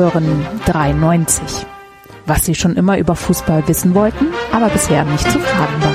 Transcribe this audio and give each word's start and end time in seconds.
Hören 0.00 0.46
93. 0.64 1.66
Was 2.24 2.46
Sie 2.46 2.54
schon 2.54 2.76
immer 2.76 2.96
über 2.96 3.14
Fußball 3.14 3.68
wissen 3.68 3.94
wollten, 3.94 4.28
aber 4.50 4.70
bisher 4.70 5.04
nicht 5.04 5.30
zu 5.30 5.38
fragen 5.38 5.82
war. 5.82 5.94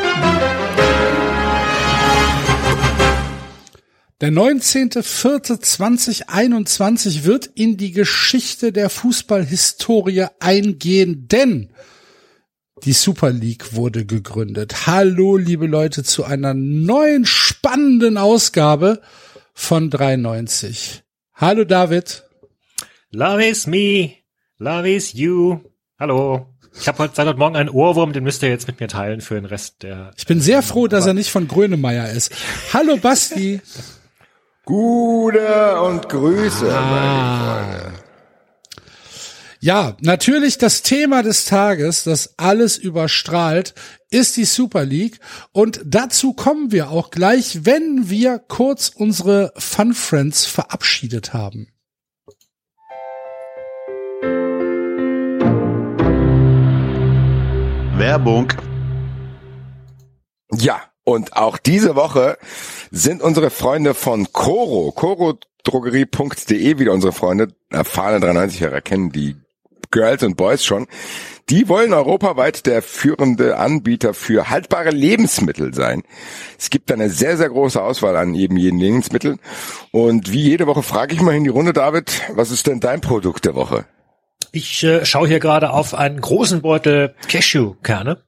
Der 4.21 4.31
19.04.2021 4.31 7.23
wird 7.23 7.49
in 7.55 7.77
die 7.77 7.93
Geschichte 7.93 8.71
der 8.71 8.91
Fußballhistorie 8.91 10.27
eingehen, 10.39 11.27
denn 11.27 11.71
die 12.83 12.93
Super 12.93 13.31
League 13.31 13.73
wurde 13.73 14.05
gegründet. 14.05 14.85
Hallo, 14.85 15.35
liebe 15.35 15.65
Leute, 15.65 16.03
zu 16.03 16.25
einer 16.25 16.53
neuen 16.53 17.25
spannenden 17.25 18.19
Ausgabe 18.19 19.01
von 19.55 19.89
93. 19.89 21.01
Hallo, 21.33 21.63
David. 21.63 22.24
Love 23.15 23.41
is 23.41 23.65
me. 23.65 24.17
Love 24.59 24.89
is 24.89 25.13
you. 25.13 25.61
Hallo. 25.97 26.47
Ich 26.77 26.85
habe 26.89 26.97
heute 26.97 27.15
seit 27.15 27.27
heute 27.27 27.39
Morgen 27.39 27.55
einen 27.55 27.69
Ohrwurm, 27.69 28.11
den 28.11 28.25
müsst 28.25 28.43
ihr 28.43 28.49
jetzt 28.49 28.67
mit 28.67 28.81
mir 28.81 28.89
teilen 28.89 29.21
für 29.21 29.35
den 29.35 29.45
Rest 29.45 29.83
der. 29.83 30.11
Ich 30.17 30.25
bin 30.25 30.41
sehr 30.41 30.61
froh, 30.61 30.87
dass 30.87 31.05
er 31.05 31.13
nicht 31.13 31.29
von 31.29 31.47
Grönemeyer 31.47 32.09
ist. 32.09 32.35
Hallo, 32.73 32.97
Basti. 32.97 33.61
Gute 34.65 35.79
und 35.79 36.09
Grüße, 36.09 36.77
ah. 36.77 37.93
Ja, 39.61 39.95
natürlich 40.01 40.57
das 40.57 40.81
Thema 40.81 41.23
des 41.23 41.45
Tages, 41.45 42.03
das 42.03 42.37
alles 42.37 42.77
überstrahlt, 42.77 43.75
ist 44.09 44.35
die 44.35 44.43
Super 44.43 44.83
League. 44.83 45.21
Und 45.53 45.79
dazu 45.85 46.33
kommen 46.33 46.73
wir 46.73 46.89
auch 46.89 47.11
gleich, 47.11 47.63
wenn 47.63 48.09
wir 48.09 48.39
kurz 48.39 48.91
unsere 48.93 49.53
Fun 49.55 49.93
Friends 49.93 50.45
verabschiedet 50.45 51.33
haben. 51.33 51.69
Werbung. 58.05 58.53
Ja, 60.51 60.79
und 61.05 61.35
auch 61.35 61.57
diese 61.57 61.95
Woche 61.95 62.37
sind 62.91 63.23
unsere 63.23 63.49
Freunde 63.49 63.95
von 63.95 64.31
Coro, 64.31 64.91
corodrogerie.de, 64.91 66.77
wieder 66.77 66.91
unsere 66.91 67.13
Freunde, 67.13 67.47
erfahrene 67.71 68.23
93-Jährer 68.23 68.81
kennen 68.81 69.11
die 69.11 69.37
Girls 69.89 70.21
und 70.21 70.37
Boys 70.37 70.63
schon. 70.63 70.85
Die 71.49 71.67
wollen 71.67 71.93
europaweit 71.93 72.67
der 72.67 72.83
führende 72.83 73.57
Anbieter 73.57 74.13
für 74.13 74.51
haltbare 74.51 74.91
Lebensmittel 74.91 75.73
sein. 75.73 76.03
Es 76.59 76.69
gibt 76.69 76.91
eine 76.91 77.09
sehr, 77.09 77.37
sehr 77.37 77.49
große 77.49 77.81
Auswahl 77.81 78.17
an 78.17 78.35
eben 78.35 78.57
jeden 78.57 78.79
Lebensmitteln. 78.79 79.39
Und 79.89 80.31
wie 80.31 80.43
jede 80.43 80.67
Woche 80.67 80.83
frage 80.83 81.15
ich 81.15 81.21
mal 81.21 81.33
in 81.33 81.43
die 81.43 81.49
Runde, 81.49 81.73
David, 81.73 82.21
was 82.35 82.51
ist 82.51 82.67
denn 82.67 82.79
dein 82.79 83.01
Produkt 83.01 83.45
der 83.45 83.55
Woche? 83.55 83.85
Ich 84.55 84.85
äh, 84.85 85.03
schaue 85.03 85.27
hier 85.27 85.41
gerade 85.41 85.71
auf 85.71 85.93
einen 85.93 86.21
großen 86.21 86.61
Beutel 86.61 87.13
Cashewkerne. 87.27 88.23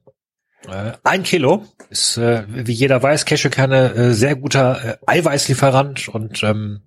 Äh, 0.70 0.92
ein 1.02 1.22
Kilo 1.22 1.64
ist, 1.88 2.18
äh, 2.18 2.44
wie 2.48 2.74
jeder 2.74 3.02
weiß, 3.02 3.24
Cashewkerne 3.24 3.94
äh, 3.94 4.12
sehr 4.12 4.36
guter 4.36 4.84
äh, 4.84 4.96
Eiweißlieferant 5.06 6.08
und 6.08 6.42
ähm, 6.42 6.82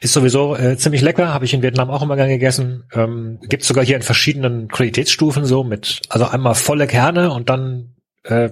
ist 0.00 0.12
sowieso 0.12 0.54
äh, 0.54 0.76
ziemlich 0.76 1.00
lecker. 1.00 1.32
Habe 1.32 1.46
ich 1.46 1.54
in 1.54 1.62
Vietnam 1.62 1.88
auch 1.88 2.02
immer 2.02 2.16
gern 2.16 2.28
gegessen. 2.28 2.84
Ähm, 2.92 3.38
Gibt 3.40 3.64
sogar 3.64 3.86
hier 3.86 3.96
in 3.96 4.02
verschiedenen 4.02 4.68
Qualitätsstufen 4.68 5.46
so 5.46 5.64
mit, 5.64 6.02
also 6.10 6.26
einmal 6.26 6.54
volle 6.54 6.86
Kerne 6.86 7.30
und 7.32 7.48
dann 7.48 7.94
äh, 8.24 8.50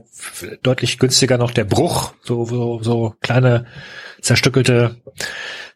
deutlich 0.62 0.98
günstiger 0.98 1.36
noch 1.36 1.50
der 1.50 1.64
Bruch, 1.64 2.14
so 2.22 2.46
so, 2.46 2.82
so 2.82 3.14
kleine 3.20 3.66
zerstückelte 4.22 4.96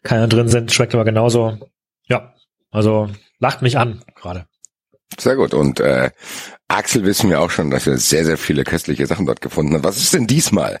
Kerne 0.03 0.27
drin 0.27 0.47
sind. 0.47 0.73
Schmeckt 0.73 0.95
aber 0.95 1.05
genauso. 1.05 1.59
Ja, 2.07 2.33
also 2.71 3.07
lacht 3.41 3.61
mich 3.61 3.77
an 3.77 4.01
gerade. 4.15 4.45
Sehr 5.19 5.35
gut. 5.35 5.53
Und 5.53 5.81
äh, 5.81 6.11
Axel 6.69 7.03
wissen 7.03 7.29
wir 7.29 7.41
auch 7.41 7.51
schon, 7.51 7.69
dass 7.69 7.85
er 7.85 7.97
sehr, 7.97 8.23
sehr 8.23 8.37
viele 8.37 8.63
köstliche 8.63 9.05
Sachen 9.07 9.25
dort 9.25 9.41
gefunden 9.41 9.73
hat. 9.73 9.83
Was 9.83 9.97
ist 9.97 10.13
denn 10.13 10.27
diesmal? 10.27 10.79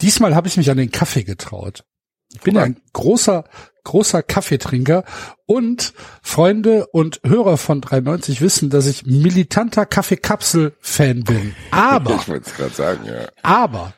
Diesmal 0.00 0.36
habe 0.36 0.46
ich 0.46 0.56
mich 0.56 0.70
an 0.70 0.76
den 0.76 0.92
Kaffee 0.92 1.24
getraut. 1.24 1.84
Ich 2.32 2.40
bin 2.42 2.56
ein 2.56 2.80
großer, 2.92 3.44
großer 3.82 4.22
Kaffeetrinker 4.22 5.04
und 5.46 5.94
Freunde 6.22 6.86
und 6.92 7.20
Hörer 7.24 7.56
von 7.56 7.80
93 7.80 8.40
wissen, 8.40 8.70
dass 8.70 8.86
ich 8.86 9.04
militanter 9.04 9.84
Kaffeekapsel-Fan 9.84 11.24
bin. 11.24 11.56
Aber, 11.72 12.14
ich 12.14 12.74
sagen, 12.74 13.04
ja. 13.04 13.26
aber 13.42 13.94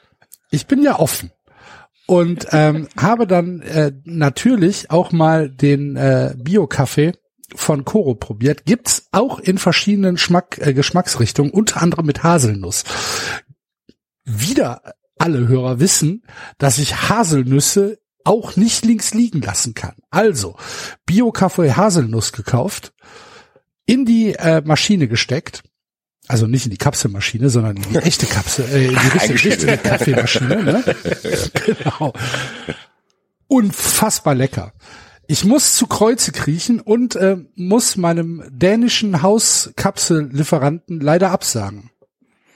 ich 0.51 0.67
bin 0.67 0.83
ja 0.83 0.99
offen 0.99 1.31
und 2.07 2.47
ähm, 2.53 2.89
habe 2.97 3.27
dann 3.27 3.61
äh, 3.61 3.93
natürlich 4.05 4.91
auch 4.91 5.13
mal 5.13 5.51
den 5.51 5.97
äh, 5.97 6.35
Bio-Kaffee 6.39 7.13
von 7.55 7.85
Coro 7.85 8.15
probiert. 8.15 8.65
Gibt's 8.65 9.09
auch 9.13 9.39
in 9.39 9.59
verschiedenen 9.59 10.19
Schmack, 10.19 10.59
äh, 10.59 10.75
Geschmacksrichtungen, 10.75 11.53
unter 11.53 11.83
anderem 11.83 12.07
mit 12.07 12.23
Haselnuss. 12.23 12.85
Wieder 14.25 14.95
alle 15.19 15.47
Hörer 15.49 15.81
wissen, 15.81 16.25
dass 16.59 16.79
ich 16.79 17.09
Haselnüsse 17.09 17.99
auch 18.25 18.57
nicht 18.57 18.85
links 18.85 19.15
liegen 19.15 19.41
lassen 19.41 19.75
kann. 19.75 19.95
Also 20.11 20.57
Bio-Kaffee 21.07 21.73
Haselnuss 21.73 22.33
gekauft, 22.33 22.93
in 23.87 24.05
die 24.05 24.35
äh, 24.35 24.63
Maschine 24.65 25.09
gesteckt, 25.09 25.63
also 26.29 26.47
nicht 26.47 26.67
in 26.67 26.71
die 26.71 26.79
Kapselmaschine, 26.79 27.51
sondern 27.51 27.77
in 27.77 27.83
die 27.83 27.97
echte 27.97 28.27
Kapsel, 28.27 28.65
äh, 28.67 28.87
in 28.87 28.91
die 28.91 29.09
richtige, 29.09 29.51
richtige 29.51 29.77
Kaffeemaschine. 29.79 30.63
Ne? 30.63 30.85
genau. 31.67 32.13
Unfassbar 33.49 34.35
lecker. 34.35 34.73
Ich 35.27 35.45
muss 35.45 35.77
zu 35.77 35.87
Kreuze 35.87 36.33
kriechen 36.33 36.81
und 36.81 37.17
äh, 37.17 37.39
muss 37.55 37.97
meinem 37.97 38.45
dänischen 38.51 39.23
Hauskapsellieferanten 39.23 41.01
leider 41.01 41.31
absagen. 41.31 41.91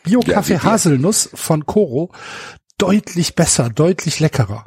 Bio-Kaffee 0.05 0.55
ja, 0.55 0.63
Haselnuss 0.63 1.31
von 1.35 1.67
Coro 1.67 2.13
deutlich 2.79 3.35
besser, 3.35 3.71
deutlich 3.71 4.21
leckerer. 4.21 4.67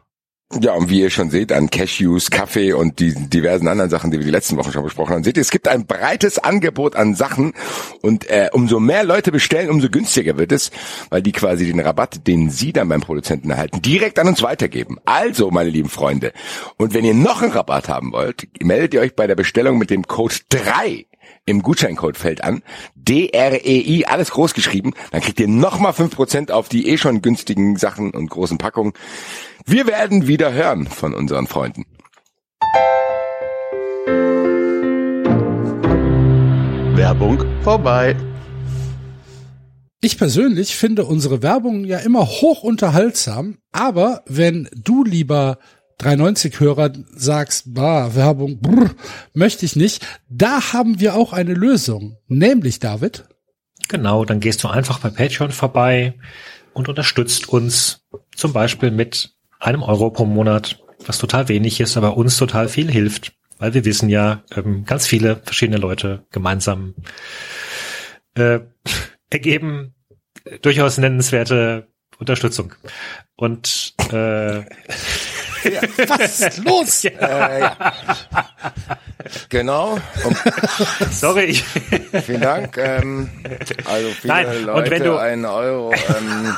Ja, 0.52 0.74
und 0.74 0.90
wie 0.90 1.02
ihr 1.02 1.12
schon 1.12 1.30
seht, 1.30 1.52
an 1.52 1.70
Cashews, 1.70 2.32
Kaffee 2.32 2.74
und 2.74 3.00
die 3.00 3.14
diversen 3.14 3.68
anderen 3.68 3.92
Sachen, 3.92 4.10
die 4.10 4.18
wir 4.18 4.26
die 4.26 4.32
letzten 4.32 4.58
Wochen 4.58 4.72
schon 4.72 4.84
besprochen 4.84 5.14
haben, 5.14 5.24
seht 5.24 5.38
ihr, 5.38 5.42
es 5.42 5.52
gibt 5.52 5.68
ein 5.68 5.86
breites 5.86 6.40
Angebot 6.40 6.96
an 6.96 7.14
Sachen 7.14 7.54
und 8.02 8.28
äh, 8.32 8.50
umso 8.52 8.80
mehr 8.80 9.04
Leute 9.04 9.32
bestellen, 9.32 9.70
umso 9.70 9.90
günstiger 9.90 10.40
wird 10.40 10.52
es, 10.52 10.72
weil 11.12 11.22
die 11.22 11.34
quasi 11.34 11.68
den 11.68 11.80
Rabatt, 11.80 12.26
den 12.26 12.50
sie 12.50 12.74
dann 12.74 12.90
beim 12.90 13.02
Produzenten 13.02 13.52
erhalten, 13.52 13.84
direkt 13.84 14.18
an 14.18 14.28
uns 14.28 14.42
weitergeben. 14.42 14.98
Also, 15.06 15.52
meine 15.52 15.70
lieben 15.70 15.90
Freunde, 15.90 16.34
und 16.78 16.96
wenn 16.96 17.06
ihr 17.06 17.14
noch 17.14 17.44
einen 17.44 17.52
Rabatt 17.52 17.88
haben 17.88 18.12
wollt, 18.12 18.48
meldet 18.60 18.96
ihr 18.96 19.02
euch 19.02 19.16
bei 19.16 19.28
der 19.28 19.36
Bestellung 19.36 19.78
mit 19.78 19.92
dem 19.92 20.08
Code 20.08 20.34
3 20.50 21.06
im 21.46 21.62
Gutscheincodefeld 21.62 22.44
an, 22.44 22.64
D-R-E-I, 22.96 24.06
alles 24.06 24.32
groß 24.32 24.56
geschrieben, 24.56 24.94
dann 25.12 25.22
kriegt 25.22 25.40
ihr 25.40 25.48
nochmal 25.48 25.92
5% 25.92 26.50
auf 26.50 26.70
die 26.70 26.88
eh 26.90 26.98
schon 26.98 27.22
günstigen 27.22 27.76
Sachen 27.76 28.12
und 28.12 28.32
großen 28.32 28.58
Packungen. 28.58 28.94
Wir 29.66 29.88
werden 29.88 30.28
wieder 30.28 30.54
hören 30.54 30.88
von 30.88 31.14
unseren 31.14 31.48
Freunden. 31.48 31.86
Werbung 36.96 37.44
vorbei. 37.64 38.16
Ich 40.02 40.18
persönlich 40.18 40.76
finde 40.76 41.06
unsere 41.06 41.44
Werbung 41.44 41.84
ja 41.84 41.98
immer 42.00 42.26
hoch 42.26 42.64
unterhaltsam, 42.64 43.58
aber 43.72 44.24
wenn 44.28 44.70
du 44.74 45.04
lieber 45.04 45.60
390-Hörer 46.00 46.94
sagst, 47.14 47.74
bah, 47.74 48.16
Werbung, 48.16 48.62
brr, 48.62 48.92
möchte 49.34 49.66
ich 49.66 49.76
nicht, 49.76 50.06
da 50.30 50.72
haben 50.72 51.02
wir 51.02 51.16
auch 51.16 51.34
eine 51.34 51.54
Lösung. 51.54 52.18
Nämlich, 52.28 52.80
David. 52.80 53.26
Genau, 53.90 54.24
dann 54.24 54.40
gehst 54.40 54.64
du 54.64 54.70
einfach 54.70 55.00
bei 55.00 55.10
Patreon 55.10 55.52
vorbei 55.52 56.14
und 56.74 56.88
unterstützt 56.88 57.50
uns 57.50 58.08
zum 58.36 58.54
Beispiel 58.54 58.92
mit 58.92 59.36
einem 59.60 59.84
Euro 59.84 60.10
pro 60.10 60.26
Monat, 60.26 60.84
was 61.06 61.18
total 61.18 61.48
wenig 61.50 61.80
ist, 61.80 61.98
aber 61.98 62.18
uns 62.18 62.38
total 62.38 62.70
viel 62.70 62.90
hilft, 62.90 63.34
weil 63.58 63.74
wir 63.74 63.86
wissen 63.86 64.10
ja, 64.10 64.44
ähm, 64.56 64.86
ganz 64.86 65.06
viele 65.08 65.42
verschiedene 65.44 65.78
Leute 65.78 66.26
gemeinsam 66.32 66.96
äh, 68.36 68.60
ergeben 69.30 69.94
durchaus 70.62 70.98
nennenswerte 70.98 71.88
Unterstützung. 72.18 72.74
Und 73.36 73.94
äh, 74.12 74.64
ja. 75.64 75.82
Was 76.08 76.40
ist 76.40 76.58
los? 76.64 77.04
Ja. 77.04 77.12
Äh, 77.12 77.60
ja. 77.62 77.96
Genau. 79.50 80.00
Und 80.24 80.38
Sorry. 81.12 81.54
Vielen 82.26 82.42
Dank. 82.42 82.78
Ähm, 82.78 83.30
also 83.86 84.10
viele 84.22 84.34
Nein, 84.34 84.64
Leute, 84.66 84.72
und 84.74 84.90
wenn 84.92 85.04
du 85.04 85.18
ein 85.18 85.46
Euro 85.46 85.94
ähm, 85.94 86.58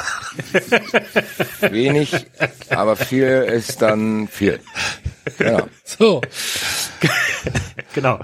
wenig, 1.72 2.28
aber 2.70 2.96
viel 2.96 3.28
ist 3.28 3.82
dann 3.82 4.28
viel. 4.28 4.60
Genau. 5.38 5.68
So. 5.84 6.22
genau. 7.94 8.20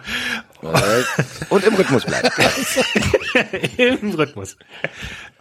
Und 1.49 1.63
im 1.63 1.75
Rhythmus 1.75 2.05
bleiben. 2.05 2.29
Im 3.77 4.11
Rhythmus. 4.13 4.57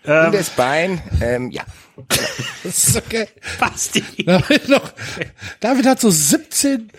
Ähm, 0.07 0.33
das 0.33 0.51
Bein, 0.51 1.03
ähm, 1.21 1.51
ja. 1.51 1.65
Das 2.63 2.89
ist 2.89 2.97
okay. 2.97 3.29
Basti. 3.59 4.05
David, 4.25 4.69
noch, 4.69 4.93
David 5.61 5.87
hat 5.87 6.01
so 6.01 6.11
17 6.11 6.91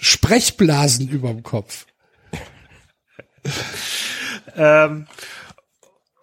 Sprechblasen 0.00 1.08
über 1.08 1.28
dem 1.28 1.42
Kopf. 1.42 1.86
ähm, 4.56 5.06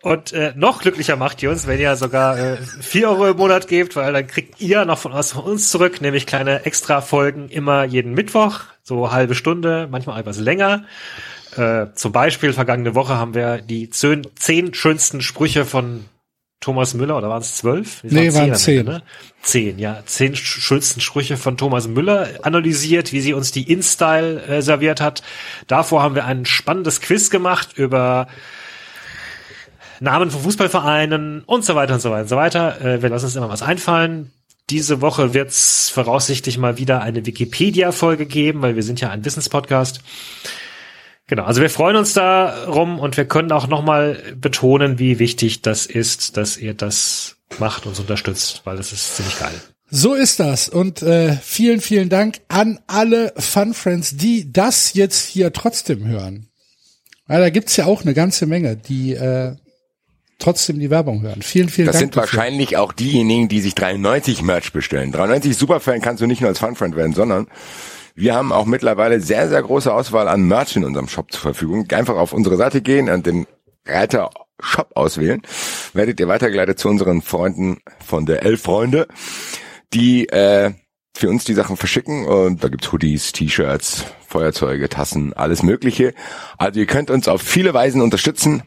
und 0.02 0.34
äh, 0.34 0.54
noch 0.56 0.82
glücklicher 0.82 1.16
macht 1.16 1.44
ihr 1.44 1.52
uns, 1.52 1.68
wenn 1.68 1.80
ihr 1.80 1.96
sogar 1.96 2.38
äh, 2.38 2.58
4 2.58 3.10
Euro 3.10 3.28
im 3.30 3.38
Monat 3.38 3.68
gebt, 3.68 3.96
weil 3.96 4.12
dann 4.14 4.26
kriegt 4.26 4.60
ihr 4.60 4.84
noch 4.86 4.98
von, 4.98 5.14
was 5.14 5.34
von 5.34 5.44
uns 5.44 5.70
zurück, 5.70 6.02
nämlich 6.02 6.26
kleine 6.26 6.66
Extra-Folgen 6.66 7.50
immer 7.50 7.84
jeden 7.84 8.14
Mittwoch, 8.14 8.62
so 8.82 9.12
halbe 9.12 9.36
Stunde, 9.36 9.88
manchmal 9.92 10.20
etwas 10.20 10.40
länger. 10.40 10.86
Äh, 11.58 11.88
zum 11.96 12.12
Beispiel 12.12 12.54
vergangene 12.54 12.96
Woche 12.96 13.16
haben 13.16 13.34
wir 13.34 13.62
die 13.62 13.90
zehn, 13.90 14.28
zehn 14.36 14.74
schönsten 14.74 15.22
Sprüche 15.22 15.66
von 15.66 16.06
Thomas 16.62 16.94
Müller, 16.94 17.18
oder 17.18 17.28
waren 17.28 17.42
es 17.42 17.56
zwölf? 17.56 18.04
Nee, 18.04 18.34
waren 18.34 18.54
zehn. 18.54 18.86
Ne? 18.86 19.02
Zehn, 19.42 19.80
ja. 19.80 20.04
Zehn 20.06 20.36
schönsten 20.36 21.02
Sprüche 21.02 21.36
von 21.36 21.58
Thomas 21.58 21.88
Müller 21.88 22.30
analysiert, 22.44 23.12
wie 23.12 23.20
sie 23.20 23.34
uns 23.34 23.52
die 23.52 23.72
InStyle 23.72 24.44
äh, 24.44 24.62
serviert 24.62 25.02
hat. 25.02 25.24
Davor 25.66 26.04
haben 26.04 26.14
wir 26.14 26.26
ein 26.26 26.46
spannendes 26.46 27.02
Quiz 27.02 27.32
gemacht 27.32 27.70
über 27.78 28.28
Namen 30.00 30.30
von 30.30 30.42
Fußballvereinen 30.42 31.44
und 31.46 31.66
so 31.66 31.74
weiter 31.74 31.96
und 31.96 32.00
so 32.02 32.12
weiter 32.12 32.22
und 32.22 32.30
so 32.30 32.36
weiter. 32.36 32.82
Äh, 32.82 33.02
wir 33.02 33.10
lassen 33.10 33.26
uns 33.26 33.36
immer 33.36 33.50
was 33.50 33.64
einfallen. 33.64 34.32
Diese 34.70 35.02
Woche 35.02 35.34
wird's 35.34 35.90
voraussichtlich 35.90 36.60
mal 36.60 36.78
wieder 36.78 37.02
eine 37.02 37.26
Wikipedia-Folge 37.26 38.28
geben, 38.28 38.62
weil 38.62 38.76
wir 38.76 38.84
sind 38.84 39.02
ja 39.02 39.10
ein 39.10 39.26
Wissenspodcast. 39.26 40.02
Genau, 41.32 41.46
also 41.46 41.62
wir 41.62 41.70
freuen 41.70 41.96
uns 41.96 42.12
darum 42.12 43.00
und 43.00 43.16
wir 43.16 43.24
können 43.24 43.54
auch 43.54 43.66
nochmal 43.66 44.22
betonen, 44.36 45.00
wie 45.00 45.18
wichtig 45.18 45.62
das 45.62 45.86
ist, 45.86 46.36
dass 46.36 46.58
ihr 46.58 46.74
das 46.74 47.38
macht, 47.58 47.86
uns 47.86 48.02
unterstützt, 48.02 48.64
weil 48.66 48.76
das 48.76 48.92
ist 48.92 49.16
ziemlich 49.16 49.40
geil. 49.40 49.54
So 49.90 50.14
ist 50.14 50.42
das. 50.42 50.68
Und 50.68 51.02
äh, 51.04 51.38
vielen, 51.42 51.80
vielen 51.80 52.10
Dank 52.10 52.42
an 52.50 52.82
alle 52.86 53.32
Fun 53.38 53.74
Friends, 53.74 54.18
die 54.18 54.52
das 54.52 54.94
jetzt 54.94 55.26
hier 55.26 55.54
trotzdem 55.54 56.06
hören. 56.06 56.50
Weil 57.28 57.40
da 57.40 57.50
gibt's 57.50 57.78
ja 57.78 57.86
auch 57.86 58.02
eine 58.02 58.14
ganze 58.14 58.46
Menge, 58.46 58.76
die 58.76 59.14
äh, 59.14 59.56
trotzdem 60.38 60.82
die 60.82 60.90
Werbung 60.90 61.22
hören. 61.22 61.44
Vielen, 61.44 61.70
vielen 61.70 61.86
das 61.88 61.94
Dank. 61.94 62.12
Das 62.12 62.26
sind 62.26 62.36
wahrscheinlich 62.36 62.76
auch 62.76 62.92
diejenigen, 62.92 63.48
die 63.48 63.62
sich 63.62 63.74
93 63.74 64.42
Merch 64.42 64.74
bestellen. 64.74 65.14
93 65.14 65.56
Superfan 65.56 66.02
kannst 66.02 66.22
du 66.22 66.28
nicht 66.28 66.42
nur 66.42 66.50
als 66.50 66.60
Funfriend 66.60 66.98
werden, 66.98 67.14
sondern 67.14 67.48
wir 68.22 68.36
haben 68.36 68.52
auch 68.52 68.66
mittlerweile 68.66 69.20
sehr, 69.20 69.50
sehr 69.50 69.64
große 69.64 69.92
Auswahl 69.92 70.28
an 70.28 70.44
Merch 70.44 70.76
in 70.76 70.84
unserem 70.84 71.08
Shop 71.08 71.32
zur 71.32 71.42
Verfügung. 71.42 71.90
Einfach 71.92 72.18
auf 72.18 72.34
unsere 72.34 72.56
Seite 72.56 72.82
gehen 72.82 73.10
und 73.10 73.26
den 73.26 73.48
Reiter 73.86 74.30
Shop 74.60 74.92
auswählen. 74.94 75.42
Werdet 75.94 76.20
ihr 76.20 76.28
weitergeleitet 76.28 76.78
zu 76.78 76.88
unseren 76.88 77.24
Freunden 77.24 77.82
von 78.06 78.28
der 78.28 78.44
Elf 78.44 78.62
Freunde, 78.62 79.08
die 79.92 80.30
äh, 80.30 80.72
für 81.16 81.30
uns 81.30 81.46
die 81.46 81.56
Sachen 81.56 81.78
verschicken 81.78 82.28
und 82.28 82.64
da 82.64 82.68
gibt's 82.68 82.92
Hoodies, 82.92 83.32
T-Shirts, 83.32 84.06
Feuerzeuge, 84.28 84.88
Tassen, 84.88 85.34
alles 85.34 85.64
mögliche. 85.64 86.14
Also 86.60 86.80
ihr 86.80 86.86
könnt 86.86 87.10
uns 87.10 87.28
auf 87.28 87.42
viele 87.42 87.74
Weisen 87.74 88.02
unterstützen. 88.02 88.62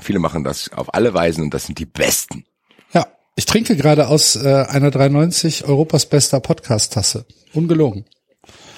Viele 0.00 0.18
machen 0.18 0.44
das 0.44 0.72
auf 0.72 0.94
alle 0.94 1.12
Weisen 1.12 1.44
und 1.44 1.52
das 1.52 1.66
sind 1.66 1.78
die 1.78 1.86
besten. 1.86 2.46
Ja, 2.94 3.06
ich 3.36 3.44
trinke 3.44 3.76
gerade 3.76 4.08
aus 4.08 4.34
äh, 4.34 4.64
einer 4.66 4.90
390 4.90 5.66
Europas 5.66 6.06
bester 6.06 6.40
Podcast-Tasse. 6.40 7.26
Ungelogen. 7.52 8.06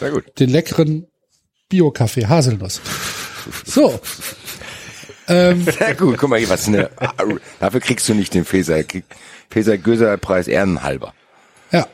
Sehr 0.00 0.12
gut. 0.12 0.38
Den 0.38 0.48
leckeren 0.48 1.06
Bio-Kaffee 1.68 2.26
Haselnuss. 2.26 2.80
So. 3.66 4.00
ähm, 5.28 5.62
Sehr 5.78 5.94
gut. 5.94 6.16
Guck 6.16 6.30
mal 6.30 6.38
hier, 6.38 6.48
was 6.48 6.66
eine. 6.66 6.90
Dafür 7.60 7.80
kriegst 7.80 8.08
du 8.08 8.14
nicht 8.14 8.32
den 8.32 8.46
Feser, 8.46 8.82
Feser 9.50 9.76
Göser 9.76 10.16
Preis 10.16 10.48
ehrenhalber. 10.48 11.12
Ja. 11.70 11.86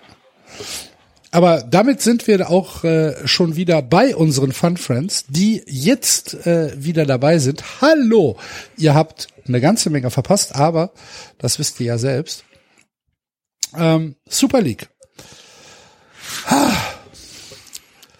Aber 1.33 1.65
damit 1.69 2.01
sind 2.01 2.29
wir 2.29 2.49
auch 2.49 2.85
äh, 2.85 3.27
schon 3.27 3.57
wieder 3.57 3.83
bei 3.83 4.15
unseren 4.15 4.53
Fun 4.53 4.77
Friends, 4.77 5.25
die 5.27 5.65
jetzt 5.67 6.47
äh, 6.47 6.73
wieder 6.77 7.07
dabei 7.07 7.39
sind. 7.39 7.81
Hallo! 7.81 8.39
Ihr 8.77 8.95
habt 8.95 9.27
eine 9.49 9.61
ganze 9.61 9.91
Menge 9.91 10.11
verpasst, 10.11 10.55
aber 10.55 10.93
das 11.39 11.59
wisst 11.59 11.81
ihr 11.81 11.87
ja 11.87 11.99
selbst. 11.99 12.45
Ähm, 13.77 14.15
Super 14.29 14.61
League. 14.61 14.89
Ah. 16.47 16.96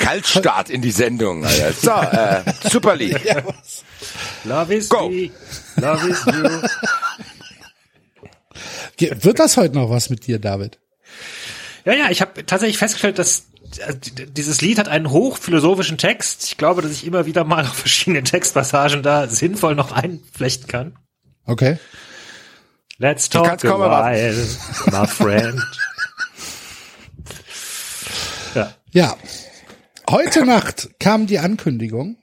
Kaltstart 0.07 0.71
in 0.71 0.83
die 0.83 0.93
Sendung. 0.93 1.45
Alter. 1.45 1.73
So, 1.73 1.91
äh, 1.91 2.71
Super 2.71 2.95
League. 2.97 3.25
Ja, 3.25 3.43
Love 4.45 4.75
is 4.75 4.89
Go. 4.89 5.09
me. 5.09 5.31
Love 5.77 6.09
is 6.09 6.25
you. 8.99 9.13
Wird 9.25 9.39
das 9.41 9.57
heute 9.57 9.75
noch 9.75 9.91
was 9.91 10.09
mit 10.11 10.27
dir, 10.27 10.39
David? 10.39 10.79
Ja, 11.85 11.93
ja, 11.95 12.11
ich 12.11 12.21
habe 12.21 12.47
tatsächlich 12.47 12.79
festgestellt, 12.79 13.19
dass 13.19 13.47
äh, 13.79 13.95
dieses 14.29 14.61
Lied 14.61 14.79
hat 14.79 14.87
einen 14.89 15.11
hochphilosophischen 15.11 15.99
Text. 15.99 16.45
Ich 16.45 16.57
glaube, 16.57 16.83
dass 16.83 16.93
ich 16.93 17.05
immer 17.05 17.27
wieder 17.27 17.43
mal 17.45 17.65
auf 17.65 17.75
verschiedene 17.75 18.23
Textpassagen 18.23 19.03
da 19.03 19.27
sinnvoll 19.27 19.75
noch 19.75 19.91
einflechten 19.91 20.69
kann. 20.69 20.97
Okay. 21.45 21.79
Let's 22.99 23.29
talk 23.29 23.65
a 23.65 23.79
while, 23.79 24.47
my 24.91 25.07
friend. 25.07 25.61
ja. 28.55 28.73
Ja. 28.93 29.17
Heute 30.09 30.47
Nacht 30.47 30.91
kam 31.01 31.27
die 31.27 31.41
Ankündigung, 31.41 32.17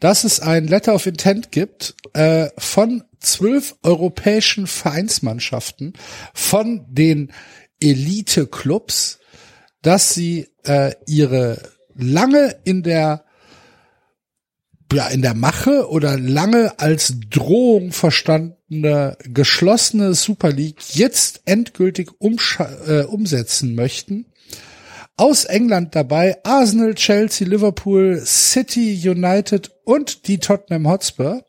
dass 0.00 0.24
es 0.24 0.40
ein 0.40 0.66
Letter 0.66 0.94
of 0.94 1.04
Intent 1.04 1.52
gibt 1.52 1.94
äh, 2.14 2.48
von 2.56 3.04
zwölf 3.20 3.76
europäischen 3.82 4.66
Vereinsmannschaften 4.66 5.92
von 6.32 6.86
den 6.88 7.32
Elite-Clubs, 7.80 9.18
dass 9.82 10.14
sie 10.14 10.48
äh, 10.64 10.92
ihre 11.06 11.60
lange 11.94 12.56
in 12.64 12.82
der 12.82 13.26
ja 14.90 15.08
in 15.08 15.20
der 15.20 15.34
Mache 15.34 15.90
oder 15.90 16.18
lange 16.18 16.78
als 16.78 17.14
Drohung 17.28 17.92
verstandene 17.92 19.18
geschlossene 19.24 20.14
Super 20.14 20.50
League 20.50 20.80
jetzt 20.94 21.42
endgültig 21.44 22.10
äh, 22.20 23.02
umsetzen 23.02 23.74
möchten. 23.74 24.26
Aus 25.16 25.44
England 25.44 25.94
dabei 25.94 26.38
Arsenal, 26.42 26.96
Chelsea, 26.96 27.46
Liverpool, 27.46 28.20
City 28.24 29.08
United 29.08 29.70
und 29.84 30.26
die 30.26 30.38
Tottenham 30.38 30.88
Hotspur 30.88 31.44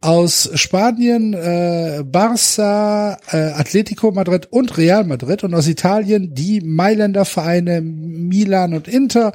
aus 0.00 0.48
Spanien 0.54 1.34
äh, 1.34 2.02
Barça, 2.10 3.18
äh, 3.32 3.52
Atletico 3.52 4.12
Madrid 4.12 4.48
und 4.50 4.78
Real 4.78 5.04
Madrid 5.04 5.44
und 5.44 5.54
aus 5.54 5.68
Italien 5.68 6.34
die 6.34 6.62
Mailänder 6.62 7.26
Vereine 7.26 7.82
Milan 7.82 8.72
und 8.72 8.88
Inter 8.88 9.32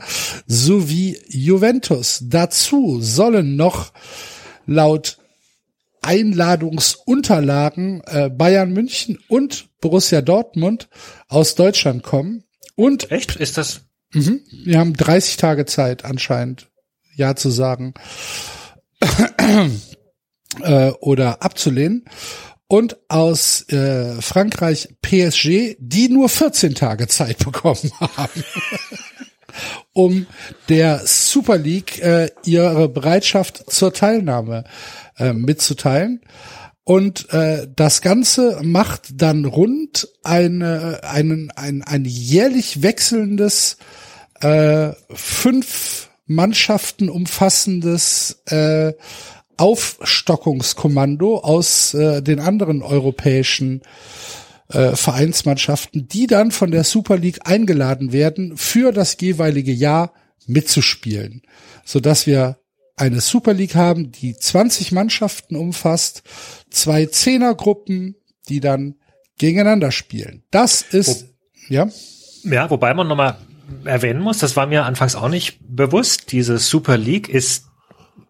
sowie 0.47 1.19
Juventus. 1.29 2.21
Dazu 2.23 2.99
sollen 2.99 3.55
noch 3.55 3.93
laut 4.65 5.19
Einladungsunterlagen 6.01 8.01
äh, 8.07 8.31
Bayern 8.31 8.73
München 8.73 9.19
und 9.27 9.67
Borussia 9.81 10.21
Dortmund 10.21 10.89
aus 11.27 11.53
Deutschland 11.53 12.01
kommen. 12.01 12.41
Und 12.75 13.11
echt 13.11 13.35
ist 13.37 13.57
das? 13.57 13.81
Mhm, 14.11 14.41
wir 14.63 14.79
haben 14.79 14.93
30 14.93 15.37
Tage 15.37 15.65
Zeit 15.65 16.05
anscheinend, 16.05 16.69
ja 17.15 17.35
zu 17.35 17.49
sagen 17.49 17.93
äh, 20.61 20.89
oder 20.99 21.41
abzulehnen. 21.41 22.05
Und 22.67 22.97
aus 23.09 23.69
äh, 23.69 24.19
Frankreich 24.21 24.89
PSG, 25.01 25.75
die 25.79 26.09
nur 26.09 26.29
14 26.29 26.73
Tage 26.73 27.07
Zeit 27.07 27.37
bekommen 27.45 27.91
haben, 27.99 28.43
um 29.93 30.25
der 30.67 31.01
Super 31.05 31.57
League 31.57 31.99
äh, 32.01 32.31
ihre 32.43 32.89
Bereitschaft 32.89 33.71
zur 33.71 33.93
Teilnahme 33.93 34.63
äh, 35.17 35.33
mitzuteilen. 35.33 36.21
Und 36.85 37.33
äh, 37.33 37.67
das 37.75 38.01
Ganze 38.01 38.59
macht 38.61 39.19
dann 39.19 39.45
rund 39.45 40.07
eine, 40.23 41.01
einen, 41.03 41.49
ein, 41.51 41.81
ein 41.81 42.05
jährlich 42.05 42.83
wechselndes 42.83 43.77
äh, 44.39 44.91
fünf 45.09 46.09
Mannschaften 46.27 47.09
umfassendes 47.09 48.43
äh, 48.45 48.93
Aufstockungskommando 49.57 51.39
aus 51.39 51.95
äh, 51.95 52.21
den 52.21 52.39
anderen 52.39 52.83
europäischen 52.83 53.81
äh, 54.69 54.95
Vereinsmannschaften, 54.95 56.07
die 56.07 56.27
dann 56.27 56.51
von 56.51 56.69
der 56.69 56.83
Super 56.83 57.17
League 57.17 57.39
eingeladen 57.45 58.11
werden, 58.11 58.57
für 58.57 58.91
das 58.91 59.17
jeweilige 59.19 59.71
Jahr 59.71 60.13
mitzuspielen, 60.45 61.41
so 61.83 61.99
dass 61.99 62.27
wir 62.27 62.59
eine 62.95 63.21
Super 63.21 63.53
League 63.53 63.75
haben, 63.75 64.11
die 64.11 64.35
20 64.35 64.91
Mannschaften 64.91 65.55
umfasst, 65.55 66.23
zwei 66.69 67.05
Zehnergruppen, 67.05 68.15
die 68.47 68.59
dann 68.59 68.95
gegeneinander 69.37 69.91
spielen. 69.91 70.43
Das 70.51 70.81
ist, 70.81 71.25
oh. 71.25 71.73
ja. 71.73 71.87
Ja, 72.43 72.69
wobei 72.69 72.93
man 72.93 73.07
nochmal 73.07 73.37
erwähnen 73.83 74.21
muss, 74.21 74.37
das 74.37 74.55
war 74.55 74.67
mir 74.67 74.85
anfangs 74.85 75.15
auch 75.15 75.29
nicht 75.29 75.57
bewusst, 75.61 76.31
diese 76.31 76.57
Super 76.57 76.97
League 76.97 77.27
ist 77.27 77.65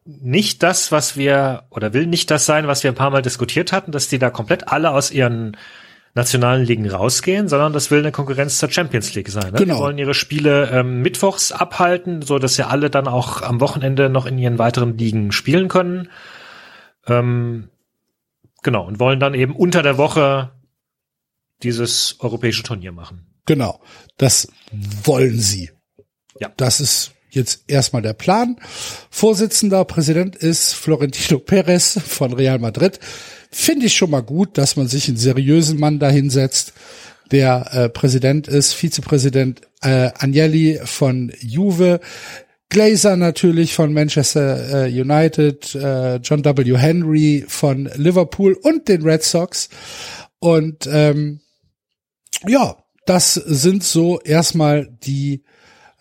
nicht 0.06 0.64
das, 0.64 0.92
was 0.92 1.18
wir, 1.18 1.64
oder 1.70 1.94
will 1.94 2.08
nicht 2.08 2.30
das 2.32 2.46
sein, 2.46 2.68
was 2.68 2.84
wir 2.84 2.92
ein 2.92 2.96
paar 2.96 3.10
Mal 3.10 3.22
diskutiert 3.22 3.72
hatten, 3.72 3.92
dass 3.92 4.08
die 4.08 4.20
da 4.20 4.30
komplett 4.30 4.68
alle 4.68 4.92
aus 4.92 5.12
ihren 5.12 5.58
nationalen 6.16 6.66
Ligen 6.66 6.90
rausgehen, 6.90 7.50
sondern 7.50 7.74
das 7.74 7.92
will 7.92 8.00
eine 8.00 8.14
Konkurrenz 8.14 8.58
zur 8.58 8.72
Champions 8.72 9.14
League 9.14 9.30
sein. 9.30 9.52
Ne? 9.52 9.60
Genau. 9.60 9.76
Die 9.76 9.80
wollen 9.82 9.98
ihre 9.98 10.14
Spiele 10.14 10.70
ähm, 10.72 11.02
mittwochs 11.02 11.52
abhalten, 11.52 12.22
so 12.22 12.40
dass 12.40 12.56
ja 12.56 12.68
alle 12.68 12.90
dann 12.90 13.08
auch 13.08 13.42
am 13.42 13.60
Wochenende 13.60 14.10
noch 14.10 14.26
in 14.26 14.38
ihren 14.38 14.58
weiteren 14.58 14.98
Ligen 14.98 15.34
spielen 15.34 15.68
können. 15.68 16.10
Ähm, 17.06 17.70
genau, 18.64 18.88
und 18.88 19.00
wollen 19.00 19.20
dann 19.20 19.34
eben 19.34 19.56
unter 19.56 19.84
der 19.84 19.98
Woche 19.98 20.52
dieses 21.64 22.16
europäische 22.20 22.64
Turnier 22.64 22.94
machen. 22.94 23.28
Genau. 23.46 23.82
Das 24.18 24.48
wollen 24.72 25.38
sie. 25.40 25.72
Ja. 26.40 26.52
Das 26.56 26.80
ist 26.80 27.12
jetzt 27.30 27.70
erstmal 27.70 28.02
der 28.02 28.14
Plan. 28.14 28.58
Vorsitzender 29.10 29.84
Präsident 29.84 30.36
ist 30.36 30.74
Florentino 30.74 31.40
Perez 31.40 32.00
von 32.08 32.34
Real 32.34 32.60
Madrid. 32.60 33.00
Finde 33.58 33.86
ich 33.86 33.96
schon 33.96 34.10
mal 34.10 34.22
gut, 34.22 34.58
dass 34.58 34.76
man 34.76 34.90
sich 34.90 35.08
einen 35.08 35.16
seriösen 35.16 35.80
Mann 35.80 35.98
da 35.98 36.10
hinsetzt, 36.10 36.74
der 37.32 37.74
äh, 37.74 37.88
Präsident 37.88 38.50
ist, 38.50 38.74
Vizepräsident 38.74 39.62
äh, 39.82 40.12
Agnelli 40.14 40.82
von 40.84 41.32
Juve, 41.40 42.02
Glazer 42.68 43.16
natürlich 43.16 43.74
von 43.74 43.94
Manchester 43.94 44.88
äh, 44.88 45.02
United, 45.02 45.74
äh, 45.74 46.18
John 46.18 46.44
W. 46.44 46.78
Henry 46.78 47.46
von 47.48 47.90
Liverpool 47.96 48.58
und 48.62 48.90
den 48.90 49.04
Red 49.04 49.24
Sox. 49.24 49.70
Und 50.40 50.86
ähm, 50.92 51.40
ja, 52.46 52.76
das 53.06 53.36
sind 53.36 53.86
so 53.86 54.20
erstmal 54.20 54.90
die 55.06 55.44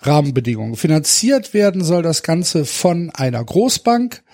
Rahmenbedingungen. 0.01 0.75
Finanziert 0.75 1.55
werden 1.55 1.85
soll 1.85 2.03
das 2.03 2.25
Ganze 2.25 2.65
von 2.65 3.11
einer 3.11 3.45
Großbank, 3.45 4.25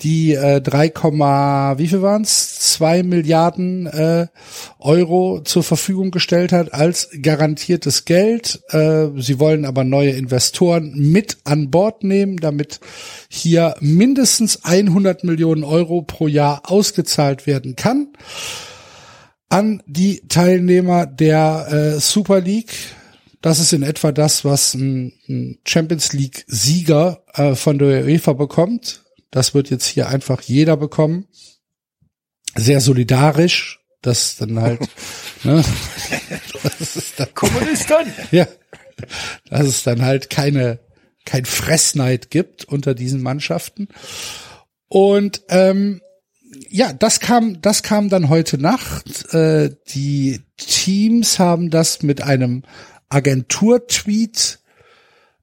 die 0.00 0.34
äh, 0.34 0.60
3, 0.60 0.92
wie 1.78 1.88
viel 1.88 2.02
waren 2.02 2.22
es? 2.22 2.58
2 2.74 3.02
Milliarden 3.02 3.86
äh, 3.86 4.26
Euro 4.78 5.40
zur 5.42 5.62
Verfügung 5.62 6.10
gestellt 6.10 6.52
hat 6.52 6.74
als 6.74 7.08
garantiertes 7.22 8.04
Geld. 8.04 8.62
Äh, 8.68 9.08
sie 9.16 9.40
wollen 9.40 9.64
aber 9.64 9.84
neue 9.84 10.10
Investoren 10.10 10.92
mit 10.94 11.38
an 11.44 11.70
Bord 11.70 12.04
nehmen, 12.04 12.36
damit 12.36 12.80
hier 13.28 13.74
mindestens 13.80 14.64
100 14.64 15.24
Millionen 15.24 15.64
Euro 15.64 16.02
pro 16.02 16.28
Jahr 16.28 16.62
ausgezahlt 16.70 17.46
werden 17.46 17.76
kann 17.76 18.08
an 19.48 19.82
die 19.86 20.22
Teilnehmer 20.28 21.06
der 21.06 21.68
äh, 21.70 22.00
Super 22.00 22.40
League. 22.40 22.72
Das 23.42 23.60
ist 23.60 23.72
in 23.72 23.82
etwa 23.82 24.12
das, 24.12 24.44
was 24.44 24.74
ein, 24.74 25.12
ein 25.28 25.58
Champions 25.64 26.12
League 26.12 26.44
Sieger 26.48 27.22
äh, 27.34 27.54
von 27.54 27.78
der 27.78 28.04
UEFA 28.04 28.32
bekommt. 28.32 29.05
Das 29.30 29.54
wird 29.54 29.70
jetzt 29.70 29.86
hier 29.86 30.08
einfach 30.08 30.40
jeder 30.42 30.76
bekommen. 30.76 31.26
Sehr 32.54 32.80
solidarisch, 32.80 33.80
das 34.02 34.36
dann 34.36 34.60
halt, 34.60 34.80
ne, 35.44 35.64
das 36.62 36.96
ist 36.96 37.20
dann, 37.20 37.34
Kommunisten! 37.34 38.12
ja, 38.30 38.46
dass 39.50 39.66
es 39.66 39.82
dann 39.82 40.02
halt 40.02 40.30
keine, 40.30 40.78
kein 41.24 41.44
Fressneid 41.44 42.30
gibt 42.30 42.64
unter 42.64 42.94
diesen 42.94 43.22
Mannschaften. 43.22 43.88
Und 44.88 45.42
ähm, 45.48 46.00
ja, 46.70 46.92
das 46.92 47.20
kam, 47.20 47.60
das 47.60 47.82
kam 47.82 48.08
dann 48.08 48.28
heute 48.28 48.58
Nacht. 48.58 49.34
Äh, 49.34 49.74
die 49.88 50.40
Teams 50.56 51.38
haben 51.38 51.70
das 51.70 52.02
mit 52.02 52.22
einem 52.22 52.62
Agentur-Tweet 53.08 54.60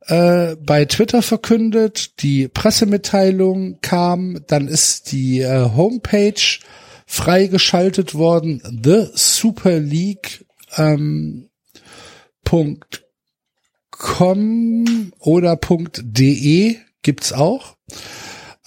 äh, 0.07 0.55
bei 0.55 0.85
Twitter 0.85 1.21
verkündet. 1.21 2.21
Die 2.21 2.47
Pressemitteilung 2.47 3.79
kam, 3.81 4.39
dann 4.47 4.67
ist 4.67 5.11
die 5.11 5.41
äh, 5.41 5.69
Homepage 5.75 6.59
freigeschaltet 7.05 8.15
worden. 8.15 8.61
The 8.83 9.07
Super 9.13 9.79
League 9.79 10.45
ähm, 10.77 11.49
.com 13.91 15.11
oder 15.19 15.59
.de 16.01 16.77
gibt's 17.01 17.33
auch. 17.33 17.75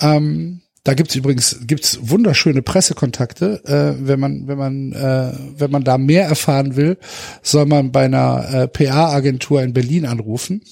Ähm, 0.00 0.62
da 0.84 0.94
gibt's 0.94 1.16
übrigens 1.16 1.58
gibt's 1.66 1.98
wunderschöne 2.00 2.62
Pressekontakte. 2.62 3.64
Äh, 3.64 4.06
wenn 4.06 4.20
man 4.20 4.46
wenn 4.46 4.56
man 4.56 4.92
äh, 4.92 5.32
wenn 5.58 5.72
man 5.72 5.82
da 5.82 5.98
mehr 5.98 6.26
erfahren 6.26 6.76
will, 6.76 6.96
soll 7.42 7.66
man 7.66 7.90
bei 7.90 8.04
einer 8.04 8.48
äh, 8.52 8.68
PA-Agentur 8.68 9.62
in 9.62 9.72
Berlin 9.72 10.06
anrufen. 10.06 10.62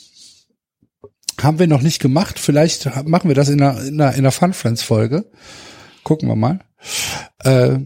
Haben 1.44 1.58
wir 1.58 1.66
noch 1.66 1.82
nicht 1.82 2.00
gemacht. 2.00 2.38
Vielleicht 2.38 2.86
machen 3.06 3.28
wir 3.28 3.34
das 3.34 3.48
in 3.48 3.62
einer 3.62 3.80
in 3.82 4.00
einer, 4.00 4.12
in 4.12 4.20
einer 4.20 4.32
Fun 4.32 4.52
Friends 4.52 4.82
Folge. 4.82 5.30
Gucken 6.02 6.28
wir 6.28 6.36
mal. 6.36 6.60
Äh, 7.44 7.78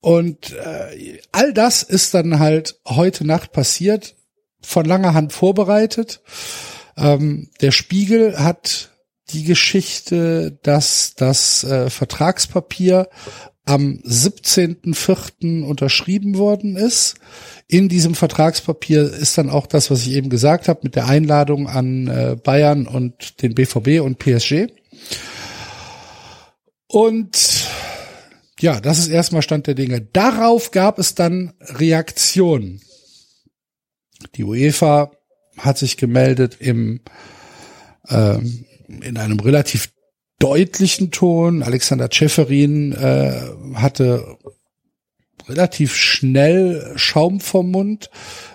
und 0.00 0.52
äh, 0.52 1.20
all 1.32 1.52
das 1.52 1.82
ist 1.82 2.14
dann 2.14 2.38
halt 2.38 2.80
heute 2.86 3.26
Nacht 3.26 3.52
passiert, 3.52 4.16
von 4.60 4.84
langer 4.84 5.14
Hand 5.14 5.32
vorbereitet. 5.32 6.22
Ähm, 6.96 7.50
der 7.60 7.72
Spiegel 7.72 8.38
hat 8.38 8.90
die 9.30 9.44
Geschichte, 9.44 10.58
dass 10.62 11.14
das 11.14 11.64
äh, 11.64 11.90
Vertragspapier 11.90 13.08
am 13.68 14.00
17.04. 14.02 15.62
unterschrieben 15.62 16.38
worden 16.38 16.76
ist. 16.76 17.16
In 17.66 17.90
diesem 17.90 18.14
Vertragspapier 18.14 19.02
ist 19.02 19.36
dann 19.36 19.50
auch 19.50 19.66
das, 19.66 19.90
was 19.90 20.06
ich 20.06 20.12
eben 20.12 20.30
gesagt 20.30 20.68
habe, 20.68 20.80
mit 20.84 20.96
der 20.96 21.06
Einladung 21.06 21.68
an 21.68 22.06
äh, 22.08 22.36
Bayern 22.42 22.86
und 22.86 23.42
den 23.42 23.54
BVB 23.54 24.00
und 24.00 24.18
PSG. 24.18 24.68
Und 26.86 27.66
ja, 28.58 28.80
das 28.80 28.98
ist 29.00 29.08
erstmal 29.08 29.42
Stand 29.42 29.66
der 29.66 29.74
Dinge. 29.74 30.00
Darauf 30.00 30.70
gab 30.70 30.98
es 30.98 31.14
dann 31.14 31.52
Reaktionen. 31.60 32.80
Die 34.36 34.44
UEFA 34.44 35.12
hat 35.58 35.76
sich 35.76 35.98
gemeldet 35.98 36.56
im 36.58 37.00
ähm, 38.08 38.64
in 38.88 39.18
einem 39.18 39.38
relativ 39.40 39.92
deutlichen 40.38 41.10
Ton. 41.10 41.62
Alexander 41.62 42.08
Schäferin 42.10 42.92
äh, 42.92 43.32
hatte 43.74 44.36
relativ 45.48 45.94
schnell 45.94 46.92
Schaum 46.96 47.40
vom 47.40 47.70
Mund, 47.70 48.10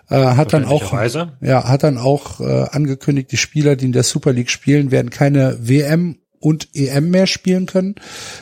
äh, 0.09 0.15
hat 0.15 0.53
dann 0.53 0.65
auch 0.65 0.93
ja 1.41 1.67
hat 1.67 1.83
dann 1.83 1.97
auch 1.97 2.39
äh, 2.39 2.67
angekündigt, 2.71 3.31
die 3.31 3.37
Spieler, 3.37 3.75
die 3.75 3.85
in 3.85 3.91
der 3.91 4.03
Super 4.03 4.31
League 4.31 4.49
spielen, 4.49 4.91
werden 4.91 5.09
keine 5.09 5.57
WM 5.59 6.17
und 6.43 6.67
EM 6.73 7.09
mehr 7.09 7.25
spielen 7.25 7.67
können. 7.67 7.95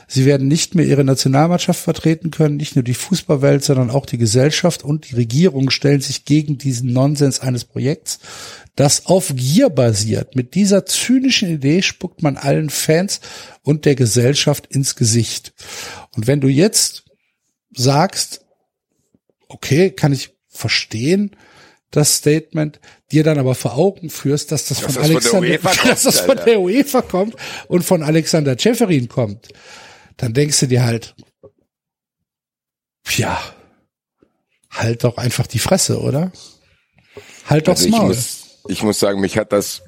Sie 0.07 0.25
werden 0.25 0.47
nicht 0.47 0.73
mehr 0.73 0.85
ihre 0.85 1.03
Nationalmannschaft 1.03 1.79
vertreten 1.79 2.31
können. 2.31 2.57
Nicht 2.57 2.75
nur 2.75 2.81
die 2.81 2.95
Fußballwelt, 2.95 3.63
sondern 3.63 3.91
auch 3.91 4.07
die 4.07 4.17
Gesellschaft 4.17 4.83
und 4.83 5.11
die 5.11 5.15
Regierung 5.15 5.69
stellen 5.69 6.01
sich 6.01 6.25
gegen 6.25 6.57
diesen 6.57 6.91
Nonsens 6.93 7.41
eines 7.41 7.63
Projekts, 7.63 8.17
das 8.75 9.05
auf 9.05 9.33
Gier 9.35 9.69
basiert. 9.69 10.35
Mit 10.35 10.55
dieser 10.55 10.87
zynischen 10.87 11.49
Idee 11.49 11.83
spuckt 11.83 12.23
man 12.23 12.37
allen 12.37 12.71
Fans 12.71 13.21
und 13.61 13.85
der 13.85 13.93
Gesellschaft 13.93 14.65
ins 14.67 14.95
Gesicht. 14.95 15.53
Und 16.15 16.25
wenn 16.25 16.41
du 16.41 16.47
jetzt 16.47 17.03
sagst, 17.71 18.43
okay, 19.47 19.91
kann 19.91 20.11
ich 20.11 20.31
verstehen, 20.47 21.35
das 21.91 22.15
Statement, 22.15 22.79
dir 23.11 23.23
dann 23.23 23.37
aber 23.37 23.53
vor 23.53 23.75
Augen 23.75 24.09
führst, 24.09 24.51
dass 24.51 24.65
das, 24.65 24.79
Dass 24.79 24.93
von 24.93 25.03
das 25.03 25.11
Alexander, 25.11 25.57
dass 25.85 26.03
das 26.03 26.15
kommt, 26.17 26.25
von 26.27 26.37
Alter. 26.39 26.45
der 26.45 26.61
UEFA 26.61 27.01
kommt 27.01 27.35
und 27.67 27.83
von 27.83 28.01
Alexander 28.01 28.57
Schäferin 28.57 29.09
kommt, 29.09 29.49
dann 30.17 30.33
denkst 30.33 30.59
du 30.61 30.67
dir 30.67 30.83
halt, 30.83 31.15
ja, 33.17 33.41
halt 34.69 35.03
doch 35.03 35.17
einfach 35.17 35.47
die 35.47 35.59
Fresse, 35.59 35.99
oder? 35.99 36.31
Halt 37.47 37.67
doch 37.67 37.73
Also 37.73 37.85
das 37.85 37.85
ich 37.85 37.91
Maul. 37.91 38.07
muss, 38.07 38.59
ich 38.67 38.83
muss 38.83 38.99
sagen, 38.99 39.19
mich 39.19 39.37
hat 39.37 39.51
das 39.51 39.83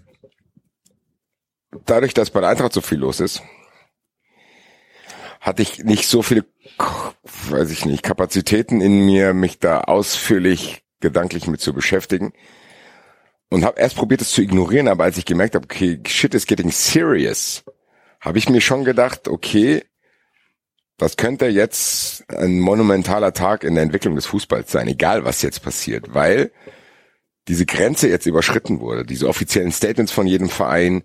dadurch, 1.85 2.13
dass 2.13 2.29
bei 2.31 2.41
der 2.41 2.49
Eintracht 2.49 2.73
so 2.73 2.81
viel 2.81 2.99
los 2.99 3.19
ist, 3.19 3.41
hatte 5.39 5.61
ich 5.61 5.79
nicht 5.79 6.07
so 6.07 6.21
viele, 6.21 6.45
weiß 7.49 7.71
ich 7.71 7.85
nicht, 7.85 8.03
Kapazitäten 8.03 8.81
in 8.81 9.05
mir, 9.05 9.33
mich 9.33 9.59
da 9.59 9.81
ausführlich 9.81 10.82
gedanklich 11.03 11.45
mit 11.45 11.61
zu 11.61 11.73
beschäftigen. 11.73 12.33
Und 13.49 13.63
habe 13.63 13.79
erst 13.79 13.95
probiert, 13.95 14.21
es 14.21 14.31
zu 14.31 14.41
ignorieren, 14.41 14.87
aber 14.87 15.03
als 15.03 15.17
ich 15.17 15.25
gemerkt 15.25 15.53
habe, 15.53 15.65
okay, 15.65 15.99
shit 16.07 16.33
is 16.33 16.47
getting 16.47 16.71
serious, 16.71 17.63
habe 18.19 18.39
ich 18.39 18.49
mir 18.49 18.61
schon 18.61 18.83
gedacht, 18.83 19.27
okay, 19.27 19.83
das 20.97 21.17
könnte 21.17 21.45
jetzt 21.47 22.27
ein 22.31 22.59
monumentaler 22.59 23.33
Tag 23.33 23.63
in 23.63 23.75
der 23.75 23.83
Entwicklung 23.83 24.15
des 24.15 24.25
Fußballs 24.25 24.71
sein, 24.71 24.87
egal 24.87 25.23
was 25.23 25.43
jetzt 25.43 25.61
passiert, 25.61 26.15
weil 26.15 26.51
diese 27.47 27.65
Grenze 27.65 28.07
jetzt 28.07 28.25
überschritten 28.25 28.79
wurde, 28.79 29.05
diese 29.05 29.27
offiziellen 29.27 29.71
Statements 29.71 30.11
von 30.11 30.25
jedem 30.25 30.49
Verein, 30.49 31.03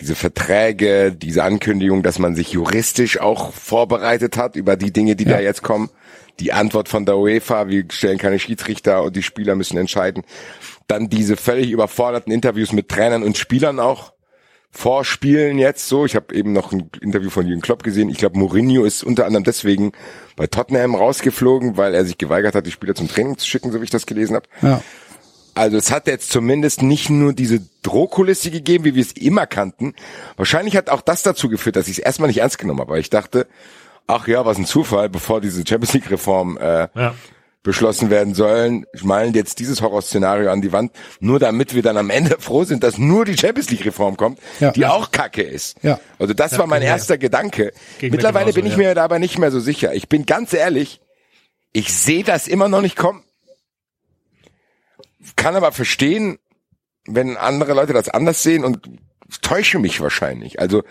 diese 0.00 0.14
Verträge, 0.14 1.12
diese 1.12 1.44
Ankündigung, 1.44 2.02
dass 2.02 2.18
man 2.18 2.34
sich 2.34 2.52
juristisch 2.52 3.20
auch 3.20 3.52
vorbereitet 3.52 4.36
hat 4.36 4.56
über 4.56 4.76
die 4.76 4.92
Dinge, 4.92 5.16
die 5.16 5.24
Ja. 5.24 5.32
da 5.32 5.40
jetzt 5.40 5.62
kommen, 5.62 5.90
die 6.40 6.52
Antwort 6.52 6.88
von 6.88 7.06
der 7.06 7.16
UEFA, 7.18 7.68
wir 7.68 7.84
stellen 7.90 8.18
keine 8.18 8.38
Schiedsrichter 8.38 9.02
und 9.02 9.16
die 9.16 9.22
Spieler 9.22 9.54
müssen 9.54 9.78
entscheiden, 9.78 10.24
dann 10.86 11.08
diese 11.08 11.36
völlig 11.36 11.70
überforderten 11.70 12.32
Interviews 12.32 12.72
mit 12.72 12.88
Trainern 12.88 13.22
und 13.22 13.38
Spielern 13.38 13.80
auch, 13.80 14.12
vorspielen 14.70 15.58
jetzt 15.58 15.88
so. 15.88 16.04
Ich 16.04 16.14
habe 16.14 16.34
eben 16.34 16.52
noch 16.52 16.72
ein 16.72 16.90
Interview 17.00 17.30
von 17.30 17.46
Jürgen 17.46 17.62
Klopp 17.62 17.82
gesehen. 17.82 18.10
Ich 18.10 18.18
glaube, 18.18 18.38
Mourinho 18.38 18.84
ist 18.84 19.02
unter 19.02 19.24
anderem 19.24 19.44
deswegen 19.44 19.92
bei 20.36 20.46
Tottenham 20.46 20.94
rausgeflogen, 20.94 21.76
weil 21.76 21.94
er 21.94 22.04
sich 22.04 22.18
geweigert 22.18 22.54
hat, 22.54 22.66
die 22.66 22.70
Spieler 22.70 22.94
zum 22.94 23.08
Training 23.08 23.38
zu 23.38 23.46
schicken, 23.46 23.72
so 23.72 23.80
wie 23.80 23.84
ich 23.84 23.90
das 23.90 24.06
gelesen 24.06 24.36
habe. 24.36 24.46
Ja. 24.60 24.82
Also 25.54 25.78
es 25.78 25.90
hat 25.90 26.06
jetzt 26.06 26.30
zumindest 26.30 26.82
nicht 26.82 27.08
nur 27.08 27.32
diese 27.32 27.62
Drohkulisse 27.82 28.50
gegeben, 28.50 28.84
wie 28.84 28.94
wir 28.94 29.02
es 29.02 29.12
immer 29.12 29.46
kannten. 29.46 29.94
Wahrscheinlich 30.36 30.76
hat 30.76 30.90
auch 30.90 31.00
das 31.00 31.22
dazu 31.22 31.48
geführt, 31.48 31.76
dass 31.76 31.88
ich 31.88 31.98
es 31.98 32.04
erstmal 32.04 32.28
nicht 32.28 32.40
ernst 32.40 32.58
genommen 32.58 32.80
habe, 32.80 32.92
weil 32.92 33.00
ich 33.00 33.08
dachte, 33.08 33.46
ach 34.06 34.26
ja, 34.28 34.44
was 34.44 34.58
ein 34.58 34.66
Zufall, 34.66 35.08
bevor 35.08 35.40
diese 35.40 35.66
Champions 35.66 35.94
League 35.94 36.10
Reform 36.10 36.56
äh, 36.58 36.88
Ja. 36.94 37.14
beschlossen 37.62 38.10
werden 38.10 38.34
sollen, 38.34 38.86
malen 39.02 39.34
jetzt 39.34 39.58
dieses 39.58 39.82
Horrorszenario 39.82 40.50
an 40.52 40.62
die 40.62 40.70
Wand, 40.72 40.92
nur 41.18 41.38
damit 41.40 41.74
wir 41.74 41.82
dann 41.82 41.96
am 41.96 42.10
Ende 42.10 42.36
froh 42.38 42.62
sind, 42.64 42.84
dass 42.84 42.98
nur 42.98 43.24
die 43.24 43.36
Champions 43.36 43.70
League 43.70 43.84
Reform 43.84 44.16
kommt, 44.16 44.38
Ja. 44.60 44.70
die 44.70 44.86
auch 44.86 45.10
Kacke 45.10 45.42
ist. 45.42 45.76
Ja. 45.82 45.98
Also 46.18 46.32
das 46.34 46.56
war 46.58 46.66
mein 46.66 46.80
mir- 46.82 46.86
erster 46.88 47.18
Gedanke. 47.18 47.72
ging 47.98 48.10
Mittlerweile 48.12 48.52
genauso, 48.52 48.60
bin 48.60 48.66
ich 48.66 48.72
ja. 48.72 48.78
mir 48.90 48.94
dabei 48.94 49.18
nicht 49.18 49.38
mehr 49.38 49.50
so 49.50 49.58
sicher. 49.60 49.94
Ich 49.94 50.08
bin 50.08 50.26
ganz 50.26 50.52
ehrlich, 50.52 51.00
ich 51.72 51.92
sehe 51.92 52.22
das 52.24 52.46
immer 52.48 52.68
noch 52.68 52.80
nicht 52.82 52.96
kommen. 52.96 53.22
Kann 55.34 55.56
aber 55.56 55.72
verstehen, 55.72 56.38
wenn 57.06 57.36
andere 57.36 57.74
Leute 57.74 57.92
das 57.92 58.08
anders 58.08 58.42
sehen 58.42 58.64
und 58.64 58.88
täusche 59.42 59.78
mich 59.78 60.00
wahrscheinlich. 60.00 60.60
Also 60.60 60.82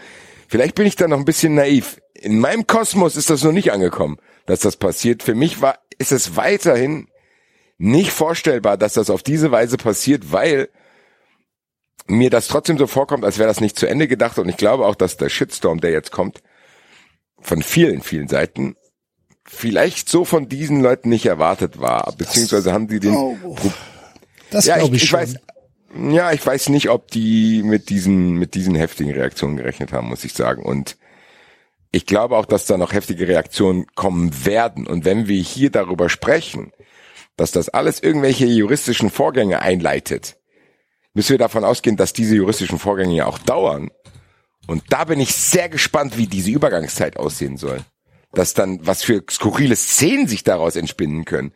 vielleicht 0.47 0.75
bin 0.75 0.85
ich 0.85 0.95
da 0.95 1.07
noch 1.07 1.17
ein 1.17 1.25
bisschen 1.25 1.55
naiv. 1.55 1.99
In 2.15 2.39
meinem 2.39 2.65
Kosmos 2.65 3.15
ist 3.15 3.29
das 3.29 3.43
noch 3.43 3.51
nicht 3.51 3.71
angekommen, 3.71 4.17
dass 4.45 4.61
das 4.61 4.77
passiert. 4.77 5.21
Für 5.23 5.35
mich 5.35 5.61
war, 5.61 5.79
ist 5.97 6.11
es 6.11 6.35
weiterhin 6.35 7.07
nicht 7.77 8.11
vorstellbar, 8.11 8.77
dass 8.77 8.93
das 8.93 9.09
auf 9.09 9.21
diese 9.21 9.51
Weise 9.51 9.77
passiert, 9.77 10.31
weil 10.31 10.69
mir 12.07 12.29
das 12.29 12.47
trotzdem 12.47 12.77
so 12.77 12.87
vorkommt, 12.87 13.25
als 13.25 13.37
wäre 13.37 13.49
das 13.49 13.61
nicht 13.61 13.77
zu 13.77 13.87
Ende 13.87 14.07
gedacht. 14.07 14.37
Und 14.39 14.47
ich 14.47 14.57
glaube 14.57 14.85
auch, 14.85 14.95
dass 14.95 15.17
der 15.17 15.29
Shitstorm, 15.29 15.81
der 15.81 15.91
jetzt 15.91 16.11
kommt, 16.11 16.41
von 17.39 17.61
vielen, 17.61 18.01
vielen 18.01 18.27
Seiten, 18.27 18.75
vielleicht 19.45 20.09
so 20.09 20.25
von 20.25 20.47
diesen 20.47 20.81
Leuten 20.81 21.09
nicht 21.09 21.25
erwartet 21.25 21.79
war. 21.79 22.13
Beziehungsweise 22.17 22.73
haben 22.73 22.87
die 22.87 22.99
den, 22.99 23.15
Oh, 23.15 23.37
das 24.51 24.65
ja, 24.65 24.75
ich, 24.75 24.79
glaube 24.81 24.95
ich, 24.95 25.03
ich 25.03 25.09
schon. 25.09 25.19
weiß, 25.19 25.35
ja, 26.11 26.31
ich 26.31 26.45
weiß 26.45 26.69
nicht, 26.69 26.89
ob 26.89 27.11
die 27.11 27.61
mit 27.63 27.89
diesen, 27.89 28.33
mit 28.33 28.53
diesen 28.55 28.75
heftigen 28.75 29.11
Reaktionen 29.11 29.57
gerechnet 29.57 29.91
haben, 29.91 30.07
muss 30.07 30.23
ich 30.23 30.33
sagen. 30.33 30.63
Und 30.63 30.97
ich 31.95 32.05
glaube 32.05 32.35
auch, 32.35 32.45
dass 32.45 32.65
da 32.65 32.77
noch 32.77 32.91
heftige 32.91 33.25
Reaktionen 33.25 33.85
kommen 33.95 34.45
werden. 34.45 34.85
Und 34.85 35.05
wenn 35.05 35.29
wir 35.29 35.41
hier 35.41 35.69
darüber 35.69 36.09
sprechen, 36.09 36.73
dass 37.37 37.51
das 37.51 37.69
alles 37.69 38.03
irgendwelche 38.03 38.45
juristischen 38.45 39.09
Vorgänge 39.09 39.61
einleitet, 39.61 40.35
müssen 41.13 41.29
wir 41.29 41.37
davon 41.37 41.63
ausgehen, 41.63 41.95
dass 41.95 42.11
diese 42.11 42.35
juristischen 42.35 42.79
Vorgänge 42.79 43.15
ja 43.15 43.27
auch 43.27 43.37
dauern. 43.37 43.91
Und 44.67 44.83
da 44.89 45.05
bin 45.05 45.21
ich 45.21 45.33
sehr 45.35 45.69
gespannt, 45.69 46.17
wie 46.17 46.27
diese 46.27 46.51
Übergangszeit 46.51 47.15
aussehen 47.15 47.55
soll. 47.55 47.79
Dass 48.33 48.53
dann, 48.53 48.85
was 48.85 49.01
für 49.01 49.23
skurrile 49.31 49.77
Szenen 49.77 50.27
sich 50.27 50.43
daraus 50.43 50.75
entspinnen 50.75 51.23
können. 51.23 51.53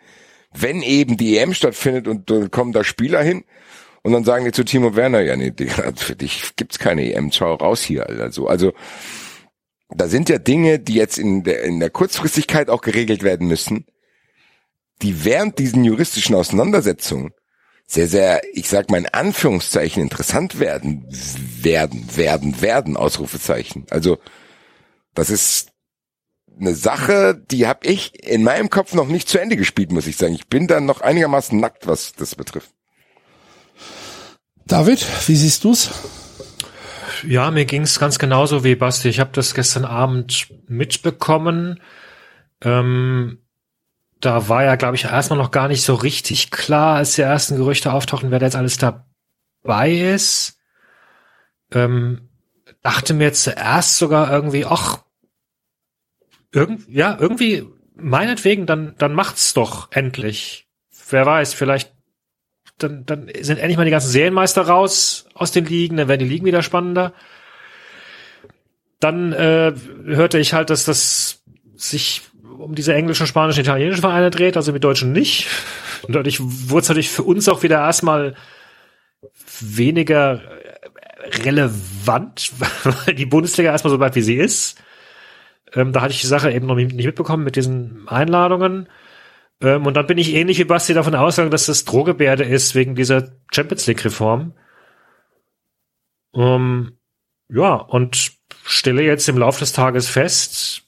Wenn 0.54 0.82
eben 0.82 1.18
die 1.18 1.38
EM 1.38 1.54
stattfindet 1.54 2.08
und 2.08 2.30
dann 2.30 2.50
kommen 2.50 2.72
da 2.72 2.86
Spieler 2.86 3.22
hin 3.22 3.44
und 4.04 4.14
dann 4.14 4.24
sagen 4.24 4.46
die 4.46 4.54
zu 4.54 4.64
Timo 4.64 4.96
Werner, 4.96 5.20
ja 5.20 5.36
nee, 5.36 5.52
für 5.98 6.16
dich 6.16 6.56
gibt's 6.56 6.80
keine 6.80 7.12
EM, 7.12 7.30
schau 7.34 7.56
raus 7.56 7.82
hier, 7.82 8.08
Alter. 8.08 8.32
So, 8.32 8.48
also, 8.48 8.72
da 9.90 10.08
sind 10.08 10.30
ja 10.30 10.38
Dinge, 10.38 10.80
die 10.80 10.94
jetzt 10.94 11.18
in 11.18 11.44
der, 11.44 11.64
in 11.64 11.80
der 11.80 11.90
Kurzfristigkeit 11.90 12.70
auch 12.70 12.82
geregelt 12.82 13.24
werden 13.24 13.48
müssen, 13.48 13.86
die 15.02 15.26
während 15.26 15.58
diesen 15.60 15.84
juristischen 15.84 16.36
Auseinandersetzungen 16.36 17.32
sehr, 17.88 18.08
sehr, 18.08 18.42
ich 18.54 18.70
sag 18.70 18.92
mal 18.92 19.00
in 19.00 19.08
Anführungszeichen, 19.08 20.04
interessant 20.04 20.60
werden, 20.60 21.08
werden, 21.62 22.06
werden, 22.16 22.62
werden, 22.62 22.98
Ausrufezeichen. 22.98 23.88
Also, 23.90 24.20
das 25.16 25.32
ist 25.32 25.72
eine 26.60 26.76
Sache, 26.76 27.42
die 27.50 27.66
habe 27.66 27.88
ich 27.88 28.24
in 28.24 28.44
meinem 28.44 28.70
Kopf 28.70 28.94
noch 28.94 29.08
nicht 29.08 29.28
zu 29.28 29.40
Ende 29.40 29.58
gespielt, 29.58 29.92
muss 29.92 30.06
ich 30.06 30.18
sagen. 30.18 30.36
Ich 30.36 30.48
bin 30.48 30.68
da 30.68 30.80
noch 30.80 31.02
einigermaßen 31.02 31.60
nackt, 31.60 31.88
was 31.88 32.14
das 32.14 32.36
betrifft. 32.36 32.70
David, 34.66 35.04
wie 35.28 35.36
siehst 35.36 35.64
du's? 35.64 35.90
Ja, 37.28 37.52
mir 37.52 37.66
ging's 37.66 38.00
ganz 38.00 38.20
genauso 38.20 38.64
wie 38.64 38.76
Basti. 38.76 39.10
Ich 39.10 39.20
habe 39.20 39.32
das 39.34 39.54
gestern 39.54 39.86
Abend 39.86 40.48
mitbekommen. 40.68 41.80
Ähm, 42.62 43.40
da 44.20 44.50
war 44.50 44.64
ja, 44.64 44.76
glaube 44.76 44.96
ich, 44.96 45.06
erstmal 45.06 45.40
noch 45.40 45.52
gar 45.52 45.68
nicht 45.68 45.84
so 45.84 45.96
richtig 45.96 46.52
klar, 46.52 46.98
als 46.98 47.16
die 47.16 47.22
ersten 47.22 47.56
Gerüchte 47.56 47.94
auftauchten, 47.94 48.32
wer 48.32 48.40
da 48.40 48.46
jetzt 48.46 48.56
alles 48.56 48.78
dabei 48.78 49.92
ist. 49.92 50.60
Ähm, 51.72 52.30
dachte 52.82 53.14
mir 53.14 53.34
zuerst 53.34 53.98
sogar 53.98 54.32
irgendwie, 54.32 54.66
ach, 54.66 55.00
irgend, 56.52 56.88
ja, 56.90 57.18
irgendwie, 57.20 57.66
meinetwegen, 57.96 58.66
dann, 58.66 58.96
dann 58.98 59.14
macht's 59.14 59.54
doch 59.54 59.92
endlich. 59.92 60.68
Wer 61.10 61.26
weiß, 61.26 61.54
vielleicht 61.54 61.94
dann, 62.80 63.06
dann 63.06 63.28
sind 63.42 63.60
endlich 63.60 63.78
mal 63.78 63.86
die 63.86 63.92
ganzen 63.92 64.10
Serienmeister 64.10 64.64
raus 64.64 65.28
aus 65.34 65.52
den 65.52 65.66
Ligen, 65.66 65.98
dann 65.98 66.08
werden 66.08 66.20
die 66.20 66.34
Ligen 66.34 66.46
wieder 66.46 66.64
spannender. 66.64 67.14
Dann 69.00 69.32
äh, 69.34 69.74
hörte 70.06 70.40
ich 70.40 70.54
halt, 70.54 70.70
dass 70.70 70.86
das 70.86 71.44
sich 71.76 72.22
um 72.58 72.76
diese 72.76 72.94
englischen, 72.94 73.28
spanischen, 73.28 73.62
italienischen 73.62 74.02
Vereine 74.02 74.30
dreht, 74.32 74.58
also 74.58 74.74
mit 74.74 74.84
Deutschen 74.84 75.12
nicht. 75.12 75.48
Und 76.04 76.16
dadurch 76.16 76.40
wurde 76.42 76.82
es 76.82 76.90
natürlich 76.90 77.10
für 77.10 77.24
uns 77.24 77.48
auch 77.48 77.64
wieder 77.64 77.78
erstmal 77.78 78.36
weniger 79.62 80.42
relevant, 81.46 82.52
weil 82.84 83.16
die 83.16 83.26
Bundesliga 83.26 83.72
erstmal 83.72 83.92
so 83.92 84.00
weit 84.00 84.16
wie 84.16 84.22
sie 84.22 84.36
ist. 84.36 84.82
Ähm, 85.74 85.94
da 85.94 86.02
hatte 86.02 86.14
ich 86.14 86.22
die 86.22 86.28
Sache 86.28 86.52
eben 86.52 86.66
noch 86.66 86.76
nicht 86.76 86.94
mitbekommen 86.94 87.44
mit 87.44 87.56
diesen 87.56 88.08
Einladungen. 88.08 88.88
Ähm, 89.62 89.86
und 89.86 89.94
dann 89.96 90.08
bin 90.08 90.18
ich 90.18 90.34
ähnlich 90.34 90.60
wie 90.60 90.64
Basti 90.66 90.94
davon 90.94 91.16
ausgegangen, 91.16 91.52
dass 91.52 91.66
das 91.66 91.86
Drohgebärde 91.86 92.44
ist 92.44 92.76
wegen 92.76 92.96
dieser 92.96 93.32
Champions 93.52 93.88
League 93.88 94.04
Reform. 94.06 94.54
Ähm, 96.34 96.98
ja, 97.50 97.74
und 97.74 98.32
stelle 98.64 99.04
jetzt 99.04 99.28
im 99.28 99.38
Laufe 99.38 99.60
des 99.60 99.74
Tages 99.74 100.08
fest, 100.08 100.84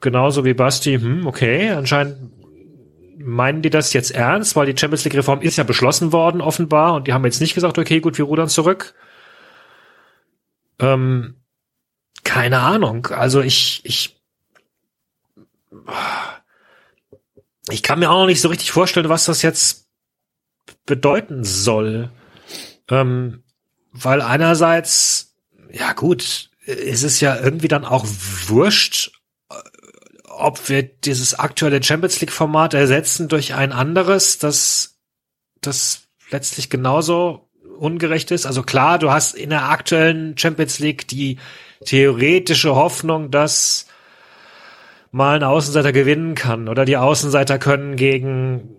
genauso 0.00 0.44
wie 0.44 0.54
Basti, 0.54 0.98
hm, 0.98 1.26
okay, 1.26 1.70
anscheinend 1.70 2.32
meinen 3.18 3.62
die 3.62 3.70
das 3.70 3.92
jetzt 3.92 4.12
ernst, 4.12 4.54
weil 4.54 4.72
die 4.72 4.78
Champions 4.78 5.04
League 5.04 5.16
Reform 5.16 5.40
ist 5.40 5.56
ja 5.56 5.64
beschlossen 5.64 6.12
worden, 6.12 6.40
offenbar, 6.40 6.94
und 6.94 7.08
die 7.08 7.12
haben 7.12 7.24
jetzt 7.24 7.40
nicht 7.40 7.54
gesagt, 7.54 7.78
okay, 7.78 8.00
gut, 8.00 8.18
wir 8.18 8.26
rudern 8.26 8.48
zurück. 8.48 8.94
Ähm, 10.78 11.36
keine 12.24 12.60
Ahnung. 12.60 13.06
Also 13.06 13.40
ich, 13.40 13.80
ich, 13.84 14.20
ich 17.70 17.82
kann 17.82 17.98
mir 17.98 18.10
auch 18.10 18.20
noch 18.20 18.26
nicht 18.26 18.40
so 18.40 18.48
richtig 18.48 18.70
vorstellen, 18.72 19.08
was 19.08 19.24
das 19.24 19.42
jetzt 19.42 19.88
bedeuten 20.84 21.44
soll. 21.44 22.10
Ähm, 22.88 23.42
weil 23.92 24.20
einerseits, 24.20 25.34
ja 25.72 25.92
gut, 25.92 26.50
ist 26.64 27.02
es 27.02 27.20
ja 27.20 27.38
irgendwie 27.38 27.68
dann 27.68 27.84
auch 27.84 28.06
wurscht, 28.46 29.12
ob 30.24 30.68
wir 30.68 30.82
dieses 30.82 31.38
aktuelle 31.38 31.82
Champions 31.82 32.20
League 32.20 32.32
Format 32.32 32.74
ersetzen 32.74 33.28
durch 33.28 33.54
ein 33.54 33.72
anderes, 33.72 34.38
das, 34.38 34.98
das 35.60 36.02
letztlich 36.30 36.68
genauso 36.68 37.48
ungerecht 37.78 38.30
ist. 38.30 38.46
Also 38.46 38.62
klar, 38.62 38.98
du 38.98 39.10
hast 39.10 39.34
in 39.34 39.50
der 39.50 39.70
aktuellen 39.70 40.36
Champions 40.36 40.78
League 40.78 41.08
die 41.08 41.38
theoretische 41.84 42.74
Hoffnung, 42.74 43.30
dass 43.30 43.86
mal 45.10 45.36
ein 45.36 45.42
Außenseiter 45.42 45.92
gewinnen 45.92 46.34
kann 46.34 46.68
oder 46.68 46.84
die 46.84 46.96
Außenseiter 46.96 47.58
können 47.58 47.96
gegen 47.96 48.76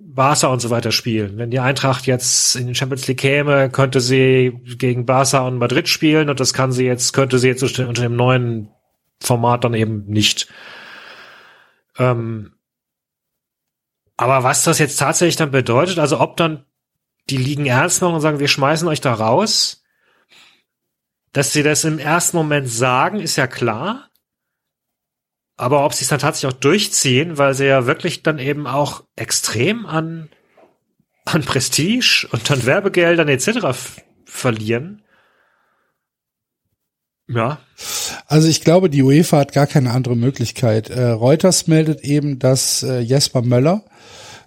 Barca 0.00 0.48
und 0.48 0.60
so 0.60 0.70
weiter 0.70 0.90
spielen. 0.90 1.38
Wenn 1.38 1.50
die 1.50 1.60
Eintracht 1.60 2.06
jetzt 2.06 2.56
in 2.56 2.66
die 2.66 2.74
Champions 2.74 3.06
League 3.06 3.20
käme, 3.20 3.70
könnte 3.70 4.00
sie 4.00 4.60
gegen 4.76 5.06
Barca 5.06 5.46
und 5.46 5.58
Madrid 5.58 5.88
spielen 5.88 6.28
und 6.28 6.40
das 6.40 6.52
kann 6.52 6.72
sie 6.72 6.84
jetzt, 6.84 7.12
könnte 7.12 7.38
sie 7.38 7.48
jetzt 7.48 7.62
unter 7.62 8.02
dem 8.02 8.16
neuen 8.16 8.68
Format 9.20 9.64
dann 9.64 9.74
eben 9.74 10.06
nicht. 10.06 10.48
Ähm, 11.98 12.52
aber 14.16 14.42
was 14.42 14.64
das 14.64 14.80
jetzt 14.80 14.98
tatsächlich 14.98 15.36
dann 15.36 15.52
bedeutet, 15.52 16.00
also 16.00 16.20
ob 16.20 16.36
dann 16.36 16.64
die 17.30 17.36
Ligen 17.36 17.66
ernst 17.66 18.02
machen 18.02 18.14
und 18.14 18.20
sagen, 18.20 18.40
wir 18.40 18.48
schmeißen 18.48 18.88
euch 18.88 19.00
da 19.00 19.14
raus, 19.14 19.84
dass 21.32 21.52
sie 21.52 21.62
das 21.62 21.84
im 21.84 22.00
ersten 22.00 22.36
Moment 22.36 22.68
sagen, 22.68 23.20
ist 23.20 23.36
ja 23.36 23.46
klar. 23.46 24.07
Aber 25.58 25.84
ob 25.84 25.92
sie 25.92 26.04
es 26.04 26.08
dann 26.08 26.20
tatsächlich 26.20 26.54
auch 26.54 26.60
durchziehen, 26.60 27.36
weil 27.36 27.52
sie 27.52 27.66
ja 27.66 27.84
wirklich 27.84 28.22
dann 28.22 28.38
eben 28.38 28.68
auch 28.68 29.02
extrem 29.16 29.86
an, 29.86 30.30
an 31.24 31.42
Prestige 31.42 32.28
und 32.30 32.48
an 32.50 32.64
Werbegeldern 32.64 33.28
etc. 33.28 33.58
verlieren. 34.24 35.02
Ja. 37.28 37.58
Also 38.26 38.46
ich 38.46 38.62
glaube, 38.62 38.88
die 38.88 39.02
UEFA 39.02 39.38
hat 39.38 39.52
gar 39.52 39.66
keine 39.66 39.90
andere 39.90 40.16
Möglichkeit. 40.16 40.90
Äh, 40.90 41.08
Reuters 41.08 41.66
meldet 41.66 42.02
eben, 42.02 42.38
dass 42.38 42.84
äh, 42.84 43.00
Jesper 43.00 43.42
Möller, 43.42 43.84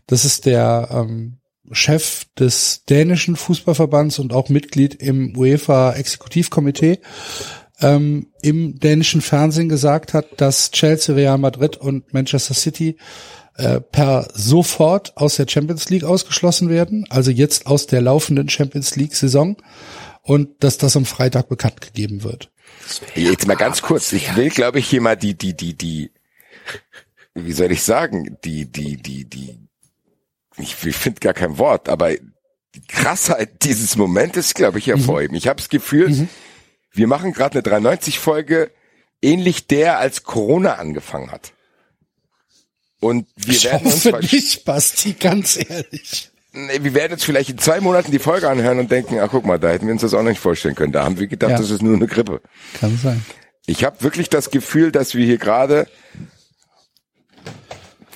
das 0.08 0.24
ist 0.24 0.46
der 0.46 0.88
ähm, 0.92 1.42
Chef 1.74 2.26
des 2.40 2.86
dänischen 2.86 3.36
Fußballverbands 3.36 4.18
und 4.20 4.34
auch 4.34 4.48
Mitglied 4.48 4.96
im 4.96 5.38
UEFA 5.38 5.94
Exekutivkomitee, 5.94 7.00
ähm, 7.82 8.28
im 8.42 8.80
dänischen 8.80 9.22
Fernsehen 9.22 9.70
gesagt 9.70 10.14
hat, 10.14 10.40
dass 10.40 10.72
Chelsea, 10.72 11.16
Real 11.16 11.38
Madrid 11.38 11.78
und 11.78 12.14
Manchester 12.14 12.54
City 12.54 12.98
äh, 13.56 13.80
per 13.82 14.28
sofort 14.34 15.18
aus 15.18 15.36
der 15.36 15.48
Champions 15.48 15.90
League 15.90 16.04
ausgeschlossen 16.04 16.70
werden, 16.70 17.06
also 17.10 17.32
jetzt 17.32 17.68
aus 17.68 17.88
der 17.88 18.02
laufenden 18.02 18.50
Champions 18.50 18.96
League 18.96 19.16
Saison 19.16 19.58
und 20.22 20.64
dass 20.64 20.78
das 20.78 20.96
am 20.96 21.06
Freitag 21.06 21.50
bekannt 21.50 21.82
gegeben 21.82 22.24
wird. 22.24 22.52
Jetzt 23.16 23.48
mal 23.48 23.56
ganz 23.56 23.82
kurz, 23.82 24.12
ich 24.14 24.36
will 24.36 24.50
glaube 24.50 24.80
ich 24.80 24.88
hier 24.88 25.02
mal 25.02 25.18
die 25.18 25.38
die 25.38 25.56
die 25.56 25.76
die 25.76 26.12
wie 27.34 27.54
soll 27.54 27.72
ich 27.72 27.84
sagen, 27.84 28.38
die 28.44 28.66
die 28.66 28.98
die 28.98 29.26
die 29.26 29.58
ich, 30.58 30.76
ich 30.86 30.96
finde 30.96 31.20
gar 31.20 31.34
kein 31.34 31.58
Wort, 31.58 31.90
aber 31.90 32.12
die 32.76 32.82
Krassheit 32.88 33.64
dieses 33.64 33.98
Momentes, 33.98 34.54
glaube 34.54 34.80
ich, 34.80 34.88
hervorheben. 34.88 35.34
Mhm. 35.34 35.38
Ich 35.38 35.48
habe 35.48 35.58
das 35.58 35.70
Gefühl, 35.70 36.10
mhm. 36.10 36.30
Wir 36.94 37.08
machen 37.08 37.34
gerade 37.34 37.54
eine 37.56 37.64
93 37.64 38.20
Folge 38.20 38.72
ähnlich 39.22 39.68
der 39.68 40.00
als 40.00 40.24
Corona 40.24 40.76
angefangen 40.76 41.32
hat. 41.32 41.54
Und 43.00 43.28
wir 43.36 43.56
ich 43.56 43.66
werden 43.66 43.86
hoffe 43.86 44.16
uns 44.16 44.32
nicht, 44.32 44.66
Basti, 44.66 45.14
ganz 45.14 45.58
ehrlich. 45.58 46.32
Wir 46.54 46.94
werden 46.94 47.14
uns 47.14 47.24
vielleicht 47.24 47.50
in 47.50 47.58
zwei 47.58 47.80
Monaten 47.80 48.12
die 48.12 48.20
Folge 48.20 48.50
anhören 48.50 48.78
und 48.80 48.92
denken, 48.92 49.20
ach 49.20 49.30
guck 49.32 49.46
mal, 49.46 49.58
da 49.58 49.70
hätten 49.70 49.88
wir 49.88 49.94
uns 49.94 50.02
das 50.02 50.14
auch 50.14 50.22
nicht 50.22 50.40
vorstellen 50.40 50.76
können. 50.76 50.92
Da 50.92 51.04
haben 51.04 51.18
wir 51.18 51.28
gedacht, 51.28 51.52
ja. 51.52 51.58
das 51.58 51.70
ist 51.70 51.82
nur 51.82 51.96
eine 51.96 52.08
Grippe. 52.08 52.42
Kann 52.80 52.98
sein. 52.98 53.26
Ich 53.66 53.84
habe 53.84 54.02
wirklich 54.02 54.30
das 54.30 54.52
Gefühl, 54.52 54.92
dass 54.92 55.16
wir 55.16 55.26
hier 55.26 55.38
gerade 55.38 55.88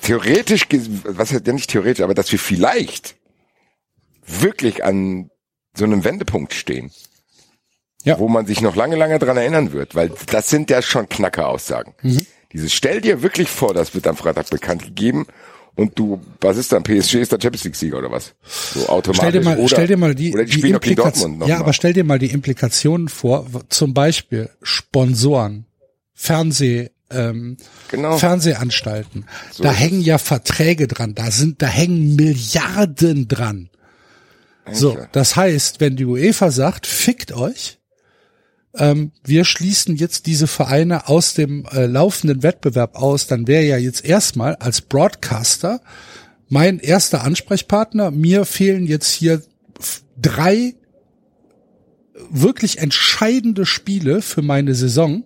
theoretisch, 0.02 0.66
was 1.04 1.32
heißt 1.32 1.46
ja 1.46 1.52
nicht 1.52 1.70
theoretisch, 1.70 2.02
aber 2.02 2.14
dass 2.14 2.30
wir 2.30 2.38
vielleicht 2.38 3.16
wirklich 4.26 4.84
an 4.84 5.30
so 5.74 5.84
einem 5.84 6.04
Wendepunkt 6.04 6.52
stehen. 6.52 6.92
Ja. 8.06 8.20
Wo 8.20 8.28
man 8.28 8.46
sich 8.46 8.60
noch 8.60 8.76
lange, 8.76 8.94
lange 8.94 9.18
dran 9.18 9.36
erinnern 9.36 9.72
wird, 9.72 9.96
weil 9.96 10.12
das 10.30 10.48
sind 10.48 10.70
ja 10.70 10.80
schon 10.80 11.08
knacker 11.08 11.48
Aussagen. 11.48 11.92
Mhm. 12.02 12.24
Dieses 12.52 12.72
stell 12.72 13.00
dir 13.00 13.20
wirklich 13.20 13.48
vor, 13.48 13.74
das 13.74 13.94
wird 13.94 14.06
am 14.06 14.16
Freitag 14.16 14.48
bekannt 14.48 14.84
gegeben 14.84 15.26
und 15.74 15.98
du, 15.98 16.20
was 16.40 16.56
ist 16.56 16.70
dann, 16.72 16.84
PSG 16.84 17.16
ist 17.16 17.32
der 17.32 17.40
Champions 17.40 17.64
League 17.64 17.74
Sieger 17.74 17.98
oder 17.98 18.10
was? 18.12 18.34
So 18.44 18.88
automatisch. 18.88 19.16
Stell 19.18 19.32
dir 19.32 19.42
mal, 19.42 19.58
oder, 19.58 19.68
stell 19.68 19.86
dir 19.88 19.96
mal 19.96 20.14
die, 20.14 20.32
oder 20.32 20.44
die, 20.44 20.60
die 20.62 20.72
noch 20.72 20.82
Ja, 21.48 21.56
mal. 21.56 21.60
aber 21.60 21.72
stell 21.72 21.92
dir 21.92 22.04
mal 22.04 22.18
die 22.20 22.30
Implikationen 22.30 23.08
vor, 23.08 23.44
zum 23.70 23.92
Beispiel 23.92 24.50
Sponsoren, 24.62 25.66
Fernseh, 26.14 26.90
ähm, 27.10 27.56
genau. 27.88 28.18
Fernsehanstalten. 28.18 29.26
So 29.50 29.64
da 29.64 29.72
hängen 29.72 30.00
ja 30.00 30.18
Verträge 30.18 30.86
dran, 30.86 31.14
da 31.14 31.32
sind, 31.32 31.60
da 31.60 31.66
hängen 31.66 32.14
Milliarden 32.16 33.28
dran. 33.28 33.68
So, 34.72 34.98
das 35.12 35.36
heißt, 35.36 35.80
wenn 35.80 35.96
die 35.96 36.04
UEFA 36.04 36.50
sagt, 36.50 36.86
fickt 36.86 37.32
euch, 37.32 37.75
ähm, 38.78 39.12
wir 39.24 39.44
schließen 39.44 39.96
jetzt 39.96 40.26
diese 40.26 40.46
Vereine 40.46 41.08
aus 41.08 41.34
dem 41.34 41.66
äh, 41.72 41.86
laufenden 41.86 42.42
Wettbewerb 42.42 42.96
aus, 42.96 43.26
dann 43.26 43.46
wäre 43.46 43.64
ja 43.64 43.76
jetzt 43.76 44.04
erstmal 44.04 44.56
als 44.56 44.80
Broadcaster 44.80 45.80
mein 46.48 46.78
erster 46.78 47.24
Ansprechpartner. 47.24 48.10
Mir 48.10 48.44
fehlen 48.44 48.86
jetzt 48.86 49.12
hier 49.12 49.42
drei 50.20 50.74
wirklich 52.30 52.78
entscheidende 52.78 53.66
Spiele 53.66 54.22
für 54.22 54.42
meine 54.42 54.74
Saison, 54.74 55.24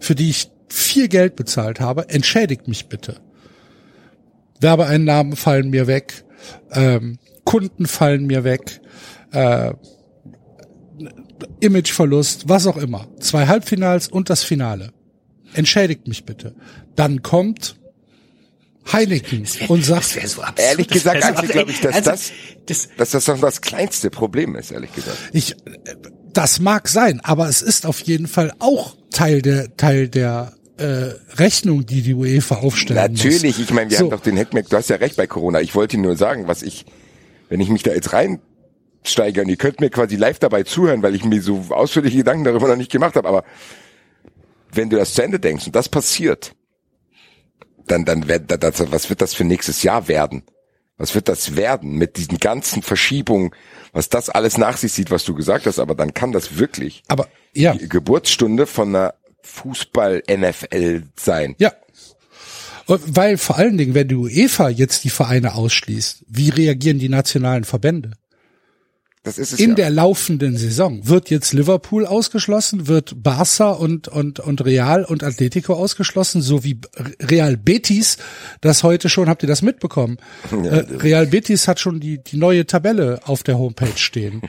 für 0.00 0.14
die 0.14 0.30
ich 0.30 0.50
viel 0.68 1.08
Geld 1.08 1.36
bezahlt 1.36 1.80
habe. 1.80 2.08
Entschädigt 2.08 2.68
mich 2.68 2.88
bitte. 2.88 3.20
Werbeeinnahmen 4.60 5.36
fallen 5.36 5.70
mir 5.70 5.86
weg, 5.86 6.24
ähm, 6.72 7.18
Kunden 7.44 7.86
fallen 7.86 8.26
mir 8.26 8.44
weg, 8.44 8.80
äh, 9.32 9.72
Imageverlust, 11.60 12.48
was 12.48 12.66
auch 12.66 12.76
immer. 12.76 13.06
Zwei 13.20 13.46
Halbfinals 13.46 14.08
und 14.08 14.30
das 14.30 14.42
Finale. 14.44 14.92
Entschädigt 15.54 16.08
mich 16.08 16.24
bitte. 16.24 16.54
Dann 16.96 17.22
kommt 17.22 17.76
Heineken 18.92 19.46
und 19.68 19.84
sagt, 19.84 20.14
wär 20.16 20.28
so 20.28 20.42
absurd. 20.42 20.60
Ehrlich 20.68 20.86
Das 20.88 20.94
gesagt, 20.94 21.22
wär 21.22 21.36
so 21.36 21.52
glaube 21.52 21.70
ich, 21.70 21.80
dass 21.80 21.94
Also, 21.94 22.10
das, 22.10 22.32
das, 22.66 22.88
dass 22.96 23.10
das 23.12 23.24
doch 23.24 23.40
das 23.40 23.60
kleinste 23.60 24.10
Problem 24.10 24.56
ist, 24.56 24.72
ehrlich 24.72 24.92
gesagt. 24.94 25.16
ich, 25.32 25.56
das 26.32 26.60
mag 26.60 26.88
sein, 26.88 27.20
aber 27.20 27.48
es 27.48 27.62
ist 27.62 27.86
auf 27.86 28.00
jeden 28.00 28.26
Fall 28.26 28.52
auch 28.58 28.96
Teil 29.10 29.40
der, 29.40 29.74
Teil 29.76 30.08
der 30.08 30.52
äh, 30.76 31.12
Rechnung, 31.36 31.86
die 31.86 32.02
die 32.02 32.12
UEFA 32.14 32.56
aufstellen 32.56 33.12
muss. 33.12 33.24
Natürlich, 33.24 33.58
ich 33.60 33.70
meine, 33.72 33.90
wir 33.90 33.96
So. 33.96 34.04
haben 34.04 34.10
doch 34.10 34.20
den 34.20 34.36
Heckmeck, 34.36 34.68
du 34.68 34.76
hast 34.76 34.90
ja 34.90 34.96
recht 34.96 35.16
bei 35.16 35.26
Corona. 35.26 35.60
Ich 35.60 35.74
wollte 35.74 35.96
nur 35.96 36.16
sagen, 36.16 36.46
was 36.46 36.62
ich, 36.62 36.84
wenn 37.48 37.60
ich 37.60 37.68
mich 37.70 37.84
da 37.84 37.92
jetzt 37.92 38.12
reinsteige 38.12 38.42
und 39.42 39.48
ihr 39.48 39.56
könnt 39.56 39.80
mir 39.80 39.90
quasi 39.90 40.16
live 40.16 40.38
dabei 40.38 40.62
zuhören, 40.62 41.02
weil 41.02 41.14
ich 41.14 41.24
mir 41.24 41.42
so 41.42 41.66
ausführliche 41.70 42.18
Gedanken 42.18 42.44
darüber 42.44 42.68
noch 42.68 42.76
nicht 42.76 42.90
gemacht 42.90 43.16
habe, 43.16 43.28
aber 43.28 43.44
wenn 44.72 44.90
du 44.90 44.96
das 44.96 45.14
zu 45.14 45.22
Ende 45.22 45.38
denkst 45.38 45.66
und 45.66 45.76
das 45.76 45.88
passiert, 45.88 46.54
dann, 47.86 48.04
dann 48.04 48.28
wird 48.28 48.44
das, 48.62 48.90
was 48.90 49.10
wird 49.10 49.20
das 49.20 49.34
für 49.34 49.44
nächstes 49.44 49.82
Jahr 49.82 50.08
werden? 50.08 50.42
Was 50.96 51.14
wird 51.14 51.28
das 51.28 51.56
werden 51.56 51.98
mit 51.98 52.16
diesen 52.16 52.38
ganzen 52.38 52.82
Verschiebungen, 52.82 53.50
was 53.92 54.08
das 54.08 54.30
alles 54.30 54.58
nach 54.58 54.76
sich 54.76 54.92
sieht, 54.92 55.10
was 55.10 55.24
du 55.24 55.34
gesagt 55.34 55.66
hast, 55.66 55.78
aber 55.78 55.94
dann 55.94 56.14
kann 56.14 56.32
das 56.32 56.58
wirklich 56.58 57.02
Aber 57.08 57.28
ja, 57.52 57.74
die 57.74 57.88
Geburtsstunde 57.88 58.66
von 58.66 58.94
einer 58.94 59.14
Fußball-NFL 59.42 61.02
sein. 61.16 61.56
ja. 61.58 61.72
Und 62.86 63.16
Weil 63.16 63.38
vor 63.38 63.56
allen 63.56 63.78
Dingen, 63.78 63.94
wenn 63.94 64.08
die 64.08 64.14
UEFA 64.14 64.68
jetzt 64.68 65.04
die 65.04 65.10
Vereine 65.10 65.54
ausschließt, 65.54 66.26
wie 66.28 66.50
reagieren 66.50 66.98
die 66.98 67.08
nationalen 67.08 67.64
Verbände? 67.64 68.12
Das 69.24 69.38
ist 69.38 69.54
es 69.54 69.58
In 69.58 69.70
ja. 69.70 69.74
der 69.76 69.90
laufenden 69.90 70.56
Saison 70.58 71.08
wird 71.08 71.30
jetzt 71.30 71.54
Liverpool 71.54 72.04
ausgeschlossen, 72.06 72.86
wird 72.88 73.22
Barca 73.22 73.70
und, 73.70 74.06
und, 74.06 74.38
und 74.38 74.64
Real 74.64 75.02
und 75.04 75.24
Atletico 75.24 75.72
ausgeschlossen, 75.74 76.42
sowie 76.42 76.78
Real 77.20 77.56
Betis, 77.56 78.18
das 78.60 78.82
heute 78.82 79.08
schon, 79.08 79.30
habt 79.30 79.42
ihr 79.42 79.46
das 79.48 79.62
mitbekommen? 79.62 80.18
äh, 80.52 80.56
Real 80.98 81.26
Betis 81.26 81.66
hat 81.68 81.80
schon 81.80 82.00
die, 82.00 82.22
die 82.22 82.36
neue 82.36 82.66
Tabelle 82.66 83.20
auf 83.24 83.42
der 83.42 83.58
Homepage 83.58 83.96
stehen. 83.96 84.42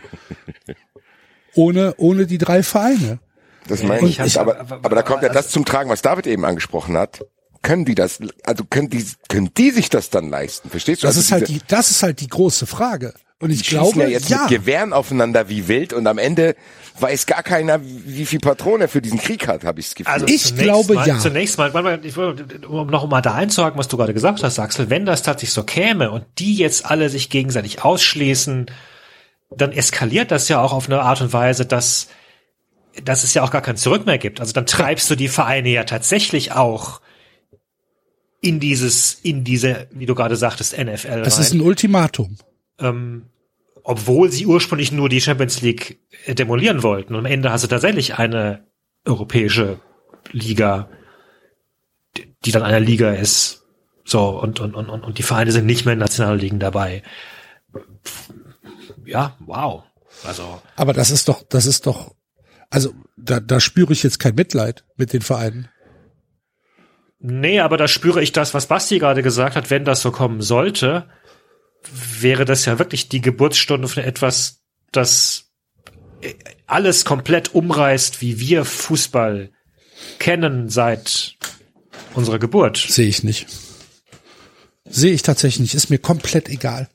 ohne, 1.56 1.96
ohne 1.98 2.28
die 2.28 2.38
drei 2.38 2.62
Vereine. 2.64 3.20
Das 3.68 3.82
meine 3.82 4.08
ich. 4.08 4.20
Und 4.20 4.28
ich- 4.28 4.40
aber, 4.40 4.60
aber- 4.60 4.76
aber 4.84 4.96
da 4.96 5.02
kommt 5.02 5.22
ja 5.24 5.30
also- 5.30 5.40
das 5.42 5.50
zum 5.50 5.66
Tragen, 5.66 5.90
was 5.90 6.02
David 6.02 6.28
eben 6.28 6.46
angesprochen 6.46 6.98
hat. 6.98 7.26
Können 7.62 7.86
die 7.86 7.96
das, 7.96 8.20
also 8.44 8.64
können 8.70 8.90
die, 8.92 9.04
können 9.28 9.50
die 9.58 9.72
sich 9.72 9.90
das 9.90 10.12
dann 10.12 10.30
leisten? 10.30 10.70
Verstehst 10.70 11.02
du? 11.02 11.08
Das 11.08 11.16
also 11.16 11.26
ist 11.26 11.32
halt 11.32 11.48
die, 11.48 11.62
das 11.68 11.90
ist 11.90 12.04
halt 12.04 12.20
die 12.20 12.28
große 12.28 12.68
Frage. 12.68 13.14
Und 13.42 13.50
ich 13.50 13.64
die 13.64 13.70
glaube, 13.70 14.00
ja 14.02 14.08
jetzt 14.08 14.30
ja. 14.30 14.42
mit 14.42 14.50
Gewehren 14.50 14.94
aufeinander 14.94 15.50
wie 15.50 15.68
wild 15.68 15.92
und 15.92 16.08
am 16.08 16.18
Ende 16.18 16.56
weiß 17.00 17.26
gar 17.26 17.44
keiner, 17.44 17.82
wie 17.84 18.26
viel 18.26 18.40
Patrone 18.40 18.86
er 18.86 18.88
für 18.88 19.02
diesen 19.02 19.20
Krieg 19.20 19.48
hat, 19.48 19.66
habe 19.66 19.82
ich 19.82 19.88
das 19.88 19.96
Gefühl. 19.96 20.14
Also 20.14 20.26
Ich 20.28 20.56
glaube, 20.56 20.94
mal, 20.94 21.08
ja. 21.08 21.20
Zunächst 21.20 21.58
mal, 21.58 21.70
um 22.68 22.88
noch 22.88 23.08
mal 23.10 23.22
da 23.22 23.34
einzuhaken, 23.34 23.78
was 23.78 23.90
du 23.90 23.98
gerade 23.98 24.14
gesagt 24.14 24.42
hast, 24.42 24.58
Axel, 24.60 24.90
wenn 24.90 25.06
das 25.06 25.22
tatsächlich 25.22 25.54
so 25.54 25.64
käme 25.64 26.12
und 26.12 26.26
die 26.38 26.56
jetzt 26.56 26.86
alle 26.86 27.10
sich 27.10 27.30
gegenseitig 27.30 27.84
ausschließen, 27.84 28.68
dann 29.56 29.72
eskaliert 29.74 30.32
das 30.32 30.48
ja 30.48 30.62
auch 30.62 30.72
auf 30.72 30.88
eine 30.88 31.02
Art 31.02 31.20
und 31.20 31.34
Weise, 31.34 31.66
dass, 31.66 32.08
dass 33.04 33.26
es 33.26 33.34
ja 33.34 33.44
auch 33.44 33.52
gar 33.52 33.62
kein 33.62 33.76
Zurück 33.76 34.06
mehr 34.06 34.18
gibt. 34.18 34.40
Also 34.40 34.54
dann 34.54 34.66
treibst 34.66 35.10
du 35.10 35.16
die 35.16 35.28
Vereine 35.28 35.70
ja 35.70 35.84
tatsächlich 35.84 36.54
auch 36.54 37.02
in 38.40 38.62
dieses, 38.62 39.14
in 39.24 39.44
diese, 39.44 39.88
wie 39.92 40.06
du 40.06 40.16
gerade 40.16 40.38
sagtest, 40.38 40.78
NFL 40.78 41.24
das 41.24 41.36
rein. 41.36 41.42
ist 41.42 41.54
ein 41.54 41.62
Ultimatum. 41.62 42.38
Ähm, 42.80 43.28
obwohl 43.84 44.32
sie 44.32 44.46
ursprünglich 44.48 44.92
nur 44.92 45.10
die 45.10 45.22
Champions 45.22 45.62
League 45.62 46.00
demolieren 46.28 46.82
wollten. 46.84 47.14
Und 47.14 47.20
am 47.20 47.26
Ende 47.32 47.52
hast 47.52 47.64
du 47.64 47.68
tatsächlich 47.68 48.16
eine 48.18 48.66
europäische 49.06 49.80
Liga, 50.32 50.90
die- 52.46 52.52
dann 52.52 52.64
eine 52.64 52.80
Liga 52.80 53.12
ist. 53.12 53.64
So, 54.04 54.30
und, 54.40 54.60
und, 54.60 54.74
und, 54.76 54.90
und 54.90 55.04
und 55.04 55.18
die 55.18 55.24
Vereine 55.24 55.52
sind 55.52 55.66
nicht 55.66 55.86
mehr 55.86 55.94
in 55.94 56.00
nationalen 56.00 56.40
Ligen 56.40 56.60
dabei. 56.60 57.04
Ja, 59.06 59.36
wow. 59.40 59.84
Also, 60.26 60.62
Aber 60.76 60.94
das 60.94 61.12
ist 61.12 61.28
doch, 61.28 61.44
das 61.44 61.66
ist 61.66 61.86
doch, 61.86 62.16
also 62.70 62.94
da, 63.18 63.40
da 63.40 63.60
spüre 63.60 63.94
ich 63.94 64.04
jetzt 64.04 64.20
kein 64.20 64.36
Mitleid 64.36 64.86
mit 64.96 65.12
den 65.14 65.22
Vereinen. 65.22 65.70
nee, 67.20 67.60
aber 67.60 67.78
da 67.78 67.88
spüre 67.88 68.22
ich 68.22 68.32
das, 68.32 68.54
was 68.54 68.68
Basti 68.68 69.00
gerade 69.00 69.22
gesagt 69.24 69.56
hat, 69.56 69.70
wenn 69.72 69.86
das 69.86 70.02
so 70.02 70.12
kommen 70.12 70.42
sollte, 70.42 71.10
wäre 71.92 72.46
das 72.46 72.66
ja 72.66 72.80
wirklich 72.80 73.10
die 73.10 73.22
Geburtsstunde 73.22 73.88
von 73.88 74.04
etwas, 74.04 74.62
das 74.92 75.46
alles 76.68 77.06
komplett 77.06 77.54
umreißt, 77.54 78.22
wie 78.22 78.40
wir 78.40 78.66
Fußball 78.66 79.52
kennen 80.20 80.70
seit 80.70 81.36
unserer 82.14 82.40
Geburt. 82.40 82.78
Sehe 82.78 83.08
ich 83.08 83.24
nicht. 83.24 83.48
Sehe 84.90 85.14
ich 85.14 85.22
tatsächlich 85.22 85.60
nicht. 85.62 85.76
Ist 85.76 85.90
mir 85.90 86.00
komplett 86.00 86.50
egal. 86.50 86.90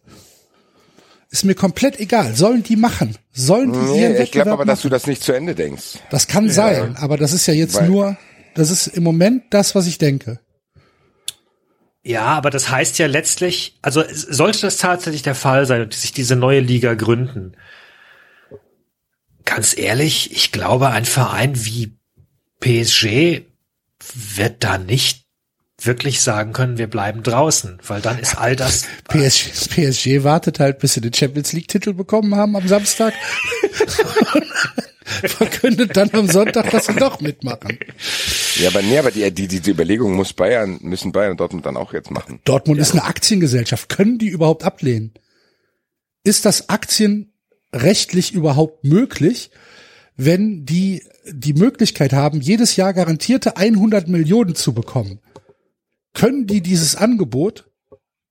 Ist 1.30 1.44
mir 1.44 1.54
komplett 1.54 2.00
egal. 2.00 2.34
Sollen 2.34 2.62
die 2.62 2.76
machen? 2.76 3.16
Sollen 3.32 3.72
die 3.72 3.78
ihren 3.78 3.88
nee, 3.88 4.06
ich 4.06 4.18
Wettbewerb 4.18 4.32
glaube 4.32 4.50
aber, 4.52 4.64
dass 4.64 4.82
du 4.82 4.88
machen? 4.88 4.92
das 4.92 5.06
nicht 5.06 5.22
zu 5.22 5.32
Ende 5.32 5.54
denkst. 5.54 5.98
Das 6.10 6.26
kann 6.26 6.50
sein, 6.50 6.96
aber 6.96 7.16
das 7.16 7.32
ist 7.32 7.46
ja 7.46 7.54
jetzt 7.54 7.76
Weil- 7.76 7.88
nur, 7.88 8.16
das 8.54 8.70
ist 8.70 8.88
im 8.88 9.04
Moment 9.04 9.44
das, 9.50 9.74
was 9.74 9.86
ich 9.86 9.98
denke. 9.98 10.40
Ja, 12.02 12.26
aber 12.26 12.50
das 12.50 12.70
heißt 12.70 12.98
ja 12.98 13.06
letztlich, 13.06 13.78
also 13.82 14.02
sollte 14.10 14.62
das 14.62 14.78
tatsächlich 14.78 15.22
der 15.22 15.34
Fall 15.34 15.66
sein 15.66 15.82
und 15.82 15.92
sich 15.92 16.12
diese 16.12 16.34
neue 16.34 16.60
Liga 16.60 16.94
gründen, 16.94 17.56
ganz 19.44 19.76
ehrlich, 19.76 20.32
ich 20.32 20.52
glaube, 20.52 20.88
ein 20.88 21.04
Verein 21.04 21.64
wie 21.64 21.92
PSG 22.60 23.42
wird 24.14 24.64
da 24.64 24.78
nicht 24.78 25.26
wirklich 25.82 26.20
sagen 26.20 26.52
können, 26.52 26.78
wir 26.78 26.88
bleiben 26.88 27.22
draußen, 27.22 27.78
weil 27.86 28.00
dann 28.00 28.18
ist 28.18 28.36
all 28.36 28.56
das. 28.56 28.86
PSG, 29.08 29.68
PSG 29.68 30.24
wartet 30.24 30.60
halt, 30.60 30.78
bis 30.78 30.94
sie 30.94 31.00
den 31.00 31.12
Champions 31.12 31.52
League 31.52 31.68
Titel 31.68 31.94
bekommen 31.94 32.34
haben 32.34 32.56
am 32.56 32.68
Samstag. 32.68 33.14
verkündet 35.24 35.96
dann 35.96 36.10
am 36.12 36.28
Sonntag, 36.28 36.70
dass 36.70 36.86
sie 36.86 36.94
doch 36.94 37.20
mitmachen. 37.20 37.78
Ja, 38.56 38.68
aber 38.68 38.82
nee, 38.82 38.98
aber 38.98 39.10
die, 39.10 39.30
die, 39.30 39.48
diese 39.48 39.70
Überlegung 39.70 40.14
muss 40.14 40.32
Bayern, 40.32 40.78
müssen 40.82 41.12
Bayern 41.12 41.32
und 41.32 41.40
Dortmund 41.40 41.66
dann 41.66 41.76
auch 41.76 41.92
jetzt 41.92 42.10
machen. 42.10 42.40
Dortmund 42.44 42.78
ja. 42.78 42.82
ist 42.82 42.92
eine 42.92 43.04
Aktiengesellschaft. 43.04 43.88
Können 43.88 44.18
die 44.18 44.28
überhaupt 44.28 44.64
ablehnen? 44.64 45.12
Ist 46.22 46.44
das 46.44 46.68
aktienrechtlich 46.68 48.32
überhaupt 48.32 48.84
möglich, 48.84 49.50
wenn 50.16 50.66
die 50.66 51.02
die 51.26 51.54
Möglichkeit 51.54 52.12
haben, 52.12 52.40
jedes 52.40 52.76
Jahr 52.76 52.92
garantierte 52.92 53.56
100 53.56 54.08
Millionen 54.08 54.54
zu 54.54 54.74
bekommen? 54.74 55.20
Können 56.12 56.46
die 56.46 56.60
dieses 56.60 56.96
Angebot 56.96 57.69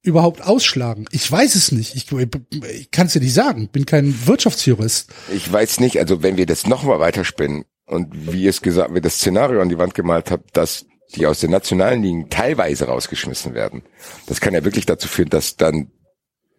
überhaupt 0.01 0.41
ausschlagen? 0.41 1.05
Ich 1.11 1.29
weiß 1.29 1.55
es 1.55 1.71
nicht. 1.71 1.95
Ich, 1.95 2.11
ich 2.11 2.91
kann 2.91 3.07
es 3.07 3.13
dir 3.13 3.21
nicht 3.21 3.33
sagen. 3.33 3.69
Bin 3.69 3.85
kein 3.85 4.27
Wirtschaftsjurist. 4.27 5.11
Ich 5.33 5.51
weiß 5.51 5.79
nicht. 5.79 5.99
Also 5.99 6.23
wenn 6.23 6.37
wir 6.37 6.45
das 6.45 6.67
nochmal 6.67 6.99
weiterspinnen 6.99 7.65
und 7.85 8.31
wie 8.31 8.47
es 8.47 8.61
gesagt, 8.61 8.93
wie 8.93 9.01
das 9.01 9.15
Szenario 9.15 9.61
an 9.61 9.69
die 9.69 9.77
Wand 9.77 9.93
gemalt 9.93 10.31
hat, 10.31 10.41
dass 10.53 10.85
die 11.15 11.25
aus 11.25 11.39
den 11.39 11.51
nationalen 11.51 12.03
Ligen 12.03 12.29
teilweise 12.29 12.85
rausgeschmissen 12.85 13.53
werden. 13.53 13.83
Das 14.27 14.41
kann 14.41 14.53
ja 14.53 14.63
wirklich 14.63 14.85
dazu 14.85 15.07
führen, 15.07 15.29
dass 15.29 15.57
dann 15.57 15.91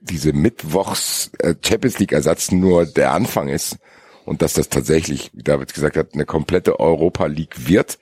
diese 0.00 0.32
Mittwochs 0.32 1.30
äh, 1.38 1.54
Champions 1.62 1.98
League 1.98 2.12
Ersatz 2.12 2.50
nur 2.50 2.86
der 2.86 3.12
Anfang 3.12 3.48
ist 3.48 3.76
und 4.24 4.42
dass 4.42 4.54
das 4.54 4.68
tatsächlich, 4.68 5.30
wie 5.34 5.42
David 5.42 5.72
gesagt 5.72 5.96
hat, 5.96 6.14
eine 6.14 6.24
komplette 6.24 6.80
Europa 6.80 7.26
League 7.26 7.68
wird 7.68 7.98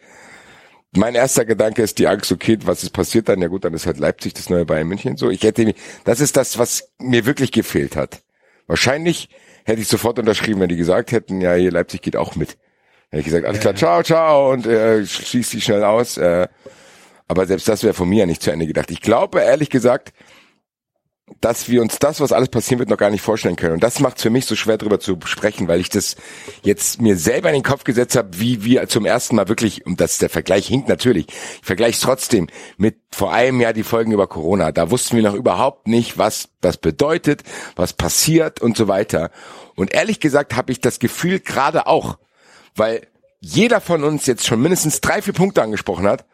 mein 0.97 1.15
erster 1.15 1.45
Gedanke 1.45 1.83
ist 1.83 1.99
die 1.99 2.09
Angst, 2.09 2.33
okay, 2.33 2.59
was 2.65 2.83
ist 2.83 2.91
passiert 2.91 3.29
dann? 3.29 3.43
Ja 3.43 3.49
gut, 3.49 3.65
dann 3.65 3.75
ist 3.75 3.87
halt 3.87 3.99
Leipzig 3.99 4.35
das 4.35 4.49
neue 4.49 4.65
Bayern 4.65 4.89
München. 4.89 5.17
So, 5.17 5.31
ich 5.31 5.43
hätte, 5.43 5.75
das 6.05 6.21
ist 6.21 6.37
das, 6.37 6.59
was 6.59 6.91
mir 6.99 7.27
wirklich 7.27 7.53
gefehlt 7.53 7.97
hat. 7.97 8.23
Wahrscheinlich 8.67 9.29
hätte 9.65 9.81
ich 9.81 9.89
sofort 9.89 10.19
unterschrieben, 10.19 10.61
wenn 10.61 10.69
die 10.69 10.77
gesagt 10.77 11.13
hätten, 11.13 11.41
ja, 11.41 11.55
hier 11.55 11.71
Leipzig 11.71 12.03
geht 12.03 12.17
auch 12.17 12.37
mit. 12.37 12.57
Hätte 13.11 13.21
ich 13.21 13.25
gesagt, 13.25 13.47
alles 13.47 13.61
klar, 13.61 13.75
ciao, 13.75 14.03
ciao 14.03 14.53
und 14.53 14.67
äh, 14.67 15.05
schließt 15.05 15.53
die 15.53 15.61
schnell 15.61 15.85
aus. 15.85 16.17
Äh, 16.17 16.49
aber 17.27 17.47
selbst 17.47 17.69
das 17.69 17.83
wäre 17.83 17.95
von 17.95 18.09
mir 18.09 18.21
ja 18.21 18.27
nicht 18.27 18.43
zu 18.43 18.51
Ende 18.51 18.67
gedacht. 18.67 18.91
Ich 18.91 19.03
glaube, 19.03 19.41
ehrlich 19.41 19.69
gesagt, 19.69 20.13
dass 21.41 21.69
wir 21.69 21.83
uns 21.83 21.99
das, 21.99 22.21
was 22.21 22.33
alles 22.33 22.49
passieren 22.49 22.79
wird, 22.79 22.91
noch 22.91 22.97
gar 22.97 23.11
nicht 23.11 23.23
vorstellen 23.23 23.57
können. 23.57 23.75
Und 23.75 23.83
das 23.83 24.01
macht 24.01 24.17
es 24.17 24.23
für 24.23 24.31
mich 24.31 24.47
so 24.47 24.57
schwer, 24.57 24.79
darüber 24.79 24.99
zu 24.99 25.19
sprechen, 25.25 25.69
weil 25.69 25.81
ich 25.81 25.89
das 25.89 26.17
jetzt 26.63 27.01
mir 27.01 27.17
selber 27.17 27.49
in 27.49 27.55
den 27.55 27.63
Kopf 27.63 27.85
gesetzt 27.85 28.17
habe, 28.17 28.39
wie 28.39 28.65
wir 28.65 28.89
zum 28.89 29.07
ersten 29.07 29.37
Mal 29.37 29.49
wirklich, 29.49 29.87
und 29.87 30.01
das 30.01 30.19
der 30.19 30.31
Vergleich 30.31 30.67
hinkt 30.67 30.89
natürlich, 30.89 31.27
ich 31.29 31.67
vergleiche 31.67 31.93
es 31.93 32.01
trotzdem 32.01 32.49
mit 32.77 32.97
vor 33.11 33.33
einem 33.33 33.61
Jahr 33.61 33.73
die 33.73 33.85
Folgen 33.85 34.13
über 34.13 34.27
Corona. 34.27 34.73
Da 34.73 34.91
wussten 34.91 35.17
wir 35.17 35.23
noch 35.23 35.35
überhaupt 35.35 35.87
nicht, 35.87 36.19
was 36.19 36.49
das 36.61 36.77
bedeutet, 36.77 37.43
was 37.77 37.93
passiert 37.93 38.61
und 38.61 38.77
so 38.77 38.89
weiter. 38.89 39.31
Und 39.77 39.95
ehrlich 39.95 40.21
gesagt 40.21 40.57
habe 40.57 40.73
ich 40.73 40.81
das 40.81 40.99
Gefühl 40.99 41.41
gerade 41.41 41.87
auch, 41.87 42.19
weil 42.75 43.07
jeder 43.41 43.81
von 43.81 44.03
uns 44.03 44.27
jetzt 44.27 44.47
schon 44.47 44.61
mindestens 44.61 45.01
drei, 45.01 45.23
vier 45.23 45.35
Punkte 45.35 45.63
angesprochen 45.63 46.09
hat, 46.09 46.25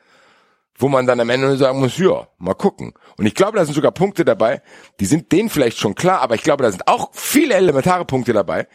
wo 0.79 0.89
man 0.89 1.07
dann 1.07 1.21
am 1.21 1.31
Ende 1.31 1.57
sagen 1.57 1.81
muss, 1.81 1.97
ja, 1.99 2.29
mal 2.39 2.55
gucken. 2.55 2.95
Und 3.17 3.27
ich 3.27 3.35
glaube, 3.35 3.59
da 3.59 3.65
sind 3.65 3.75
sogar 3.75 3.93
Punkte 3.93 4.25
dabei, 4.25 4.63
die 5.01 5.07
sind 5.07 5.31
denen 5.31 5.49
vielleicht 5.49 5.79
schon 5.79 5.95
klar, 5.95 6.21
aber 6.21 6.35
ich 6.35 6.43
glaube, 6.43 6.65
da 6.65 6.71
sind 6.71 6.89
auch 6.89 7.11
viele 7.13 7.55
elementare 7.55 8.05
Punkte 8.05 8.33
dabei, 8.33 8.67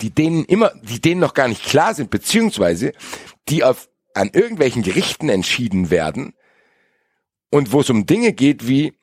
die 0.00 0.10
denen 0.10 0.44
immer, 0.44 0.72
die 0.82 1.00
denen 1.00 1.20
noch 1.20 1.34
gar 1.34 1.48
nicht 1.48 1.64
klar 1.64 1.94
sind, 1.94 2.10
beziehungsweise 2.10 2.92
die 3.48 3.64
auf, 3.64 3.88
an 4.14 4.30
irgendwelchen 4.32 4.82
Gerichten 4.82 5.28
entschieden 5.28 5.90
werden 5.90 6.34
und 7.50 7.72
wo 7.72 7.80
es 7.80 7.90
um 7.90 8.06
Dinge 8.06 8.32
geht 8.32 8.68
wie, 8.68 8.98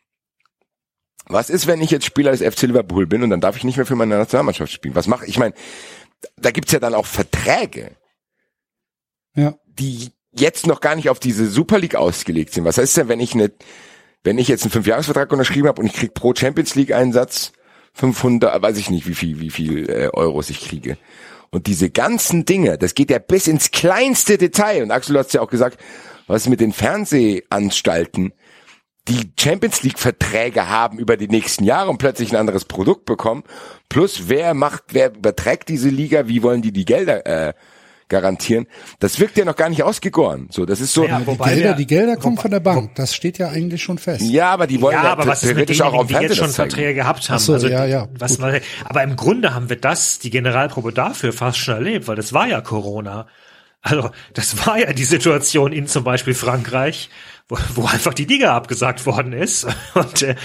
was 1.26 1.50
ist, 1.50 1.68
wenn 1.68 1.82
ich 1.82 1.92
jetzt 1.92 2.06
Spieler 2.06 2.32
des 2.32 2.42
FC 2.42 2.64
Liverpool 2.64 3.08
bin 3.08 3.24
und 3.24 3.30
dann 3.30 3.42
darf 3.42 3.56
ich 3.56 3.64
nicht 3.64 3.78
mehr 3.78 3.86
für 3.86 3.96
meine 3.96 4.18
Nationalmannschaft 4.18 4.72
spielen? 4.72 4.96
Was 4.96 5.08
mache 5.08 5.26
ich? 5.26 5.32
Ich 5.32 5.40
meine, 5.40 5.54
da 6.36 6.52
gibt's 6.52 6.72
ja 6.72 6.80
dann 6.80 6.94
auch 6.94 7.06
Verträge, 7.06 7.96
ja. 9.36 9.56
die 9.66 10.12
jetzt 10.38 10.68
noch 10.68 10.82
gar 10.82 10.96
nicht 10.96 11.10
auf 11.10 11.20
diese 11.20 11.48
Super 11.48 11.80
League 11.80 11.96
ausgelegt 11.96 12.54
sind. 12.54 12.66
Was 12.66 12.78
heißt 12.78 12.98
denn, 12.98 13.10
wenn 13.10 13.20
ich 13.20 13.34
eine, 13.34 13.52
wenn 14.24 14.38
ich 14.38 14.48
jetzt 14.48 14.64
einen 14.64 14.72
Fünfjahresvertrag 14.72 15.32
unterschrieben 15.32 15.68
habe 15.68 15.82
und 15.82 15.88
ich 15.88 15.94
krieg 15.94 16.14
pro 16.14 16.34
Champions 16.36 16.76
League 16.76 16.94
Einsatz 16.94 17.54
500, 17.94 18.62
weiß 18.62 18.78
ich 18.78 18.90
nicht, 18.90 19.08
wie 19.08 19.16
viel, 19.16 19.40
wie 19.40 19.50
viel 19.50 19.90
äh, 19.90 20.10
Euros 20.14 20.50
ich 20.50 20.62
kriege. 20.62 20.98
Und 21.52 21.68
diese 21.68 21.92
ganzen 21.92 22.46
Dinge, 22.46 22.80
das 22.80 22.96
geht 22.96 23.12
ja 23.12 23.20
bis 23.20 23.48
ins 23.48 23.70
kleinste 23.70 24.40
Detail. 24.40 24.82
Und 24.82 24.92
Axel, 24.92 25.14
du 25.14 25.20
hast 25.20 25.34
ja 25.34 25.42
auch 25.42 25.50
gesagt, 25.50 25.80
was 26.26 26.50
mit 26.50 26.60
den 26.60 26.74
Fernsehanstalten, 26.74 28.34
die 29.08 29.34
Champions 29.38 29.84
League 29.84 30.00
Verträge 30.00 30.70
haben 30.70 30.98
über 30.98 31.18
die 31.18 31.28
nächsten 31.28 31.66
Jahre 31.66 31.90
und 31.90 31.98
plötzlich 31.98 32.32
ein 32.32 32.38
anderes 32.38 32.66
Produkt 32.66 33.06
bekommen. 33.06 33.44
Plus 33.90 34.30
wer 34.30 34.54
macht, 34.54 34.86
wer 34.94 35.14
überträgt 35.14 35.70
diese 35.70 35.90
Liga, 35.90 36.28
wie 36.28 36.42
wollen 36.42 36.62
die 36.62 36.72
die 36.72 36.86
Gelder 36.86 37.26
äh, 37.26 37.54
garantieren. 38.08 38.68
Das 39.00 39.20
wirkt 39.20 39.38
ja 39.38 39.46
noch 39.46 39.56
gar 39.56 39.70
nicht 39.70 39.84
ausgegoren. 39.84 40.48
So, 40.52 40.66
das 40.66 40.82
ist 40.82 40.94
so. 40.94 41.06
Ja, 41.06 41.20
die 41.20 41.26
Gelder, 41.26 41.70
wir, 41.70 41.74
die 41.74 41.88
Gelder 41.88 42.18
kommen 42.18 42.38
von 42.38 42.52
der 42.52 42.60
Bank. 42.60 42.96
Das 42.96 43.16
steht 43.16 43.38
ja 43.38 43.50
eigentlich 43.50 43.84
schon 43.84 43.98
fest. 43.98 44.22
Ja, 44.22 44.52
aber 44.52 44.68
die 44.68 44.82
wollen 44.82 44.96
ja, 44.96 45.04
ja 45.04 45.12
aber 45.12 45.28
was 45.28 45.44
ist 45.44 45.56
mit 45.56 45.70
denen, 45.70 45.82
auch 45.82 46.06
die 46.06 46.14
jetzt 46.14 46.38
schon 46.38 46.50
Verträge 46.50 46.94
gehabt 46.94 47.30
haben? 47.30 47.40
So, 47.40 47.54
also, 47.54 47.68
ja, 47.68 47.86
ja. 47.86 48.08
Was, 48.18 48.40
aber 48.40 49.04
im 49.04 49.16
Grunde 49.16 49.54
haben 49.54 49.70
wir 49.70 49.78
das, 49.78 50.20
die 50.20 50.30
Generalprobe 50.30 50.94
dafür 50.94 51.34
fast 51.34 51.58
schon 51.58 51.76
erlebt, 51.76 52.08
weil 52.08 52.16
das 52.16 52.34
war 52.34 52.48
ja 52.48 52.62
Corona. 52.62 53.28
Also, 53.82 54.12
das 54.34 54.66
war 54.66 54.80
ja 54.80 54.94
die 54.94 55.04
Situation 55.04 55.74
in 55.74 55.88
zum 55.88 56.06
Beispiel 56.06 56.34
Frankreich, 56.34 57.10
wo, 57.48 57.58
wo 57.76 57.86
einfach 57.86 58.14
die 58.14 58.26
Liga 58.26 58.56
abgesagt 58.56 59.06
worden 59.06 59.34
ist 59.34 59.68
und, 59.94 60.22
äh, 60.22 60.36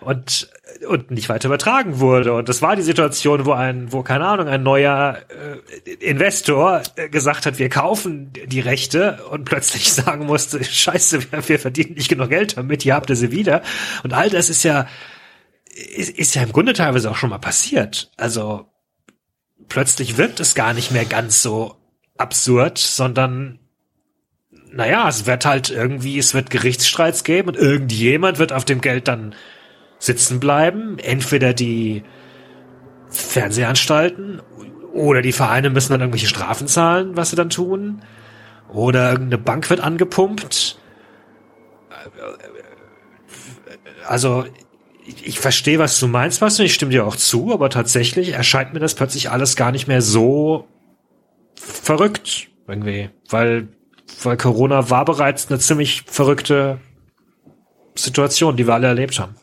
und 0.00 0.50
und 0.88 1.10
nicht 1.10 1.28
weiter 1.28 1.46
übertragen 1.46 2.00
wurde. 2.00 2.32
Und 2.32 2.48
das 2.48 2.62
war 2.62 2.74
die 2.74 2.82
Situation, 2.82 3.46
wo 3.46 3.52
ein, 3.52 3.92
wo 3.92 4.02
keine 4.02 4.26
Ahnung, 4.26 4.48
ein 4.48 4.62
neuer 4.62 5.18
äh, 5.28 5.90
Investor 5.92 6.82
äh, 6.96 7.08
gesagt 7.08 7.46
hat, 7.46 7.58
wir 7.58 7.68
kaufen 7.68 8.32
die 8.46 8.60
Rechte 8.60 9.24
und 9.30 9.44
plötzlich 9.44 9.92
sagen 9.92 10.26
musste, 10.26 10.62
Scheiße, 10.64 11.30
wir, 11.30 11.48
wir 11.48 11.58
verdienen 11.58 11.94
nicht 11.94 12.08
genug 12.08 12.30
Geld 12.30 12.56
damit, 12.56 12.84
ihr 12.84 12.94
habt 12.94 13.14
sie 13.14 13.30
wieder. 13.30 13.62
Und 14.02 14.12
all 14.12 14.30
das 14.30 14.50
ist 14.50 14.62
ja 14.64 14.86
ist, 15.74 16.10
ist 16.10 16.34
ja 16.34 16.42
im 16.42 16.52
Grunde 16.52 16.72
teilweise 16.72 17.10
auch 17.10 17.16
schon 17.16 17.30
mal 17.30 17.38
passiert. 17.38 18.10
Also 18.16 18.66
plötzlich 19.68 20.16
wird 20.16 20.40
es 20.40 20.54
gar 20.54 20.74
nicht 20.74 20.90
mehr 20.90 21.04
ganz 21.04 21.42
so 21.42 21.76
absurd, 22.18 22.78
sondern 22.78 23.58
naja, 24.72 25.08
es 25.08 25.26
wird 25.26 25.44
halt 25.44 25.70
irgendwie, 25.70 26.18
es 26.18 26.34
wird 26.34 26.50
Gerichtsstreits 26.50 27.24
geben 27.24 27.48
und 27.48 27.56
irgendjemand 27.56 28.38
wird 28.38 28.52
auf 28.52 28.64
dem 28.64 28.80
Geld 28.80 29.08
dann 29.08 29.34
sitzen 29.98 30.40
bleiben. 30.40 30.98
Entweder 30.98 31.52
die 31.54 32.02
Fernsehanstalten 33.08 34.40
oder 34.92 35.22
die 35.22 35.32
Vereine 35.32 35.70
müssen 35.70 35.92
dann 35.92 36.00
irgendwelche 36.00 36.26
Strafen 36.26 36.66
zahlen, 36.66 37.16
was 37.16 37.30
sie 37.30 37.36
dann 37.36 37.50
tun. 37.50 38.02
Oder 38.68 39.12
irgendeine 39.12 39.42
Bank 39.42 39.68
wird 39.68 39.80
angepumpt. 39.80 40.78
Also, 44.06 44.46
ich, 45.04 45.40
verstehe, 45.40 45.78
was 45.78 45.98
du 46.00 46.08
meinst, 46.08 46.40
was 46.40 46.58
und 46.58 46.66
ich 46.66 46.74
stimme 46.74 46.92
dir 46.92 47.06
auch 47.06 47.16
zu, 47.16 47.52
aber 47.52 47.70
tatsächlich 47.70 48.30
erscheint 48.30 48.72
mir 48.72 48.80
das 48.80 48.94
plötzlich 48.94 49.30
alles 49.30 49.56
gar 49.56 49.72
nicht 49.72 49.88
mehr 49.88 50.00
so 50.00 50.68
verrückt 51.54 52.48
irgendwie, 52.66 53.10
weil 53.28 53.68
weil 54.22 54.36
Corona 54.36 54.90
war 54.90 55.04
bereits 55.04 55.48
eine 55.48 55.58
ziemlich 55.58 56.02
verrückte 56.06 56.80
Situation, 57.94 58.56
die 58.56 58.66
wir 58.66 58.74
alle 58.74 58.88
erlebt 58.88 59.18
haben. 59.18 59.34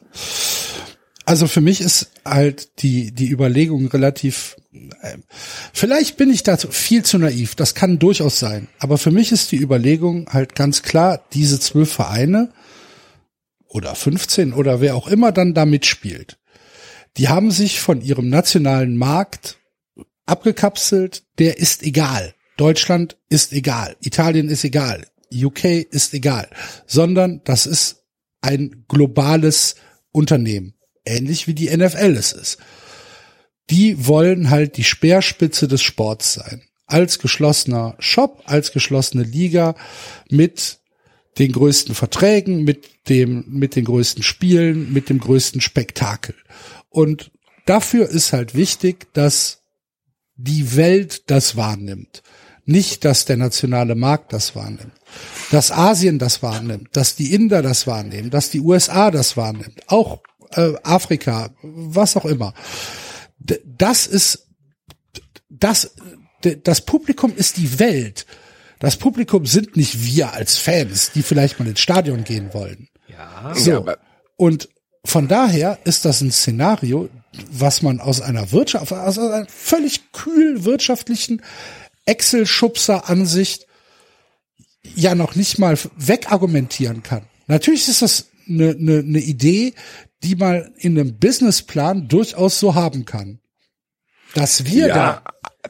Also 1.25 1.47
für 1.47 1.62
mich 1.62 1.79
ist 1.79 2.12
halt 2.25 2.82
die, 2.82 3.12
die 3.12 3.29
Überlegung 3.29 3.88
relativ, 3.88 4.55
äh, 5.01 5.17
vielleicht 5.73 6.17
bin 6.17 6.32
ich 6.32 6.41
dazu 6.41 6.69
viel 6.69 7.03
zu 7.03 7.19
naiv, 7.19 7.53
das 7.53 7.75
kann 7.75 7.99
durchaus 7.99 8.39
sein, 8.39 8.67
aber 8.79 8.97
für 8.97 9.12
mich 9.12 9.32
ist 9.32 9.51
die 9.51 9.62
Überlegung 9.62 10.27
halt 10.32 10.55
ganz 10.55 10.82
klar, 10.82 11.23
diese 11.34 11.60
zwölf 11.60 11.93
Vereine 11.93 12.51
oder 13.67 13.93
15 13.93 14.53
oder 14.53 14.82
wer 14.82 14.95
auch 14.95 15.08
immer 15.08 15.32
dann 15.32 15.53
da 15.53 15.67
mitspielt, 15.67 16.39
die 17.17 17.27
haben 17.27 17.51
sich 17.51 17.79
von 17.79 18.01
ihrem 18.01 18.29
nationalen 18.29 18.97
Markt 18.97 19.60
abgekapselt, 20.25 21.23
der 21.38 21.60
ist 21.60 21.84
egal. 21.84 22.34
Deutschland 22.60 23.17
ist 23.30 23.54
egal, 23.54 23.95
Italien 24.02 24.50
ist 24.50 24.63
egal, 24.63 25.08
UK 25.34 25.65
ist 25.89 26.13
egal, 26.13 26.50
sondern 26.86 27.41
das 27.43 27.65
ist 27.65 28.04
ein 28.41 28.86
globales 28.88 29.76
Unternehmen 30.12 30.74
ähnlich 31.10 31.48
wie 31.48 31.54
die 31.54 31.76
NFL 31.76 32.15
es 32.17 32.32
ist. 32.32 32.58
Die 33.69 34.08
wollen 34.08 34.50
halt 34.50 34.78
die 34.78 34.84
Speerspitze 34.84 35.67
des 35.67 35.82
Sports 35.82 36.36
sein. 36.36 36.63
Als 36.86 37.19
geschlossener 37.19 37.95
Shop, 38.00 38.41
als 38.45 38.72
geschlossene 38.72 39.24
Liga 39.24 39.76
mit 40.30 40.80
den 41.38 41.52
größten 41.52 41.93
Verträgen, 41.93 42.63
mit 42.63 43.10
dem, 43.10 43.45
mit 43.48 43.76
den 43.76 43.86
größten 43.86 44.24
Spielen, 44.24 44.91
mit 44.91 45.10
dem 45.10 45.19
größten 45.19 45.62
Spektakel. 45.62 46.36
Und 46.89 47.32
dafür 47.65 48.10
ist 48.10 48.34
halt 48.34 48.56
wichtig, 48.56 49.13
dass 49.13 49.62
die 50.36 50.76
Welt 50.76 51.30
das 51.30 51.56
wahrnimmt. 51.56 52.24
Nicht, 52.69 53.03
dass 53.03 53.25
der 53.25 53.38
nationale 53.38 53.95
Markt 53.95 54.32
das 54.32 54.55
wahrnimmt. 54.55 54.93
Dass 55.49 55.71
Asien 55.71 56.19
das 56.19 56.43
wahrnimmt, 56.43 56.89
dass 56.91 57.15
die 57.15 57.34
Inder 57.34 57.63
das 57.63 57.88
wahrnehmen, 57.88 58.29
dass 58.29 58.51
die 58.51 58.60
USA 58.60 59.10
das 59.10 59.36
wahrnimmt, 59.36 59.82
auch 59.88 60.19
äh, 60.51 60.73
Afrika, 60.84 61.49
was 61.63 62.15
auch 62.15 62.25
immer. 62.25 62.53
D 63.39 63.60
das 63.65 64.05
ist 64.05 64.49
das 65.49 65.95
das 66.62 66.82
Publikum 66.82 67.36
ist 67.36 67.58
die 67.58 67.79
Welt. 67.79 68.27
Das 68.77 68.97
Publikum 68.97 69.47
sind 69.47 69.75
nicht 69.75 70.05
wir 70.05 70.34
als 70.34 70.58
Fans, 70.58 71.12
die 71.12 71.23
vielleicht 71.23 71.60
mal 71.60 71.67
ins 71.67 71.79
Stadion 71.79 72.23
gehen 72.23 72.53
wollen. 72.53 72.88
Ja. 73.08 73.51
So. 73.55 73.88
Und 74.38 74.69
von 75.03 75.27
daher 75.27 75.79
ist 75.86 76.05
das 76.05 76.21
ein 76.21 76.32
Szenario, 76.32 77.10
was 77.51 77.82
man 77.82 77.99
aus 77.99 78.21
einer 78.21 78.51
Wirtschaft, 78.51 78.93
aus 78.93 79.17
einer 79.17 79.47
völlig 79.47 80.12
kühl 80.12 80.65
wirtschaftlichen 80.65 81.41
Excel-Schubser-Ansicht 82.10 83.67
ja 84.95 85.15
noch 85.15 85.36
nicht 85.36 85.60
mal 85.60 85.78
wegargumentieren 85.98 87.04
kann. 87.04 87.24
Natürlich 87.48 87.88
ist 87.88 88.02
das 88.02 88.30
eine, 88.48 88.72
eine, 88.72 89.00
eine 89.00 89.19
Idee, 89.19 89.74
die 90.24 90.36
man 90.36 90.74
in 90.78 91.00
einem 91.00 91.17
Businessplan 91.17 92.08
durchaus 92.08 92.60
so 92.60 92.76
haben 92.76 93.06
kann. 93.06 93.39
Dass 94.36 94.65
wir 94.65 94.88
ja, 94.88 94.95
da 94.95 95.24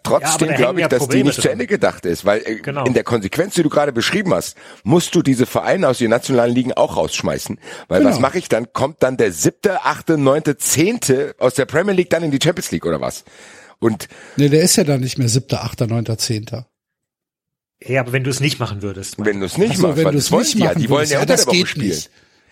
trotzdem 0.03 0.49
Ja, 0.49 0.55
glaube 0.57 0.79
ich, 0.79 0.81
ja 0.81 0.87
dass 0.89 1.07
die 1.07 1.23
nicht 1.23 1.35
zu 1.35 1.41
dran. 1.41 1.53
Ende 1.53 1.67
gedacht 1.67 2.05
ist, 2.05 2.25
weil 2.25 2.41
äh, 2.45 2.55
Genau. 2.55 2.83
in 2.85 2.93
der 2.93 3.03
Konsequenz, 3.05 3.53
die 3.55 3.63
du 3.63 3.69
gerade 3.69 3.93
beschrieben 3.93 4.33
hast, 4.33 4.57
musst 4.83 5.15
du 5.15 5.21
diese 5.21 5.45
Vereine 5.45 5.87
aus 5.87 5.99
den 5.99 6.09
nationalen 6.09 6.53
Ligen 6.53 6.73
auch 6.73 6.97
rausschmeißen. 6.97 7.57
Weil 7.87 7.99
Genau. 7.99 8.11
was 8.11 8.19
mache 8.19 8.37
ich 8.37 8.49
dann? 8.49 8.73
Kommt 8.73 9.01
dann 9.01 9.15
der 9.15 9.31
siebte, 9.31 9.85
achte, 9.85 10.17
neunte, 10.17 10.57
zehnte 10.57 11.35
aus 11.39 11.53
der 11.53 11.65
Premier 11.65 11.93
League 11.93 12.09
dann 12.09 12.23
in 12.23 12.31
die 12.31 12.39
Champions 12.43 12.71
League 12.71 12.85
oder 12.85 12.99
was? 12.99 13.23
Und 13.79 14.07
Nee, 14.35 14.49
der 14.49 14.61
ist 14.61 14.75
ja 14.75 14.83
dann 14.83 15.01
nicht 15.01 15.17
mehr 15.17 15.29
siebter, 15.29 15.63
achter, 15.63 15.87
neunter, 15.87 16.17
zehnter. 16.17 16.67
Ja, 17.81 18.01
aber 18.01 18.11
wenn 18.11 18.23
du 18.25 18.29
es 18.29 18.39
nicht 18.41 18.59
machen 18.59 18.81
würdest. 18.81 19.15
wenn 19.19 19.39
du 19.39 19.45
es 19.45 19.57
nicht 19.57 19.77
so, 19.77 19.87
machst, 19.87 19.97
wenn 20.03 20.11
du 20.11 20.17
es 20.17 20.31
wollen 20.31 20.43
nicht 20.43 20.55
die 20.55 20.59
ja, 20.59 20.65
machen 20.65 20.81
die 20.81 20.89
wollen 20.89 20.99
würdest, 20.99 21.11
ja 21.11 21.17
ja, 21.17 21.21
unter 21.21 21.33
das 21.35 21.45
der 21.45 21.53
Woche 21.53 21.65
spielen. 21.67 21.87
nicht. 21.87 22.09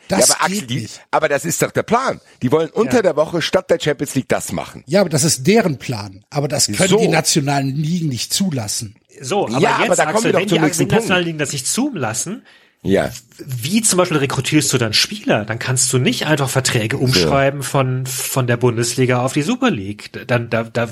Das 0.08 0.30
ja, 0.30 0.36
aber 0.36 0.46
Axel, 0.46 0.68
die, 0.68 0.76
nicht. 0.82 1.02
aber 1.12 1.28
das 1.28 1.44
ist 1.44 1.62
doch 1.62 1.72
der 1.72 1.84
Plan. 1.84 2.22
Die 2.42 2.50
wollen 2.54 2.70
unter 2.70 2.96
Ja. 2.98 3.02
der 3.02 3.16
Woche 3.18 3.42
statt 3.42 3.70
der 3.70 3.78
Champions 3.78 4.16
League 4.16 4.30
das 4.30 4.54
machen. 4.54 4.86
Ja, 4.88 5.02
aber 5.02 5.10
das 5.10 5.26
ist 5.26 5.46
deren 5.46 5.78
Plan. 5.80 6.24
Aber 6.30 6.48
das 6.48 6.68
können 6.68 6.88
So. 6.90 6.98
die 6.98 7.10
nationalen 7.10 7.76
Ligen 7.76 8.08
nicht 8.08 8.34
zulassen. 8.34 8.96
So, 9.20 9.48
aber 9.48 9.60
Ja, 9.60 9.72
aber 9.76 9.88
jetzt, 9.88 10.00
da 10.00 10.06
kommen 10.06 10.16
Axel, 10.16 10.24
wir 10.30 10.32
doch 10.34 10.40
wenn 10.40 10.48
zum 10.48 10.58
die, 10.60 10.64
nächsten 10.64 10.80
wenn 10.84 10.88
die 10.88 10.96
nationalen 10.96 11.24
Punkt. 11.24 11.26
Ligen 11.26 11.38
das 11.40 11.52
nicht 11.52 11.68
zulassen, 11.68 12.46
Ja. 12.84 13.12
wie 13.46 13.82
zum 13.82 13.98
Beispiel 13.98 14.18
rekrutierst 14.18 14.72
du 14.72 14.78
dann 14.78 14.94
Spieler? 14.94 15.46
Dann 15.46 15.60
kannst 15.60 15.92
du 15.92 15.98
nicht 15.98 16.26
einfach 16.28 16.50
Verträge 16.50 16.98
umschreiben 16.98 17.64
von, 17.64 18.06
von 18.06 18.48
der 18.48 18.58
Bundesliga 18.58 19.24
auf 19.24 19.34
die 19.34 19.42
Super 19.42 19.72
League. 19.72 20.12
Dann, 20.28 20.50
da, 20.50 20.64
da 20.64 20.90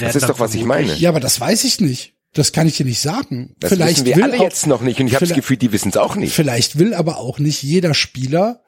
Das 0.00 0.16
ist 0.16 0.28
doch, 0.28 0.40
was 0.40 0.54
ich 0.54 0.64
meine. 0.64 0.94
Ja, 0.94 1.10
aber 1.10 1.20
das 1.20 1.38
weiß 1.38 1.64
ich 1.64 1.80
nicht. 1.80 2.14
Das 2.32 2.52
kann 2.52 2.66
ich 2.66 2.76
dir 2.76 2.84
nicht 2.84 3.00
sagen. 3.00 3.54
Das 3.60 3.72
vielleicht 3.72 3.96
wissen 3.96 4.06
wir 4.06 4.16
will 4.16 4.22
alle 4.24 4.38
auch, 4.38 4.42
jetzt 4.42 4.66
noch 4.66 4.82
nicht 4.82 5.00
und 5.00 5.06
ich 5.06 5.14
habe 5.14 5.24
das 5.24 5.34
Gefühl, 5.34 5.56
die 5.56 5.72
wissen 5.72 5.88
es 5.88 5.96
auch 5.96 6.16
nicht. 6.16 6.34
Vielleicht 6.34 6.78
will 6.78 6.92
aber 6.92 7.18
auch 7.18 7.38
nicht 7.38 7.62
jeder 7.62 7.94
Spieler 7.94 8.62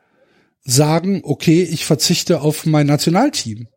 sagen, 0.63 1.21
okay, 1.25 1.63
ich 1.63 1.85
verzichte 1.85 2.41
auf 2.41 2.65
mein 2.65 2.87
Nationalteam. 2.87 3.69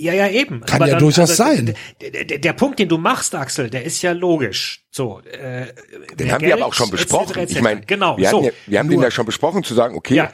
Ja, 0.00 0.14
ja, 0.14 0.28
eben. 0.28 0.60
Kann 0.62 0.86
ja 0.88 0.98
durchaus 0.98 1.36
sein. 1.36 1.74
Der, 2.00 2.24
der, 2.24 2.38
der 2.38 2.52
Punkt, 2.54 2.78
den 2.78 2.88
du 2.88 2.96
machst, 2.98 3.34
Axel, 3.34 3.68
der 3.70 3.84
ist 3.84 4.00
ja 4.02 4.12
logisch. 4.12 4.84
So, 4.90 5.20
äh, 5.20 5.66
Den 6.16 6.32
haben 6.32 6.40
wir 6.40 6.48
Geld, 6.48 6.52
aber 6.54 6.66
auch 6.66 6.74
schon 6.74 6.86
etc., 6.88 6.92
besprochen. 6.96 7.36
etc. 7.38 7.52
Ich 7.56 7.60
meine, 7.62 7.80
genau, 7.82 8.16
wir, 8.16 8.28
so. 8.30 8.44
ja, 8.44 8.50
wir 8.66 8.78
haben 8.78 8.88
den 8.88 8.96
Nur- 8.96 9.04
ja 9.04 9.10
schon 9.10 9.26
besprochen, 9.26 9.62
zu 9.62 9.74
sagen, 9.74 9.94
okay, 9.96 10.14
Ja. 10.14 10.32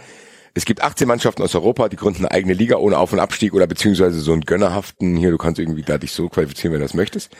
es 0.55 0.65
gibt 0.65 0.83
18 0.83 1.09
Mannschaften 1.09 1.43
aus 1.43 1.55
Europa, 1.55 1.89
die 1.89 1.97
gründen 1.97 2.25
eine 2.25 2.31
eigene 2.31 2.55
Liga 2.55 2.77
ohne 2.77 2.97
Auf- 2.99 3.13
und 3.13 3.19
Abstieg 3.19 3.55
oder 3.55 3.67
beziehungsweise 3.67 4.21
so 4.21 4.33
einen 4.33 4.43
gönnerhaften, 4.43 5.17
hier, 5.17 5.31
du 5.31 5.39
kannst 5.39 5.59
irgendwie 5.59 5.83
da 5.83 5.99
dich 5.99 6.13
so 6.13 6.29
qualifizieren, 6.29 6.73
wenn 6.73 6.81
du 6.81 6.85
das 6.87 6.95
möchtest. 6.95 7.31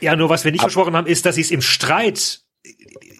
Ja, 0.00 0.16
nur 0.16 0.28
was 0.30 0.44
wir 0.44 0.52
nicht 0.52 0.60
versprochen 0.62 0.96
haben, 0.96 1.06
ist, 1.06 1.26
dass 1.26 1.34
sie 1.34 1.42
es 1.42 1.50
im 1.50 1.60
Streit 1.62 2.40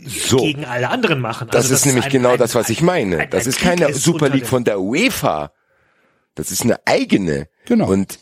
So. 0.07 0.39
gegen 0.39 0.65
alle 0.65 0.89
anderen 0.91 1.21
machen. 1.21 1.49
Das 1.51 1.65
Also, 1.67 1.75
ist 1.75 1.87
nämlich 1.87 2.07
ein- 2.07 2.11
genau 2.11 2.31
ein- 2.33 2.39
das, 2.39 2.55
was 2.55 2.71
ich 2.71 2.81
meine. 2.81 3.19
ein- 3.19 3.31
Das 3.31 3.47
ist 3.47 3.59
Krieg 3.59 3.69
keine 3.79 3.89
ist 3.91 4.03
Super 4.03 4.29
League 4.29 4.43
den- 4.45 4.49
von 4.49 4.65
der 4.65 4.81
UEFA. 4.81 5.53
Das 6.35 6.51
ist 6.51 6.63
eine 6.63 6.79
eigene. 6.87 7.49
Genau. 7.65 7.89
Und 7.91 8.19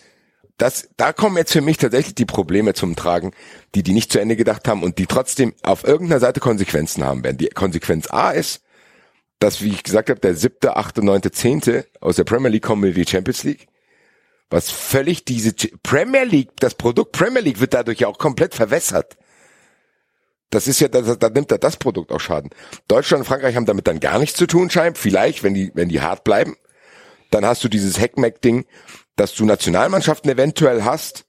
das, 0.57 0.89
da 0.97 1.13
kommen 1.13 1.37
jetzt 1.37 1.53
für 1.53 1.61
mich 1.61 1.79
tatsächlich 1.79 2.15
die 2.15 2.27
Probleme 2.27 2.75
zum 2.75 2.95
Tragen, 2.95 3.33
die 3.75 3.83
die 3.83 3.93
nicht 3.93 4.13
zu 4.13 4.21
Ende 4.21 4.37
gedacht 4.37 4.69
haben 4.69 4.83
und 4.83 4.99
die 4.99 5.07
trotzdem 5.07 5.55
auf 5.63 5.85
irgendeiner 5.85 6.21
Seite 6.21 6.41
Konsequenzen 6.41 7.05
haben 7.05 7.25
werden. 7.25 7.39
Die 7.39 7.49
Konsequenz 7.49 8.09
A 8.11 8.31
ist, 8.31 8.63
dass, 9.41 9.63
wie 9.63 9.71
ich 9.71 9.83
gesagt 9.83 10.11
habe, 10.11 10.21
der 10.21 10.35
siebte, 10.35 10.77
achte, 10.77 11.05
neunte, 11.05 11.33
zehnte 11.33 11.87
aus 12.01 12.17
der 12.17 12.25
Premier 12.25 12.51
League 12.51 12.63
kommen 12.63 12.85
in 12.85 12.95
die 12.95 13.07
Champions 13.07 13.43
League. 13.43 13.67
Was 14.49 14.71
völlig 14.71 15.25
diese 15.25 15.53
Premier 15.83 16.25
League, 16.25 16.51
das 16.61 16.77
Produkt 16.77 17.13
Premier 17.13 17.43
League 17.43 17.61
wird 17.61 17.75
dadurch 17.75 17.99
ja 17.99 18.09
auch 18.09 18.19
komplett 18.19 18.55
verwässert. 18.55 19.17
Das 20.51 20.69
ist 20.69 20.79
ja, 20.79 20.87
da, 20.87 21.01
da 21.01 21.29
nimmt 21.31 21.51
ja 21.51 21.59
das 21.59 21.77
Produkt 21.77 22.13
auch 22.13 22.21
Schaden. 22.21 22.51
Deutschland 22.87 23.23
und 23.23 23.27
Frankreich 23.27 23.57
haben 23.57 23.67
damit 23.67 23.89
dann 23.89 23.99
gar 23.99 24.21
nichts 24.21 24.39
zu 24.39 24.47
tun, 24.47 24.71
scheint. 24.71 24.99
Vielleicht, 24.99 25.43
wenn 25.43 25.55
die, 25.55 25.73
wenn 25.75 25.89
die 25.89 26.01
hart 26.01 26.23
bleiben. 26.23 26.57
Dann 27.31 27.45
hast 27.45 27.65
du 27.65 27.69
dieses 27.69 27.99
Heckmeck-Ding, 27.99 28.65
dass 29.17 29.35
du 29.35 29.45
Nationalmannschaften 29.45 30.31
eventuell 30.31 30.85
hast, 30.85 31.27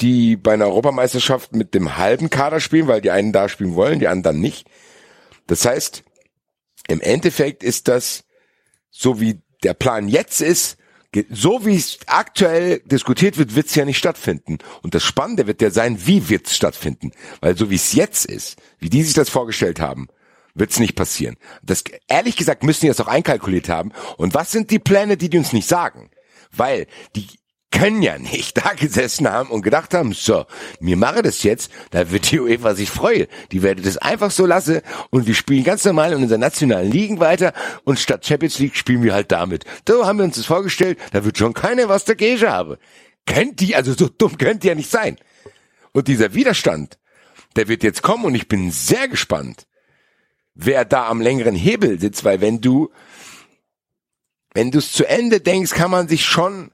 die 0.00 0.36
bei 0.36 0.54
einer 0.54 0.66
Europameisterschaft 0.66 1.54
mit 1.54 1.74
dem 1.74 1.96
halben 1.96 2.30
Kader 2.30 2.60
spielen, 2.60 2.86
weil 2.86 3.00
die 3.00 3.10
einen 3.10 3.32
da 3.32 3.48
spielen 3.48 3.74
wollen, 3.74 3.98
die 3.98 4.08
anderen 4.08 4.40
nicht. 4.40 4.66
Das 5.46 5.64
heißt, 5.64 6.04
im 6.88 7.00
Endeffekt 7.00 7.62
ist 7.62 7.88
das, 7.88 8.24
so 8.90 9.20
wie 9.20 9.42
der 9.62 9.74
Plan 9.74 10.08
jetzt 10.08 10.40
ist, 10.40 10.78
so 11.28 11.66
wie 11.66 11.74
es 11.74 11.98
aktuell 12.06 12.80
diskutiert 12.84 13.36
wird, 13.36 13.56
wird 13.56 13.66
es 13.66 13.74
ja 13.74 13.84
nicht 13.84 13.98
stattfinden. 13.98 14.58
Und 14.82 14.94
das 14.94 15.02
Spannende 15.02 15.46
wird 15.46 15.60
ja 15.60 15.70
sein, 15.70 16.06
wie 16.06 16.28
wird 16.28 16.46
es 16.46 16.56
stattfinden. 16.56 17.10
Weil 17.40 17.56
so 17.56 17.68
wie 17.68 17.74
es 17.74 17.92
jetzt 17.92 18.26
ist, 18.26 18.58
wie 18.78 18.90
die 18.90 19.02
sich 19.02 19.14
das 19.14 19.28
vorgestellt 19.28 19.80
haben, 19.80 20.08
wird 20.54 20.70
es 20.70 20.78
nicht 20.78 20.94
passieren. 20.94 21.36
Das, 21.62 21.82
ehrlich 22.08 22.36
gesagt 22.36 22.62
müssen 22.62 22.82
die 22.82 22.88
das 22.88 23.00
auch 23.00 23.08
einkalkuliert 23.08 23.68
haben. 23.68 23.92
Und 24.18 24.34
was 24.34 24.52
sind 24.52 24.70
die 24.70 24.78
Pläne, 24.78 25.16
die 25.16 25.30
die 25.30 25.38
uns 25.38 25.52
nicht 25.52 25.68
sagen? 25.68 26.10
Weil 26.52 26.86
die 27.14 27.26
können 27.70 28.02
ja 28.02 28.18
nicht 28.18 28.56
da 28.64 28.74
gesessen 28.74 29.28
haben 29.28 29.50
und 29.50 29.62
gedacht 29.62 29.94
haben, 29.94 30.12
so, 30.12 30.44
mir 30.80 30.96
mache 30.96 31.22
das 31.22 31.42
jetzt, 31.42 31.70
da 31.90 32.10
wird 32.10 32.30
die 32.30 32.40
UEFA 32.40 32.74
sich 32.74 32.90
freuen. 32.90 33.26
Die 33.52 33.62
werden 33.62 33.84
das 33.84 33.96
einfach 33.96 34.30
so 34.30 34.46
lassen 34.46 34.80
und 35.10 35.26
wir 35.26 35.34
spielen 35.34 35.64
ganz 35.64 35.84
normal 35.84 36.12
in 36.12 36.22
unseren 36.22 36.40
nationalen 36.40 36.90
Ligen 36.90 37.20
weiter 37.20 37.52
und 37.84 37.98
statt 37.98 38.26
Champions 38.26 38.58
League 38.58 38.76
spielen 38.76 39.02
wir 39.02 39.14
halt 39.14 39.32
damit. 39.32 39.64
So 39.86 40.06
haben 40.06 40.18
wir 40.18 40.24
uns 40.24 40.36
das 40.36 40.46
vorgestellt, 40.46 40.98
da 41.12 41.24
wird 41.24 41.38
schon 41.38 41.54
keiner 41.54 41.88
was 41.88 42.04
dagegen 42.04 42.48
haben. 42.48 42.76
Kennt 43.26 43.60
die, 43.60 43.76
also 43.76 43.92
so 43.92 44.08
dumm 44.08 44.38
könnt 44.38 44.64
ihr 44.64 44.70
ja 44.70 44.74
nicht 44.74 44.90
sein. 44.90 45.16
Und 45.92 46.08
dieser 46.08 46.34
Widerstand, 46.34 46.98
der 47.56 47.68
wird 47.68 47.82
jetzt 47.82 48.02
kommen 48.02 48.24
und 48.24 48.34
ich 48.34 48.48
bin 48.48 48.70
sehr 48.70 49.08
gespannt, 49.08 49.66
wer 50.54 50.84
da 50.84 51.08
am 51.08 51.20
längeren 51.20 51.54
Hebel 51.54 52.00
sitzt, 52.00 52.24
weil 52.24 52.40
wenn 52.40 52.60
du, 52.60 52.90
wenn 54.54 54.70
du 54.70 54.78
es 54.78 54.92
zu 54.92 55.08
Ende 55.08 55.40
denkst, 55.40 55.72
kann 55.72 55.90
man 55.90 56.08
sich 56.08 56.24
schon 56.24 56.70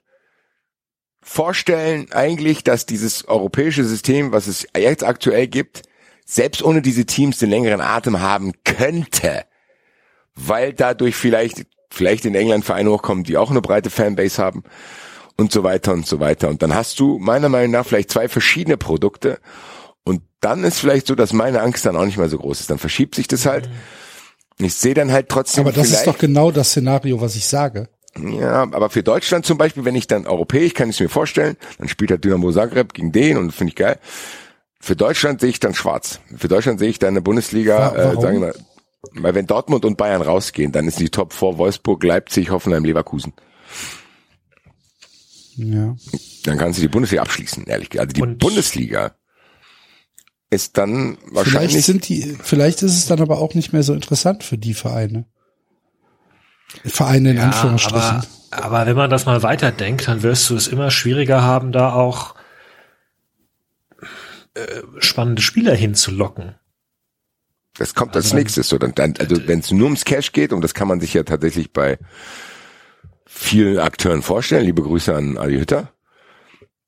vorstellen 1.23 2.12
eigentlich, 2.12 2.62
dass 2.65 2.87
dieses 2.87 3.27
europäische 3.27 3.85
System, 3.85 4.33
was 4.33 4.47
es 4.47 4.67
jetzt 4.77 5.05
aktuell 5.05 5.49
gibt, 5.49 5.83
selbst 6.25 6.62
ohne 6.62 6.83
diese 6.83 7.05
Teams 7.05 7.39
den 7.39 7.51
längeren 7.51 7.81
Atem 7.81 8.21
haben 8.21 8.53
könnte, 8.65 9.45
weil 10.35 10.73
dadurch 10.73 11.17
vielleicht, 11.17 11.67
vielleicht 11.91 12.25
in 12.25 12.35
England 12.35 12.65
Vereine 12.65 12.91
hochkommen, 12.91 13.25
die 13.25 13.37
auch 13.37 13.51
eine 13.51 13.61
breite 13.61 13.91
Fanbase 13.91 14.43
haben 14.43 14.62
und 15.37 15.53
so 15.53 15.62
weiter 15.62 15.93
und 15.93 16.07
so 16.07 16.21
weiter. 16.21 16.49
Und 16.49 16.62
dann 16.62 16.75
hast 16.75 16.99
du 17.01 17.19
meiner 17.19 17.49
Meinung 17.49 17.73
nach 17.73 17.87
vielleicht 17.87 18.11
zwei 18.11 18.29
verschiedene 18.29 18.77
Produkte 18.77 19.41
und 20.05 20.23
dann 20.41 20.62
ist 20.62 20.79
vielleicht 20.79 21.09
so, 21.09 21.17
dass 21.17 21.33
meine 21.33 21.61
Angst 21.61 21.87
dann 21.87 21.97
auch 21.97 22.05
nicht 22.05 22.19
mehr 22.19 22.29
so 22.29 22.39
groß 22.39 22.61
ist. 22.61 22.71
Dann 22.71 22.79
verschiebt 22.79 23.17
sich 23.17 23.27
das 23.27 23.47
halt. 23.47 23.69
Ich 24.59 24.75
sehe 24.75 24.95
dann 24.95 25.13
halt 25.13 25.29
trotzdem 25.29 25.67
Aber 25.67 25.73
das 25.73 25.91
ist 25.91 26.07
doch 26.07 26.17
genau 26.19 26.51
das 26.51 26.71
Szenario, 26.71 27.21
was 27.21 27.37
ich 27.37 27.45
sage. 27.47 27.89
ja, 28.19 28.63
aber 28.63 28.89
für 28.91 29.03
Deutschland 29.03 29.45
zum 29.45 29.59
Beispiel, 29.59 29.85
wenn 29.85 29.95
ich 29.95 30.07
dann 30.07 30.27
europäisch, 30.27 30.73
kann 30.75 30.89
ich 30.89 30.97
es 30.97 31.01
mir 31.01 31.09
vorstellen, 31.11 31.57
dann 31.79 31.89
spielt 31.89 32.11
halt 32.11 32.25
Dynamo 32.25 32.51
Zagreb 32.53 32.95
gegen 32.95 33.13
den 33.13 33.37
und 33.37 33.53
finde 33.53 33.71
ich 33.73 33.77
geil. 33.77 33.99
Für 34.81 34.97
Deutschland 34.97 35.41
sehe 35.41 35.51
ich 35.51 35.61
dann 35.61 35.75
schwarz. 35.75 36.21
Für 36.37 36.49
Deutschland 36.49 36.79
sehe 36.79 36.89
ich 36.89 36.99
dann 36.99 37.11
eine 37.11 37.21
Bundesliga, 37.23 37.95
äh, 37.95 38.05
warum? 38.07 38.23
sagen 38.23 38.41
wir, 38.41 38.55
weil 39.13 39.35
wenn 39.35 39.47
Dortmund 39.47 39.85
und 39.85 39.97
Bayern 39.99 40.23
rausgehen, 40.23 40.73
dann 40.73 40.89
ist 40.89 40.99
die 41.01 41.11
Top 41.11 41.33
4 41.33 41.59
Wolfsburg, 41.59 42.03
Leipzig, 42.03 42.51
Hoffenheim, 42.51 42.85
Leverkusen. 42.85 43.33
Ja. 45.57 45.97
Dann 46.45 46.59
kannst 46.59 46.79
du 46.79 46.83
die 46.83 46.89
Bundesliga 46.89 47.23
abschließen, 47.23 47.65
ehrlich 47.67 47.91
gesagt. 47.91 48.09
Also 48.11 48.15
die 48.15 48.23
Und- 48.23 48.39
Bundesliga 48.39 49.15
ist 50.51 50.78
dann 50.78 51.18
Vielleicht 51.18 51.34
wahrscheinlich 51.34 51.86
sind 51.86 52.09
die, 52.09 52.36
vielleicht 52.42 52.82
ist 52.82 52.97
es 52.97 53.07
dann 53.07 53.20
aber 53.20 53.38
auch 53.38 53.55
nicht 53.55 53.72
mehr 53.72 53.82
so 53.82 53.92
interessant 53.92 54.44
für 54.44 54.59
die 54.59 54.74
Vereine. 54.74 55.26
Vereine 56.84 57.30
in 57.30 57.38
Anführungsstrichen. 57.38 58.01
aber, 58.01 58.26
aber 58.51 58.86
wenn 58.86 58.97
man 58.97 59.11
das 59.11 59.26
mal 59.26 59.42
weiterdenkt, 59.42 60.09
dann 60.09 60.22
wirst 60.22 60.51
du 60.51 60.57
es 60.57 60.68
immer 60.68 60.90
schwieriger 60.90 61.42
haben, 61.42 61.72
da 61.72 61.92
auch 61.92 62.34
äh, 64.55 64.82
spannende 64.99 65.42
Spieler 65.42 65.74
hinzulocken. 65.74 66.55
Das 67.78 67.94
kommt 67.94 68.16
als 68.16 68.32
nächstes. 68.32 68.68
So, 68.68 68.78
dann, 68.78 68.94
dann, 68.94 69.14
also 69.18 69.47
wenn 69.47 69.59
es 69.61 69.70
nur 69.70 69.84
ums 69.84 70.05
Cash 70.05 70.32
geht, 70.32 70.53
und 70.53 70.62
das 70.62 70.74
kann 70.74 70.88
man 70.88 71.01
sich 71.01 71.12
ja 71.12 71.24
tatsächlich 71.24 71.72
bei 71.72 71.99
vielen 73.26 73.78
Akteuren 73.78 74.22
vorstellen, 74.22 74.64
liebe 74.64 74.82
Grüße 74.82 75.14
an 75.14 75.36
Ali 75.36 75.59
Hütter, 75.59 75.92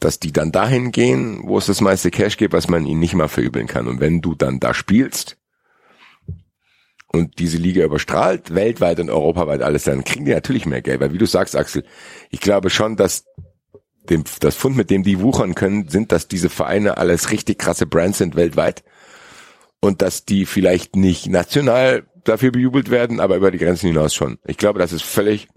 dass 0.00 0.20
die 0.20 0.32
dann 0.32 0.52
dahin 0.52 0.92
gehen, 0.92 1.40
wo 1.44 1.58
es 1.58 1.66
das 1.66 1.80
meiste 1.80 2.10
Cash 2.10 2.36
gibt, 2.36 2.54
was 2.54 2.68
man 2.68 2.86
ihnen 2.86 3.00
nicht 3.00 3.14
mal 3.14 3.28
verübeln 3.28 3.66
kann. 3.66 3.88
Und 3.88 4.00
wenn 4.00 4.20
du 4.20 4.34
dann 4.34 4.60
da 4.60 4.72
spielst 4.74 5.36
und 7.12 7.38
diese 7.38 7.58
Liga 7.58 7.84
überstrahlt, 7.84 8.54
weltweit 8.54 9.00
und 9.00 9.10
europaweit 9.10 9.62
alles, 9.62 9.84
dann 9.84 10.04
kriegen 10.04 10.24
die 10.24 10.32
natürlich 10.32 10.66
mehr 10.66 10.82
Geld. 10.82 11.00
Weil 11.00 11.12
wie 11.12 11.18
du 11.18 11.26
sagst, 11.26 11.56
Axel, 11.56 11.84
ich 12.30 12.40
glaube 12.40 12.70
schon, 12.70 12.96
dass 12.96 13.24
dem, 14.08 14.24
das 14.40 14.54
Fund, 14.54 14.76
mit 14.76 14.90
dem 14.90 15.02
die 15.02 15.20
wuchern 15.20 15.54
können, 15.54 15.88
sind, 15.88 16.12
dass 16.12 16.28
diese 16.28 16.48
Vereine 16.48 16.96
alles 16.96 17.30
richtig 17.30 17.58
krasse 17.58 17.86
Brands 17.86 18.18
sind 18.18 18.36
weltweit 18.36 18.84
und 19.80 20.00
dass 20.02 20.24
die 20.24 20.46
vielleicht 20.46 20.96
nicht 20.96 21.26
national 21.26 22.06
dafür 22.24 22.52
bejubelt 22.52 22.90
werden, 22.90 23.20
aber 23.20 23.36
über 23.36 23.50
die 23.50 23.58
Grenzen 23.58 23.88
hinaus 23.88 24.14
schon. 24.14 24.38
Ich 24.46 24.56
glaube, 24.56 24.78
dass 24.78 24.92
es 24.92 25.02
völlig 25.02 25.48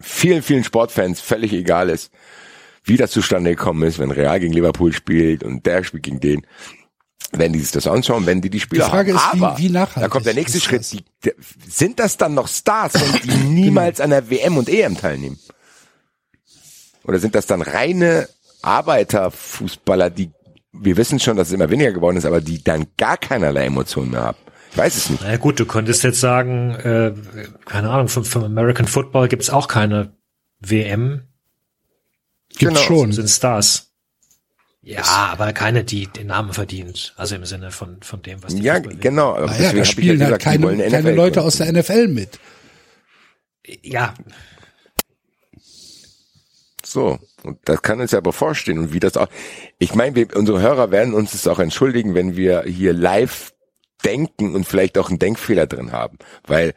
vielen, 0.00 0.42
vielen 0.42 0.64
Sportfans 0.64 1.20
völlig 1.20 1.52
egal 1.52 1.88
ist, 1.88 2.12
wie 2.84 2.96
das 2.96 3.10
zustande 3.10 3.50
gekommen 3.50 3.82
ist, 3.88 3.98
wenn 3.98 4.10
Real 4.10 4.38
gegen 4.40 4.52
Liverpool 4.52 4.92
spielt 4.92 5.42
und 5.42 5.64
der 5.66 5.84
spielt 5.84 6.02
gegen 6.04 6.20
den. 6.20 6.46
Wenn 7.32 7.52
die 7.52 7.58
sich 7.60 7.72
das 7.72 7.86
anschauen, 7.88 8.26
wenn 8.26 8.40
die 8.42 8.50
die 8.50 8.60
Spieler 8.60 8.84
Die 8.84 8.90
Frage 8.90 9.14
haben. 9.14 9.32
ist, 9.36 9.40
wie- 9.40 9.44
Aber 9.44 9.58
wie 9.58 9.70
nachhaltig 9.70 10.02
da 10.02 10.08
kommt 10.08 10.26
der 10.26 10.34
nächste 10.34 10.60
Schritt. 10.60 10.92
Die, 10.92 11.04
der, 11.24 11.32
sind 11.68 11.98
das 11.98 12.16
dann 12.16 12.34
noch 12.34 12.46
Stars, 12.46 12.92
wenn 12.94 13.20
die 13.22 13.44
niemals 13.48 14.00
an 14.00 14.10
der 14.10 14.30
WM 14.30 14.56
und 14.56 14.68
EM 14.68 14.96
teilnehmen? 14.96 15.38
Oder 17.04 17.18
sind 17.18 17.34
das 17.34 17.46
dann 17.46 17.62
reine 17.62 18.28
Arbeiterfußballer, 18.62 20.10
die, 20.10 20.30
wir 20.72 20.96
wissen 20.96 21.18
schon, 21.20 21.36
dass 21.36 21.48
es 21.48 21.54
immer 21.54 21.70
weniger 21.70 21.92
geworden 21.92 22.16
ist, 22.16 22.24
aber 22.24 22.40
die 22.40 22.62
dann 22.62 22.86
gar 22.96 23.16
keinerlei 23.16 23.66
Emotionen 23.66 24.10
mehr 24.12 24.22
haben? 24.22 24.38
Ich 24.72 24.78
weiß 24.78 24.96
es 24.96 25.10
nicht. 25.10 25.22
Na 25.22 25.30
ja, 25.32 25.36
gut, 25.36 25.60
du 25.60 25.66
könntest 25.66 26.02
jetzt 26.02 26.20
sagen, 26.20 26.70
äh, 26.76 27.12
keine 27.64 27.90
Ahnung, 27.90 28.08
vom, 28.08 28.24
vom 28.24 28.44
American 28.44 28.86
Football 28.86 29.28
gibt's 29.28 29.50
auch 29.50 29.68
keine 29.68 30.16
WM, 30.60 31.22
Gibt's 32.56 32.74
Genau. 32.74 32.80
schon. 32.80 33.12
sind 33.12 33.28
Stars. 33.28 33.90
Ja, 34.82 35.02
aber 35.04 35.52
keine, 35.54 35.82
die 35.82 36.06
den 36.08 36.26
Namen 36.26 36.52
verdient. 36.52 37.14
Also 37.16 37.36
im 37.36 37.44
Sinne 37.46 37.70
von, 37.70 38.02
von 38.02 38.20
dem, 38.20 38.42
was 38.42 38.54
die 38.54 38.62
Ja, 38.62 38.74
Fußball- 38.76 38.96
genau. 39.00 39.30
Aber 39.34 39.46
Naja, 39.46 39.58
deswegen 39.58 39.78
da 39.78 39.84
spielen 39.86 40.20
ja 40.20 40.26
halt 40.26 40.40
gesagt, 40.40 40.44
keine, 40.62 40.68
eine 40.84 40.90
keine 40.90 41.12
Leute 41.12 41.40
aus 41.42 41.56
der 41.56 41.72
NFL 41.72 42.08
mit. 42.08 42.38
Ja, 43.82 44.12
So, 46.84 47.18
und 47.42 47.58
das 47.64 47.82
kann 47.82 48.00
uns 48.00 48.12
ja 48.12 48.20
bevorstehen 48.20 48.78
und 48.78 48.92
wie 48.92 49.00
das 49.00 49.16
auch. 49.16 49.28
Ich 49.78 49.94
meine, 49.94 50.14
wir, 50.14 50.36
unsere 50.36 50.60
Hörer 50.60 50.90
werden 50.90 51.14
uns 51.14 51.34
es 51.34 51.46
auch 51.48 51.58
entschuldigen, 51.58 52.14
wenn 52.14 52.36
wir 52.36 52.62
hier 52.64 52.92
live 52.92 53.52
denken 54.04 54.54
und 54.54 54.64
vielleicht 54.68 54.98
auch 54.98 55.08
einen 55.08 55.18
Denkfehler 55.18 55.66
drin 55.66 55.92
haben, 55.92 56.18
weil 56.46 56.74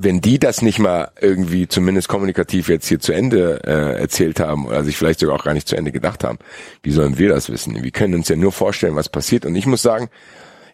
wenn 0.00 0.20
die 0.20 0.38
das 0.38 0.62
nicht 0.62 0.78
mal 0.78 1.10
irgendwie 1.20 1.66
zumindest 1.66 2.08
kommunikativ 2.08 2.68
jetzt 2.68 2.86
hier 2.86 3.00
zu 3.00 3.12
Ende 3.12 3.60
äh, 3.64 4.00
erzählt 4.00 4.38
haben 4.38 4.66
oder 4.66 4.84
sich 4.84 4.96
vielleicht 4.96 5.20
sogar 5.20 5.36
auch 5.36 5.44
gar 5.44 5.54
nicht 5.54 5.66
zu 5.66 5.76
Ende 5.76 5.90
gedacht 5.90 6.22
haben, 6.22 6.38
wie 6.82 6.92
sollen 6.92 7.18
wir 7.18 7.28
das 7.28 7.50
wissen? 7.50 7.82
Wir 7.82 7.90
können 7.90 8.14
uns 8.14 8.28
ja 8.28 8.36
nur 8.36 8.52
vorstellen, 8.52 8.94
was 8.94 9.08
passiert. 9.08 9.44
Und 9.44 9.56
ich 9.56 9.66
muss 9.66 9.82
sagen, 9.82 10.08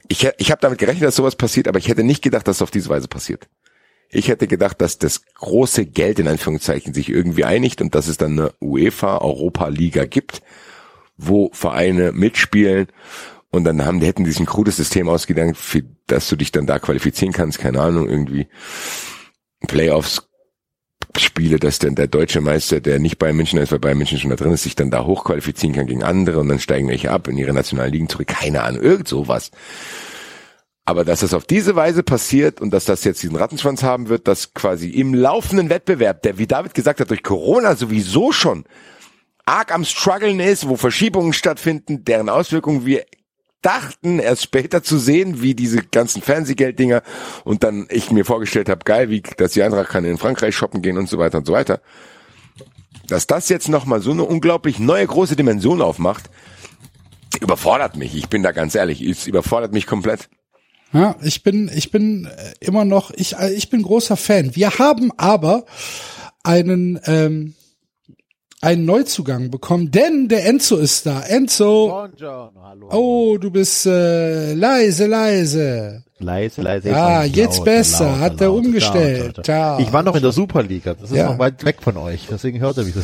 ich, 0.09 0.29
ich 0.37 0.51
habe 0.51 0.61
damit 0.61 0.79
gerechnet, 0.79 1.05
dass 1.05 1.16
sowas 1.16 1.37
passiert, 1.37 1.68
aber 1.68 1.79
ich 1.79 1.89
hätte 1.89 2.05
nicht 2.05 2.22
gedacht, 2.22 2.47
dass 2.47 2.57
es 2.57 2.62
auf 2.62 2.70
diese 2.70 2.91
Weise 2.91 3.09
passiert. 3.09 3.49
Ich 4.11 4.29
hätte 4.29 4.47
gedacht, 4.47 4.81
dass 4.83 4.99
das 4.99 5.25
große 5.35 5.87
Geld 5.87 6.18
in 6.18 6.29
Anführungszeichen 6.29 6.93
sich 6.93 7.09
irgendwie 7.09 7.45
einigt 7.45 7.81
und 7.81 7.95
dass 7.95 8.09
es 8.09 8.18
dann 8.18 8.39
eine 8.39 8.53
UEFA 8.61 9.18
Europa 9.18 9.68
Liga 9.68 10.05
gibt, 10.05 10.43
wo 11.16 11.51
Vereine 11.53 12.12
mitspielen 12.12 12.89
und 13.55 13.62
dann 13.62 13.85
haben 13.85 14.01
die 14.01 14.07
hätten 14.07 14.25
die 14.25 14.31
sich 14.31 14.41
ein 14.41 14.47
krudes 14.47 14.77
System 14.77 15.09
ausgedacht, 15.09 15.57
für 15.57 15.83
dass 16.09 16.29
du 16.29 16.37
dich 16.37 16.51
dann 16.51 16.66
da 16.66 16.79
qualifizieren 16.79 17.33
kannst, 17.33 17.61
keine 17.61 17.81
Ahnung, 17.81 18.09
irgendwie 18.09 18.49
Playoffs 19.67 20.29
Spiele, 21.17 21.59
dass 21.59 21.79
dann 21.79 21.95
der 21.95 22.09
deutsche 22.09 22.41
Meister, 22.41 22.81
der 22.81 22.99
nicht 22.99 23.19
bei 23.19 23.33
München 23.33 23.59
ist, 23.59 23.71
weil 23.71 23.79
bei 23.79 23.95
München 23.95 24.19
schon 24.19 24.31
da 24.31 24.37
drin 24.37 24.53
ist, 24.53 24.65
sich 24.65 24.75
dann 24.75 24.91
da 24.91 25.05
hochqualifizieren 25.05 25.75
kann 25.75 25.87
gegen 25.87 26.03
andere 26.03 26.41
und 26.41 26.49
dann 26.49 26.59
steigen 26.59 26.89
welche 26.89 27.11
ab 27.11 27.29
in 27.29 27.37
ihre 27.37 27.53
nationalen 27.53 27.93
Ligen 27.93 28.09
zurück. 28.09 28.27
Keine 28.27 28.62
Ahnung, 28.62 28.83
irgend 28.83 29.07
sowas. 29.07 29.51
Aber 30.85 31.05
dass 31.05 31.21
das 31.21 31.33
auf 31.33 31.45
diese 31.45 31.77
Weise 31.77 32.03
passiert 32.03 32.61
und 32.61 32.71
dass 32.71 32.85
das 32.85 33.05
jetzt 33.05 33.23
diesen 33.23 33.37
Rattenschwanz 33.37 33.83
haben 33.83 34.09
wird, 34.09 34.29
dass 34.29 34.55
quasi 34.55 34.91
im 34.91 35.15
laufenden 35.15 35.71
Wettbewerb, 35.71 36.23
der, 36.23 36.37
wie 36.39 36.47
David 36.47 36.75
gesagt 36.75 37.01
hat, 37.01 37.11
durch 37.11 37.23
Corona 37.23 37.77
sowieso 37.77 38.33
schon 38.33 38.65
arg 39.47 39.73
am 39.73 39.85
struggeln 39.85 40.41
ist, 40.41 40.69
wo 40.69 40.77
Verschiebungen 40.77 41.33
stattfinden, 41.33 42.05
deren 42.05 42.29
Auswirkungen 42.29 42.87
wir 42.87 43.05
dachten, 43.65 44.19
erst 44.19 44.43
später 44.43 44.83
zu 44.83 44.99
sehen, 44.99 45.43
wie 45.43 45.55
diese 45.55 45.83
ganzen 45.83 46.23
Fernsehgelddinger 46.23 47.03
und 47.45 47.65
dann 47.65 47.87
ich 47.91 48.11
mir 48.11 48.25
vorgestellt 48.25 48.69
habe, 48.69 48.85
geil, 48.85 49.11
wie 49.11 49.23
dass 49.23 49.53
die 49.53 49.62
Eintracht 49.62 49.91
kann 49.91 50.05
in 50.05 50.19
Frankreich 50.19 50.55
shoppen 50.55 50.83
gehen 50.83 50.99
und 50.99 51.09
so 51.09 51.19
weiter 51.19 51.39
und 51.39 51.47
so 51.47 51.53
weiter. 51.53 51.81
Dass 53.09 53.27
das 53.27 53.49
jetzt 53.49 53.69
nochmal 53.69 54.01
so 54.01 54.12
eine 54.12 54.25
unglaublich 54.25 54.79
neue 54.79 55.07
große 55.07 55.37
Dimension 55.37 55.83
aufmacht, 55.83 56.31
überfordert 57.41 57.97
mich. 57.97 58.15
Ich 58.15 58.29
bin 58.29 58.43
da 58.43 58.53
ganz 58.53 58.75
ehrlich, 58.75 59.01
es 59.01 59.27
überfordert 59.27 59.73
mich 59.73 59.87
komplett. 59.87 60.29
Ja, 60.93 61.17
ich 61.23 61.43
bin, 61.43 61.71
ich 61.75 61.91
bin 61.91 62.27
äh, 62.27 62.53
immer 62.61 62.85
noch, 62.85 63.11
ich, 63.11 63.37
äh, 63.37 63.53
ich 63.53 63.69
bin 63.69 63.83
großer 63.83 64.17
Fan. 64.17 64.55
Wir 64.55 64.79
haben 64.79 65.11
aber 65.17 65.65
einen, 66.45 67.01
ähm, 67.07 67.55
einen 68.65 68.85
Neuzugang 68.85 69.51
bekommen, 69.51 69.91
denn 69.91 70.29
der 70.29 70.47
Enzo 70.47 70.77
ist 70.77 71.07
da. 71.07 71.21
Enzo, 71.23 71.89
Buongiorno, 71.89 72.62
hallo. 72.62 72.89
oh, 72.91 73.39
du 73.39 73.51
bist 73.51 73.87
äh, 73.87 74.55
leise, 74.55 75.07
leise. 75.07 76.03
Leise, 76.19 76.62
leise. 76.62 76.95
Ah, 76.97 77.25
jetzt 77.25 77.59
laut, 77.59 77.65
besser. 77.67 78.07
laut, 78.07 78.19
Hat 78.21 78.41
er 78.41 78.47
laut, 78.49 78.65
umgestellt. 78.65 79.37
laut, 79.37 79.37
laut. 79.37 79.49
Ja. 79.49 79.79
Ich 79.81 79.93
war 79.93 80.03
noch 80.03 80.17
in 80.17 80.23
der 80.23 80.33
Superliga. 80.33 80.95
Das 80.95 81.11
ist 81.11 81.17
Ja. 81.17 81.31
noch 81.31 81.39
weit 81.39 81.65
weg 81.65 81.77
von 81.81 81.97
euch. 81.97 82.27
Deswegen 82.31 82.61
hört 82.61 82.79
er 82.79 82.85
mich 82.85 82.95
so. 82.95 83.01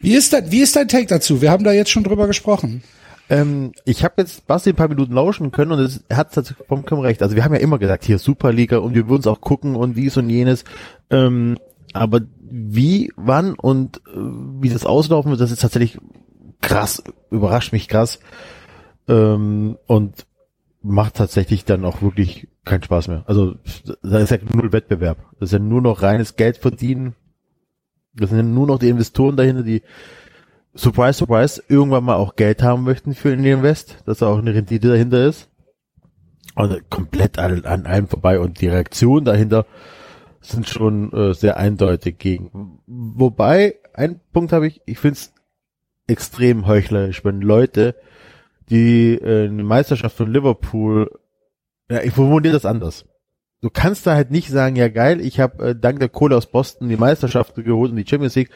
Wie 0.00 0.14
ist 0.14 0.32
dein, 0.32 0.50
wie 0.50 0.60
ist 0.60 0.74
dein 0.74 0.88
Take 0.88 1.06
dazu? 1.06 1.40
Wir 1.40 1.50
haben 1.50 1.62
da 1.64 1.72
jetzt 1.72 1.90
schon 1.90 2.02
drüber 2.02 2.26
gesprochen. 2.26 2.82
Ähm, 3.30 3.72
ich 3.84 4.02
habe 4.02 4.14
jetzt 4.18 4.46
Basti 4.48 4.70
ein 4.70 4.76
paar 4.76 4.88
Minuten 4.88 5.12
lauschen 5.14 5.52
können 5.52 5.72
und 5.72 5.78
es 5.78 6.00
er 6.08 6.16
hat 6.16 6.34
vollkommen 6.68 7.02
recht. 7.02 7.22
Also 7.22 7.36
wir 7.36 7.44
haben 7.44 7.54
ja 7.54 7.60
immer 7.60 7.78
gesagt, 7.78 8.04
hier 8.04 8.18
Superliga 8.18 8.78
und 8.78 8.94
wir 8.94 9.08
würden 9.08 9.20
es 9.20 9.26
auch 9.28 9.40
gucken 9.40 9.76
und 9.76 9.94
dies 9.94 10.16
und 10.16 10.28
jenes. 10.28 10.64
Ähm, 11.10 11.56
aber 11.92 12.20
wie, 12.54 13.10
wann 13.16 13.54
und 13.54 13.98
äh, 14.08 14.10
wie 14.60 14.68
das 14.68 14.84
auslaufen 14.84 15.30
wird, 15.30 15.40
das 15.40 15.50
ist 15.50 15.62
tatsächlich 15.62 15.98
krass, 16.60 17.02
überrascht 17.30 17.72
mich 17.72 17.88
krass. 17.88 18.20
Ähm, 19.08 19.78
und 19.86 20.26
macht 20.82 21.14
tatsächlich 21.14 21.64
dann 21.64 21.84
auch 21.84 22.02
wirklich 22.02 22.48
keinen 22.64 22.82
Spaß 22.82 23.08
mehr. 23.08 23.24
Also 23.26 23.54
da 24.02 24.18
ist 24.18 24.30
ja 24.30 24.38
null 24.52 24.72
Wettbewerb. 24.72 25.18
Das 25.40 25.48
ist 25.48 25.52
ja 25.52 25.58
nur 25.58 25.80
noch 25.80 26.02
reines 26.02 26.36
Geld 26.36 26.58
verdienen. 26.58 27.14
Das 28.14 28.28
sind 28.30 28.38
ja 28.38 28.44
nur 28.44 28.66
noch 28.66 28.78
die 28.78 28.88
Investoren 28.88 29.36
dahinter, 29.36 29.62
die 29.62 29.82
surprise, 30.74 31.18
surprise, 31.18 31.62
irgendwann 31.68 32.04
mal 32.04 32.16
auch 32.16 32.36
Geld 32.36 32.62
haben 32.62 32.84
möchten 32.84 33.14
für 33.14 33.34
den 33.34 33.44
Invest, 33.44 34.02
dass 34.04 34.18
da 34.18 34.26
auch 34.26 34.38
eine 34.38 34.54
Rendite 34.54 34.88
dahinter 34.88 35.26
ist. 35.26 35.48
Also 36.54 36.76
komplett 36.90 37.38
an, 37.38 37.64
an 37.64 37.86
allem 37.86 38.08
vorbei 38.08 38.38
und 38.38 38.60
die 38.60 38.68
Reaktionen 38.68 39.24
dahinter 39.24 39.64
sind 40.42 40.68
schon 40.68 41.12
äh, 41.12 41.34
sehr 41.34 41.56
eindeutig 41.56 42.18
gegen. 42.18 42.80
Wobei, 42.86 43.76
ein 43.94 44.20
Punkt 44.32 44.52
habe 44.52 44.66
ich, 44.66 44.82
ich 44.84 44.98
finde 44.98 45.14
es 45.14 45.32
extrem 46.06 46.66
heuchlerisch, 46.66 47.24
wenn 47.24 47.40
Leute, 47.40 47.94
die 48.68 49.14
äh, 49.14 49.46
eine 49.46 49.64
Meisterschaft 49.64 50.16
von 50.16 50.32
Liverpool, 50.32 51.10
ja, 51.88 52.02
ich 52.02 52.12
formuliere 52.12 52.54
das 52.54 52.66
anders. 52.66 53.06
Du 53.60 53.70
kannst 53.70 54.06
da 54.06 54.14
halt 54.14 54.32
nicht 54.32 54.48
sagen, 54.48 54.74
ja 54.74 54.88
geil, 54.88 55.20
ich 55.20 55.38
habe 55.38 55.68
äh, 55.68 55.76
dank 55.76 56.00
der 56.00 56.08
Kohle 56.08 56.36
aus 56.36 56.46
Boston 56.46 56.88
die 56.88 56.96
Meisterschaft 56.96 57.54
geholt 57.54 57.92
und 57.92 57.96
die 57.96 58.06
Champions 58.06 58.34
League 58.34 58.50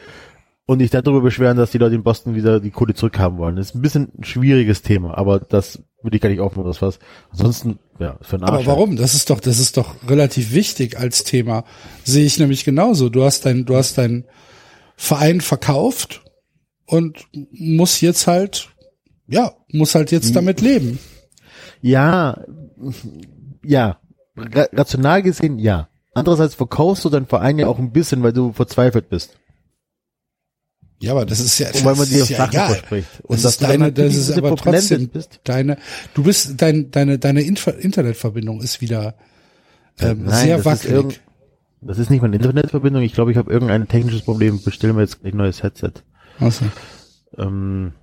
und 0.67 0.79
dich 0.79 0.91
darüber 0.91 1.21
beschweren, 1.21 1.57
dass 1.57 1.71
die 1.71 1.77
Leute 1.77 1.95
in 1.95 2.03
Boston 2.03 2.35
wieder 2.35 2.59
die 2.59 2.71
Kohle 2.71 2.93
zurückhaben 2.93 3.37
wollen. 3.37 3.55
Das 3.55 3.67
ist 3.69 3.75
ein 3.75 3.81
bisschen 3.81 4.11
ein 4.17 4.25
schwieriges 4.25 4.81
Thema, 4.81 5.17
aber 5.17 5.39
das 5.39 5.81
würde 6.03 6.17
ich 6.17 6.21
gar 6.21 6.29
nicht 6.29 6.41
aufmachen, 6.41 6.67
das 6.67 6.81
was. 6.81 6.99
Ansonsten, 7.31 7.79
ja, 7.99 8.17
für 8.21 8.35
einen 8.35 8.43
Arsch. 8.43 8.53
Aber 8.53 8.65
warum? 8.65 8.97
Das 8.97 9.15
ist 9.15 9.29
doch, 9.29 9.39
das 9.39 9.59
ist 9.59 9.77
doch 9.77 9.95
relativ 10.07 10.51
wichtig 10.51 10.99
als 10.99 11.23
Thema. 11.23 11.63
Sehe 12.03 12.25
ich 12.25 12.37
nämlich 12.37 12.65
genauso. 12.65 13.07
Du 13.07 13.23
hast 13.23 13.45
dein, 13.45 13.65
du 13.65 13.77
hast 13.77 13.97
deinen 13.97 14.25
Verein 14.97 15.39
verkauft 15.39 16.25
und 16.85 17.25
muss 17.51 18.01
jetzt 18.01 18.27
halt, 18.27 18.69
ja, 19.25 19.53
muss 19.71 19.95
halt 19.95 20.11
jetzt 20.11 20.35
damit 20.35 20.59
leben. 20.59 20.99
Ja, 21.81 22.43
ja, 23.63 23.99
ra 24.35 24.67
rational 24.73 25.23
gesehen, 25.23 25.59
ja. 25.59 25.87
Andererseits 26.13 26.55
verkaufst 26.55 27.05
du 27.05 27.09
deinen 27.09 27.27
Verein 27.27 27.57
ja 27.57 27.67
auch 27.67 27.79
ein 27.79 27.91
bisschen, 27.91 28.21
weil 28.21 28.33
du 28.33 28.51
verzweifelt 28.51 29.09
bist. 29.09 29.37
Ja, 30.99 31.11
aber 31.11 31.25
das 31.27 31.39
ist 31.39 31.59
ja, 31.59 31.67
Und 31.67 31.75
weil 31.85 31.93
man 31.93 31.97
das 31.99 32.09
dir 32.09 32.23
ist 32.23 32.29
ja 32.29 32.37
Sachen 32.37 32.51
verspricht. 32.59 33.07
Und 33.23 33.43
Das 33.43 33.51
ist 33.53 33.61
deine, 33.61 33.91
das 33.91 34.15
ist 34.15 34.31
aber 34.37 34.55
trotzdem 34.55 35.09
bist. 35.09 35.39
deine, 35.43 35.77
du 36.15 36.23
bist, 36.23 36.59
dein, 36.61 36.89
deine, 36.89 37.19
deine 37.19 37.41
Inf 37.41 37.67
Internetverbindung 37.67 38.61
ist 38.61 38.81
wieder 38.81 39.13
ähm, 39.99 40.23
Nein, 40.25 40.45
sehr 40.45 40.57
das 40.57 40.65
ist 40.65 40.65
wackelig. 40.65 40.93
irgend- 40.95 41.21
Das 41.81 41.99
ist 41.99 42.09
nicht 42.09 42.21
meine 42.21 42.35
Internetverbindung. 42.35 43.03
Ich 43.03 43.13
glaube, 43.13 43.31
ich 43.31 43.37
habe 43.37 43.51
irgendein 43.51 43.87
technisches 43.87 44.23
Problem. 44.23 44.61
Bestellen 44.63 44.95
wir 44.95 45.01
jetzt 45.03 45.21
gleich 45.21 45.33
ein 45.33 45.37
neues 45.37 45.61
Headset. 45.61 45.91
Also, 46.39 46.65
Ähm, 47.37 47.93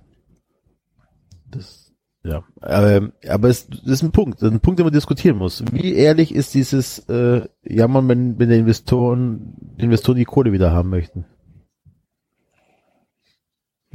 das 1.51 1.91
Ja, 2.23 2.43
ähm, 2.65 3.11
aber 3.27 3.49
es 3.49 3.67
das 3.67 3.79
ist 3.85 4.03
ein 4.03 4.11
Punkt, 4.11 4.41
das 4.41 4.47
ist 4.49 4.53
ein 4.55 4.59
Punkt, 4.61 4.79
den 4.79 4.85
man 4.85 4.93
diskutieren 4.93 5.37
muss. 5.37 5.63
Wie 5.71 5.93
ehrlich 5.93 6.33
ist 6.33 6.53
dieses 6.53 6.99
äh, 7.09 7.41
Jammern, 7.63 8.07
wenn, 8.07 8.39
wenn 8.39 8.49
die 8.49 8.55
Investoren, 8.55 9.53
die 9.77 9.83
Investoren 9.85 10.17
die 10.17 10.25
Kohle 10.25 10.51
wieder 10.53 10.71
haben 10.71 10.89
möchten? 10.89 11.25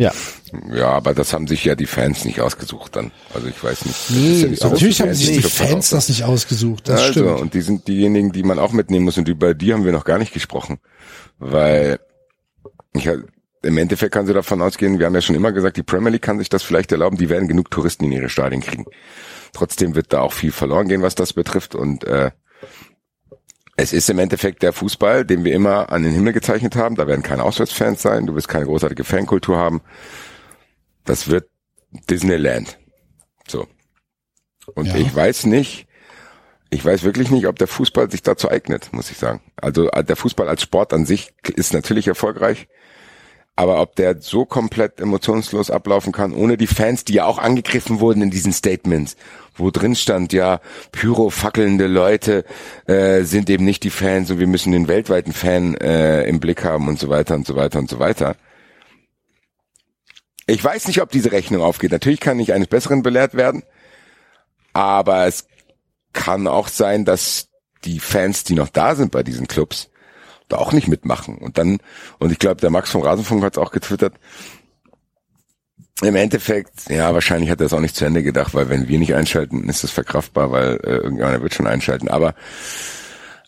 Ja. 0.01 0.13
Ja, 0.73 0.89
aber 0.89 1.13
das 1.13 1.35
haben 1.35 1.47
sich 1.47 1.63
ja 1.63 1.75
die 1.75 1.85
Fans 1.85 2.25
nicht 2.25 2.41
ausgesucht 2.41 2.97
dann. 2.97 3.13
Also 3.35 3.49
ich 3.49 3.63
weiß 3.63 3.85
nicht. 3.85 4.11
Nee, 4.11 4.41
ja 4.41 4.49
nicht 4.49 4.65
Natürlich 4.65 5.03
haben 5.03 5.13
sich 5.13 5.33
die 5.33 5.43
Fans 5.43 5.91
das 5.91 6.09
nicht 6.09 6.25
ausgesucht, 6.25 6.89
das 6.89 7.03
also, 7.03 7.13
stimmt. 7.13 7.41
und 7.41 7.53
die 7.53 7.61
sind 7.61 7.87
diejenigen, 7.87 8.33
die 8.33 8.43
man 8.43 8.59
auch 8.59 8.73
mitnehmen 8.73 9.05
muss 9.05 9.19
und 9.19 9.29
über 9.29 9.53
die 9.53 9.75
haben 9.75 9.85
wir 9.85 9.93
noch 9.93 10.07
gar 10.07 10.17
nicht 10.17 10.33
gesprochen. 10.33 10.79
Weil 11.39 12.01
ich 12.95 13.07
im 13.63 13.77
Endeffekt 13.77 14.15
kann 14.15 14.27
sie 14.27 14.33
davon 14.33 14.63
ausgehen, 14.63 14.99
wir 14.99 15.05
haben 15.05 15.15
ja 15.15 15.21
schon 15.21 15.37
immer 15.37 15.53
gesagt, 15.53 15.77
die 15.77 15.83
Premier 15.83 16.13
League 16.13 16.23
kann 16.23 16.39
sich 16.39 16.49
das 16.49 16.63
vielleicht 16.63 16.93
erlauben, 16.93 17.19
die 17.19 17.29
werden 17.29 17.47
genug 17.47 17.71
Touristen 17.71 18.07
in 18.07 18.13
ihre 18.13 18.31
Stadien 18.31 18.63
kriegen. 18.63 18.87
Trotzdem 19.53 19.95
wird 19.95 20.15
da 20.15 20.23
auch 20.23 20.33
viel 20.33 20.51
verloren 20.51 20.89
gehen, 20.89 21.03
was 21.03 21.15
das 21.15 21.35
betrifft. 21.35 21.75
Und 21.75 22.05
äh, 22.05 22.31
es 23.81 23.93
ist 23.93 24.11
im 24.11 24.19
Endeffekt 24.19 24.63
der 24.63 24.73
Fußball, 24.73 25.25
den 25.25 25.45
wir 25.45 25.55
immer 25.55 25.91
an 25.91 26.03
den 26.03 26.13
Himmel 26.13 26.33
gezeichnet 26.33 26.77
haben. 26.77 26.97
Da 26.97 27.07
werden 27.07 27.23
keine 27.23 27.43
Auswärtsfans 27.45 28.03
sein, 28.03 28.27
du 28.27 28.35
wirst 28.35 28.49
keine 28.49 28.67
großartige 28.67 29.05
Fankultur 29.05 29.57
haben. 29.57 29.81
Das 31.05 31.29
wird 31.29 31.49
Disneyland. 32.11 32.79
So. 33.49 33.67
Und 34.75 34.87
Ja. 34.87 34.97
ich 34.97 35.15
weiß 35.15 35.47
nicht, 35.47 35.87
ich 36.71 36.85
weiß 36.85 37.03
wirklich 37.03 37.31
nicht, 37.31 37.47
ob 37.47 37.59
der 37.59 37.67
Fußball 37.67 38.11
sich 38.11 38.23
dazu 38.23 38.51
eignet, 38.51 38.93
muss 38.93 39.11
ich 39.11 39.17
sagen. 39.17 39.41
Also 39.57 39.91
äh, 39.91 40.05
der 40.05 40.17
Fußball 40.17 40.49
als 40.49 40.63
Sport 40.63 40.93
an 40.93 41.05
sich 41.07 41.33
ist 41.57 41.73
natürlich 41.73 42.07
erfolgreich, 42.07 42.69
aber 43.57 43.81
ob 43.81 43.97
der 43.97 44.21
so 44.21 44.45
komplett 44.47 45.01
emotionslos 45.01 45.71
ablaufen 45.71 46.13
kann, 46.13 46.33
ohne 46.33 46.57
die 46.57 46.67
Fans, 46.67 47.05
die 47.05 47.15
ja 47.15 47.25
auch 47.27 47.39
angegriffen 47.39 48.01
wurden 48.01 48.23
in 48.23 48.31
diesen 48.31 48.53
Statements, 48.53 49.17
wo 49.55 49.71
drin 49.71 49.95
stand, 49.95 50.33
ja, 50.33 50.61
pyrofackelnde 50.93 51.87
Leute 51.87 52.45
äh, 52.87 53.23
sind 53.23 53.51
eben 53.51 53.65
nicht 53.65 53.85
die 53.85 53.91
Fans 53.91 54.31
und 54.31 54.39
wir 54.39 54.47
müssen 54.47 54.73
den 54.73 54.89
weltweiten 54.89 55.33
Fan 55.33 55.75
äh, 55.75 56.25
im 56.25 56.41
Blick 56.41 56.65
haben 56.65 56.89
und 56.89 56.99
so 56.99 57.11
weiter 57.11 57.35
und 57.35 57.47
so 57.47 57.55
weiter 57.57 57.79
und 57.79 57.91
so 57.91 57.99
weiter. 57.99 58.37
Ich 60.47 60.65
weiß 60.65 60.89
nicht, 60.89 61.01
ob 61.03 61.11
diese 61.11 61.31
Rechnung 61.31 61.63
aufgeht. 61.63 61.93
Natürlich 61.93 62.21
kann 62.21 62.41
ich 62.41 62.53
eines 62.53 62.69
Besseren 62.69 63.03
belehrt 63.03 63.35
werden, 63.35 63.63
aber 64.73 65.27
es 65.27 65.47
kann 66.13 66.47
auch 66.47 66.69
sein, 66.69 67.05
dass 67.05 67.49
die 67.85 68.01
Fans, 68.01 68.45
die 68.45 68.55
noch 68.55 68.69
da 68.69 68.95
sind 68.95 69.13
bei 69.13 69.23
diesen 69.23 69.49
Clubs, 69.49 69.90
da 70.53 70.59
auch 70.59 70.73
nicht 70.73 70.89
mitmachen. 70.89 71.39
Und 71.39 71.59
dann, 71.59 71.79
und 72.19 72.31
ich 72.33 72.39
glaube, 72.39 72.61
der 72.61 72.71
Max 72.71 72.91
vom 72.91 73.03
Rasenfunk 73.03 73.43
hat 73.43 73.55
es 73.55 73.63
auch 73.63 73.73
getwittert, 73.73 74.15
im 76.03 76.17
Endeffekt, 76.17 76.89
ja, 76.89 77.13
wahrscheinlich 77.13 77.51
hat 77.51 77.61
er 77.61 77.67
es 77.67 77.73
auch 77.73 77.81
nicht 77.81 77.95
zu 77.95 78.05
Ende 78.05 78.23
gedacht, 78.23 78.55
weil 78.55 78.69
wenn 78.69 78.89
wir 78.89 78.99
nicht 78.99 79.15
einschalten, 79.15 79.69
ist 79.69 79.85
es 79.85 79.91
verkraftbar, 79.91 80.51
weil 80.51 80.81
äh, 80.83 80.97
irgendeiner 80.97 81.43
wird 81.43 81.53
schon 81.53 81.67
einschalten. 81.67 82.09
Aber 82.09 82.35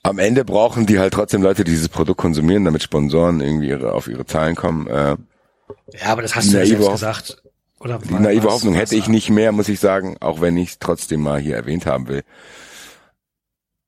am 0.03 0.18
Ende 0.18 0.44
brauchen 0.44 0.84
die 0.84 0.98
halt 0.98 1.14
trotzdem 1.14 1.42
Leute, 1.42 1.64
die 1.64 1.70
dieses 1.70 1.88
Produkt 1.88 2.20
konsumieren, 2.20 2.64
damit 2.64 2.82
Sponsoren 2.82 3.40
irgendwie 3.40 3.68
ihre, 3.68 3.92
auf 3.92 4.09
ihre 4.09 4.26
Zahlen 4.26 4.55
kommen. 4.55 4.86
Äh, 4.86 5.16
Ja, 5.92 6.07
aber 6.09 6.22
das 6.22 6.34
hast 6.34 6.53
du 6.53 6.59
ja 6.59 6.66
selbst 6.66 6.90
gesagt. 6.90 7.42
Oder 7.80 7.98
die 7.98 8.14
naive 8.14 8.48
Hoffnung 8.48 8.74
hätte 8.74 8.96
ich 8.96 9.09
nicht 9.09 9.30
mehr, 9.30 9.50
muss 9.50 9.68
ich 9.68 9.80
sagen, 9.80 10.16
auch 10.20 10.40
wenn 10.40 10.57
ich 10.57 10.70
es 10.70 10.78
trotzdem 10.78 11.20
mal 11.20 11.40
hier 11.40 11.57
erwähnt 11.57 11.86
haben 11.86 12.07
will. 12.07 12.22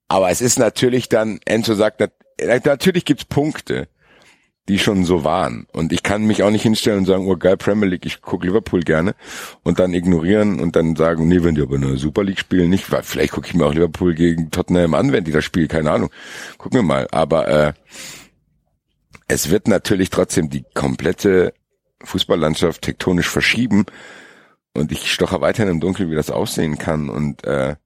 Aber 0.08 0.30
es 0.30 0.40
ist 0.40 0.58
natürlich 0.58 1.08
dann, 1.08 1.40
Enzo 1.44 1.74
sagt, 1.74 2.00
äh, 2.00 2.60
natürlich 2.64 3.04
gibt's 3.04 3.24
Punkte, 3.24 3.88
die 4.68 4.78
schon 4.78 5.04
so 5.04 5.24
waren. 5.24 5.66
Und 5.72 5.92
ich 5.92 6.02
kann 6.02 6.24
mich 6.24 6.42
auch 6.42 6.50
nicht 6.50 6.62
hinstellen 6.62 7.00
und 7.00 7.04
sagen, 7.06 7.26
oh 7.26 7.36
geil, 7.36 7.56
Premier 7.56 7.88
League, 7.88 8.06
ich 8.06 8.22
gucke 8.22 8.46
Liverpool 8.46 8.80
gerne. 8.80 9.14
Und 9.62 9.78
dann 9.78 9.92
ignorieren 9.92 10.60
und 10.60 10.74
dann 10.74 10.96
sagen, 10.96 11.28
nee, 11.28 11.42
wenn 11.42 11.54
die 11.54 11.62
aber 11.62 11.76
in 11.76 11.82
der 11.82 11.96
Super 11.98 12.24
League 12.24 12.38
spielen, 12.38 12.70
nicht, 12.70 12.90
weil 12.90 13.02
vielleicht 13.02 13.32
gucke 13.32 13.46
ich 13.46 13.54
mir 13.54 13.66
auch 13.66 13.74
Liverpool 13.74 14.14
gegen 14.14 14.50
Tottenham 14.50 14.94
an, 14.94 15.12
wenn 15.12 15.24
die 15.24 15.32
das 15.32 15.44
spielen, 15.44 15.68
keine 15.68 15.90
Ahnung. 15.90 16.10
Gucken 16.56 16.78
wir 16.78 16.82
mal. 16.82 17.08
Aber 17.10 17.48
äh, 17.48 17.72
es 19.28 19.50
wird 19.50 19.68
natürlich 19.68 20.08
trotzdem 20.10 20.48
die 20.48 20.64
komplette 20.74 21.52
Fußballlandschaft 22.02 22.82
tektonisch 22.82 23.28
verschieben. 23.28 23.84
Und 24.72 24.92
ich 24.92 25.12
stoche 25.12 25.40
weiterhin 25.40 25.72
im 25.72 25.80
Dunkeln, 25.80 26.10
wie 26.10 26.16
das 26.16 26.30
aussehen 26.30 26.78
kann. 26.78 27.10
Und 27.10 27.44
äh, 27.44 27.76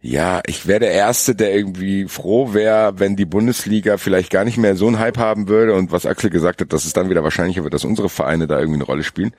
ja, 0.00 0.40
ich 0.46 0.68
wäre 0.68 0.78
der 0.78 0.92
Erste, 0.92 1.34
der 1.34 1.52
irgendwie 1.52 2.06
froh 2.06 2.54
wäre, 2.54 3.00
wenn 3.00 3.16
die 3.16 3.24
Bundesliga 3.24 3.96
vielleicht 3.96 4.30
gar 4.30 4.44
nicht 4.44 4.56
mehr 4.56 4.76
so 4.76 4.86
einen 4.86 5.00
Hype 5.00 5.18
haben 5.18 5.48
würde 5.48 5.74
und 5.74 5.90
was 5.90 6.06
Axel 6.06 6.30
gesagt 6.30 6.60
hat, 6.60 6.72
dass 6.72 6.84
es 6.84 6.92
dann 6.92 7.10
wieder 7.10 7.24
wahrscheinlicher 7.24 7.64
wird, 7.64 7.74
dass 7.74 7.84
unsere 7.84 8.08
Vereine 8.08 8.46
da 8.46 8.60
irgendwie 8.60 8.76
eine 8.76 8.84
Rolle 8.84 9.02
spielen. 9.02 9.32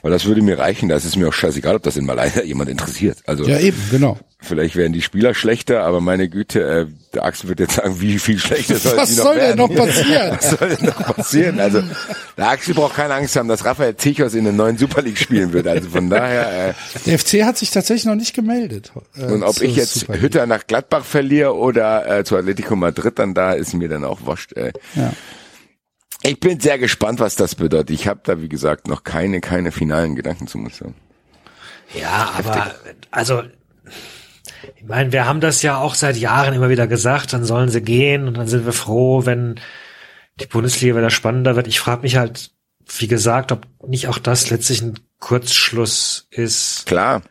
Weil 0.00 0.12
das 0.12 0.24
würde 0.24 0.40
mir 0.40 0.58
reichen, 0.58 0.88
da 0.88 0.96
ist 0.96 1.04
es 1.04 1.16
mir 1.16 1.28
auch 1.28 1.34
scheißegal, 1.34 1.76
ob 1.76 1.82
das 1.82 1.98
in 1.98 2.06
Malaysia 2.06 2.42
jemand 2.42 2.70
interessiert. 2.70 3.18
Also 3.26 3.44
Ja, 3.44 3.58
eben, 3.58 3.76
genau. 3.90 4.18
vielleicht 4.40 4.74
werden 4.74 4.94
die 4.94 5.02
Spieler 5.02 5.34
schlechter, 5.34 5.84
aber 5.84 6.00
meine 6.00 6.30
Güte, 6.30 6.62
äh, 6.62 6.86
der 7.16 7.24
Axel 7.24 7.48
wird 7.48 7.60
jetzt 7.60 7.74
sagen, 7.76 7.98
wie 8.00 8.18
viel 8.18 8.38
schlechter 8.38 8.76
soll 8.76 8.96
Was 8.98 9.08
die 9.08 9.16
noch 9.16 9.24
soll 9.24 9.34
denn 9.36 9.58
werden? 9.58 9.58
noch 9.58 9.74
passieren? 9.86 10.36
Was 10.38 10.50
soll 10.50 10.68
denn 10.76 10.86
noch 10.86 11.16
passieren? 11.16 11.60
Also 11.60 11.82
der 12.36 12.48
Axel 12.48 12.74
braucht 12.74 12.94
keine 12.94 13.14
Angst 13.14 13.36
haben, 13.36 13.48
dass 13.48 13.64
Raphael 13.64 13.96
Zichos 13.96 14.34
in 14.34 14.44
der 14.44 14.52
neuen 14.52 14.76
Super 14.76 15.00
League 15.00 15.16
spielen 15.18 15.52
wird. 15.52 15.66
Also 15.66 15.88
von 15.88 16.10
daher, 16.10 16.68
äh, 16.70 16.74
Der 17.06 17.18
FC 17.18 17.42
hat 17.44 17.56
sich 17.56 17.70
tatsächlich 17.70 18.04
noch 18.04 18.14
nicht 18.16 18.34
gemeldet. 18.34 18.92
äh, 19.16 19.24
und 19.24 19.42
ob 19.42 19.60
ich 19.62 19.76
jetzt. 19.76 20.06
Hütter 20.08 20.46
nach 20.46 20.66
Gladbach 20.66 21.04
verliere 21.04 21.54
oder 21.56 22.18
äh, 22.18 22.24
zu 22.24 22.36
Atletico 22.36 22.76
Madrid, 22.76 23.18
dann 23.18 23.32
da 23.32 23.52
ist 23.52 23.72
mir 23.72 23.88
dann 23.88 24.04
auch 24.04 24.20
wurscht. 24.26 24.52
Äh. 24.52 24.72
Ja. 24.94 25.12
Ich 26.22 26.38
bin 26.38 26.60
sehr 26.60 26.78
gespannt, 26.78 27.20
was 27.20 27.36
das 27.36 27.54
bedeutet. 27.54 27.90
Ich 27.90 28.08
habe 28.08 28.20
da, 28.24 28.40
wie 28.42 28.48
gesagt, 28.48 28.88
noch 28.88 29.04
keine, 29.04 29.40
keine 29.40 29.72
finalen 29.72 30.16
Gedanken 30.16 30.46
zu, 30.46 30.58
sagen. 30.68 30.94
Ja, 31.94 32.32
aber 32.36 32.74
also 33.10 33.42
ich 34.76 34.84
meine, 34.84 35.12
wir 35.12 35.26
haben 35.26 35.40
das 35.40 35.62
ja 35.62 35.78
auch 35.78 35.94
seit 35.94 36.16
Jahren 36.16 36.54
immer 36.54 36.68
wieder 36.68 36.86
gesagt, 36.86 37.32
dann 37.32 37.44
sollen 37.44 37.68
sie 37.68 37.82
gehen 37.82 38.28
und 38.28 38.36
dann 38.36 38.48
sind 38.48 38.64
wir 38.64 38.72
froh, 38.72 39.26
wenn 39.26 39.60
die 40.40 40.46
Bundesliga 40.46 40.96
wieder 40.96 41.10
spannender 41.10 41.56
wird. 41.56 41.66
Ich 41.66 41.80
frage 41.80 42.02
mich 42.02 42.16
halt, 42.16 42.50
wie 42.98 43.08
gesagt, 43.08 43.52
ob 43.52 43.66
nicht 43.86 44.08
auch 44.08 44.18
das 44.18 44.50
letztlich 44.50 44.82
ein 44.82 44.98
Kurzschluss 45.18 46.28
ist, 46.30 46.86
Klar, 46.86 47.22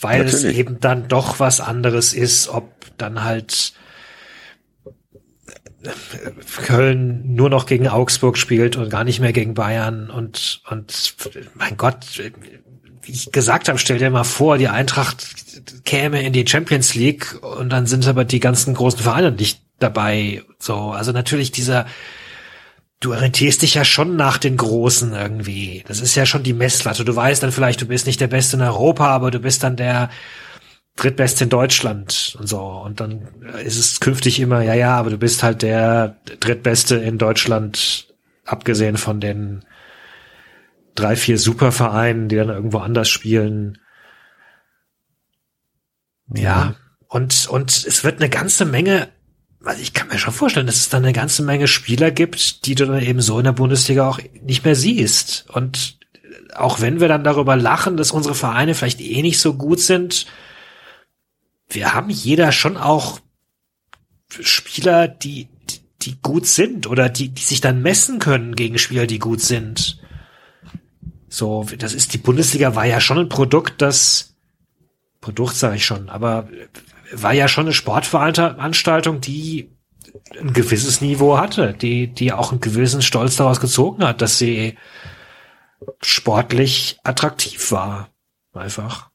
weil 0.00 0.22
es 0.22 0.34
natürlich. 0.34 0.58
eben 0.58 0.80
dann 0.80 1.08
doch 1.08 1.40
was 1.40 1.60
anderes 1.60 2.12
ist, 2.12 2.48
ob 2.48 2.70
dann 2.98 3.24
halt 3.24 3.72
Köln 6.66 7.34
nur 7.34 7.48
noch 7.48 7.66
gegen 7.66 7.88
Augsburg 7.88 8.36
spielt 8.36 8.76
und 8.76 8.90
gar 8.90 9.04
nicht 9.04 9.20
mehr 9.20 9.32
gegen 9.32 9.54
Bayern 9.54 10.10
und 10.10 10.62
und 10.68 11.14
mein 11.54 11.76
Gott, 11.78 12.22
ich 13.10 13.32
gesagt 13.32 13.68
habe, 13.68 13.78
stell 13.78 13.98
dir 13.98 14.10
mal 14.10 14.24
vor, 14.24 14.58
die 14.58 14.68
Eintracht 14.68 15.26
käme 15.84 16.22
in 16.22 16.32
die 16.32 16.46
Champions 16.46 16.94
League 16.94 17.38
und 17.42 17.70
dann 17.70 17.86
sind 17.86 18.06
aber 18.06 18.24
die 18.24 18.40
ganzen 18.40 18.74
großen 18.74 19.00
Vereine 19.00 19.32
nicht 19.32 19.60
dabei. 19.78 20.42
So, 20.58 20.90
also 20.90 21.12
natürlich 21.12 21.52
dieser 21.52 21.86
du 23.00 23.14
orientierst 23.14 23.62
dich 23.62 23.74
ja 23.74 23.84
schon 23.84 24.16
nach 24.16 24.38
den 24.38 24.58
Großen 24.58 25.12
irgendwie. 25.14 25.82
Das 25.88 26.00
ist 26.00 26.14
ja 26.14 26.26
schon 26.26 26.42
die 26.42 26.52
Messlatte. 26.52 27.04
Du 27.04 27.16
weißt 27.16 27.42
dann 27.42 27.50
vielleicht, 27.50 27.80
du 27.80 27.86
bist 27.86 28.06
nicht 28.06 28.20
der 28.20 28.28
Beste 28.28 28.56
in 28.56 28.62
Europa, 28.62 29.06
aber 29.08 29.30
du 29.30 29.40
bist 29.40 29.62
dann 29.62 29.76
der 29.76 30.10
drittbeste 30.96 31.44
in 31.44 31.50
Deutschland 31.50 32.36
und 32.38 32.46
so. 32.46 32.60
Und 32.60 33.00
dann 33.00 33.26
ist 33.64 33.78
es 33.78 34.00
künftig 34.00 34.38
immer, 34.38 34.62
ja, 34.62 34.74
ja, 34.74 34.96
aber 34.96 35.10
du 35.10 35.16
bist 35.16 35.42
halt 35.42 35.62
der 35.62 36.16
drittbeste 36.40 36.96
in 36.96 37.16
Deutschland, 37.16 38.06
abgesehen 38.44 38.98
von 38.98 39.18
den 39.18 39.64
drei, 40.94 41.16
vier 41.16 41.38
Supervereinen, 41.38 42.28
die 42.28 42.36
dann 42.36 42.48
irgendwo 42.48 42.78
anders 42.78 43.08
spielen. 43.08 43.78
Ja. 46.34 46.74
Und, 47.08 47.48
und 47.48 47.70
es 47.70 48.04
wird 48.04 48.20
eine 48.20 48.30
ganze 48.30 48.64
Menge, 48.64 49.08
also 49.64 49.82
ich 49.82 49.92
kann 49.92 50.08
mir 50.08 50.18
schon 50.18 50.32
vorstellen, 50.32 50.66
dass 50.66 50.76
es 50.76 50.88
dann 50.88 51.02
eine 51.02 51.12
ganze 51.12 51.42
Menge 51.42 51.66
Spieler 51.66 52.10
gibt, 52.10 52.66
die 52.66 52.74
du 52.74 52.86
dann 52.86 53.02
eben 53.02 53.20
so 53.20 53.38
in 53.38 53.44
der 53.44 53.52
Bundesliga 53.52 54.08
auch 54.08 54.20
nicht 54.42 54.64
mehr 54.64 54.76
siehst. 54.76 55.46
Und 55.50 55.98
auch 56.54 56.80
wenn 56.80 57.00
wir 57.00 57.08
dann 57.08 57.24
darüber 57.24 57.56
lachen, 57.56 57.96
dass 57.96 58.12
unsere 58.12 58.34
Vereine 58.34 58.74
vielleicht 58.74 59.00
eh 59.00 59.22
nicht 59.22 59.40
so 59.40 59.54
gut 59.54 59.80
sind, 59.80 60.26
wir 61.68 61.94
haben 61.94 62.10
jeder 62.10 62.52
schon 62.52 62.76
auch 62.76 63.20
Spieler, 64.28 65.08
die, 65.08 65.48
die, 65.68 65.80
die 66.02 66.20
gut 66.20 66.46
sind 66.46 66.86
oder 66.86 67.08
die, 67.08 67.28
die 67.28 67.42
sich 67.42 67.60
dann 67.60 67.82
messen 67.82 68.18
können 68.18 68.54
gegen 68.54 68.78
Spieler, 68.78 69.06
die 69.06 69.18
gut 69.18 69.40
sind. 69.40 70.00
So, 71.32 71.64
das 71.78 71.94
ist, 71.94 72.12
die 72.12 72.18
Bundesliga 72.18 72.74
war 72.74 72.84
ja 72.84 73.00
schon 73.00 73.18
ein 73.18 73.28
Produkt, 73.28 73.80
das, 73.80 74.34
Produkt 75.20 75.54
sage 75.54 75.76
ich 75.76 75.86
schon, 75.86 76.08
aber 76.08 76.48
war 77.12 77.32
ja 77.32 77.46
schon 77.46 77.66
eine 77.66 77.72
Sportveranstaltung, 77.72 79.20
die 79.20 79.70
ein 80.38 80.52
gewisses 80.52 81.00
Niveau 81.00 81.38
hatte, 81.38 81.72
die, 81.72 82.08
die 82.08 82.32
auch 82.32 82.50
einen 82.50 82.60
gewissen 82.60 83.00
Stolz 83.00 83.36
daraus 83.36 83.60
gezogen 83.60 84.04
hat, 84.04 84.20
dass 84.20 84.38
sie 84.38 84.76
sportlich 86.02 86.98
attraktiv 87.04 87.70
war. 87.70 88.10
Einfach. 88.52 89.10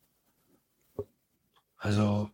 Also, 1.78 2.30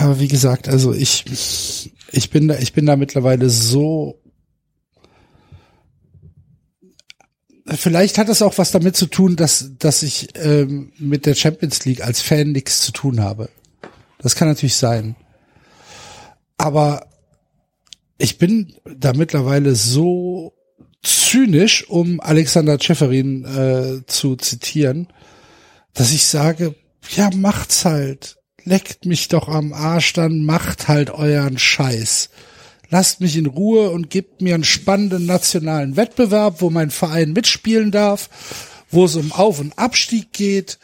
Ja, 0.00 0.18
wie 0.18 0.28
gesagt, 0.28 0.68
also 0.68 0.92
ich, 0.92 1.90
ich 2.12 2.30
bin 2.30 2.48
da, 2.48 2.58
ich 2.58 2.72
bin 2.72 2.86
da 2.86 2.96
mittlerweile 2.96 3.50
so 3.50 4.20
vielleicht 7.66 8.18
hat 8.18 8.28
es 8.28 8.42
auch 8.42 8.58
was 8.58 8.70
damit 8.70 8.96
zu 8.96 9.06
tun, 9.06 9.36
dass, 9.36 9.72
dass 9.78 10.02
ich 10.02 10.28
ähm, 10.36 10.92
mit 10.98 11.26
der 11.26 11.34
Champions 11.34 11.84
League 11.84 12.02
als 12.02 12.20
Fan 12.20 12.52
nichts 12.52 12.80
zu 12.80 12.92
tun 12.92 13.20
habe. 13.20 13.48
Das 14.18 14.34
kann 14.34 14.48
natürlich 14.48 14.76
sein. 14.76 15.16
Aber 16.56 17.06
ich 18.18 18.38
bin 18.38 18.74
da 18.84 19.12
mittlerweile 19.12 19.74
so 19.74 20.54
zynisch, 21.02 21.88
um 21.88 22.20
Alexander 22.20 22.78
Tscheferin 22.78 23.44
äh, 23.44 24.06
zu 24.06 24.36
zitieren, 24.36 25.08
dass 25.92 26.12
ich 26.12 26.26
sage, 26.26 26.74
ja, 27.16 27.30
macht's 27.34 27.84
halt. 27.84 28.38
Leckt 28.64 29.04
mich 29.04 29.28
doch 29.28 29.48
am 29.48 29.74
Arsch, 29.74 30.14
dann 30.14 30.44
macht 30.44 30.88
halt 30.88 31.10
euren 31.10 31.58
Scheiß. 31.58 32.30
Lasst 32.90 33.20
mich 33.20 33.36
in 33.36 33.46
Ruhe 33.46 33.90
und 33.90 34.10
gebt 34.10 34.40
mir 34.40 34.54
einen 34.54 34.64
spannenden 34.64 35.26
nationalen 35.26 35.96
Wettbewerb, 35.96 36.60
wo 36.60 36.70
mein 36.70 36.90
Verein 36.90 37.32
mitspielen 37.32 37.90
darf, 37.90 38.28
wo 38.90 39.04
es 39.04 39.16
um 39.16 39.32
Auf- 39.32 39.60
und 39.60 39.78
Abstieg 39.78 40.32
geht, 40.32 40.78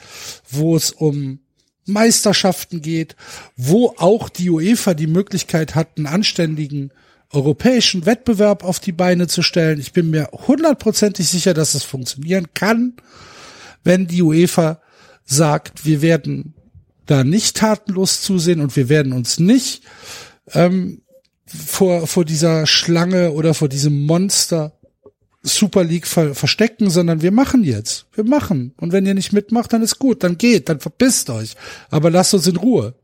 wo 0.51 0.77
es 0.77 0.91
um 0.91 1.41
Meisterschaften 1.87 2.83
geht, 2.83 3.17
wo 3.57 3.95
auch 3.97 4.29
die 4.29 4.51
UEFA 4.51 4.95
die 4.95 5.07
Möglichkeit 5.07 5.75
hat, 5.75 5.97
einen 5.97 6.07
anständigen 6.07 6.93
europäischen 7.33 8.07
Wettbewerb 8.07 8.65
auf 8.65 8.81
die 8.81 8.93
Beine 8.93 9.27
zu 9.29 9.43
stellen. 9.43 9.79
Ich 9.79 9.93
bin 9.93 10.11
mir 10.11 10.29
hundertprozentig 10.33 11.29
sicher, 11.29 11.55
dass 11.55 11.75
es 11.75 11.85
funktionieren 11.85 12.49
kann, 12.55 12.95
wenn 13.85 14.07
die 14.07 14.23
UEFA 14.23 14.81
sagt, 15.25 15.85
wir 15.85 16.03
werden 16.03 16.55
da 17.07 17.25
nicht 17.25 17.57
tatenlos 17.57 18.23
zusehen 18.23 18.61
und 18.61 18.75
wir 18.77 18.89
werden 18.89 19.13
uns 19.13 19.39
nicht 19.39 19.83
ähm, 20.53 21.03
vor, 21.51 22.07
vor 22.07 22.25
dieser 22.25 22.67
Schlange 22.67 23.33
oder 23.33 23.55
vor 23.55 23.69
diesem 23.69 24.07
Monster 24.07 24.73
Super 25.43 25.85
League 25.85 26.07
ver 26.07 26.35
verstecken, 26.35 26.91
sondern 26.91 27.23
wir 27.23 27.33
machen 27.33 27.65
jetzt. 27.65 28.07
Wir 28.13 28.25
machen. 28.25 28.75
Und 28.77 28.93
wenn 28.93 29.07
ihr 29.07 29.15
nicht 29.15 29.33
mitmacht, 29.33 29.73
dann 29.73 29.83
ist 29.83 29.99
gut, 29.99 30.23
dann 30.23 30.37
geht, 30.37 30.69
dann 30.69 30.81
verpisst 30.81 31.31
euch. 31.31 31.57
Aber 31.91 32.11
lasst 32.11 32.35
uns 32.35 32.47
in 32.47 32.57
Ruhe. 32.57 32.95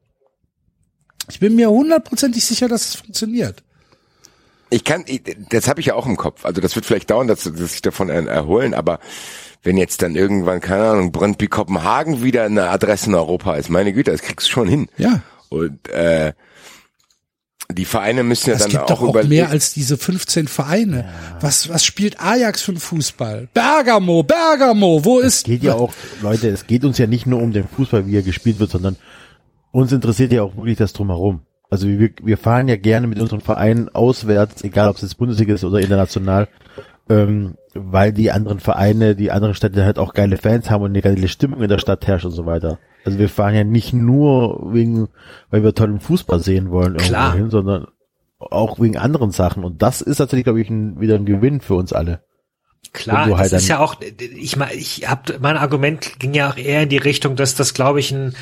Ich 1.30 1.40
bin 1.40 1.56
mir 1.56 1.70
hundertprozentig 1.70 2.44
sicher, 2.44 2.68
dass 2.68 2.88
es 2.88 2.94
funktioniert. 2.96 3.62
Ich 4.68 4.84
kann, 4.84 5.04
ich, 5.06 5.22
das 5.48 5.68
habe 5.68 5.80
ich 5.80 5.86
ja 5.86 5.94
auch 5.94 6.06
im 6.06 6.16
Kopf. 6.16 6.44
Also 6.44 6.60
das 6.60 6.74
wird 6.74 6.84
vielleicht 6.84 7.10
dauern, 7.10 7.26
dass, 7.26 7.44
dass 7.44 7.72
sich 7.72 7.82
davon 7.82 8.10
er, 8.10 8.26
erholen, 8.26 8.74
aber 8.74 9.00
wenn 9.62 9.76
jetzt 9.76 10.02
dann 10.02 10.14
irgendwann, 10.14 10.60
keine 10.60 10.90
Ahnung, 10.90 11.12
Brøndby 11.12 11.48
Kopenhagen 11.48 12.22
wieder 12.22 12.44
eine 12.44 12.68
Adresse 12.68 13.06
in 13.06 13.14
Europa 13.14 13.56
ist, 13.56 13.70
meine 13.70 13.92
Güte, 13.92 14.12
das 14.12 14.22
kriegst 14.22 14.46
du 14.48 14.52
schon 14.52 14.68
hin. 14.68 14.88
Ja. 14.98 15.22
Und 15.48 15.88
äh, 15.88 16.34
die 17.76 17.84
Vereine 17.84 18.24
müssen 18.24 18.50
ja 18.50 18.56
Es 18.56 18.62
dann 18.62 18.70
gibt 18.70 18.82
auch 18.84 19.00
doch 19.00 19.02
auch 19.02 19.24
mehr 19.24 19.50
als 19.50 19.72
diese 19.72 19.96
15 19.96 20.48
Vereine. 20.48 21.08
Was, 21.40 21.68
was 21.68 21.84
spielt 21.84 22.20
Ajax 22.20 22.62
für 22.62 22.72
einen 22.72 22.80
Fußball? 22.80 23.48
Bergamo, 23.52 24.22
Bergamo, 24.22 25.04
wo 25.04 25.20
ist? 25.20 25.44
geht 25.44 25.62
ja 25.62 25.74
auch, 25.74 25.92
Leute, 26.22 26.48
es 26.48 26.66
geht 26.66 26.84
uns 26.84 26.98
ja 26.98 27.06
nicht 27.06 27.26
nur 27.26 27.40
um 27.40 27.52
den 27.52 27.68
Fußball, 27.68 28.06
wie 28.06 28.16
er 28.16 28.22
gespielt 28.22 28.58
wird, 28.58 28.70
sondern 28.70 28.96
uns 29.70 29.92
interessiert 29.92 30.32
ja 30.32 30.42
auch 30.42 30.56
wirklich 30.56 30.78
das 30.78 30.92
drumherum. 30.92 31.42
Also 31.68 31.88
wir, 31.88 32.10
wir 32.22 32.38
fahren 32.38 32.68
ja 32.68 32.76
gerne 32.76 33.06
mit 33.06 33.20
unseren 33.20 33.40
Vereinen 33.40 33.88
auswärts, 33.88 34.62
egal 34.64 34.88
ob 34.88 34.96
es 34.96 35.02
jetzt 35.02 35.18
Bundesliga 35.18 35.54
ist 35.54 35.64
oder 35.64 35.80
international, 35.80 36.48
ähm, 37.08 37.56
weil 37.74 38.12
die 38.12 38.30
anderen 38.30 38.60
Vereine, 38.60 39.14
die 39.14 39.30
anderen 39.30 39.54
Städte 39.54 39.84
halt 39.84 39.98
auch 39.98 40.14
geile 40.14 40.36
Fans 40.38 40.70
haben 40.70 40.82
und 40.82 40.90
eine 40.90 41.02
geile 41.02 41.28
Stimmung 41.28 41.62
in 41.62 41.68
der 41.68 41.78
Stadt 41.78 42.06
herrscht 42.06 42.24
und 42.24 42.32
so 42.32 42.46
weiter. 42.46 42.78
Also 43.06 43.18
wir 43.20 43.28
fahren 43.28 43.54
ja 43.54 43.62
nicht 43.62 43.92
nur 43.92 44.74
wegen, 44.74 45.08
weil 45.50 45.62
wir 45.62 45.74
tollen 45.74 46.00
Fußball 46.00 46.40
sehen 46.40 46.70
wollen 46.70 46.94
irgendwo 46.94 47.08
Klar. 47.08 47.34
hin, 47.34 47.50
sondern 47.50 47.86
auch 48.38 48.80
wegen 48.80 48.96
anderen 48.96 49.30
Sachen. 49.30 49.62
Und 49.62 49.80
das 49.80 50.00
ist 50.00 50.16
tatsächlich, 50.16 50.44
glaube 50.44 50.60
ich, 50.60 50.68
ein, 50.68 51.00
wieder 51.00 51.14
ein 51.14 51.24
Gewinn 51.24 51.60
für 51.60 51.74
uns 51.74 51.92
alle. 51.92 52.24
Klar, 52.92 53.26
halt 53.38 53.52
das 53.52 53.62
ist 53.62 53.68
ja 53.68 53.78
auch, 53.78 53.96
ich 54.00 54.56
meine, 54.56 54.74
ich 54.74 55.08
hab, 55.08 55.40
mein 55.40 55.56
Argument 55.56 56.18
ging 56.18 56.34
ja 56.34 56.50
auch 56.50 56.56
eher 56.56 56.82
in 56.82 56.88
die 56.88 56.96
Richtung, 56.96 57.36
dass 57.36 57.54
das, 57.54 57.74
glaube 57.74 58.00
ich, 58.00 58.10
ein, 58.10 58.34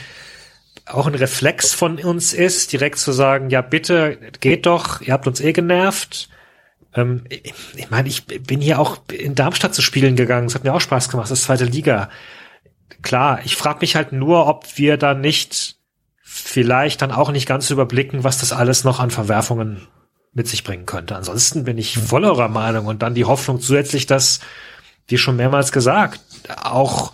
auch 0.86 1.06
ein 1.06 1.14
Reflex 1.14 1.74
von 1.74 1.98
uns 1.98 2.32
ist, 2.32 2.72
direkt 2.72 2.98
zu 2.98 3.12
sagen, 3.12 3.50
ja 3.50 3.60
bitte, 3.60 4.18
geht 4.40 4.66
doch, 4.66 5.02
ihr 5.02 5.12
habt 5.12 5.26
uns 5.26 5.40
eh 5.40 5.52
genervt. 5.52 6.28
Ähm, 6.94 7.24
ich 7.28 7.52
ich 7.76 7.90
meine, 7.90 8.08
ich 8.08 8.26
bin 8.26 8.60
hier 8.60 8.78
auch 8.78 8.98
in 9.12 9.34
Darmstadt 9.34 9.74
zu 9.74 9.82
spielen 9.82 10.16
gegangen, 10.16 10.46
es 10.46 10.54
hat 10.54 10.64
mir 10.64 10.74
auch 10.74 10.80
Spaß 10.80 11.10
gemacht, 11.10 11.30
das 11.30 11.40
ist 11.40 11.44
zweite 11.44 11.64
Liga. 11.64 12.08
Klar, 13.02 13.40
ich 13.44 13.56
frage 13.56 13.80
mich 13.80 13.96
halt 13.96 14.12
nur, 14.12 14.46
ob 14.46 14.76
wir 14.76 14.96
da 14.96 15.14
nicht 15.14 15.76
vielleicht 16.22 17.02
dann 17.02 17.12
auch 17.12 17.30
nicht 17.30 17.46
ganz 17.46 17.70
überblicken, 17.70 18.24
was 18.24 18.38
das 18.38 18.52
alles 18.52 18.82
noch 18.82 18.98
an 18.98 19.10
Verwerfungen 19.10 19.86
mit 20.32 20.48
sich 20.48 20.64
bringen 20.64 20.86
könnte. 20.86 21.14
Ansonsten 21.14 21.64
bin 21.64 21.78
ich 21.78 21.96
voll 21.96 22.24
eurer 22.24 22.48
Meinung 22.48 22.86
und 22.86 23.02
dann 23.02 23.14
die 23.14 23.24
Hoffnung 23.24 23.60
zusätzlich, 23.60 24.06
dass, 24.06 24.40
wie 25.06 25.16
schon 25.18 25.36
mehrmals 25.36 25.70
gesagt, 25.70 26.20
auch 26.62 27.12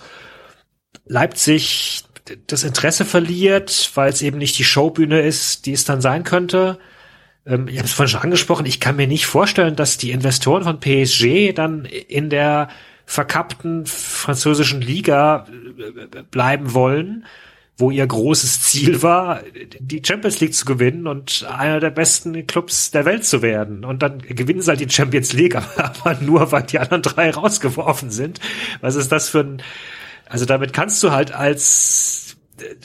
Leipzig 1.04 2.04
das 2.46 2.64
Interesse 2.64 3.04
verliert, 3.04 3.90
weil 3.94 4.10
es 4.10 4.22
eben 4.22 4.38
nicht 4.38 4.58
die 4.58 4.64
Showbühne 4.64 5.20
ist, 5.20 5.66
die 5.66 5.72
es 5.72 5.84
dann 5.84 6.00
sein 6.00 6.24
könnte. 6.24 6.78
Ähm, 7.46 7.68
ich 7.68 7.76
habe 7.76 7.86
es 7.86 7.92
vorhin 7.92 8.10
schon 8.10 8.22
angesprochen, 8.22 8.66
ich 8.66 8.80
kann 8.80 8.96
mir 8.96 9.06
nicht 9.06 9.26
vorstellen, 9.26 9.76
dass 9.76 9.98
die 9.98 10.12
Investoren 10.12 10.64
von 10.64 10.80
PSG 10.80 11.52
dann 11.52 11.84
in 11.84 12.30
der 12.30 12.68
verkappten 13.10 13.86
französischen 13.86 14.80
Liga 14.80 15.44
äh, 15.78 16.22
bleiben 16.30 16.74
wollen, 16.74 17.26
wo 17.76 17.90
ihr 17.90 18.06
großes 18.06 18.62
Ziel 18.62 19.02
war, 19.02 19.40
die 19.80 20.00
Champions 20.06 20.38
League 20.38 20.54
zu 20.54 20.64
gewinnen 20.64 21.08
und 21.08 21.44
einer 21.50 21.80
der 21.80 21.90
besten 21.90 22.46
Clubs 22.46 22.92
der 22.92 23.04
Welt 23.06 23.24
zu 23.24 23.42
werden. 23.42 23.84
Und 23.84 24.02
dann 24.04 24.18
gewinnen 24.20 24.60
sie 24.62 24.68
halt 24.70 24.78
die 24.78 24.88
Champions 24.88 25.32
League, 25.32 25.56
aber 25.76 26.18
nur, 26.20 26.52
weil 26.52 26.62
die 26.62 26.78
anderen 26.78 27.02
drei 27.02 27.30
rausgeworfen 27.30 28.12
sind. 28.12 28.38
Was 28.80 28.94
ist 28.94 29.10
das 29.10 29.28
für 29.28 29.40
ein, 29.40 29.62
also 30.28 30.44
damit 30.44 30.72
kannst 30.72 31.02
du 31.02 31.10
halt 31.10 31.32
als 31.32 32.36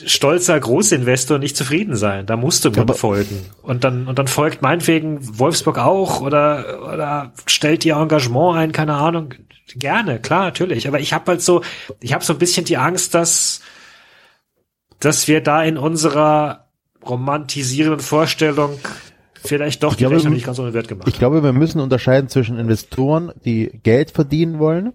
stolzer 0.06 0.58
Großinvestor 0.58 1.38
nicht 1.38 1.56
zufrieden 1.56 1.94
sein. 1.94 2.26
Da 2.26 2.36
musst 2.36 2.64
du 2.64 2.70
aber- 2.70 2.94
folgen. 2.94 3.42
Und 3.62 3.84
dann, 3.84 4.08
und 4.08 4.18
dann 4.18 4.26
folgt 4.26 4.60
meinetwegen 4.62 5.38
Wolfsburg 5.38 5.78
auch 5.78 6.20
oder, 6.20 6.82
oder 6.92 7.32
stellt 7.46 7.84
ihr 7.84 7.94
Engagement 7.96 8.56
ein, 8.56 8.72
keine 8.72 8.94
Ahnung. 8.94 9.34
Gerne, 9.74 10.20
klar, 10.20 10.44
natürlich. 10.44 10.86
Aber 10.86 11.00
ich 11.00 11.12
habe 11.12 11.32
halt 11.32 11.42
so, 11.42 11.62
ich 12.00 12.12
habe 12.12 12.24
so 12.24 12.32
ein 12.32 12.38
bisschen 12.38 12.64
die 12.64 12.76
Angst, 12.76 13.14
dass, 13.14 13.60
dass 15.00 15.28
wir 15.28 15.42
da 15.42 15.62
in 15.62 15.76
unserer 15.76 16.68
romantisierenden 17.04 18.00
Vorstellung 18.00 18.78
vielleicht 19.34 19.82
doch 19.82 19.92
Ich 19.92 19.98
die 19.98 20.02
glaube, 20.02 20.16
Rechnung 20.16 20.34
nicht 20.34 20.46
ganz 20.46 20.58
ohne 20.58 20.74
Wert 20.74 20.88
gemacht 20.88 21.08
Ich 21.08 21.18
glaube, 21.18 21.42
wir 21.42 21.52
müssen 21.52 21.80
unterscheiden 21.80 22.28
zwischen 22.28 22.58
Investoren, 22.58 23.32
die 23.44 23.80
Geld 23.82 24.10
verdienen 24.10 24.58
wollen, 24.58 24.92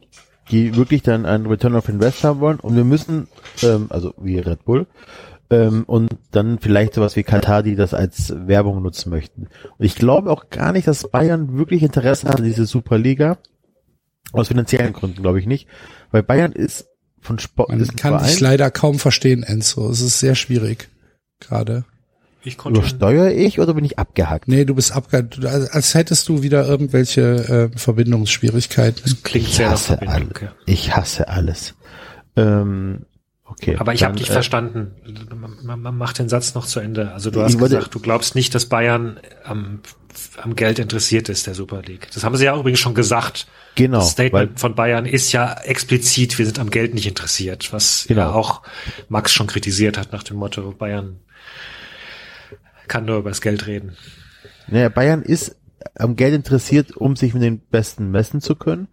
die 0.49 0.75
wirklich 0.75 1.01
dann 1.01 1.25
einen 1.25 1.45
Return 1.45 1.75
of 1.75 1.87
Invest 1.87 2.23
haben 2.23 2.39
wollen, 2.39 2.59
und 2.59 2.75
wir 2.75 2.83
müssen, 2.83 3.27
ähm, 3.63 3.87
also 3.89 4.13
wie 4.17 4.39
Red 4.39 4.65
Bull, 4.65 4.87
ähm, 5.49 5.83
und 5.85 6.09
dann 6.31 6.59
vielleicht 6.59 6.93
sowas 6.93 7.15
wie 7.15 7.23
Katar, 7.23 7.63
die 7.63 7.75
das 7.75 7.93
als 7.93 8.33
Werbung 8.47 8.81
nutzen 8.81 9.09
möchten. 9.09 9.47
Und 9.77 9.85
ich 9.85 9.95
glaube 9.95 10.31
auch 10.31 10.49
gar 10.49 10.71
nicht, 10.71 10.87
dass 10.87 11.09
Bayern 11.09 11.57
wirklich 11.57 11.83
Interesse 11.83 12.27
hat 12.27 12.37
an 12.37 12.45
diese 12.45 12.65
Superliga. 12.65 13.37
Aus 14.31 14.47
finanziellen 14.47 14.93
Gründen 14.93 15.21
glaube 15.21 15.39
ich 15.39 15.45
nicht. 15.45 15.67
Weil 16.11 16.23
Bayern 16.23 16.51
ist 16.51 16.87
von 17.19 17.37
Sport, 17.39 17.69
Man 17.69 17.79
ist 17.79 17.97
kann 17.97 18.17
Verein, 18.19 18.37
leider 18.39 18.71
kaum 18.71 18.97
verstehen, 18.99 19.43
Enzo. 19.43 19.89
Es 19.89 20.01
ist 20.01 20.19
sehr 20.19 20.35
schwierig 20.35 20.89
gerade. 21.39 21.83
Ich 22.43 22.57
konnte 22.57 22.79
übersteuere 22.79 23.31
ich 23.33 23.59
oder 23.59 23.75
bin 23.75 23.85
ich 23.85 23.99
abgehackt? 23.99 24.47
Nee, 24.47 24.65
du 24.65 24.73
bist 24.73 24.93
abge... 24.95 25.23
du- 25.23 25.47
Als 25.47 25.93
hättest 25.93 26.27
du 26.27 26.41
wieder 26.41 26.65
irgendwelche 26.67 27.69
äh, 27.71 27.77
Verbindungsschwierigkeiten. 27.77 29.17
klingt 29.23 29.47
Ich 29.47 29.55
sehr 29.57 29.67
nach 29.67 29.73
hasse, 29.73 29.97
Verbindung. 29.97 30.33
ja. 30.41 30.51
ich 30.65 30.95
hasse 30.95 31.27
alles. 31.27 31.75
Ähm, 32.35 33.05
okay. 33.45 33.75
Aber 33.77 33.93
ich 33.93 34.03
habe 34.03 34.15
dich 34.15 34.29
äh, 34.29 34.33
verstanden. 34.33 34.91
Man, 35.35 35.57
man, 35.63 35.81
man 35.81 35.97
macht 35.97 36.17
den 36.17 36.29
Satz 36.29 36.55
noch 36.55 36.65
zu 36.65 36.79
Ende. 36.79 37.11
Also 37.11 37.29
du 37.29 37.41
hast 37.43 37.59
gesagt, 37.59 37.93
du 37.93 37.99
glaubst 37.99 38.33
nicht, 38.33 38.55
dass 38.55 38.65
Bayern 38.65 39.19
am, 39.43 39.81
am 40.41 40.55
Geld 40.55 40.79
interessiert 40.79 41.29
ist, 41.29 41.47
der 41.47 41.53
Super 41.55 41.81
League. 41.81 42.07
Das 42.13 42.23
haben 42.23 42.35
sie 42.35 42.45
ja 42.45 42.57
übrigens 42.57 42.79
schon 42.79 42.93
gesagt. 42.95 43.47
Genau, 43.75 43.99
Das 43.99 44.11
Statement 44.11 44.59
von 44.59 44.75
Bayern 44.75 45.05
ist 45.05 45.31
ja 45.31 45.53
explizit, 45.63 46.37
wir 46.37 46.45
sind 46.45 46.59
am 46.59 46.69
Geld 46.69 46.93
nicht 46.93 47.07
interessiert, 47.07 47.71
was 47.71 48.05
Genau. 48.07 48.21
ja 48.21 48.31
auch 48.33 48.61
Max 49.09 49.31
schon 49.33 49.47
kritisiert 49.47 49.97
hat 49.97 50.11
nach 50.11 50.23
dem 50.23 50.37
Motto, 50.37 50.71
Bayern 50.71 51.19
kann 52.87 53.05
nur 53.05 53.17
über 53.19 53.29
das 53.29 53.41
Geld 53.41 53.67
reden. 53.67 53.95
Naja, 54.67 54.89
Bayern 54.89 55.21
ist 55.21 55.55
am 55.95 56.15
Geld 56.15 56.33
interessiert, 56.33 56.95
um 56.95 57.15
sich 57.15 57.33
mit 57.33 57.43
den 57.43 57.59
Besten 57.59 58.11
messen 58.11 58.41
zu 58.41 58.55
können, 58.55 58.87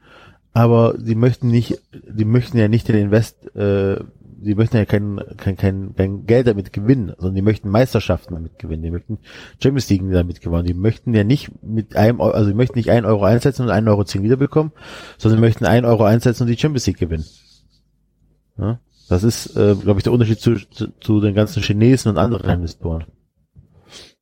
aber 0.53 0.95
sie 0.99 1.14
möchten 1.14 1.49
nicht, 1.49 1.81
die 1.93 2.25
möchten 2.25 2.59
ja 2.59 2.69
nicht 2.69 2.89
den 2.89 2.97
Invest, 2.97 3.37
äh, 3.57 3.97
die 4.41 4.55
möchten 4.55 4.76
ja 4.76 4.84
kein, 4.84 5.20
kein, 5.36 5.57
kein, 5.57 5.95
kein 5.97 6.26
Geld 6.26 6.47
damit 6.47 6.72
gewinnen, 6.72 7.12
sondern 7.16 7.34
die 7.34 7.43
möchten 7.43 7.68
Meisterschaften 7.68 8.34
damit 8.34 8.59
gewinnen, 8.59 8.82
die 8.82 8.91
möchten 8.91 9.18
Champions 9.62 9.91
League 9.91 10.03
damit 10.11 10.41
gewinnen, 10.41 10.64
die 10.64 10.74
möchten 10.74 11.14
ja 11.14 11.24
nicht 11.24 11.51
mit 11.62 11.97
einem, 11.97 12.20
also 12.20 12.51
die 12.51 12.57
möchten 12.57 12.78
nicht 12.78 12.91
einen 12.91 13.07
Euro 13.07 13.24
einsetzen 13.24 13.62
und 13.62 13.70
einen 13.70 13.89
Euro 13.89 14.05
zehn 14.05 14.22
wiederbekommen, 14.22 14.72
sondern 15.18 15.41
die 15.41 15.47
möchten 15.47 15.66
einen 15.66 15.84
Euro 15.84 16.05
einsetzen 16.05 16.45
und 16.45 16.49
die 16.49 16.57
Champions 16.57 16.86
League 16.86 16.99
gewinnen. 16.99 17.26
Ja? 18.59 18.80
Das 19.09 19.24
ist, 19.24 19.57
äh, 19.57 19.74
glaube 19.74 20.01
ich, 20.01 20.05
der 20.05 20.12
Unterschied 20.12 20.41
zu, 20.41 20.57
zu, 20.57 20.89
zu 21.01 21.20
den 21.20 21.34
ganzen 21.34 21.62
Chinesen 21.62 22.11
und 22.11 22.18
anderen 22.18 22.51
Investoren. 22.51 23.05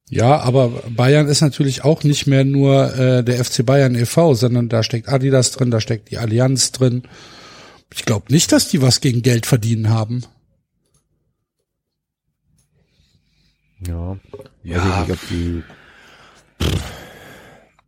Ja, 0.08 0.38
aber 0.38 0.68
Bayern 0.94 1.26
ist 1.26 1.40
natürlich 1.40 1.84
auch 1.84 2.04
nicht 2.04 2.28
mehr 2.28 2.44
nur 2.44 2.96
äh, 2.96 3.24
der 3.24 3.44
FC 3.44 3.66
Bayern 3.66 3.96
e.V., 3.96 4.34
sondern 4.34 4.68
da 4.68 4.84
steckt 4.84 5.08
Adidas 5.08 5.50
drin, 5.50 5.72
da 5.72 5.80
steckt 5.80 6.10
die 6.12 6.18
Allianz 6.18 6.70
drin. 6.70 7.02
Ich 7.92 8.04
glaube 8.04 8.32
nicht, 8.32 8.52
dass 8.52 8.68
die 8.68 8.82
was 8.82 9.00
gegen 9.00 9.22
Geld 9.22 9.46
verdienen 9.46 9.88
haben. 9.90 10.24
Ja. 13.86 14.16
Ja. 14.64 14.76
Weiß 14.78 14.84
ich 14.84 15.08
nicht, 15.08 15.10
ob 15.10 15.28
die, 15.28 15.62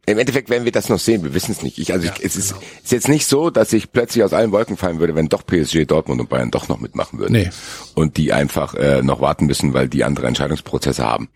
Im 0.06 0.18
Endeffekt 0.18 0.48
werden 0.48 0.64
wir 0.64 0.72
das 0.72 0.88
noch 0.88 0.98
sehen, 0.98 1.22
wir 1.22 1.34
wissen 1.34 1.52
es 1.52 1.62
nicht. 1.62 1.78
Ich, 1.78 1.92
also 1.92 2.06
ich, 2.06 2.24
es 2.24 2.36
ist, 2.36 2.54
ist 2.82 2.92
jetzt 2.92 3.08
nicht 3.08 3.26
so, 3.26 3.50
dass 3.50 3.72
ich 3.72 3.92
plötzlich 3.92 4.24
aus 4.24 4.32
allen 4.32 4.52
Wolken 4.52 4.76
fallen 4.76 5.00
würde, 5.00 5.14
wenn 5.14 5.28
doch 5.28 5.44
PSG, 5.44 5.84
Dortmund 5.86 6.20
und 6.20 6.30
Bayern 6.30 6.50
doch 6.50 6.68
noch 6.68 6.80
mitmachen 6.80 7.18
würden. 7.18 7.32
Nee. 7.32 7.50
Und 7.94 8.16
die 8.16 8.32
einfach 8.32 8.74
äh, 8.74 9.02
noch 9.02 9.20
warten 9.20 9.46
müssen, 9.46 9.74
weil 9.74 9.88
die 9.88 10.04
andere 10.04 10.26
Entscheidungsprozesse 10.26 11.04
haben. 11.04 11.28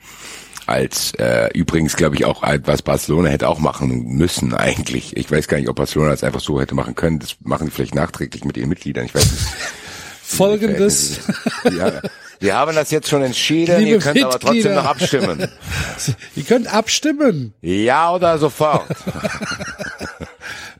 Als 0.67 1.13
äh, 1.19 1.49
übrigens, 1.55 1.97
glaube 1.97 2.15
ich, 2.17 2.25
auch 2.25 2.43
was 2.65 2.83
Barcelona 2.83 3.29
hätte 3.31 3.49
auch 3.49 3.59
machen 3.59 4.05
müssen 4.17 4.55
eigentlich. 4.55 5.17
Ich 5.17 5.31
weiß 5.31 5.49
gar 5.49 5.59
nicht, 5.59 5.69
ob 5.69 5.77
Barcelona 5.77 6.11
das 6.13 6.25
einfach 6.25 6.41
so 6.41 6.61
hätte 6.61 6.75
machen 6.75 6.95
können. 6.95 7.19
Das 7.19 7.37
machen 7.43 7.67
die 7.67 7.71
vielleicht 7.73 7.95
nachträglich 7.95 8.45
mit 8.45 8.57
ihren 8.57 8.69
Mitgliedern. 8.69 9.05
Ich 9.07 9.15
weiß 9.15 9.31
nicht. 9.31 9.43
Folgendes, 10.23 11.21
Ja, 11.77 12.01
wir 12.41 12.55
haben 12.57 12.75
das 12.75 12.91
jetzt 12.91 13.09
schon 13.09 13.23
entschieden, 13.23 13.79
Liebe 13.81 13.91
ihr 13.91 13.99
könnt 13.99 14.23
aber 14.23 14.33
trotzdem 14.33 14.55
Mitglieder. 14.55 14.75
noch 14.83 14.87
abstimmen. 14.89 15.49
ihr 16.37 16.43
könnt 16.45 16.73
abstimmen. 16.73 17.53
Ja 17.61 18.15
oder 18.15 18.39
sofort. 18.39 18.87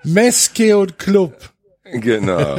Meske 0.05 0.77
und 0.79 0.99
Club. 0.99 1.35
genau. 1.85 2.57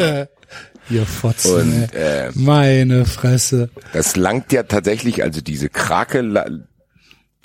Ihr 0.89 1.05
Fotzen, 1.05 1.83
Und 1.83 1.93
ey. 1.95 2.27
äh, 2.27 2.31
Meine 2.35 3.05
Fresse. 3.05 3.69
das 3.93 4.15
langt 4.17 4.51
ja 4.51 4.63
tatsächlich, 4.63 5.23
also 5.23 5.39
diese 5.41 5.69
Krake, 5.69 6.21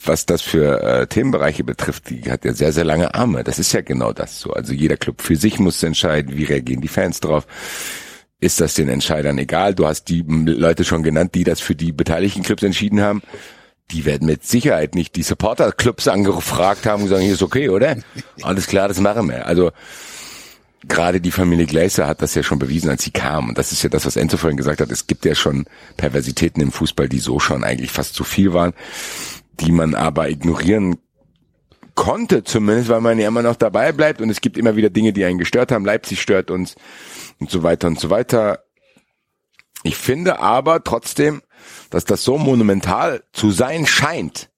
was 0.05 0.27
das 0.27 0.43
für 0.43 0.83
äh, 0.83 1.07
Themenbereiche 1.07 1.65
betrifft, 1.65 2.11
die 2.11 2.31
hat 2.31 2.45
ja 2.45 2.53
sehr, 2.53 2.73
sehr 2.73 2.85
lange 2.85 3.15
Arme. 3.15 3.45
Das 3.45 3.59
ist 3.59 3.73
ja 3.73 3.81
genau 3.81 4.13
das 4.13 4.41
so. 4.41 4.53
Also 4.53 4.73
jeder 4.73 4.97
Club 4.97 5.21
für 5.21 5.37
sich 5.37 5.59
muss 5.59 5.83
entscheiden, 5.83 6.37
wie 6.37 6.45
reagieren 6.45 6.81
die 6.81 6.89
Fans 6.89 7.21
drauf. 7.21 7.47
Ist 8.41 8.61
das 8.61 8.75
den 8.75 8.89
Entscheidern 8.89 9.37
egal? 9.39 9.75
Du 9.75 9.87
hast 9.87 10.05
die 10.05 10.23
Leute 10.23 10.85
schon 10.85 11.03
genannt, 11.03 11.35
die 11.35 11.43
das 11.43 11.61
für 11.61 11.75
die 11.75 11.91
beteiligten 11.91 12.45
Clubs 12.45 12.63
entschieden 12.63 13.01
haben. 13.01 13.23
Die 13.91 14.05
werden 14.05 14.27
mit 14.27 14.45
Sicherheit 14.45 14.95
nicht 14.95 15.17
die 15.17 15.23
Supporter-Clubs 15.23 16.07
angefragt 16.09 16.87
haben 16.87 17.03
und 17.03 17.09
sagen, 17.09 17.23
hier 17.23 17.33
ist 17.33 17.43
okay, 17.43 17.69
oder? 17.69 17.97
Alles 18.43 18.67
klar, 18.67 18.87
das 18.87 19.01
machen 19.01 19.29
wir. 19.29 19.47
Also 19.47 19.73
gerade 20.87 21.21
die 21.21 21.33
Familie 21.33 21.67
Glazer 21.67 22.07
hat 22.07 22.23
das 22.23 22.35
ja 22.35 22.43
schon 22.43 22.61
bewiesen, 22.61 22.91
als 22.91 23.03
sie 23.03 23.11
kam. 23.11 23.49
Und 23.49 23.59
das 23.59 23.73
ist 23.73 23.83
ja 23.83 23.89
das, 23.89 24.07
was 24.07 24.17
Enzo 24.17 24.37
vorhin 24.37 24.57
gesagt 24.57 24.81
hat. 24.81 24.93
Es 24.93 25.07
gibt 25.07 25.25
ja 25.25 25.35
schon 25.35 25.65
Perversitäten 25.97 26.63
im 26.63 26.71
Fußball, 26.71 27.09
die 27.09 27.19
so 27.19 27.41
schon 27.41 27.65
eigentlich 27.65 27.91
fast 27.91 28.15
zu 28.15 28.23
viel 28.23 28.53
waren, 28.53 28.75
die 29.61 29.73
man 29.73 29.95
aber 29.95 30.29
ignorieren 30.29 30.99
konnte 31.95 32.45
zumindest, 32.45 32.89
weil 32.89 33.01
man 33.01 33.19
ja 33.19 33.27
immer 33.27 33.43
noch 33.43 33.57
dabei 33.57 33.91
bleibt 33.93 34.21
und 34.21 34.31
es 34.31 34.41
gibt 34.41 34.57
immer 34.57 34.77
wieder 34.77 34.89
Dinge, 34.89 35.13
die 35.13 35.25
einen 35.25 35.39
gestört 35.39 35.73
haben. 35.73 35.85
Leipzig 35.85 36.23
stört 36.23 36.51
uns 36.51 36.77
und 37.41 37.51
so 37.51 37.65
weiter 37.65 37.89
und 37.89 37.99
so 37.99 38.09
weiter. 38.09 38.61
Ich 39.83 39.97
finde 39.97 40.39
aber 40.39 40.85
trotzdem, 40.85 41.43
dass 41.91 42.05
das 42.05 42.23
so 42.23 42.39
monumental 42.39 43.25
zu 43.33 43.51
sein 43.51 43.87
scheint, 43.87 44.51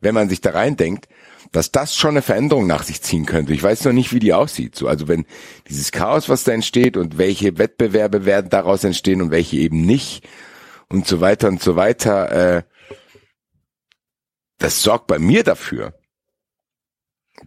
wenn 0.00 0.14
man 0.14 0.28
sich 0.28 0.40
da 0.40 0.50
reindenkt, 0.50 1.08
dass 1.52 1.70
das 1.70 1.96
schon 1.96 2.10
eine 2.10 2.22
Veränderung 2.22 2.66
nach 2.66 2.82
sich 2.82 3.00
ziehen 3.00 3.26
könnte. 3.26 3.54
Ich 3.54 3.62
weiß 3.62 3.84
noch 3.84 3.92
nicht, 3.92 4.12
wie 4.12 4.18
die 4.18 4.34
aussieht. 4.34 4.74
So, 4.74 4.88
also 4.88 5.08
wenn 5.08 5.24
dieses 5.68 5.92
Chaos, 5.92 6.28
was 6.28 6.44
da 6.44 6.52
entsteht 6.52 6.96
und 6.96 7.16
welche 7.16 7.58
Wettbewerbe 7.58 8.24
werden 8.24 8.50
daraus 8.50 8.84
entstehen 8.84 9.22
und 9.22 9.30
welche 9.30 9.56
eben 9.56 9.82
nicht 9.82 10.28
und 10.88 11.06
so 11.06 11.20
weiter 11.20 11.48
und 11.48 11.62
so 11.62 11.76
weiter, 11.76 12.56
äh, 12.56 12.62
das 14.58 14.82
sorgt 14.82 15.06
bei 15.06 15.18
mir 15.18 15.44
dafür, 15.44 15.94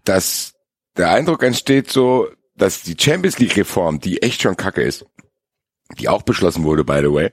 dass 0.03 0.53
der 0.97 1.11
Eindruck 1.11 1.43
entsteht 1.43 1.91
so, 1.91 2.29
dass 2.55 2.81
die 2.81 2.95
Champions 2.99 3.39
League 3.39 3.57
Reform, 3.57 3.99
die 3.99 4.21
echt 4.21 4.41
schon 4.41 4.57
kacke 4.57 4.81
ist, 4.81 5.05
die 5.99 6.09
auch 6.09 6.23
beschlossen 6.23 6.63
wurde, 6.63 6.83
by 6.83 6.99
the 7.01 7.11
way, 7.11 7.31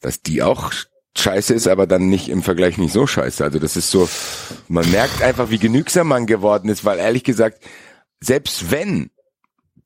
dass 0.00 0.22
die 0.22 0.42
auch 0.42 0.72
scheiße 1.16 1.54
ist, 1.54 1.68
aber 1.68 1.86
dann 1.86 2.08
nicht 2.08 2.28
im 2.28 2.42
Vergleich 2.42 2.76
nicht 2.76 2.92
so 2.92 3.06
scheiße. 3.06 3.42
Also 3.42 3.58
das 3.58 3.76
ist 3.76 3.90
so, 3.90 4.08
man 4.68 4.88
merkt 4.90 5.22
einfach, 5.22 5.50
wie 5.50 5.58
genügsam 5.58 6.08
man 6.08 6.26
geworden 6.26 6.68
ist, 6.68 6.84
weil 6.84 6.98
ehrlich 6.98 7.24
gesagt, 7.24 7.62
selbst 8.20 8.70
wenn 8.70 9.10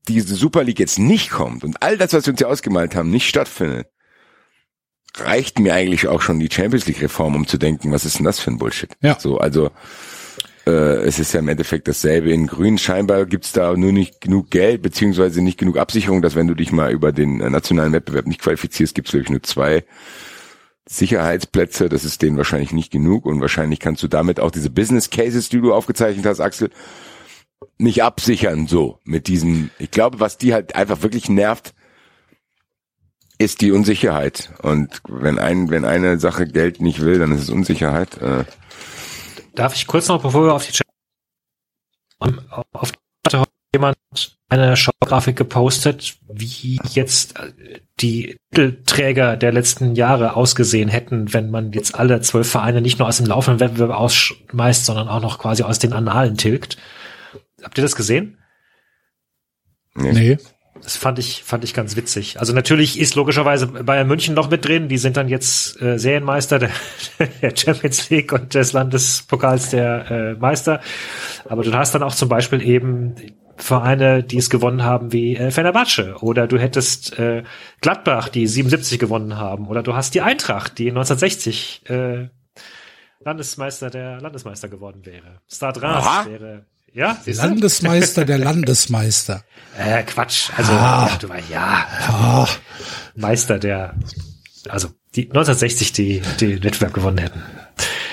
diese 0.07 0.35
Super 0.35 0.63
League 0.63 0.79
jetzt 0.79 0.97
nicht 0.97 1.29
kommt 1.29 1.63
und 1.63 1.81
all 1.83 1.97
das, 1.97 2.13
was 2.13 2.25
wir 2.25 2.31
uns 2.31 2.39
hier 2.39 2.49
ausgemalt 2.49 2.95
haben, 2.95 3.11
nicht 3.11 3.27
stattfindet, 3.27 3.87
reicht 5.17 5.59
mir 5.59 5.73
eigentlich 5.73 6.07
auch 6.07 6.21
schon 6.21 6.39
die 6.39 6.49
Champions 6.51 6.85
League 6.85 7.01
Reform, 7.01 7.35
um 7.35 7.47
zu 7.47 7.57
denken, 7.57 7.91
was 7.91 8.05
ist 8.05 8.19
denn 8.19 8.25
das 8.25 8.39
für 8.39 8.51
ein 8.51 8.57
Bullshit? 8.57 8.91
Ja. 9.01 9.19
So, 9.19 9.37
also 9.37 9.71
äh, 10.67 11.01
es 11.03 11.19
ist 11.19 11.33
ja 11.33 11.39
im 11.39 11.47
Endeffekt 11.47 11.87
dasselbe. 11.87 12.31
In 12.31 12.47
Grün 12.47 12.77
scheinbar 12.77 13.25
gibt's 13.25 13.51
da 13.51 13.75
nur 13.75 13.91
nicht 13.91 14.21
genug 14.21 14.49
Geld, 14.51 14.81
beziehungsweise 14.81 15.41
nicht 15.41 15.57
genug 15.57 15.77
Absicherung, 15.77 16.21
dass 16.21 16.35
wenn 16.35 16.47
du 16.47 16.53
dich 16.53 16.71
mal 16.71 16.91
über 16.91 17.11
den 17.11 17.41
äh, 17.41 17.49
nationalen 17.49 17.93
Wettbewerb 17.93 18.27
nicht 18.27 18.41
qualifizierst, 18.41 18.95
gibt's 18.95 19.13
ich 19.13 19.29
nur 19.29 19.43
zwei 19.43 19.83
Sicherheitsplätze. 20.87 21.89
Das 21.89 22.05
ist 22.05 22.21
denen 22.21 22.37
wahrscheinlich 22.37 22.71
nicht 22.71 22.91
genug 22.91 23.25
und 23.25 23.41
wahrscheinlich 23.41 23.79
kannst 23.79 24.03
du 24.03 24.07
damit 24.07 24.39
auch 24.39 24.51
diese 24.51 24.69
Business 24.69 25.09
Cases, 25.09 25.49
die 25.49 25.61
du 25.61 25.73
aufgezeichnet 25.73 26.25
hast, 26.25 26.39
Axel, 26.39 26.69
nicht 27.77 28.03
absichern 28.03 28.67
so 28.67 28.99
mit 29.03 29.27
diesen. 29.27 29.71
Ich 29.79 29.91
glaube, 29.91 30.19
was 30.19 30.37
die 30.37 30.53
halt 30.53 30.75
einfach 30.75 31.01
wirklich 31.01 31.29
nervt, 31.29 31.73
ist 33.39 33.61
die 33.61 33.71
Unsicherheit. 33.71 34.51
Und 34.61 35.01
wenn 35.07 35.39
ein, 35.39 35.69
wenn 35.71 35.85
eine 35.85 36.19
Sache 36.19 36.45
Geld 36.45 36.81
nicht 36.81 37.01
will, 37.01 37.17
dann 37.17 37.31
ist 37.31 37.41
es 37.41 37.49
Unsicherheit. 37.49 38.21
Äh, 38.21 38.43
Darf 39.55 39.73
ich 39.73 39.87
kurz 39.87 40.07
noch, 40.07 40.21
bevor 40.21 40.45
wir 40.45 40.53
auf 40.53 40.65
die 40.65 40.73
Chat 40.73 40.85
auf 42.19 42.91
hatte 43.25 43.39
heute 43.39 43.51
jemand 43.73 43.97
eine 44.49 44.75
Showgrafik 44.75 45.35
gepostet, 45.35 46.17
wie 46.27 46.79
jetzt 46.91 47.39
äh, 47.39 47.79
die 47.99 48.37
Titelträger 48.51 49.37
der 49.37 49.51
letzten 49.51 49.95
Jahre 49.95 50.35
ausgesehen 50.35 50.89
hätten, 50.89 51.33
wenn 51.33 51.51
man 51.51 51.71
jetzt 51.71 51.95
alle 51.95 52.19
zwölf 52.21 52.49
Vereine 52.49 52.81
nicht 52.81 52.99
nur 52.99 53.07
aus 53.07 53.17
dem 53.17 53.27
laufenden 53.27 53.59
Wettbewerb 53.59 53.91
ausschmeißt, 53.91 54.85
sondern 54.85 55.07
auch 55.07 55.21
noch 55.21 55.39
quasi 55.39 55.63
aus 55.63 55.79
den 55.79 55.93
Annalen 55.93 56.35
tilgt. 56.37 56.77
Habt 57.61 57.77
ihr 57.77 57.83
das 57.83 57.95
gesehen? 57.95 58.37
Nee. 59.95 60.37
Das 60.83 60.97
fand 60.97 61.19
ich, 61.19 61.43
fand 61.43 61.63
ich 61.63 61.73
ganz 61.73 61.95
witzig. 61.95 62.39
Also 62.39 62.53
natürlich 62.53 62.99
ist 62.99 63.15
logischerweise 63.15 63.67
Bayern 63.67 64.07
München 64.07 64.33
noch 64.33 64.49
mit 64.49 64.65
drin. 64.65 64.87
Die 64.87 64.97
sind 64.97 65.17
dann 65.17 65.27
jetzt 65.27 65.81
äh, 65.81 65.97
Serienmeister 65.97 66.59
der, 66.59 66.71
der 67.41 67.55
Champions 67.55 68.09
League 68.09 68.31
und 68.31 68.53
des 68.53 68.73
Landespokals 68.73 69.69
der 69.69 70.11
äh, 70.11 70.33
Meister. 70.33 70.81
Aber 71.47 71.63
du 71.63 71.73
hast 71.73 71.93
dann 71.95 72.03
auch 72.03 72.15
zum 72.15 72.29
Beispiel 72.29 72.61
eben 72.61 73.15
Vereine, 73.57 74.23
die 74.23 74.37
es 74.37 74.49
gewonnen 74.49 74.83
haben, 74.83 75.11
wie 75.11 75.35
äh, 75.35 75.51
Fenerbahce. 75.51 76.15
Oder 76.21 76.47
du 76.47 76.57
hättest 76.57 77.17
äh, 77.19 77.43
Gladbach, 77.81 78.29
die 78.29 78.47
77 78.47 78.99
gewonnen 78.99 79.37
haben. 79.37 79.67
Oder 79.67 79.83
du 79.83 79.95
hast 79.95 80.15
die 80.15 80.21
Eintracht, 80.21 80.77
die 80.77 80.89
1960 80.89 81.89
äh, 81.89 82.29
Landesmeister 83.19 83.89
der 83.89 84.21
Landesmeister 84.21 84.69
geworden 84.69 85.05
wäre. 85.05 85.41
Aha. 85.97 86.25
wäre 86.25 86.65
ja? 86.93 87.17
Landesmeister 87.25 88.25
der 88.25 88.37
Landesmeister. 88.39 89.43
Äh, 89.77 90.03
Quatsch. 90.03 90.49
Also, 90.57 90.71
Ah. 90.71 91.07
ja, 91.11 91.17
du 91.17 91.27
meinst, 91.27 91.49
ja, 91.49 91.87
Ah, 92.07 92.47
Meister 93.15 93.59
der, 93.59 93.95
also 94.67 94.89
die 95.15 95.23
1960 95.27 95.93
die, 95.93 96.21
die 96.39 96.55
den 96.55 96.63
Wettbewerb 96.63 96.93
gewonnen 96.93 97.17
hätten. 97.19 97.41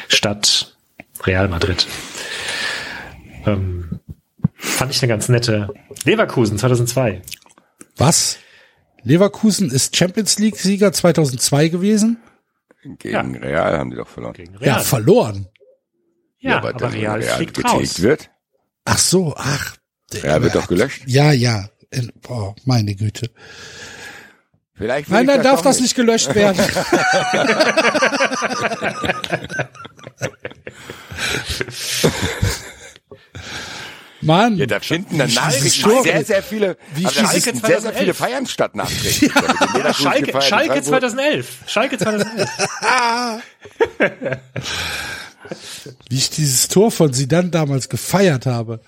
Statt 0.08 0.76
Real 1.24 1.48
Madrid. 1.48 1.86
Ähm, 3.46 4.00
fand 4.54 4.92
ich 4.92 5.02
eine 5.02 5.08
ganz 5.08 5.28
nette. 5.28 5.68
Leverkusen 6.04 6.58
2002. 6.58 7.22
was? 7.96 8.38
Leverkusen 9.02 9.70
ist 9.70 9.94
Champions 9.96 10.38
League 10.38 10.56
Sieger 10.56 10.92
2002 10.92 11.68
gewesen? 11.68 12.18
gegen 12.98 13.36
Real 13.36 13.78
haben 13.78 13.90
die 13.90 13.96
doch 13.96 14.08
verloren. 14.08 14.32
Gegen 14.34 14.52
Ja, 14.54 14.58
Real. 14.74 14.80
verloren. 14.80 15.48
Ja, 16.38 16.58
aber, 16.58 16.72
dann, 16.72 16.92
wenn 16.92 17.00
Real, 17.00 17.22
fliegt 17.22 17.64
raus. 17.64 18.02
wird. 18.02 18.30
Ach 18.86 18.98
so, 18.98 19.34
ach. 19.36 19.76
Real 20.14 20.42
wird 20.42 20.54
doch 20.54 20.68
gelöscht. 20.68 21.02
Ja, 21.06 21.32
ja. 21.32 21.68
In- 21.90 22.12
Boah, 22.22 22.54
meine 22.64 22.94
Güte. 22.94 23.30
Vielleicht 24.74 25.08
Nein, 25.10 25.26
dann 25.26 25.42
darf 25.42 25.56
doch 25.58 25.64
das 25.66 25.80
nicht 25.80 25.94
gelöscht 25.94 26.34
werden. 26.34 26.62
Mann. 34.22 34.56
Ja, 34.56 34.66
da 34.66 34.80
finden 34.80 35.18
dann 35.18 35.32
nachträglich 35.32 35.74
dieses 35.74 35.82
Tor- 35.92 36.02
sehr, 36.02 36.24
sehr 36.24 36.42
viele, 36.42 36.76
wie 36.94 37.06
aber 37.06 37.14
da 37.14 37.20
dieses- 37.22 37.44
finden 37.44 37.64
sehr, 37.66 37.80
sehr 37.80 37.92
viele 37.92 38.14
Feiern 38.14 38.46
statt 38.46 38.74
nachträglich. 38.74 39.20
Leverkusen 39.20 39.94
Schalke, 39.94 40.32
Schalke 40.42 40.66
Freiburg. 40.82 40.84
2011. 40.84 41.46
Schalke 41.66 41.98
2011. 41.98 42.48
Wie 46.08 46.16
ich 46.16 46.30
dieses 46.30 46.68
Tor 46.68 46.90
von 46.90 47.12
Sidan 47.12 47.50
damals 47.50 47.88
gefeiert 47.88 48.46
habe. 48.46 48.80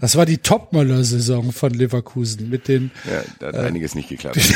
Das 0.00 0.16
war 0.16 0.26
die 0.26 0.38
Topmöller-Saison 0.38 1.52
von 1.52 1.72
Leverkusen 1.72 2.50
mit 2.50 2.66
den 2.66 2.90
Ja, 3.04 3.22
da 3.38 3.46
hat 3.48 3.66
einiges 3.66 3.94
nicht 3.94 4.08
geklappt. 4.08 4.38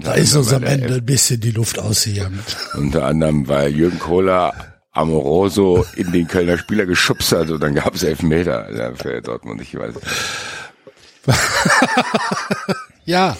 Da 0.00 0.14
ist 0.14 0.34
uns 0.34 0.52
am 0.52 0.64
Ende 0.64 0.94
ein 0.94 1.06
bisschen 1.06 1.40
die 1.40 1.52
Luft 1.52 1.78
ausgegangen. 1.78 2.40
Unter 2.74 3.04
anderem, 3.04 3.46
weil 3.48 3.74
Jürgen 3.74 3.98
Kohler 3.98 4.52
Amoroso 4.92 5.84
in 5.96 6.10
den 6.10 6.26
Kölner 6.26 6.58
Spieler 6.58 6.86
geschubst 6.86 7.32
hat 7.32 7.50
und 7.50 7.62
dann 7.62 7.74
gab 7.74 7.94
es 7.94 8.02
Elfmeter 8.02 8.74
ja, 8.74 8.94
für 8.94 9.20
Dortmund, 9.20 9.60
ich 9.60 9.74
weiß. 9.76 9.94
ja. 13.04 13.36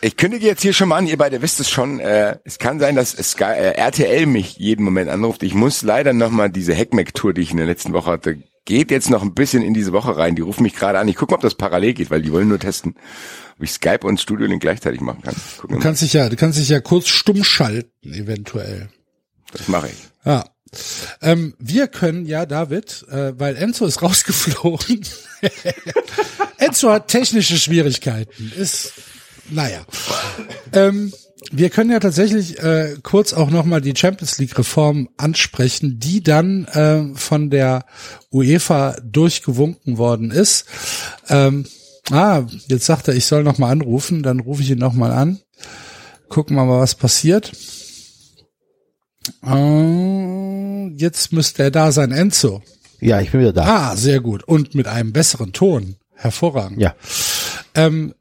Ich 0.00 0.16
kündige 0.16 0.46
jetzt 0.46 0.62
hier 0.62 0.72
schon 0.72 0.88
mal 0.88 0.96
an, 0.96 1.06
ihr 1.06 1.16
beide 1.16 1.42
wisst 1.42 1.60
es 1.60 1.70
schon, 1.70 2.00
äh, 2.00 2.38
es 2.44 2.58
kann 2.58 2.78
sein, 2.78 2.96
dass 2.96 3.12
Sky, 3.12 3.44
äh, 3.44 3.72
RTL 3.72 4.26
mich 4.26 4.56
jeden 4.58 4.84
Moment 4.84 5.10
anruft. 5.10 5.42
Ich 5.42 5.54
muss 5.54 5.82
leider 5.82 6.12
nochmal 6.12 6.50
diese 6.50 6.74
Heckmeck-Tour, 6.74 7.32
die 7.32 7.42
ich 7.42 7.50
in 7.50 7.56
der 7.56 7.66
letzten 7.66 7.92
Woche 7.92 8.10
hatte, 8.10 8.38
geht 8.66 8.90
jetzt 8.90 9.08
noch 9.10 9.22
ein 9.22 9.32
bisschen 9.34 9.62
in 9.62 9.72
diese 9.72 9.92
Woche 9.92 10.16
rein. 10.16 10.36
Die 10.36 10.42
rufen 10.42 10.64
mich 10.64 10.74
gerade 10.74 10.98
an. 10.98 11.08
Ich 11.08 11.16
gucke 11.16 11.32
mal, 11.32 11.36
ob 11.36 11.42
das 11.42 11.54
parallel 11.54 11.94
geht, 11.94 12.10
weil 12.10 12.20
die 12.20 12.32
wollen 12.32 12.48
nur 12.48 12.58
testen, 12.58 12.96
ob 13.56 13.62
ich 13.62 13.72
Skype 13.72 14.06
und 14.06 14.20
Studio 14.20 14.46
Link 14.46 14.60
gleichzeitig 14.60 15.00
machen 15.00 15.22
kann. 15.22 15.34
Gucken 15.58 15.76
du 15.76 15.82
kannst 15.82 16.02
dich 16.02 16.12
ja, 16.12 16.28
du 16.28 16.36
kannst 16.36 16.58
dich 16.58 16.68
ja 16.68 16.80
kurz 16.80 17.08
stumm 17.08 17.42
schalten, 17.42 18.12
eventuell. 18.12 18.90
Das 19.52 19.68
mache 19.68 19.88
ich. 19.88 20.08
Ja. 20.24 20.44
Ähm, 21.22 21.54
wir 21.58 21.86
können 21.86 22.26
ja, 22.26 22.44
David, 22.44 23.06
äh, 23.08 23.32
weil 23.38 23.56
Enzo 23.56 23.86
ist 23.86 24.02
rausgeflogen. 24.02 25.06
Enzo 26.58 26.90
hat 26.90 27.08
technische 27.08 27.56
Schwierigkeiten. 27.56 28.52
Ist, 28.56 28.92
naja. 29.50 29.80
Ähm, 30.72 31.12
wir 31.52 31.70
können 31.70 31.90
ja 31.90 32.00
tatsächlich 32.00 32.58
äh, 32.62 32.96
kurz 33.02 33.32
auch 33.32 33.50
nochmal 33.50 33.80
die 33.80 33.94
Champions 33.96 34.38
League 34.38 34.58
Reform 34.58 35.08
ansprechen, 35.16 35.98
die 35.98 36.22
dann 36.22 36.64
äh, 36.66 37.14
von 37.14 37.50
der 37.50 37.84
UEFA 38.32 38.96
durchgewunken 39.02 39.98
worden 39.98 40.30
ist. 40.30 40.66
Ähm, 41.28 41.66
ah, 42.10 42.42
jetzt 42.68 42.86
sagt 42.86 43.08
er, 43.08 43.14
ich 43.14 43.26
soll 43.26 43.42
nochmal 43.42 43.72
anrufen, 43.72 44.22
dann 44.22 44.40
rufe 44.40 44.62
ich 44.62 44.70
ihn 44.70 44.78
nochmal 44.78 45.12
an. 45.12 45.40
Gucken 46.28 46.56
wir 46.56 46.64
mal, 46.64 46.80
was 46.80 46.94
passiert. 46.94 47.52
Uh, 49.44 50.88
jetzt 50.96 51.32
müsste 51.32 51.64
er 51.64 51.70
da 51.70 51.92
sein, 51.92 52.12
Enzo. 52.12 52.62
Ja, 53.00 53.20
ich 53.20 53.30
bin 53.30 53.40
wieder 53.40 53.52
da. 53.52 53.90
Ah, 53.90 53.96
sehr 53.96 54.20
gut. 54.20 54.42
Und 54.44 54.74
mit 54.74 54.88
einem 54.88 55.12
besseren 55.12 55.52
Ton. 55.52 55.96
Hervorragend. 56.14 56.80
Ja. 56.80 56.94
Ähm, 57.74 58.14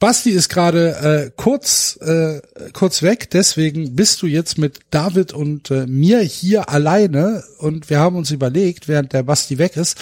Basti 0.00 0.30
ist 0.30 0.48
gerade 0.48 1.26
äh, 1.26 1.30
kurz 1.36 1.96
äh, 2.00 2.40
kurz 2.72 3.02
weg, 3.02 3.30
deswegen 3.30 3.96
bist 3.96 4.22
du 4.22 4.26
jetzt 4.28 4.56
mit 4.56 4.78
David 4.90 5.32
und 5.32 5.72
äh, 5.72 5.86
mir 5.86 6.20
hier 6.20 6.68
alleine 6.68 7.42
und 7.58 7.90
wir 7.90 7.98
haben 7.98 8.14
uns 8.14 8.30
überlegt, 8.30 8.86
während 8.86 9.12
der 9.12 9.24
Basti 9.24 9.58
weg 9.58 9.76
ist, 9.76 9.98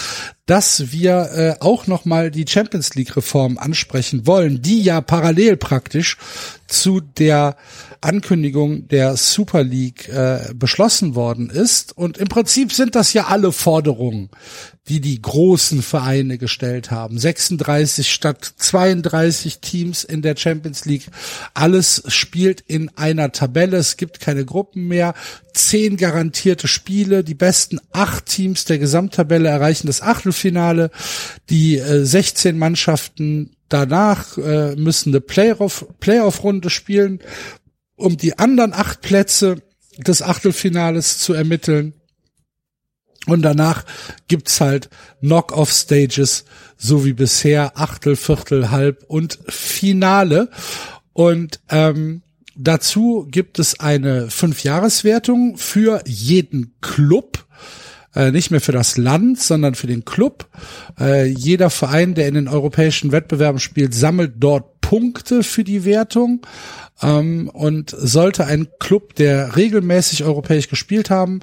dass 0.47 0.92
wir 0.92 1.30
äh, 1.32 1.55
auch 1.61 1.88
noch 1.88 2.05
mal 2.05 2.30
die 2.30 2.47
Champions 2.49 2.94
League 2.94 3.16
Reform 3.16 3.59
ansprechen 3.59 4.26
wollen, 4.26 4.62
die 4.62 4.80
ja 4.80 5.01
parallel 5.01 5.57
praktisch 5.57 6.16
zu 6.68 7.01
der 7.01 7.57
Ankündigung 8.01 8.86
der 8.88 9.16
Super 9.16 9.64
League 9.64 10.09
äh, 10.09 10.53
beschlossen 10.55 11.14
worden 11.16 11.51
ist 11.51 11.97
und 11.97 12.18
im 12.18 12.28
Prinzip 12.28 12.72
sind 12.72 12.94
das 12.94 13.12
ja 13.12 13.26
alle 13.26 13.51
Forderungen, 13.51 14.30
die 14.88 15.01
die 15.01 15.20
großen 15.20 15.82
Vereine 15.82 16.38
gestellt 16.38 16.92
haben. 16.92 17.18
36 17.18 18.12
statt 18.12 18.53
32 18.57 19.59
Teams 19.59 20.05
in 20.05 20.22
der 20.22 20.36
Champions 20.36 20.84
League. 20.84 21.09
Alles 21.55 22.05
spielt 22.07 22.61
in 22.61 22.90
einer 22.97 23.32
Tabelle. 23.32 23.78
Es 23.78 23.97
gibt 23.97 24.20
keine 24.20 24.44
Gruppen 24.44 24.86
mehr. 24.86 25.14
Zehn 25.57 25.96
garantierte 25.96 26.68
Spiele. 26.68 27.24
Die 27.24 27.34
besten 27.34 27.80
acht 27.90 28.26
Teams 28.26 28.66
der 28.66 28.78
Gesamttabelle 28.78 29.48
erreichen 29.48 29.86
das 29.86 30.02
Achtelfinale. 30.02 30.90
Die 31.48 31.78
äh, 31.78 32.04
16 32.04 32.59
Mannschaften 32.59 33.57
danach 33.68 34.36
äh, 34.36 34.76
müssen 34.76 35.11
eine 35.11 35.20
Playoff, 35.20 35.86
Playoff-Runde 35.98 36.68
spielen, 36.68 37.20
um 37.96 38.16
die 38.16 38.38
anderen 38.38 38.74
acht 38.74 39.00
Plätze 39.00 39.62
des 39.98 40.20
Achtelfinales 40.20 41.18
zu 41.18 41.32
ermitteln. 41.32 41.94
Und 43.26 43.42
danach 43.42 43.84
gibt's 44.28 44.61
halt 44.61 44.88
Knock-off-Stages, 45.20 46.44
so 46.76 47.04
wie 47.04 47.14
bisher, 47.14 47.78
Achtel, 47.78 48.14
Viertel, 48.14 48.70
Halb 48.70 49.04
und 49.09 49.38
Finale. 49.48 50.50
Und 51.12 51.61
ähm, 51.70 52.22
dazu 52.57 53.26
gibt 53.30 53.59
es 53.59 53.80
eine 53.80 54.30
Fünfjahreswertung 54.30 55.57
für 55.57 56.02
jeden 56.07 56.74
Club. 56.80 57.44
Äh, 58.14 58.30
nicht 58.30 58.50
mehr 58.50 58.61
für 58.61 58.72
das 58.72 58.96
Land, 58.96 59.40
sondern 59.40 59.74
für 59.74 59.86
den 59.86 60.04
Club. 60.04 60.48
Äh, 60.98 61.26
jeder 61.26 61.70
Verein, 61.70 62.14
der 62.14 62.28
in 62.28 62.34
den 62.34 62.48
europäischen 62.48 63.12
Wettbewerben 63.12 63.61
spielt, 63.61 63.94
sammelt 63.94 64.34
dort 64.38 64.80
Punkte 64.80 65.42
für 65.42 65.64
die 65.64 65.84
Wertung. 65.84 66.46
Ähm, 67.02 67.50
und 67.52 67.90
sollte 67.90 68.46
ein 68.46 68.68
Club, 68.78 69.14
der 69.16 69.57
regelmäßig 69.57 70.24
europäisch 70.24 70.68
gespielt 70.68 71.11
haben, 71.11 71.40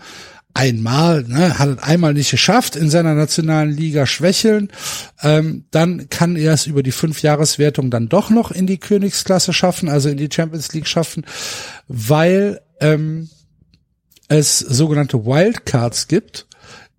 einmal, 0.53 1.23
ne, 1.23 1.57
hat 1.57 1.69
es 1.69 1.77
einmal 1.79 2.13
nicht 2.13 2.31
geschafft, 2.31 2.75
in 2.75 2.89
seiner 2.89 3.15
nationalen 3.15 3.71
Liga 3.71 4.05
schwächeln, 4.05 4.69
ähm, 5.21 5.65
dann 5.71 6.09
kann 6.09 6.35
er 6.35 6.53
es 6.53 6.67
über 6.67 6.83
die 6.83 6.91
Fünfjahreswertung 6.91 7.89
dann 7.89 8.09
doch 8.09 8.29
noch 8.29 8.51
in 8.51 8.67
die 8.67 8.77
Königsklasse 8.77 9.53
schaffen, 9.53 9.89
also 9.89 10.09
in 10.09 10.17
die 10.17 10.29
Champions 10.31 10.71
League 10.73 10.87
schaffen, 10.87 11.25
weil 11.87 12.61
ähm, 12.79 13.29
es 14.27 14.59
sogenannte 14.59 15.25
Wildcards 15.25 16.07
gibt, 16.07 16.47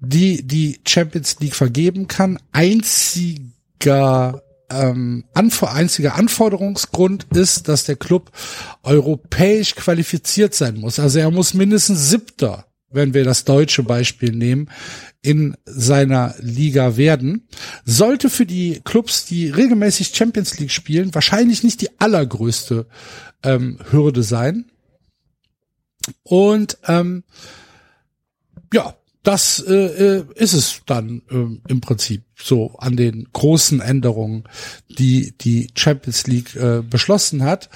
die 0.00 0.46
die 0.46 0.80
Champions 0.86 1.38
League 1.40 1.54
vergeben 1.54 2.08
kann. 2.08 2.38
Einziger 2.52 4.42
ähm, 4.70 5.24
einziger 5.34 6.14
Anforderungsgrund 6.16 7.26
ist, 7.34 7.68
dass 7.68 7.84
der 7.84 7.96
Club 7.96 8.32
europäisch 8.82 9.74
qualifiziert 9.74 10.54
sein 10.54 10.78
muss. 10.78 10.98
Also 10.98 11.18
er 11.18 11.30
muss 11.30 11.54
mindestens 11.54 12.10
Siebter 12.10 12.66
wenn 12.94 13.14
wir 13.14 13.24
das 13.24 13.44
deutsche 13.44 13.82
Beispiel 13.82 14.32
nehmen, 14.32 14.70
in 15.22 15.56
seiner 15.64 16.34
Liga 16.38 16.96
werden, 16.96 17.48
sollte 17.84 18.30
für 18.30 18.46
die 18.46 18.80
Clubs, 18.84 19.24
die 19.24 19.48
regelmäßig 19.48 20.14
Champions 20.14 20.58
League 20.58 20.70
spielen, 20.70 21.14
wahrscheinlich 21.14 21.62
nicht 21.62 21.80
die 21.80 21.98
allergrößte 21.98 22.86
ähm, 23.42 23.78
Hürde 23.90 24.22
sein. 24.22 24.66
Und 26.22 26.78
ähm, 26.86 27.24
ja, 28.72 28.94
das 29.22 29.58
äh, 29.66 30.18
äh, 30.18 30.24
ist 30.34 30.52
es 30.52 30.82
dann 30.84 31.22
äh, 31.30 31.70
im 31.70 31.80
Prinzip 31.80 32.24
so 32.36 32.76
an 32.76 32.96
den 32.96 33.26
großen 33.32 33.80
Änderungen, 33.80 34.44
die 34.98 35.32
die 35.38 35.68
Champions 35.74 36.26
League 36.26 36.54
äh, 36.54 36.82
beschlossen 36.82 37.42
hat 37.42 37.70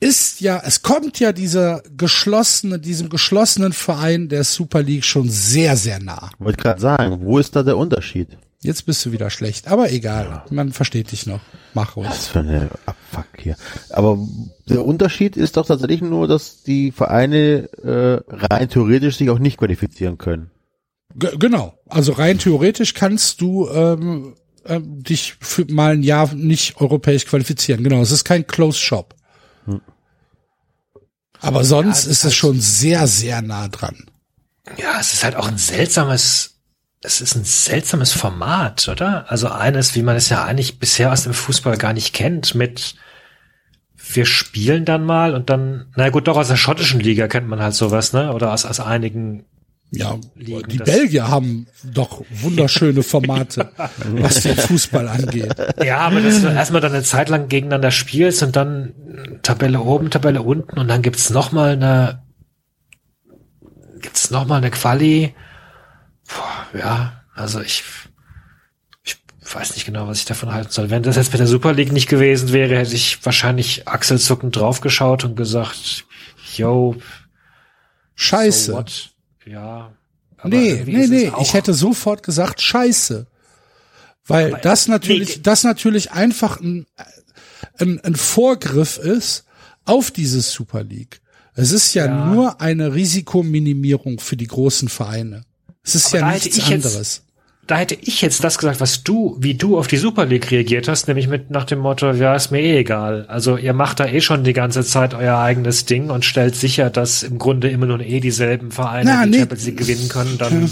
ist 0.00 0.40
ja, 0.40 0.62
es 0.64 0.82
kommt 0.82 1.20
ja 1.20 1.32
dieser 1.32 1.82
geschlossene, 1.96 2.78
diesem 2.78 3.08
geschlossenen 3.08 3.72
Verein 3.72 4.28
der 4.28 4.44
Super 4.44 4.82
League 4.82 5.04
schon 5.04 5.28
sehr, 5.28 5.76
sehr 5.76 6.00
nah. 6.00 6.30
Wollte 6.38 6.62
gerade 6.62 6.80
sagen, 6.80 7.20
wo 7.22 7.38
ist 7.38 7.56
da 7.56 7.62
der 7.62 7.76
Unterschied? 7.76 8.36
Jetzt 8.60 8.86
bist 8.86 9.04
du 9.04 9.12
wieder 9.12 9.28
schlecht, 9.28 9.68
aber 9.68 9.92
egal, 9.92 10.24
ja. 10.24 10.44
man 10.50 10.72
versteht 10.72 11.12
dich 11.12 11.26
noch. 11.26 11.40
Mach 11.74 11.96
ruhig. 11.96 12.08
Was 12.08 12.28
für 12.28 12.38
eine 12.38 12.70
Abfuck 12.86 13.26
hier. 13.38 13.56
Aber 13.90 14.18
der 14.68 14.86
Unterschied 14.86 15.36
ist 15.36 15.58
doch 15.58 15.66
tatsächlich 15.66 16.00
nur, 16.00 16.28
dass 16.28 16.62
die 16.62 16.90
Vereine 16.90 17.68
äh, 17.82 18.22
rein 18.26 18.70
theoretisch 18.70 19.16
sich 19.18 19.28
auch 19.28 19.38
nicht 19.38 19.58
qualifizieren 19.58 20.16
können. 20.16 20.50
G 21.14 21.28
genau, 21.38 21.74
also 21.88 22.12
rein 22.12 22.38
theoretisch 22.38 22.94
kannst 22.94 23.42
du 23.42 23.68
ähm, 23.68 24.34
äh, 24.64 24.80
dich 24.82 25.36
für 25.40 25.66
mal 25.70 25.92
ein 25.92 26.02
Jahr 26.02 26.34
nicht 26.34 26.80
europäisch 26.80 27.26
qualifizieren. 27.26 27.84
Genau, 27.84 28.00
es 28.00 28.12
ist 28.12 28.24
kein 28.24 28.46
Closed 28.46 28.80
Shop. 28.80 29.14
Hm. 29.66 29.80
Aber 31.40 31.64
sonst 31.64 32.04
ja, 32.04 32.10
ist 32.10 32.18
es 32.18 32.24
halt 32.24 32.34
schon 32.34 32.60
sehr, 32.60 33.06
sehr 33.06 33.42
nah 33.42 33.68
dran. 33.68 34.06
Ja, 34.78 34.98
es 34.98 35.12
ist 35.12 35.24
halt 35.24 35.36
auch 35.36 35.46
ein 35.46 35.58
seltsames, 35.58 36.58
es 37.02 37.20
ist 37.20 37.36
ein 37.36 37.44
seltsames 37.44 38.12
Format, 38.12 38.88
oder? 38.88 39.30
Also 39.30 39.48
eines, 39.48 39.94
wie 39.94 40.02
man 40.02 40.16
es 40.16 40.30
ja 40.30 40.44
eigentlich 40.44 40.78
bisher 40.78 41.12
aus 41.12 41.24
dem 41.24 41.34
Fußball 41.34 41.76
gar 41.76 41.92
nicht 41.92 42.14
kennt, 42.14 42.54
mit 42.54 42.94
wir 44.12 44.26
spielen 44.26 44.84
dann 44.84 45.04
mal 45.04 45.34
und 45.34 45.50
dann, 45.50 45.86
na 45.96 46.10
gut, 46.10 46.28
doch 46.28 46.36
aus 46.36 46.48
der 46.48 46.56
schottischen 46.56 47.00
Liga 47.00 47.26
kennt 47.28 47.48
man 47.48 47.60
halt 47.60 47.74
sowas, 47.74 48.12
ne? 48.12 48.32
Oder 48.32 48.52
aus, 48.52 48.64
aus 48.64 48.80
einigen 48.80 49.44
ja, 49.96 50.18
liegen, 50.34 50.68
die 50.68 50.78
Belgier 50.78 51.28
haben 51.28 51.66
doch 51.82 52.24
wunderschöne 52.30 53.02
Formate, 53.02 53.70
was 54.12 54.42
den 54.42 54.56
Fußball 54.56 55.08
angeht. 55.08 55.54
Ja, 55.82 55.98
aber 55.98 56.20
dass 56.20 56.42
du 56.42 56.48
erstmal 56.48 56.80
dann 56.80 56.92
eine 56.92 57.02
Zeit 57.02 57.28
lang 57.28 57.48
gegeneinander 57.48 57.90
spielst 57.90 58.42
und 58.42 58.56
dann 58.56 58.94
Tabelle 59.42 59.80
oben, 59.80 60.10
Tabelle 60.10 60.42
unten 60.42 60.78
und 60.78 60.88
dann 60.88 61.02
gibt's 61.02 61.30
noch 61.30 61.52
mal 61.52 61.70
eine 61.70 62.22
gibt's 64.00 64.30
noch 64.30 64.46
mal 64.46 64.56
eine 64.56 64.70
Quali. 64.70 65.34
Puh, 66.26 66.78
ja, 66.78 67.24
also 67.34 67.60
ich 67.60 67.84
ich 69.04 69.16
weiß 69.54 69.74
nicht 69.74 69.84
genau, 69.84 70.08
was 70.08 70.18
ich 70.18 70.24
davon 70.24 70.52
halten 70.52 70.70
soll. 70.70 70.90
Wenn 70.90 71.02
das 71.02 71.16
jetzt 71.16 71.32
mit 71.32 71.38
der 71.38 71.46
Super 71.46 71.72
League 71.72 71.92
nicht 71.92 72.08
gewesen 72.08 72.52
wäre, 72.52 72.76
hätte 72.76 72.94
ich 72.94 73.24
wahrscheinlich 73.24 73.86
achselzuckend 73.86 74.56
draufgeschaut 74.56 75.24
und 75.24 75.36
gesagt, 75.36 76.04
yo, 76.56 76.96
Scheiße. 78.14 78.72
So 78.72 78.84
ja. 79.46 79.92
nee, 80.44 80.82
nee, 80.86 81.06
nee. 81.06 81.32
Ich 81.40 81.54
hätte 81.54 81.74
sofort 81.74 82.22
gesagt, 82.22 82.60
scheiße. 82.60 83.26
Weil 84.26 84.52
aber 84.52 84.62
das 84.62 84.88
natürlich, 84.88 85.36
nee, 85.36 85.42
das 85.42 85.64
natürlich 85.64 86.12
einfach 86.12 86.60
ein, 86.60 86.86
ein, 87.78 88.00
ein 88.00 88.14
Vorgriff 88.16 88.96
ist 88.98 89.44
auf 89.84 90.10
diese 90.10 90.40
Super 90.40 90.82
League. 90.82 91.20
Es 91.54 91.72
ist 91.72 91.94
ja, 91.94 92.06
Ja. 92.06 92.26
nur 92.26 92.60
eine 92.60 92.94
Risikominimierung 92.94 94.18
für 94.18 94.36
die 94.36 94.46
großen 94.46 94.88
Vereine. 94.88 95.44
Es 95.82 95.94
ist 95.94 96.08
Aber 96.08 96.18
ja 96.20 96.32
nichts 96.32 96.56
ich 96.56 96.68
jetzt- 96.68 96.86
anderes. 96.86 97.22
Da 97.66 97.76
hätte 97.78 97.94
ich 97.98 98.20
jetzt 98.20 98.44
das 98.44 98.58
gesagt, 98.58 98.80
was 98.80 99.04
du, 99.04 99.36
wie 99.40 99.54
du 99.54 99.78
auf 99.78 99.86
die 99.86 99.96
Super 99.96 100.26
League 100.26 100.50
reagiert 100.50 100.86
hast, 100.86 101.08
nämlich 101.08 101.28
mit 101.28 101.50
nach 101.50 101.64
dem 101.64 101.78
Motto, 101.78 102.10
ja, 102.12 102.34
ist 102.34 102.50
mir 102.50 102.60
eh 102.60 102.78
egal. 102.80 103.24
Also 103.28 103.56
ihr 103.56 103.72
macht 103.72 104.00
da 104.00 104.06
eh 104.06 104.20
schon 104.20 104.44
die 104.44 104.52
ganze 104.52 104.84
Zeit 104.84 105.14
euer 105.14 105.38
eigenes 105.38 105.86
Ding 105.86 106.10
und 106.10 106.26
stellt 106.26 106.54
sicher, 106.56 106.90
dass 106.90 107.22
im 107.22 107.38
Grunde 107.38 107.70
immer 107.70 107.86
nur 107.86 108.00
eh 108.00 108.20
dieselben 108.20 108.70
Vereine 108.70 109.10
Na, 109.10 109.24
die 109.24 109.30
nee. 109.30 109.38
Champions 109.38 109.64
League 109.64 109.76
gewinnen 109.78 110.08
können. 110.10 110.36
Dann, 110.36 110.70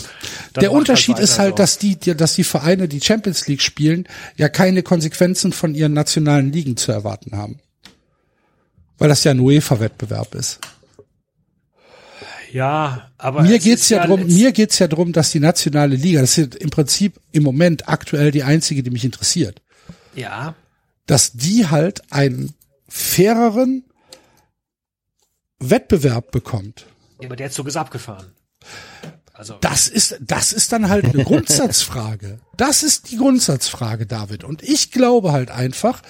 dann 0.53 0.61
Der 0.61 0.73
Unterschied 0.73 1.15
weiter 1.15 1.25
ist 1.25 1.39
halt, 1.39 1.53
so. 1.53 1.57
dass 1.57 1.79
die, 1.79 1.97
die- 1.97 2.15
dass 2.15 2.35
die 2.35 2.45
Vereine, 2.45 2.89
die 2.89 3.01
Champions 3.01 3.49
League 3.49 3.63
spielen, 3.63 4.07
ja 4.37 4.51
keine 4.51 4.83
Konsequenzen 4.83 5.53
von 5.53 5.75
ihren 5.75 5.95
nationalen 5.95 6.53
Ligen 6.53 6.77
zu 6.77 6.93
erwarten 6.93 7.37
haben. 7.37 7.59
Weil 8.99 9.09
das 9.09 9.25
ja 9.25 9.31
ein 9.31 9.41
UEFA-Wettbewerb 9.41 10.35
ist. 10.35 10.59
Ja, 12.53 13.11
aber 13.17 13.43
Mir 13.43 13.57
es 13.57 13.65
geht's 13.65 13.83
ist 13.85 13.89
ja 13.91 14.07
drum, 14.07 14.27
mir 14.27 14.53
geht's 14.53 14.79
ja 14.79 14.87
drum, 14.87 15.13
dass 15.13 15.31
die 15.31 15.41
nationale 15.41 15.97
Liga, 15.97 16.21
das 16.21 16.37
ist 16.37 16.55
im 16.57 16.69
Prinzip 16.71 17.19
im 17.33 17.43
Moment 17.45 17.89
aktuell 17.89 18.31
die 18.31 18.43
einzige, 18.43 18.83
die 18.83 18.91
mich 18.91 19.05
interessiert, 19.05 19.63
Ja, 20.15 20.55
dass 21.07 21.33
die 21.33 21.67
halt 21.69 22.03
einen 22.13 22.53
faireren 22.89 23.85
Wettbewerb 25.59 26.31
bekommt. 26.31 26.87
aber 27.25 27.37
der 27.37 27.51
Zug 27.51 27.69
ist 27.69 27.77
abgefahren. 27.77 28.27
Also 29.33 29.57
Das 29.61 29.89
ist, 29.89 30.19
das 30.21 30.53
ist 30.53 30.73
dann 30.73 30.89
halt 30.89 31.07
eine 31.07 31.25
Grundsatzfrage. 31.25 32.39
Das 32.57 32.83
ist 32.83 33.11
die 33.11 33.17
Grundsatzfrage, 33.17 34.07
David. 34.07 34.45
Und 34.45 34.63
ich 34.63 34.91
glaube 34.91 35.33
halt 35.33 35.51
einfach, 35.51 36.03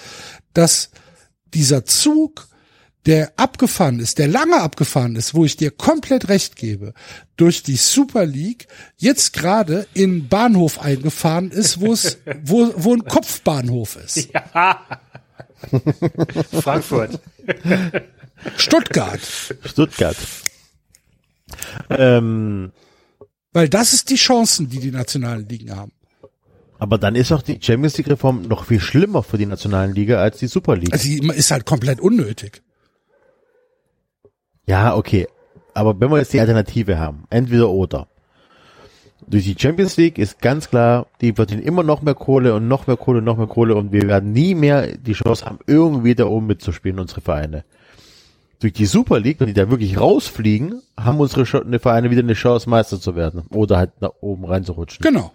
dass 0.53 0.91
dieser 1.53 1.85
Zug, 1.85 2.47
der 3.05 3.33
abgefahren 3.37 3.99
ist, 3.99 4.17
der 4.17 4.27
lange 4.27 4.61
abgefahren 4.61 5.15
ist, 5.15 5.33
wo 5.33 5.43
ich 5.45 5.57
dir 5.57 5.71
komplett 5.71 6.29
recht 6.29 6.55
gebe, 6.55 6.93
durch 7.35 7.63
die 7.63 7.75
Super 7.75 8.25
League 8.25 8.67
jetzt 8.97 9.33
gerade 9.33 9.87
in 9.93 10.29
Bahnhof 10.29 10.79
eingefahren 10.81 11.51
ist, 11.51 11.81
wo 11.81 11.91
es, 11.93 12.17
wo, 12.43 12.73
wo 12.77 12.93
ein 12.93 13.03
Kopfbahnhof 13.03 13.97
ist. 13.97 14.29
Frankfurt. 16.51 17.19
Stuttgart. 18.57 19.21
Stuttgart. 19.65 20.17
Ähm, 21.89 22.71
Weil 23.51 23.69
das 23.69 23.93
ist 23.93 24.09
die 24.09 24.15
Chancen, 24.15 24.69
die 24.69 24.79
die 24.79 24.91
nationalen 24.91 25.47
Ligen 25.47 25.75
haben. 25.75 25.91
aber 26.79 26.97
dann 26.97 27.15
ist 27.15 27.31
auch 27.31 27.41
die 27.41 27.59
Champions 27.61 27.97
League 27.97 28.09
Reform 28.09 28.41
noch 28.43 28.65
viel 28.65 28.79
schlimmer 28.79 29.23
für 29.23 29.37
die 29.37 29.45
nationalen 29.45 29.93
Liga 29.93 30.17
als 30.21 30.39
die 30.39 30.47
Super 30.47 30.75
League. 30.75 30.91
Also 30.93 31.07
die 31.07 31.25
ist 31.29 31.51
halt 31.51 31.65
komplett 31.65 31.99
unnötig. 32.01 32.61
Ja, 34.65 34.95
okay. 34.95 35.27
Aber 35.73 35.99
wenn 35.99 36.09
wir 36.11 36.17
jetzt 36.17 36.33
die 36.33 36.39
Alternative 36.39 36.99
haben, 36.99 37.25
entweder 37.29 37.69
oder. 37.69 38.07
Durch 39.25 39.45
die 39.45 39.55
Champions 39.57 39.95
League 39.97 40.17
ist 40.17 40.41
ganz 40.41 40.69
klar, 40.69 41.07
die 41.21 41.33
verdienen 41.33 41.63
immer 41.63 41.83
noch 41.83 42.01
mehr 42.01 42.13
Kohle 42.13 42.53
und 42.53 42.67
noch 42.67 42.87
mehr 42.87 42.97
Kohle 42.97 43.19
und 43.19 43.23
noch 43.23 43.37
mehr 43.37 43.47
Kohle 43.47 43.75
und 43.75 43.91
wir 43.91 44.03
werden 44.03 44.33
nie 44.33 44.53
mehr 44.53 44.97
die 44.97 45.13
Chance 45.13 45.45
haben, 45.45 45.59
irgendwie 45.65 46.13
da 46.13 46.25
oben 46.25 46.47
mitzuspielen, 46.47 46.99
unsere 46.99 47.21
Vereine. 47.21 47.63
Durch 48.59 48.73
die 48.73 48.85
Super 48.85 49.19
League, 49.19 49.39
wenn 49.39 49.47
die 49.47 49.53
da 49.53 49.69
wirklich 49.69 49.99
rausfliegen, 49.99 50.81
haben 50.97 51.19
unsere 51.19 51.65
ne 51.65 51.79
Vereine 51.79 52.11
wieder 52.11 52.21
eine 52.21 52.33
Chance, 52.33 52.69
Meister 52.69 52.99
zu 52.99 53.15
werden 53.15 53.43
oder 53.49 53.77
halt 53.77 54.01
nach 54.01 54.11
oben 54.21 54.45
reinzurutschen. 54.45 55.01
Genau. 55.01 55.31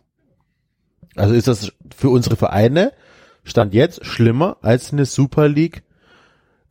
Also 1.16 1.34
ist 1.34 1.48
das 1.48 1.72
für 1.96 2.10
unsere 2.10 2.36
Vereine 2.36 2.92
Stand 3.44 3.74
jetzt 3.74 4.04
schlimmer 4.04 4.58
als 4.62 4.92
eine 4.92 5.06
Super 5.06 5.48
League 5.48 5.82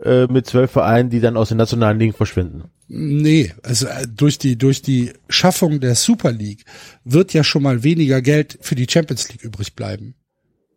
äh, 0.04 0.28
mit 0.28 0.46
zwölf 0.48 0.72
Vereinen, 0.72 1.10
die 1.10 1.20
dann 1.20 1.38
aus 1.38 1.50
den 1.50 1.58
nationalen 1.58 2.00
Ligen 2.00 2.14
verschwinden. 2.14 2.66
Nee, 2.88 3.54
also 3.64 3.88
äh, 3.88 4.08
durch 4.08 4.38
die 4.38 4.58
durch 4.58 4.82
die 4.82 5.12
Schaffung 5.28 5.80
der 5.80 5.96
Super 5.96 6.32
League 6.32 6.64
wird 7.04 7.34
ja 7.34 7.44
schon 7.44 7.64
mal 7.64 7.84
weniger 7.84 8.22
Geld 8.22 8.58
für 8.62 8.76
die 8.76 8.88
Champions 8.90 9.30
League 9.30 9.44
übrig 9.44 9.76
bleiben. 9.76 10.16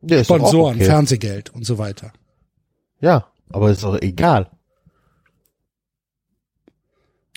Ja, 0.02 0.24
Sponsoren, 0.24 0.76
okay. 0.76 0.86
Fernsehgeld 0.86 1.50
und 1.50 1.64
so 1.64 1.78
weiter. 1.78 2.12
Ja, 3.00 3.26
aber 3.50 3.70
ist 3.70 3.84
doch 3.84 4.00
egal. 4.00 4.50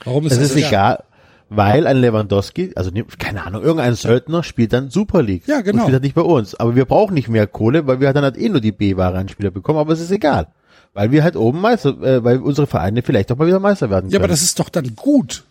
Warum 0.03 0.25
ist 0.25 0.33
Es 0.33 0.39
das 0.39 0.51
ist 0.51 0.55
egal, 0.67 1.03
weil 1.49 1.85
ein 1.87 1.97
Lewandowski, 1.97 2.71
also 2.75 2.89
ne- 2.89 3.05
keine 3.19 3.45
Ahnung, 3.45 3.61
irgendein 3.63 3.95
Söldner 3.95 4.43
spielt 4.43 4.73
dann 4.73 4.89
Super 4.89 5.21
League. 5.21 5.47
Ja, 5.47 5.61
genau. 5.61 5.77
Und 5.77 5.81
spielt 5.83 5.93
halt 5.93 6.03
nicht 6.03 6.15
bei 6.15 6.21
uns. 6.21 6.55
Aber 6.55 6.75
wir 6.75 6.85
brauchen 6.85 7.13
nicht 7.13 7.29
mehr 7.29 7.47
Kohle, 7.47 7.85
weil 7.87 7.99
wir 7.99 8.11
dann 8.13 8.23
halt 8.23 8.37
eh 8.37 8.49
nur 8.49 8.61
die 8.61 8.71
B-Ware 8.71 9.17
an 9.17 9.29
Spieler 9.29 9.51
bekommen, 9.51 9.79
aber 9.79 9.93
es 9.93 9.99
ist 10.01 10.11
egal. 10.11 10.47
Weil 10.93 11.11
wir 11.11 11.23
halt 11.23 11.35
oben 11.35 11.59
Meister, 11.61 11.89
äh, 12.01 12.23
weil 12.23 12.37
unsere 12.37 12.67
Vereine 12.67 13.01
vielleicht 13.01 13.31
auch 13.31 13.37
mal 13.37 13.47
wieder 13.47 13.59
Meister 13.59 13.89
werden 13.89 14.03
können. 14.05 14.13
Ja, 14.13 14.19
aber 14.19 14.27
das 14.27 14.41
ist 14.43 14.59
doch 14.59 14.69
dann 14.69 14.95
gut. 14.95 15.43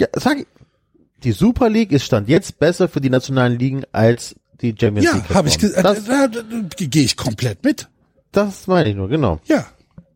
ja, 0.00 0.06
sag 0.14 0.38
ich. 0.40 0.46
Die 1.24 1.32
Super 1.32 1.68
League 1.68 1.90
ist 1.92 2.04
Stand 2.04 2.28
jetzt 2.28 2.58
besser 2.60 2.88
für 2.88 3.00
die 3.00 3.10
nationalen 3.10 3.58
Ligen 3.58 3.82
als 3.92 4.36
die 4.60 4.74
Champions 4.78 5.04
Ja, 5.06 5.14
League. 5.16 5.34
habe 5.34 5.48
ich 5.48 5.58
ge- 5.58 5.72
äh, 5.72 5.82
da 5.82 5.94
gehe 6.76 7.02
ich 7.02 7.16
komplett 7.16 7.64
mit. 7.64 7.88
das 8.32 8.66
meine 8.68 8.88
ich 8.90 8.94
nur, 8.96 9.08
genau. 9.08 9.40
Ja, 9.46 9.66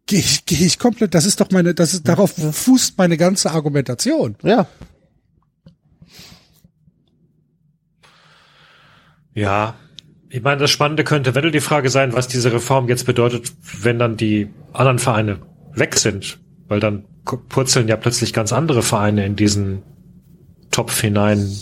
gehe 0.06 0.20
ich 0.20 0.46
gehe 0.46 0.64
ich 0.64 0.78
komplett. 0.78 1.12
Das 1.14 1.26
ist 1.26 1.40
doch 1.40 1.50
meine, 1.50 1.74
das 1.74 1.92
ist 1.92 2.06
darauf 2.06 2.32
fußt 2.32 2.96
meine 2.98 3.16
ganze 3.16 3.50
Argumentation. 3.50 4.36
Ja. 4.42 4.66
Ja, 9.34 9.74
ich 10.34 10.42
meine, 10.42 10.62
das 10.62 10.70
Spannende 10.70 11.04
könnte 11.04 11.30
eventuell 11.30 11.52
die 11.52 11.60
Frage 11.60 11.90
sein, 11.90 12.14
was 12.14 12.26
diese 12.26 12.50
Reform 12.54 12.88
jetzt 12.88 13.04
bedeutet, 13.04 13.52
wenn 13.82 13.98
dann 13.98 14.16
die 14.16 14.48
anderen 14.72 14.98
Vereine 14.98 15.40
weg 15.74 15.96
sind, 15.96 16.40
weil 16.68 16.80
dann 16.80 17.04
purzeln 17.50 17.86
ja 17.86 17.96
plötzlich 17.96 18.32
ganz 18.32 18.50
andere 18.50 18.82
Vereine 18.82 19.26
in 19.26 19.36
diesen 19.36 19.82
Topf 20.70 20.98
hinein, 21.02 21.54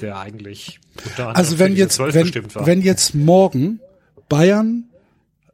der 0.00 0.18
eigentlich 0.18 0.80
Also 1.18 1.58
wenn 1.58 1.76
jetzt 1.76 1.96
12 1.96 2.14
wenn, 2.14 2.22
bestimmt 2.22 2.54
war. 2.54 2.66
wenn 2.66 2.80
jetzt 2.80 3.14
morgen 3.14 3.80
Bayern 4.30 4.84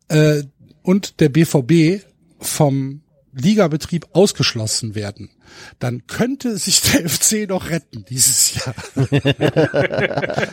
äh, 0.06 0.44
und 0.82 1.18
der 1.18 1.28
BVB 1.28 2.04
vom 2.38 3.02
Ligabetrieb 3.32 4.06
ausgeschlossen 4.12 4.94
werden, 4.94 5.28
dann 5.78 6.06
könnte 6.06 6.56
sich 6.58 6.80
der 6.82 7.08
FC 7.08 7.48
noch 7.48 7.70
retten 7.70 8.04
dieses 8.08 8.54
Jahr. 8.54 8.74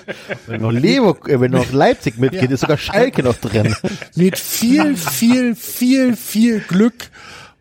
Wenn 0.47 0.61
noch 0.61 0.71
Lever, 0.71 1.17
äh, 1.27 1.39
wenn 1.39 1.51
noch 1.51 1.71
Leipzig 1.71 2.17
mitgeht, 2.17 2.51
ist 2.51 2.61
sogar 2.61 2.77
Schalke 2.77 3.23
noch 3.23 3.37
drin. 3.37 3.75
Mit 4.15 4.37
viel, 4.37 4.95
viel, 4.95 5.55
viel, 5.55 6.15
viel 6.15 6.59
Glück 6.61 7.09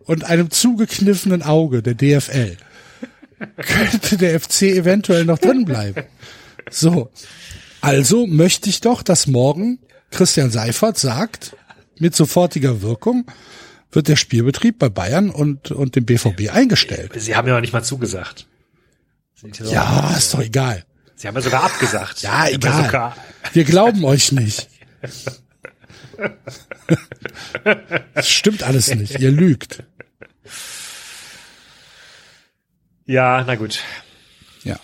und 0.05 0.25
einem 0.25 0.51
zugekniffenen 0.51 1.43
Auge 1.43 1.83
der 1.83 1.95
DFL 1.95 2.57
könnte 3.57 4.17
der 4.17 4.41
FC 4.41 4.63
eventuell 4.63 5.25
noch 5.25 5.39
drin 5.39 5.65
bleiben. 5.65 6.05
So. 6.71 7.11
Also 7.81 8.27
möchte 8.27 8.71
ich 8.71 8.81
doch, 8.81 9.03
dass 9.03 9.27
morgen 9.27 9.79
Christian 10.11 10.51
Seifert 10.51 10.99
sagt, 10.99 11.55
mit 11.99 12.15
sofortiger 12.15 12.83
Wirkung 12.83 13.27
wird 13.93 14.09
der 14.09 14.17
Spielbetrieb 14.17 14.79
bei 14.79 14.89
Bayern 14.89 15.31
und, 15.31 15.71
und 15.71 15.97
dem 15.97 16.05
BVB 16.05 16.51
eingestellt. 16.53 17.13
Sie 17.17 17.35
haben 17.37 17.47
ja 17.49 17.55
noch 17.55 17.61
nicht 17.61 17.73
mal 17.73 17.83
zugesagt. 17.85 18.47
Ja, 19.71 20.15
ist 20.17 20.33
doch 20.35 20.41
egal. 20.41 20.85
Sie 21.15 21.29
haben 21.29 21.35
ja 21.35 21.41
sogar 21.43 21.65
abgesagt. 21.65 22.23
Ja 22.23 22.49
egal. 22.51 22.85
sogar- 22.87 23.17
Wir 23.53 23.65
glauben 23.65 24.05
euch 24.05 24.33
nicht. 24.33 24.69
Das 28.15 28.29
stimmt 28.31 28.63
alles 28.63 28.95
nicht. 28.95 29.19
Ihr 29.19 29.31
lügt. 29.31 29.83
Ja, 33.05 33.45
na 33.47 33.55
gut. 33.57 33.81
Ja. 34.65 34.79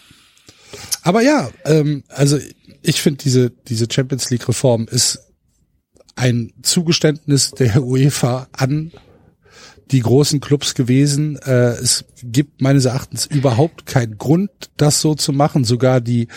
Aber 1.02 1.22
ja, 1.22 1.50
ähm, 1.64 2.04
also 2.08 2.38
ich 2.82 3.00
finde 3.00 3.22
diese, 3.22 3.50
diese 3.50 3.86
Champions 3.90 4.30
League 4.30 4.46
Reform 4.48 4.86
ist 4.90 5.20
ein 6.16 6.52
Zugeständnis 6.62 7.52
der 7.52 7.82
UEFA 7.82 8.48
an 8.52 8.92
die 9.92 10.00
großen 10.00 10.40
Clubs 10.40 10.74
gewesen. 10.74 11.36
Äh, 11.44 11.72
es 11.72 12.04
gibt 12.22 12.62
meines 12.62 12.86
Erachtens 12.86 13.26
überhaupt 13.26 13.84
keinen 13.84 14.16
Grund, 14.16 14.50
das 14.76 15.00
so 15.00 15.14
zu 15.14 15.32
machen. 15.32 15.64
Sogar 15.64 16.00
die 16.00 16.28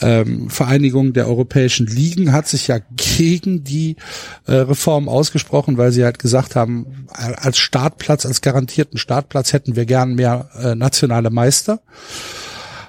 ähm, 0.00 0.50
Vereinigung 0.50 1.14
der 1.14 1.26
europäischen 1.26 1.86
Ligen 1.86 2.32
hat 2.32 2.48
sich 2.48 2.68
ja 2.68 2.78
gegen 2.96 3.64
die 3.64 3.96
äh, 4.46 4.52
Reform 4.52 5.08
ausgesprochen, 5.08 5.78
weil 5.78 5.90
sie 5.92 6.04
halt 6.04 6.18
gesagt 6.18 6.54
haben, 6.54 7.06
als 7.08 7.58
Startplatz, 7.58 8.26
als 8.26 8.42
garantierten 8.42 8.98
Startplatz 8.98 9.52
hätten 9.52 9.74
wir 9.74 9.86
gern 9.86 10.14
mehr 10.14 10.50
äh, 10.60 10.74
nationale 10.74 11.30
Meister 11.30 11.80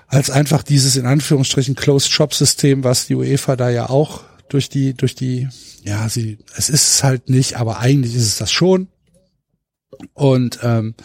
als 0.08 0.32
einfach 0.32 0.64
dieses 0.64 0.96
in 0.96 1.06
Anführungsstrichen 1.06 1.76
Closed 1.76 2.12
Shop 2.12 2.34
System, 2.34 2.84
was 2.84 3.06
die 3.06 3.16
UEFA 3.16 3.56
da 3.56 3.70
ja 3.70 3.90
auch 3.90 4.22
durch 4.50 4.70
die 4.70 4.94
durch 4.94 5.16
die 5.16 5.48
ja 5.84 6.10
sie 6.10 6.40
es 6.56 6.70
ist 6.70 6.88
es 6.88 7.04
halt 7.04 7.30
nicht, 7.30 7.56
aber 7.56 7.80
eigentlich 7.80 8.16
ist 8.16 8.28
es 8.28 8.38
das 8.38 8.52
schon. 8.52 8.88
Und 10.14 10.60
ähm, 10.64 10.96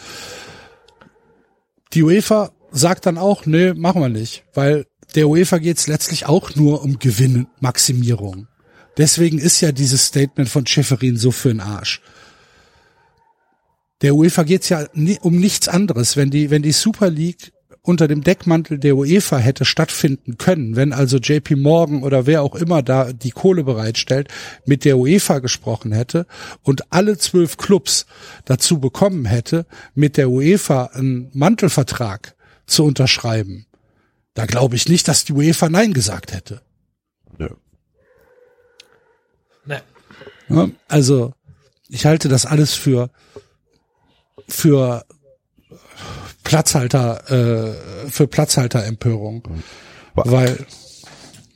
die 1.93 2.03
UEFA 2.03 2.51
sagt 2.71 3.05
dann 3.05 3.17
auch, 3.17 3.45
nö, 3.45 3.73
machen 3.73 4.01
wir 4.01 4.09
nicht, 4.09 4.43
weil 4.53 4.85
der 5.15 5.29
UEFA 5.29 5.59
geht 5.59 5.77
es 5.77 5.87
letztlich 5.87 6.25
auch 6.25 6.55
nur 6.55 6.83
um 6.83 6.99
Gewinnmaximierung. 6.99 8.47
Deswegen 8.97 9.39
ist 9.39 9.61
ja 9.61 9.71
dieses 9.71 10.05
Statement 10.05 10.49
von 10.49 10.65
Schäferin 10.65 11.17
so 11.17 11.31
für 11.31 11.49
den 11.49 11.61
Arsch. 11.61 12.01
Der 14.01 14.15
UEFA 14.15 14.43
geht's 14.43 14.69
ja 14.69 14.87
ni 14.93 15.17
um 15.21 15.37
nichts 15.37 15.67
anderes. 15.67 16.17
Wenn 16.17 16.29
die, 16.29 16.49
wenn 16.49 16.61
die 16.61 16.71
Super 16.71 17.09
League 17.09 17.53
unter 17.85 18.07
dem 18.07 18.23
Deckmantel 18.23 18.79
der 18.79 18.97
UEFA 18.97 19.37
hätte 19.37 19.63
stattfinden 19.63 20.37
können, 20.37 20.75
wenn 20.75 20.91
also 20.91 21.17
JP 21.17 21.55
Morgan 21.55 22.03
oder 22.03 22.25
wer 22.25 22.41
auch 22.41 22.55
immer 22.55 22.81
da 22.81 23.13
die 23.13 23.31
Kohle 23.31 23.63
bereitstellt, 23.63 24.27
mit 24.65 24.85
der 24.85 24.97
UEFA 24.97 25.39
gesprochen 25.39 25.91
hätte 25.91 26.25
und 26.63 26.91
alle 26.91 27.17
zwölf 27.17 27.57
Clubs 27.57 28.07
dazu 28.45 28.79
bekommen 28.79 29.25
hätte, 29.25 29.65
mit 29.93 30.17
der 30.17 30.29
UEFA 30.29 30.85
einen 30.93 31.29
Mantelvertrag 31.33 32.35
zu 32.65 32.83
unterschreiben, 32.83 33.67
da 34.33 34.45
glaube 34.45 34.75
ich 34.75 34.89
nicht, 34.89 35.07
dass 35.07 35.23
die 35.23 35.33
UEFA 35.33 35.69
Nein 35.69 35.93
gesagt 35.93 36.33
hätte. 36.33 36.61
Nö. 37.37 37.49
Ne. 39.65 39.81
Ja, 40.49 40.69
also 40.87 41.33
ich 41.87 42.05
halte 42.05 42.29
das 42.29 42.45
alles 42.45 42.73
für 42.73 43.09
für 44.47 45.05
Platzhalter 46.45 47.29
äh, 47.29 48.09
für 48.09 48.27
Platzhalterempörung, 48.27 49.43
weil 50.13 50.65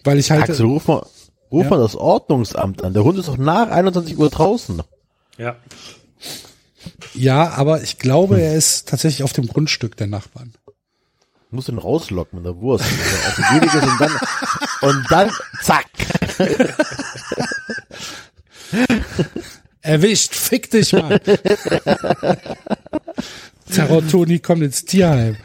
weil 0.04 0.20
ich 0.20 0.32
halte 0.32 0.52
Axel, 0.52 0.66
ruf 0.66 0.88
mal, 0.88 1.06
ruf 1.52 1.64
Ja. 1.64 1.70
mal 1.70 1.80
das 1.80 1.96
Ordnungsamt 1.96 2.84
an. 2.84 2.94
Der 2.94 3.04
Hund 3.06 3.18
ist 3.20 3.28
doch 3.30 3.38
nach 3.38 3.70
21 3.70 4.18
Uhr 4.18 4.30
draußen. 4.30 4.82
Ja. 5.38 5.56
ja, 7.14 7.50
aber 7.52 7.82
ich 7.84 7.98
glaube, 8.00 8.42
er 8.42 8.56
ist 8.56 8.90
tatsächlich 8.90 9.24
auf 9.24 9.32
dem 9.34 9.48
Grundstück 9.48 9.96
der 9.96 10.08
Nachbarn. 10.08 10.54
Muss 11.52 11.70
ihn 11.70 11.78
rauslocken 11.78 12.40
mit 12.40 12.46
der 12.46 12.58
Wurst. 12.58 12.86
Gütige 13.52 13.80
und 13.82 14.02
dann, 14.02 14.12
und 14.82 15.06
dann, 15.10 15.32
zack. 15.64 15.86
Erwischt, 19.82 20.36
fick 20.36 20.70
dich 20.70 20.94
mal. 20.94 21.20
Terror 23.74 24.08
Toni 24.08 24.40
kommt 24.40 24.64
ins 24.64 24.86
Tierheim. 24.86 25.38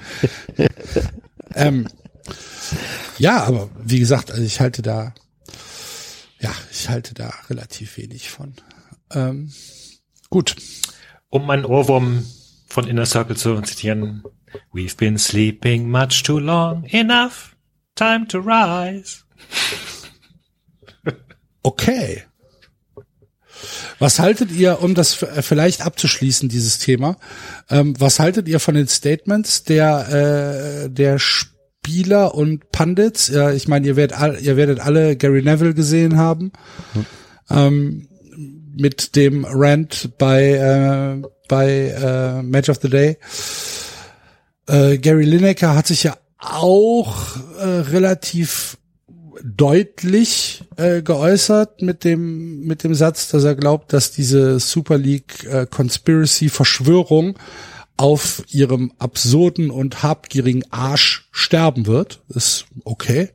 ähm, 1.54 1.88
ja, 3.18 3.44
aber 3.44 3.70
wie 3.82 3.98
gesagt, 3.98 4.30
also 4.30 4.42
ich 4.42 4.60
halte 4.60 4.82
da, 4.82 5.14
ja, 6.40 6.52
ich 6.70 6.88
halte 6.88 7.14
da 7.14 7.32
relativ 7.48 7.96
wenig 7.96 8.30
von. 8.30 8.54
Ähm, 9.12 9.52
gut. 10.30 10.56
Um 11.30 11.48
einen 11.50 11.64
Ohrwurm 11.64 12.24
von 12.66 12.86
Inner 12.86 13.06
Circle 13.06 13.36
zu 13.36 13.60
zitieren. 13.62 14.24
We've 14.72 14.96
been 14.96 15.18
sleeping 15.18 15.90
much 15.90 16.22
too 16.22 16.38
long. 16.38 16.84
Enough. 16.84 17.56
Time 17.94 18.26
to 18.28 18.38
rise. 18.38 19.24
Okay. 21.62 22.24
Was 23.98 24.18
haltet 24.18 24.50
ihr, 24.52 24.82
um 24.82 24.94
das 24.94 25.22
äh, 25.22 25.42
vielleicht 25.42 25.82
abzuschließen, 25.82 26.48
dieses 26.48 26.78
Thema, 26.78 27.16
ähm, 27.70 27.94
was 27.98 28.20
haltet 28.20 28.48
ihr 28.48 28.60
von 28.60 28.74
den 28.74 28.88
Statements 28.88 29.64
der, 29.64 30.84
äh, 30.84 30.90
der 30.90 31.18
Spieler 31.18 32.34
und 32.34 32.70
Pundits? 32.72 33.28
Ja, 33.28 33.52
ich 33.52 33.68
meine, 33.68 33.86
ihr 33.86 33.96
werdet, 33.96 34.18
all, 34.18 34.40
ihr 34.40 34.56
werdet 34.56 34.80
alle 34.80 35.16
Gary 35.16 35.42
Neville 35.42 35.74
gesehen 35.74 36.16
haben. 36.16 36.52
Ähm, 37.50 38.08
mit 38.76 39.16
dem 39.16 39.44
Rant 39.48 40.10
bei, 40.18 40.50
äh, 40.52 41.22
bei 41.48 41.68
äh, 41.68 42.42
Match 42.42 42.68
of 42.68 42.78
the 42.82 42.90
Day. 42.90 43.18
Äh, 44.66 44.98
Gary 44.98 45.24
Lineker 45.24 45.74
hat 45.74 45.86
sich 45.86 46.02
ja 46.02 46.16
auch 46.38 47.36
äh, 47.58 47.64
relativ 47.64 48.78
deutlich 49.44 50.64
äh, 50.76 51.02
geäußert 51.02 51.82
mit 51.82 52.02
dem 52.02 52.62
mit 52.62 52.82
dem 52.82 52.94
Satz, 52.94 53.28
dass 53.28 53.44
er 53.44 53.54
glaubt, 53.54 53.92
dass 53.92 54.10
diese 54.10 54.58
Super 54.58 54.96
League 54.96 55.44
äh, 55.44 55.66
Conspiracy 55.66 56.48
Verschwörung 56.48 57.38
auf 57.98 58.42
ihrem 58.48 58.92
absurden 58.98 59.70
und 59.70 60.02
habgierigen 60.02 60.64
Arsch 60.72 61.28
sterben 61.30 61.86
wird. 61.86 62.22
Ist 62.28 62.64
okay. 62.84 63.30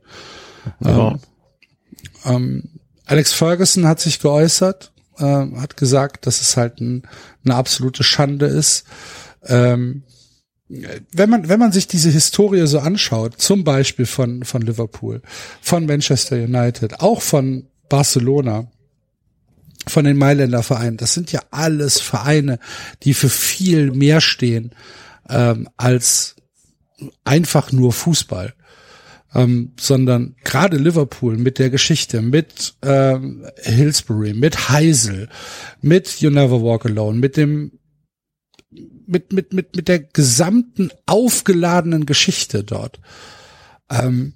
Ja. 0.80 1.16
Ähm, 2.24 2.68
Alex 3.06 3.32
Ferguson 3.32 3.86
hat 3.86 4.00
sich 4.00 4.18
geäußert, 4.18 4.92
äh, 5.16 5.24
hat 5.24 5.76
gesagt, 5.76 6.26
dass 6.26 6.40
es 6.40 6.56
halt 6.56 6.80
ein, 6.80 7.04
eine 7.44 7.54
absolute 7.54 8.02
Schande 8.02 8.46
ist. 8.46 8.84
Ähm, 9.46 10.02
wenn 11.12 11.30
man, 11.30 11.48
wenn 11.48 11.58
man 11.58 11.72
sich 11.72 11.88
diese 11.88 12.10
Historie 12.10 12.66
so 12.66 12.78
anschaut, 12.78 13.40
zum 13.40 13.64
Beispiel 13.64 14.06
von, 14.06 14.44
von 14.44 14.62
Liverpool, 14.62 15.20
von 15.60 15.86
Manchester 15.86 16.36
United, 16.36 17.00
auch 17.00 17.22
von 17.22 17.66
Barcelona, 17.88 18.70
von 19.88 20.04
den 20.04 20.16
Mailänder 20.16 20.62
Vereinen, 20.62 20.96
das 20.96 21.14
sind 21.14 21.32
ja 21.32 21.40
alles 21.50 22.00
Vereine, 22.00 22.60
die 23.02 23.14
für 23.14 23.28
viel 23.28 23.90
mehr 23.90 24.20
stehen 24.20 24.70
ähm, 25.28 25.68
als 25.76 26.36
einfach 27.24 27.72
nur 27.72 27.92
Fußball. 27.92 28.54
Ähm, 29.32 29.74
sondern 29.78 30.34
gerade 30.42 30.76
Liverpool 30.76 31.36
mit 31.36 31.60
der 31.60 31.70
Geschichte, 31.70 32.20
mit 32.20 32.74
ähm, 32.82 33.46
Hillsbury, 33.62 34.34
mit 34.34 34.70
Heisel, 34.70 35.28
mit 35.80 36.20
You 36.20 36.30
Never 36.30 36.64
Walk 36.64 36.86
Alone, 36.86 37.16
mit 37.16 37.36
dem 37.36 37.70
mit, 39.10 39.32
mit, 39.32 39.52
mit, 39.52 39.76
mit 39.76 39.88
der 39.88 40.00
gesamten 40.00 40.90
aufgeladenen 41.06 42.06
Geschichte 42.06 42.64
dort. 42.64 43.00
Ähm, 43.90 44.34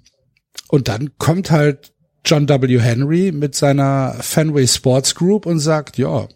und 0.67 0.87
dann 0.87 1.17
kommt 1.17 1.51
halt 1.51 1.93
John 2.25 2.49
W. 2.49 2.79
Henry 2.79 3.31
mit 3.31 3.55
seiner 3.55 4.15
Fenway 4.21 4.67
Sports 4.67 5.15
Group 5.15 5.45
und 5.45 5.59
sagt, 5.59 5.97
ja, 5.97 6.27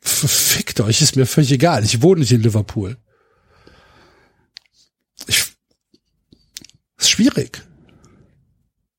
fickt 0.00 0.80
euch, 0.80 1.02
ist 1.02 1.16
mir 1.16 1.26
völlig 1.26 1.52
egal, 1.52 1.84
ich 1.84 2.02
wohne 2.02 2.20
nicht 2.20 2.32
in 2.32 2.42
Liverpool. 2.42 2.96
Ich, 5.26 5.44
ist 6.98 7.10
schwierig. 7.10 7.62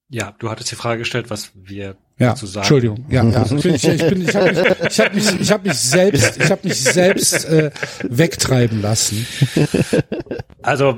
Ja, 0.09 0.31
du 0.39 0.49
hattest 0.49 0.71
die 0.71 0.75
Frage 0.75 0.99
gestellt, 0.99 1.29
was 1.29 1.51
wir 1.55 1.97
Ja, 2.17 2.29
dazu 2.29 2.45
sagen. 2.45 2.63
Entschuldigung. 2.63 3.05
Ja, 3.09 3.23
ja. 3.23 3.45
Ich, 3.55 3.63
bin, 3.63 3.75
ich, 3.75 3.87
ich, 3.87 4.07
bin, 4.07 4.21
ich 4.21 4.35
habe 4.35 4.51
mich, 4.51 4.61
ich 4.89 4.99
hab 4.99 5.13
mich, 5.13 5.41
ich 5.41 5.51
hab 5.51 5.65
mich 5.65 5.73
selbst, 5.73 6.37
ich 6.37 6.51
habe 6.51 6.67
mich 6.67 6.81
selbst 6.81 7.45
äh, 7.45 7.71
wegtreiben 8.03 8.81
lassen. 8.81 9.27
Also 10.61 10.97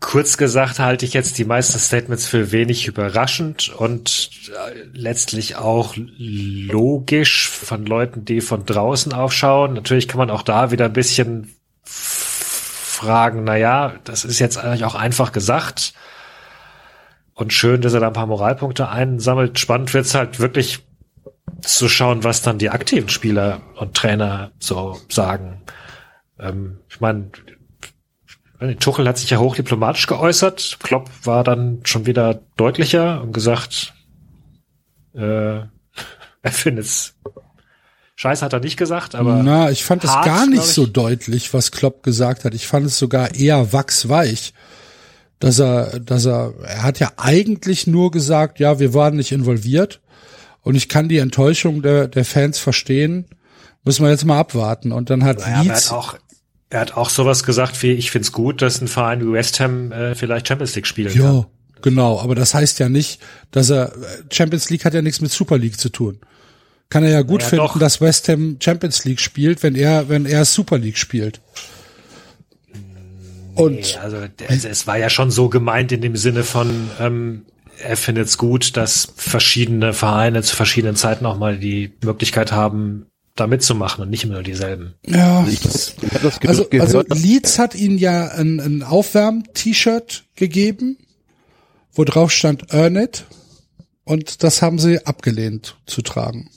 kurz 0.00 0.36
gesagt 0.36 0.78
halte 0.78 1.04
ich 1.04 1.12
jetzt 1.12 1.38
die 1.38 1.44
meisten 1.44 1.78
Statements 1.78 2.26
für 2.26 2.52
wenig 2.52 2.86
überraschend 2.86 3.68
und 3.76 4.30
äh, 4.48 4.84
letztlich 4.92 5.56
auch 5.56 5.94
logisch 5.96 7.48
von 7.48 7.84
Leuten, 7.84 8.24
die 8.24 8.40
von 8.40 8.64
draußen 8.64 9.12
aufschauen. 9.12 9.74
Natürlich 9.74 10.06
kann 10.06 10.18
man 10.18 10.30
auch 10.30 10.42
da 10.42 10.70
wieder 10.70 10.86
ein 10.86 10.92
bisschen 10.92 11.54
fragen, 11.84 13.44
na 13.44 13.56
ja, 13.56 13.94
das 14.04 14.24
ist 14.24 14.38
jetzt 14.38 14.58
eigentlich 14.58 14.84
auch 14.84 14.94
einfach 14.94 15.32
gesagt. 15.32 15.94
Und 17.38 17.52
schön, 17.52 17.82
dass 17.82 17.92
er 17.94 18.00
da 18.00 18.08
ein 18.08 18.12
paar 18.12 18.26
Moralpunkte 18.26 18.88
einsammelt. 18.88 19.60
Spannend 19.60 19.94
wird's 19.94 20.16
halt 20.16 20.40
wirklich 20.40 20.80
zu 21.60 21.88
schauen, 21.88 22.24
was 22.24 22.42
dann 22.42 22.58
die 22.58 22.68
aktiven 22.68 23.08
Spieler 23.08 23.60
und 23.76 23.94
Trainer 23.94 24.50
so 24.58 25.00
sagen. 25.08 25.62
Ähm, 26.40 26.80
ich 26.88 27.00
meine, 27.00 27.30
Tuchel 28.80 29.06
hat 29.06 29.18
sich 29.18 29.30
ja 29.30 29.38
hochdiplomatisch 29.38 30.08
geäußert. 30.08 30.78
Klopp 30.82 31.08
war 31.22 31.44
dann 31.44 31.78
schon 31.84 32.06
wieder 32.06 32.40
deutlicher 32.56 33.22
und 33.22 33.32
gesagt, 33.32 33.94
äh, 35.14 35.20
er 36.42 36.52
findet's 36.52 37.14
Scheiß 38.16 38.42
hat 38.42 38.52
er 38.52 38.58
nicht 38.58 38.76
gesagt, 38.76 39.14
aber 39.14 39.44
Na, 39.44 39.70
ich 39.70 39.84
fand 39.84 40.02
es 40.02 40.10
gar 40.10 40.44
nicht 40.48 40.64
so 40.64 40.86
deutlich, 40.86 41.54
was 41.54 41.70
Klopp 41.70 42.02
gesagt 42.02 42.44
hat. 42.44 42.52
Ich 42.52 42.66
fand 42.66 42.84
es 42.84 42.98
sogar 42.98 43.36
eher 43.36 43.72
wachsweich. 43.72 44.54
Dass 45.40 45.58
er, 45.60 46.00
dass 46.00 46.24
er, 46.26 46.54
er 46.64 46.82
hat 46.82 46.98
ja 46.98 47.12
eigentlich 47.16 47.86
nur 47.86 48.10
gesagt, 48.10 48.58
ja, 48.58 48.80
wir 48.80 48.92
waren 48.94 49.16
nicht 49.16 49.30
involviert. 49.32 50.00
Und 50.62 50.74
ich 50.74 50.88
kann 50.88 51.08
die 51.08 51.18
Enttäuschung 51.18 51.80
der, 51.82 52.08
der 52.08 52.24
Fans 52.24 52.58
verstehen. 52.58 53.26
Müssen 53.84 54.04
wir 54.04 54.10
jetzt 54.10 54.24
mal 54.24 54.38
abwarten. 54.38 54.90
Und 54.92 55.10
dann 55.10 55.22
hat 55.24 55.38
Ja, 55.40 55.46
er 55.46 55.62
Leeds, 55.62 55.90
hat 55.90 55.96
auch 55.96 56.18
er 56.70 56.80
hat 56.80 56.96
auch 56.96 57.08
sowas 57.08 57.44
gesagt 57.44 57.82
wie 57.82 57.92
ich 57.92 58.10
find's 58.10 58.32
gut, 58.32 58.60
dass 58.60 58.80
ein 58.82 58.88
Verein 58.88 59.22
wie 59.26 59.32
West 59.32 59.58
Ham 59.60 59.90
äh, 59.92 60.14
vielleicht 60.14 60.48
Champions 60.48 60.74
League 60.74 60.86
spielen 60.86 61.12
kann. 61.14 61.22
ja, 61.22 61.46
genau. 61.80 62.20
Aber 62.20 62.34
das 62.34 62.52
heißt 62.52 62.78
ja 62.80 62.88
nicht, 62.90 63.20
dass 63.52 63.70
er, 63.70 63.92
Champions 64.30 64.68
League 64.68 64.84
hat 64.84 64.92
ja 64.92 65.00
nichts 65.00 65.20
mit 65.22 65.30
Super 65.30 65.56
League 65.56 65.78
zu 65.80 65.88
tun. 65.88 66.18
Kann 66.90 67.04
er 67.04 67.10
ja 67.10 67.22
gut 67.22 67.40
Naja, 67.40 67.48
finden, 67.50 67.66
doch. 67.66 67.78
dass 67.78 68.00
West 68.00 68.28
Ham 68.28 68.56
Champions 68.60 69.04
League 69.04 69.20
spielt, 69.20 69.62
wenn 69.62 69.74
er, 69.76 70.08
wenn 70.08 70.26
er 70.26 70.44
Super 70.44 70.76
League 70.78 70.98
spielt. 70.98 71.40
Und 73.58 73.74
Nee, 73.74 73.84
also 74.00 74.18
es, 74.48 74.64
es 74.64 74.86
war 74.86 74.98
ja 74.98 75.10
schon 75.10 75.30
so 75.30 75.48
gemeint 75.48 75.90
in 75.92 76.00
dem 76.00 76.16
Sinne 76.16 76.44
von 76.44 76.90
ähm, 77.00 77.44
er 77.80 77.96
findet's 77.96 78.38
gut, 78.38 78.76
dass 78.76 79.12
verschiedene 79.16 79.92
Vereine 79.92 80.42
zu 80.42 80.54
verschiedenen 80.56 80.96
Zeiten 80.96 81.26
auch 81.26 81.38
mal 81.38 81.58
die 81.58 81.92
Möglichkeit 82.02 82.50
haben, 82.52 83.06
da 83.36 83.46
mitzumachen 83.46 84.02
und 84.02 84.10
nicht 84.10 84.24
immer 84.24 84.34
nur 84.34 84.42
dieselben. 84.42 84.94
ja, 85.06 85.46
Ich, 85.46 85.64
ich 85.64 85.92
habe 86.14 86.18
das 86.22 86.40
Also, 86.46 86.64
gehört. 86.64 86.88
also 86.88 87.04
Leeds 87.14 87.58
hat 87.60 87.74
ihnen 87.76 87.98
ja 87.98 88.28
ein, 88.28 88.58
ein 88.60 88.82
Aufwärm-T-Shirt 88.82 90.24
gegeben, 90.34 90.98
wo 91.92 92.02
drauf 92.04 92.32
stand 92.32 92.72
Earn 92.72 92.96
it. 92.96 93.24
Und 94.04 94.42
das 94.42 94.60
haben 94.62 94.78
sie 94.78 95.04
abgelehnt 95.06 95.76
zu 95.86 96.02
tragen. 96.02 96.50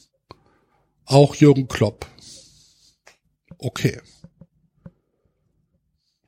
Auch 1.06 1.36
Jürgen 1.36 1.68
Klopp. 1.68 2.08
Okay. 3.60 4.00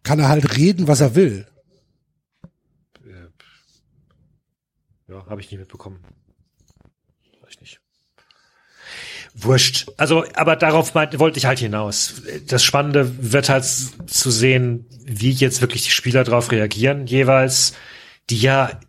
Kann 0.04 0.20
er 0.20 0.28
halt 0.28 0.58
reden, 0.58 0.88
was 0.88 1.00
er 1.02 1.16
will. 1.16 1.48
Ja, 5.08 5.26
habe 5.28 5.42
ich 5.42 5.52
nicht 5.52 5.60
mitbekommen. 5.60 6.00
Weiß 7.42 7.52
ich 7.52 7.62
nicht. 7.62 7.80
Wurscht. 9.36 9.88
Also, 9.98 10.26
aber 10.36 10.56
darauf 10.56 10.96
wollte 10.96 11.38
ich 11.38 11.46
halt 11.46 11.60
hinaus. 11.60 12.22
Das 12.48 12.64
Spannende 12.64 13.32
wird 13.32 13.50
halt 13.50 13.66
zu 13.66 14.32
sehen, 14.32 14.86
wie 15.06 15.32
jetzt 15.32 15.62
wirklich 15.62 15.84
die 15.84 15.92
Spieler 15.92 16.24
darauf 16.24 16.52
reagieren, 16.52 17.06
jeweils, 17.08 17.74
die 18.30 18.40
ja 18.40 18.80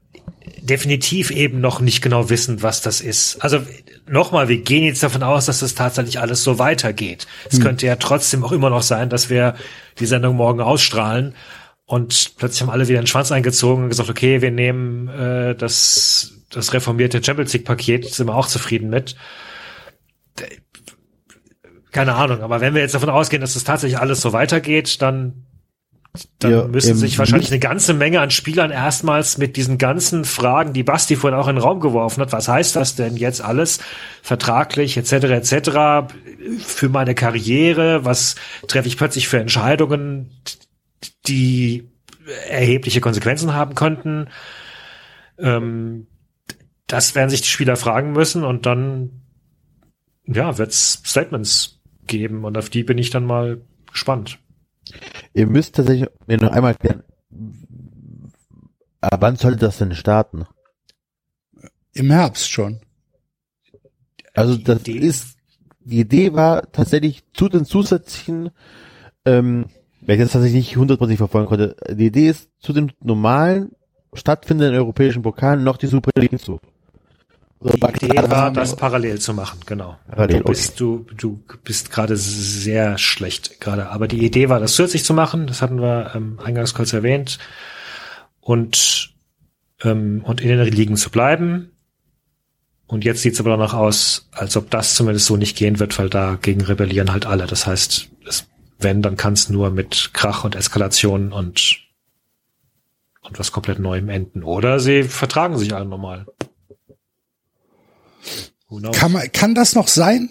definitiv 0.60 1.30
eben 1.30 1.60
noch 1.60 1.80
nicht 1.80 2.02
genau 2.02 2.30
wissen, 2.30 2.62
was 2.62 2.80
das 2.80 3.00
ist. 3.00 3.42
Also 3.42 3.60
nochmal, 4.06 4.48
wir 4.48 4.58
gehen 4.58 4.84
jetzt 4.84 5.02
davon 5.02 5.22
aus, 5.22 5.46
dass 5.46 5.60
das 5.60 5.74
tatsächlich 5.74 6.20
alles 6.20 6.42
so 6.42 6.58
weitergeht. 6.58 7.26
Es 7.50 7.56
Hm. 7.56 7.64
könnte 7.64 7.86
ja 7.86 7.96
trotzdem 7.96 8.44
auch 8.44 8.52
immer 8.52 8.70
noch 8.70 8.82
sein, 8.82 9.08
dass 9.10 9.30
wir 9.30 9.54
die 9.98 10.06
Sendung 10.06 10.36
morgen 10.36 10.60
ausstrahlen 10.60 11.34
und 11.86 12.36
plötzlich 12.36 12.62
haben 12.62 12.70
alle 12.70 12.88
wieder 12.88 13.00
den 13.00 13.06
Schwanz 13.06 13.30
eingezogen 13.32 13.84
und 13.84 13.88
gesagt, 13.90 14.08
okay, 14.10 14.40
wir 14.42 14.50
nehmen 14.50 15.08
äh, 15.08 15.54
das, 15.54 16.32
das 16.50 16.72
reformierte 16.72 17.22
Champions 17.22 17.52
League 17.52 17.64
Paket, 17.66 18.06
sind 18.12 18.26
wir 18.26 18.34
auch 18.34 18.46
zufrieden 18.46 18.88
mit. 18.90 19.16
Keine 21.92 22.14
Ahnung, 22.14 22.42
aber 22.42 22.60
wenn 22.60 22.74
wir 22.74 22.80
jetzt 22.82 22.94
davon 22.94 23.10
ausgehen, 23.10 23.40
dass 23.40 23.54
das 23.54 23.64
tatsächlich 23.64 23.98
alles 24.00 24.20
so 24.20 24.32
weitergeht, 24.32 25.00
dann 25.00 25.46
dann 26.38 26.52
Ja, 26.52 26.64
müssen 26.68 26.94
sich 26.96 27.18
wahrscheinlich 27.18 27.50
eine 27.50 27.58
ganze 27.58 27.92
Menge 27.92 28.20
an 28.20 28.30
Spielern 28.30 28.70
erstmals 28.70 29.36
mit 29.36 29.56
diesen 29.56 29.78
ganzen 29.78 30.24
Fragen, 30.24 30.72
die 30.72 30.84
Basti 30.84 31.16
vorhin 31.16 31.38
auch 31.38 31.48
in 31.48 31.56
den 31.56 31.62
Raum 31.62 31.80
geworfen 31.80 32.20
hat, 32.20 32.32
was 32.32 32.48
heißt 32.48 32.76
das 32.76 32.94
denn 32.94 33.16
jetzt 33.16 33.40
alles 33.40 33.80
vertraglich 34.22 34.96
etc. 34.96 35.12
etc. 35.12 36.14
für 36.64 36.88
meine 36.88 37.14
Karriere, 37.14 38.04
was 38.04 38.36
treffe 38.68 38.86
ich 38.86 38.96
plötzlich 38.96 39.26
für 39.26 39.38
Entscheidungen, 39.38 40.30
die 41.26 41.88
erhebliche 42.48 43.00
Konsequenzen 43.00 43.54
haben 43.54 43.74
könnten. 43.74 44.28
Ähm, 45.38 46.06
das 46.86 47.14
werden 47.14 47.30
sich 47.30 47.42
die 47.42 47.48
Spieler 47.48 47.76
fragen 47.76 48.12
müssen 48.12 48.44
und 48.44 48.66
dann 48.66 49.22
ja, 50.26 50.58
wird's 50.58 51.02
Statements 51.04 51.80
geben 52.06 52.44
und 52.44 52.56
auf 52.56 52.70
die 52.70 52.84
bin 52.84 52.98
ich 52.98 53.10
dann 53.10 53.24
mal 53.24 53.60
gespannt. 53.90 54.38
Ihr 55.34 55.46
müsst 55.46 55.74
tatsächlich 55.74 56.08
mir 56.26 56.38
noch 56.38 56.52
einmal 56.52 56.72
erklären, 56.72 57.02
aber 59.00 59.20
wann 59.20 59.36
sollte 59.36 59.58
das 59.58 59.78
denn 59.78 59.94
starten? 59.94 60.46
Im 61.92 62.10
Herbst 62.10 62.50
schon. 62.50 62.80
Also 64.32 64.56
Die 64.56 64.64
das 64.64 64.80
Idee- 64.82 64.98
ist, 64.98 65.36
die 65.80 66.00
Idee 66.00 66.32
war 66.32 66.70
tatsächlich 66.72 67.24
zu 67.34 67.48
den 67.48 67.64
zusätzlichen, 67.64 68.50
ähm, 69.24 69.66
wenn 70.00 70.16
ich 70.18 70.24
das 70.24 70.32
tatsächlich 70.32 70.66
nicht 70.68 70.76
hundertprozentig 70.76 71.18
verfolgen 71.18 71.48
konnte, 71.48 71.76
die 71.90 72.06
Idee 72.06 72.28
ist 72.28 72.50
zu 72.58 72.72
dem 72.72 72.90
normalen 73.02 73.72
stattfindenden 74.14 74.76
europäischen 74.76 75.22
Pokal 75.22 75.58
noch 75.58 75.76
die 75.76 75.86
Super 75.88 76.10
League 76.16 76.30
hinzu. 76.30 76.60
Die 77.60 78.06
Idee 78.06 78.30
war, 78.30 78.50
das 78.50 78.76
parallel 78.76 79.20
zu 79.20 79.32
machen, 79.32 79.60
genau. 79.64 79.96
Parallel, 80.08 80.40
du 80.40 80.44
bist, 80.44 80.80
du, 80.80 81.06
du 81.16 81.42
bist 81.62 81.90
gerade 81.90 82.16
sehr 82.16 82.98
schlecht 82.98 83.60
gerade. 83.60 83.88
Aber 83.88 84.06
die 84.06 84.24
Idee 84.24 84.50
war, 84.50 84.60
das 84.60 84.74
zusätzlich 84.74 85.04
zu 85.04 85.14
machen. 85.14 85.46
Das 85.46 85.62
hatten 85.62 85.80
wir 85.80 86.12
ähm, 86.14 86.38
eingangs 86.44 86.74
kurz 86.74 86.92
erwähnt. 86.92 87.38
Und, 88.40 89.14
ähm, 89.82 90.22
und 90.24 90.42
in 90.42 90.48
den 90.48 90.60
Ligen 90.66 90.96
zu 90.96 91.10
bleiben. 91.10 91.70
Und 92.86 93.04
jetzt 93.04 93.22
sieht 93.22 93.32
es 93.34 93.40
aber 93.40 93.50
danach 93.50 93.72
aus, 93.72 94.28
als 94.32 94.56
ob 94.56 94.70
das 94.70 94.94
zumindest 94.94 95.26
so 95.26 95.36
nicht 95.36 95.56
gehen 95.56 95.78
wird, 95.78 95.98
weil 95.98 96.10
dagegen 96.10 96.60
rebellieren 96.60 97.12
halt 97.12 97.24
alle. 97.24 97.46
Das 97.46 97.66
heißt, 97.66 98.10
es, 98.28 98.46
wenn, 98.78 99.00
dann 99.00 99.16
kann 99.16 99.32
es 99.32 99.48
nur 99.48 99.70
mit 99.70 100.10
Krach 100.12 100.44
und 100.44 100.54
Eskalation 100.54 101.32
und, 101.32 101.80
und 103.22 103.38
was 103.38 103.52
komplett 103.52 103.78
Neuem 103.78 104.10
enden. 104.10 104.42
Oder 104.42 104.80
sie 104.80 105.04
vertragen 105.04 105.56
sich 105.56 105.74
alle 105.74 105.86
normal. 105.86 106.26
Kann, 108.92 109.12
man, 109.12 109.30
kann 109.32 109.54
das 109.54 109.74
noch 109.74 109.88
sein? 109.88 110.30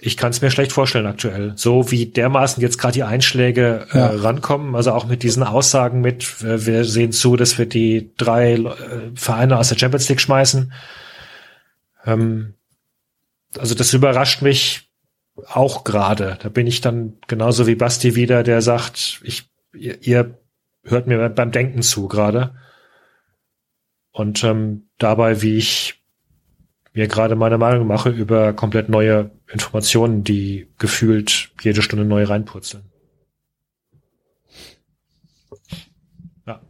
Ich 0.00 0.16
kann 0.16 0.30
es 0.30 0.40
mir 0.40 0.50
schlecht 0.50 0.72
vorstellen 0.72 1.06
aktuell. 1.06 1.54
So 1.56 1.90
wie 1.90 2.06
dermaßen 2.06 2.62
jetzt 2.62 2.78
gerade 2.78 2.92
die 2.94 3.02
Einschläge 3.02 3.86
Ja. 3.92 4.10
äh, 4.10 4.14
rankommen, 4.16 4.76
also 4.76 4.92
auch 4.92 5.06
mit 5.06 5.22
diesen 5.22 5.42
Aussagen 5.42 6.00
mit, 6.00 6.40
äh, 6.42 6.66
wir 6.66 6.84
sehen 6.84 7.10
zu, 7.12 7.34
dass 7.36 7.58
wir 7.58 7.66
die 7.66 8.12
drei 8.16 8.54
äh, 8.54 9.10
Vereine 9.14 9.58
aus 9.58 9.70
der 9.70 9.78
Champions 9.78 10.08
League 10.08 10.20
schmeißen. 10.20 10.72
Ähm, 12.04 12.54
also 13.56 13.74
das 13.74 13.92
überrascht 13.92 14.42
mich 14.42 14.88
auch 15.46 15.82
gerade. 15.84 16.38
Da 16.42 16.48
bin 16.48 16.66
ich 16.66 16.80
dann 16.80 17.14
genauso 17.26 17.66
wie 17.66 17.74
Basti 17.74 18.14
wieder, 18.14 18.42
der 18.42 18.62
sagt, 18.62 19.20
ich, 19.24 19.50
ihr, 19.74 20.00
ihr 20.02 20.38
hört 20.84 21.06
mir 21.06 21.28
beim 21.28 21.50
Denken 21.50 21.82
zu 21.82 22.06
gerade. 22.08 22.54
Und 24.12 24.42
ähm, 24.44 24.88
dabei, 24.98 25.42
wie 25.42 25.56
ich 25.56 25.97
mir 26.98 27.06
gerade 27.06 27.36
meine 27.36 27.58
Meinung 27.58 27.86
mache 27.86 28.10
über 28.10 28.52
komplett 28.52 28.88
neue 28.88 29.30
Informationen, 29.52 30.24
die 30.24 30.66
gefühlt 30.78 31.50
jede 31.62 31.80
Stunde 31.80 32.04
neu 32.04 32.24
reinpurzeln. 32.24 32.82
Ja. 36.44 36.60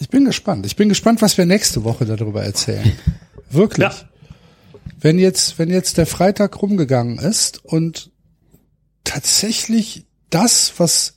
Ich 0.00 0.08
bin 0.08 0.24
gespannt. 0.24 0.66
Ich 0.66 0.74
bin 0.74 0.88
gespannt, 0.88 1.22
was 1.22 1.38
wir 1.38 1.46
nächste 1.46 1.84
Woche 1.84 2.04
darüber 2.04 2.42
erzählen. 2.42 2.92
Wirklich. 3.50 3.86
Ja. 3.86 3.94
Wenn 4.98 5.20
jetzt, 5.20 5.60
wenn 5.60 5.70
jetzt 5.70 5.96
der 5.96 6.06
Freitag 6.06 6.60
rumgegangen 6.60 7.18
ist 7.18 7.64
und 7.64 8.10
tatsächlich 9.04 10.06
das, 10.28 10.72
was 10.78 11.14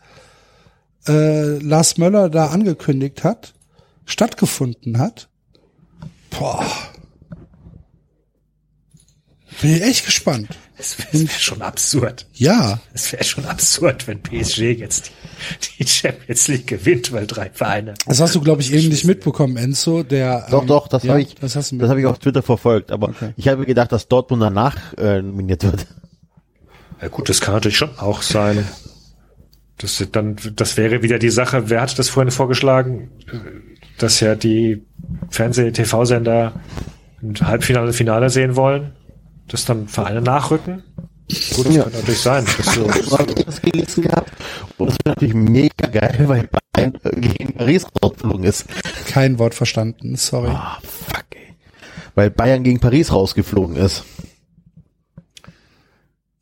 äh, 1.08 1.58
Lars 1.58 1.98
Möller 1.98 2.30
da 2.30 2.48
angekündigt 2.48 3.24
hat, 3.24 3.56
stattgefunden 4.06 5.00
hat, 5.00 5.30
boah, 6.30 6.64
bin 9.62 9.76
ich 9.76 9.82
echt 9.82 10.06
gespannt. 10.06 10.48
Das 10.78 10.98
wäre 11.00 11.24
wär 11.24 11.40
schon 11.40 11.62
absurd. 11.64 12.28
Ja, 12.34 12.80
Es 12.94 13.12
wäre 13.12 13.24
schon 13.24 13.46
absurd, 13.46 14.08
wenn 14.08 14.22
PSG 14.22 14.60
jetzt 14.78 15.12
die, 15.80 15.84
die 15.84 15.90
Champions 15.90 16.48
League 16.48 16.68
gewinnt, 16.68 17.12
weil 17.12 17.26
drei 17.26 17.50
Vereine. 17.52 17.96
das 18.06 18.22
hast 18.22 18.36
du, 18.36 18.42
glaube 18.42 18.62
ich, 18.62 18.72
eben 18.72 18.90
nicht 18.90 19.06
mitbekommen, 19.06 19.58
Enzo. 19.58 20.04
Der 20.04 20.46
Doch, 20.52 20.62
ähm, 20.62 20.68
doch, 20.68 20.88
das 20.88 21.04
ja, 21.04 21.12
habe 21.12 21.22
ich, 21.22 21.34
das 21.36 21.54
das 21.54 21.72
habe 21.72 22.00
ich 22.00 22.06
auf 22.06 22.20
Twitter 22.20 22.44
verfolgt. 22.44 22.92
Aber 22.92 23.14
ich 23.36 23.48
habe 23.48 23.66
gedacht, 23.66 23.92
dass 23.92 24.08
Dortmund 24.08 24.44
danach 24.44 24.76
äh, 24.98 25.22
nominiert 25.22 25.64
wird. 25.64 25.88
Ja 27.02 27.08
gut, 27.08 27.30
das 27.30 27.42
kann 27.42 27.54
natürlich 27.56 27.78
schon 27.78 27.98
auch 27.98 28.22
sein. 28.22 28.68
Das, 29.78 30.04
dann, 30.12 30.38
das 30.56 30.78
wäre 30.78 31.04
wieder 31.04 31.20
die 31.20 31.30
Sache, 31.30 31.70
wer 31.70 31.82
hat 31.82 31.98
das 32.00 32.10
vorhin 32.10 32.32
vorgeschlagen, 32.32 33.12
dass 34.00 34.20
ja 34.20 34.34
die 34.36 34.84
Fernseh-TV-Sender 35.30 36.54
ein 37.22 37.36
Halbfinale, 37.42 37.94
Finale 37.94 38.30
sehen 38.30 38.56
wollen, 38.56 38.94
dass 39.48 39.66
dann 39.66 39.88
Vereine 39.88 40.22
nachrücken? 40.22 40.84
Gut, 41.56 41.66
das 41.68 41.76
Ja. 41.76 41.84
könnte 41.84 41.98
natürlich 42.00 42.22
sein. 42.22 42.46
Das 42.58 42.74
so, 42.74 42.90
Ich 42.90 43.12
habe 43.12 43.34
das 43.36 43.62
gelesen 43.62 44.04
gehabt. 44.04 44.32
Und 44.78 44.88
das 44.90 44.98
wäre 45.04 45.16
natürlich 45.16 45.34
mega 45.36 45.88
geil, 45.92 46.24
weil 46.28 46.50
Bayern 46.74 46.94
gegen 47.20 47.54
Paris 47.54 47.86
rausgeflogen 48.02 48.44
ist. 48.46 48.66
kein 49.08 49.38
Wort 49.40 49.54
verstanden, 49.54 50.16
sorry. 50.16 50.50
Ah, 50.52 50.78
fuck, 50.84 51.26
ey. 51.32 51.56
Weil 52.16 52.30
Bayern 52.32 52.64
gegen 52.64 52.80
Paris 52.80 53.12
rausgeflogen 53.12 53.76
ist. 53.76 54.06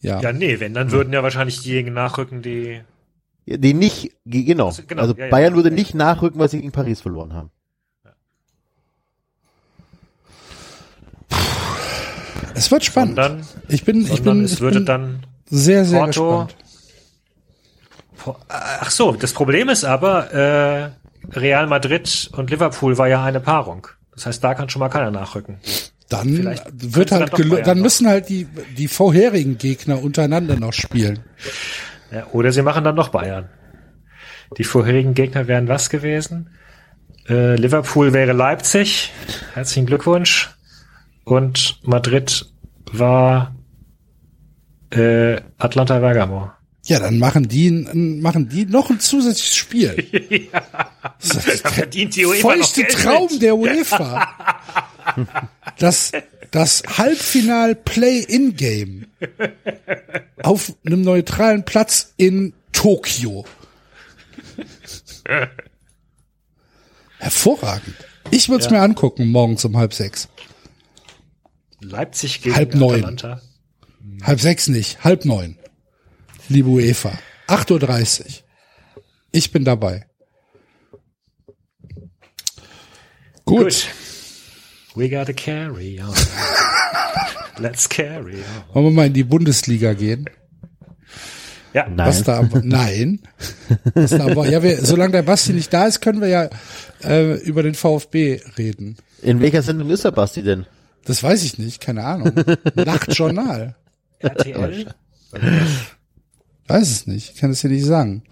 Ja. 0.01 0.19
ja, 0.21 0.31
nee, 0.33 0.59
wenn, 0.59 0.73
dann 0.75 0.91
würden 0.91 1.13
ja 1.13 1.23
wahrscheinlich 1.23 1.61
diejenigen 1.61 1.93
nachrücken, 1.93 2.41
die 2.43 2.81
Ja, 3.45 3.57
Die 3.57 3.73
nicht, 3.73 4.11
ge- 4.25 4.43
genau. 4.43 4.67
Also, 4.67 4.83
genau, 4.87 5.01
Also 5.01 5.15
ja, 5.15 5.25
ja. 5.25 5.31
Bayern 5.31 5.55
würde 5.55 5.71
nicht 5.71 5.95
nachrücken, 5.95 6.39
weil 6.39 6.49
sie 6.49 6.57
gegen 6.59 6.71
Paris 6.71 7.01
verloren 7.01 7.33
haben. 7.33 7.49
Es 12.55 12.71
wird 12.71 12.83
spannend. 12.85 13.15
sondern, 13.15 13.45
ich 13.67 13.83
bin, 13.83 14.01
ich 14.01 14.21
bin, 14.23 14.43
es 14.43 14.53
ich 14.53 14.61
würde 14.61 14.77
bin 14.77 14.85
dann 14.85 15.25
sehr, 15.45 15.85
sehr 15.85 15.99
Porto- 15.99 16.45
gespannt. 16.45 16.55
Ach 18.49 18.89
so, 18.89 19.11
das 19.11 19.33
Problem 19.33 19.69
ist 19.69 19.83
aber, 19.83 20.33
äh, 20.33 20.89
Real 21.37 21.67
Madrid 21.67 22.29
und 22.33 22.49
Liverpool 22.49 22.97
war 22.97 23.07
ja 23.07 23.23
eine 23.23 23.39
Paarung. 23.39 23.87
Das 24.13 24.25
heißt, 24.25 24.43
da 24.43 24.53
kann 24.55 24.69
schon 24.69 24.79
mal 24.79 24.89
keiner 24.89 25.11
nachrücken. 25.11 25.59
Dann 26.09 26.35
Vielleicht 26.35 26.65
wird 26.95 27.11
halt, 27.11 27.31
dann 27.37 27.63
dann 27.63 27.81
müssen 27.81 28.07
halt 28.07 28.29
die, 28.29 28.47
die 28.77 28.87
vorherigen 28.87 29.57
Gegner 29.57 30.01
untereinander 30.01 30.55
noch 30.55 30.73
spielen. 30.73 31.19
Ja, 32.11 32.27
oder 32.31 32.51
sie 32.51 32.61
machen 32.61 32.83
dann 32.83 32.95
noch 32.95 33.09
Bayern. 33.09 33.49
Die 34.57 34.63
vorherigen 34.63 35.15
Gegner 35.15 35.47
wären 35.47 35.67
was 35.67 35.89
gewesen? 35.89 36.51
Äh, 37.27 37.55
Liverpool 37.55 38.13
wäre 38.13 38.33
Leipzig. 38.33 39.11
Herzlichen 39.55 39.87
Glückwunsch. 39.87 40.54
Und 41.25 41.79
Madrid 41.83 42.45
war 42.91 43.53
äh, 44.91 45.41
Atlanta 45.57 45.99
Bergamo. 45.99 46.51
Ja, 46.85 46.99
dann 46.99 47.17
machen 47.17 47.47
die, 47.47 47.71
machen 47.71 48.47
die 48.47 48.65
noch 48.65 48.89
ein 48.91 48.99
zusätzliches 48.99 49.55
Spiel. 49.55 50.49
Da 51.63 51.69
verdient 51.69 52.15
die 52.15 52.25
UEFA 52.25 52.55
noch 52.55 52.65
Feuchte 52.67 52.87
Traum 52.87 53.27
mit. 53.31 53.41
der 53.41 53.55
UEFA. 53.57 54.27
Das, 55.77 56.11
das 56.51 56.83
Halbfinal 56.97 57.75
Play-in-Game. 57.75 59.05
auf 60.41 60.73
einem 60.85 61.01
neutralen 61.01 61.63
Platz 61.63 62.13
in 62.17 62.53
Tokio. 62.71 63.45
Hervorragend. 67.19 67.95
Ich 68.31 68.49
würde 68.49 68.63
es 68.65 68.71
Ja. 68.71 68.77
mir 68.77 68.81
angucken, 68.83 69.31
morgens 69.31 69.63
um 69.65 69.77
halb 69.77 69.93
sechs. 69.93 70.27
Leipzig 71.89 72.41
gegen 72.41 72.55
Halb 72.55 72.75
neun. 72.75 73.03
Atalanta. 73.03 73.41
Halb 74.23 74.39
sechs 74.41 74.67
nicht, 74.67 75.03
halb 75.03 75.25
neun. 75.25 75.57
Liebe 76.49 76.69
UEFA. 76.69 77.17
8.30 77.47 78.19
Uhr. 78.21 78.25
Ich 79.31 79.51
bin 79.51 79.65
dabei. 79.65 80.05
Gut. 83.45 83.63
Gut. 83.63 83.87
We 84.95 85.09
gotta 85.09 85.33
carry 85.33 85.99
on. 85.99 86.13
Let's 87.57 87.87
carry 87.89 88.35
on. 88.35 88.73
Wollen 88.73 88.85
wir 88.85 88.91
mal 88.91 89.07
in 89.07 89.13
die 89.13 89.23
Bundesliga 89.23 89.93
gehen? 89.93 90.29
Ja, 91.73 91.89
Nein. 91.89 92.07
Was 92.07 92.23
da 92.23 92.47
nein. 92.63 93.19
Was 93.93 94.11
da 94.11 94.29
ja, 94.45 94.63
wir, 94.63 94.85
solange 94.85 95.11
der 95.11 95.23
Basti 95.23 95.51
nicht 95.51 95.73
da 95.73 95.85
ist, 95.87 95.99
können 95.99 96.21
wir 96.21 96.29
ja 96.29 96.49
äh, 97.03 97.33
über 97.41 97.63
den 97.63 97.75
VfB 97.75 98.39
reden. 98.57 98.95
In 99.21 99.41
welcher 99.41 99.61
Sendung 99.61 99.89
ist 99.89 100.05
der 100.05 100.11
Basti 100.11 100.41
denn? 100.41 100.65
Das 101.05 101.23
weiß 101.23 101.43
ich 101.43 101.57
nicht, 101.57 101.81
keine 101.81 102.03
Ahnung. 102.03 102.33
Nachtjournal. 102.75 103.75
RTL. 104.19 104.93
Weiß 106.67 106.89
es 106.89 107.07
nicht, 107.07 107.37
kann 107.37 107.51
es 107.51 107.61
dir 107.61 107.69
nicht 107.69 107.85
sagen. 107.85 108.23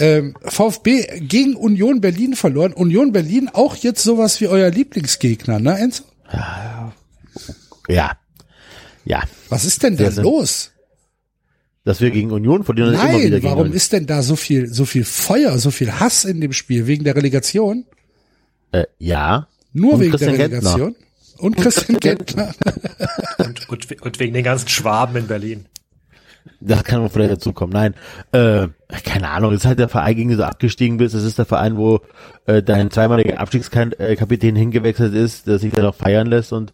Ähm, 0.00 0.34
VfB 0.42 1.20
gegen 1.20 1.56
Union 1.56 2.00
Berlin 2.00 2.34
verloren. 2.34 2.72
Union 2.72 3.12
Berlin 3.12 3.48
auch 3.52 3.76
jetzt 3.76 4.02
sowas 4.02 4.40
wie 4.40 4.48
euer 4.48 4.70
Lieblingsgegner, 4.70 5.58
ne, 5.58 5.78
Enzo? 5.78 6.04
Ja. 7.88 8.16
Ja. 9.04 9.22
Was 9.48 9.64
ist 9.64 9.82
denn 9.82 9.96
da 9.96 10.08
los? 10.08 10.72
Dass 11.84 12.00
wir 12.00 12.10
gegen 12.10 12.30
Union 12.32 12.64
verlieren 12.64 12.90
und 12.90 12.94
immer 12.94 13.04
wieder 13.04 13.18
Nein, 13.18 13.30
gegen 13.30 13.44
warum 13.44 13.72
ist 13.72 13.92
denn 13.92 14.06
da 14.06 14.22
so 14.22 14.36
viel, 14.36 14.72
so 14.72 14.84
viel 14.84 15.04
Feuer, 15.04 15.58
so 15.58 15.70
viel 15.70 15.92
Hass 15.92 16.24
in 16.24 16.40
dem 16.40 16.52
Spiel? 16.52 16.86
Wegen 16.86 17.04
der 17.04 17.16
Relegation? 17.16 17.86
äh, 18.72 18.84
ja. 18.98 19.48
Nur 19.72 19.94
Und 19.94 20.00
wegen 20.00 20.10
Christian 20.10 20.36
der 20.36 20.48
Gentner. 20.48 20.92
Und 21.38 21.56
Christian 21.56 21.98
Gentner. 22.00 22.52
Und, 23.38 23.68
und, 23.68 24.02
und 24.02 24.20
wegen 24.20 24.34
den 24.34 24.44
ganzen 24.44 24.68
Schwaben 24.68 25.16
in 25.16 25.26
Berlin. 25.26 25.66
Das 26.60 26.82
kann 26.84 27.00
man 27.00 27.10
vielleicht 27.10 27.32
dazu 27.32 27.52
kommen. 27.52 27.72
Nein, 27.72 27.94
äh, 28.32 28.68
keine 29.04 29.28
Ahnung. 29.28 29.52
Das 29.52 29.60
ist 29.60 29.66
halt 29.66 29.78
der 29.78 29.88
Verein, 29.88 30.16
gegen 30.16 30.30
den 30.30 30.38
du 30.38 30.46
abgestiegen 30.46 30.96
bist. 30.96 31.14
Das 31.14 31.22
ist 31.22 31.38
der 31.38 31.44
Verein, 31.44 31.76
wo 31.76 32.00
äh, 32.46 32.62
dein 32.62 32.90
zweimaliger 32.90 33.38
Abstiegskapitän 33.38 34.56
hingewechselt 34.56 35.14
ist, 35.14 35.46
der 35.46 35.58
sich 35.58 35.72
dann 35.72 35.84
noch 35.84 35.94
feiern 35.94 36.26
lässt 36.26 36.52
und 36.52 36.72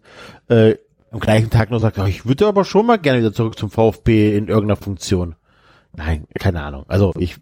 äh, 0.49 0.77
am 1.11 1.21
gleichen 1.21 1.51
Tag 1.51 1.71
noch 1.71 1.81
sagt, 1.81 1.99
oh, 1.99 2.07
ich 2.07 2.27
würde 2.27 2.47
aber 2.47 2.65
schon 2.65 2.87
mal 2.87 2.99
gerne 2.99 3.21
wieder 3.21 3.33
zurück 3.33 3.59
zum 3.59 3.71
VfB 3.71 4.37
in 4.37 4.49
irgendeiner 4.49 4.77
Funktion. 4.77 5.37
Nein, 5.97 6.27
keine 6.39 6.63
Ahnung. 6.63 6.85
Also 6.89 7.13
ich 7.19 7.37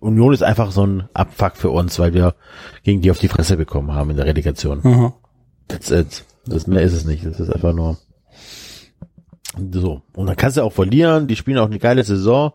Union 0.00 0.34
ist 0.34 0.42
einfach 0.42 0.70
so 0.70 0.86
ein 0.86 1.08
Abfuck 1.14 1.56
für 1.56 1.70
uns, 1.70 1.98
weil 1.98 2.12
wir 2.12 2.34
gegen 2.82 3.00
die 3.00 3.10
auf 3.10 3.18
die 3.18 3.28
Fresse 3.28 3.56
bekommen 3.56 3.94
haben 3.94 4.10
in 4.10 4.16
der 4.16 4.26
Relegation. 4.26 4.80
Aha. 4.84 5.14
That's 5.68 5.90
it. 5.90 6.24
Das 6.46 6.66
mehr 6.66 6.82
ist 6.82 6.92
es 6.92 7.04
nicht. 7.04 7.24
Das 7.24 7.40
ist 7.40 7.50
einfach 7.50 7.72
nur 7.72 7.96
so. 9.72 10.02
Und 10.14 10.26
dann 10.26 10.36
kannst 10.36 10.56
du 10.56 10.62
auch 10.62 10.72
verlieren. 10.72 11.26
Die 11.26 11.36
spielen 11.36 11.58
auch 11.58 11.66
eine 11.66 11.78
geile 11.78 12.04
Saison. 12.04 12.52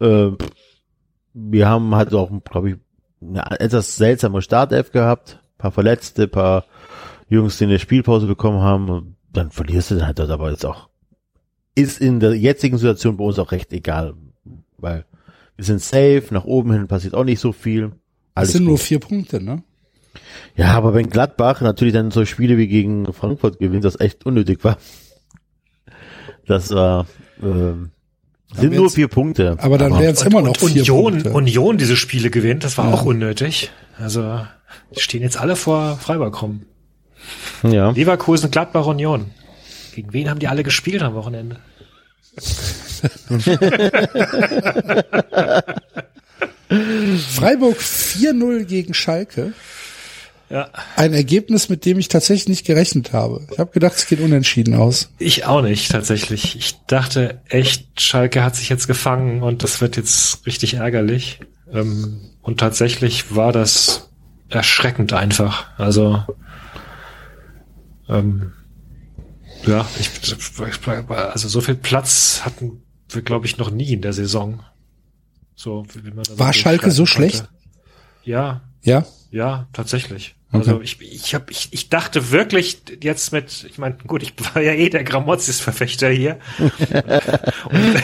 Äh, 0.00 0.30
wir 1.32 1.68
haben 1.68 1.94
halt 1.94 2.12
auch, 2.14 2.30
glaube 2.44 2.70
ich, 2.70 2.76
eine 3.22 3.60
etwas 3.60 3.96
seltsame 3.96 4.42
Startelf 4.42 4.92
gehabt. 4.92 5.40
paar 5.58 5.72
Verletzte, 5.72 6.28
paar 6.28 6.64
Jungs, 7.28 7.58
die 7.58 7.64
eine 7.64 7.78
Spielpause 7.78 8.26
bekommen 8.26 8.60
haben. 8.60 8.88
Und 8.88 9.16
dann 9.32 9.50
verlierst 9.50 9.90
du 9.90 9.96
dann 9.96 10.06
halt 10.06 10.18
dort. 10.18 10.30
Aber 10.30 10.50
jetzt 10.50 10.66
auch 10.66 10.88
ist 11.74 12.00
in 12.00 12.20
der 12.20 12.34
jetzigen 12.34 12.78
Situation 12.78 13.16
bei 13.16 13.24
uns 13.24 13.38
auch 13.38 13.52
recht 13.52 13.72
egal, 13.72 14.14
weil 14.76 15.04
wir 15.56 15.64
sind 15.64 15.80
safe. 15.80 16.24
Nach 16.30 16.44
oben 16.44 16.72
hin 16.72 16.88
passiert 16.88 17.14
auch 17.14 17.24
nicht 17.24 17.40
so 17.40 17.52
viel. 17.52 17.88
Das 17.88 17.94
Alles 18.34 18.52
sind 18.52 18.62
gut. 18.62 18.68
nur 18.68 18.78
vier 18.78 18.98
Punkte, 18.98 19.42
ne? 19.42 19.62
Ja, 20.56 20.72
aber 20.74 20.94
wenn 20.94 21.10
Gladbach 21.10 21.60
natürlich 21.60 21.94
dann 21.94 22.10
so 22.10 22.24
Spiele 22.24 22.56
wie 22.58 22.66
gegen 22.68 23.12
Frankfurt 23.12 23.58
gewinnt, 23.58 23.84
das 23.84 23.98
echt 24.00 24.26
unnötig 24.26 24.62
war. 24.64 24.76
Das 26.46 26.70
war, 26.70 27.06
ähm, 27.42 27.90
sind 28.54 28.74
nur 28.74 28.90
vier 28.90 29.08
Punkte. 29.08 29.56
Aber 29.60 29.78
dann 29.78 29.98
wären 29.98 30.14
es 30.14 30.22
immer 30.22 30.42
noch 30.42 30.60
und 30.60 30.72
vier 30.72 30.82
Union, 30.92 31.12
Punkte. 31.12 31.32
Union 31.32 31.78
diese 31.78 31.96
Spiele 31.96 32.30
gewinnt, 32.30 32.64
das 32.64 32.76
war 32.76 32.88
Ja. 32.88 32.94
auch 32.94 33.04
unnötig. 33.04 33.70
Also, 33.98 34.40
die 34.96 35.00
stehen 35.00 35.22
jetzt 35.22 35.36
alle 35.38 35.54
vor 35.56 35.96
Freiburg 35.98 36.42
rum. 36.42 36.62
ja. 37.62 37.90
Leverkusen, 37.90 38.50
Gladbach, 38.50 38.86
Union. 38.86 39.30
Gegen 39.94 40.12
wen 40.12 40.28
haben 40.30 40.40
die 40.40 40.48
alle 40.48 40.62
gespielt 40.64 41.02
am 41.02 41.14
Wochenende? 41.14 41.58
Freiburg 46.68 47.78
4-0 47.78 48.64
gegen 48.64 48.94
Schalke. 48.94 49.52
Ja. 50.50 50.68
Ein 50.96 51.12
Ergebnis, 51.14 51.68
mit 51.68 51.84
dem 51.84 52.00
ich 52.00 52.08
tatsächlich 52.08 52.48
nicht 52.48 52.66
gerechnet 52.66 53.12
habe. 53.12 53.46
Ich 53.52 53.58
habe 53.60 53.70
gedacht, 53.70 53.94
es 53.94 54.06
geht 54.08 54.18
unentschieden 54.18 54.74
aus. 54.74 55.12
Ich 55.18 55.44
auch 55.46 55.62
nicht, 55.62 55.92
tatsächlich. 55.92 56.56
Ich 56.56 56.74
dachte 56.88 57.40
echt, 57.48 58.00
Schalke 58.00 58.42
hat 58.42 58.56
sich 58.56 58.68
jetzt 58.68 58.88
gefangen 58.88 59.44
und 59.44 59.62
das 59.62 59.80
wird 59.80 59.96
jetzt 59.96 60.44
richtig 60.46 60.74
ärgerlich. 60.74 61.38
Ähm, 61.72 62.32
und 62.42 62.58
tatsächlich 62.58 63.36
war 63.36 63.52
das 63.52 64.10
erschreckend 64.48 65.12
einfach. 65.12 65.68
Also, 65.78 66.24
ähm, 68.08 68.52
ja, 69.64 69.86
ich, 70.00 70.10
also 71.08 71.48
so 71.48 71.60
viel 71.60 71.76
Platz 71.76 72.40
hatten 72.44 72.82
wir, 73.08 73.22
glaube 73.22 73.46
ich, 73.46 73.56
noch 73.56 73.70
nie 73.70 73.92
in 73.92 74.02
der 74.02 74.12
Saison. 74.12 74.64
So, 75.54 75.86
wie 75.94 76.08
man 76.10 76.24
das 76.24 76.36
War 76.38 76.52
Schalke 76.52 76.90
so 76.90 77.04
beschreiben 77.04 77.30
schlecht? 77.30 77.48
Ja, 78.24 78.62
Ja? 78.82 79.06
ja, 79.30 79.68
tatsächlich. 79.72 80.34
Okay. 80.52 80.68
Also 80.68 80.80
ich, 80.80 81.00
ich 81.00 81.34
hab, 81.34 81.48
ich, 81.48 81.68
ich 81.70 81.90
dachte 81.90 82.32
wirklich 82.32 82.82
jetzt 83.00 83.32
mit, 83.32 83.66
ich 83.70 83.78
meine, 83.78 83.96
gut, 84.06 84.24
ich 84.24 84.34
war 84.52 84.60
ja 84.60 84.72
eh 84.72 84.88
der 84.88 85.04
Gramozis-Verfechter 85.04 86.08
hier. 86.08 86.40
und 86.58 87.94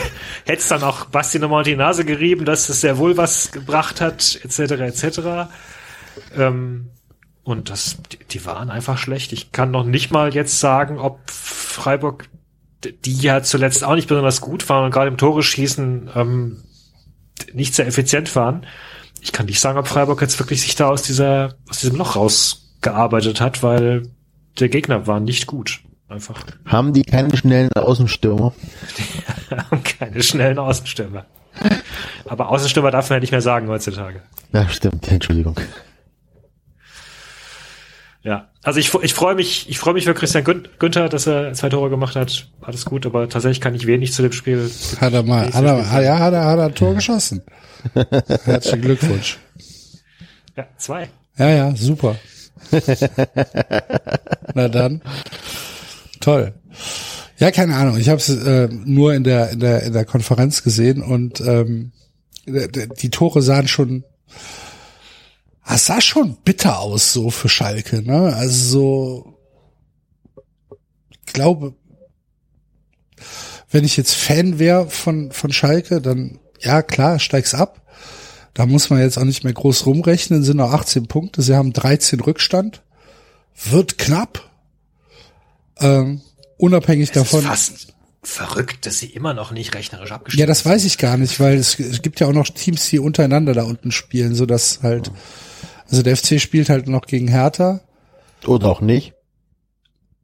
hätte 0.45 0.61
es 0.61 0.67
dann 0.69 0.81
auch 0.83 1.05
Basti 1.05 1.39
nochmal 1.39 1.63
die 1.63 1.75
Nase 1.75 2.05
gerieben, 2.05 2.45
dass 2.45 2.69
es 2.69 2.79
sehr 2.79 2.97
wohl 2.97 3.17
was 3.17 3.51
gebracht 3.51 3.99
hat, 3.99 4.39
etc. 4.43 4.59
etc. 4.59 5.19
Ähm, 6.37 6.89
und 7.43 7.69
das, 7.69 7.97
die, 8.11 8.19
die 8.19 8.45
waren 8.45 8.69
einfach 8.69 8.97
schlecht. 8.97 9.33
Ich 9.33 9.51
kann 9.51 9.71
noch 9.71 9.83
nicht 9.83 10.11
mal 10.11 10.33
jetzt 10.33 10.61
sagen, 10.61 10.99
ob 10.99 11.29
Freiburg, 11.29 12.29
die 12.83 13.17
ja 13.17 13.43
zuletzt 13.43 13.83
auch 13.83 13.95
nicht 13.95 14.07
besonders 14.07 14.39
gut 14.39 14.69
waren 14.69 14.85
und 14.85 14.91
gerade 14.91 15.09
im 15.09 15.17
Tore 15.17 15.43
schießen 15.43 16.11
ähm, 16.15 16.63
nicht 17.51 17.75
sehr 17.75 17.87
effizient 17.87 18.33
waren. 18.37 18.65
Ich 19.27 19.33
kann 19.33 19.45
nicht 19.45 19.59
sagen, 19.59 19.77
ob 19.77 19.89
Freiburg 19.89 20.21
jetzt 20.21 20.39
wirklich 20.39 20.61
sich 20.61 20.75
da 20.75 20.87
aus 20.87 21.01
dieser, 21.01 21.55
aus 21.69 21.79
diesem 21.79 21.97
Loch 21.97 22.15
rausgearbeitet 22.15 23.41
hat, 23.41 23.61
weil 23.61 24.03
der 24.57 24.69
Gegner 24.69 25.05
war 25.05 25.19
nicht 25.19 25.47
gut. 25.47 25.81
Einfach. 26.07 26.41
Haben 26.65 26.93
die 26.93 27.01
keinen 27.01 27.35
schnellen 27.35 27.69
Außenstürmer? 27.73 28.53
haben 29.69 29.83
keine 29.83 30.23
schnellen 30.23 30.57
Außenstürmer. 30.57 31.25
Aber 32.29 32.47
Außenstürmer 32.47 32.89
darf 32.89 33.09
man 33.09 33.17
ja 33.17 33.19
nicht 33.19 33.31
mehr 33.31 33.41
sagen 33.41 33.67
heutzutage. 33.67 34.21
Ja, 34.53 34.69
stimmt. 34.69 35.05
Entschuldigung. 35.09 35.59
Ja, 38.27 38.49
also 38.61 38.77
ich, 38.77 38.93
ich 38.93 39.13
freue 39.13 39.35
mich, 39.35 39.69
ich 39.69 39.79
freue 39.79 39.93
mich 39.93 40.03
für 40.03 40.13
Christian 40.13 40.43
Gün 40.43 40.67
Günther, 40.79 41.07
dass 41.07 41.27
er 41.27 41.53
zwei 41.53 41.69
Tore 41.69 41.89
gemacht 41.89 42.17
hat. 42.17 42.49
Alles 42.59 42.83
gut, 42.83 43.05
aber 43.05 43.29
tatsächlich 43.29 43.61
kann 43.61 43.73
ich 43.73 43.87
wenig 43.87 44.11
zu 44.11 44.21
dem 44.21 44.33
Spiel. 44.33 44.69
Hat 44.99 45.13
er 45.13 45.23
mal, 45.23 45.45
hat 45.53 45.63
er, 45.63 46.01
ja, 46.01 46.19
hat 46.19 46.33
er, 46.33 46.43
hat 46.43 46.59
er 46.59 46.65
ein 46.65 46.75
Tor 46.75 46.93
geschossen. 46.93 47.41
Herzlichen 48.43 48.81
Glückwunsch. 48.81 49.37
Ja, 50.57 50.67
zwei. 50.75 51.07
Ja, 51.37 51.49
ja, 51.51 51.75
super. 51.77 52.17
Na 54.53 54.67
dann. 54.67 55.01
Toll. 56.19 56.53
Ja, 57.37 57.51
keine 57.51 57.75
Ahnung. 57.77 57.97
Ich 57.97 58.09
habe 58.09 58.19
es 58.19 58.27
äh, 58.27 58.67
nur 58.67 59.13
in 59.13 59.23
der, 59.23 59.51
in 59.51 59.61
der 59.61 59.83
in 59.83 59.93
der 59.93 60.03
Konferenz 60.03 60.63
gesehen 60.63 61.01
und 61.01 61.39
ähm, 61.39 61.93
die 62.45 63.09
Tore 63.09 63.41
sahen 63.41 63.69
schon, 63.69 64.03
ah, 65.67 65.75
es 65.75 65.85
sah 65.85 66.01
schon 66.01 66.37
bitter 66.43 66.79
aus 66.79 67.13
so 67.13 67.29
für 67.29 67.49
Schalke. 67.49 68.01
Ne? 68.01 68.33
Also 68.35 68.69
so, 68.69 69.37
ich 71.11 71.33
glaube, 71.33 71.75
wenn 73.69 73.83
ich 73.83 73.97
jetzt 73.97 74.15
Fan 74.15 74.59
wäre 74.59 74.89
von 74.89 75.31
von 75.31 75.51
Schalke, 75.51 76.01
dann 76.01 76.39
ja 76.59 76.81
klar, 76.81 77.19
steig's 77.19 77.53
ab. 77.53 77.81
Da 78.53 78.65
muss 78.65 78.89
man 78.89 78.99
jetzt 78.99 79.19
auch 79.19 79.23
nicht 79.23 79.43
mehr 79.43 79.53
groß 79.53 79.85
rumrechnen, 79.85 80.41
sind 80.41 80.57
noch 80.57 80.73
18 80.73 81.07
Punkte, 81.07 81.43
sie 81.43 81.55
haben 81.55 81.73
13 81.73 82.19
Rückstand. 82.21 82.81
Wird 83.69 83.99
knapp. 83.99 84.49
Ähm, 85.79 86.21
unabhängig 86.57 87.09
Es 87.09 87.13
davon. 87.13 87.41
ist 87.41 87.45
fast 87.45 87.93
verrückt, 88.23 88.85
dass 88.85 88.99
sie 88.99 89.07
immer 89.07 89.33
noch 89.33 89.51
nicht 89.51 89.75
rechnerisch 89.75 90.11
abgestiegen 90.11 90.39
Ja, 90.39 90.47
das 90.47 90.65
weiß 90.65 90.85
ich 90.85 90.97
gar 90.97 91.17
nicht, 91.17 91.39
weil 91.39 91.57
es, 91.57 91.79
es 91.79 92.01
gibt 92.01 92.19
ja 92.19 92.27
auch 92.27 92.33
noch 92.33 92.47
Teams, 92.49 92.89
die 92.89 92.99
untereinander 92.99 93.53
da 93.53 93.63
unten 93.63 93.91
spielen, 93.91 94.35
so 94.35 94.45
dass 94.45 94.79
halt, 94.81 95.11
also 95.89 96.03
der 96.03 96.15
FC 96.17 96.39
spielt 96.41 96.69
halt 96.69 96.87
noch 96.87 97.05
gegen 97.05 97.27
Hertha. 97.27 97.81
Oder 98.45 98.67
auch 98.69 98.81
nicht. 98.81 99.13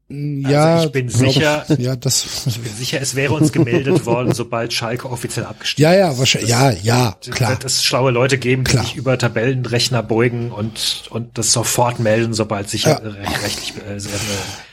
Ja, 0.10 0.76
Also 0.76 0.88
ich 0.88 0.92
bin 0.92 1.08
glaub 1.08 1.34
sicher- 1.34 1.66
ja, 1.80 1.96
das, 1.96 2.46
Ich 2.46 2.60
bin 2.60 2.72
sicher, 2.76 3.02
es 3.02 3.16
wäre 3.16 3.34
uns 3.34 3.52
gemeldet 3.52 4.06
worden, 4.06 4.34
sobald 4.34 4.72
Schalke 4.72 5.10
offiziell 5.10 5.46
abgestiegen 5.46 5.92
ja, 5.92 5.98
ja, 5.98 6.18
wahrscheinlich, 6.20 6.52
ja, 6.52 6.70
ja, 6.72 7.18
Es 7.22 7.32
klar. 7.32 7.52
wird 7.52 7.64
es 7.66 7.84
schlaue 7.84 8.12
Leute 8.12 8.38
geben, 8.38 8.64
die 8.64 8.72
Klar. 8.72 8.84
sich 8.84 8.96
über 8.96 9.18
Tabellenrechner 9.18 10.04
beugen 10.04 10.52
und, 10.52 11.06
und 11.10 11.38
das 11.38 11.52
sofort 11.52 12.00
melden, 12.00 12.34
sobald 12.36 12.70
sich 12.70 12.84
Ja. 12.84 12.98
äh, 12.98 13.08
recht- 13.08 13.44
rechtlich 13.44 13.74
äh, 13.88 13.96
äh, 13.96 14.02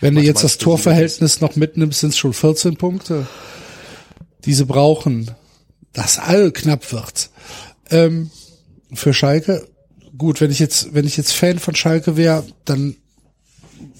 Wenn 0.02 0.14
du 0.16 0.20
jetzt 0.20 0.44
das 0.44 0.58
Torverhältnis 0.58 1.40
noch 1.40 1.56
mitnimmst, 1.56 2.00
sind 2.00 2.10
es 2.10 2.18
schon 2.18 2.34
14 2.34 2.76
Punkte. 2.76 3.26
Diese 4.44 4.66
brauchen, 4.66 5.30
dass 5.94 6.18
all 6.18 6.50
knapp 6.50 6.92
wird. 6.92 7.30
Ähm, 7.90 8.30
für 8.92 9.14
Schalke, 9.14 9.66
gut, 10.20 10.42
wenn 10.42 10.50
ich 10.50 10.58
jetzt, 10.58 10.92
wenn 10.92 11.06
ich 11.06 11.16
jetzt 11.16 11.32
Fan 11.32 11.58
von 11.58 11.74
Schalke 11.74 12.18
wäre, 12.18 12.44
dann 12.66 12.94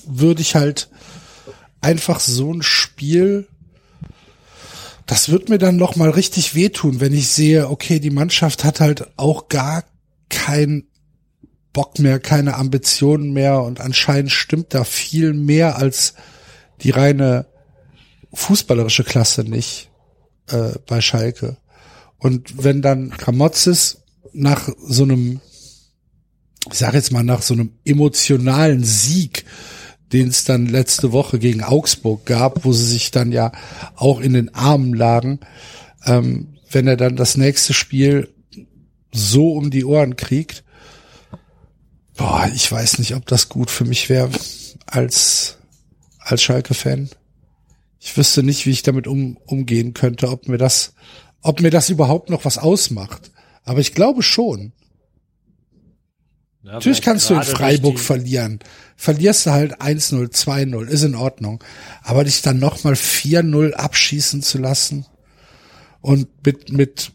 würde 0.06 0.42
ich 0.42 0.54
halt 0.54 0.90
einfach 1.80 2.20
so 2.20 2.52
ein 2.52 2.60
Spiel, 2.60 3.48
das 5.06 5.30
wird 5.30 5.48
mir 5.48 5.56
dann 5.56 5.76
noch 5.76 5.96
mal 5.96 6.10
richtig 6.10 6.54
wehtun, 6.54 7.00
wenn 7.00 7.14
ich 7.14 7.28
sehe, 7.28 7.70
okay, 7.70 8.00
die 8.00 8.10
Mannschaft 8.10 8.64
hat 8.64 8.80
halt 8.80 9.08
auch 9.16 9.48
gar 9.48 9.84
kein 10.28 10.84
Bock 11.72 11.98
mehr, 11.98 12.20
keine 12.20 12.56
Ambitionen 12.56 13.32
mehr 13.32 13.62
und 13.62 13.80
anscheinend 13.80 14.30
stimmt 14.30 14.74
da 14.74 14.84
viel 14.84 15.32
mehr 15.32 15.76
als 15.76 16.12
die 16.82 16.90
reine 16.90 17.46
fußballerische 18.34 19.04
Klasse 19.04 19.42
nicht 19.44 19.88
äh, 20.48 20.72
bei 20.86 21.00
Schalke. 21.00 21.56
Und 22.18 22.62
wenn 22.62 22.82
dann 22.82 23.08
Kramotzes 23.10 24.02
nach 24.34 24.68
so 24.86 25.04
einem, 25.04 25.40
ich 26.68 26.78
sage 26.78 26.96
jetzt 26.96 27.12
mal 27.12 27.22
nach 27.22 27.42
so 27.42 27.54
einem 27.54 27.72
emotionalen 27.84 28.84
Sieg, 28.84 29.44
den 30.12 30.28
es 30.28 30.44
dann 30.44 30.66
letzte 30.66 31.12
Woche 31.12 31.38
gegen 31.38 31.62
Augsburg 31.62 32.26
gab, 32.26 32.64
wo 32.64 32.72
sie 32.72 32.86
sich 32.86 33.10
dann 33.10 33.32
ja 33.32 33.52
auch 33.96 34.20
in 34.20 34.32
den 34.32 34.54
Armen 34.54 34.92
lagen, 34.92 35.40
ähm, 36.04 36.58
wenn 36.70 36.86
er 36.86 36.96
dann 36.96 37.16
das 37.16 37.36
nächste 37.36 37.72
Spiel 37.72 38.28
so 39.12 39.52
um 39.52 39.70
die 39.70 39.84
Ohren 39.84 40.16
kriegt, 40.16 40.64
boah, 42.16 42.50
ich 42.54 42.70
weiß 42.70 42.98
nicht, 42.98 43.14
ob 43.14 43.26
das 43.26 43.48
gut 43.48 43.70
für 43.70 43.84
mich 43.84 44.08
wäre 44.08 44.30
als 44.86 45.58
als 46.30 46.42
Schalke-Fan. 46.42 47.10
Ich 47.98 48.16
wüsste 48.16 48.42
nicht, 48.42 48.66
wie 48.66 48.70
ich 48.70 48.82
damit 48.82 49.06
um, 49.06 49.36
umgehen 49.46 49.94
könnte, 49.94 50.28
ob 50.28 50.48
mir 50.48 50.58
das, 50.58 50.94
ob 51.42 51.60
mir 51.60 51.70
das 51.70 51.90
überhaupt 51.90 52.30
noch 52.30 52.44
was 52.44 52.58
ausmacht. 52.58 53.30
Aber 53.64 53.80
ich 53.80 53.94
glaube 53.94 54.22
schon. 54.22 54.72
Ja, 56.62 56.72
Natürlich 56.74 57.00
kannst 57.00 57.30
du 57.30 57.34
in 57.34 57.42
Freiburg 57.42 57.98
verlieren. 57.98 58.58
Verlierst 58.96 59.46
du 59.46 59.50
halt 59.50 59.80
1-0, 59.80 60.30
2-0, 60.30 60.86
ist 60.88 61.04
in 61.04 61.14
Ordnung. 61.14 61.64
Aber 62.02 62.24
dich 62.24 62.42
dann 62.42 62.58
nochmal 62.58 62.94
4-0 62.94 63.72
abschießen 63.72 64.42
zu 64.42 64.58
lassen 64.58 65.06
und 66.02 66.28
mit, 66.44 66.70
mit, 66.70 67.12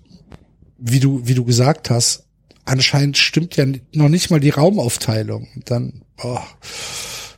wie 0.78 1.00
du, 1.00 1.28
wie 1.28 1.36
du 1.36 1.46
gesagt 1.46 1.92
hast, 1.92 2.26
anscheinend 2.66 3.18
stimmt 3.18 3.56
ja 3.56 3.66
noch 3.94 4.10
nicht 4.10 4.32
mal 4.32 4.40
die 4.40 4.50
Raumaufteilung. 4.50 5.48
Dann, 5.66 6.02
boah, 6.18 6.46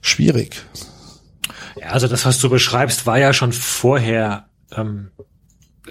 schwierig. 0.02 0.64
Ja, 1.80 1.90
also 1.90 2.08
das, 2.08 2.26
was 2.26 2.40
du 2.40 2.50
beschreibst, 2.50 3.06
war 3.06 3.20
ja 3.20 3.34
schon 3.34 3.52
vorher, 3.52 4.48
ähm, 4.72 5.12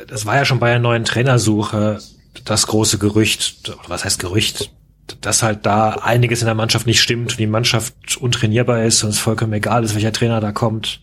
das 0.08 0.24
war 0.24 0.36
ja 0.36 0.44
schon 0.46 0.60
bei 0.60 0.70
der 0.70 0.78
neuen 0.78 1.04
Trainersuche 1.04 2.00
das 2.44 2.66
große 2.66 2.98
Gerücht, 2.98 3.76
was 3.86 4.04
heißt 4.04 4.18
Gerücht, 4.18 4.70
dass 5.20 5.42
halt 5.42 5.66
da 5.66 5.90
einiges 5.90 6.40
in 6.40 6.46
der 6.46 6.54
Mannschaft 6.54 6.86
nicht 6.86 7.00
stimmt 7.00 7.32
und 7.32 7.38
die 7.38 7.46
Mannschaft 7.46 8.16
untrainierbar 8.16 8.84
ist 8.84 9.02
und 9.02 9.10
es 9.10 9.18
vollkommen 9.18 9.52
egal 9.52 9.84
ist, 9.84 9.94
welcher 9.94 10.12
Trainer 10.12 10.40
da 10.40 10.52
kommt. 10.52 11.00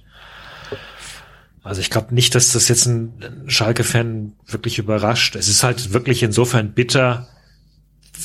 Also 1.63 1.79
ich 1.79 1.89
glaube 1.89 2.13
nicht, 2.13 2.35
dass 2.35 2.51
das 2.51 2.67
jetzt 2.67 2.85
ein 2.85 3.45
Schalke-Fan 3.47 4.33
wirklich 4.47 4.79
überrascht. 4.79 5.35
Es 5.35 5.47
ist 5.47 5.63
halt 5.63 5.93
wirklich 5.93 6.21
insofern 6.21 6.73
bitter, 6.73 7.27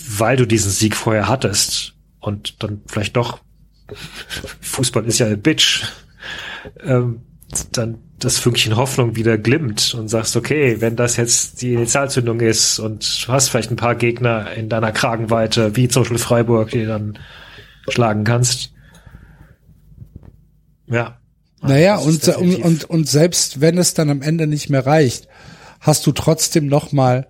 weil 0.08 0.36
du 0.36 0.46
diesen 0.46 0.72
Sieg 0.72 0.96
vorher 0.96 1.28
hattest 1.28 1.94
und 2.18 2.62
dann 2.62 2.82
vielleicht 2.86 3.16
doch 3.16 3.38
Fußball 4.60 5.04
ist 5.06 5.18
ja 5.18 5.26
ein 5.26 5.40
Bitch 5.40 5.84
ähm, 6.82 7.22
dann 7.72 7.98
das 8.18 8.38
Fünkchen 8.38 8.76
Hoffnung 8.76 9.16
wieder 9.16 9.38
glimmt 9.38 9.94
und 9.94 10.08
sagst, 10.08 10.36
okay, 10.36 10.80
wenn 10.80 10.96
das 10.96 11.16
jetzt 11.16 11.62
die 11.62 11.74
Initialzündung 11.74 12.40
ist 12.40 12.78
und 12.78 13.26
du 13.26 13.32
hast 13.32 13.48
vielleicht 13.48 13.70
ein 13.70 13.76
paar 13.76 13.94
Gegner 13.94 14.52
in 14.52 14.68
deiner 14.68 14.92
Kragenweite, 14.92 15.76
wie 15.76 15.88
zum 15.88 16.02
Beispiel 16.02 16.18
Freiburg, 16.18 16.70
die 16.70 16.80
du 16.80 16.86
dann 16.86 17.18
schlagen 17.88 18.24
kannst. 18.24 18.72
Ja. 20.86 21.18
Naja, 21.60 21.96
und, 21.96 22.26
und, 22.28 22.56
und, 22.56 22.84
und 22.84 23.08
selbst 23.08 23.60
wenn 23.60 23.78
es 23.78 23.94
dann 23.94 24.10
am 24.10 24.22
Ende 24.22 24.46
nicht 24.46 24.68
mehr 24.68 24.86
reicht, 24.86 25.28
hast 25.80 26.06
du 26.06 26.12
trotzdem 26.12 26.66
noch 26.66 26.92
mal 26.92 27.26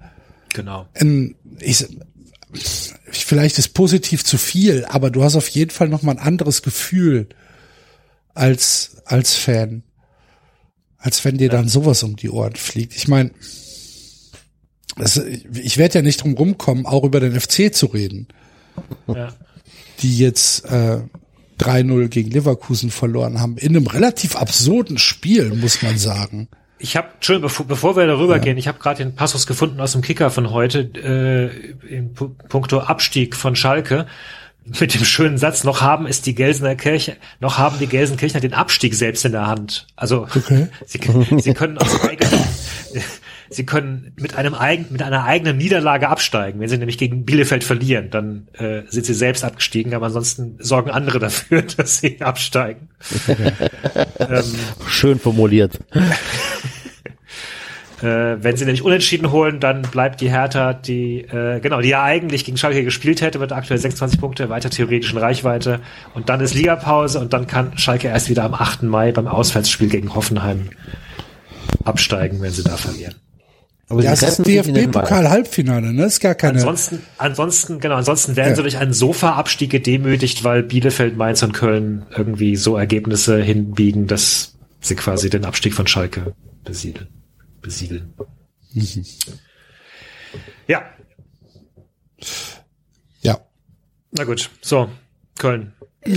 genau. 0.53 0.87
ein, 0.95 1.35
ich, 1.61 1.87
vielleicht 3.11 3.59
ist 3.59 3.75
positiv 3.75 4.25
zu 4.25 4.37
viel, 4.37 4.85
aber 4.89 5.11
du 5.11 5.23
hast 5.23 5.37
auf 5.37 5.49
jeden 5.49 5.71
Fall 5.71 5.89
noch 5.89 6.03
mal 6.03 6.13
ein 6.13 6.19
anderes 6.19 6.63
Gefühl 6.63 7.29
als, 8.35 9.03
als 9.05 9.35
Fan. 9.35 9.83
Als 10.99 11.25
wenn 11.25 11.39
dir 11.39 11.49
dann 11.49 11.69
sowas 11.69 12.03
um 12.03 12.17
die 12.17 12.29
Ohren 12.31 12.57
fliegt. 12.57 12.95
Ich 12.97 13.07
meine, 13.09 13.31
ich 15.55 15.79
werde 15.79 15.95
ja 15.99 16.03
nicht 16.03 16.23
drum 16.23 16.35
rumkommen, 16.35 16.87
auch 16.87 17.05
über 17.05 17.21
den 17.21 17.39
FC 17.39 17.73
zu 17.73 17.87
reden, 17.87 18.27
Ja. 19.07 19.33
die 20.01 20.19
jetzt 20.19 20.65
äh, 20.65 21.01
3-0 21.61 22.09
gegen 22.09 22.31
Leverkusen 22.31 22.91
verloren 22.91 23.41
haben. 23.41 23.57
In 23.59 23.77
einem 23.77 23.87
relativ 23.87 24.37
absurden 24.37 24.99
Spiel, 24.99 25.51
muss 25.55 25.83
man 25.83 25.99
sagen. 25.99 26.49
Ich 26.81 26.97
habe, 26.97 27.09
Entschuldigung, 27.15 27.49
bevor, 27.49 27.67
bevor 27.67 27.97
wir 27.97 28.07
darüber 28.07 28.39
gehen, 28.39 28.57
ich 28.57 28.69
habe 28.69 28.79
gerade 28.79 29.05
den 29.05 29.15
Passus 29.15 29.47
gefunden 29.47 29.81
aus 29.81 29.93
dem 29.93 30.01
Kicker 30.03 30.31
von 30.31 30.51
heute, 30.51 30.81
äh, 30.95 31.95
in 31.97 32.13
pu 32.15 32.29
puncto 32.49 32.79
Abstieg 32.81 33.35
von 33.35 33.57
Schalke, 33.57 34.07
mit 34.81 34.95
dem 34.95 35.05
schönen 35.05 35.39
Satz, 35.39 35.65
noch 35.65 35.81
haben 35.81 36.07
es 36.07 36.23
die 36.23 36.35
Gelsener 36.35 36.75
Kirche, 36.77 37.17
noch 37.41 37.59
haben 37.59 37.79
die 37.79 37.87
Gelsenkirchner 37.87 38.41
den 38.41 38.55
Abstieg 38.55 38.95
selbst 38.95 39.25
in 39.25 39.33
der 39.33 39.47
Hand. 39.47 39.87
Also 39.97 40.27
Okay. 40.35 40.69
sie, 40.87 41.01
sie 41.39 41.55
können 41.55 41.79
aus 41.79 42.01
eigenen, 42.03 42.45
sie 43.51 43.65
können 43.67 44.13
mit 44.17 44.37
einem 44.37 44.55
eigen, 44.55 44.87
mit 44.91 45.03
einer 45.03 45.25
eigenen 45.25 45.57
Niederlage 45.57 46.09
absteigen. 46.09 46.61
Wenn 46.61 46.69
sie 46.69 46.79
nämlich 46.79 46.99
gegen 46.99 47.25
Bielefeld 47.25 47.65
verlieren, 47.65 48.11
dann 48.11 48.49
äh, 48.55 48.83
sind 48.89 49.07
sie 49.07 49.15
selbst 49.15 49.45
abgestiegen, 49.45 49.95
aber 49.95 50.07
ansonsten 50.07 50.57
sorgen 50.59 50.91
andere 50.91 51.19
dafür, 51.19 51.63
dass 51.77 51.99
sie 51.99 52.21
absteigen. 52.21 52.89
ähm, 54.19 54.45
Schön 54.87 55.19
formuliert. 55.19 55.79
Äh, 58.03 58.43
wenn 58.43 58.57
sie 58.57 58.65
nämlich 58.65 58.83
unentschieden 58.83 59.33
holen, 59.33 59.59
dann 59.59 59.83
bleibt 59.83 60.21
die 60.21 60.31
Hertha, 60.31 60.73
die 60.73 61.21
äh, 61.23 61.61
genau, 61.61 61.81
die 61.81 61.89
ja 61.89 62.03
eigentlich 62.03 62.45
gegen 62.45 62.57
Schalke 62.57 62.85
gespielt 62.85 63.21
hätte, 63.21 63.39
mit 63.39 63.53
aktuell 63.53 63.79
26 63.79 64.21
Punkte, 64.21 64.49
weiter 64.49 64.71
theoretischen 64.71 65.19
Reichweite. 65.19 65.81
Und 66.15 66.29
dann 66.29 66.41
ist 66.41 66.55
Ligapause 66.55 67.19
und 67.19 67.33
dann 67.33 67.47
kann 67.47 67.77
Schalke 67.77 68.09
erst 68.09 68.29
wieder 68.29 68.45
am 68.45 68.55
8. 68.55 68.85
Mai 68.85 69.11
beim 69.11 69.27
Auswärtsspiel 69.27 69.89
gegen 69.89 70.15
Hoffenheim 70.15 70.71
absteigen, 71.85 72.41
wenn 72.41 72.53
sie 72.53 72.63
da 72.63 72.77
verlieren. 72.77 73.15
Aber 73.89 74.03
Ja, 74.03 74.15
sie 74.15 74.27
es 74.27 74.39
ist. 74.39 74.47
DFB-Pokal-Halbfinale, 74.47 75.93
ne? 75.93 76.05
Ist 76.05 76.21
gar 76.21 76.35
keine. 76.35 76.55
Ansonsten, 76.55 77.03
ansonsten, 77.17 77.81
genau, 77.81 77.97
ansonsten 77.97 78.37
werden 78.37 78.55
sie 78.55 78.63
durch 78.63 78.77
einen 78.77 78.93
Sofa-Abstieg 78.93 79.71
gedemütigt, 79.71 80.45
weil 80.45 80.63
Bielefeld, 80.63 81.17
Mainz 81.17 81.43
und 81.43 81.53
Köln 81.53 82.07
irgendwie 82.17 82.57
so 82.57 82.77
Ergebnisse 82.77 83.43
hinbiegen, 83.43 84.07
dass 84.07 84.55
sie 84.81 84.95
quasi 84.95 85.31
den 85.31 85.45
Abstieg 85.45 85.75
von 85.75 85.87
Schalke 85.87 86.35
besiedeln. 86.65 87.09
Besiedeln. 87.61 88.15
Ja, 90.67 90.83
Ja. 93.23 93.39
na 94.13 94.25
gut. 94.25 94.51
So, 94.61 94.91
Köln. 95.39 95.73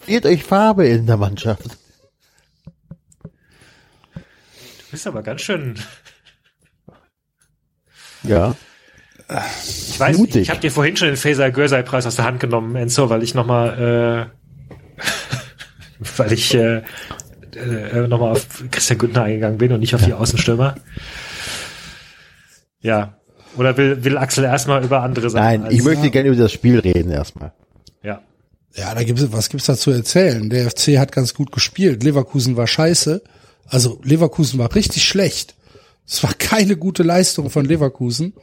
Fehlt 0.00 0.26
euch 0.26 0.44
Farbe 0.44 0.86
in 0.86 1.06
der 1.06 1.16
Mannschaft. 1.16 1.64
Du 4.14 4.20
bist 4.90 5.06
aber 5.06 5.22
ganz 5.22 5.40
schön. 5.42 5.78
Ja. 8.22 8.54
Ich 9.28 9.98
weiß, 9.98 10.18
Mutig. 10.18 10.42
ich 10.42 10.50
habe 10.50 10.60
dir 10.60 10.70
vorhin 10.70 10.96
schon 10.96 11.08
den 11.08 11.16
Faser 11.16 11.50
Görsei 11.50 11.82
Preis 11.82 12.06
aus 12.06 12.14
der 12.16 12.24
Hand 12.26 12.38
genommen, 12.38 12.76
Enzo, 12.76 13.10
weil 13.10 13.22
ich 13.24 13.34
nochmal, 13.34 14.30
äh, 14.30 15.02
weil 16.16 16.32
ich 16.32 16.54
äh, 16.54 16.82
äh, 17.56 18.06
nochmal 18.06 18.32
auf 18.32 18.46
Christian 18.70 18.98
Günther 18.98 19.24
eingegangen 19.24 19.58
bin 19.58 19.72
und 19.72 19.80
nicht 19.80 19.94
auf 19.94 20.04
die 20.04 20.12
Außenstürmer. 20.12 20.76
Ja. 22.80 23.18
Oder 23.56 23.76
will, 23.76 24.04
will 24.04 24.18
Axel 24.18 24.44
erstmal 24.44 24.84
über 24.84 25.02
andere 25.02 25.30
Sachen? 25.30 25.44
Nein, 25.44 25.66
ich 25.70 25.82
möchte 25.82 26.10
gerne 26.10 26.28
über 26.28 26.36
das 26.36 26.52
Spiel 26.52 26.78
reden 26.78 27.10
erstmal. 27.10 27.52
Ja. 28.02 28.20
Ja, 28.74 28.94
da 28.94 29.02
gibt's, 29.02 29.32
was 29.32 29.48
gibt's 29.48 29.66
da 29.66 29.76
zu 29.76 29.90
erzählen? 29.90 30.50
Der 30.50 30.70
FC 30.70 30.98
hat 30.98 31.12
ganz 31.12 31.32
gut 31.32 31.50
gespielt. 31.52 32.02
Leverkusen 32.02 32.56
war 32.56 32.66
scheiße. 32.66 33.22
Also 33.66 34.00
Leverkusen 34.04 34.58
war 34.58 34.74
richtig 34.74 35.04
schlecht. 35.04 35.54
Es 36.06 36.22
war 36.22 36.34
keine 36.34 36.76
gute 36.76 37.02
Leistung 37.02 37.48
von 37.50 37.64
Leverkusen. 37.64 38.34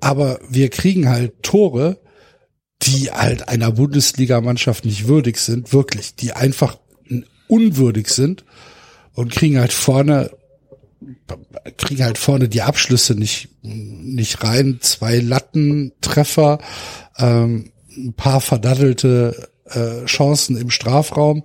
Aber 0.00 0.38
wir 0.48 0.68
kriegen 0.68 1.08
halt 1.08 1.42
Tore, 1.42 1.98
die 2.86 3.10
halt 3.10 3.48
einer 3.48 3.72
Bundesligamannschaft 3.72 4.84
nicht 4.84 5.06
würdig 5.06 5.38
sind, 5.38 5.72
wirklich, 5.72 6.14
die 6.14 6.32
einfach 6.32 6.78
unwürdig 7.48 8.08
sind 8.08 8.44
und 9.14 9.30
kriegen 9.30 9.58
halt 9.58 9.72
vorne 9.72 10.30
kriegen 11.76 12.02
halt 12.02 12.16
vorne 12.16 12.48
die 12.48 12.62
Abschlüsse 12.62 13.14
nicht 13.14 13.48
nicht 13.62 14.42
rein, 14.42 14.78
zwei 14.80 15.18
Lattentreffer, 15.18 16.58
ähm, 17.18 17.72
ein 17.96 18.14
paar 18.14 18.40
verdattelte 18.40 19.48
äh, 19.66 20.04
Chancen 20.06 20.56
im 20.56 20.70
Strafraum. 20.70 21.42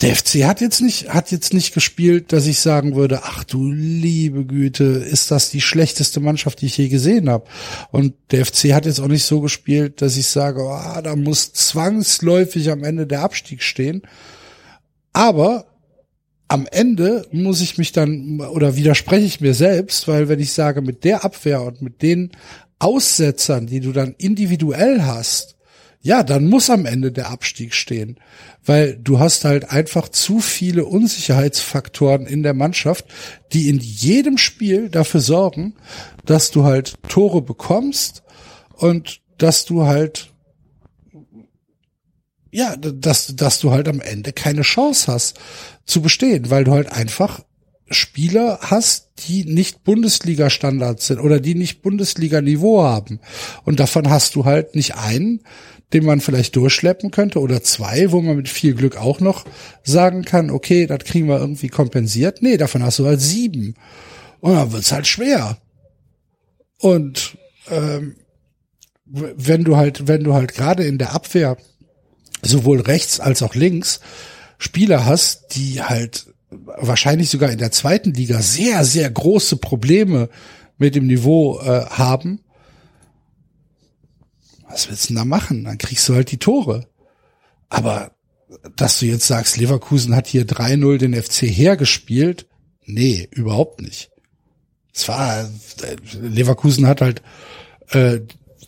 Der 0.00 0.16
FC 0.16 0.44
hat 0.44 0.60
jetzt 0.60 0.80
nicht, 0.80 1.10
hat 1.10 1.30
jetzt 1.30 1.54
nicht 1.54 1.74
gespielt, 1.74 2.32
dass 2.32 2.46
ich 2.46 2.58
sagen 2.58 2.96
würde, 2.96 3.20
ach 3.22 3.44
du 3.44 3.70
liebe 3.70 4.44
Güte, 4.44 4.84
ist 4.84 5.30
das 5.30 5.50
die 5.50 5.60
schlechteste 5.60 6.18
Mannschaft, 6.18 6.60
die 6.60 6.66
ich 6.66 6.76
je 6.76 6.88
gesehen 6.88 7.30
habe. 7.30 7.46
Und 7.92 8.14
der 8.32 8.44
FC 8.44 8.72
hat 8.72 8.84
jetzt 8.84 8.98
auch 8.98 9.06
nicht 9.06 9.24
so 9.24 9.40
gespielt, 9.40 10.02
dass 10.02 10.16
ich 10.16 10.26
sage, 10.26 10.60
oh, 10.64 11.00
da 11.02 11.14
muss 11.14 11.52
zwangsläufig 11.52 12.70
am 12.72 12.82
Ende 12.82 13.06
der 13.06 13.22
Abstieg 13.22 13.62
stehen. 13.62 14.02
Aber 15.12 15.66
am 16.48 16.66
Ende 16.70 17.26
muss 17.30 17.60
ich 17.60 17.78
mich 17.78 17.92
dann 17.92 18.40
oder 18.40 18.76
widerspreche 18.76 19.24
ich 19.24 19.40
mir 19.40 19.54
selbst, 19.54 20.08
weil 20.08 20.28
wenn 20.28 20.40
ich 20.40 20.52
sage, 20.52 20.82
mit 20.82 21.04
der 21.04 21.24
Abwehr 21.24 21.62
und 21.62 21.80
mit 21.80 22.02
den 22.02 22.32
Aussetzern, 22.78 23.66
die 23.66 23.80
du 23.80 23.92
dann 23.92 24.14
individuell 24.18 25.02
hast, 25.02 25.56
ja, 26.02 26.24
dann 26.24 26.48
muss 26.48 26.68
am 26.68 26.84
Ende 26.84 27.12
der 27.12 27.30
Abstieg 27.30 27.74
stehen, 27.74 28.18
weil 28.64 28.96
du 28.96 29.20
hast 29.20 29.44
halt 29.44 29.70
einfach 29.70 30.08
zu 30.08 30.40
viele 30.40 30.84
Unsicherheitsfaktoren 30.84 32.26
in 32.26 32.42
der 32.42 32.54
Mannschaft, 32.54 33.06
die 33.52 33.68
in 33.68 33.78
jedem 33.78 34.36
Spiel 34.36 34.88
dafür 34.88 35.20
sorgen, 35.20 35.74
dass 36.26 36.50
du 36.50 36.64
halt 36.64 36.94
Tore 37.08 37.40
bekommst 37.40 38.24
und 38.74 39.20
dass 39.38 39.64
du 39.64 39.84
halt 39.84 40.28
ja, 42.54 42.76
dass, 42.76 43.34
dass 43.34 43.60
du 43.60 43.70
halt 43.70 43.88
am 43.88 44.02
Ende 44.02 44.34
keine 44.34 44.60
Chance 44.60 45.10
hast 45.10 45.40
zu 45.86 46.02
bestehen, 46.02 46.50
weil 46.50 46.64
du 46.64 46.72
halt 46.72 46.92
einfach 46.92 47.40
Spieler 47.92 48.58
hast, 48.62 49.10
die 49.28 49.44
nicht 49.44 49.84
Bundesliga-Standards 49.84 51.06
sind 51.06 51.20
oder 51.20 51.40
die 51.40 51.54
nicht 51.54 51.82
Bundesliga-Niveau 51.82 52.82
haben. 52.82 53.20
Und 53.64 53.80
davon 53.80 54.10
hast 54.10 54.34
du 54.34 54.44
halt 54.44 54.74
nicht 54.74 54.96
einen, 54.96 55.40
den 55.92 56.04
man 56.04 56.20
vielleicht 56.20 56.56
durchschleppen 56.56 57.10
könnte 57.10 57.40
oder 57.40 57.62
zwei, 57.62 58.12
wo 58.12 58.20
man 58.20 58.36
mit 58.36 58.48
viel 58.48 58.74
Glück 58.74 58.96
auch 58.96 59.20
noch 59.20 59.44
sagen 59.82 60.24
kann, 60.24 60.50
okay, 60.50 60.86
das 60.86 61.00
kriegen 61.00 61.28
wir 61.28 61.38
irgendwie 61.38 61.68
kompensiert. 61.68 62.42
Nee, 62.42 62.56
davon 62.56 62.82
hast 62.82 62.98
du 62.98 63.06
halt 63.06 63.20
sieben. 63.20 63.74
Und 64.40 64.54
dann 64.54 64.72
wird's 64.72 64.92
halt 64.92 65.06
schwer. 65.06 65.58
Und 66.78 67.36
ähm, 67.70 68.16
wenn 69.04 69.64
du 69.64 69.76
halt, 69.76 70.08
wenn 70.08 70.24
du 70.24 70.34
halt 70.34 70.54
gerade 70.54 70.84
in 70.84 70.98
der 70.98 71.14
Abwehr 71.14 71.56
sowohl 72.42 72.80
rechts 72.80 73.20
als 73.20 73.42
auch 73.42 73.54
links 73.54 74.00
Spieler 74.58 75.04
hast, 75.04 75.54
die 75.54 75.82
halt 75.82 76.31
wahrscheinlich 76.78 77.30
sogar 77.30 77.50
in 77.50 77.58
der 77.58 77.72
zweiten 77.72 78.12
Liga 78.12 78.40
sehr, 78.42 78.84
sehr 78.84 79.10
große 79.10 79.56
Probleme 79.56 80.28
mit 80.78 80.94
dem 80.94 81.06
Niveau 81.06 81.60
äh, 81.60 81.86
haben, 81.86 82.40
was 84.68 84.88
willst 84.88 85.04
du 85.04 85.08
denn 85.08 85.16
da 85.16 85.24
machen? 85.24 85.64
Dann 85.64 85.78
kriegst 85.78 86.08
du 86.08 86.14
halt 86.14 86.30
die 86.30 86.38
Tore. 86.38 86.88
Aber 87.68 88.12
dass 88.76 88.98
du 88.98 89.06
jetzt 89.06 89.26
sagst, 89.26 89.56
Leverkusen 89.56 90.14
hat 90.14 90.26
hier 90.26 90.46
3-0 90.46 90.98
den 90.98 91.14
FC 91.14 91.42
hergespielt, 91.42 92.46
nee, 92.84 93.28
überhaupt 93.30 93.80
nicht. 93.80 94.10
Es 94.94 95.08
war, 95.08 95.48
Leverkusen 96.20 96.86
hat 96.86 97.00
halt 97.00 97.22
äh, 97.90 98.20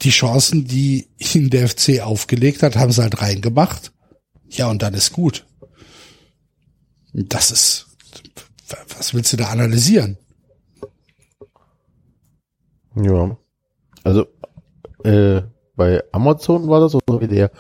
die 0.03 0.11
Chancen, 0.11 0.67
die 0.67 1.09
ihnen 1.19 1.51
der 1.51 1.69
FC 1.69 2.01
aufgelegt 2.01 2.63
hat, 2.63 2.77
haben 2.77 2.93
sie 2.93 3.03
halt 3.03 3.21
reingemacht. 3.21 3.93
Ja, 4.49 4.69
und 4.69 4.83
dann 4.83 4.95
ist 4.95 5.13
gut. 5.13 5.47
Das 7.15 7.53
ist, 7.53 7.87
was 8.97 9.15
willst 9.15 9.33
du 9.33 9.37
da 9.37 9.49
analysieren? 9.49 10.19
Ja. 12.97 13.37
Also, 14.03 14.27
äh, 15.05 15.43
bei 15.77 16.03
Amazon 16.13 16.69
war 16.69 16.81
das 16.81 16.95
oder 16.95 17.21
wie 17.21 17.29
der, 17.29 17.51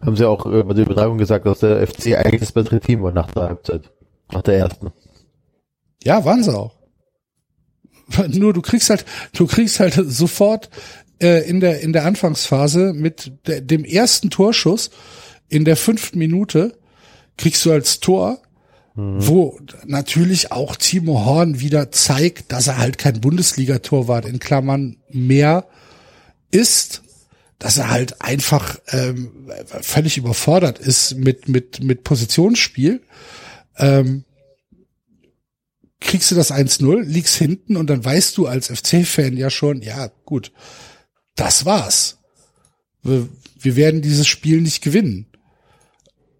haben 0.00 0.16
sie 0.16 0.28
auch 0.28 0.46
äh, 0.46 0.62
bei 0.62 0.74
der 0.74 0.84
Übertragung 0.84 1.18
gesagt, 1.18 1.46
dass 1.46 1.60
der 1.60 1.86
FC 1.86 2.16
eigentlich 2.16 2.40
das 2.40 2.52
bessere 2.52 2.80
Team 2.80 3.02
war 3.02 3.12
nach 3.12 3.30
der 3.32 3.44
Halbzeit. 3.44 3.90
Nach 4.32 4.42
der 4.42 4.58
ersten. 4.58 4.92
Ja, 6.02 6.24
waren 6.24 6.42
sie 6.42 6.54
auch. 6.54 6.74
Nur 8.28 8.52
du 8.52 8.62
kriegst 8.62 8.90
halt, 8.90 9.04
du 9.32 9.46
kriegst 9.46 9.80
halt 9.80 9.94
sofort 9.94 10.70
äh, 11.20 11.48
in 11.48 11.60
der 11.60 11.80
in 11.80 11.92
der 11.92 12.04
Anfangsphase 12.04 12.92
mit 12.92 13.32
der, 13.46 13.60
dem 13.60 13.84
ersten 13.84 14.30
Torschuss 14.30 14.90
in 15.48 15.64
der 15.64 15.76
fünften 15.76 16.18
Minute 16.18 16.78
kriegst 17.36 17.64
du 17.64 17.72
als 17.72 18.00
Tor, 18.00 18.38
mhm. 18.94 19.26
wo 19.26 19.58
natürlich 19.86 20.52
auch 20.52 20.76
Timo 20.76 21.24
Horn 21.24 21.60
wieder 21.60 21.90
zeigt, 21.90 22.52
dass 22.52 22.66
er 22.66 22.78
halt 22.78 22.98
kein 22.98 23.20
Bundesliga-Torwart 23.20 24.24
in 24.24 24.38
Klammern 24.38 24.96
mehr 25.10 25.66
ist, 26.50 27.02
dass 27.58 27.78
er 27.78 27.90
halt 27.90 28.20
einfach 28.20 28.78
ähm, 28.88 29.50
völlig 29.80 30.18
überfordert 30.18 30.78
ist 30.78 31.16
mit 31.16 31.48
mit 31.48 31.82
mit 31.82 32.04
Positionsspiel. 32.04 33.02
Ähm, 33.76 34.24
kriegst 36.04 36.30
du 36.30 36.34
das 36.34 36.52
1-0, 36.52 37.02
liegst 37.02 37.34
hinten 37.36 37.76
und 37.76 37.88
dann 37.88 38.04
weißt 38.04 38.36
du 38.36 38.46
als 38.46 38.68
FC-Fan 38.68 39.36
ja 39.36 39.50
schon, 39.50 39.80
ja 39.80 40.10
gut, 40.24 40.52
das 41.34 41.64
war's. 41.64 42.18
Wir, 43.02 43.28
wir 43.58 43.76
werden 43.76 44.02
dieses 44.02 44.26
Spiel 44.26 44.60
nicht 44.60 44.82
gewinnen. 44.82 45.26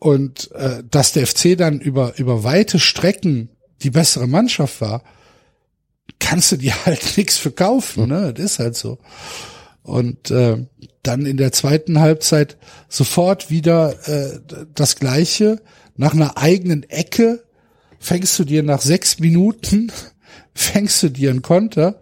Und 0.05 0.53
äh, 0.53 0.83
dass 0.91 1.13
der 1.13 1.27
FC 1.27 1.57
dann 1.57 1.81
über, 1.81 2.19
über 2.19 2.45
weite 2.45 2.79
Strecken 2.79 3.49
die 3.81 3.89
bessere 3.89 4.27
Mannschaft 4.27 4.83
war, 4.83 5.03
kannst 6.19 6.53
du 6.53 6.57
dir 6.59 6.75
halt 6.85 7.17
nichts 7.17 7.39
verkaufen, 7.39 8.09
ne? 8.09 8.35
Das 8.35 8.45
ist 8.45 8.59
halt 8.59 8.77
so. 8.77 8.99
Und 9.83 10.31
äh, 10.31 10.59
dann 11.03 11.25
in 11.25 11.39
der 11.39 11.53
zweiten 11.53 12.01
Halbzeit 12.01 12.59
sofort 12.91 13.49
wieder 13.49 13.95
äh, 14.07 14.41
das 14.75 14.97
Gleiche. 14.97 15.63
Nach 15.97 16.13
einer 16.13 16.37
eigenen 16.37 16.83
Ecke 16.83 17.43
fängst 17.99 18.39
du 18.39 18.45
dir 18.45 18.63
nach 18.63 18.83
sechs 18.83 19.21
Minuten, 19.21 19.91
fängst 20.55 21.03
du 21.03 21.09
dir 21.09 21.31
einen 21.31 21.41
Konter 21.41 21.99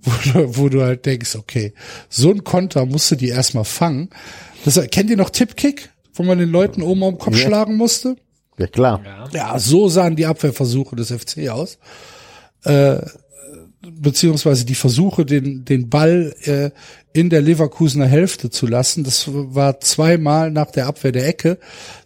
wo 0.02 0.12
du, 0.32 0.56
wo 0.56 0.68
du 0.68 0.82
halt 0.82 1.04
denkst, 1.04 1.34
okay, 1.36 1.74
so 2.08 2.30
ein 2.30 2.44
Konter 2.44 2.86
musst 2.86 3.10
du 3.10 3.16
dir 3.16 3.34
erstmal 3.34 3.64
fangen. 3.64 4.08
Das, 4.64 4.80
kennt 4.90 5.10
ihr 5.10 5.16
noch 5.16 5.30
Tippkick, 5.30 5.90
wo 6.20 6.24
man 6.24 6.38
den 6.38 6.50
Leuten 6.50 6.82
oben 6.82 7.02
am 7.02 7.16
Kopf 7.16 7.38
ja. 7.38 7.46
schlagen 7.46 7.76
musste? 7.76 8.16
Ja, 8.58 8.66
klar. 8.66 9.00
Ja, 9.32 9.58
so 9.58 9.88
sahen 9.88 10.16
die 10.16 10.26
Abwehrversuche 10.26 10.94
des 10.94 11.10
FC 11.10 11.48
aus. 11.48 11.78
Äh, 12.64 12.98
beziehungsweise 13.80 14.66
die 14.66 14.74
Versuche, 14.74 15.24
den, 15.24 15.64
den 15.64 15.88
Ball 15.88 16.34
äh, 16.42 16.70
in 17.14 17.30
der 17.30 17.40
Leverkusener 17.40 18.04
Hälfte 18.04 18.50
zu 18.50 18.66
lassen. 18.66 19.02
Das 19.02 19.30
war 19.32 19.80
zweimal 19.80 20.50
nach 20.50 20.70
der 20.70 20.88
Abwehr 20.88 21.12
der 21.12 21.26
Ecke, 21.26 21.58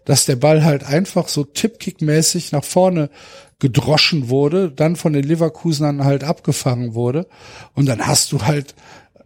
dass 0.04 0.26
der 0.26 0.36
Ball 0.36 0.62
halt 0.62 0.84
einfach 0.84 1.26
so 1.26 1.42
Tippkick-mäßig 1.42 2.52
nach 2.52 2.62
vorne 2.62 3.10
gedroschen 3.58 4.28
wurde, 4.28 4.70
dann 4.70 4.94
von 4.94 5.12
den 5.12 5.24
Leverkusenern 5.24 6.04
halt 6.04 6.22
abgefangen 6.22 6.94
wurde. 6.94 7.26
Und 7.74 7.86
dann 7.86 8.06
hast 8.06 8.30
du 8.30 8.42
halt 8.42 8.76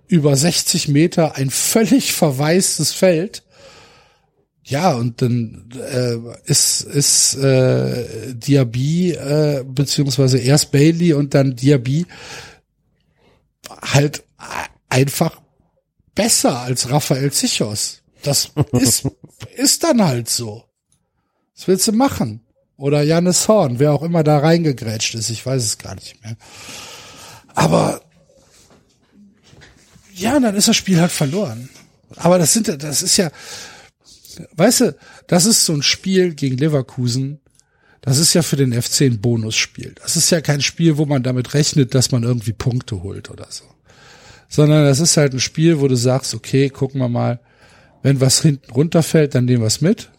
über 0.06 0.34
60 0.34 0.88
Meter 0.88 1.36
ein 1.36 1.50
völlig 1.50 2.14
verwaistes 2.14 2.94
Feld. 2.94 3.42
Ja, 4.68 4.92
und 4.92 5.22
dann 5.22 5.70
äh, 5.78 6.18
ist, 6.44 6.82
ist 6.82 7.36
äh, 7.36 8.34
Diaby, 8.34 9.12
äh, 9.12 9.64
beziehungsweise 9.66 10.38
erst 10.38 10.72
Bailey 10.72 11.14
und 11.14 11.32
dann 11.32 11.56
Diaby 11.56 12.04
halt 13.80 14.24
einfach 14.90 15.40
besser 16.14 16.60
als 16.60 16.90
Raphael 16.90 17.32
Zichos. 17.32 18.02
Das 18.22 18.50
ist, 18.72 19.08
ist 19.56 19.84
dann 19.84 20.04
halt 20.04 20.28
so. 20.28 20.64
Was 21.56 21.66
willst 21.66 21.88
du 21.88 21.92
machen? 21.92 22.44
Oder 22.76 23.02
Janis 23.02 23.48
Horn, 23.48 23.78
wer 23.78 23.94
auch 23.94 24.02
immer 24.02 24.22
da 24.22 24.38
reingegrätscht 24.38 25.14
ist, 25.14 25.30
ich 25.30 25.44
weiß 25.44 25.64
es 25.64 25.78
gar 25.78 25.94
nicht 25.94 26.22
mehr. 26.22 26.36
Aber 27.54 28.02
ja, 30.12 30.38
dann 30.38 30.54
ist 30.54 30.68
das 30.68 30.76
Spiel 30.76 31.00
halt 31.00 31.10
verloren. 31.10 31.70
Aber 32.16 32.38
das 32.38 32.52
sind, 32.52 32.82
das 32.82 33.02
ist 33.02 33.16
ja, 33.16 33.30
weißt 34.56 34.80
du, 34.80 34.96
das 35.26 35.46
ist 35.46 35.64
so 35.64 35.72
ein 35.72 35.82
Spiel 35.82 36.34
gegen 36.34 36.56
Leverkusen. 36.56 37.40
Das 38.00 38.18
ist 38.18 38.34
ja 38.34 38.42
für 38.42 38.56
den 38.56 38.72
FC 38.80 39.02
ein 39.02 39.20
Bonusspiel. 39.20 39.94
Das 40.00 40.16
ist 40.16 40.30
ja 40.30 40.40
kein 40.40 40.60
Spiel, 40.60 40.98
wo 40.98 41.06
man 41.06 41.22
damit 41.22 41.54
rechnet, 41.54 41.94
dass 41.94 42.12
man 42.12 42.22
irgendwie 42.22 42.52
Punkte 42.52 43.02
holt 43.02 43.30
oder 43.30 43.46
so. 43.50 43.64
Sondern 44.48 44.84
das 44.84 45.00
ist 45.00 45.16
halt 45.16 45.34
ein 45.34 45.40
Spiel, 45.40 45.80
wo 45.80 45.88
du 45.88 45.96
sagst, 45.96 46.34
okay, 46.34 46.70
gucken 46.70 47.00
wir 47.00 47.08
mal, 47.08 47.40
wenn 48.02 48.20
was 48.20 48.40
hinten 48.40 48.70
runterfällt, 48.70 49.34
dann 49.34 49.44
nehmen 49.44 49.62
wir 49.62 49.66
es 49.66 49.80
mit. 49.80 50.10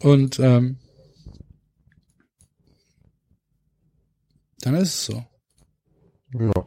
Und 0.00 0.38
ähm, 0.38 0.78
Dann 4.64 4.76
ist 4.76 4.94
es 4.94 5.04
so. 5.04 5.24
Ja. 6.32 6.66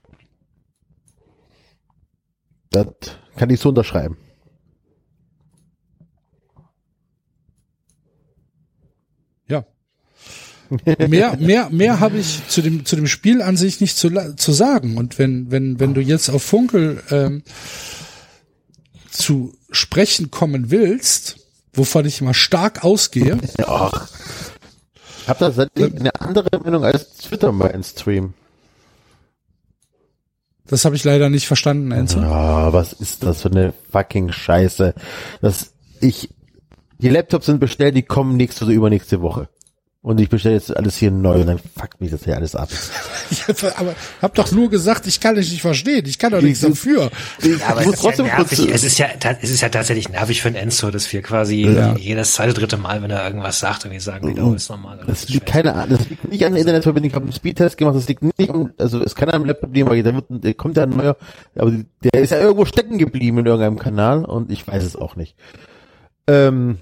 Das 2.69 2.87
kann 3.35 3.49
ich 3.49 3.59
so 3.59 3.69
unterschreiben. 3.69 4.17
Mehr, 11.07 11.37
mehr, 11.37 11.69
mehr 11.69 11.99
habe 11.99 12.17
ich 12.17 12.47
zu 12.47 12.61
dem 12.61 12.85
zu 12.85 12.95
dem 12.95 13.07
Spiel 13.07 13.41
an 13.41 13.57
sich 13.57 13.81
nicht 13.81 13.97
zu, 13.97 14.35
zu 14.35 14.51
sagen. 14.51 14.97
Und 14.97 15.19
wenn 15.19 15.51
wenn 15.51 15.79
wenn 15.79 15.93
du 15.93 16.01
jetzt 16.01 16.29
auf 16.29 16.43
Funkel 16.43 17.03
ähm, 17.11 17.43
zu 19.09 19.53
sprechen 19.71 20.31
kommen 20.31 20.71
willst, 20.71 21.37
wovon 21.73 22.05
ich 22.05 22.21
immer 22.21 22.33
stark 22.33 22.83
ausgehe, 22.83 23.37
Ach. 23.65 24.07
Ich 25.27 25.29
habe 25.29 25.39
da 25.39 25.51
seitdem 25.51 25.93
eine 25.97 26.21
andere 26.21 26.57
Meinung 26.57 26.85
als 26.85 27.17
Twitter-Mainstream. 27.17 28.33
das 30.67 30.85
habe 30.85 30.95
ich 30.95 31.03
leider 31.03 31.29
nicht 31.29 31.47
verstanden, 31.47 31.91
Enzo. 31.91 32.21
Ja, 32.21 32.71
was 32.71 32.93
ist 32.93 33.23
das 33.23 33.41
für 33.41 33.51
eine 33.51 33.73
fucking 33.91 34.31
Scheiße? 34.31 34.93
Das, 35.41 35.73
ich, 35.99 36.29
die 36.99 37.09
Laptops 37.09 37.47
sind 37.47 37.59
bestellt, 37.59 37.97
die 37.97 38.03
kommen 38.03 38.37
nächste 38.37 38.63
oder 38.63 38.73
übernächste 38.73 39.19
Woche. 39.19 39.49
Und 40.03 40.21
ich 40.21 40.29
bestelle 40.29 40.55
jetzt 40.55 40.75
alles 40.77 40.95
hier 40.95 41.11
neu 41.11 41.41
und 41.41 41.47
dann 41.47 41.59
fuckt 41.59 41.99
mich 41.99 42.11
das 42.11 42.23
hier 42.23 42.37
alles 42.37 42.55
ab. 42.55 42.69
Ich 43.29 43.45
hab, 43.47 43.79
aber 43.79 43.95
hab 44.21 44.35
doch 44.35 44.51
nur 44.51 44.69
gesagt, 44.69 45.05
ich 45.07 45.19
kann 45.19 45.35
dich 45.35 45.51
nicht 45.51 45.61
verstehen. 45.61 46.05
Ich 46.05 46.17
kann 46.17 46.31
doch 46.31 46.41
nichts 46.41 46.61
Ich- 46.63 46.69
dafür. 46.69 47.09
Ich 47.41 47.61
Aber 47.65 47.81
muss 47.83 47.95
es 47.95 48.05
ist, 48.05 48.17
ja 48.19 48.23
nervig. 48.23 48.59
es 48.73 48.83
ist 48.85 48.97
ja, 48.99 49.07
es 49.41 49.49
ist 49.49 49.59
ja 49.61 49.69
tatsächlich 49.69 50.07
nervig 50.07 50.41
für 50.41 50.47
einen 50.47 50.55
Enzo, 50.55 50.91
dass 50.91 51.11
wir 51.11 51.21
quasi 51.23 51.61
Ja. 51.63 51.95
jedes 51.97 52.33
zweite, 52.33 52.53
dritte 52.53 52.77
Mal, 52.77 53.01
wenn 53.01 53.11
er 53.11 53.25
irgendwas 53.25 53.59
sagt, 53.59 53.83
irgendwie 53.83 53.99
sagen, 53.99 54.29
wieder, 54.29 54.45
oh, 54.45 54.53
ist 54.53 54.69
normal. 54.69 54.99
das 55.05 55.23
ist 55.23 55.29
liegt 55.29 55.47
keine 55.47 55.73
Ahnung, 55.73 55.97
das 55.97 56.07
liegt 56.09 56.29
nicht 56.29 56.45
an 56.45 56.53
der 56.53 56.61
Internetverbindung. 56.61 57.09
Ich 57.09 57.15
habe 57.15 57.25
einen 57.25 57.33
Speedtest 57.33 57.77
gemacht, 57.77 57.95
das 57.97 58.07
liegt 58.07 58.21
nicht 58.21 58.49
am, 58.49 58.71
also 58.77 59.01
es 59.01 59.13
kann 59.15 59.29
am 59.31 59.43
Laptop 59.43 59.73
liegen, 59.73 59.89
weil 59.89 60.03
da 60.03 60.13
wird, 60.13 60.25
der 60.29 60.53
kommt 60.53 60.77
ja 60.77 60.83
ein 60.83 60.89
neuer, 60.91 61.17
aber 61.57 61.73
der 62.13 62.21
ist 62.21 62.29
ja 62.29 62.39
irgendwo 62.39 62.63
stecken 62.65 62.97
geblieben 62.97 63.39
in 63.39 63.45
irgendeinem 63.47 63.79
Kanal 63.79 64.23
und 64.23 64.51
ich 64.51 64.65
weiß 64.65 64.83
es 64.83 64.95
auch 64.95 65.15
nicht. 65.17 65.35
Ähm, 66.27 66.77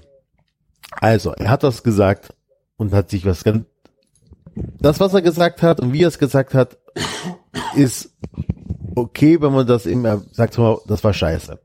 also, 1.00 1.32
er 1.32 1.50
hat 1.50 1.62
das 1.64 1.82
gesagt 1.82 2.32
und 2.76 2.92
hat 2.92 3.10
sich 3.10 3.24
was 3.26 3.44
ganz, 3.44 3.64
das, 4.80 5.00
was 5.00 5.12
er 5.14 5.22
gesagt 5.22 5.62
hat 5.62 5.80
und 5.80 5.92
wie 5.92 6.02
er 6.02 6.08
es 6.08 6.18
gesagt 6.18 6.54
hat, 6.54 6.78
ist 7.74 8.14
okay, 8.94 9.40
wenn 9.40 9.52
man 9.52 9.66
das 9.66 9.86
eben 9.86 10.04
er 10.04 10.22
sagt, 10.32 10.58
das 10.86 11.04
war 11.04 11.12
scheiße. 11.12 11.58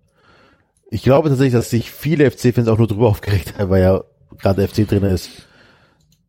Ich 0.90 1.04
glaube 1.04 1.30
tatsächlich, 1.30 1.54
dass 1.54 1.70
sich 1.70 1.90
viele 1.92 2.30
FC-Fans 2.30 2.68
auch 2.68 2.78
nur 2.78 2.88
drüber 2.88 3.08
aufgeregt 3.10 3.58
haben, 3.58 3.70
weil 3.70 3.82
ja 3.82 4.04
gerade 4.40 4.68
FC-Trainer 4.68 5.10
ist 5.10 5.30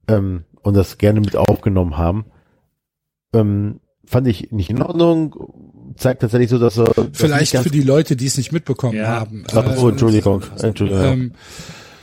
ähm, 0.08 0.44
und 0.62 0.74
das 0.74 0.98
gerne 0.98 1.20
mit 1.20 1.34
aufgenommen 1.36 1.96
haben. 1.96 2.26
Ähm, 3.32 3.80
fand 4.04 4.28
ich 4.28 4.52
nicht 4.52 4.70
in 4.70 4.82
Ordnung. 4.82 5.94
Zeigt 5.96 6.20
tatsächlich 6.22 6.50
so, 6.50 6.58
dass 6.58 6.78
er 6.78 6.84
das 6.94 7.06
Vielleicht 7.12 7.52
ganz- 7.54 7.64
für 7.64 7.72
die 7.72 7.82
Leute, 7.82 8.14
die 8.14 8.26
es 8.26 8.36
nicht 8.36 8.52
mitbekommen 8.52 8.98
Ja. 8.98 9.08
haben. 9.08 9.44
Ach 9.52 9.76
so, 9.76 9.88
Entschuldigung. 9.88 10.42
Entschuldigung. 10.60 11.02
Ähm, 11.04 11.32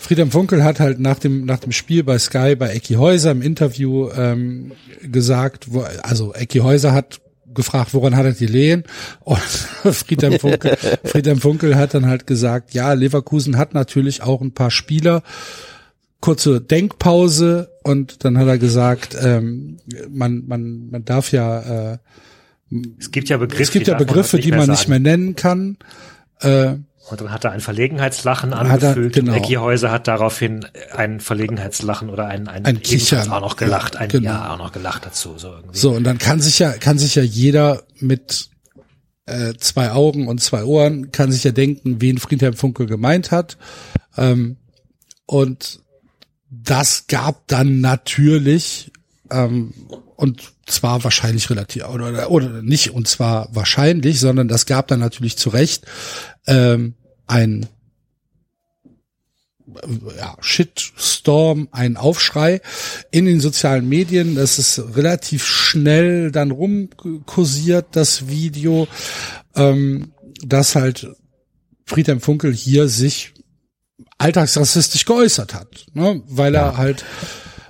Friedhelm 0.09 0.31
Funkel 0.31 0.63
hat 0.63 0.79
halt 0.79 0.99
nach 0.99 1.19
dem 1.19 1.45
nach 1.45 1.59
dem 1.59 1.71
Spiel 1.71 2.03
bei 2.03 2.17
Sky 2.17 2.55
bei 2.55 2.69
Ecki 2.69 2.95
Häuser 2.95 3.29
im 3.29 3.43
Interview 3.43 4.09
ähm, 4.09 4.71
gesagt, 5.03 5.71
wo, 5.71 5.85
also 6.01 6.33
Ecki 6.33 6.61
Häuser 6.61 6.93
hat 6.93 7.21
gefragt, 7.53 7.93
woran 7.93 8.15
hat 8.15 8.25
er 8.25 8.31
die 8.31 8.47
Lehen? 8.47 8.85
Und 9.19 9.37
Friedhelm 9.93 10.39
Funkel, 10.39 10.75
Friedhelm 11.03 11.39
Funkel 11.39 11.75
hat 11.75 11.93
dann 11.93 12.07
halt 12.07 12.25
gesagt, 12.25 12.73
ja, 12.73 12.91
Leverkusen 12.93 13.59
hat 13.59 13.75
natürlich 13.75 14.23
auch 14.23 14.41
ein 14.41 14.55
paar 14.55 14.71
Spieler. 14.71 15.21
Kurze 16.21 16.59
Denkpause 16.59 17.69
und 17.83 18.25
dann 18.25 18.39
hat 18.39 18.47
er 18.47 18.57
gesagt, 18.57 19.15
ähm, 19.23 19.77
man 20.09 20.43
man 20.47 20.89
man 20.89 21.05
darf 21.05 21.31
ja 21.31 21.91
äh, 21.91 21.97
Es 22.97 23.11
gibt 23.11 23.29
ja 23.29 23.37
Begriffe, 23.37 23.61
es 23.61 23.69
gibt 23.69 23.85
ja 23.85 23.93
darf 23.93 24.01
man 24.01 24.07
Begriffe, 24.07 24.37
heute 24.37 24.43
die 24.43 24.57
man 24.57 24.71
nicht 24.71 24.87
mehr 24.87 24.97
nennen 24.97 25.35
kann. 25.35 25.77
Äh, 26.39 26.77
Und 27.11 27.21
dann 27.21 27.31
hat 27.31 27.43
er 27.43 27.51
ein 27.51 27.59
Verlegenheitslachen 27.61 28.51
er- 28.51 28.59
angefügt. 28.59 29.15
genau. 29.15 29.31
und 29.33 29.37
Ecki 29.39 29.53
Häuser 29.55 29.91
hat 29.91 30.07
daraufhin 30.07 30.65
ein 30.95 31.19
Verlegenheitslachen 31.19 32.09
oder 32.09 32.27
ein, 32.27 32.47
ein, 32.47 32.65
Ein 32.65 32.81
Kichern. 32.81 33.29
auch 33.31 33.41
noch 33.41 33.55
gelacht. 33.55 33.95
Ein 33.97 34.09
genau. 34.09 34.29
Ja, 34.31 34.53
auch 34.53 34.57
noch 34.57 34.71
gelacht 34.71 35.05
dazu. 35.05 35.37
So, 35.37 35.49
irgendwie. 35.53 35.77
So, 35.77 35.91
und 35.91 36.03
dann 36.03 36.17
kann 36.17 36.39
sich 36.41 36.59
ja, 36.59 36.71
kann 36.73 36.97
sich 36.99 37.15
ja 37.15 37.23
jeder 37.23 37.83
mit 37.99 38.49
äh, 39.25 39.53
zwei 39.57 39.91
Augen 39.91 40.27
und 40.27 40.41
zwei 40.41 40.63
Ohren, 40.63 41.11
kann 41.11 41.31
sich 41.31 41.43
ja 41.43 41.51
denken, 41.51 42.01
wen 42.01 42.17
Friedhelm 42.17 42.53
Funkel 42.55 42.85
gemeint 42.85 43.31
hat. 43.31 43.57
Ähm, 44.17 44.57
und 45.25 45.79
das 46.49 47.05
gab 47.07 47.47
dann 47.47 47.79
natürlich, 47.79 48.91
ähm, 49.29 49.73
und 50.15 50.41
zwar 50.65 51.03
wahrscheinlich 51.03 51.49
relativ, 51.49 51.87
oder, 51.87 52.09
oder, 52.09 52.31
oder 52.31 52.61
nicht, 52.63 52.91
und 52.91 53.07
zwar 53.07 53.49
wahrscheinlich, 53.53 54.19
sondern 54.19 54.47
das 54.47 54.65
gab 54.65 54.87
dann 54.87 54.99
natürlich 54.99 55.37
zu 55.37 55.49
Recht 55.49 55.85
ähm, 56.47 56.95
ein 57.29 57.67
ja, 60.17 60.35
Shitstorm, 60.41 61.69
ein 61.71 61.95
Aufschrei 61.95 62.59
in 63.11 63.25
den 63.25 63.39
sozialen 63.39 63.87
Medien. 63.87 64.35
Das 64.35 64.57
ist 64.57 64.81
relativ 64.95 65.45
schnell 65.45 66.31
dann 66.31 66.51
rumkursiert, 66.51 67.87
das 67.91 68.27
Video, 68.27 68.87
ähm, 69.55 70.11
dass 70.43 70.75
halt 70.75 71.07
Friedhelm 71.85 72.19
Funkel 72.19 72.53
hier 72.53 72.87
sich 72.87 73.33
alltagsrassistisch 74.17 75.05
geäußert 75.05 75.53
hat, 75.53 75.85
ne? 75.93 76.21
weil 76.27 76.55
er 76.55 76.77
halt 76.77 77.05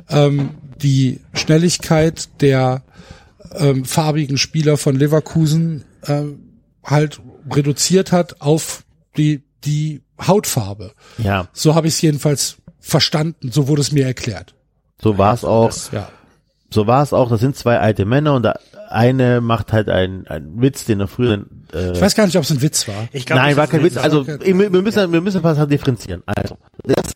ähm, 0.09 0.51
die 0.81 1.19
Schnelligkeit 1.33 2.29
der 2.41 2.83
ähm, 3.55 3.83
farbigen 3.83 4.37
Spieler 4.37 4.77
von 4.77 4.95
Leverkusen 4.95 5.83
ähm, 6.07 6.61
halt 6.83 7.19
reduziert 7.51 8.11
hat 8.11 8.41
auf 8.41 8.83
die 9.17 9.43
die 9.65 10.01
Hautfarbe. 10.25 10.93
ja, 11.17 11.47
So 11.53 11.75
habe 11.75 11.87
ich 11.87 11.93
es 11.95 12.01
jedenfalls 12.01 12.57
verstanden, 12.79 13.51
so 13.51 13.67
wurde 13.67 13.81
es 13.81 13.91
mir 13.91 14.05
erklärt. 14.05 14.53
so 15.01 15.17
war 15.17 15.33
es 15.33 15.43
auch. 15.45 15.71
Ja. 15.91 16.09
So 16.71 16.85
war 16.87 17.01
es 17.01 17.13
auch. 17.13 17.29
Das 17.29 17.39
sind 17.39 17.55
zwei 17.55 17.79
alte 17.79 18.05
Männer 18.05 18.35
und 18.35 18.43
der 18.43 18.59
eine 18.89 19.41
macht 19.41 19.73
halt 19.73 19.89
einen, 19.89 20.27
einen 20.27 20.61
Witz, 20.61 20.85
den 20.85 20.99
er 20.99 21.07
früher. 21.07 21.45
Äh, 21.73 21.91
Ich 21.93 22.01
weiß 22.01 22.15
gar 22.15 22.25
nicht, 22.25 22.35
ob 22.37 22.43
es 22.43 22.51
ein 22.51 22.61
Witz 22.61 22.87
war. 22.87 23.07
Ich 23.11 23.25
glaub, 23.25 23.37
Nein, 23.39 23.49
das 23.49 23.57
war 23.57 23.67
kein 23.67 23.81
nicht 23.81 23.95
Witz. 23.95 24.03
so. 24.03 24.19
Also 24.19 24.27
wir 24.27 24.71
wir 24.71 24.81
müssen, 24.81 25.11
wir 25.11 25.21
müssen 25.21 25.43
was 25.43 25.67
differenzieren. 25.67 26.21
Also, 26.25 26.57
das, 26.83 27.13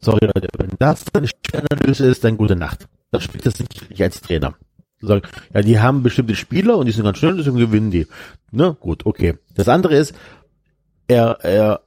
sorry 0.00 0.26
Leute, 0.26 0.48
wenn 0.58 0.70
das 0.78 1.04
eine 1.14 1.28
Spielanalyse 1.28 2.06
ist, 2.06 2.24
dann 2.24 2.36
gute 2.36 2.56
Nacht. 2.56 2.86
Das 3.12 3.22
spielt 3.22 3.46
das 3.46 3.58
nicht 3.58 3.70
ich 3.90 4.02
als 4.02 4.20
Trainer. 4.20 4.54
Sagen, 5.00 5.22
ja, 5.52 5.62
die 5.62 5.78
haben 5.80 6.02
bestimmte 6.02 6.34
Spieler 6.34 6.76
und 6.78 6.86
die 6.86 6.92
sind 6.92 7.04
ganz 7.04 7.18
schnell, 7.18 7.36
deswegen 7.36 7.56
gewinnen 7.58 7.90
die. 7.90 8.06
Ne, 8.50 8.76
gut, 8.80 9.04
okay. 9.06 9.34
Das 9.54 9.68
andere 9.68 9.94
ist, 9.96 10.14
er, 11.08 11.38
er 11.42 11.80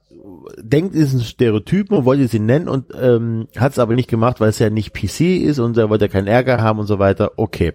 denkt, 0.58 0.94
es 0.94 1.08
ist 1.08 1.14
ein 1.14 1.20
Stereotypen 1.20 1.96
und 1.96 2.04
wollte 2.04 2.28
sie 2.28 2.38
nennen 2.38 2.68
und 2.68 2.86
ähm, 3.00 3.48
hat 3.56 3.72
es 3.72 3.78
aber 3.78 3.94
nicht 3.94 4.08
gemacht, 4.08 4.40
weil 4.40 4.50
es 4.50 4.58
ja 4.58 4.70
nicht 4.70 4.92
PC 4.92 5.20
ist 5.20 5.58
und 5.58 5.76
er 5.76 5.90
wollte 5.90 6.06
ja 6.06 6.10
keinen 6.10 6.26
Ärger 6.26 6.60
haben 6.60 6.78
und 6.78 6.86
so 6.86 6.98
weiter. 6.98 7.32
Okay. 7.36 7.74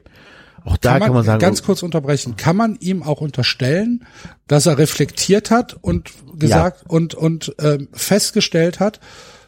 Auch 0.65 0.77
da 0.77 0.99
kann 0.99 1.13
man, 1.13 1.25
sagen, 1.25 1.39
ganz 1.39 1.61
kurz 1.61 1.83
unterbrechen, 1.83 2.37
kann 2.37 2.55
man 2.55 2.77
ihm 2.79 3.03
auch 3.03 3.19
unterstellen, 3.19 4.05
dass 4.47 4.65
er 4.65 4.77
reflektiert 4.77 5.51
hat 5.51 5.77
und 5.81 6.11
gesagt 6.39 6.85
und 6.87 7.15
und 7.15 7.53
ähm, 7.59 7.89
festgestellt 7.91 8.79
hat, 8.79 9.01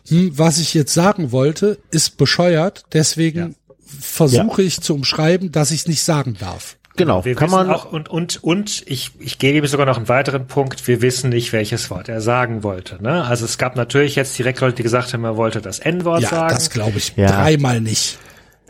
hm, 0.08 0.38
was 0.38 0.60
ich 0.60 0.74
jetzt 0.74 0.94
sagen 0.94 1.32
wollte, 1.32 1.78
ist 1.90 2.18
bescheuert, 2.18 2.84
deswegen 2.92 3.56
versuche 3.86 4.62
ich 4.62 4.82
zu 4.82 4.94
umschreiben, 4.94 5.52
dass 5.52 5.72
ich 5.72 5.82
es 5.82 5.88
nicht 5.88 6.04
sagen 6.04 6.36
darf. 6.38 6.78
Genau, 6.96 7.26
Wir 7.26 7.36
kann 7.36 7.50
man 7.50 7.70
auch, 7.70 7.92
und, 7.92 8.10
und, 8.10 8.44
und 8.44 8.84
ich, 8.88 9.12
ich 9.20 9.38
gebe 9.40 9.58
ihm 9.58 9.66
sogar 9.68 9.86
noch 9.86 9.98
einen 9.98 10.10
weiteren 10.10 10.48
Punkt. 10.48 10.88
Wir 10.88 11.02
wissen 11.02 11.30
nicht, 11.30 11.54
welches 11.54 11.90
Wort 11.90 12.10
er 12.10 12.22
sagen 12.22 12.64
wollte. 12.64 13.02
Ne? 13.02 13.24
Also 13.26 13.46
es 13.46 13.58
gab 13.58 13.76
natürlich 13.76 14.16
jetzt 14.16 14.38
direkt 14.38 14.60
Leute, 14.62 14.76
die 14.76 14.84
gesagt 14.84 15.14
haben, 15.14 15.24
er 15.24 15.38
wollte 15.38 15.62
das 15.62 15.80
N-Wort 15.80 16.22
Ja, 16.24 16.30
sagen. 16.30 16.50
das 16.56 16.70
glaube 16.70 16.98
ich 16.98 17.14
Ja. 17.16 17.28
dreimal 17.28 17.82
nicht. 17.82 18.20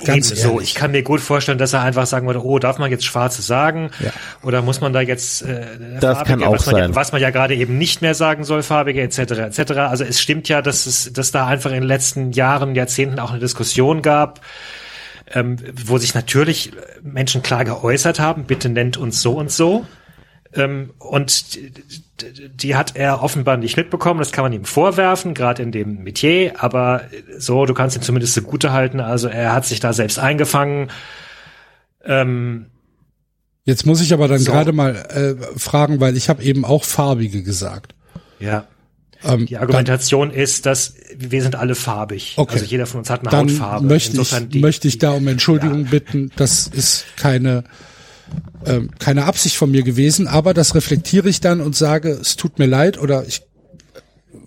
Ganz 0.04 0.30
Ebenso. 0.32 0.56
ehrlich. 0.56 0.70
Ich 0.70 0.76
kann 0.76 0.92
mir 0.92 1.04
gut 1.04 1.22
vorstellen, 1.22 1.58
dass 1.58 1.72
er 1.72 1.82
einfach 1.82 2.06
sagen 2.06 2.28
würde, 2.28 2.44
oh, 2.44 2.60
darf 2.60 2.80
man 2.80 2.92
jetzt 2.92 3.06
Schwarzes 3.06 3.48
sagen? 3.48 3.92
Ja. 4.04 4.12
Oder 4.44 4.62
muss 4.62 4.82
man 4.82 4.92
da 4.92 5.00
jetzt 5.00 5.42
äh, 5.44 5.62
Das 6.02 6.26
kann 6.26 6.44
auch 6.44 6.52
was 6.52 6.66
man, 6.66 6.76
sein. 6.76 6.96
was 6.96 7.14
man 7.14 7.22
ja 7.22 7.30
gerade 7.30 7.56
eben 7.56 7.78
nicht 7.78 8.02
mehr 8.02 8.14
sagen 8.14 8.44
soll, 8.44 8.62
farbige 8.62 9.02
etc. 9.02 9.20
etc. 9.20 9.72
Also 9.78 10.04
es 10.04 10.20
stimmt 10.20 10.50
ja, 10.50 10.62
dass 10.62 10.86
es, 10.86 11.14
dass 11.14 11.32
da 11.32 11.48
einfach 11.48 11.70
in 11.70 11.78
den 11.78 11.84
letzten 11.88 12.34
Jahren, 12.34 12.76
Jahrzehnten 12.76 13.20
auch 13.20 13.32
eine 13.32 13.40
Diskussion 13.40 14.02
gab, 14.02 14.42
ähm, 15.34 15.58
wo 15.86 15.98
sich 15.98 16.14
natürlich 16.14 16.72
Menschen 17.02 17.42
klar 17.42 17.66
geäußert 17.66 18.20
haben, 18.20 18.46
bitte 18.46 18.70
nennt 18.70 18.98
uns 18.98 19.22
so 19.22 19.34
und 19.34 19.52
so. 19.52 19.86
Ähm, 20.54 20.92
und 21.00 21.56
die, 21.56 21.72
die- 22.50 22.76
hat 22.76 22.96
er 22.96 23.22
offenbar 23.22 23.58
nicht 23.58 23.76
mitbekommen, 23.76 24.20
das 24.20 24.32
kann 24.32 24.44
man 24.46 24.54
ihm 24.54 24.64
vorwerfen, 24.64 25.34
gerade 25.34 25.62
in 25.64 25.72
dem 25.74 26.04
Metier, 26.04 26.54
aber 26.64 27.02
so, 27.38 27.66
du 27.66 27.74
kannst 27.74 27.98
ihn 27.98 28.02
zumindest 28.04 28.34
zugute 28.36 28.72
halten, 28.72 29.02
also 29.02 29.28
er 29.28 29.52
hat 29.52 29.66
sich 29.66 29.82
da 29.82 29.92
selbst 29.92 30.18
eingefangen. 30.18 30.92
Ähm, 32.06 32.68
Jetzt 33.66 33.86
muss 33.86 34.00
ich 34.02 34.14
aber 34.14 34.28
dann 34.28 34.40
So. 34.40 34.52
gerade 34.52 34.72
mal 34.72 34.96
äh, 34.96 35.60
fragen, 35.60 36.00
weil 36.00 36.16
ich 36.16 36.30
habe 36.30 36.44
eben 36.44 36.64
auch 36.66 36.84
farbige 36.84 37.42
gesagt. 37.44 37.94
ja. 38.40 38.66
Ähm, 39.26 39.46
Die 39.48 39.58
Argumentation 39.58 40.32
ist, 40.32 40.66
dass 40.66 40.94
wir 41.18 41.42
sind 41.42 41.56
alle 41.56 41.76
farbig. 41.76 42.34
Okay. 42.38 42.54
Also 42.54 42.66
jeder 42.66 42.86
von 42.86 43.00
uns 43.00 43.10
hat 43.10 43.22
eine 43.22 43.30
dann 43.30 43.50
Hautfarbe. 43.50 43.86
möchte 43.88 44.22
ich, 44.22 44.30
die- 44.50 44.60
möchte 44.60 44.88
ich 44.88 44.98
da 45.00 45.12
um 45.12 45.28
Entschuldigung 45.28 45.86
bitten. 45.86 46.32
Das 46.36 46.68
ist 46.68 47.06
keine, 47.18 47.64
ähm, 48.66 48.92
keine 49.00 49.26
Absicht 49.26 49.56
von 49.56 49.72
mir 49.72 49.84
gewesen, 49.84 50.28
aber 50.28 50.54
das 50.54 50.76
reflektiere 50.76 51.28
ich 51.30 51.40
dann 51.42 51.62
und 51.62 51.76
sage, 51.76 52.10
es 52.12 52.36
tut 52.36 52.60
mir 52.60 52.66
leid 52.68 52.98
oder 53.00 53.26
ich, 53.28 53.42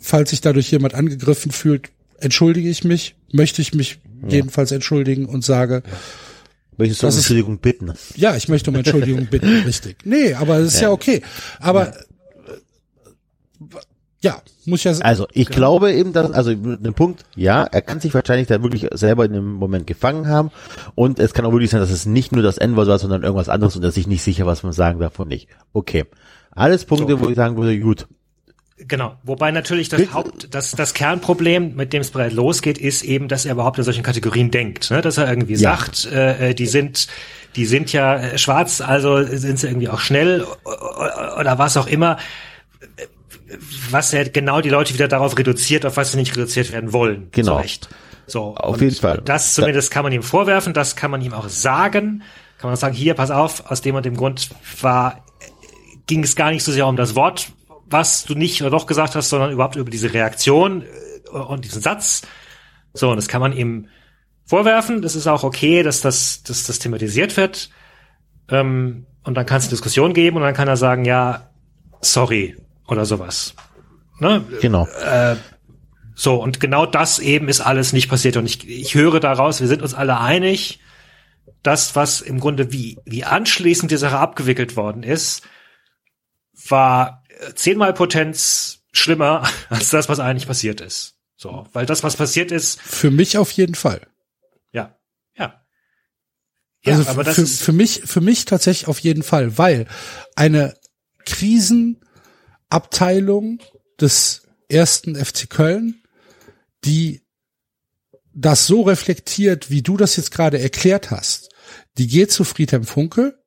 falls 0.01 0.31
sich 0.31 0.41
dadurch 0.41 0.71
jemand 0.71 0.95
angegriffen 0.95 1.51
fühlt, 1.53 1.91
entschuldige 2.21 2.69
ich 2.69 2.85
mich, 2.85 3.15
möchte 3.33 3.63
ich 3.63 3.75
mich 3.75 3.99
jedenfalls 4.29 4.73
entschuldigen 4.73 5.27
und 5.27 5.45
sage, 5.45 5.83
Möchtest 6.77 7.03
du 7.03 7.07
um 7.07 7.09
Das 7.09 7.15
ist- 7.17 7.21
Entschuldigung 7.23 7.59
bitten? 7.59 7.93
ja, 8.15 8.37
ich 8.37 8.49
möchte 8.49 8.71
um 8.71 8.77
Entschuldigung 8.77 9.27
bitten, 9.27 9.63
richtig. 9.67 9.97
Nee, 10.05 10.35
aber 10.35 10.59
es 10.59 10.75
ist 10.75 10.81
ja, 10.81 10.91
okay. 10.93 11.23
Aber 11.59 11.89
äh, 11.89 11.93
ja, 14.21 14.43
muss 14.65 14.81
ich 14.81 14.85
ja 14.85 14.95
sagen. 14.95 15.07
Also 15.07 15.27
ich 15.33 15.49
glaube 15.49 15.93
eben, 15.93 16.13
dass, 16.13 16.31
also 16.33 16.53
den 16.55 16.95
Punkt, 16.95 17.25
ja, 17.37 17.63
er 17.65 17.83
kann 17.83 18.01
sich 18.01 18.13
wahrscheinlich 18.15 18.49
da 18.49 18.63
wirklich 18.63 18.87
selber 18.93 19.25
in 19.25 19.33
dem 19.33 19.53
Moment 19.55 19.87
gefangen 19.87 20.27
haben 20.29 20.51
und 20.95 21.19
es 21.19 21.35
kann 21.35 21.45
auch 21.45 21.53
wirklich 21.53 21.71
sein, 21.71 21.81
dass 21.81 21.91
es 21.91 22.05
nicht 22.07 22.33
nur 22.33 22.43
das 22.43 22.59
N-Wort 22.59 22.89
war, 22.89 22.99
sondern 22.99 23.23
irgendwas 23.23 23.49
anderes 23.49 23.77
und 23.77 23.83
er 23.83 23.91
ist 23.91 23.95
sich 23.95 24.07
nicht 24.09 24.23
sicher, 24.23 24.45
was 24.47 24.63
man 24.63 24.73
sagen 24.73 24.99
darf 24.99 25.19
und 25.21 25.29
nicht. 25.29 25.49
Okay. 25.73 26.05
Alles 26.51 26.85
Punkte, 26.85 27.13
So. 27.13 27.21
wo 27.21 27.29
ich 27.29 27.37
sagen 27.37 27.57
würde, 27.57 27.79
gut. 27.79 28.09
Genau. 28.79 29.17
Wobei 29.25 29.51
natürlich 29.51 29.89
das 29.89 30.13
Haupt, 30.13 30.55
das, 30.55 30.71
das 30.73 30.95
Kernproblem, 30.95 31.75
mit 31.75 31.93
dem 31.93 32.01
es 32.01 32.11
bereits 32.13 32.35
losgeht, 32.35 32.79
ist 32.79 33.03
eben, 33.03 33.27
dass 33.29 33.45
er 33.45 33.53
überhaupt 33.53 33.79
in 33.79 33.85
solchen 33.85 34.05
Kategorien 34.05 34.51
denkt, 34.53 34.91
ne? 34.91 35.01
dass 35.01 35.19
er 35.19 35.29
irgendwie 35.29 35.55
Ja. 35.55 35.77
sagt, 35.77 36.07
äh, 36.07 36.51
äh, 36.51 36.55
die 36.55 36.67
sind, 36.67 37.09
die 37.57 37.67
sind 37.67 37.93
ja 37.93 38.17
äh, 38.17 38.39
schwarz, 38.39 38.81
also 38.81 39.23
sind 39.25 39.59
sie 39.59 39.67
irgendwie 39.67 39.89
auch 39.89 39.99
schnell 39.99 40.45
oder 41.39 41.59
was 41.59 41.77
auch 41.77 41.89
immer. 41.89 42.19
Was 43.91 44.13
ja 44.13 44.25
genau 44.25 44.61
die 44.61 44.69
Leute 44.69 44.95
wieder 44.95 45.09
darauf 45.09 45.39
reduziert, 45.39 45.87
auf 45.87 45.97
was 45.97 46.13
sie 46.13 46.19
nicht 46.19 46.37
reduziert 46.37 46.73
werden 46.73 46.93
wollen. 46.93 47.29
Genau. 47.33 47.57
Zu 47.57 47.63
Recht. 47.63 47.89
So. 48.27 48.55
Auf 48.57 48.81
jeden 48.81 48.95
Fall. 48.95 49.23
Das 49.25 49.55
zumindest 49.55 49.91
kann 49.91 50.03
man 50.03 50.13
ihm 50.13 50.23
vorwerfen, 50.23 50.75
das 50.75 50.97
kann 50.97 51.11
man 51.11 51.23
ihm 51.23 51.33
auch 51.33 51.49
sagen. 51.49 52.23
Kann 52.59 52.71
man 52.71 52.77
sagen, 52.77 52.95
hier, 52.95 53.15
pass 53.15 53.31
auf, 53.31 53.71
aus 53.71 53.81
dem 53.81 53.95
und 53.95 54.05
dem 54.05 54.17
Grund 54.17 54.51
war, 54.81 55.25
ging 56.07 56.25
es 56.25 56.37
gar 56.37 56.51
nicht 56.51 56.65
so 56.65 56.73
sehr 56.73 56.87
um 56.87 56.97
das 56.97 57.15
Wort, 57.15 57.53
was 57.87 58.25
du 58.25 58.35
nicht 58.35 58.61
oder 58.61 58.71
doch 58.71 58.87
gesagt 58.87 59.15
hast, 59.15 59.31
sondern 59.31 59.51
überhaupt 59.51 59.77
über 59.77 59.91
diese 59.91 60.13
Reaktion 60.13 60.83
äh, 61.33 61.37
und 61.37 61.65
diesen 61.65 61.81
Satz. 61.81 62.23
So, 62.93 63.11
und 63.11 63.17
das 63.17 63.29
kann 63.29 63.41
man 63.41 63.53
ihm 63.53 63.89
vorwerfen. 64.45 65.03
Das 65.03 65.15
ist 65.15 65.27
auch 65.27 65.45
okay, 65.45 65.83
dass 65.83 66.01
das, 66.01 66.43
dass 66.43 66.65
das 66.65 66.79
thematisiert 66.81 67.37
wird. 67.37 67.71
Ähm, 68.51 69.07
und 69.23 69.35
dann 69.35 69.47
kann 69.47 69.59
es 69.59 69.65
eine 69.65 69.71
Diskussion 69.71 70.13
geben 70.13 70.37
und 70.37 70.43
dann 70.43 70.55
kann 70.55 70.69
er 70.69 70.77
sagen, 70.77 71.05
ja, 71.05 71.51
sorry 72.01 72.57
oder 72.89 73.05
sowas. 73.05 73.55
Ne? 74.19 74.45
Genau. 74.61 74.89
So, 76.21 76.43
und 76.43 76.59
genau 76.59 76.85
das 76.85 77.21
eben 77.21 77.49
ist 77.49 77.61
alles 77.61 77.93
nicht 77.93 78.09
passiert. 78.09 78.37
Und 78.37 78.47
ich, 78.47 78.69
ich 78.69 78.97
höre 78.97 79.21
daraus, 79.21 79.61
wir 79.61 79.69
sind 79.69 79.83
uns 79.83 79.95
alle 79.95 80.19
einig, 80.19 80.81
das, 81.63 81.95
was 81.95 82.21
im 82.21 82.41
Grunde 82.41 82.73
wie, 82.73 82.99
wie 83.05 83.23
anschließend 83.23 83.93
die 83.93 83.97
Sache 83.97 84.19
abgewickelt 84.19 84.75
worden 84.75 85.05
ist, 85.05 85.43
war 86.69 87.23
äh, 87.29 87.55
zehnmal 87.55 87.93
Potenz 87.95 88.81
schlimmer 88.91 89.49
als 89.69 89.91
das, 89.91 90.09
was 90.09 90.19
eigentlich 90.19 90.49
passiert 90.49 90.81
ist. 90.81 91.15
So, 91.37 91.69
weil 91.73 91.87
das, 91.87 92.03
was 92.03 92.17
passiert 92.17 92.51
ist, 92.51 92.81
Für 92.81 93.13
mich 93.13 93.39
auf 93.39 93.53
jeden 93.53 93.77
Fall. 93.77 94.01
ja, 94.73 94.99
ja. 95.37 95.65
Ja, 96.85 96.97
also 96.97 97.11
aber 97.11 97.23
das 97.23 97.37
für, 97.37 97.43
ist, 97.43 97.63
für 97.63 97.73
mich, 97.73 98.03
für 98.07 98.21
mich 98.21 98.45
tatsächlich 98.45 98.89
auf 98.89 98.99
jeden 98.99 99.23
Fall, 99.23 99.57
weil 99.57 99.87
eine 100.35 100.75
Krisenabteilung 102.71 103.61
des 104.01 104.43
ersten 104.69 105.17
FC 105.17 105.49
Köln, 105.49 106.03
die 106.85 107.23
das 108.35 108.67
so 108.67 108.83
reflektiert, 108.83 109.71
wie 109.71 109.83
du 109.83 109.97
das 109.97 110.17
jetzt 110.17 110.31
gerade 110.31 110.61
erklärt 110.61 111.11
hast, 111.11 111.51
die 111.97 112.07
geht 112.07 112.31
zu 112.31 112.45
Friedhelm 112.45 112.85
Funkel 112.85 113.39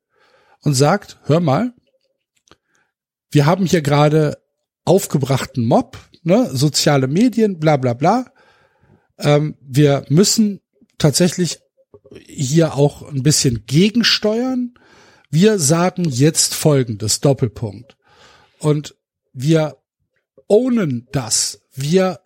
und 0.60 0.74
sagt, 0.74 1.18
hör 1.24 1.40
mal, 1.40 1.72
wir 3.30 3.46
haben 3.46 3.64
hier 3.64 3.80
gerade 3.80 4.42
aufgebrachten 4.84 5.64
Mob, 5.64 5.98
ne, 6.22 6.50
soziale 6.52 7.06
Medien, 7.06 7.58
bla 7.58 7.76
bla 7.76 7.94
bla. 7.94 8.26
Ähm, 9.18 9.56
wir 9.60 10.04
müssen 10.08 10.60
tatsächlich 10.98 11.60
hier 12.26 12.74
auch 12.74 13.08
ein 13.08 13.22
bisschen 13.22 13.64
gegensteuern. 13.66 14.74
Wir 15.30 15.58
sagen 15.58 16.04
jetzt 16.04 16.54
folgendes, 16.54 17.20
Doppelpunkt. 17.20 17.96
Und 18.58 18.94
wir 19.32 19.78
ownen 20.46 21.08
das. 21.12 21.60
Wir 21.74 22.20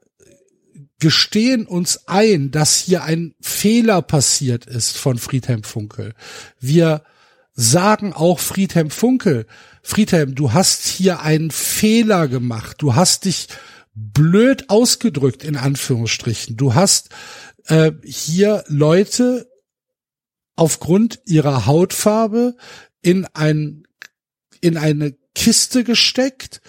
gestehen 0.99 1.67
uns 1.67 2.09
ein, 2.09 2.51
dass 2.51 2.77
hier 2.77 3.03
ein 3.03 3.35
Fehler 3.41 4.03
passiert 4.03 4.67
ist 4.67 4.97
von 4.97 5.19
Friedhelm 5.19 5.63
Funkel. 5.63 6.15
Wir 6.59 7.03
sagen 7.53 8.13
auch 8.13 8.39
Friedhelm 8.39 8.91
Funkel, 8.91 9.47
Friedhelm, 9.83 10.35
du 10.35 10.53
hast 10.53 10.87
hier 10.87 11.21
einen 11.21 11.51
Fehler 11.51 12.27
gemacht. 12.27 12.77
Du 12.81 12.95
hast 12.97 13.25
dich 13.25 13.49
blöd 13.95 14.69
ausgedrückt, 14.69 15.45
in 15.45 15.57
Anführungsstrichen. 15.57 16.57
Du 16.57 16.75
hast 16.75 17.11
äh, 17.67 17.93
hier 18.05 18.65
Leute 18.67 19.49
aufgrund 20.57 21.21
ihrer 21.27 21.67
Hautfarbe 21.67 22.57
in 23.01 23.27
ein, 23.27 23.87
in 24.61 24.77
eine 24.77 25.17
Kiste 25.35 25.85
gesteckt, 25.85 26.61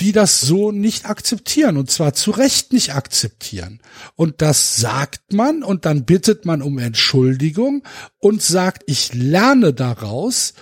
die 0.00 0.12
das 0.12 0.40
so 0.40 0.72
nicht 0.72 1.06
akzeptieren 1.06 1.76
und 1.76 1.90
zwar 1.90 2.14
zu 2.14 2.32
Recht 2.32 2.72
nicht 2.72 2.94
akzeptieren. 2.94 3.80
Und 4.16 4.42
das 4.42 4.76
sagt 4.76 5.32
man 5.32 5.62
und 5.62 5.84
dann 5.84 6.04
bittet 6.04 6.44
man 6.44 6.62
um 6.62 6.78
Entschuldigung 6.78 7.84
und 8.18 8.42
sagt, 8.42 8.82
ich 8.86 9.14
lerne 9.14 9.72
daraus. 9.72 10.54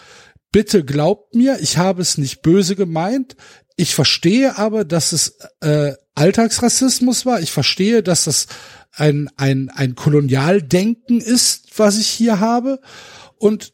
Bitte 0.50 0.84
glaubt 0.84 1.34
mir, 1.34 1.59
ich 1.60 1.78
habe 1.78 2.02
es 2.02 2.18
nicht 2.18 2.42
böse 2.42 2.76
gemeint. 2.76 3.36
Ich 3.76 3.94
verstehe 3.94 4.59
aber, 4.59 4.84
dass 4.84 5.12
es 5.12 5.38
äh, 5.60 5.94
Alltagsrassismus 6.14 7.24
war. 7.24 7.40
Ich 7.40 7.52
verstehe, 7.52 8.02
dass 8.02 8.24
das 8.24 8.48
ein, 8.92 9.30
ein, 9.36 9.70
ein 9.70 9.94
Kolonialdenken 9.94 11.22
ist, 11.22 11.78
was 11.78 11.98
ich 11.98 12.09
hier 12.09 12.38
habe. 12.38 12.80
Und 13.38 13.72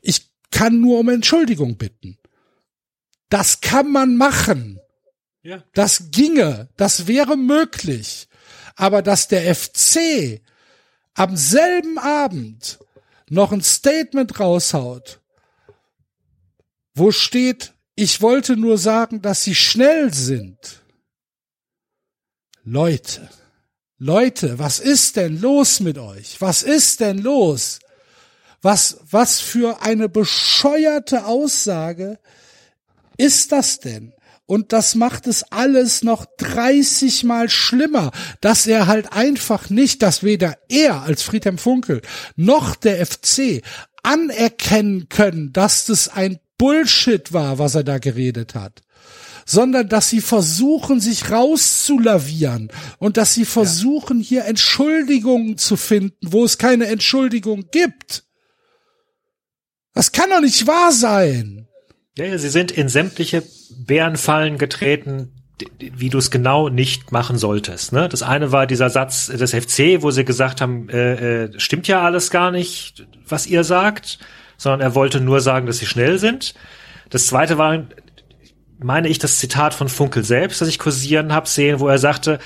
ich 0.00 0.30
kann 0.50 0.80
nur 0.80 0.98
um 0.98 1.10
Entschuldigung 1.10 1.76
bitten. 1.76 2.16
Das 3.32 3.62
kann 3.62 3.90
man 3.90 4.18
machen. 4.18 4.78
ja, 5.42 5.64
Das 5.72 6.10
ginge. 6.10 6.68
Das 6.76 7.06
wäre 7.06 7.38
möglich. 7.38 8.28
Aber 8.76 9.00
dass 9.00 9.26
der 9.26 9.54
FC 9.54 10.42
am 11.14 11.34
selben 11.34 11.98
Abend 11.98 12.78
noch 13.30 13.50
ein 13.50 13.62
Statement 13.62 14.38
raushaut, 14.38 15.22
wo 16.94 17.10
steht, 17.10 17.72
ich 17.94 18.20
wollte 18.20 18.58
nur 18.58 18.76
sagen, 18.76 19.22
dass 19.22 19.44
sie 19.44 19.54
schnell 19.54 20.12
sind. 20.12 20.82
Leute, 22.64 23.30
Leute, 23.96 24.58
was 24.58 24.78
ist 24.78 25.16
denn 25.16 25.40
los 25.40 25.80
mit 25.80 25.96
euch? 25.96 26.38
Was 26.40 26.62
ist 26.62 27.00
denn 27.00 27.16
los? 27.16 27.78
Was, 28.60 28.98
was 29.10 29.40
für 29.40 29.80
eine 29.80 30.10
bescheuerte 30.10 31.24
Aussage 31.24 32.18
ist 33.16 33.52
das 33.52 33.80
denn? 33.80 34.12
Und 34.46 34.72
das 34.72 34.94
macht 34.94 35.26
es 35.28 35.44
alles 35.44 36.02
noch 36.02 36.26
30 36.38 37.24
mal 37.24 37.48
schlimmer, 37.48 38.10
dass 38.40 38.66
er 38.66 38.86
halt 38.86 39.12
einfach 39.12 39.70
nicht, 39.70 40.02
dass 40.02 40.22
weder 40.22 40.58
er 40.68 41.02
als 41.02 41.22
Friedhelm 41.22 41.58
Funkel 41.58 42.02
noch 42.36 42.76
der 42.76 43.06
FC 43.06 43.62
anerkennen 44.02 45.08
können, 45.08 45.52
dass 45.52 45.86
das 45.86 46.08
ein 46.08 46.38
Bullshit 46.58 47.32
war, 47.32 47.58
was 47.58 47.74
er 47.74 47.84
da 47.84 47.98
geredet 47.98 48.54
hat 48.54 48.82
sondern 49.44 49.88
dass 49.88 50.08
sie 50.08 50.20
versuchen, 50.20 51.00
sich 51.00 51.30
rauszulavieren 51.30 52.70
und 52.98 53.16
dass 53.16 53.34
sie 53.34 53.44
versuchen, 53.44 54.20
hier 54.20 54.44
Entschuldigungen 54.44 55.58
zu 55.58 55.76
finden, 55.76 56.16
wo 56.30 56.44
es 56.44 56.58
keine 56.58 56.86
Entschuldigung 56.86 57.64
gibt. 57.70 58.24
Das 59.94 60.12
kann 60.12 60.30
doch 60.30 60.40
nicht 60.40 60.66
wahr 60.66 60.92
sein. 60.92 61.66
Ja, 62.16 62.26
ja, 62.26 62.38
sie 62.38 62.50
sind 62.50 62.70
in 62.70 62.88
sämtliche 62.88 63.42
Bärenfallen 63.70 64.58
getreten, 64.58 65.32
wie 65.78 66.08
du 66.08 66.18
es 66.18 66.30
genau 66.30 66.68
nicht 66.68 67.12
machen 67.12 67.38
solltest. 67.38 67.92
Ne? 67.92 68.08
Das 68.08 68.22
eine 68.22 68.52
war 68.52 68.66
dieser 68.66 68.90
Satz 68.90 69.26
des 69.26 69.54
FC, 69.54 70.02
wo 70.02 70.10
sie 70.10 70.24
gesagt 70.24 70.60
haben, 70.60 70.88
äh, 70.88 71.44
äh, 71.44 71.60
stimmt 71.60 71.88
ja 71.88 72.02
alles 72.02 72.30
gar 72.30 72.50
nicht, 72.50 73.06
was 73.26 73.46
ihr 73.46 73.64
sagt, 73.64 74.18
sondern 74.56 74.80
er 74.80 74.94
wollte 74.94 75.20
nur 75.20 75.40
sagen, 75.40 75.66
dass 75.66 75.78
sie 75.78 75.86
schnell 75.86 76.18
sind. 76.18 76.54
Das 77.10 77.26
zweite 77.26 77.58
war, 77.58 77.86
meine 78.78 79.08
ich, 79.08 79.18
das 79.18 79.38
Zitat 79.38 79.74
von 79.74 79.88
Funkel 79.88 80.24
selbst, 80.24 80.60
das 80.60 80.68
ich 80.68 80.78
kursieren 80.78 81.32
habe 81.32 81.48
sehen, 81.48 81.80
wo 81.80 81.88
er 81.88 81.98
sagte, 81.98 82.38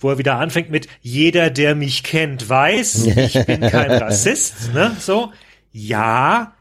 wo 0.00 0.10
er 0.10 0.18
wieder 0.18 0.38
anfängt 0.38 0.70
mit 0.70 0.88
jeder, 1.00 1.50
der 1.50 1.74
mich 1.74 2.02
kennt, 2.02 2.48
weiß, 2.48 3.06
ich 3.06 3.46
bin 3.46 3.60
kein 3.60 3.90
Rassist, 4.02 4.74
ne? 4.74 4.94
So, 4.98 5.32
ja, 5.72 6.54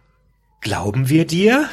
glauben 0.62 1.10
wir 1.10 1.26
dir? 1.26 1.68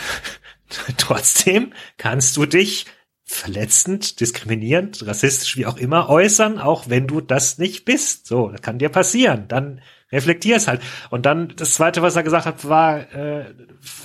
Trotzdem 0.96 1.72
kannst 1.96 2.36
du 2.36 2.46
dich 2.46 2.86
verletzend, 3.24 4.20
diskriminierend, 4.20 5.06
rassistisch, 5.06 5.56
wie 5.56 5.66
auch 5.66 5.76
immer 5.76 6.08
äußern, 6.08 6.58
auch 6.58 6.88
wenn 6.88 7.06
du 7.06 7.20
das 7.20 7.58
nicht 7.58 7.84
bist. 7.84 8.26
So, 8.26 8.48
das 8.48 8.60
kann 8.60 8.78
dir 8.78 8.88
passieren. 8.88 9.46
Dann 9.48 9.80
Reflektier 10.12 10.56
es 10.56 10.68
halt. 10.68 10.82
Und 11.10 11.24
dann 11.24 11.54
das 11.56 11.74
zweite, 11.74 12.02
was 12.02 12.16
er 12.16 12.22
gesagt 12.22 12.44
hat, 12.44 12.68
war, 12.68 13.10
äh, 13.14 13.46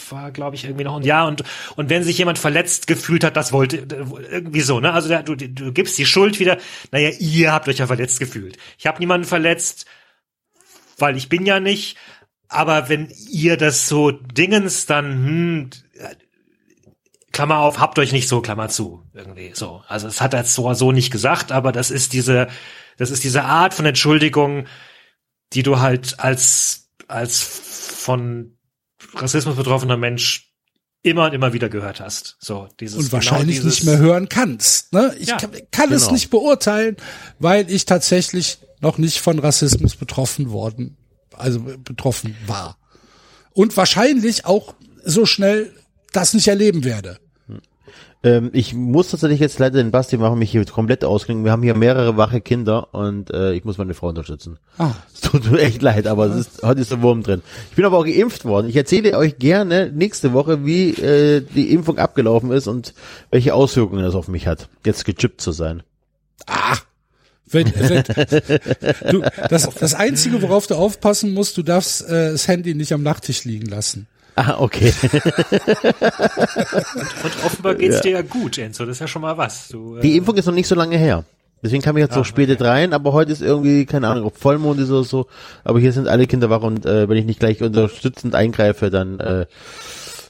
war 0.10 0.32
glaube 0.32 0.56
ich 0.56 0.64
irgendwie 0.64 0.86
noch 0.86 0.96
ein 0.96 1.04
Ja. 1.04 1.28
Und 1.28 1.44
und 1.76 1.90
wenn 1.90 2.04
sich 2.04 2.18
jemand 2.18 2.40
verletzt 2.40 2.88
gefühlt 2.88 3.26
hat, 3.26 3.36
das 3.36 3.52
wollte 3.52 3.86
irgendwie 4.32 4.62
so. 4.62 4.80
Ne? 4.80 4.94
Also 4.94 5.14
du, 5.22 5.36
du 5.36 5.74
gibst 5.74 5.98
die 5.98 6.06
Schuld 6.06 6.40
wieder. 6.40 6.58
Naja, 6.92 7.10
ihr 7.20 7.52
habt 7.52 7.68
euch 7.68 7.80
ja 7.80 7.88
verletzt 7.88 8.20
gefühlt. 8.20 8.58
Ich 8.78 8.88
habe 8.88 9.00
niemanden 9.00 9.28
verletzt, 9.28 9.86
weil 10.98 11.18
ich 11.18 11.28
bin 11.28 11.46
ja 11.46 11.60
nicht. 11.60 11.98
Aber 12.48 12.88
wenn 12.88 13.12
ihr 13.30 13.58
das 13.58 13.90
so 13.90 14.12
Dingens 14.12 14.86
dann 14.86 15.06
hm, 15.06 15.70
Klammer 17.38 17.60
auf, 17.60 17.78
habt 17.78 18.00
euch 18.00 18.14
nicht 18.14 18.28
so, 18.28 18.42
Klammer 18.42 18.68
zu, 18.68 19.04
irgendwie 19.14 19.52
so. 19.54 19.84
Also 19.88 20.08
es 20.08 20.22
hat 20.22 20.34
er 20.34 20.44
so, 20.44 20.74
so 20.74 20.92
nicht 20.92 21.12
gesagt, 21.12 21.52
aber 21.52 21.72
das 21.72 21.92
ist 21.92 22.14
diese, 22.14 22.48
das 22.98 23.12
ist 23.12 23.24
diese 23.24 23.44
Art 23.44 23.76
von 23.76 23.86
Entschuldigung, 23.86 24.66
die 25.54 25.62
du 25.62 25.80
halt 25.80 26.20
als, 26.20 26.90
als 27.08 27.40
von 27.40 28.58
Rassismus 29.14 29.56
betroffener 29.56 29.98
Mensch 29.98 30.52
immer 31.04 31.26
und 31.26 31.34
immer 31.36 31.54
wieder 31.54 31.70
gehört 31.70 32.00
hast. 32.00 32.38
So, 32.40 32.70
dieses, 32.80 32.98
und 32.98 33.12
wahrscheinlich 33.12 33.58
genau 33.58 33.70
dieses, 33.70 33.84
nicht 33.84 33.86
mehr 33.86 34.00
hören 34.00 34.30
kannst. 34.30 34.92
Ne? 34.94 35.16
Ich 35.20 35.28
Ja, 35.28 35.38
kann, 35.38 35.52
kann 35.70 35.94
es 35.94 36.06
genau. 36.06 36.14
nicht 36.14 36.32
beurteilen, 36.32 36.98
weil 37.38 37.70
ich 37.70 37.86
tatsächlich 37.86 38.58
noch 38.80 38.98
nicht 38.98 39.20
von 39.20 39.38
Rassismus 39.38 39.96
betroffen 39.96 40.50
worden, 40.50 40.98
also 41.34 41.60
betroffen 41.60 42.36
war. 42.48 42.80
Und 43.54 43.78
wahrscheinlich 43.78 44.48
auch 44.48 44.74
so 45.04 45.28
schnell 45.28 45.72
das 46.14 46.34
nicht 46.34 46.48
erleben 46.48 46.84
werde. 46.84 47.20
Ähm, 48.24 48.50
ich 48.54 48.74
muss 48.74 49.10
tatsächlich 49.10 49.40
jetzt 49.40 49.60
leider 49.60 49.78
den 49.78 49.92
Basti 49.92 50.18
machen, 50.18 50.40
mich 50.40 50.52
hier 50.52 50.66
komplett 50.66 51.06
ausklingen. 51.06 51.44
Wir 51.44 51.52
haben 51.52 51.62
hier 51.62 51.76
mehrere 51.76 52.18
wache 52.18 52.42
Kinder 52.42 52.94
und 52.94 53.32
äh, 53.32 53.54
ich 53.54 53.64
muss 53.64 53.78
meine 53.78 53.94
Frau 53.94 54.10
unterstützen. 54.10 54.58
Ah. 54.78 54.92
Es 55.14 55.22
tut 55.22 55.52
mir 55.52 55.60
echt 55.62 55.82
leid, 55.82 56.08
aber 56.08 56.26
es 56.26 56.36
ist, 56.36 56.64
heute 56.64 56.82
ist 56.82 56.92
der 56.92 57.02
Wurm 57.02 57.22
drin. 57.22 57.42
Ich 57.70 57.76
bin 57.76 57.86
aber 57.86 57.98
auch 57.98 58.06
geimpft 58.06 58.46
worden. 58.46 58.70
Ich 58.70 58.76
erzähle 58.76 59.18
euch 59.18 59.38
gerne 59.38 59.92
nächste 59.94 60.34
Woche, 60.34 60.66
wie 60.66 60.92
äh, 60.92 61.42
die 61.42 61.72
Impfung 61.72 62.00
abgelaufen 62.00 62.52
ist 62.52 62.68
und 62.68 62.94
welche 63.30 63.54
Auswirkungen 63.54 64.04
das 64.04 64.16
auf 64.16 64.28
mich 64.28 64.48
hat, 64.48 64.70
jetzt 64.86 65.06
gechippt 65.06 65.42
zu 65.42 65.52
sein. 65.52 65.84
Ah. 66.48 66.78
Wenn, 67.50 67.72
wenn, 67.76 68.04
du, 69.10 69.22
das, 69.50 69.70
das 69.70 69.94
Einzige, 69.94 70.42
worauf 70.42 70.68
du 70.68 70.76
aufpassen 70.76 71.34
musst, 71.34 71.56
du 71.58 71.64
darfst 71.64 72.02
äh, 72.02 72.32
das 72.32 72.48
Handy 72.48 72.76
nicht 72.76 72.92
am 72.92 73.04
Nachttisch 73.04 73.46
liegen 73.46 73.68
lassen. 73.68 74.08
Ah, 74.40 74.56
okay. 74.60 74.94
Und 77.24 77.44
offenbar 77.46 77.74
geht's 77.76 78.02
dir 78.02 78.12
ja 78.12 78.22
gut, 78.22 78.58
Enzo. 78.60 78.86
Das 78.86 78.98
ist 78.98 79.00
ja 79.02 79.08
schon 79.08 79.24
mal 79.24 79.36
was. 79.38 79.70
Du, 79.70 79.98
äh, 79.98 80.02
Die 80.02 80.16
Impfung 80.16 80.36
ist 80.38 80.46
noch 80.46 80.54
nicht 80.54 80.68
so 80.68 80.76
lange 80.76 80.96
her. 80.98 81.24
Deswegen 81.64 81.82
kam 81.82 81.98
ich 81.98 82.02
jetzt 82.04 82.14
so 82.14 82.24
spät 82.24 82.62
rein, 82.62 82.94
aber 82.94 83.14
heute 83.14 83.32
ist 83.32 83.42
irgendwie, 83.42 83.88
keine 83.88 84.08
Ahnung, 84.10 84.26
ob 84.26 84.38
Vollmond 84.38 84.80
ist 84.80 84.92
oder 84.92 85.04
so, 85.04 85.26
aber 85.64 85.80
hier 85.80 85.92
sind 85.92 86.08
alle 86.08 86.28
Kinder 86.28 86.52
wach 86.52 86.62
und 86.62 86.86
äh, 86.86 87.10
wenn 87.10 87.18
ich 87.18 87.26
nicht 87.26 87.40
gleich 87.40 87.64
unterstützend 87.64 88.36
eingreife, 88.36 88.92
dann 88.92 89.20
äh, 89.20 89.48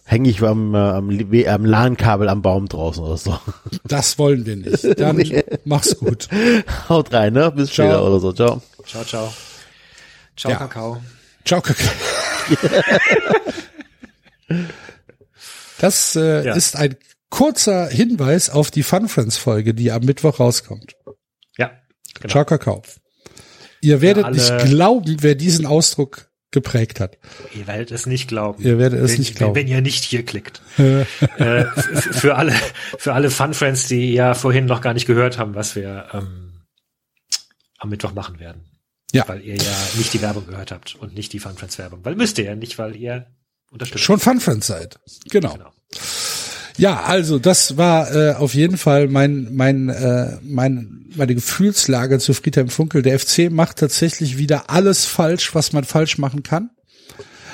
hänge 0.05 0.29
ich 0.29 0.41
am, 0.41 0.73
äh, 0.73 0.77
am, 0.77 1.09
am 1.09 1.65
LAN-Kabel 1.65 2.29
am 2.29 2.41
Baum 2.41 2.69
draußen 2.69 3.03
oder 3.03 3.17
so. 3.17 3.37
Das 3.83 4.17
wollen 4.17 4.45
wir 4.45 4.55
nicht. 4.55 4.85
Dann 5.01 5.17
Nee. 5.17 5.43
mach's 5.65 5.97
gut. 5.97 6.29
Haut 6.87 7.11
rein, 7.11 7.33
ne? 7.33 7.51
Bis 7.51 7.71
Ciao. 7.73 7.85
später 7.87 8.05
oder 8.05 8.19
so. 8.21 8.31
Ciao. 8.31 8.61
ciao, 8.85 9.03
ciao. 9.03 9.33
Ciao, 10.37 10.51
Ja. 10.53 10.57
Kakao. 10.59 11.01
Ciao, 11.43 11.59
Kakao. 11.59 11.91
Das 15.79 16.15
äh, 16.15 16.45
Ja. 16.45 16.53
ist 16.55 16.75
ein 16.75 16.95
kurzer 17.29 17.87
Hinweis 17.87 18.49
auf 18.49 18.71
die 18.71 18.83
Fun 18.83 19.07
Friends 19.07 19.37
Folge, 19.37 19.73
die 19.73 19.91
am 19.91 20.03
Mittwoch 20.03 20.39
rauskommt. 20.39 20.95
Ja, 21.57 21.71
genau. 22.19 22.31
Ciao, 22.31 22.45
Kakao. 22.45 22.81
Ihr 23.81 24.01
werdet 24.01 24.25
alle- 24.25 24.35
nicht 24.35 24.57
glauben, 24.69 25.17
wer 25.21 25.35
diesen 25.35 25.65
Ausdruck 25.65 26.29
geprägt 26.51 26.99
hat. 26.99 27.17
Ihr 27.53 27.67
werdet 27.67 27.91
es 27.91 28.05
nicht 28.05 28.27
glauben. 28.29 28.63
Ihr 28.63 28.79
werdet 28.79 29.01
es 29.01 29.11
wenn, 29.11 29.19
nicht 29.19 29.35
glauben. 29.35 29.55
Wenn, 29.55 29.67
wenn 29.67 29.71
ihr 29.71 29.81
nicht 29.81 30.03
hier 30.05 30.23
klickt. 30.25 30.61
äh, 30.77 31.65
für 31.65 32.35
alle, 32.35 32.53
für 32.97 33.13
alle 33.13 33.29
Fun 33.29 33.53
Friends, 33.53 33.87
die 33.87 34.13
ja 34.13 34.33
vorhin 34.33 34.65
noch 34.65 34.81
gar 34.81 34.93
nicht 34.93 35.05
gehört 35.05 35.37
haben, 35.37 35.55
was 35.55 35.75
wir 35.75 36.07
ähm, 36.13 36.63
am 37.77 37.89
Mittwoch 37.89 38.13
machen 38.13 38.39
werden. 38.39 38.63
Ja. 39.11 39.27
Weil 39.27 39.41
ihr 39.41 39.55
ja 39.55 39.77
nicht 39.97 40.13
die 40.13 40.21
Werbung 40.21 40.47
gehört 40.47 40.71
habt 40.71 40.95
und 40.95 41.13
nicht 41.13 41.33
die 41.33 41.39
Fun 41.39 41.55
Friends 41.55 41.77
Werbung. 41.77 42.03
Weil 42.03 42.15
müsst 42.15 42.37
ihr 42.37 42.45
ja 42.45 42.55
nicht, 42.55 42.77
weil 42.79 42.95
ihr 42.95 43.27
unterstützt. 43.71 44.03
Schon 44.03 44.19
Fun 44.19 44.39
Friends 44.39 44.67
seid. 44.67 44.99
Genau. 45.29 45.53
Genau. 45.53 45.71
Ja, 46.77 47.01
also 47.01 47.39
das 47.39 47.77
war 47.77 48.13
äh, 48.15 48.33
auf 48.35 48.53
jeden 48.53 48.77
Fall 48.77 49.07
mein 49.07 49.49
mein 49.55 49.89
äh, 49.89 50.37
mein 50.43 51.05
meine 51.15 51.33
Gefühlslage 51.33 52.19
zu 52.19 52.33
Friedhelm 52.33 52.69
Funkel. 52.69 53.01
Der 53.01 53.19
FC 53.19 53.49
macht 53.49 53.77
tatsächlich 53.77 54.37
wieder 54.37 54.69
alles 54.69 55.05
falsch, 55.05 55.55
was 55.55 55.73
man 55.73 55.83
falsch 55.83 56.19
machen 56.19 56.43
kann. 56.43 56.69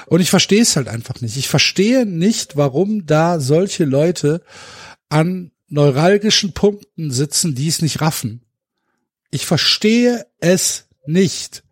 Und 0.08 0.20
ich 0.20 0.30
verstehe 0.30 0.62
es 0.62 0.76
halt 0.76 0.90
einfach 0.90 1.22
nicht. 1.22 1.38
Ich 1.38 1.48
verstehe 1.48 2.06
nicht, 2.06 2.58
warum 2.58 3.06
da 3.06 3.40
solche 3.40 3.86
Leute 3.86 4.42
an 5.08 5.52
neuralgischen 5.70 6.54
Punkten 6.54 7.10
sitzen, 7.10 7.56
die 7.56 7.70
es 7.70 7.82
nicht 7.82 8.02
raffen. 8.02 8.42
Ich 9.32 9.46
verstehe 9.46 10.26
es 10.40 10.86
nicht. 11.06 11.64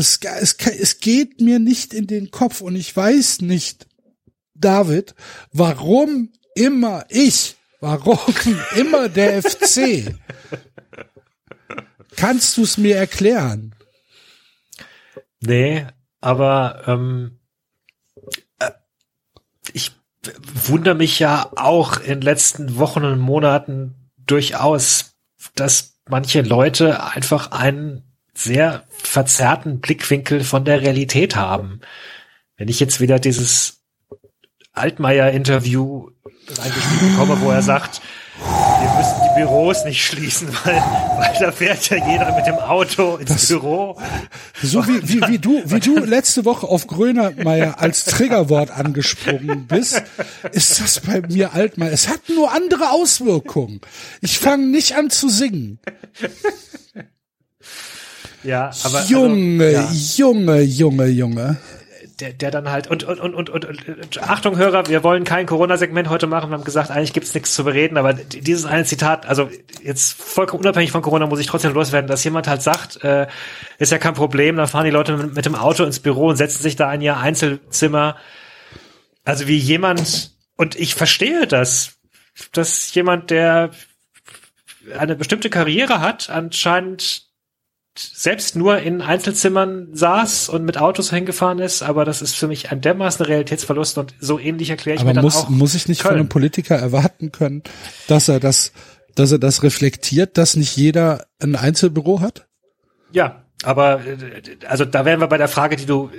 Es, 0.00 0.18
es, 0.22 0.54
es 0.54 1.00
geht 1.00 1.42
mir 1.42 1.58
nicht 1.58 1.92
in 1.92 2.06
den 2.06 2.30
Kopf 2.30 2.62
und 2.62 2.74
ich 2.74 2.96
weiß 2.96 3.42
nicht, 3.42 3.86
David, 4.54 5.14
warum 5.52 6.32
immer 6.54 7.04
ich? 7.10 7.56
Warum 7.80 8.18
immer 8.76 9.10
der 9.10 9.42
FC? 9.42 10.14
Kannst 12.16 12.56
du 12.56 12.62
es 12.62 12.78
mir 12.78 12.96
erklären? 12.96 13.74
Nee, 15.40 15.86
aber 16.22 16.82
ähm, 16.86 17.38
äh, 18.58 18.70
ich 19.74 19.92
wundere 20.66 20.94
mich 20.94 21.18
ja 21.18 21.50
auch 21.56 22.00
in 22.00 22.22
letzten 22.22 22.76
Wochen 22.76 23.04
und 23.04 23.18
Monaten 23.18 24.10
durchaus, 24.16 25.14
dass 25.54 26.00
manche 26.08 26.40
Leute 26.40 27.02
einfach 27.04 27.52
einen 27.52 28.09
sehr 28.42 28.84
verzerrten 29.02 29.80
Blickwinkel 29.80 30.42
von 30.44 30.64
der 30.64 30.80
Realität 30.80 31.36
haben. 31.36 31.80
Wenn 32.56 32.68
ich 32.68 32.80
jetzt 32.80 33.00
wieder 33.00 33.18
dieses 33.18 33.80
Altmaier-Interview 34.72 36.10
reingeschrieben 36.48 37.10
bekomme, 37.12 37.40
wo 37.40 37.50
er 37.50 37.62
sagt, 37.62 38.00
wir 38.38 38.90
müssen 38.96 39.20
die 39.24 39.40
Büros 39.40 39.84
nicht 39.84 40.02
schließen, 40.04 40.48
weil, 40.64 40.76
weil 40.76 41.36
da 41.38 41.52
fährt 41.52 41.90
ja 41.90 41.96
jeder 42.10 42.34
mit 42.34 42.46
dem 42.46 42.54
Auto 42.56 43.16
ins 43.16 43.28
Das- 43.30 43.48
Büro. 43.48 44.00
So 44.62 44.86
wie, 44.86 45.06
wie, 45.06 45.20
wie 45.28 45.38
du, 45.38 45.62
wie 45.66 45.80
du 45.80 45.98
letzte 45.98 46.44
Woche 46.46 46.66
auf 46.66 46.86
Grönermeier 46.86 47.78
als 47.80 48.04
Triggerwort 48.06 48.70
angesprungen 48.70 49.66
bist, 49.66 50.02
ist 50.52 50.80
das 50.80 51.00
bei 51.00 51.20
mir 51.20 51.52
Altmaier. 51.52 51.92
Es 51.92 52.08
hat 52.08 52.28
nur 52.28 52.52
andere 52.52 52.90
Auswirkungen. 52.90 53.80
Ich 54.22 54.38
fange 54.38 54.66
nicht 54.66 54.96
an 54.96 55.10
zu 55.10 55.28
singen. 55.28 55.78
Ja, 58.42 58.70
aber 58.84 59.04
Junge, 59.04 59.76
also, 59.78 59.92
ja, 59.92 60.32
Junge, 60.32 60.60
Junge, 60.62 61.06
Junge. 61.06 61.56
der, 62.20 62.32
der 62.32 62.50
dann 62.50 62.70
halt 62.70 62.88
und 62.88 63.04
und, 63.04 63.20
und, 63.20 63.34
und, 63.34 63.50
und, 63.50 63.64
und 63.64 64.22
Achtung 64.22 64.56
Hörer, 64.56 64.88
wir 64.88 65.02
wollen 65.02 65.24
kein 65.24 65.46
Corona-Segment 65.46 66.08
heute 66.08 66.26
machen. 66.26 66.50
Wir 66.50 66.56
haben 66.56 66.64
gesagt, 66.64 66.90
eigentlich 66.90 67.12
gibt's 67.12 67.34
nichts 67.34 67.54
zu 67.54 67.64
bereden, 67.64 67.96
aber 67.98 68.14
dieses 68.14 68.64
eine 68.64 68.84
Zitat, 68.84 69.26
also 69.26 69.48
jetzt 69.82 70.12
vollkommen 70.12 70.62
unabhängig 70.62 70.92
von 70.92 71.02
Corona, 71.02 71.26
muss 71.26 71.40
ich 71.40 71.46
trotzdem 71.46 71.72
loswerden, 71.72 72.08
dass 72.08 72.24
jemand 72.24 72.48
halt 72.48 72.62
sagt, 72.62 73.02
äh, 73.04 73.26
ist 73.78 73.92
ja 73.92 73.98
kein 73.98 74.14
Problem, 74.14 74.56
dann 74.56 74.68
fahren 74.68 74.84
die 74.84 74.90
Leute 74.90 75.16
mit, 75.16 75.34
mit 75.34 75.46
dem 75.46 75.54
Auto 75.54 75.84
ins 75.84 76.00
Büro 76.00 76.28
und 76.28 76.36
setzen 76.36 76.62
sich 76.62 76.76
da 76.76 76.92
in 76.92 77.00
ihr 77.00 77.16
Einzelzimmer. 77.16 78.16
Also 79.24 79.46
wie 79.48 79.58
jemand 79.58 80.32
und 80.56 80.76
ich 80.76 80.94
verstehe 80.94 81.46
das, 81.46 81.98
dass 82.52 82.94
jemand, 82.94 83.30
der 83.30 83.70
eine 84.98 85.16
bestimmte 85.16 85.50
Karriere 85.50 86.00
hat, 86.00 86.30
anscheinend 86.30 87.29
selbst 87.96 88.56
nur 88.56 88.78
in 88.78 89.02
Einzelzimmern 89.02 89.88
saß 89.92 90.48
und 90.48 90.64
mit 90.64 90.78
Autos 90.78 91.10
hingefahren 91.10 91.58
ist, 91.58 91.82
aber 91.82 92.04
das 92.04 92.22
ist 92.22 92.36
für 92.36 92.46
mich 92.48 92.70
ein 92.70 92.80
dermaßen 92.80 93.24
Realitätsverlust 93.26 93.98
und 93.98 94.14
so 94.20 94.38
ähnlich 94.38 94.70
erkläre 94.70 94.96
ich 94.96 95.00
Aber 95.00 95.10
mir 95.10 95.14
dann 95.14 95.24
muss, 95.24 95.36
auch. 95.36 95.48
muss 95.48 95.74
ich 95.74 95.88
nicht 95.88 96.02
von 96.02 96.10
Köln. 96.10 96.20
einem 96.20 96.28
Politiker 96.28 96.76
erwarten 96.76 97.32
können, 97.32 97.62
dass 98.06 98.28
er 98.28 98.40
das, 98.40 98.72
dass 99.14 99.32
er 99.32 99.38
das 99.38 99.62
reflektiert, 99.62 100.38
dass 100.38 100.56
nicht 100.56 100.76
jeder 100.76 101.26
ein 101.42 101.56
Einzelbüro 101.56 102.20
hat? 102.20 102.46
Ja, 103.12 103.44
aber 103.62 104.00
also 104.66 104.84
da 104.84 105.04
wären 105.04 105.20
wir 105.20 105.26
bei 105.26 105.38
der 105.38 105.48
Frage, 105.48 105.76
die 105.76 105.86
du 105.86 106.10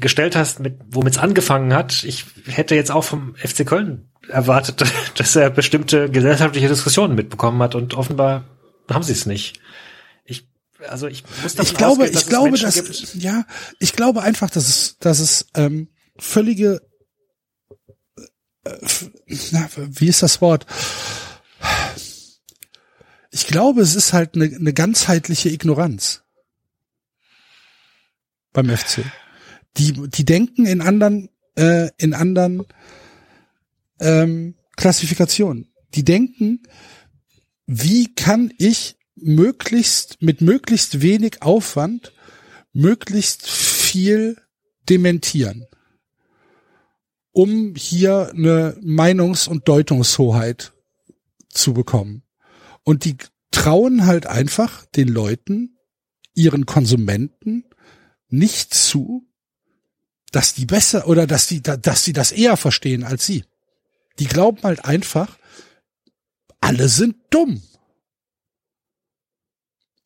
gestellt 0.00 0.34
hast, 0.36 0.60
mit 0.60 0.78
womit 0.90 1.14
es 1.14 1.18
angefangen 1.18 1.74
hat. 1.74 2.04
Ich 2.04 2.24
hätte 2.46 2.74
jetzt 2.74 2.90
auch 2.90 3.04
vom 3.04 3.34
FC 3.36 3.66
Köln 3.66 4.08
erwartet, 4.28 4.82
dass 5.16 5.36
er 5.36 5.50
bestimmte 5.50 6.10
gesellschaftliche 6.10 6.68
Diskussionen 6.68 7.14
mitbekommen 7.14 7.62
hat 7.62 7.74
und 7.74 7.94
offenbar 7.94 8.44
haben 8.90 9.02
sie 9.02 9.12
es 9.12 9.26
nicht. 9.26 9.60
Also 10.86 11.08
ich 11.08 11.24
muss 11.42 11.54
davon 11.54 11.72
ich 11.72 11.76
glaube, 11.76 12.02
ausgehen, 12.04 12.12
dass 12.12 12.22
ich 12.22 12.28
glaube, 12.28 12.50
Menschen 12.50 12.64
dass 12.66 12.74
gibt, 12.74 13.14
ja, 13.16 13.46
ich 13.80 13.92
glaube 13.94 14.22
einfach, 14.22 14.50
dass 14.50 14.68
es, 14.68 14.96
dass 15.00 15.18
es 15.18 15.46
ähm, 15.54 15.88
völlige, 16.18 16.82
äh, 18.64 18.78
na, 19.50 19.68
wie 19.76 20.08
ist 20.08 20.22
das 20.22 20.40
Wort? 20.40 20.66
Ich 23.30 23.46
glaube, 23.46 23.82
es 23.82 23.94
ist 23.94 24.12
halt 24.12 24.34
eine, 24.34 24.44
eine 24.44 24.72
ganzheitliche 24.72 25.48
Ignoranz. 25.50 26.22
beim 28.52 28.68
FC. 28.68 29.04
Die, 29.76 29.92
die 29.92 30.24
denken 30.24 30.66
in 30.66 30.80
anderen, 30.80 31.28
äh, 31.56 31.90
in 31.98 32.14
anderen 32.14 32.64
ähm, 34.00 34.54
Klassifikationen. 34.76 35.72
Die 35.94 36.04
denken, 36.04 36.62
wie 37.66 38.14
kann 38.14 38.52
ich 38.58 38.97
möglichst 39.22 40.20
mit 40.20 40.40
möglichst 40.40 41.00
wenig 41.00 41.42
Aufwand 41.42 42.12
möglichst 42.72 43.48
viel 43.48 44.36
dementieren, 44.88 45.66
um 47.32 47.74
hier 47.74 48.30
eine 48.34 48.76
Meinungs- 48.82 49.48
und 49.48 49.68
Deutungshoheit 49.68 50.72
zu 51.48 51.74
bekommen. 51.74 52.22
Und 52.84 53.04
die 53.04 53.16
trauen 53.50 54.06
halt 54.06 54.26
einfach 54.26 54.86
den 54.86 55.08
Leuten, 55.08 55.78
ihren 56.34 56.66
Konsumenten 56.66 57.64
nicht 58.28 58.72
zu, 58.72 59.26
dass 60.30 60.54
die 60.54 60.66
besser 60.66 61.08
oder 61.08 61.26
dass 61.26 61.46
die, 61.46 61.62
dass 61.62 62.04
sie 62.04 62.12
das 62.12 62.32
eher 62.32 62.56
verstehen 62.56 63.02
als 63.02 63.26
sie. 63.26 63.44
Die 64.18 64.26
glauben 64.26 64.62
halt 64.62 64.84
einfach, 64.84 65.38
alle 66.60 66.88
sind 66.88 67.16
dumm. 67.30 67.62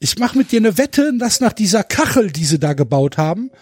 Ich 0.03 0.19
mache 0.19 0.37
mit 0.37 0.51
dir 0.51 0.59
eine 0.59 0.79
Wette, 0.79 1.17
dass 1.17 1.39
nach 1.39 1.53
dieser 1.53 1.85
Kachel, 1.85 2.33
die 2.33 2.45
sie 2.45 2.59
da 2.59 2.73
gebaut 2.73 3.19
haben, 3.19 3.53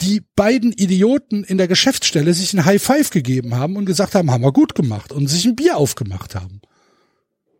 die 0.00 0.22
beiden 0.34 0.72
Idioten 0.72 1.44
in 1.44 1.58
der 1.58 1.68
Geschäftsstelle 1.68 2.32
sich 2.32 2.54
ein 2.54 2.64
High 2.64 2.82
Five 2.82 3.10
gegeben 3.10 3.54
haben 3.54 3.76
und 3.76 3.84
gesagt 3.84 4.14
haben, 4.14 4.30
haben 4.30 4.42
wir 4.42 4.54
gut 4.54 4.74
gemacht 4.74 5.12
und 5.12 5.26
sich 5.26 5.44
ein 5.44 5.56
Bier 5.56 5.76
aufgemacht 5.76 6.34
haben. 6.34 6.62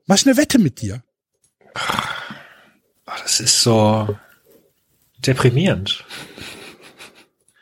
Mach 0.06 0.16
ich 0.16 0.26
eine 0.26 0.38
Wette 0.38 0.58
mit 0.58 0.80
dir. 0.80 1.02
Das 3.04 3.38
ist 3.38 3.60
so 3.60 4.16
deprimierend. 5.18 6.02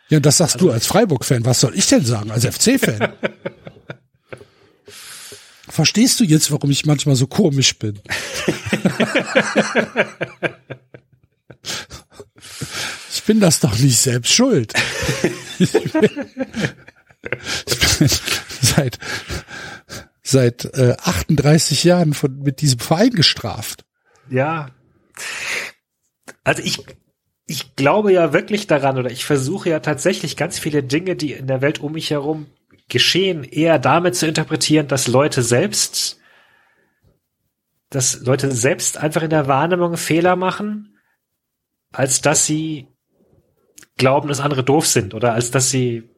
Ja, 0.08 0.20
das 0.20 0.36
sagst 0.36 0.60
du 0.60 0.70
als 0.70 0.86
Freiburg-Fan. 0.86 1.44
Was 1.46 1.58
soll 1.58 1.74
ich 1.74 1.88
denn 1.88 2.04
sagen 2.04 2.30
als 2.30 2.46
FC-Fan? 2.46 3.12
Verstehst 5.68 6.20
du 6.20 6.24
jetzt, 6.24 6.50
warum 6.50 6.70
ich 6.70 6.86
manchmal 6.86 7.16
so 7.16 7.26
komisch 7.26 7.78
bin? 7.78 8.00
ich 13.12 13.22
bin 13.24 13.40
das 13.40 13.60
doch 13.60 13.78
nicht 13.78 13.98
selbst 13.98 14.32
schuld. 14.32 14.72
Ich 15.58 15.72
bin, 15.72 15.82
ich 17.66 17.98
bin 17.98 18.08
seit 18.62 18.98
seit 20.22 20.64
äh, 20.76 20.94
38 21.02 21.84
Jahren 21.84 22.14
von 22.14 22.38
mit 22.40 22.60
diesem 22.60 22.78
Verein 22.78 23.10
gestraft. 23.10 23.84
Ja. 24.30 24.70
Also 26.44 26.62
ich 26.62 26.78
ich 27.46 27.76
glaube 27.76 28.12
ja 28.12 28.32
wirklich 28.32 28.66
daran 28.66 28.98
oder 28.98 29.10
ich 29.10 29.24
versuche 29.24 29.70
ja 29.70 29.80
tatsächlich 29.80 30.36
ganz 30.36 30.58
viele 30.58 30.82
Dinge, 30.82 31.16
die 31.16 31.32
in 31.32 31.46
der 31.46 31.62
Welt 31.62 31.80
um 31.80 31.92
mich 31.92 32.10
herum 32.10 32.46
geschehen, 32.88 33.44
eher 33.44 33.78
damit 33.78 34.16
zu 34.16 34.26
interpretieren, 34.26 34.88
dass 34.88 35.08
Leute 35.08 35.42
selbst, 35.42 36.18
dass 37.90 38.20
Leute 38.20 38.50
selbst 38.50 38.98
einfach 38.98 39.22
in 39.22 39.30
der 39.30 39.46
Wahrnehmung 39.46 39.96
Fehler 39.96 40.36
machen, 40.36 40.98
als 41.92 42.20
dass 42.20 42.46
sie 42.46 42.88
glauben, 43.96 44.28
dass 44.28 44.40
andere 44.40 44.64
doof 44.64 44.86
sind 44.86 45.14
oder 45.14 45.34
als 45.34 45.50
dass 45.50 45.70
sie 45.70 46.08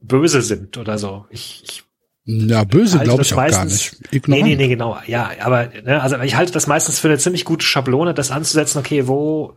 böse 0.00 0.42
sind 0.42 0.76
oder 0.76 0.98
so. 0.98 1.26
Ich, 1.30 1.62
ich 1.64 1.84
ja, 2.24 2.64
böse 2.64 2.98
glaube 2.98 3.22
ich 3.22 3.32
auch 3.32 3.38
meistens, 3.38 3.60
gar 3.60 3.64
nicht. 3.64 4.12
Ignorant. 4.12 4.44
Nee, 4.44 4.50
nee, 4.50 4.56
nee, 4.56 4.68
genau. 4.68 4.98
Ja, 5.06 5.30
aber 5.40 5.68
ne, 5.68 6.02
also 6.02 6.18
ich 6.20 6.36
halte 6.36 6.52
das 6.52 6.66
meistens 6.66 6.98
für 6.98 7.08
eine 7.08 7.18
ziemlich 7.18 7.44
gute 7.44 7.64
Schablone, 7.64 8.14
das 8.14 8.30
anzusetzen, 8.30 8.78
okay, 8.78 9.08
wo 9.08 9.56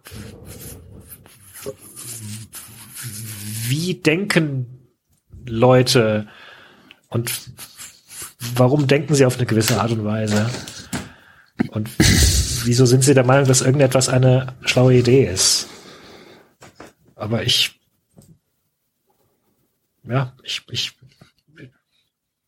wie 3.68 3.96
denken 3.96 4.83
Leute 5.46 6.28
und 7.10 7.32
warum 8.56 8.88
denken 8.88 9.16
sie 9.16 9.26
auf 9.26 9.38
eine 9.38 9.46
gewisse 9.46 9.80
Art 9.80 9.92
und 9.92 10.06
Weise? 10.06 10.50
Und 11.70 11.90
wieso 12.66 12.86
sind 12.86 13.04
sie 13.04 13.14
der 13.14 13.26
Meinung, 13.26 13.48
dass 13.48 13.62
irgendetwas 13.62 14.10
eine 14.10 14.54
schlaue 14.62 14.96
Idee 14.96 15.26
ist? 15.26 15.68
Aber 17.16 17.44
ich 17.44 17.80
ja, 20.08 20.34
ich, 20.44 20.62
ich 20.70 20.92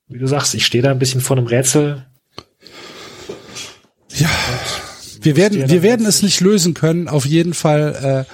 wie 0.07 0.19
du 0.19 0.27
sagst, 0.27 0.53
ich 0.53 0.65
stehe 0.65 0.83
da 0.83 0.91
ein 0.91 0.99
bisschen 0.99 1.21
vor 1.21 1.37
einem 1.37 1.47
Rätsel. 1.47 2.05
Ja, 4.09 4.29
wir 5.21 5.35
werden, 5.35 5.69
wir 5.69 5.81
werden 5.81 6.05
es 6.05 6.21
nicht 6.21 6.41
lösen 6.41 6.73
können. 6.73 7.07
Auf 7.07 7.25
jeden 7.25 7.53
Fall 7.53 8.25
äh, 8.27 8.31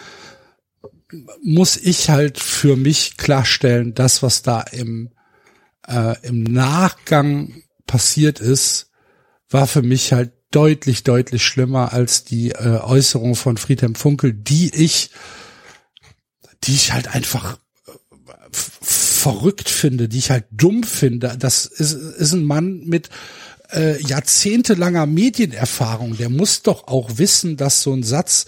muss 1.43 1.77
ich 1.77 2.09
halt 2.09 2.39
für 2.39 2.75
mich 2.75 3.17
klarstellen, 3.17 3.93
das, 3.93 4.23
was 4.23 4.41
da 4.41 4.61
im, 4.61 5.11
äh, 5.87 6.15
im 6.25 6.43
Nachgang 6.43 7.63
passiert 7.87 8.39
ist, 8.39 8.89
war 9.49 9.67
für 9.67 9.81
mich 9.81 10.13
halt 10.13 10.33
deutlich, 10.51 11.03
deutlich 11.03 11.43
schlimmer 11.43 11.93
als 11.93 12.23
die 12.23 12.51
äh, 12.51 12.79
Äußerung 12.81 13.35
von 13.35 13.57
Friedhelm 13.57 13.95
Funkel, 13.95 14.33
die 14.33 14.73
ich, 14.73 15.11
die 16.63 16.73
ich 16.73 16.91
halt 16.91 17.13
einfach 17.13 17.57
verrückt 18.51 19.69
finde, 19.69 20.09
die 20.09 20.17
ich 20.17 20.31
halt 20.31 20.45
dumm 20.51 20.83
finde. 20.83 21.35
Das 21.37 21.65
ist, 21.65 21.93
ist 21.93 22.33
ein 22.33 22.43
Mann 22.43 22.81
mit 22.85 23.09
äh, 23.71 24.01
jahrzehntelanger 24.01 25.05
Medienerfahrung. 25.05 26.17
Der 26.17 26.29
muss 26.29 26.63
doch 26.63 26.87
auch 26.87 27.17
wissen, 27.17 27.55
dass 27.55 27.81
so 27.81 27.93
ein 27.93 28.03
Satz 28.03 28.45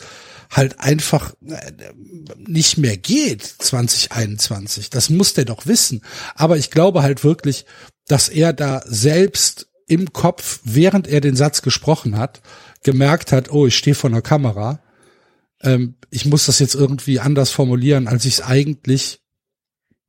halt 0.55 0.80
einfach 0.80 1.34
äh, 1.45 1.71
nicht 2.38 2.77
mehr 2.77 2.97
geht 2.97 3.43
2021. 3.43 4.89
Das 4.89 5.09
muss 5.09 5.34
der 5.34 5.45
doch 5.45 5.65
wissen. 5.65 6.01
Aber 6.35 6.57
ich 6.57 6.71
glaube 6.71 7.03
halt 7.03 7.23
wirklich, 7.23 7.65
dass 8.07 8.30
er 8.30 8.53
da 8.53 8.81
selbst 8.85 9.67
im 9.88 10.13
Kopf, 10.13 10.59
während 10.63 11.07
er 11.07 11.21
den 11.21 11.35
Satz 11.35 11.61
gesprochen 11.61 12.17
hat, 12.17 12.41
gemerkt 12.84 13.31
hat, 13.31 13.51
oh, 13.51 13.67
ich 13.67 13.77
stehe 13.77 13.95
vor 13.95 14.09
einer 14.09 14.21
Kamera. 14.21 14.80
Ähm, 15.61 15.95
ich 16.09 16.25
muss 16.25 16.45
das 16.45 16.59
jetzt 16.59 16.75
irgendwie 16.75 17.19
anders 17.19 17.49
formulieren, 17.49 18.07
als 18.07 18.25
ich 18.25 18.35
es 18.35 18.41
eigentlich 18.41 19.21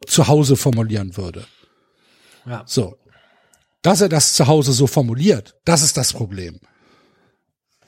zu 0.07 0.29
Hause 0.29 0.57
formulieren 0.57 1.17
würde. 1.17 1.47
Ja. 2.47 2.65
So. 2.67 2.97
Dass 3.83 4.01
er 4.01 4.09
das 4.09 4.35
zu 4.35 4.47
Hause 4.47 4.73
so 4.73 4.87
formuliert, 4.87 5.57
das 5.65 5.83
ist 5.83 5.97
das 5.97 6.13
Problem. 6.13 6.61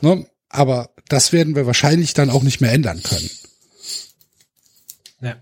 Ne? 0.01 0.27
Aber 0.49 0.91
das 1.09 1.33
werden 1.33 1.55
wir 1.55 1.67
wahrscheinlich 1.67 2.15
dann 2.15 2.31
auch 2.31 2.43
nicht 2.43 2.61
mehr 2.61 2.73
ändern 2.73 3.03
können. 3.03 3.31
Ja. 5.21 5.37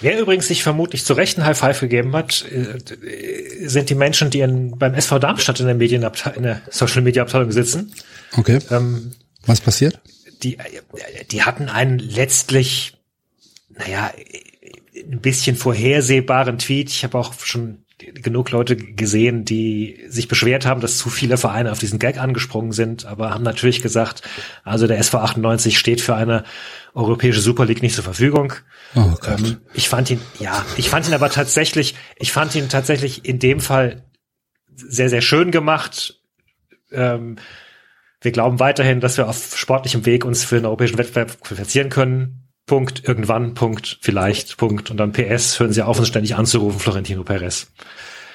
Wer 0.00 0.20
übrigens 0.20 0.48
sich 0.48 0.62
vermutlich 0.62 1.04
zu 1.04 1.14
Recht 1.14 1.38
ein 1.38 1.44
High 1.44 1.58
Five 1.58 1.80
gegeben 1.80 2.14
hat, 2.14 2.44
äh, 2.50 2.78
sind 3.66 3.90
die 3.90 3.94
Menschen, 3.94 4.30
die 4.30 4.40
in, 4.40 4.78
beim 4.78 4.94
SV 4.94 5.18
Darmstadt 5.18 5.60
in 5.60 5.66
der 5.66 5.74
Medienabteilung, 5.74 6.36
in 6.36 6.42
der 6.42 6.62
Social 6.70 7.02
Media 7.02 7.22
Abteilung 7.22 7.52
sitzen. 7.52 7.92
Okay. 8.36 8.58
Ähm, 8.70 9.12
Was 9.46 9.60
passiert? 9.60 10.00
Die, 10.42 10.58
die 11.30 11.42
hatten 11.42 11.68
einen 11.68 11.98
letztlich, 11.98 12.98
naja, 13.70 14.12
ein 14.94 15.20
bisschen 15.20 15.56
vorhersehbaren 15.56 16.58
Tweet. 16.58 16.90
Ich 16.90 17.04
habe 17.04 17.18
auch 17.18 17.34
schon 17.40 17.83
genug 18.12 18.50
Leute 18.50 18.76
gesehen, 18.76 19.44
die 19.44 20.04
sich 20.08 20.28
beschwert 20.28 20.66
haben, 20.66 20.80
dass 20.80 20.98
zu 20.98 21.10
viele 21.10 21.36
Vereine 21.36 21.72
auf 21.72 21.78
diesen 21.78 21.98
Gag 21.98 22.18
angesprungen 22.18 22.72
sind, 22.72 23.06
aber 23.06 23.30
haben 23.30 23.44
natürlich 23.44 23.82
gesagt, 23.82 24.22
also 24.62 24.86
der 24.86 24.98
SV 24.98 25.18
98 25.18 25.78
steht 25.78 26.00
für 26.00 26.14
eine 26.14 26.44
europäische 26.94 27.40
Super 27.40 27.64
League 27.64 27.82
nicht 27.82 27.94
zur 27.94 28.04
Verfügung. 28.04 28.52
Oh 28.94 29.14
ähm, 29.26 29.58
ich 29.72 29.88
fand 29.88 30.10
ihn, 30.10 30.20
ja, 30.38 30.64
ich 30.76 30.88
fand 30.88 31.08
ihn 31.08 31.14
aber 31.14 31.30
tatsächlich, 31.30 31.94
ich 32.16 32.32
fand 32.32 32.54
ihn 32.54 32.68
tatsächlich 32.68 33.24
in 33.24 33.38
dem 33.38 33.60
Fall 33.60 34.04
sehr, 34.74 35.08
sehr 35.08 35.22
schön 35.22 35.50
gemacht. 35.50 36.20
Ähm, 36.92 37.36
wir 38.20 38.32
glauben 38.32 38.58
weiterhin, 38.60 39.00
dass 39.00 39.16
wir 39.18 39.28
auf 39.28 39.56
sportlichem 39.56 40.06
Weg 40.06 40.24
uns 40.24 40.44
für 40.44 40.56
einen 40.56 40.66
europäischen 40.66 40.98
Wettbewerb 40.98 41.40
qualifizieren 41.42 41.90
können. 41.90 42.43
Punkt, 42.66 43.06
irgendwann, 43.06 43.54
Punkt, 43.54 43.98
vielleicht, 44.00 44.56
Punkt. 44.56 44.90
Und 44.90 44.96
dann 44.96 45.12
PS, 45.12 45.60
hören 45.60 45.72
Sie 45.72 45.82
auf, 45.82 45.98
uns 45.98 46.08
ständig 46.08 46.34
anzurufen, 46.36 46.80
Florentino 46.80 47.22
Perez. 47.22 47.68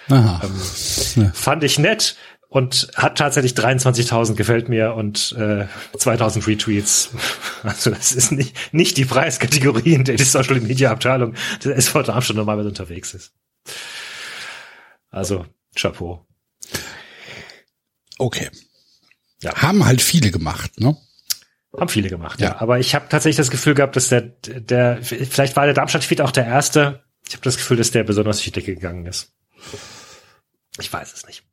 Aha. 0.10 0.42
Ähm, 0.44 1.24
ja. 1.24 1.32
Fand 1.34 1.64
ich 1.64 1.80
nett 1.80 2.16
und 2.48 2.90
hat 2.96 3.18
tatsächlich 3.18 3.54
23.000 3.54 4.34
gefällt 4.36 4.70
mir 4.70 4.96
und 4.96 5.36
äh, 5.38 5.68
2.000 5.96 6.48
Retweets. 6.48 7.12
Also 7.62 7.90
das 7.90 8.14
ist 8.14 8.32
nicht, 8.32 8.56
nicht 8.74 8.96
die 8.96 9.04
Preiskategorie, 9.04 9.94
in 9.94 10.06
der 10.06 10.16
die 10.16 10.24
Social 10.24 10.62
Media 10.62 10.92
Abteilung 10.92 11.34
der 11.62 11.76
SV 11.76 12.04
Darmstadt 12.04 12.38
normalerweise 12.38 12.70
unterwegs 12.70 13.14
ist. 13.14 13.34
Also, 15.12 15.46
Chapeau. 15.76 16.26
Okay. 18.18 18.50
Ja. 19.42 19.56
Haben 19.56 19.86
halt 19.86 20.02
viele 20.02 20.32
gemacht, 20.32 20.80
ne? 20.80 20.96
Haben 21.78 21.90
viele 21.90 22.10
gemacht, 22.10 22.42
ja. 22.42 22.50
ja. 22.50 22.62
Aber 22.62 22.80
ich 22.80 22.96
habe 22.96 23.06
tatsächlich 23.10 23.38
das 23.38 23.52
Gefühl 23.52 23.76
gehabt, 23.76 23.96
dass 23.96 24.10
der, 24.10 24.22
der, 24.22 25.04
vielleicht 25.04 25.56
war 25.56 25.66
der 25.66 25.76
Darmstadt-Tweet 25.76 26.22
auch 26.22 26.32
der 26.32 26.46
erste. 26.46 27.04
Ich 27.28 27.34
habe 27.34 27.44
das 27.44 27.58
Gefühl, 27.58 27.78
dass 27.78 27.92
der 27.92 28.04
besonders 28.04 28.38
durch 28.38 28.46
die 28.46 28.52
Decke 28.52 28.74
gegangen 28.74 29.06
ist. 29.06 29.34
Ich 30.80 30.92
weiß 30.92 31.14
es 31.14 31.28
nicht. 31.28 31.44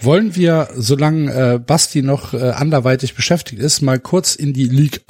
Wollen 0.00 0.34
wir, 0.34 0.68
solange 0.74 1.54
äh, 1.54 1.58
Basti 1.58 2.02
noch 2.02 2.32
äh, 2.34 2.50
anderweitig 2.50 3.14
beschäftigt 3.14 3.60
ist, 3.60 3.80
mal 3.80 3.98
kurz 3.98 4.34
in 4.34 4.52
die 4.52 4.68
League 4.68 5.02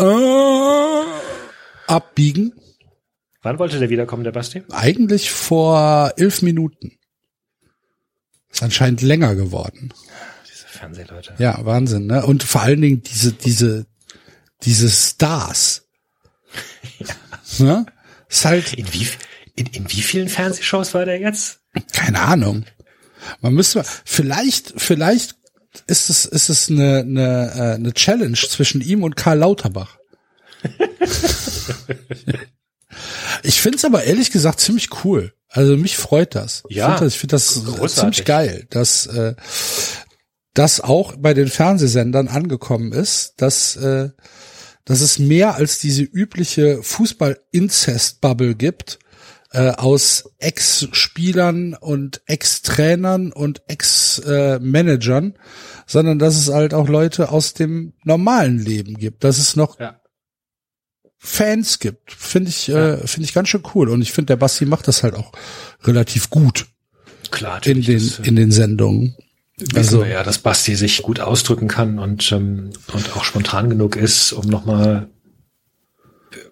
abbiegen. 1.87 2.55
Wann 3.43 3.59
wollte 3.59 3.79
der 3.79 3.91
wiederkommen, 3.91 4.25
der 4.25 4.33
Basti? 4.33 4.63
Eigentlich 4.71 5.31
vor 5.31 6.13
elf 6.17 6.43
Minuten. 6.43 6.99
Ist 8.51 8.63
anscheinend 8.63 9.03
länger 9.03 9.35
geworden. 9.35 9.93
Fernsehleute. 10.77 11.35
Ja, 11.39 11.59
Wahnsinn, 11.65 12.07
ne? 12.07 12.25
Und 12.25 12.43
vor 12.43 12.63
allen 12.63 12.81
Dingen 12.81 13.03
diese, 13.03 13.33
diese, 13.33 13.87
diese 14.63 14.89
Stars. 14.91 15.87
ja. 16.99 17.15
Ne? 17.59 17.87
Ist 18.29 18.45
halt, 18.45 18.73
In 18.75 18.93
wie, 18.93 19.09
in, 19.55 19.67
in 19.67 19.91
wie 19.91 20.03
vielen 20.03 20.29
Fernsehshows 20.29 20.95
war 20.95 21.05
der 21.05 21.19
jetzt? 21.21 21.61
keine 21.93 22.21
Ahnung. 22.21 22.65
Man 23.41 23.55
müsste, 23.55 23.85
vielleicht, 24.05 24.75
vielleicht 24.81 25.35
ist 25.87 26.09
es, 26.11 26.25
ist 26.25 26.49
es 26.49 26.71
eine, 26.71 27.01
eine, 27.01 27.53
äh, 27.55 27.75
eine 27.75 27.93
Challenge 27.93 28.37
zwischen 28.37 28.81
ihm 28.81 29.03
und 29.03 29.17
Karl 29.17 29.39
Lauterbach. 29.39 29.97
ich 33.43 33.61
finde 33.61 33.79
es 33.79 33.85
aber 33.85 34.05
ehrlich 34.05 34.31
gesagt 34.31 34.61
ziemlich 34.61 35.05
cool. 35.05 35.33
Also 35.49 35.77
mich 35.77 35.97
freut 35.97 36.35
das. 36.35 36.63
Ich 36.69 36.77
Ja, 36.77 36.89
finde 36.89 37.05
das, 37.05 37.15
ich 37.15 37.21
find 37.21 37.33
das 37.33 37.55
großartig. 37.65 37.95
ziemlich 37.95 38.25
geil, 38.25 38.67
dass 38.71 39.07
äh, 39.07 39.35
das 40.59 40.81
auch 40.81 41.17
bei 41.17 41.35
den 41.35 41.49
Fernsehsendern 41.49 42.29
angekommen 42.29 42.93
ist, 42.93 43.35
dass 43.37 43.77
äh, 43.77 44.11
dass 44.85 45.01
es 45.01 45.19
mehr 45.19 45.57
als 45.57 45.81
diese 45.81 46.03
übliche 46.03 46.81
Fußball-Inzest-Bubble 46.83 48.55
gibt 48.55 49.01
äh, 49.51 49.71
aus 49.71 50.31
Ex-Spielern 50.39 51.75
und 51.75 52.23
Ex-Trainern 52.27 53.33
und 53.33 53.63
Ex-Managern, 53.67 55.35
sondern 55.87 56.21
dass 56.21 56.37
es 56.37 56.53
halt 56.53 56.73
auch 56.73 56.89
Leute 56.89 57.31
aus 57.31 57.53
dem 57.53 57.95
normalen 58.05 58.59
Leben 58.59 58.95
gibt, 58.95 59.25
dass 59.25 59.39
es 59.39 59.57
noch 59.57 59.79
Ja. 59.81 60.01
Fans 61.19 61.81
gibt, 61.81 62.13
finde 62.13 62.51
ich 62.51 62.69
äh, 62.69 62.99
finde 63.07 63.25
ich 63.27 63.35
ganz 63.35 63.49
schön 63.49 63.65
cool 63.75 63.89
und 63.89 64.01
ich 64.03 64.13
finde 64.13 64.27
der 64.27 64.37
Basti 64.37 64.67
macht 64.67 64.87
das 64.87 65.03
halt 65.03 65.15
auch 65.15 65.33
relativ 65.83 66.31
gut 66.31 66.67
Klar, 67.33 67.67
in 67.67 67.83
den 67.83 67.99
das, 67.99 68.21
äh, 68.21 68.29
in 68.29 68.37
den 68.37 68.53
Sendungen. 68.53 69.17
Wissen 69.59 69.77
Also 69.77 70.01
wir 70.01 70.09
ja, 70.09 70.23
dass 70.23 70.39
Basti 70.39 70.75
sich 70.77 71.03
gut 71.03 71.21
ausdrücken 71.21 71.69
kann 71.69 71.99
und, 71.99 72.31
ähm, 72.33 72.71
und 72.93 73.17
auch 73.17 73.25
spontan 73.25 73.71
genug 73.71 73.97
ist, 73.97 74.33
um 74.33 74.47
nochmal 74.47 75.09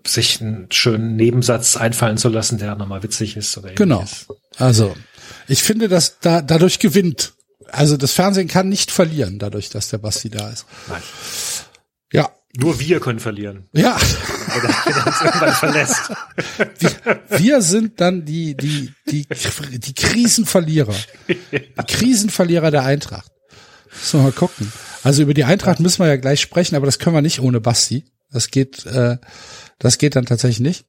sich 0.06 0.40
einen 0.40 0.68
schönen 0.70 1.16
Nebensatz 1.16 1.76
einfallen 1.76 2.16
zu 2.18 2.28
lassen, 2.28 2.58
der 2.58 2.74
nochmal 2.76 3.02
witzig 3.02 3.36
ist 3.36 3.56
oder 3.58 3.72
Genau. 3.72 3.98
ähnliches. 4.00 4.26
Also, 4.56 4.94
ich 5.48 5.62
finde, 5.62 5.88
dass 5.88 6.18
da 6.20 6.42
dadurch 6.42 6.78
gewinnt. 6.78 7.34
Also 7.70 7.96
das 7.96 8.12
Fernsehen 8.12 8.46
kann 8.48 8.68
nicht 8.68 8.90
verlieren, 8.90 9.38
dadurch, 9.38 9.68
dass 9.70 9.88
der 9.88 9.98
Basti 9.98 10.30
da 10.30 10.48
ist. 10.50 10.66
Nein. 10.88 11.02
Ja, 12.12 12.30
Nur 12.56 12.78
wir 12.78 13.00
können 13.00 13.18
verlieren, 13.20 13.66
ja. 13.72 13.98
Wenn 14.62 14.70
er, 14.70 14.96
wenn 14.96 15.02
uns 15.04 15.20
irgendwann 15.22 15.52
verlässt. 15.54 16.12
Wir, 16.78 17.20
wir 17.38 17.62
sind 17.62 18.00
dann 18.00 18.24
die 18.24 18.56
die 18.56 18.92
die 19.10 19.26
die 19.78 19.94
Krisenverlierer, 19.94 20.94
die 21.28 21.84
Krisenverlierer 21.86 22.70
der 22.70 22.84
Eintracht. 22.84 23.30
Müssen 23.90 24.20
wir 24.20 24.24
mal 24.24 24.32
gucken. 24.32 24.72
Also 25.02 25.22
über 25.22 25.34
die 25.34 25.44
Eintracht 25.44 25.80
müssen 25.80 26.00
wir 26.00 26.06
ja 26.08 26.16
gleich 26.16 26.40
sprechen, 26.40 26.74
aber 26.76 26.86
das 26.86 26.98
können 26.98 27.14
wir 27.14 27.22
nicht 27.22 27.40
ohne 27.40 27.60
Basti. 27.60 28.04
Das 28.32 28.50
geht, 28.50 28.84
äh, 28.86 29.18
das 29.78 29.98
geht 29.98 30.16
dann 30.16 30.26
tatsächlich 30.26 30.60
nicht. 30.60 30.86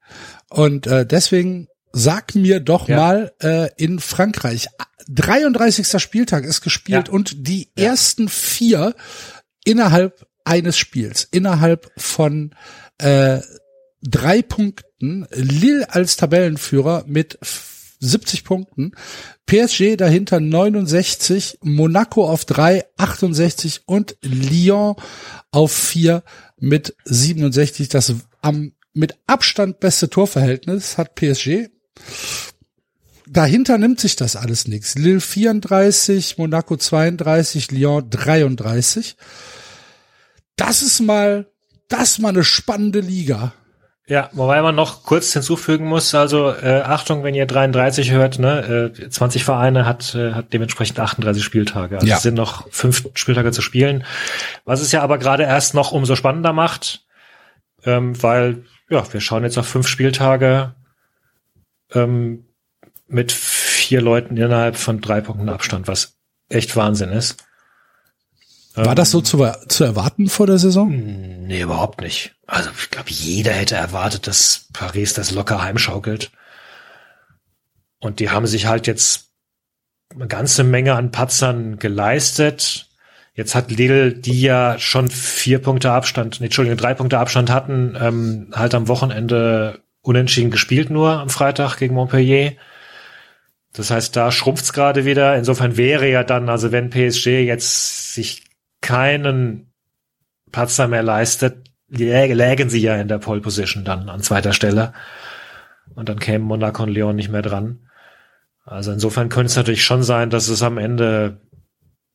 Und 0.50 0.88
äh, 0.88 1.06
deswegen 1.06 1.68
sag 1.92 2.34
mir 2.34 2.60
doch 2.60 2.88
Ja. 2.88 2.96
mal 2.98 3.34
äh, 3.44 3.70
in 3.78 4.00
Frankreich 4.00 4.68
33. 5.08 6.02
Spieltag 6.02 6.44
ist 6.46 6.62
gespielt 6.62 7.08
Ja. 7.08 7.14
und 7.14 7.48
die 7.48 7.70
ersten 7.76 8.28
vier 8.30 8.96
innerhalb 9.64 10.26
eines 10.44 10.78
Spiels, 10.78 11.28
innerhalb 11.30 11.92
von 11.98 12.56
äh, 12.98 13.40
drei 14.02 14.42
Punkten, 14.42 15.28
Lille 15.32 15.94
als 15.94 16.16
Tabellenführer 16.18 17.04
mit 17.08 17.38
f- 17.42 17.72
70 18.00 18.44
Punkten, 18.44 18.92
PSG 19.46 19.96
dahinter 19.98 20.40
69, 20.40 21.60
Monaco 21.62 22.30
auf 22.30 22.46
drei 22.46 22.86
68 22.98 23.84
und 23.86 24.18
Lyon 24.22 24.96
auf 25.52 25.72
vier 25.72 26.24
mit 26.58 26.96
67. 27.06 27.90
Das 27.90 28.14
am 28.42 28.74
mit 28.94 29.18
Abstand 29.28 29.80
beste 29.80 30.10
Torverhältnis 30.10 30.98
hat 30.98 31.16
PSG. 31.16 31.70
Dahinter 33.28 33.78
nimmt 33.78 34.00
sich 34.00 34.16
das 34.16 34.36
alles 34.36 34.68
nichts. 34.68 34.96
Lille 34.96 35.20
34, 35.20 36.38
Monaco 36.38 36.78
32, 36.78 37.72
Lyon 37.72 38.10
33. 38.10 39.18
Das 40.56 40.82
ist 40.82 41.00
mal, 41.02 41.48
das 41.88 42.20
mal 42.20 42.30
eine 42.30 42.44
spannende 42.44 42.99
Liga. 42.99 43.53
Ja, 44.07 44.30
wobei 44.34 44.62
man 44.62 44.76
noch 44.76 45.03
kurz 45.03 45.34
hinzufügen 45.34 45.88
muss, 45.88 46.14
also 46.14 46.52
äh, 46.52 46.82
Achtung, 46.86 47.24
wenn 47.24 47.34
ihr 47.34 47.48
33 47.48 48.12
hört, 48.12 48.38
ne, 48.38 48.91
äh, 48.95 49.10
20 49.10 49.44
Vereine 49.44 49.88
hat, 49.88 50.14
äh, 50.14 50.34
hat 50.34 50.53
dementsprechend 50.53 50.99
38 50.99 51.44
Spieltage. 51.44 51.95
Also 51.95 52.06
Ja. 52.06 52.18
es 52.18 52.22
sind 52.22 52.36
noch 52.36 52.70
fünf 52.72 53.07
Spieltage 53.16 53.52
zu 53.52 53.64
spielen. 53.64 54.03
Was 54.64 54.82
es 54.82 54.91
ja 54.91 55.02
aber 55.02 55.18
gerade 55.18 55.44
erst 55.44 55.74
noch 55.74 55.91
umso 55.91 56.16
spannender 56.16 56.53
macht, 56.53 57.03
ähm, 57.84 58.22
weil, 58.22 58.66
ja, 58.90 59.12
wir 59.12 59.22
schauen 59.22 59.44
jetzt 59.44 59.57
auf 59.57 59.68
fünf 59.68 59.88
Spieltage 59.88 60.76
ähm, 61.94 62.45
mit 63.07 63.32
vier 63.32 64.02
Leuten 64.02 64.38
innerhalb 64.38 64.76
von 64.76 65.02
drei 65.02 65.22
Punkten 65.22 65.49
Abstand, 65.49 65.88
was 65.88 66.16
echt 66.48 66.76
Wahnsinn 66.76 67.10
ist. 67.10 67.44
War 68.76 68.96
das 68.96 69.12
so 69.12 69.22
zu, 69.22 69.50
zu 69.68 69.84
erwarten 69.84 70.28
vor 70.28 70.48
der 70.48 70.58
Saison? 70.58 70.90
Nee, 71.48 71.62
überhaupt 71.62 72.02
nicht. 72.02 72.36
Also 72.46 72.70
ich 72.78 72.90
glaube, 72.90 73.10
jeder 73.10 73.52
hätte 73.52 73.76
erwartet, 73.76 74.28
dass 74.28 74.68
Paris 74.74 75.14
das 75.14 75.32
locker 75.32 75.62
heimschaukelt. 75.62 76.32
Und 78.00 78.20
die 78.20 78.30
haben 78.30 78.48
sich 78.48 78.66
halt 78.66 78.86
jetzt 78.88 79.30
eine 80.14 80.28
ganze 80.28 80.64
Menge 80.64 80.96
an 80.96 81.12
Patzern 81.12 81.80
geleistet. 81.80 82.90
Jetzt 83.34 83.56
hat 83.56 83.72
Lille, 83.72 84.14
die 84.14 84.42
ja 84.42 84.78
schon 84.80 85.10
vier 85.10 85.60
Punkte 85.60 85.92
Abstand, 85.92 86.40
nee, 86.40 86.46
Entschuldigung, 86.46 86.78
drei 86.78 86.94
Punkte 86.94 87.20
Abstand 87.20 87.50
hatten, 87.50 87.98
ähm, 88.00 88.52
halt 88.54 88.76
am 88.76 88.88
Wochenende 88.88 89.82
unentschieden 90.02 90.52
gespielt 90.52 90.90
nur 90.90 91.20
am 91.20 91.30
Freitag 91.30 91.78
gegen 91.78 91.96
Montpellier. 91.96 92.54
Das 93.74 93.92
heißt, 93.92 94.16
da 94.16 94.32
schrumpft's 94.32 94.72
gerade 94.72 95.04
wieder. 95.04 95.36
Insofern 95.36 95.76
wäre 95.76 96.10
ja 96.10 96.24
dann, 96.24 96.48
also 96.48 96.72
wenn 96.72 96.90
PSG 96.90 97.46
jetzt 97.46 98.14
sich 98.14 98.45
keinen 98.86 99.72
Patzer 100.52 100.88
mehr 100.88 101.03
leistet, 101.03 101.68
lä- 101.91 102.34
lägen 102.34 102.70
sie 102.70 102.80
ja 102.82 102.95
in 102.95 103.07
der 103.07 103.18
Pole 103.18 103.41
Position 103.41 103.84
dann 103.84 104.07
an 104.10 104.22
zweiter 104.22 104.53
Stelle. 104.53 104.94
Und 105.95 106.07
dann 106.10 106.20
kämen 106.20 106.45
Monaco 106.48 106.84
und 106.84 106.90
Lyon 106.90 107.16
nicht 107.16 107.30
mehr 107.30 107.41
dran. 107.41 107.90
Also 108.64 108.91
insofern 108.91 109.30
könnte 109.30 109.48
es 109.48 109.56
natürlich 109.56 109.84
schon 109.84 110.03
sein, 110.03 110.30
dass 110.30 110.48
es 110.48 110.62
am 110.64 110.78
Ende 110.78 111.41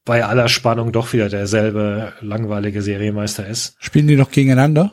bei 0.05 0.25
aller 0.25 0.49
Spannung 0.49 0.91
doch 0.93 1.13
wieder 1.13 1.29
derselbe 1.29 2.15
langweilige 2.21 2.83
Serienmeister 2.83 3.47
ist. 3.47 3.77
Spielen 3.79 4.07
die 4.09 4.17
noch 4.17 4.31
gegeneinander? 4.31 4.93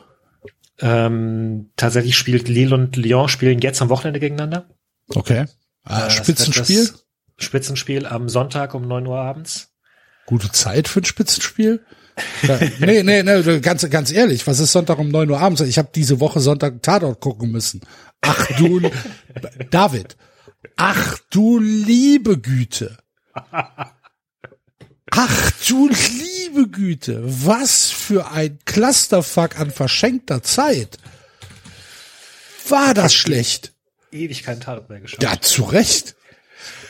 Ähm, 0.80 1.70
tatsächlich 1.76 2.16
spielt 2.16 2.48
Lille 2.48 2.74
und 2.74 2.96
Lyon 2.96 3.28
spielen 3.28 3.58
jetzt 3.60 3.82
am 3.82 3.88
Wochenende 3.88 4.20
gegeneinander. 4.20 4.68
Okay. 5.08 5.40
Äh, 5.40 5.46
Ah, 5.84 6.04
das 6.04 6.14
Spitzenspiel? 6.14 6.88
Spitzenspiel 7.38 8.06
am 8.06 8.28
Sonntag 8.28 8.74
um 8.74 8.86
9 8.86 9.06
Uhr 9.06 9.18
abends. 9.18 9.72
Gute 10.28 10.52
Zeit 10.52 10.88
für 10.88 11.00
ein 11.00 11.06
Spitzenspiel? 11.06 11.82
Ja, 12.42 12.58
nee, 12.80 13.02
nee, 13.02 13.22
nee, 13.22 13.60
ganz, 13.60 13.88
ganz 13.88 14.12
ehrlich, 14.12 14.46
was 14.46 14.60
ist 14.60 14.72
Sonntag 14.72 14.98
um 14.98 15.08
9 15.08 15.30
Uhr 15.30 15.40
abends? 15.40 15.62
Ich 15.62 15.78
habe 15.78 15.88
diese 15.94 16.20
Woche 16.20 16.40
Sonntag 16.40 16.82
Tatort 16.82 17.18
gucken 17.20 17.50
müssen. 17.50 17.80
Ach 18.20 18.46
du, 18.58 18.90
David, 19.70 20.18
ach 20.76 21.16
du 21.30 21.58
liebe 21.58 22.36
Güte. 22.38 22.98
Ach 25.10 25.50
du 25.66 25.88
liebe 25.88 26.68
Güte, 26.68 27.22
was 27.24 27.86
für 27.90 28.30
ein 28.30 28.58
Clusterfuck 28.66 29.58
an 29.58 29.70
verschenkter 29.70 30.42
Zeit. 30.42 30.98
War 32.68 32.92
das 32.92 33.14
schlecht? 33.14 33.72
Ewig 34.12 34.42
keinen 34.42 34.60
Tatort 34.60 34.90
mehr 34.90 35.00
geschaut. 35.00 35.22
Ja, 35.22 35.40
zu 35.40 35.62
Recht. 35.62 36.16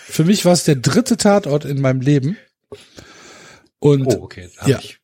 Für 0.09 0.25
mich 0.25 0.45
war 0.45 0.55
es 0.55 0.65
der 0.65 0.75
dritte 0.75 1.17
Tatort 1.17 1.65
in 1.65 1.81
meinem 1.81 2.01
Leben. 2.01 2.37
Und 3.81 4.07
Oh, 4.07 4.23
okay. 4.23 4.49
Da 4.61 4.69
Ja. 4.69 4.79
ich 4.79 4.99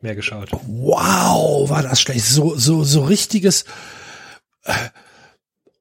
mehr 0.00 0.14
geschaut. 0.14 0.50
wow, 0.66 1.68
war 1.70 1.82
das 1.82 2.00
schlecht. 2.00 2.24
So, 2.24 2.56
so, 2.56 2.84
so 2.84 3.04
richtiges 3.04 3.64
äh, 4.64 4.72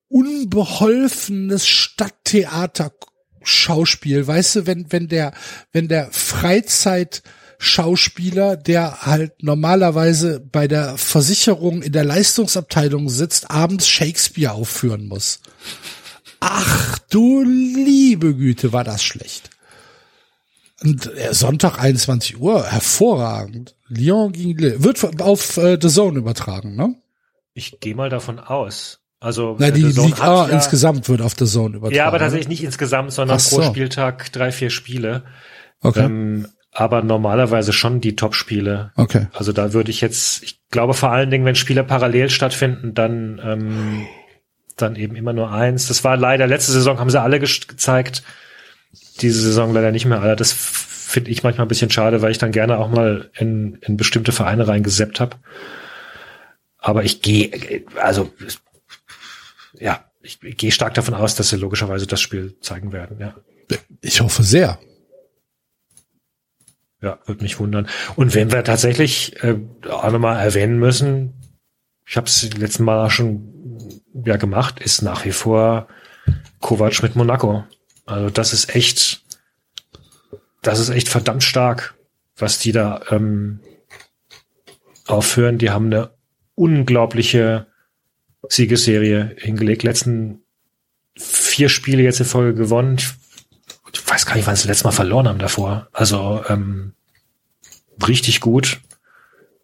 unbeholfenes 0.10 1.68
Stadttheater-Schauspiel. 1.68 4.26
Weißt 4.26 4.56
du, 4.56 4.66
wenn, 4.66 4.92
wenn 4.92 5.08
der, 5.08 5.34
wenn 5.72 5.88
der 5.88 6.10
Freizeitschauspieler, 6.12 8.58
der 8.58 9.02
halt 9.06 9.44
normalerweise 9.44 10.40
bei 10.40 10.68
der 10.68 10.98
Versicherung 10.98 11.82
in 11.82 11.92
der 11.92 12.06
Leistungsabteilung 12.06 13.10
sitzt, 13.10 13.50
abends 13.52 13.88
Shakespeare 13.90 14.54
aufführen 14.54 15.08
muss. 15.08 15.40
Ach 16.40 16.98
du 17.10 17.44
liebe 17.44 18.36
Güte, 18.36 18.72
war 18.74 18.84
das 18.84 19.04
schlecht. 19.04 19.50
Und 20.84 21.12
äh, 21.18 21.34
Sonntag 21.34 21.80
21 21.80 22.40
Uhr, 22.40 22.66
hervorragend. 22.66 23.76
Lyon 23.88 24.32
gegen 24.32 24.58
Lille. 24.58 24.84
Wird 24.84 25.22
auf 25.22 25.58
äh, 25.58 25.78
The 25.82 25.90
Zone 25.90 26.20
übertragen, 26.20 26.76
ne? 26.76 26.96
Ich 27.54 27.80
gehe 27.80 27.96
mal 27.96 28.10
davon 28.10 28.40
aus. 28.40 29.00
Also 29.20 29.56
Na, 29.58 29.72
die 29.72 29.90
The 29.92 30.02
Liga 30.02 30.46
ja- 30.48 30.54
insgesamt 30.54 31.10
wird 31.10 31.22
auf 31.22 31.34
der 31.34 31.48
Zone 31.48 31.78
übertragen. 31.78 31.96
Ja, 31.96 32.06
aber 32.06 32.18
oder? 32.18 32.26
tatsächlich 32.26 32.50
nicht 32.50 32.64
insgesamt, 32.64 33.12
sondern 33.12 33.40
so. 33.40 33.56
pro 33.58 33.64
Spieltag 33.64 34.32
drei, 34.32 34.52
vier 34.52 34.70
Spiele. 34.70 35.24
Okay. 35.82 36.06
Ähm, 36.06 36.48
aber 36.72 37.02
normalerweise 37.02 37.74
schon 37.74 38.02
die 38.02 38.16
Top-Spiele. 38.16 38.92
okay. 38.96 39.28
Also 39.34 39.52
da 39.52 39.74
würde 39.74 39.90
ich 39.90 40.02
jetzt, 40.02 40.44
ich 40.44 40.60
glaube 40.70 40.94
vor 40.94 41.10
allen 41.12 41.32
Dingen, 41.32 41.46
wenn 41.46 41.56
Spiele 41.56 41.84
parallel 41.84 42.30
stattfinden, 42.30 42.94
dann 42.94 43.42
ähm, 43.44 44.06
dann 44.76 44.96
eben 44.96 45.16
immer 45.16 45.34
nur 45.34 45.52
eins. 45.52 45.88
Das 45.88 46.04
war 46.04 46.18
leider 46.18 46.46
letzte 46.46 46.72
Saison 46.72 47.00
haben 47.00 47.10
sie 47.10 47.20
alle 47.20 47.40
gezeigt. 47.40 48.22
Diese 49.22 49.42
Saison 49.42 49.74
leider 49.74 49.92
nicht 49.92 50.06
mehr 50.06 50.22
alle. 50.22 50.36
Das 50.36 50.52
finde 50.52 51.32
ich 51.32 51.44
manchmal 51.44 51.66
ein 51.66 51.70
bisschen 51.70 51.90
schade, 51.90 52.22
weil 52.22 52.32
ich 52.32 52.38
dann 52.38 52.52
gerne 52.52 52.78
auch 52.78 52.90
mal 52.90 53.30
in, 53.38 53.76
in 53.82 53.98
bestimmte 53.98 54.32
Vereine 54.32 54.68
reingeseppt 54.68 55.20
habe. 55.20 55.38
Aber 56.78 57.04
ich 57.04 57.22
gehe, 57.22 57.86
also 57.96 58.32
ja, 59.74 60.06
ich 60.22 60.40
gehe 60.40 60.72
stark 60.72 60.94
davon 60.94 61.14
aus, 61.14 61.36
dass 61.36 61.50
sie 61.50 61.58
logischerweise 61.58 62.08
das 62.08 62.22
Spiel 62.22 62.56
zeigen 62.62 62.92
werden. 62.92 63.20
Ja. 63.20 63.36
Ich 64.02 64.22
hoffe 64.22 64.44
sehr. 64.44 64.80
Ja, 67.02 67.20
würde 67.26 67.44
mich 67.44 67.60
wundern. 67.60 67.88
Und 68.16 68.34
wenn 68.34 68.52
wir 68.52 68.64
tatsächlich 68.64 69.42
äh, 69.44 69.56
auch 69.88 70.12
nochmal 70.12 70.44
erwähnen 70.44 70.80
müssen, 70.80 71.34
ich 72.06 72.18
habe 72.18 72.28
es 72.28 72.54
letzten 72.54 72.84
Mal 72.84 73.06
auch 73.06 73.12
schon 73.12 73.54
ja 74.26 74.38
gemacht, 74.38 74.80
ist 74.80 75.02
nach 75.02 75.26
wie 75.26 75.32
vor 75.32 75.88
Kovac 76.60 77.04
mit 77.04 77.16
Monaco. 77.16 77.66
Also 78.08 78.30
das 78.32 78.54
ist 78.54 78.74
echt, 78.76 79.22
das 80.64 80.80
ist 80.80 80.90
echt 80.90 81.10
verdammt 81.10 81.44
stark, 81.44 81.96
was 82.36 82.58
die 82.58 82.72
da 82.72 83.02
ähm, 83.12 83.60
aufführen. 85.06 85.60
Die 85.60 85.70
haben 85.70 85.86
eine 85.86 86.10
unglaubliche 86.56 87.68
Siegesserie 88.50 89.36
hingelegt. 89.38 89.84
Letzten 89.84 90.42
vier 91.16 91.70
Spiele 91.70 92.02
jetzt 92.02 92.20
in 92.20 92.26
Folge 92.26 92.56
gewonnen. 92.56 92.98
Ich 92.98 93.14
ich 93.94 94.08
weiß 94.08 94.26
gar 94.26 94.36
nicht, 94.36 94.48
wann 94.48 94.56
sie 94.56 94.64
das 94.64 94.70
letzte 94.70 94.86
Mal 94.86 94.92
verloren 94.92 95.28
haben 95.28 95.40
davor. 95.40 95.88
Also 95.92 96.44
ähm, 96.48 96.94
richtig 98.08 98.40
gut. 98.42 98.80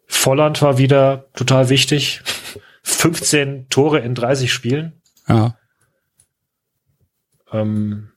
Volland 0.08 0.62
war 0.62 0.78
wieder 0.78 1.30
total 1.34 1.70
wichtig. 1.70 2.22
15 2.84 3.70
Tore 3.70 4.00
in 4.00 4.16
30 4.16 4.52
Spielen. 4.52 5.02
Ja. 5.28 5.58
Ähm, 7.52 8.12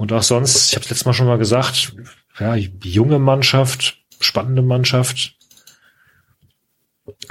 und 0.00 0.14
auch 0.14 0.22
sonst, 0.22 0.70
ich 0.70 0.76
habe 0.76 0.84
es 0.84 0.88
letztes 0.88 1.04
Mal 1.04 1.12
schon 1.12 1.26
mal 1.26 1.36
gesagt, 1.36 1.94
ja, 2.38 2.54
junge 2.54 3.18
Mannschaft, 3.18 4.02
spannende 4.18 4.62
Mannschaft. 4.62 5.36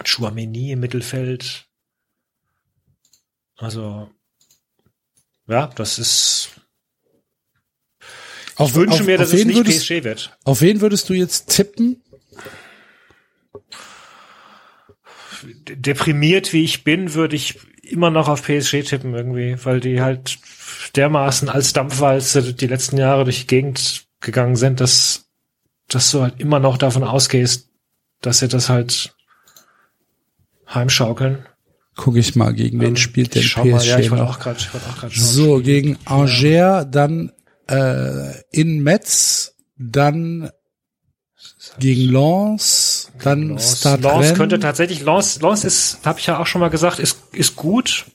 Chouameni 0.04 0.74
im 0.74 0.80
Mittelfeld. 0.80 1.66
Also, 3.58 4.12
ja, 5.48 5.66
das 5.66 5.98
ist. 5.98 6.50
Auf, 8.56 8.70
Ich 8.70 8.76
wünsche 8.76 9.00
auf, 9.00 9.06
mir, 9.08 9.18
dass 9.18 9.34
es 9.34 9.46
nicht 9.46 9.58
würdest, 9.58 9.88
PSG 9.88 10.04
wird. 10.04 10.38
Auf 10.44 10.62
wen 10.62 10.80
würdest 10.80 11.10
du 11.10 11.14
jetzt 11.14 11.50
tippen? 11.50 12.04
deprimiert 15.42 16.54
wie 16.54 16.64
ich 16.64 16.84
bin, 16.84 17.16
würde 17.16 17.36
ich 17.36 17.58
immer 17.82 18.12
noch 18.12 18.28
auf 18.28 18.44
PSG 18.44 18.84
tippen 18.84 19.16
irgendwie, 19.16 19.56
weil 19.66 19.80
die 19.80 20.02
halt 20.02 20.38
dermaßen 20.96 21.50
als 21.50 21.74
Dampfwalze 21.74 22.54
die 22.54 22.68
letzten 22.68 22.98
Jahre 22.98 23.24
durch 23.24 23.42
die 23.42 23.48
Gegend 23.48 24.06
gegangen 24.22 24.56
sind, 24.56 24.82
dass, 24.82 25.26
dass 25.88 26.12
du 26.12 26.22
halt 26.22 26.40
immer 26.40 26.60
noch 26.60 26.78
davon 26.78 27.04
ausgehst, 27.04 27.70
dass 28.22 28.40
sie 28.40 28.48
das 28.48 28.70
halt 28.70 29.16
heimschaukeln. 30.68 31.46
Gucke 31.96 32.20
ich 32.20 32.36
mal, 32.36 32.54
gegen 32.54 32.80
wen 32.80 32.90
Ähm, 32.90 32.96
spielt 32.96 33.36
denn 33.36 33.44
schau 33.44 33.66
mal, 33.66 33.84
ja, 33.84 34.00
ich 34.00 34.06
PSG 34.06 34.12
wollte 34.12 34.24
auch 34.26 34.40
gerade, 34.40 34.60
schauen. 34.60 35.10
So, 35.12 35.60
gegen 35.60 35.98
Angers, 36.06 36.88
dann 36.90 37.32
äh, 37.68 38.42
in 38.52 38.82
Metz, 38.84 39.56
dann 39.78 40.50
gegen 41.80 42.12
Lens, 42.12 43.12
dann 43.22 43.50
Lens, 43.50 43.80
Stade 43.80 44.02
Lens 44.02 44.34
könnte 44.34 44.60
tatsächlich, 44.60 45.02
Lens, 45.02 45.42
Lens 45.42 45.64
ist, 45.64 46.00
habe 46.06 46.20
ich 46.20 46.26
ja 46.26 46.40
auch 46.40 46.48
schon 46.48 46.62
mal 46.62 46.70
gesagt, 46.70 47.00
ist, 47.00 47.18
ist 47.34 47.56
gut. 47.56 48.06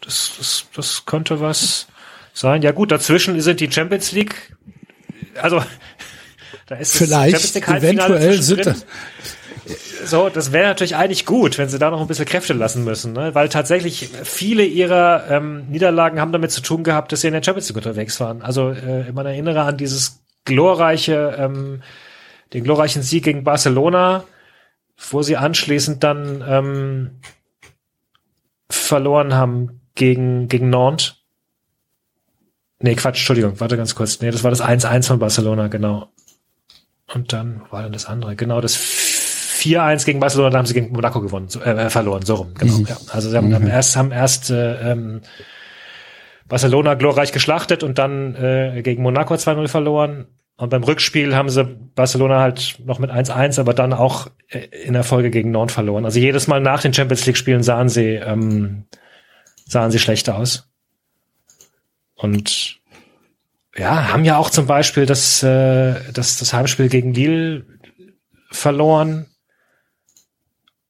Das, 0.00 0.32
das, 0.38 0.64
das 0.74 1.04
könnte 1.06 1.40
was 1.40 1.86
sein. 2.32 2.62
Ja 2.62 2.72
gut, 2.72 2.90
dazwischen 2.90 3.40
sind 3.40 3.60
die 3.60 3.70
Champions 3.70 4.12
League. 4.12 4.56
Also, 5.40 5.62
da 6.66 6.76
ist 6.76 7.00
das 7.00 7.08
Vielleicht, 7.08 7.56
eventuell 7.56 8.42
sind 8.42 8.64
zwischendrin. 8.64 8.82
So, 10.04 10.28
das 10.28 10.50
wäre 10.50 10.68
natürlich 10.68 10.96
eigentlich 10.96 11.26
gut, 11.26 11.56
wenn 11.58 11.68
sie 11.68 11.78
da 11.78 11.90
noch 11.90 12.00
ein 12.00 12.08
bisschen 12.08 12.24
Kräfte 12.24 12.52
lassen 12.52 12.82
müssen, 12.82 13.12
ne? 13.12 13.34
weil 13.34 13.48
tatsächlich 13.48 14.08
viele 14.24 14.64
ihrer 14.64 15.30
ähm, 15.30 15.68
Niederlagen 15.68 16.20
haben 16.20 16.32
damit 16.32 16.50
zu 16.50 16.60
tun 16.60 16.82
gehabt, 16.82 17.12
dass 17.12 17.20
sie 17.20 17.28
in 17.28 17.32
der 17.32 17.42
Champions 17.42 17.68
League 17.68 17.76
unterwegs 17.76 18.18
waren. 18.18 18.42
Also 18.42 18.70
äh, 18.70 19.12
man 19.12 19.26
erinnere 19.26 19.62
an 19.62 19.76
dieses 19.76 20.24
glorreiche, 20.44 21.36
ähm, 21.38 21.82
den 22.52 22.64
glorreichen 22.64 23.02
Sieg 23.02 23.24
gegen 23.24 23.44
Barcelona, 23.44 24.24
wo 25.10 25.22
sie 25.22 25.36
anschließend 25.36 26.02
dann 26.02 26.44
ähm, 26.46 27.10
verloren 28.68 29.34
haben 29.34 29.80
gegen, 29.94 30.48
gegen 30.48 30.70
Nantes. 30.70 31.21
Nee, 32.82 32.94
Quatsch, 32.96 33.18
Entschuldigung, 33.18 33.58
warte 33.60 33.76
ganz 33.76 33.94
kurz. 33.94 34.20
Nee, 34.20 34.30
das 34.30 34.44
war 34.44 34.50
das 34.50 34.62
1-1 34.62 35.06
von 35.06 35.18
Barcelona, 35.18 35.68
genau. 35.68 36.08
Und 37.14 37.32
dann 37.32 37.62
war 37.70 37.82
dann 37.82 37.92
das 37.92 38.06
andere, 38.06 38.36
genau, 38.36 38.60
das 38.60 38.76
4-1 38.76 40.04
gegen 40.04 40.20
Barcelona, 40.20 40.50
da 40.50 40.58
haben 40.58 40.66
sie 40.66 40.74
gegen 40.74 40.92
Monaco 40.92 41.20
gewonnen, 41.20 41.48
so, 41.48 41.60
äh, 41.60 41.90
verloren, 41.90 42.22
so 42.24 42.34
rum, 42.34 42.54
genau. 42.58 42.78
Ja. 42.88 42.96
Also 43.10 43.30
sie 43.30 43.36
haben, 43.36 43.54
haben 43.54 43.68
erst, 43.68 43.96
haben 43.96 44.10
erst 44.10 44.50
äh, 44.50 44.92
ähm, 44.92 45.20
Barcelona 46.48 46.94
glorreich 46.94 47.32
geschlachtet 47.32 47.82
und 47.82 47.98
dann 47.98 48.34
äh, 48.34 48.82
gegen 48.82 49.02
Monaco 49.02 49.34
2-0 49.34 49.68
verloren. 49.68 50.26
Und 50.56 50.68
beim 50.68 50.84
Rückspiel 50.84 51.34
haben 51.34 51.48
sie 51.48 51.64
Barcelona 51.64 52.40
halt 52.40 52.76
noch 52.84 52.98
mit 52.98 53.10
1-1, 53.10 53.58
aber 53.58 53.74
dann 53.74 53.92
auch 53.92 54.28
äh, 54.48 54.58
in 54.84 54.92
der 54.92 55.04
Folge 55.04 55.30
gegen 55.30 55.50
Nantes 55.50 55.74
verloren. 55.74 56.04
Also 56.04 56.18
jedes 56.18 56.48
Mal 56.48 56.60
nach 56.60 56.82
den 56.82 56.92
Champions 56.92 57.24
League 57.26 57.36
Spielen 57.36 57.62
sahen 57.62 57.88
sie, 57.88 58.14
ähm, 58.14 58.84
sahen 59.66 59.90
sie 59.90 59.98
schlechter 59.98 60.36
aus. 60.36 60.71
Und 62.22 62.78
ja, 63.76 64.12
haben 64.12 64.24
ja 64.24 64.36
auch 64.36 64.48
zum 64.48 64.66
Beispiel 64.66 65.06
das, 65.06 65.42
äh, 65.42 66.12
das, 66.12 66.38
das 66.38 66.52
Heimspiel 66.52 66.88
gegen 66.88 67.12
Lille 67.12 67.66
verloren. 68.52 69.26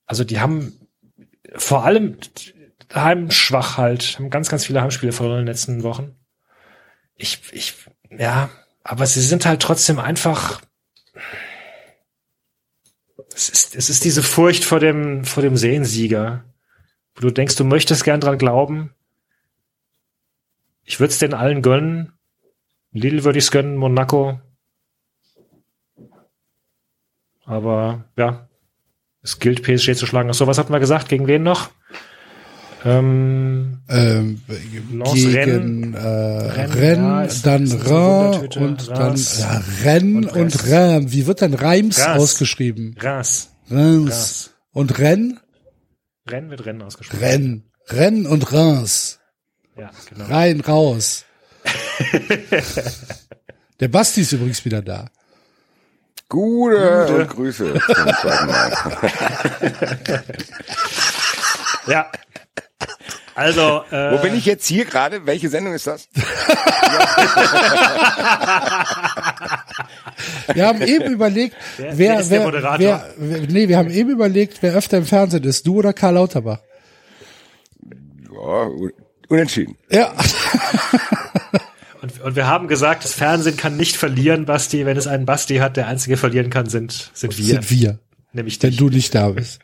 Also 0.05 0.25
die 0.25 0.41
haben 0.41 0.79
vor 1.55 1.85
allem 1.85 2.19
heimschwach 2.93 3.79
halt, 3.79 4.19
haben 4.19 4.29
ganz, 4.29 4.51
ganz 4.51 4.67
viele 4.67 4.83
Heimspiele 4.83 5.13
verloren 5.13 5.39
in 5.39 5.47
den 5.47 5.53
letzten 5.53 5.83
Wochen. 5.83 6.15
Ich, 7.17 7.41
ich, 7.53 7.75
ja, 8.11 8.51
aber 8.85 9.07
sie 9.07 9.23
sind 9.23 9.47
halt 9.47 9.63
trotzdem 9.63 9.99
einfach. 9.99 10.61
Es 13.35 13.49
ist, 13.49 13.75
es 13.75 13.89
ist 13.89 14.05
diese 14.05 14.23
Furcht 14.23 14.65
vor 14.65 14.81
dem, 14.81 15.25
vor 15.25 15.43
dem 15.43 15.57
Sehensieger. 15.57 16.45
Wo 17.15 17.23
du 17.23 17.31
denkst, 17.31 17.57
du 17.57 17.65
möchtest 17.65 18.05
gern 18.05 18.21
dran 18.21 18.37
glauben. 18.37 18.95
Ich 20.85 21.01
würde 21.01 21.13
es 21.13 21.19
den 21.19 21.35
allen 21.35 21.63
gönnen. 21.63 22.13
Lille 22.93 23.25
würde 23.25 23.39
ich 23.39 23.45
es 23.45 23.51
gönnen, 23.51 23.77
Monaco. 23.77 24.41
Aber 27.45 28.05
ja, 28.17 28.49
es 29.23 29.39
gilt 29.39 29.63
PSG 29.63 29.95
zu 29.95 30.07
schlagen. 30.07 30.31
Ach 30.31 30.35
so, 30.35 30.47
was 30.47 30.59
hatten 30.59 30.73
wir 30.73 30.81
gesagt? 30.81 31.09
Gegen 31.09 31.27
wen 31.27 31.43
noch? 31.43 31.71
Ähm, 32.85 33.83
ähm, 33.89 34.41
Lens, 34.91 35.13
gegen 35.15 35.95
Rennes. 35.95 36.03
äh, 36.05 36.09
Rennes, 36.51 36.77
Rennes, 36.77 37.43
ja, 37.45 37.59
dann 37.59 37.73
Rennes 37.73 38.57
und 38.57 38.89
dann 38.89 38.97
Reims 38.99 39.39
ja, 39.39 39.63
Rennes 39.85 40.33
und 40.33 40.37
und. 40.37 40.69
Reims. 40.69 41.13
Wie 41.13 41.27
wird 41.29 41.41
denn 41.43 41.55
Reims 41.55 42.01
Reims. 42.01 42.19
ausgeschrieben? 42.21 42.97
Reims. 42.99 43.51
Reims. 43.71 44.11
Reims. 44.11 44.51
Und 44.73 44.99
Rennes? 44.99 45.39
Rennen 46.29 46.51
wird 46.51 46.67
Rennen 46.67 46.83
ausgesprochen. 46.83 47.21
Rennes. 47.21 47.61
Rennes 47.89 48.27
und 48.27 48.53
Reims. 48.53 49.21
Ja, 49.77 49.91
genau. 50.09 50.25
Rein, 50.27 50.61
raus. 50.61 51.25
Der 53.81 53.89
Basti 53.89 54.21
ist 54.23 54.33
übrigens 54.33 54.65
wieder 54.65 54.83
da. 54.83 55.07
Gute, 56.29 57.07
und 57.15 57.29
Grüße 57.29 57.73
zum 57.75 58.15
zweiten 58.21 58.47
Mal. 58.47 58.73
Ja. 61.87 62.11
Also, 63.35 63.83
äh, 63.91 64.13
Wo 64.13 64.19
bin 64.19 64.35
ich 64.35 64.45
jetzt 64.47 64.67
hier 64.67 64.85
gerade? 64.85 65.25
Welche 65.27 65.49
Sendung 65.49 65.73
ist 65.75 65.87
das? 65.87 66.07
Wir 70.55 70.67
haben 70.67 70.83
eben 70.83 71.13
überlegt, 71.13 71.57
Wer- 71.79 71.99
wer, 71.99 72.31
wer, 72.31 72.53
wer, 72.79 73.41
nee, 73.49 73.69
wir 73.69 73.77
haben 73.79 73.91
eben 73.91 74.11
überlegt, 74.11 74.63
wer 74.63 74.75
öfter 74.75 74.99
im 74.99 75.07
Fernsehen 75.07 75.45
ist, 75.45 75.67
du 75.67 75.77
oder 75.79 75.93
Karl 75.93 76.15
Lauterbach. 76.15 76.59
Ja, 78.33 78.69
unentschieden. 79.33 79.77
Ja, 79.91 80.15
Und, 82.03 82.21
und 82.21 82.35
wir 82.37 82.49
haben 82.49 82.67
gesagt, 82.67 83.05
das 83.05 83.13
Fernsehen 83.15 83.57
kann 83.57 83.77
nicht 83.77 83.97
verlieren, 83.97 84.45
Basti. 84.45 84.85
Wenn 84.87 84.97
es 84.97 85.07
einen 85.07 85.25
Basti 85.25 85.59
hat, 85.59 85.77
der 85.77 85.87
einzige 85.87 86.17
verlieren 86.17 86.51
kann, 86.51 86.69
sind, 86.69 87.11
sind 87.15 87.39
wir. 87.39 87.45
sind 87.45 87.71
wir, 87.71 87.99
Nämlich 88.33 88.61
wenn 88.61 88.71
dich. 88.71 88.79
du 88.79 88.89
nicht 88.89 89.15
da 89.15 89.29
bist. 89.31 89.61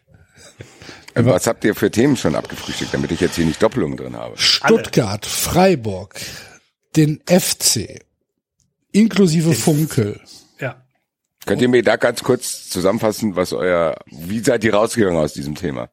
Äh, 1.14 1.24
Was 1.24 1.48
habt 1.48 1.64
ihr 1.64 1.74
für 1.74 1.90
Themen 1.90 2.16
schon 2.16 2.36
abgefrühstückt, 2.36 2.94
damit 2.94 3.10
ich 3.10 3.20
jetzt 3.20 3.34
hier 3.34 3.44
nicht 3.44 3.60
Doppelungen 3.60 3.96
drin 3.96 4.14
habe? 4.16 4.38
Stuttgart, 4.38 5.26
Freiburg, 5.26 6.14
den 6.94 7.20
FC, 7.26 8.02
inklusive 8.92 9.52
Funkel. 9.52 10.20
Ja. 10.60 10.80
Könnt 11.44 11.60
ihr 11.60 11.68
mir 11.68 11.82
da 11.82 11.96
ganz 11.96 12.22
kurz 12.22 12.68
zusammenfassen, 12.68 13.34
was 13.34 13.52
euer, 13.52 13.96
wie 14.06 14.38
seid 14.38 14.62
ihr 14.62 14.74
rausgegangen 14.74 15.18
aus 15.18 15.32
diesem 15.32 15.56
Thema? 15.56 15.90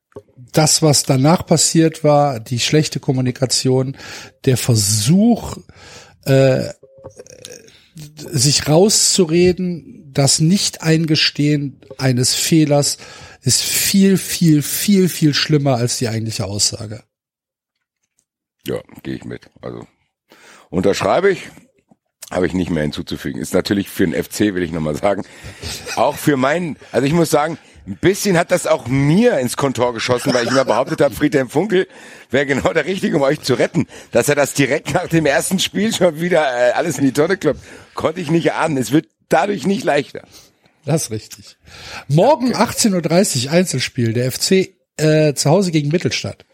Das, 0.51 0.81
was 0.81 1.03
danach 1.03 1.45
passiert 1.45 2.03
war, 2.03 2.39
die 2.39 2.59
schlechte 2.59 2.99
Kommunikation, 2.99 3.97
der 4.45 4.57
Versuch, 4.57 5.57
äh, 6.25 6.69
sich 7.95 8.67
rauszureden, 8.67 10.11
das 10.13 10.39
Nicht-Eingestehen 10.39 11.79
eines 11.97 12.33
Fehlers 12.33 12.97
ist 13.41 13.61
viel, 13.61 14.17
viel, 14.17 14.61
viel, 14.61 15.07
viel 15.09 15.33
schlimmer 15.33 15.75
als 15.75 15.97
die 15.97 16.07
eigentliche 16.07 16.45
Aussage. 16.45 17.03
Ja, 18.65 18.81
gehe 19.03 19.15
ich 19.15 19.25
mit. 19.25 19.49
Also 19.61 19.85
unterschreibe 20.69 21.31
ich, 21.31 21.49
habe 22.31 22.47
ich 22.47 22.53
nicht 22.53 22.71
mehr 22.71 22.83
hinzuzufügen. 22.83 23.39
Ist 23.39 23.53
natürlich 23.53 23.89
für 23.89 24.07
den 24.07 24.21
FC, 24.21 24.55
will 24.55 24.63
ich 24.63 24.71
nochmal 24.71 24.95
sagen, 24.95 25.23
auch 25.95 26.15
für 26.15 26.37
meinen, 26.37 26.77
also 26.91 27.05
ich 27.05 27.13
muss 27.13 27.29
sagen, 27.29 27.57
ein 27.87 27.97
bisschen 27.97 28.37
hat 28.37 28.51
das 28.51 28.67
auch 28.67 28.87
mir 28.87 29.39
ins 29.39 29.57
Kontor 29.57 29.93
geschossen, 29.93 30.33
weil 30.33 30.45
ich 30.45 30.51
mir 30.51 30.65
behauptet 30.65 31.01
habe, 31.01 31.13
Friedhelm 31.13 31.49
Funkel 31.49 31.87
wäre 32.31 32.45
genau 32.45 32.73
der 32.73 32.85
Richtige, 32.85 33.17
um 33.17 33.21
euch 33.21 33.41
zu 33.41 33.53
retten. 33.53 33.87
Dass 34.11 34.27
er 34.29 34.35
das 34.35 34.53
direkt 34.53 34.93
nach 34.93 35.07
dem 35.07 35.25
ersten 35.25 35.59
Spiel 35.59 35.93
schon 35.93 36.19
wieder 36.19 36.41
äh, 36.41 36.71
alles 36.71 36.97
in 36.97 37.05
die 37.05 37.13
Tonne 37.13 37.37
kloppt, 37.37 37.61
konnte 37.93 38.21
ich 38.21 38.31
nicht 38.31 38.53
ahnen. 38.53 38.77
Es 38.77 38.91
wird 38.91 39.07
dadurch 39.29 39.65
nicht 39.67 39.83
leichter. 39.83 40.23
Das 40.85 41.03
ist 41.03 41.11
richtig. 41.11 41.57
Morgen 42.07 42.55
18.30 42.55 43.45
Uhr 43.45 43.51
Einzelspiel, 43.51 44.13
der 44.13 44.31
FC 44.31 44.75
äh, 44.97 45.33
zu 45.33 45.49
Hause 45.49 45.71
gegen 45.71 45.89
Mittelstadt. 45.89 46.45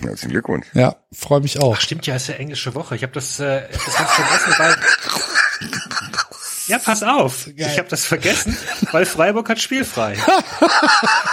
Herzlichen 0.00 0.30
Glückwunsch. 0.30 0.66
Ja, 0.72 0.96
freue 1.12 1.40
mich 1.40 1.60
auch. 1.60 1.76
Ach, 1.76 1.80
stimmt 1.80 2.06
ja, 2.06 2.16
ist 2.16 2.28
ja 2.28 2.34
englische 2.34 2.74
Woche. 2.74 2.96
Ich 2.96 3.02
habe 3.02 3.12
das, 3.12 3.38
äh, 3.40 3.68
das 3.70 3.94
ganz 3.94 4.10
vergessen, 4.10 4.54
weil. 4.56 4.76
Ja, 6.72 6.78
pass 6.78 7.02
auf. 7.02 7.48
Ich 7.54 7.78
habe 7.78 7.88
das 7.90 8.06
vergessen, 8.06 8.56
weil 8.92 9.04
Freiburg 9.04 9.46
hat 9.50 9.60
spielfrei. 9.60 10.16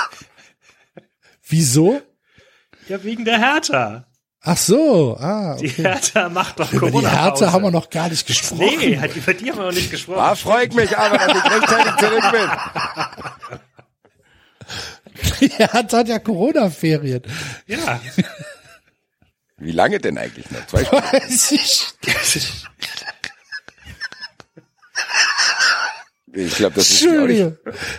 Wieso? 1.47 2.01
Ja, 2.89 3.01
wegen 3.05 3.23
der 3.23 3.39
Hertha. 3.39 4.05
Ach 4.41 4.57
so, 4.57 5.15
ah, 5.17 5.55
Die 5.55 5.69
okay. 5.69 5.83
Hertha 5.83 6.27
macht 6.27 6.59
doch 6.59 6.73
Über 6.73 6.87
die 6.87 6.91
Corona. 6.91 7.09
Härte 7.09 7.53
haben 7.53 7.63
wir 7.63 7.71
noch 7.71 7.89
gar 7.89 8.09
nicht 8.09 8.27
gesprochen. 8.27 8.57
Nee, 8.59 8.99
über 9.15 9.33
die 9.33 9.49
haben 9.49 9.59
wir 9.59 9.65
noch 9.67 9.71
nicht 9.71 9.91
gesprochen. 9.91 10.17
Da 10.17 10.35
freue 10.35 10.65
ich 10.67 10.73
mich 10.73 10.97
aber, 10.97 11.17
dass 11.17 11.37
ich 11.37 11.51
rechtzeitig 11.51 11.95
zurück 11.95 12.31
bin. 12.31 13.59
Die 15.49 15.49
Härte 15.49 15.97
hat 15.97 16.07
ja 16.09 16.19
Corona-Ferien. 16.19 17.21
Ja. 17.65 17.99
Wie 19.57 19.71
lange 19.71 19.99
denn 19.99 20.17
eigentlich 20.17 20.49
noch? 20.51 20.65
Zwei 20.67 20.83
Stunden? 20.85 21.05
Weiß 21.11 21.51
ich. 21.51 21.87
Ich 26.33 26.55
glaube, 26.55 26.75
das 26.75 26.89
ist 26.89 27.07
auch 27.07 27.25
nicht. 27.25 27.53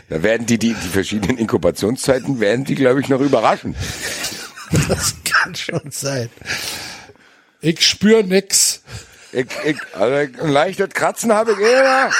Da 0.09 0.23
werden 0.23 0.47
die, 0.47 0.59
die, 0.59 0.75
die 0.75 0.89
verschiedenen 0.89 1.39
Inkubationszeiten 1.39 2.41
werden 2.41 2.65
die, 2.65 2.75
glaube 2.75 3.01
ich, 3.01 3.09
noch 3.09 3.21
überraschen. 3.21 3.75
Das 4.89 5.15
kann 5.25 5.55
schon 5.55 5.91
sein. 5.91 6.31
Ich 7.61 7.87
spür 7.87 8.23
nix. 8.23 8.83
Ich, 9.33 9.47
ich, 9.65 9.77
also 9.95 10.15
ein 10.15 10.51
leichtes 10.51 10.91
Kratzen 10.91 11.33
habe 11.33 11.53
ich 11.53 11.59
immer. 11.59 12.11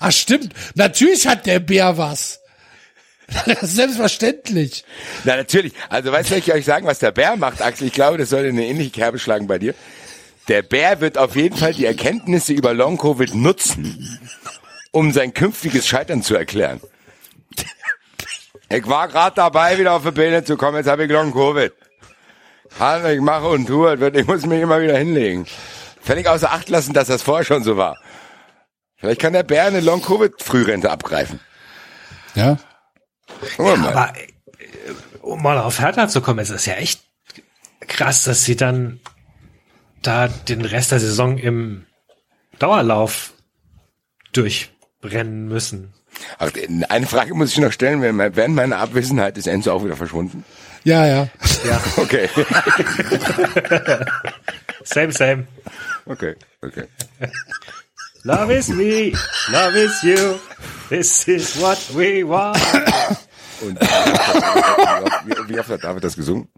Ach 0.00 0.12
stimmt, 0.12 0.52
natürlich 0.74 1.26
hat 1.26 1.46
der 1.46 1.60
Bär 1.60 1.96
was. 1.96 2.40
Selbstverständlich. 3.62 4.84
Na, 5.24 5.36
natürlich. 5.36 5.72
Also, 5.88 6.12
weißt 6.12 6.30
du, 6.30 6.36
ich 6.36 6.52
euch 6.52 6.64
sagen, 6.64 6.86
was 6.86 6.98
der 6.98 7.10
Bär 7.10 7.36
macht, 7.36 7.62
Axel? 7.62 7.86
Ich 7.86 7.92
glaube, 7.92 8.18
das 8.18 8.28
sollte 8.28 8.48
eine 8.48 8.66
ähnliche 8.66 8.90
Kerbe 8.90 9.18
schlagen 9.18 9.46
bei 9.46 9.58
dir. 9.58 9.74
Der 10.48 10.62
Bär 10.62 11.00
wird 11.00 11.16
auf 11.16 11.36
jeden 11.36 11.56
Fall 11.56 11.72
die 11.72 11.86
Erkenntnisse 11.86 12.52
über 12.52 12.74
Long-Covid 12.74 13.34
nutzen, 13.34 14.20
um 14.90 15.12
sein 15.12 15.32
künftiges 15.32 15.86
Scheitern 15.86 16.22
zu 16.22 16.34
erklären. 16.34 16.80
Ich 18.68 18.86
war 18.86 19.08
gerade 19.08 19.36
dabei, 19.36 19.78
wieder 19.78 19.92
auf 19.92 20.02
die 20.02 20.10
Beine 20.10 20.44
zu 20.44 20.56
kommen, 20.56 20.78
jetzt 20.78 20.88
habe 20.88 21.04
ich 21.04 21.10
Long-Covid. 21.10 21.72
Also, 22.78 23.08
ich 23.08 23.20
mache 23.20 23.46
und 23.46 23.66
tue, 23.66 23.94
ich 24.14 24.26
muss 24.26 24.44
mich 24.46 24.60
immer 24.60 24.80
wieder 24.80 24.98
hinlegen. 24.98 25.46
Völlig 26.02 26.26
außer 26.26 26.52
Acht 26.52 26.68
lassen, 26.68 26.92
dass 26.92 27.08
das 27.08 27.22
vorher 27.22 27.44
schon 27.44 27.62
so 27.62 27.76
war. 27.76 27.96
Vielleicht 28.96 29.20
kann 29.20 29.32
der 29.32 29.42
Bär 29.42 29.64
eine 29.64 29.80
Long-Covid-Frührente 29.80 30.90
abgreifen. 30.90 31.40
Ja. 32.34 32.58
Gucken 33.56 33.66
wir 33.66 33.76
mal. 33.76 33.92
Aber 33.92 34.16
äh, 34.18 34.28
um 35.20 35.42
mal 35.42 35.58
auf 35.58 35.78
Hertha 35.80 36.08
zu 36.08 36.20
kommen, 36.20 36.40
es 36.40 36.50
ist 36.50 36.66
ja 36.66 36.74
echt 36.74 37.04
krass, 37.86 38.24
dass 38.24 38.44
sie 38.44 38.56
dann 38.56 39.00
da 40.06 40.28
den 40.28 40.64
Rest 40.64 40.92
der 40.92 41.00
Saison 41.00 41.38
im 41.38 41.86
Dauerlauf 42.58 43.32
durchbrennen 44.32 45.48
müssen. 45.48 45.92
Ach, 46.38 46.50
eine 46.88 47.06
Frage 47.06 47.34
muss 47.34 47.52
ich 47.52 47.58
noch 47.58 47.72
stellen. 47.72 48.00
Während 48.02 48.54
meiner 48.54 48.78
Abwesenheit 48.78 49.36
ist 49.36 49.46
Enzo 49.48 49.72
auch 49.72 49.84
wieder 49.84 49.96
verschwunden. 49.96 50.44
Ja, 50.84 51.06
ja. 51.06 51.28
Ja, 51.66 51.80
Okay. 51.96 52.28
same, 54.84 55.12
same. 55.12 55.46
Okay. 56.06 56.34
Okay. 56.62 56.84
Love 58.22 58.54
is 58.54 58.68
me, 58.68 59.12
love 59.50 59.76
is 59.76 60.02
you. 60.02 60.38
This 60.88 61.26
is 61.28 61.60
what 61.60 61.78
we 61.94 62.26
want. 62.26 62.56
Und 63.60 63.80
wie, 63.80 65.48
wie 65.54 65.58
oft 65.60 65.68
hat 65.70 65.84
David 65.84 66.04
das 66.04 66.16
gesungen? 66.16 66.48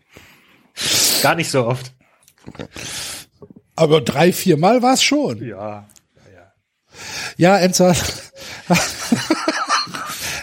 Gar 1.22 1.34
nicht 1.36 1.50
so 1.50 1.66
oft. 1.66 1.92
Aber 3.76 4.00
drei, 4.00 4.32
vier 4.32 4.56
Mal 4.56 4.82
war 4.82 4.94
es 4.94 5.02
schon. 5.02 5.46
Ja. 5.46 5.86
Ja, 7.36 7.58
Enzo, 7.58 7.88
hat- 7.88 8.22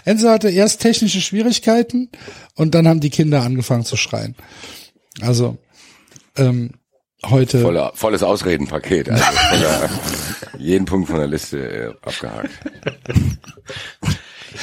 Enzo 0.06 0.30
hatte 0.30 0.50
erst 0.50 0.82
technische 0.82 1.20
Schwierigkeiten 1.22 2.10
und 2.56 2.76
dann 2.76 2.88
haben 2.88 3.00
die 3.00 3.10
Kinder 3.10 3.42
angefangen 3.42 3.86
zu 3.86 3.96
schreien. 3.98 4.36
Also 5.22 5.58
ähm, 6.38 6.72
heute. 7.26 7.62
Voller, 7.62 7.92
volles 7.96 8.22
Ausredenpaket. 8.22 9.10
Also 9.10 9.24
voller, 9.24 9.90
jeden 10.60 10.86
Punkt 10.86 11.08
von 11.10 11.18
der 11.18 11.28
Liste 11.28 11.58
äh, 11.58 11.94
abgehakt. 12.08 12.50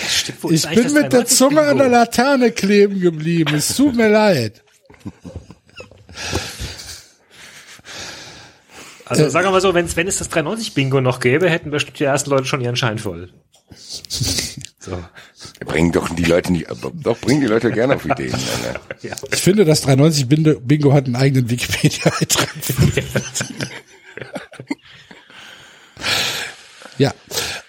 Stimmt, 0.09 0.39
Ich 0.53 0.69
bin 0.69 0.93
mit 0.93 1.13
der 1.13 1.25
93 1.25 1.37
Zunge 1.39 1.63
an 1.63 1.79
der? 1.79 1.89
Laterne 1.89 2.53
kleben 2.53 3.01
geblieben. 3.01 3.55
Es 3.57 3.75
tut 3.75 3.97
mir 3.97 4.09
leid. 4.09 4.63
Also 9.11 9.29
sagen 9.29 9.47
wir 9.47 9.51
mal 9.51 9.61
so, 9.61 9.75
wenn's, 9.75 9.97
wenn 9.97 10.07
es 10.09 10.19
das 10.19 10.29
93 10.29 10.73
Bingo 10.75 11.01
noch 11.01 11.21
gäbe, 11.21 11.51
hätten 11.51 11.71
bestimmt 11.71 11.99
die 11.99 12.05
ersten 12.05 12.31
Leute 12.31 12.45
schon 12.47 12.61
ihren 12.61 12.77
Schein 12.77 12.99
voll. 12.99 13.31
So. 14.83 14.99
Bringen 15.67 15.93
doch 15.93 16.09
die 16.15 16.25
Leute 16.25 16.53
nicht, 16.53 16.71
aber 16.71 16.91
doch 16.95 17.19
bringen 17.19 17.43
die 17.43 17.47
Leute 17.49 17.71
gerne 17.71 17.97
auf 17.97 18.07
Ideen. 18.07 18.31
Ne? 18.63 18.81
Ja. 19.03 19.15
Ich 19.31 19.43
finde, 19.43 19.67
das 19.67 19.83
93 19.83 20.27
Bingo 20.27 20.59
Bingo 20.59 20.95
hat 20.95 21.05
einen 21.05 21.17
eigenen 21.17 21.51
Wikipedia-Eintrag. 21.51 22.49
ja. 26.99 27.13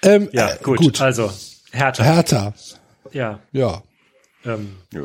Ähm, 0.03 0.29
ja, 0.31 0.51
äh, 0.51 0.57
gut. 0.63 0.77
gut. 0.79 1.01
Also, 1.01 1.31
Hertha. 1.71 2.01
Hertha. 2.01 2.53
Ja. 3.11 3.39
Ja. 3.51 3.83
Ähm, 4.45 4.77
Ja. 4.93 5.01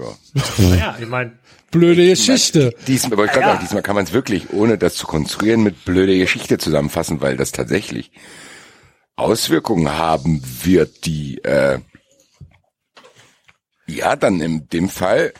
naja, 0.59 0.97
ich 1.01 1.09
meine, 1.09 1.33
Blöde 1.71 2.07
Geschichte. 2.09 2.75
Diesmal, 2.87 3.13
aber 3.15 3.25
ich 3.27 3.35
Ja. 3.35 3.41
sagen, 3.41 3.59
diesmal 3.63 3.83
kann 3.83 3.95
man 3.97 4.05
es 4.05 4.13
wirklich, 4.13 4.51
ohne 4.53 4.79
das 4.79 4.95
zu 4.95 5.07
konstruieren, 5.07 5.63
mit 5.63 5.85
blöde 5.85 6.17
Geschichte 6.19 6.59
zusammenfassen, 6.59 7.21
weil 7.21 7.37
das 7.37 7.53
tatsächlich 7.53 8.11
Auswirkungen 9.17 9.91
haben 9.97 10.43
wird, 10.65 11.07
die 11.07 11.39
äh, 11.43 11.79
ja 13.87 14.17
dann 14.17 14.41
in 14.41 14.69
dem 14.69 14.89
Fall 14.89 15.33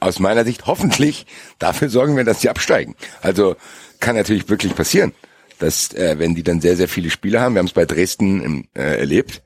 aus 0.00 0.18
meiner 0.18 0.44
Sicht 0.44 0.66
hoffentlich 0.66 1.26
dafür 1.58 1.88
sorgen 1.88 2.16
wir, 2.16 2.24
dass 2.24 2.40
sie 2.40 2.48
absteigen. 2.48 2.94
Also 3.20 3.56
kann 4.00 4.16
natürlich 4.16 4.48
wirklich 4.48 4.74
passieren, 4.74 5.12
dass 5.58 5.92
äh, 5.94 6.18
wenn 6.18 6.34
die 6.34 6.42
dann 6.42 6.60
sehr 6.60 6.76
sehr 6.76 6.88
viele 6.88 7.10
Spiele 7.10 7.40
haben, 7.40 7.54
wir 7.54 7.58
haben 7.60 7.66
es 7.66 7.72
bei 7.72 7.84
Dresden 7.86 8.42
im, 8.42 8.68
äh, 8.74 8.98
erlebt. 8.98 9.42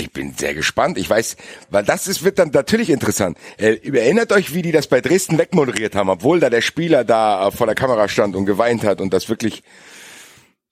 Ich 0.00 0.12
bin 0.12 0.34
sehr 0.34 0.54
gespannt. 0.54 0.96
Ich 0.96 1.08
weiß, 1.08 1.36
weil 1.70 1.84
das 1.84 2.06
ist, 2.08 2.24
wird 2.24 2.38
dann 2.38 2.50
natürlich 2.50 2.88
interessant. 2.90 3.36
Äh, 3.58 3.76
erinnert 3.92 4.32
euch, 4.32 4.54
wie 4.54 4.62
die 4.62 4.72
das 4.72 4.86
bei 4.86 5.00
Dresden 5.00 5.38
wegmoderiert 5.38 5.94
haben, 5.94 6.08
obwohl 6.08 6.40
da 6.40 6.48
der 6.48 6.62
Spieler 6.62 7.04
da 7.04 7.48
äh, 7.48 7.50
vor 7.50 7.66
der 7.66 7.76
Kamera 7.76 8.08
stand 8.08 8.34
und 8.34 8.46
geweint 8.46 8.82
hat 8.82 9.00
und 9.00 9.12
das 9.12 9.28
wirklich 9.28 9.62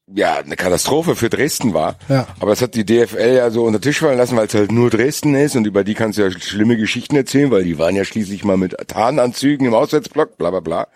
ja 0.07 0.39
eine 0.39 0.57
Katastrophe 0.57 1.15
für 1.15 1.29
Dresden 1.29 1.75
war. 1.75 1.97
Ja. 2.09 2.27
Aber 2.41 2.53
das 2.53 2.63
hat 2.63 2.75
die 2.75 2.87
DFL 2.87 3.35
ja 3.37 3.51
so 3.51 3.65
unter 3.65 3.81
Tisch 3.81 4.01
fallen 4.01 4.17
lassen, 4.17 4.37
weil 4.37 4.47
es 4.47 4.55
halt 4.55 4.73
nur 4.73 4.89
Dresden 4.89 5.35
ist 5.35 5.57
und 5.57 5.67
über 5.67 5.85
die 5.85 5.95
kannst 5.95 6.19
du 6.19 6.23
ja 6.23 6.31
schlimme 6.31 6.79
Geschichten 6.79 7.15
erzählen, 7.15 7.51
weil 7.51 7.65
die 7.65 7.79
waren 7.79 7.97
ja 7.97 8.05
schließlich 8.05 8.45
mal 8.45 8.57
mit 8.57 8.77
Tarnanzügen 8.89 9.67
im 9.67 9.75
Auswärtsblock, 9.75 10.39
bla 10.39 10.51
bla 10.51 10.61
bla. 10.61 10.89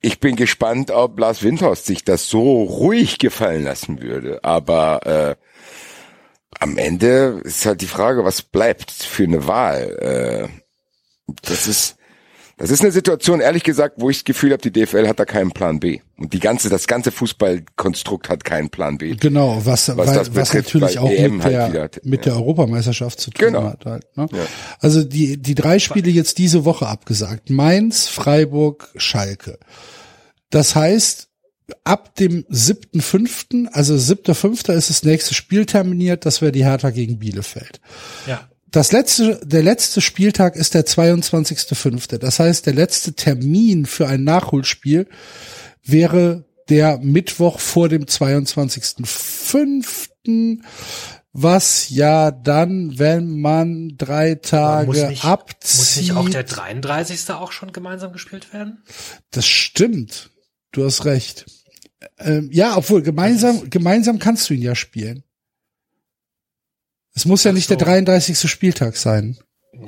Ich 0.00 0.18
bin 0.20 0.36
gespannt, 0.36 0.90
ob 0.90 1.18
Lars 1.18 1.42
Windhorst 1.42 1.86
sich 1.86 2.04
das 2.04 2.28
so 2.28 2.64
ruhig 2.64 3.18
gefallen 3.18 3.62
lassen 3.62 4.02
würde. 4.02 4.40
Aber 4.42 5.06
äh, 5.06 5.43
am 6.60 6.78
Ende 6.78 7.40
ist 7.44 7.66
halt 7.66 7.80
die 7.80 7.86
Frage, 7.86 8.24
was 8.24 8.42
bleibt 8.42 8.90
für 8.90 9.24
eine 9.24 9.46
Wahl. 9.46 10.48
Äh, 10.48 11.34
das 11.42 11.66
ist 11.66 11.96
das 12.56 12.70
ist 12.70 12.82
eine 12.82 12.92
Situation, 12.92 13.40
ehrlich 13.40 13.64
gesagt, 13.64 13.96
wo 13.98 14.10
ich 14.10 14.18
das 14.18 14.24
Gefühl 14.24 14.52
habe, 14.52 14.62
die 14.62 14.70
DFL 14.70 15.08
hat 15.08 15.18
da 15.18 15.24
keinen 15.24 15.50
Plan 15.50 15.80
B. 15.80 16.00
Und 16.16 16.32
die 16.32 16.38
ganze, 16.38 16.68
das 16.68 16.86
ganze 16.86 17.10
Fußballkonstrukt 17.10 18.28
hat 18.28 18.44
keinen 18.44 18.70
Plan 18.70 18.96
B. 18.96 19.16
Genau, 19.16 19.60
was, 19.64 19.88
was, 19.96 19.96
weil, 19.96 20.36
was 20.36 20.54
natürlich 20.54 21.00
auch 21.00 21.10
EM 21.10 21.38
mit, 21.38 21.46
der, 21.46 21.62
halt 21.62 21.72
wieder, 21.72 21.90
mit 22.04 22.26
ja. 22.26 22.32
der 22.32 22.40
Europameisterschaft 22.40 23.18
zu 23.18 23.32
tun 23.32 23.46
Genau. 23.46 23.64
hat. 23.64 23.84
Halt, 23.84 24.16
ne? 24.16 24.28
Ja. 24.30 24.46
Also 24.78 25.02
die, 25.02 25.36
die 25.36 25.56
drei 25.56 25.80
Spiele 25.80 26.10
jetzt 26.10 26.38
diese 26.38 26.64
Woche 26.64 26.86
abgesagt. 26.86 27.50
Mainz, 27.50 28.06
Freiburg, 28.06 28.88
Schalke. 28.96 29.58
Das 30.50 30.76
heißt, 30.76 31.26
ab 31.84 32.14
dem 32.16 32.44
siebten 32.48 33.00
fünften, 33.00 33.68
also 33.68 33.96
siebter 33.96 34.34
fünfter 34.34 34.74
ist 34.74 34.90
das 34.90 35.02
nächste 35.02 35.32
Spiel 35.34 35.64
terminiert, 35.66 36.26
das 36.26 36.42
wäre 36.42 36.52
die 36.52 36.64
Hertha 36.64 36.90
gegen 36.90 37.18
Bielefeld. 37.18 37.80
Ja. 38.26 38.48
Das 38.70 38.92
letzte, 38.92 39.40
der 39.44 39.62
letzte 39.62 40.00
Spieltag 40.00 40.56
ist 40.56 40.74
der 40.74 40.84
22.05. 40.84 42.18
Das 42.18 42.40
heißt, 42.40 42.66
der 42.66 42.74
letzte 42.74 43.14
Termin 43.14 43.86
für 43.86 44.08
ein 44.08 44.24
Nachholspiel 44.24 45.06
wäre 45.84 46.44
der 46.68 46.98
Mittwoch 46.98 47.60
vor 47.60 47.88
dem 47.88 48.06
22.05., 48.06 50.58
was 51.36 51.90
ja 51.90 52.30
dann, 52.30 52.96
wenn 52.98 53.40
man 53.40 53.96
drei 53.96 54.36
Tage 54.36 54.86
muss 54.86 55.02
nicht, 55.02 55.24
abzieht. 55.24 55.78
muss 55.78 55.96
nicht 55.96 56.12
auch 56.12 56.28
der 56.28 56.44
33. 56.44 57.28
auch 57.30 57.50
schon 57.50 57.72
gemeinsam 57.72 58.12
gespielt 58.12 58.52
werden? 58.52 58.84
Das 59.32 59.44
stimmt. 59.46 60.30
Du 60.74 60.84
hast 60.84 61.04
recht. 61.04 61.46
Ähm, 62.18 62.50
ja, 62.52 62.76
obwohl 62.76 63.00
gemeinsam, 63.02 63.70
gemeinsam 63.70 64.18
kannst 64.18 64.50
du 64.50 64.54
ihn 64.54 64.62
ja 64.62 64.74
spielen. 64.74 65.22
Es 67.14 67.24
muss 67.24 67.44
ja 67.44 67.52
nicht 67.52 67.68
so. 67.68 67.76
der 67.76 67.86
33. 67.86 68.50
Spieltag 68.50 68.96
sein, 68.96 69.38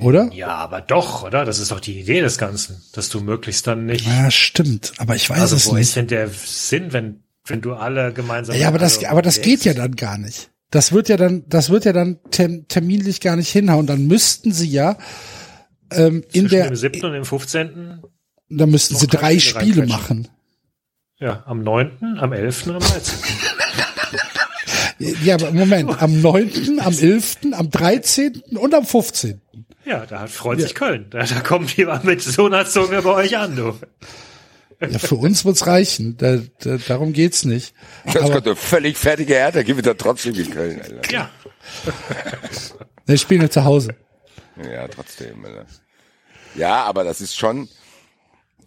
oder? 0.00 0.30
Ja, 0.32 0.54
aber 0.54 0.80
doch, 0.80 1.24
oder? 1.24 1.44
Das 1.44 1.58
ist 1.58 1.72
doch 1.72 1.80
die 1.80 1.98
Idee 1.98 2.20
des 2.20 2.38
Ganzen, 2.38 2.80
dass 2.92 3.08
du 3.08 3.20
möglichst 3.20 3.66
dann 3.66 3.86
nicht. 3.86 4.06
Ja, 4.06 4.30
stimmt. 4.30 4.92
Aber 4.98 5.16
ich 5.16 5.28
weiß 5.28 5.40
also 5.40 5.56
es 5.56 5.66
wo 5.66 5.70
ist 5.72 5.88
nicht. 5.88 5.96
denn 5.96 6.06
der 6.06 6.28
Sinn, 6.28 6.92
wenn 6.92 7.24
wenn 7.48 7.60
du 7.60 7.74
alle 7.74 8.12
gemeinsam? 8.12 8.56
Ja, 8.56 8.68
aber 8.68 8.78
das, 8.78 9.02
aber 9.04 9.22
das 9.22 9.40
geht 9.40 9.64
ja 9.64 9.74
dann 9.74 9.96
gar 9.96 10.18
nicht. 10.18 10.50
Das 10.70 10.92
wird 10.92 11.08
ja 11.08 11.16
dann, 11.16 11.44
das 11.48 11.70
wird 11.70 11.84
ja 11.84 11.92
dann 11.92 12.18
term, 12.30 12.66
terminlich 12.68 13.20
gar 13.20 13.36
nicht 13.36 13.50
hinhauen. 13.50 13.86
Dann 13.86 14.06
müssten 14.06 14.52
sie 14.52 14.68
ja 14.68 14.98
ähm, 15.90 16.24
in 16.32 16.48
der, 16.48 16.68
dem 16.68 16.76
7. 16.76 17.04
und 17.04 17.12
dem 17.12 17.24
15. 17.24 18.02
da 18.50 18.66
müssten 18.66 18.96
sie 18.96 19.06
drei 19.06 19.38
Spiele 19.38 19.86
machen. 19.86 20.28
Ja, 21.18 21.42
am 21.46 21.62
9., 21.62 22.18
am 22.18 22.32
11. 22.32 22.66
und 22.66 22.74
am 22.76 22.80
13. 22.80 23.18
Ja, 24.98 25.34
aber 25.34 25.52
Moment, 25.52 26.02
am 26.02 26.20
9., 26.20 26.80
am 26.80 26.92
11., 26.92 27.38
am 27.52 27.70
13. 27.70 28.42
und 28.56 28.74
am 28.74 28.84
15. 28.84 29.40
Ja, 29.84 30.04
da 30.04 30.26
freut 30.26 30.60
sich 30.60 30.74
Köln. 30.74 31.06
Da, 31.10 31.22
da 31.22 31.40
kommt 31.40 31.74
jemand 31.76 32.04
mit 32.04 32.22
so 32.22 32.46
einer 32.46 32.66
Zunge 32.66 33.00
bei 33.02 33.10
euch 33.10 33.36
an, 33.38 33.56
du. 33.56 33.78
Ja, 34.80 34.98
für 34.98 35.14
uns 35.14 35.44
wird's 35.44 35.66
reichen. 35.66 36.16
Da, 36.18 36.38
da, 36.60 36.76
darum 36.76 37.12
geht's 37.14 37.44
nicht. 37.44 37.74
Das 38.04 38.16
Aber 38.16 38.34
könnte 38.34 38.56
völlig 38.56 38.98
fertige 38.98 39.34
Hertha, 39.34 39.62
gibt 39.62 39.86
da 39.86 39.94
trotzdem 39.94 40.34
in 40.34 40.50
Köln, 40.50 40.80
Alter. 40.82 41.12
Ja. 41.12 41.30
wir 43.06 43.16
spielen 43.16 43.42
ja 43.42 43.50
zu 43.50 43.64
Hause. 43.64 43.94
Ja, 44.70 44.86
trotzdem, 44.88 45.44
Alter. 45.44 45.66
Ja, 46.56 46.84
aber 46.84 47.04
das 47.04 47.20
ist 47.20 47.36
schon, 47.36 47.68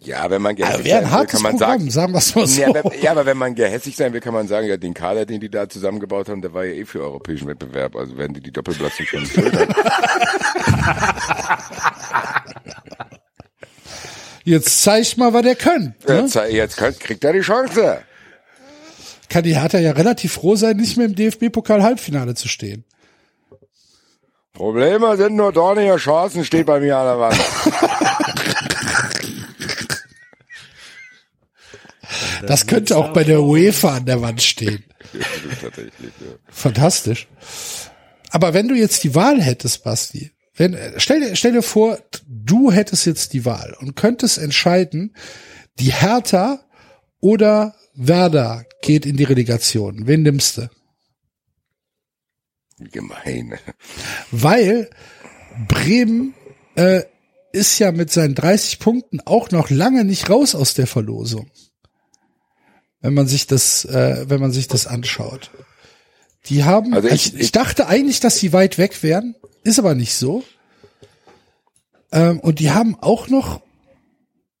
ja, 0.02 0.30
wenn 0.30 0.40
man 0.42 0.56
Also 0.62 0.82
gehässig 0.82 0.94
ein 0.94 1.04
sein 1.04 1.20
will, 1.20 1.26
kann 1.26 1.42
man 1.42 1.52
Programm, 1.52 1.90
sagen, 1.90 1.90
sagen 1.90 2.12
mal 2.12 2.20
so. 2.20 2.40
ja, 2.60 2.72
wenn, 2.74 3.00
ja, 3.02 3.10
aber 3.10 3.26
wenn 3.26 3.36
man 3.36 3.54
gehässig 3.54 3.96
sein 3.96 4.12
will, 4.12 4.20
kann 4.20 4.32
man 4.34 4.48
sagen, 4.48 4.66
ja, 4.66 4.76
den 4.76 4.94
Kader, 4.94 5.26
den 5.26 5.40
die 5.40 5.50
da 5.50 5.68
zusammengebaut 5.68 6.28
haben, 6.28 6.40
der 6.40 6.54
war 6.54 6.64
ja 6.64 6.72
eh 6.72 6.84
für 6.86 7.00
europäischen 7.02 7.48
Wettbewerb. 7.48 7.94
Also 7.96 8.16
werden 8.16 8.32
die 8.34 8.40
die 8.40 8.50
Doppelbelastung 8.52 9.06
schon 9.06 9.26
schultern. 9.26 9.68
Jetzt 14.44 14.82
zeig 14.82 15.16
mal, 15.16 15.32
was 15.32 15.42
der 15.42 15.54
könnt. 15.54 16.08
Ne? 16.08 16.20
Jetzt, 16.22 16.34
jetzt 16.34 16.76
könnt- 16.76 16.98
kriegt 17.00 17.22
er 17.24 17.32
die 17.32 17.40
Chance. 17.40 18.00
Kann 19.28 19.44
die 19.44 19.56
Hertha 19.60 19.78
ja 19.78 19.92
relativ 19.92 20.32
froh 20.32 20.56
sein, 20.56 20.76
nicht 20.76 20.96
mehr 20.96 21.06
im 21.06 21.14
DFB-Pokal-Halbfinale 21.14 22.34
zu 22.34 22.48
stehen. 22.48 22.84
Probleme 24.54 25.16
sind 25.16 25.36
nur 25.36 25.52
dornige 25.52 25.96
Chancen, 25.96 26.44
steht 26.44 26.66
bei 26.66 26.80
mir 26.80 26.96
an 26.98 27.06
der 27.06 27.18
Wand. 27.20 27.36
Das 32.46 32.66
könnte 32.66 32.96
auch 32.96 33.12
bei 33.12 33.24
der 33.24 33.42
UEFA 33.42 33.96
an 33.96 34.06
der 34.06 34.22
Wand 34.22 34.42
stehen. 34.42 34.84
Tatsächlich, 35.60 36.12
ja. 36.20 36.36
Fantastisch. 36.48 37.28
Aber 38.30 38.54
wenn 38.54 38.68
du 38.68 38.74
jetzt 38.74 39.02
die 39.04 39.14
Wahl 39.14 39.40
hättest, 39.42 39.84
Basti, 39.84 40.30
wenn, 40.54 40.76
stell, 40.98 41.20
dir, 41.20 41.36
stell 41.36 41.52
dir 41.52 41.62
vor, 41.62 41.98
du 42.26 42.70
hättest 42.70 43.06
jetzt 43.06 43.32
die 43.32 43.44
Wahl 43.44 43.76
und 43.80 43.96
könntest 43.96 44.38
entscheiden, 44.38 45.14
die 45.78 45.92
Hertha 45.92 46.60
oder 47.20 47.74
Werder 47.94 48.64
geht 48.82 49.06
in 49.06 49.16
die 49.16 49.24
Relegation. 49.24 50.06
Wen 50.06 50.22
nimmst 50.22 50.58
du? 50.58 50.70
Wie 52.78 52.88
gemein. 52.88 53.58
Weil 54.30 54.90
Bremen 55.68 56.34
äh, 56.76 57.02
ist 57.52 57.78
ja 57.78 57.92
mit 57.92 58.10
seinen 58.10 58.34
30 58.34 58.78
Punkten 58.78 59.20
auch 59.20 59.50
noch 59.50 59.70
lange 59.70 60.04
nicht 60.04 60.30
raus 60.30 60.54
aus 60.54 60.74
der 60.74 60.86
Verlosung. 60.86 61.50
Wenn 63.00 63.14
man 63.14 63.26
sich 63.26 63.46
das, 63.46 63.84
äh, 63.86 64.24
wenn 64.28 64.40
man 64.40 64.52
sich 64.52 64.68
das 64.68 64.86
anschaut. 64.86 65.50
Die 66.46 66.64
haben, 66.64 66.94
Also 66.94 67.08
ich, 67.08 67.34
ich- 67.34 67.40
ich, 67.40 67.52
dachte 67.52 67.86
eigentlich, 67.86 68.20
dass 68.20 68.38
die 68.38 68.52
weit 68.52 68.78
weg 68.78 69.02
wären, 69.02 69.34
ist 69.64 69.78
aber 69.78 69.94
nicht 69.94 70.14
so. 70.14 70.42
Ähm, 72.12 72.40
und 72.40 72.58
die 72.58 72.70
haben 72.70 72.96
auch 73.00 73.28
noch 73.28 73.60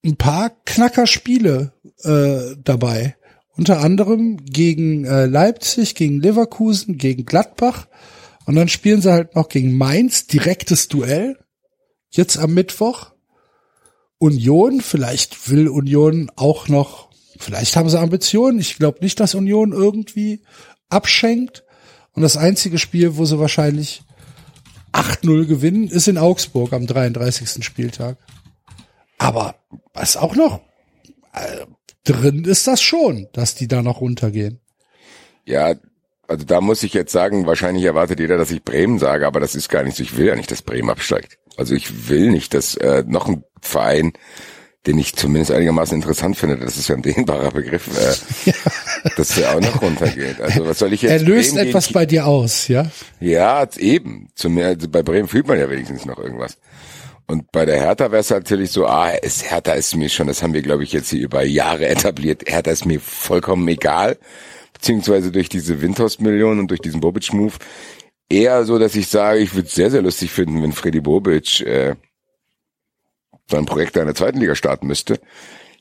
ein 0.04 0.16
paar 0.16 0.50
Knackerspiele 0.64 1.72
äh, 2.04 2.56
dabei. 2.62 3.16
Unter 3.56 3.80
anderem 3.80 4.38
gegen 4.44 5.04
äh, 5.04 5.26
Leipzig, 5.26 5.94
gegen 5.94 6.20
Leverkusen, 6.20 6.96
gegen 6.96 7.26
Gladbach. 7.26 7.88
Und 8.46 8.54
dann 8.54 8.68
spielen 8.68 9.02
sie 9.02 9.12
halt 9.12 9.34
noch 9.36 9.48
gegen 9.48 9.76
Mainz, 9.76 10.26
direktes 10.26 10.88
Duell. 10.88 11.38
Jetzt 12.10 12.38
am 12.38 12.54
Mittwoch. 12.54 13.10
Union, 14.18 14.80
vielleicht 14.80 15.50
will 15.50 15.68
Union 15.68 16.30
auch 16.36 16.68
noch, 16.68 17.09
vielleicht 17.40 17.76
haben 17.76 17.88
sie 17.88 17.98
Ambitionen. 17.98 18.60
Ich 18.60 18.76
glaube 18.76 18.98
nicht, 19.00 19.18
dass 19.18 19.34
Union 19.34 19.72
irgendwie 19.72 20.42
abschenkt. 20.88 21.64
Und 22.12 22.22
das 22.22 22.36
einzige 22.36 22.78
Spiel, 22.78 23.16
wo 23.16 23.24
sie 23.24 23.38
wahrscheinlich 23.38 24.02
8-0 24.92 25.46
gewinnen, 25.46 25.88
ist 25.88 26.08
in 26.08 26.18
Augsburg 26.18 26.72
am 26.72 26.86
33. 26.86 27.64
Spieltag. 27.64 28.16
Aber 29.18 29.56
was 29.92 30.16
auch 30.16 30.34
noch 30.34 30.60
äh, 31.32 31.66
drin 32.04 32.44
ist 32.44 32.66
das 32.66 32.82
schon, 32.82 33.28
dass 33.32 33.54
die 33.54 33.68
da 33.68 33.82
noch 33.82 34.00
runtergehen. 34.00 34.60
Ja, 35.44 35.74
also 36.26 36.44
da 36.44 36.60
muss 36.60 36.82
ich 36.82 36.94
jetzt 36.94 37.12
sagen, 37.12 37.46
wahrscheinlich 37.46 37.84
erwartet 37.84 38.20
jeder, 38.20 38.38
dass 38.38 38.50
ich 38.50 38.62
Bremen 38.62 38.98
sage, 38.98 39.26
aber 39.26 39.40
das 39.40 39.54
ist 39.54 39.68
gar 39.68 39.82
nicht 39.82 39.96
so. 39.96 40.02
Ich 40.02 40.16
will 40.16 40.26
ja 40.26 40.36
nicht, 40.36 40.50
dass 40.50 40.62
Bremen 40.62 40.90
absteigt. 40.90 41.38
Also 41.56 41.74
ich 41.74 42.08
will 42.08 42.30
nicht, 42.30 42.54
dass 42.54 42.76
äh, 42.76 43.04
noch 43.06 43.28
ein 43.28 43.44
Verein, 43.60 44.12
den 44.86 44.98
ich 44.98 45.14
zumindest 45.14 45.50
einigermaßen 45.50 45.94
interessant 45.96 46.36
finde, 46.38 46.56
das 46.56 46.76
ist 46.78 46.88
ja 46.88 46.96
ein 46.96 47.02
dehnbarer 47.02 47.50
Begriff, 47.50 47.88
äh, 48.46 48.52
dass 49.16 49.34
der 49.34 49.54
auch 49.54 49.60
noch 49.60 49.82
runtergeht. 49.82 50.40
Also 50.40 50.66
was 50.66 50.78
soll 50.78 50.92
ich 50.92 51.02
jetzt? 51.02 51.12
Er 51.12 51.18
löst 51.20 51.54
Bremen 51.54 51.68
etwas 51.68 51.86
gegen- 51.88 51.94
bei 51.94 52.06
dir 52.06 52.26
aus, 52.26 52.68
ja? 52.68 52.90
Ja, 53.20 53.66
eben. 53.76 54.28
Zum, 54.34 54.56
also 54.58 54.88
bei 54.88 55.02
Bremen 55.02 55.28
fühlt 55.28 55.46
man 55.46 55.58
ja 55.58 55.68
wenigstens 55.68 56.06
noch 56.06 56.18
irgendwas. 56.18 56.56
Und 57.26 57.52
bei 57.52 57.64
der 57.64 57.78
Hertha 57.78 58.10
wäre 58.10 58.20
es 58.22 58.30
natürlich 58.30 58.70
so, 58.72 58.86
ah, 58.86 59.12
es, 59.22 59.48
Hertha 59.50 59.72
ist 59.72 59.94
mir 59.96 60.08
schon, 60.08 60.26
das 60.26 60.42
haben 60.42 60.54
wir, 60.54 60.62
glaube 60.62 60.82
ich, 60.82 60.92
jetzt 60.92 61.10
hier 61.10 61.20
über 61.22 61.44
Jahre 61.44 61.86
etabliert, 61.86 62.42
Hertha 62.46 62.70
ist 62.72 62.86
mir 62.86 63.00
vollkommen 63.00 63.68
egal, 63.68 64.18
beziehungsweise 64.72 65.30
durch 65.30 65.48
diese 65.48 65.80
Windhorst-Million 65.80 66.58
und 66.58 66.68
durch 66.68 66.80
diesen 66.80 67.00
Bobic-Move 67.00 67.52
eher 68.28 68.64
so, 68.64 68.78
dass 68.78 68.96
ich 68.96 69.08
sage, 69.08 69.40
ich 69.40 69.54
würde 69.54 69.68
es 69.68 69.74
sehr, 69.74 69.90
sehr 69.90 70.02
lustig 70.02 70.30
finden, 70.30 70.62
wenn 70.62 70.72
Freddy 70.72 71.00
Bobic 71.00 71.60
äh, 71.60 71.94
sein 73.50 73.66
Projekt 73.66 73.96
in 73.96 74.06
der 74.06 74.14
zweiten 74.14 74.38
Liga 74.38 74.54
starten 74.54 74.86
müsste. 74.86 75.20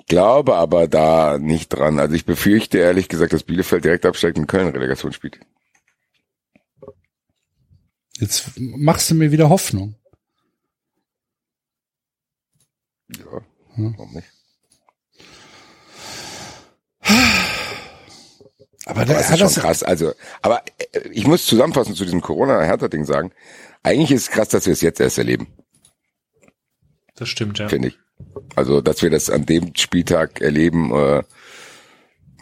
Glaube 0.07 0.55
aber 0.55 0.87
da 0.87 1.37
nicht 1.37 1.69
dran. 1.69 1.99
Also 1.99 2.15
ich 2.15 2.25
befürchte 2.25 2.79
ehrlich 2.79 3.09
gesagt, 3.09 3.31
dass 3.33 3.43
Bielefeld 3.43 3.85
direkt 3.85 4.05
absteigt 4.05 4.37
und 4.37 4.47
Köln 4.47 4.69
Relegation 4.69 5.13
spielt. 5.13 5.39
Jetzt 8.17 8.51
machst 8.57 9.09
du 9.09 9.15
mir 9.15 9.31
wieder 9.31 9.49
Hoffnung. 9.49 9.95
Ja, 13.15 13.41
Hm. 13.75 13.95
warum 13.97 14.13
nicht? 14.13 14.27
Aber 18.85 19.01
Aber 19.01 19.05
das 19.05 19.29
ist 19.29 19.39
schon 19.39 19.63
krass. 19.63 19.83
Also, 19.83 20.13
aber 20.41 20.63
äh, 20.91 21.07
ich 21.09 21.27
muss 21.27 21.45
zusammenfassend 21.45 21.95
zu 21.95 22.03
diesem 22.05 22.21
Corona-Hertha-Ding 22.21 23.05
sagen. 23.05 23.31
Eigentlich 23.83 24.11
ist 24.11 24.23
es 24.23 24.31
krass, 24.31 24.49
dass 24.49 24.65
wir 24.65 24.73
es 24.73 24.81
jetzt 24.81 24.99
erst 24.99 25.17
erleben, 25.17 25.47
Das 27.19 27.27
stimmt, 27.27 27.59
ja. 27.59 27.67
finde 27.67 27.89
ich. 27.89 27.99
Also, 28.55 28.81
dass 28.81 29.01
wir 29.01 29.09
das 29.09 29.29
an 29.29 29.45
dem 29.45 29.75
Spieltag 29.75 30.41
erleben, 30.41 30.91
äh, 30.93 31.23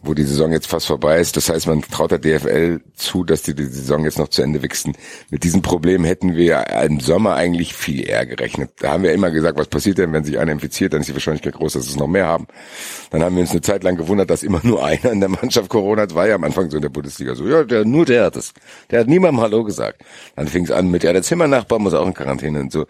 wo 0.03 0.13
die 0.13 0.23
Saison 0.23 0.51
jetzt 0.51 0.67
fast 0.67 0.87
vorbei 0.87 1.19
ist. 1.19 1.37
Das 1.37 1.49
heißt, 1.49 1.67
man 1.67 1.81
traut 1.81 2.11
der 2.11 2.19
DFL 2.19 2.79
zu, 2.95 3.23
dass 3.23 3.41
die 3.43 3.55
die 3.55 3.65
Saison 3.65 4.03
jetzt 4.03 4.19
noch 4.19 4.27
zu 4.27 4.41
Ende 4.41 4.61
wichsen. 4.61 4.93
Mit 5.29 5.43
diesem 5.43 5.61
Problem 5.61 6.03
hätten 6.03 6.35
wir 6.35 6.65
im 6.83 6.99
Sommer 6.99 7.35
eigentlich 7.35 7.73
viel 7.73 8.07
eher 8.07 8.25
gerechnet. 8.25 8.71
Da 8.79 8.91
haben 8.91 9.03
wir 9.03 9.13
immer 9.13 9.31
gesagt, 9.31 9.57
was 9.57 9.67
passiert 9.67 9.97
denn, 9.97 10.13
wenn 10.13 10.23
sich 10.23 10.39
einer 10.39 10.51
infiziert, 10.51 10.93
dann 10.93 11.01
ist 11.01 11.07
die 11.09 11.13
Wahrscheinlichkeit 11.13 11.53
groß, 11.53 11.73
dass 11.73 11.87
es 11.87 11.95
noch 11.95 12.07
mehr 12.07 12.27
haben. 12.27 12.47
Dann 13.11 13.23
haben 13.23 13.35
wir 13.35 13.41
uns 13.41 13.51
eine 13.51 13.61
Zeit 13.61 13.83
lang 13.83 13.97
gewundert, 13.97 14.29
dass 14.29 14.43
immer 14.43 14.61
nur 14.63 14.85
einer 14.85 15.11
in 15.11 15.19
der 15.19 15.29
Mannschaft 15.29 15.69
Corona 15.69 16.03
hat. 16.03 16.15
War 16.15 16.27
ja 16.27 16.35
am 16.35 16.43
Anfang 16.43 16.69
so 16.69 16.77
in 16.77 16.83
der 16.83 16.89
Bundesliga 16.89 17.35
so, 17.35 17.47
ja, 17.47 17.63
der, 17.63 17.85
nur 17.85 18.05
der 18.05 18.25
hat 18.25 18.35
es. 18.35 18.53
Der 18.91 19.01
hat 19.01 19.07
niemandem 19.07 19.41
Hallo 19.41 19.63
gesagt. 19.63 20.03
Dann 20.35 20.47
fing 20.47 20.65
es 20.65 20.71
an 20.71 20.89
mit, 20.89 21.03
ja, 21.03 21.13
der 21.13 21.23
Zimmernachbar 21.23 21.79
muss 21.79 21.93
auch 21.93 22.07
in 22.07 22.13
Quarantäne 22.13 22.59
und 22.59 22.71
so. 22.71 22.85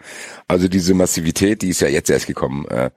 Also 0.46 0.68
diese 0.68 0.94
Massivität, 0.94 1.62
die 1.62 1.70
ist 1.70 1.80
ja 1.80 1.88
jetzt 1.88 2.10
erst 2.10 2.26
gekommen. 2.26 2.66
Äh, 2.68 2.90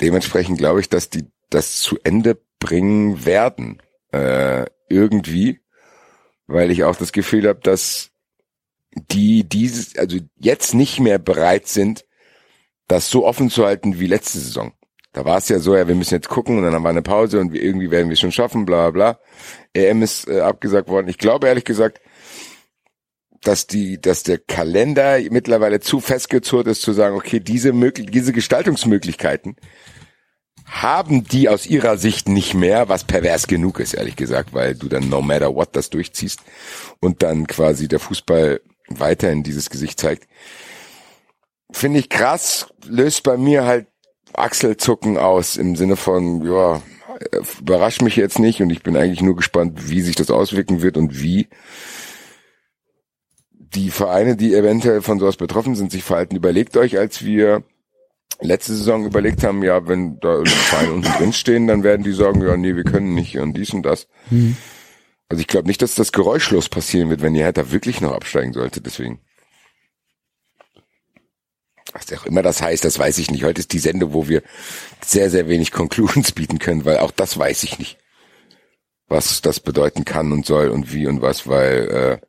dementsprechend 0.00 0.58
glaube 0.58 0.80
ich, 0.80 0.88
dass 0.88 1.10
die 1.10 1.26
das 1.50 1.80
zu 1.80 1.98
Ende 2.02 2.38
bringen 2.62 3.24
werden. 3.24 3.82
Äh, 4.12 4.66
irgendwie. 4.88 5.60
Weil 6.46 6.70
ich 6.70 6.84
auch 6.84 6.96
das 6.96 7.12
Gefühl 7.12 7.48
habe, 7.48 7.60
dass 7.60 8.10
die 8.94 9.44
dieses, 9.48 9.96
also 9.96 10.18
jetzt 10.38 10.74
nicht 10.74 11.00
mehr 11.00 11.18
bereit 11.18 11.66
sind, 11.66 12.04
das 12.88 13.08
so 13.08 13.26
offen 13.26 13.50
zu 13.50 13.64
halten 13.64 13.98
wie 13.98 14.06
letzte 14.06 14.38
Saison. 14.38 14.72
Da 15.12 15.24
war 15.24 15.38
es 15.38 15.48
ja 15.48 15.58
so, 15.58 15.76
ja, 15.76 15.88
wir 15.88 15.94
müssen 15.94 16.14
jetzt 16.14 16.28
gucken 16.28 16.58
und 16.58 16.64
dann 16.64 16.74
haben 16.74 16.82
wir 16.82 16.88
eine 16.88 17.02
Pause 17.02 17.40
und 17.40 17.52
wir, 17.52 17.62
irgendwie 17.62 17.90
werden 17.90 18.08
wir 18.08 18.14
es 18.14 18.20
schon 18.20 18.32
schaffen, 18.32 18.64
bla 18.64 18.90
bla. 18.90 19.18
EM 19.72 20.02
ist 20.02 20.28
äh, 20.28 20.40
abgesagt 20.40 20.88
worden. 20.88 21.08
Ich 21.08 21.18
glaube 21.18 21.48
ehrlich 21.48 21.64
gesagt, 21.64 22.00
dass 23.42 23.66
die, 23.66 24.00
dass 24.00 24.22
der 24.22 24.38
Kalender 24.38 25.18
mittlerweile 25.30 25.80
zu 25.80 26.00
festgezurrt 26.00 26.66
ist, 26.66 26.82
zu 26.82 26.92
sagen, 26.92 27.16
okay, 27.16 27.40
diese 27.40 27.72
möglich, 27.72 28.10
diese 28.10 28.32
Gestaltungsmöglichkeiten 28.32 29.56
haben 30.72 31.24
die 31.24 31.48
aus 31.48 31.66
ihrer 31.66 31.98
Sicht 31.98 32.28
nicht 32.28 32.54
mehr, 32.54 32.88
was 32.88 33.04
pervers 33.04 33.46
genug 33.46 33.78
ist, 33.78 33.94
ehrlich 33.94 34.16
gesagt, 34.16 34.54
weil 34.54 34.74
du 34.74 34.88
dann 34.88 35.08
no 35.08 35.20
matter 35.20 35.54
what 35.54 35.76
das 35.76 35.90
durchziehst 35.90 36.40
und 37.00 37.22
dann 37.22 37.46
quasi 37.46 37.88
der 37.88 38.00
Fußball 38.00 38.60
weiterhin 38.88 39.42
dieses 39.42 39.70
Gesicht 39.70 40.00
zeigt. 40.00 40.26
Finde 41.70 42.00
ich 42.00 42.08
krass, 42.08 42.66
löst 42.86 43.22
bei 43.22 43.36
mir 43.36 43.64
halt 43.64 43.86
Achselzucken 44.32 45.18
aus 45.18 45.56
im 45.56 45.76
Sinne 45.76 45.96
von, 45.96 46.42
ja, 46.44 46.82
überrascht 47.60 48.02
mich 48.02 48.16
jetzt 48.16 48.38
nicht 48.38 48.62
und 48.62 48.70
ich 48.70 48.82
bin 48.82 48.96
eigentlich 48.96 49.22
nur 49.22 49.36
gespannt, 49.36 49.90
wie 49.90 50.00
sich 50.00 50.16
das 50.16 50.30
auswirken 50.30 50.82
wird 50.82 50.96
und 50.96 51.20
wie 51.20 51.48
die 53.50 53.90
Vereine, 53.90 54.36
die 54.36 54.54
eventuell 54.54 55.02
von 55.02 55.18
sowas 55.18 55.36
betroffen 55.36 55.74
sind, 55.74 55.92
sich 55.92 56.02
verhalten. 56.02 56.36
Überlegt 56.36 56.76
euch, 56.76 56.98
als 56.98 57.24
wir 57.24 57.62
letzte 58.40 58.74
Saison 58.74 59.04
überlegt 59.04 59.44
haben, 59.44 59.62
ja, 59.62 59.86
wenn 59.86 60.18
da 60.20 60.42
Vereine 60.44 60.92
unten 60.94 61.12
drin 61.12 61.32
stehen, 61.32 61.66
dann 61.66 61.82
werden 61.82 62.02
die 62.02 62.12
sagen, 62.12 62.42
ja, 62.42 62.56
nee, 62.56 62.76
wir 62.76 62.84
können 62.84 63.14
nicht 63.14 63.38
und 63.38 63.54
dies 63.54 63.72
und 63.72 63.82
das. 63.82 64.06
Mhm. 64.30 64.56
Also 65.28 65.40
ich 65.40 65.46
glaube 65.46 65.68
nicht, 65.68 65.80
dass 65.80 65.94
das 65.94 66.12
geräuschlos 66.12 66.68
passieren 66.68 67.08
wird, 67.08 67.22
wenn 67.22 67.34
die 67.34 67.42
Hertha 67.42 67.70
wirklich 67.70 68.00
noch 68.00 68.12
absteigen 68.12 68.52
sollte, 68.52 68.80
deswegen. 68.80 69.20
Was 71.92 72.12
auch 72.12 72.26
immer 72.26 72.42
das 72.42 72.62
heißt, 72.62 72.84
das 72.84 72.98
weiß 72.98 73.18
ich 73.18 73.30
nicht. 73.30 73.44
Heute 73.44 73.60
ist 73.60 73.72
die 73.72 73.78
Sendung, 73.78 74.14
wo 74.14 74.28
wir 74.28 74.42
sehr, 75.04 75.30
sehr 75.30 75.48
wenig 75.48 75.72
Conclusions 75.72 76.32
bieten 76.34 76.58
können, 76.58 76.84
weil 76.84 76.98
auch 76.98 77.10
das 77.10 77.38
weiß 77.38 77.62
ich 77.64 77.78
nicht. 77.78 77.98
Was 79.08 79.42
das 79.42 79.60
bedeuten 79.60 80.04
kann 80.04 80.32
und 80.32 80.46
soll 80.46 80.68
und 80.68 80.92
wie 80.92 81.06
und 81.06 81.20
was, 81.20 81.46
weil 81.46 82.20
äh, 82.22 82.26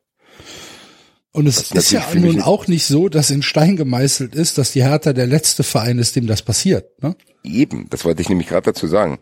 und 1.34 1.48
es 1.48 1.72
ist 1.72 1.90
ja 1.90 2.06
nun 2.14 2.40
auch 2.40 2.68
nicht 2.68 2.86
so, 2.86 3.08
dass 3.08 3.30
in 3.30 3.42
Stein 3.42 3.74
gemeißelt 3.74 4.36
ist, 4.36 4.56
dass 4.56 4.70
die 4.70 4.84
Hertha 4.84 5.12
der 5.12 5.26
letzte 5.26 5.64
Verein 5.64 5.98
ist, 5.98 6.14
dem 6.14 6.28
das 6.28 6.42
passiert. 6.42 7.02
Ne? 7.02 7.16
Eben, 7.42 7.90
das 7.90 8.04
wollte 8.04 8.22
ich 8.22 8.28
nämlich 8.28 8.46
gerade 8.46 8.72
dazu 8.72 8.86
sagen. 8.86 9.18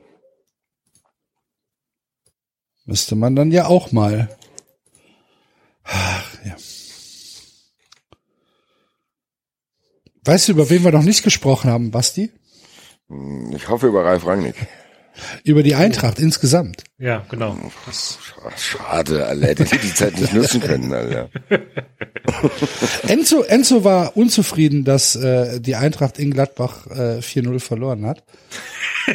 Müsste 2.85 3.17
man 3.17 3.35
dann 3.35 3.51
ja 3.51 3.67
auch 3.67 3.93
mal. 3.93 4.29
Ach, 5.85 6.35
ja. 6.45 6.55
Weißt 10.25 10.49
du, 10.49 10.53
über 10.53 10.69
wen 10.69 10.85
wir 10.85 10.93
noch 10.93 11.05
nicht 11.05 11.23
gesprochen 11.23 11.71
haben, 11.71 11.93
Basti? 11.93 12.31
Ich 13.53 13.69
hoffe 13.71 13.87
über 13.87 14.05
Ralf 14.05 14.27
Rangnick. 14.27 14.67
Über 15.45 15.63
die 15.63 15.75
Eintracht 15.75 16.19
insgesamt. 16.19 16.85
Ja, 16.99 17.25
genau. 17.31 17.57
Das 17.87 18.19
Schade, 18.57 19.27
Alter. 19.27 19.47
Hätte 19.47 19.63
ich 19.65 19.81
die 19.81 19.95
Zeit 19.95 20.19
nicht 20.19 20.33
nutzen 20.35 20.61
können, 20.61 20.93
Alter. 20.93 21.31
Enzo, 23.09 23.43
Enzo 23.43 23.85
war 23.85 24.17
unzufrieden, 24.17 24.85
dass 24.85 25.17
äh, 25.17 25.61
die 25.61 25.77
Eintracht 25.77 26.19
in 26.19 26.31
Gladbach 26.31 26.87
äh, 26.87 27.19
4-0 27.19 27.61
verloren 27.61 28.07
hat. 28.07 28.25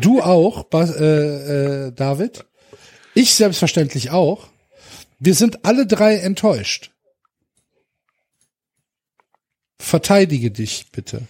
Du 0.00 0.22
auch, 0.22 0.64
Bas, 0.64 0.90
äh, 0.96 1.04
äh, 1.04 1.92
David. 1.92 2.46
Ich 3.14 3.34
selbstverständlich 3.34 4.10
auch. 4.10 4.48
Wir 5.18 5.34
sind 5.34 5.66
alle 5.66 5.86
drei 5.86 6.16
enttäuscht. 6.16 6.92
Verteidige 9.78 10.50
dich, 10.50 10.86
bitte. 10.92 11.26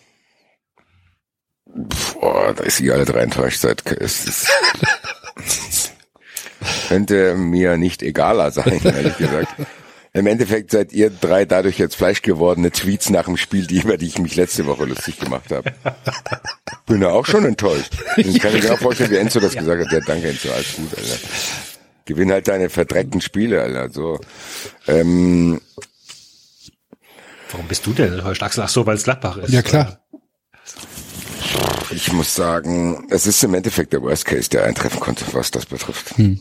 Boah, 1.75 2.53
da 2.55 2.65
ist 2.65 2.81
ihr 2.81 2.95
alle 2.95 3.05
drei 3.05 3.21
enttäuscht 3.21 3.65
ist, 3.65 4.49
könnte 6.89 7.35
mir 7.35 7.77
nicht 7.77 8.03
egaler 8.03 8.51
sein, 8.51 8.81
ehrlich 8.85 9.17
gesagt. 9.17 9.49
Im 10.15 10.27
Endeffekt 10.27 10.71
seid 10.71 10.93
ihr 10.93 11.09
drei 11.09 11.47
dadurch 11.47 11.79
jetzt 11.79 11.97
Fleisch 11.97 12.21
gewordene 12.21 12.71
Tweets 12.71 13.09
nach 13.09 13.25
dem 13.25 13.39
Spiel, 13.39 13.67
die, 13.67 13.81
über 13.81 13.97
die 13.97 14.09
ich 14.09 14.19
mich 14.19 14.37
letzte 14.37 14.67
Woche 14.67 14.85
lustig 14.85 15.19
gemacht 15.19 15.51
habe. 15.51 15.73
Bin 16.85 17.01
ja 17.01 17.09
auch 17.09 17.25
schon 17.25 17.47
enttäuscht. 17.47 17.95
Ich 18.19 18.39
kann 18.39 18.53
mir 18.53 18.61
genau 18.61 18.77
vorstellen, 18.77 19.11
wie 19.11 19.17
Enzo 19.17 19.41
das 19.41 19.55
gesagt 19.55 19.87
hat. 19.87 19.91
Ja, 19.91 20.01
danke 20.07 20.29
Enzo, 20.29 20.53
alles 20.53 20.77
gut, 20.77 20.91
Alter. 20.99 21.19
Gewinn 22.05 22.31
halt 22.31 22.47
deine 22.47 22.69
verdreckten 22.69 23.23
Spiele, 23.23 23.63
Alter. 23.63 23.91
So. 23.91 24.21
Ähm, 24.87 25.63
Warum 27.51 27.69
bist 27.69 27.87
du 27.87 27.95
denn 27.95 28.13
enttäuscht? 28.13 28.43
Ach 28.43 28.69
so, 28.69 28.85
weil 28.85 28.97
es 28.97 29.05
Gladbach 29.05 29.39
ist. 29.39 29.51
Ja, 29.51 29.63
klar. 29.63 29.99
Ich 31.91 32.13
muss 32.13 32.35
sagen, 32.35 33.07
es 33.11 33.27
ist 33.27 33.43
im 33.45 33.55
Endeffekt 33.55 33.93
der 33.93 34.03
Worst 34.03 34.25
Case, 34.25 34.49
der 34.49 34.65
eintreffen 34.65 35.01
konnte, 35.01 35.25
was 35.33 35.51
das 35.51 35.67
betrifft. 35.67 36.17
Hm. 36.17 36.39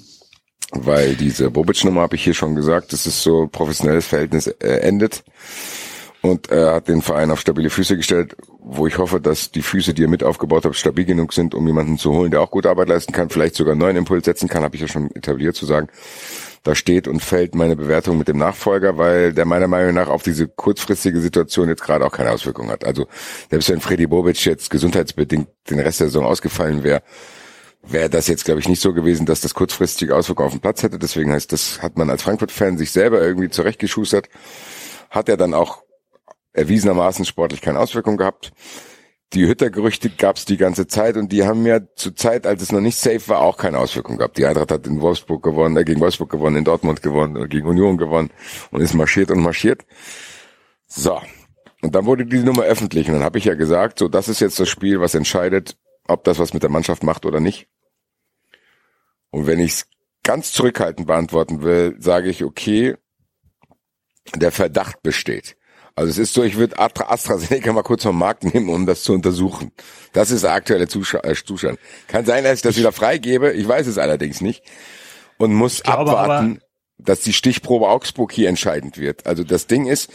Weil 0.72 1.16
diese 1.16 1.52
Bobic-Nummer, 1.52 2.02
habe 2.02 2.16
ich 2.16 2.24
hier 2.24 2.34
schon 2.34 2.56
gesagt, 2.56 2.94
das 2.94 3.06
ist 3.06 3.22
so 3.22 3.48
professionelles 3.48 4.08
Verhältnis 4.08 4.48
äh, 4.48 4.80
endet. 4.82 5.24
Und 6.22 6.50
er 6.50 6.76
hat 6.76 6.88
den 6.88 7.02
Verein 7.02 7.32
auf 7.32 7.42
stabile 7.42 7.72
Füße 7.72 7.98
gestellt, 7.98 8.36
wo 8.60 8.86
ich 8.86 8.98
hoffe, 9.00 9.20
dass 9.20 9.52
die 9.52 9.64
Füße, 9.64 9.94
die 9.94 10.04
er 10.04 10.08
mit 10.08 10.24
aufgebaut 10.24 10.66
hat, 10.66 10.76
stabil 10.76 11.04
genug 11.04 11.34
sind, 11.34 11.56
um 11.56 11.66
jemanden 11.66 11.98
zu 11.98 12.12
holen, 12.12 12.30
der 12.30 12.42
auch 12.42 12.52
gut 12.52 12.68
Arbeit 12.68 12.90
leisten 12.90 13.12
kann, 13.12 13.30
vielleicht 13.30 13.56
sogar 13.56 13.72
einen 13.72 13.82
neuen 13.82 13.98
Impuls 13.98 14.26
setzen 14.26 14.48
kann, 14.48 14.64
habe 14.64 14.76
ich 14.76 14.82
ja 14.82 14.88
schon 14.88 15.10
etabliert 15.16 15.56
zu 15.56 15.66
sagen. 15.66 15.88
Da 16.64 16.76
steht 16.76 17.08
und 17.08 17.22
fällt 17.22 17.56
meine 17.56 17.76
Bewertung 17.76 18.20
mit 18.20 18.28
dem 18.28 18.38
Nachfolger, 18.38 18.98
weil 18.98 19.34
der 19.34 19.46
meiner 19.46 19.68
Meinung 19.68 19.96
nach 19.96 20.10
auf 20.10 20.22
diese 20.22 20.48
kurzfristige 20.48 21.20
Situation 21.20 21.70
jetzt 21.70 21.82
gerade 21.82 22.06
auch 22.06 22.12
keine 22.12 22.32
Auswirkung 22.32 22.70
hat. 22.70 22.86
Also 22.86 23.08
selbst 23.50 23.70
wenn 23.70 23.82
Freddy 23.82 24.06
Bobic 24.06 24.46
jetzt 24.46 24.70
gesundheitsbedingt 24.70 25.48
den 25.70 25.80
Rest 25.80 26.02
der 26.02 26.08
Saison 26.08 26.26
ausgefallen 26.26 26.84
wäre, 26.84 27.02
wäre 27.82 28.10
das 28.10 28.28
jetzt, 28.28 28.46
glaube 28.46 28.60
ich, 28.60 28.70
nicht 28.70 28.82
so 28.82 28.94
gewesen, 28.94 29.26
dass 29.26 29.42
das 29.42 29.56
kurzfristige 29.56 30.16
Auswirkungen 30.16 30.48
auf 30.48 30.54
den 30.54 30.62
Platz 30.62 30.84
hätte. 30.84 31.00
Deswegen 31.00 31.32
heißt, 31.32 31.52
das 31.52 31.82
hat 31.82 31.98
man 31.98 32.12
als 32.12 32.22
Frankfurt-Fan 32.22 32.78
sich 32.78 32.92
selber 32.92 33.22
irgendwie 33.22 33.50
zurechtgeschustert. 33.50 34.30
Hat 35.10 35.30
er 35.30 35.38
dann 35.38 35.56
auch 35.56 35.84
erwiesenermaßen 36.54 37.26
sportlich 37.26 37.62
keine 37.62 37.80
Auswirkung 37.80 38.18
gehabt. 38.18 38.52
Die 39.34 39.48
Hüttergerüchte 39.48 40.10
gab 40.10 40.36
es 40.36 40.44
die 40.44 40.58
ganze 40.58 40.88
Zeit 40.88 41.16
und 41.16 41.32
die 41.32 41.46
haben 41.46 41.66
ja 41.66 41.80
zur 41.96 42.16
Zeit, 42.16 42.46
als 42.46 42.62
es 42.62 42.74
noch 42.74 42.82
nicht 42.82 42.98
safe 42.98 43.30
war, 43.30 43.40
auch 43.40 43.56
keine 43.56 43.80
Auswirkung 43.80 44.18
gehabt. 44.18 44.38
Die 44.38 44.46
Eintracht 44.46 44.72
hat 44.72 44.86
in 44.88 45.00
Wolfsburg 45.00 45.42
gewonnen, 45.42 45.78
äh, 45.78 45.86
gegen 45.86 46.02
Wolfsburg 46.02 46.30
gewonnen, 46.30 46.58
in 46.58 46.66
Dortmund 46.66 47.02
gewonnen, 47.02 47.38
äh, 47.38 47.48
gegen 47.48 47.68
Union 47.68 47.98
gewonnen 47.98 48.30
und 48.72 48.82
ist 48.82 48.94
marschiert 48.94 49.32
und 49.32 49.40
marschiert. 49.40 49.86
So. 50.86 51.22
Und 51.82 51.96
dann 51.96 52.06
wurde 52.06 52.26
die 52.26 52.40
Nummer 52.40 52.64
öffentlich 52.64 53.08
und 53.08 53.14
dann 53.14 53.24
habe 53.24 53.38
ich 53.38 53.46
ja 53.46 53.56
gesagt, 53.56 54.00
so 54.00 54.10
das 54.10 54.28
ist 54.28 54.42
jetzt 54.42 54.60
das 54.60 54.68
Spiel, 54.68 55.00
was 55.00 55.16
entscheidet, 55.16 55.78
ob 56.08 56.26
das 56.26 56.38
was 56.38 56.54
mit 56.54 56.64
der 56.64 56.70
Mannschaft 56.70 57.04
macht 57.04 57.26
oder 57.26 57.40
nicht. 57.40 57.70
Und 59.30 59.48
wenn 59.48 59.60
ich 59.60 59.72
es 59.72 59.88
ganz 60.24 60.52
zurückhaltend 60.52 61.08
beantworten 61.08 61.64
will, 61.64 61.96
sage 62.00 62.30
ich, 62.30 62.44
okay, 62.44 62.98
der 64.36 64.52
Verdacht 64.52 65.02
besteht. 65.02 65.56
Also 65.96 66.10
es 66.10 66.18
ist 66.18 66.34
so, 66.34 66.44
ich 66.44 66.56
würde 66.58 66.80
AstraZeneca 66.80 67.74
mal 67.74 67.84
kurz 67.84 68.04
vom 68.04 68.18
Markt 68.18 68.44
nehmen, 68.44 68.70
um 68.70 68.86
das 68.86 69.04
zu 69.04 69.14
untersuchen. 69.14 69.72
Das 70.14 70.32
ist 70.32 70.44
der 70.44 70.54
aktuelle 70.54 70.86
äh, 70.86 71.36
Zustand. 71.36 71.80
Kann 72.08 72.26
sein, 72.26 72.44
dass 72.44 72.56
ich 72.56 72.62
das 72.62 72.78
wieder 72.78 72.92
freigebe. 72.92 73.52
Ich 73.52 73.68
weiß 73.68 73.88
es 73.88 73.98
allerdings 73.98 74.42
nicht. 74.42 74.64
Und 75.38 75.54
muss 75.54 75.84
abwarten, 75.84 76.62
dass 76.98 77.22
die 77.22 77.34
Stichprobe 77.34 77.90
Augsburg 77.90 78.32
hier 78.32 78.48
entscheidend 78.48 78.98
wird. 78.98 79.26
Also 79.26 79.44
das 79.44 79.68
Ding 79.68 79.88
ist, 79.88 80.12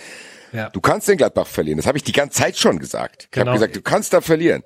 ja. 0.52 0.70
du 0.70 0.80
kannst 0.80 1.08
den 1.08 1.18
Gladbach 1.18 1.46
verlieren. 1.46 1.78
Das 1.78 1.86
habe 1.86 1.98
ich 1.98 2.04
die 2.04 2.12
ganze 2.12 2.38
Zeit 2.38 2.56
schon 2.56 2.78
gesagt. 2.78 3.24
Ich 3.24 3.30
genau. 3.32 3.46
habe 3.46 3.58
gesagt, 3.58 3.76
du 3.76 3.82
kannst 3.82 4.12
da 4.12 4.20
verlieren. 4.20 4.62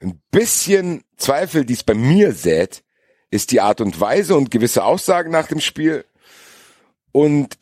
Ein 0.00 0.20
bisschen 0.30 1.02
Zweifel, 1.16 1.64
die 1.64 1.74
es 1.74 1.82
bei 1.82 1.94
mir 1.94 2.32
sät, 2.32 2.84
ist 3.30 3.50
die 3.50 3.60
Art 3.60 3.80
und 3.80 4.00
Weise 4.00 4.36
und 4.36 4.50
gewisse 4.50 4.84
Aussagen 4.84 5.30
nach 5.30 5.48
dem 5.48 5.60
Spiel. 5.60 6.04
Und 7.10 7.58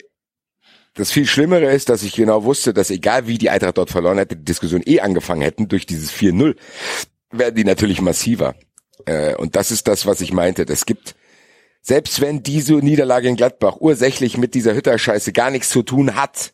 das 0.95 1.11
viel 1.11 1.27
Schlimmere 1.27 1.73
ist, 1.73 1.89
dass 1.89 2.03
ich 2.03 2.15
genau 2.15 2.45
wusste, 2.45 2.75
dass 2.75 2.91
egal 2.91 3.27
wie 3.27 3.39
die 3.39 3.51
Eintracht 3.51 3.79
dort 3.79 3.91
verloren 3.91 4.19
hätte, 4.19 4.37
die 4.37 4.45
Diskussion 4.45 4.83
eh 4.85 5.01
angefangen 5.01 5.43
hätten 5.43 5.69
durch 5.69 5.87
dieses 5.87 6.13
4-0, 6.13 6.55
werden 7.31 7.55
die 7.55 7.65
natürlich 7.65 8.01
massiver. 8.01 8.55
Äh, 9.07 9.35
und 9.37 9.57
das 9.57 9.71
ist 9.71 9.89
das, 9.89 10.07
was 10.07 10.21
ich 10.21 10.33
meinte. 10.33 10.65
Es 10.69 10.85
gibt, 10.85 11.15
selbst 11.81 12.21
wenn 12.21 12.43
diese 12.43 12.75
Niederlage 12.75 13.29
in 13.29 13.37
Gladbach 13.37 13.77
ursächlich 13.81 14.37
mit 14.37 14.55
dieser 14.55 14.75
Hütter-Scheiße 14.75 15.33
gar 15.33 15.51
nichts 15.51 15.71
zu 15.71 15.83
tun 15.83 16.15
hat, 16.15 16.53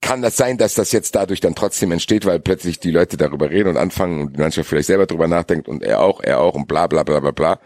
kann 0.00 0.22
das 0.22 0.36
sein, 0.36 0.58
dass 0.58 0.74
das 0.74 0.92
jetzt 0.92 1.14
dadurch 1.14 1.40
dann 1.40 1.54
trotzdem 1.54 1.90
entsteht, 1.92 2.24
weil 2.24 2.38
plötzlich 2.40 2.78
die 2.78 2.90
Leute 2.90 3.16
darüber 3.16 3.50
reden 3.50 3.70
und 3.70 3.76
anfangen 3.76 4.20
und 4.20 4.36
die 4.36 4.40
Mannschaft 4.40 4.68
vielleicht 4.68 4.86
selber 4.86 5.06
darüber 5.06 5.28
nachdenkt 5.28 5.68
und 5.68 5.82
er 5.82 6.00
auch, 6.00 6.20
er 6.20 6.40
auch 6.40 6.54
und 6.54 6.68
bla 6.68 6.86
bla 6.86 7.02
bla 7.02 7.20
bla 7.20 7.32
bla. 7.32 7.60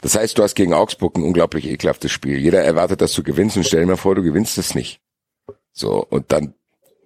Das 0.00 0.16
heißt, 0.16 0.36
du 0.36 0.42
hast 0.42 0.54
gegen 0.54 0.74
Augsburg 0.74 1.16
ein 1.16 1.22
unglaublich 1.22 1.66
ekelhaftes 1.66 2.10
Spiel. 2.10 2.38
Jeder 2.38 2.62
erwartet, 2.62 3.00
dass 3.00 3.12
du 3.12 3.22
gewinnst 3.22 3.56
und 3.56 3.64
stell 3.64 3.80
dir 3.80 3.86
mal 3.86 3.96
vor, 3.96 4.16
du 4.16 4.22
gewinnst 4.22 4.58
es 4.58 4.74
nicht. 4.74 5.00
So, 5.72 6.04
und 6.04 6.32
dann, 6.32 6.54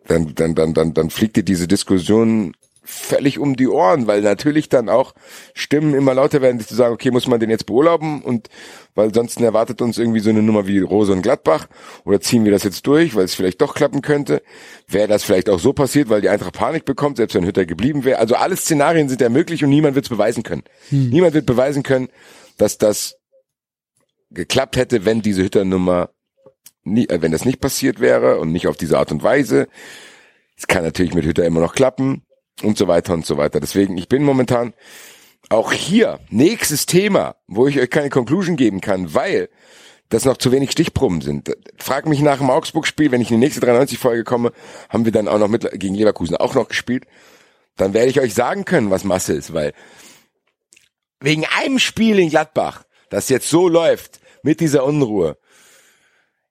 dann, 0.06 0.34
dann, 0.34 0.54
dann, 0.54 0.72
dann, 0.72 0.94
dann 0.94 1.10
fliegt 1.10 1.36
dir 1.36 1.44
diese 1.44 1.68
Diskussion 1.68 2.54
völlig 2.86 3.38
um 3.38 3.56
die 3.56 3.68
Ohren, 3.68 4.06
weil 4.06 4.22
natürlich 4.22 4.68
dann 4.68 4.88
auch 4.88 5.14
Stimmen 5.54 5.94
immer 5.94 6.14
lauter 6.14 6.40
werden, 6.40 6.58
die 6.58 6.66
zu 6.66 6.74
sagen, 6.74 6.94
okay, 6.94 7.10
muss 7.10 7.26
man 7.26 7.40
den 7.40 7.50
jetzt 7.50 7.66
beurlauben 7.66 8.22
und 8.22 8.48
weil 8.94 9.12
sonst 9.12 9.40
erwartet 9.40 9.82
uns 9.82 9.98
irgendwie 9.98 10.20
so 10.20 10.30
eine 10.30 10.42
Nummer 10.42 10.66
wie 10.66 10.78
Rose 10.78 11.12
und 11.12 11.22
Gladbach 11.22 11.66
oder 12.04 12.20
ziehen 12.20 12.44
wir 12.44 12.52
das 12.52 12.62
jetzt 12.62 12.86
durch, 12.86 13.14
weil 13.14 13.24
es 13.24 13.34
vielleicht 13.34 13.60
doch 13.60 13.74
klappen 13.74 14.02
könnte. 14.02 14.42
Wäre 14.88 15.08
das 15.08 15.24
vielleicht 15.24 15.50
auch 15.50 15.58
so 15.58 15.72
passiert, 15.72 16.08
weil 16.08 16.22
die 16.22 16.28
Eintracht 16.28 16.54
Panik 16.54 16.84
bekommt, 16.84 17.16
selbst 17.18 17.34
wenn 17.34 17.44
Hütter 17.44 17.66
geblieben 17.66 18.04
wäre. 18.04 18.18
Also 18.18 18.36
alle 18.36 18.56
Szenarien 18.56 19.08
sind 19.08 19.20
ja 19.20 19.28
möglich 19.28 19.64
und 19.64 19.70
niemand 19.70 19.96
wird 19.96 20.06
es 20.06 20.10
beweisen 20.10 20.42
können. 20.42 20.62
Hm. 20.88 21.10
Niemand 21.10 21.34
wird 21.34 21.46
beweisen 21.46 21.82
können, 21.82 22.08
dass 22.56 22.78
das 22.78 23.16
geklappt 24.30 24.76
hätte, 24.76 25.04
wenn 25.04 25.22
diese 25.22 25.42
Hütter-Nummer, 25.42 26.10
nie, 26.84 27.08
äh, 27.08 27.20
wenn 27.20 27.32
das 27.32 27.44
nicht 27.44 27.60
passiert 27.60 28.00
wäre 28.00 28.38
und 28.38 28.52
nicht 28.52 28.66
auf 28.68 28.76
diese 28.76 28.98
Art 28.98 29.10
und 29.10 29.22
Weise. 29.22 29.68
Es 30.56 30.66
kann 30.66 30.84
natürlich 30.84 31.14
mit 31.14 31.24
Hütter 31.24 31.44
immer 31.44 31.60
noch 31.60 31.74
klappen 31.74 32.25
und 32.62 32.78
so 32.78 32.88
weiter 32.88 33.14
und 33.14 33.26
so 33.26 33.36
weiter. 33.36 33.60
Deswegen, 33.60 33.96
ich 33.96 34.08
bin 34.08 34.22
momentan 34.22 34.74
auch 35.48 35.72
hier 35.72 36.20
nächstes 36.30 36.86
Thema, 36.86 37.36
wo 37.46 37.66
ich 37.66 37.78
euch 37.78 37.90
keine 37.90 38.10
Conclusion 38.10 38.56
geben 38.56 38.80
kann, 38.80 39.14
weil 39.14 39.48
das 40.08 40.24
noch 40.24 40.36
zu 40.36 40.52
wenig 40.52 40.70
Stichproben 40.70 41.20
sind. 41.20 41.56
Frag 41.78 42.06
mich 42.06 42.20
nach 42.20 42.38
dem 42.38 42.50
Augsburg-Spiel, 42.50 43.10
wenn 43.10 43.20
ich 43.20 43.30
in 43.30 43.40
die 43.40 43.46
nächste 43.46 43.64
93-Folge 43.64 44.24
komme, 44.24 44.52
haben 44.88 45.04
wir 45.04 45.12
dann 45.12 45.28
auch 45.28 45.38
noch 45.38 45.48
mit, 45.48 45.68
gegen 45.78 45.94
Leverkusen 45.94 46.36
auch 46.36 46.54
noch 46.54 46.68
gespielt. 46.68 47.06
Dann 47.76 47.92
werde 47.92 48.10
ich 48.10 48.20
euch 48.20 48.34
sagen 48.34 48.64
können, 48.64 48.90
was 48.90 49.04
Masse 49.04 49.34
ist, 49.34 49.52
weil 49.52 49.72
wegen 51.20 51.44
einem 51.44 51.78
Spiel 51.78 52.18
in 52.18 52.30
Gladbach, 52.30 52.84
das 53.10 53.28
jetzt 53.28 53.48
so 53.48 53.68
läuft, 53.68 54.20
mit 54.42 54.60
dieser 54.60 54.84
Unruhe, 54.84 55.36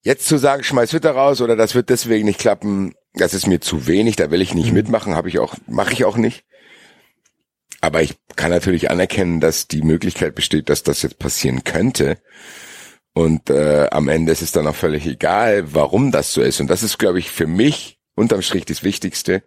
jetzt 0.02 0.27
zu 0.27 0.38
sagen, 0.38 0.64
schmeiß 0.64 0.94
Hütter 0.94 1.11
raus 1.11 1.41
oder 1.41 1.56
das 1.56 1.76
wird 1.76 1.90
deswegen 1.90 2.26
nicht 2.26 2.40
klappen, 2.40 2.94
das 3.16 3.34
ist 3.34 3.48
mir 3.48 3.62
zu 3.62 3.88
wenig, 3.88 4.16
da 4.16 4.32
will 4.32 4.42
ich 4.42 4.54
nicht 4.54 4.70
mhm. 4.70 4.76
mitmachen, 4.76 5.16
habe 5.16 5.30
ich 5.30 5.40
auch, 5.40 5.56
mache 5.68 5.94
ich 5.94 6.06
auch 6.06 6.18
nicht. 6.18 6.44
Aber 7.82 8.02
ich 8.02 8.16
kann 8.36 8.52
natürlich 8.52 8.90
anerkennen, 8.90 9.40
dass 9.40 9.68
die 9.68 9.82
Möglichkeit 9.82 10.36
besteht, 10.36 10.70
dass 10.70 10.84
das 10.84 11.02
jetzt 11.02 11.20
passieren 11.20 11.64
könnte. 11.64 12.18
Und 13.14 13.50
äh, 13.50 13.88
am 13.92 14.10
Ende 14.10 14.32
ist 14.32 14.42
es 14.42 14.52
dann 14.52 14.68
auch 14.68 14.76
völlig 14.76 15.06
egal, 15.06 15.74
warum 15.74 16.12
das 16.12 16.34
so 16.34 16.42
ist. 16.42 16.60
Und 16.60 16.68
das 16.68 16.84
ist, 16.84 16.98
glaube 16.98 17.20
ich, 17.20 17.32
für 17.32 17.48
mich 17.48 18.00
unterm 18.16 18.42
Strich 18.42 18.66
das 18.66 18.84
Wichtigste. 18.84 19.44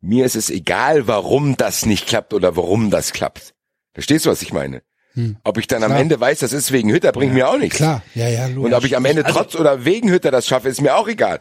Mir 0.00 0.26
ist 0.26 0.36
es 0.36 0.50
egal, 0.50 1.06
warum 1.06 1.56
das 1.56 1.86
nicht 1.86 2.06
klappt 2.06 2.34
oder 2.34 2.56
warum 2.56 2.90
das 2.90 3.12
klappt. 3.12 3.54
Verstehst 3.94 4.26
du, 4.26 4.30
was 4.30 4.42
ich 4.42 4.52
meine? 4.52 4.82
Hm. 5.14 5.36
Ob 5.42 5.58
ich 5.58 5.66
dann 5.66 5.80
klar. 5.80 5.90
am 5.90 5.96
Ende 5.96 6.20
weiß, 6.20 6.40
das 6.40 6.52
ist 6.52 6.72
wegen 6.72 6.90
Hütter, 6.90 7.12
bringt 7.12 7.32
ja, 7.32 7.44
mir 7.44 7.48
auch 7.48 7.58
nichts. 7.58 7.76
Klar, 7.76 8.02
ja, 8.14 8.28
ja, 8.28 8.46
logisch. 8.46 8.64
Und 8.64 8.74
ob 8.74 8.84
ich 8.84 8.96
am 8.96 9.04
Ende 9.04 9.24
also, 9.24 9.38
trotz 9.38 9.54
oder 9.56 9.84
wegen 9.84 10.10
Hütter 10.10 10.30
das 10.30 10.46
schaffe, 10.46 10.68
ist 10.68 10.80
mir 10.80 10.96
auch 10.96 11.08
egal. 11.08 11.40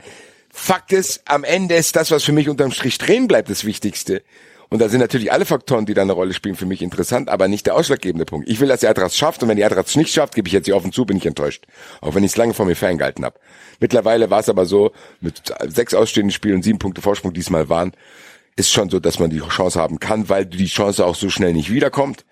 Fakt 0.51 0.91
ist, 0.93 1.21
am 1.25 1.43
Ende 1.43 1.75
ist 1.75 1.95
das, 1.95 2.11
was 2.11 2.23
für 2.23 2.31
mich 2.31 2.49
unterm 2.49 2.71
Strich 2.71 2.97
drehen 2.97 3.27
bleibt, 3.27 3.49
das 3.49 3.65
Wichtigste. 3.65 4.23
Und 4.69 4.79
da 4.79 4.89
sind 4.89 4.99
natürlich 4.99 5.31
alle 5.31 5.45
Faktoren, 5.45 5.87
die 5.87 5.95
da 5.95 6.03
eine 6.03 6.13
Rolle 6.13 6.33
spielen, 6.33 6.55
für 6.55 6.67
mich 6.67 6.83
interessant, 6.83 7.27
aber 7.29 7.47
nicht 7.47 7.65
der 7.65 7.75
ausschlaggebende 7.75 8.25
Punkt. 8.25 8.47
Ich 8.47 8.59
will, 8.59 8.67
dass 8.67 8.81
die 8.81 8.87
Eintracht 8.87 9.15
schafft 9.15 9.41
und 9.41 9.49
wenn 9.49 9.57
die 9.57 9.63
es 9.63 9.95
nicht 9.95 10.13
schafft, 10.13 10.35
gebe 10.35 10.47
ich 10.47 10.53
jetzt 10.53 10.65
hier 10.65 10.75
offen 10.75 10.91
zu, 10.91 11.05
bin 11.05 11.17
ich 11.17 11.25
enttäuscht. 11.25 11.65
Auch 12.01 12.13
wenn 12.13 12.23
ich 12.23 12.31
es 12.31 12.37
lange 12.37 12.53
vor 12.53 12.67
mir 12.67 12.75
ferngehalten 12.75 13.25
habe. 13.25 13.39
Mittlerweile 13.79 14.29
war 14.29 14.41
es 14.41 14.49
aber 14.49 14.67
so, 14.67 14.91
mit 15.21 15.41
sechs 15.67 15.95
ausstehenden 15.95 16.31
Spielen 16.31 16.55
und 16.55 16.63
sieben 16.63 16.77
Punkte 16.77 17.01
Vorsprung 17.01 17.33
diesmal 17.33 17.67
waren, 17.67 17.93
ist 18.55 18.71
schon 18.71 18.89
so, 18.89 18.99
dass 18.99 19.17
man 19.17 19.31
die 19.31 19.39
Chance 19.39 19.79
haben 19.79 19.99
kann, 19.99 20.29
weil 20.29 20.45
die 20.45 20.67
Chance 20.67 21.03
auch 21.03 21.15
so 21.15 21.31
schnell 21.31 21.53
nicht 21.53 21.71
wiederkommt. 21.71 22.25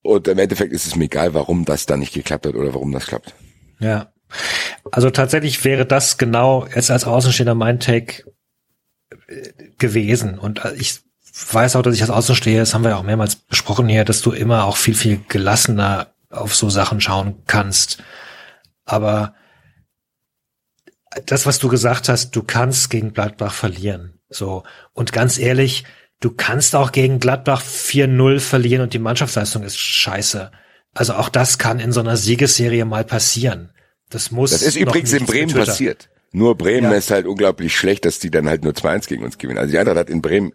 Und 0.00 0.28
im 0.28 0.38
Endeffekt 0.38 0.72
ist 0.72 0.86
es 0.86 0.96
mir 0.96 1.06
egal, 1.06 1.34
warum 1.34 1.64
das 1.66 1.84
da 1.84 1.96
nicht 1.96 2.14
geklappt 2.14 2.46
hat 2.46 2.54
oder 2.54 2.72
warum 2.72 2.92
das 2.92 3.06
klappt. 3.06 3.34
Ja. 3.80 4.12
Also 4.90 5.10
tatsächlich 5.10 5.64
wäre 5.64 5.86
das 5.86 6.18
genau 6.18 6.66
jetzt 6.66 6.90
als 6.90 7.04
Außenstehender 7.04 7.54
mein 7.54 7.80
Take 7.80 8.24
äh, 9.28 9.52
gewesen. 9.78 10.38
Und 10.38 10.64
äh, 10.64 10.74
ich 10.74 11.00
weiß 11.50 11.76
auch, 11.76 11.82
dass 11.82 11.94
ich 11.94 12.02
als 12.02 12.10
Außensteher, 12.10 12.60
das 12.60 12.74
haben 12.74 12.82
wir 12.82 12.90
ja 12.90 12.96
auch 12.96 13.02
mehrmals 13.02 13.36
besprochen 13.36 13.88
hier, 13.88 14.04
dass 14.04 14.22
du 14.22 14.32
immer 14.32 14.64
auch 14.64 14.76
viel, 14.76 14.94
viel 14.94 15.20
gelassener 15.28 16.08
auf 16.30 16.54
so 16.54 16.70
Sachen 16.70 17.00
schauen 17.00 17.42
kannst. 17.46 18.02
Aber 18.84 19.34
das, 21.24 21.46
was 21.46 21.58
du 21.58 21.68
gesagt 21.68 22.08
hast, 22.08 22.34
du 22.36 22.42
kannst 22.42 22.90
gegen 22.90 23.12
Gladbach 23.12 23.52
verlieren. 23.52 24.18
So. 24.28 24.64
Und 24.92 25.12
ganz 25.12 25.38
ehrlich, 25.38 25.84
du 26.20 26.30
kannst 26.30 26.74
auch 26.74 26.92
gegen 26.92 27.20
Gladbach 27.20 27.62
4-0 27.62 28.40
verlieren 28.40 28.82
und 28.82 28.92
die 28.92 28.98
Mannschaftsleistung 28.98 29.62
ist 29.62 29.78
scheiße. 29.78 30.50
Also 30.94 31.14
auch 31.14 31.28
das 31.28 31.58
kann 31.58 31.78
in 31.78 31.92
so 31.92 32.00
einer 32.00 32.16
Siegesserie 32.16 32.84
mal 32.84 33.04
passieren. 33.04 33.72
Das 34.10 34.30
muss. 34.30 34.50
Das 34.50 34.62
ist 34.62 34.76
übrigens 34.76 35.12
in 35.12 35.26
Bremen 35.26 35.52
passiert. 35.52 36.08
Nur 36.32 36.56
Bremen 36.56 36.90
ja. 36.90 36.96
ist 36.96 37.10
halt 37.10 37.26
unglaublich 37.26 37.76
schlecht, 37.76 38.04
dass 38.04 38.18
die 38.18 38.30
dann 38.30 38.48
halt 38.48 38.62
nur 38.62 38.72
2-1 38.72 39.08
gegen 39.08 39.24
uns 39.24 39.38
gewinnen. 39.38 39.58
Also 39.58 39.72
die 39.72 39.78
Eintracht 39.78 39.96
hat 39.96 40.10
in 40.10 40.22
Bremen 40.22 40.52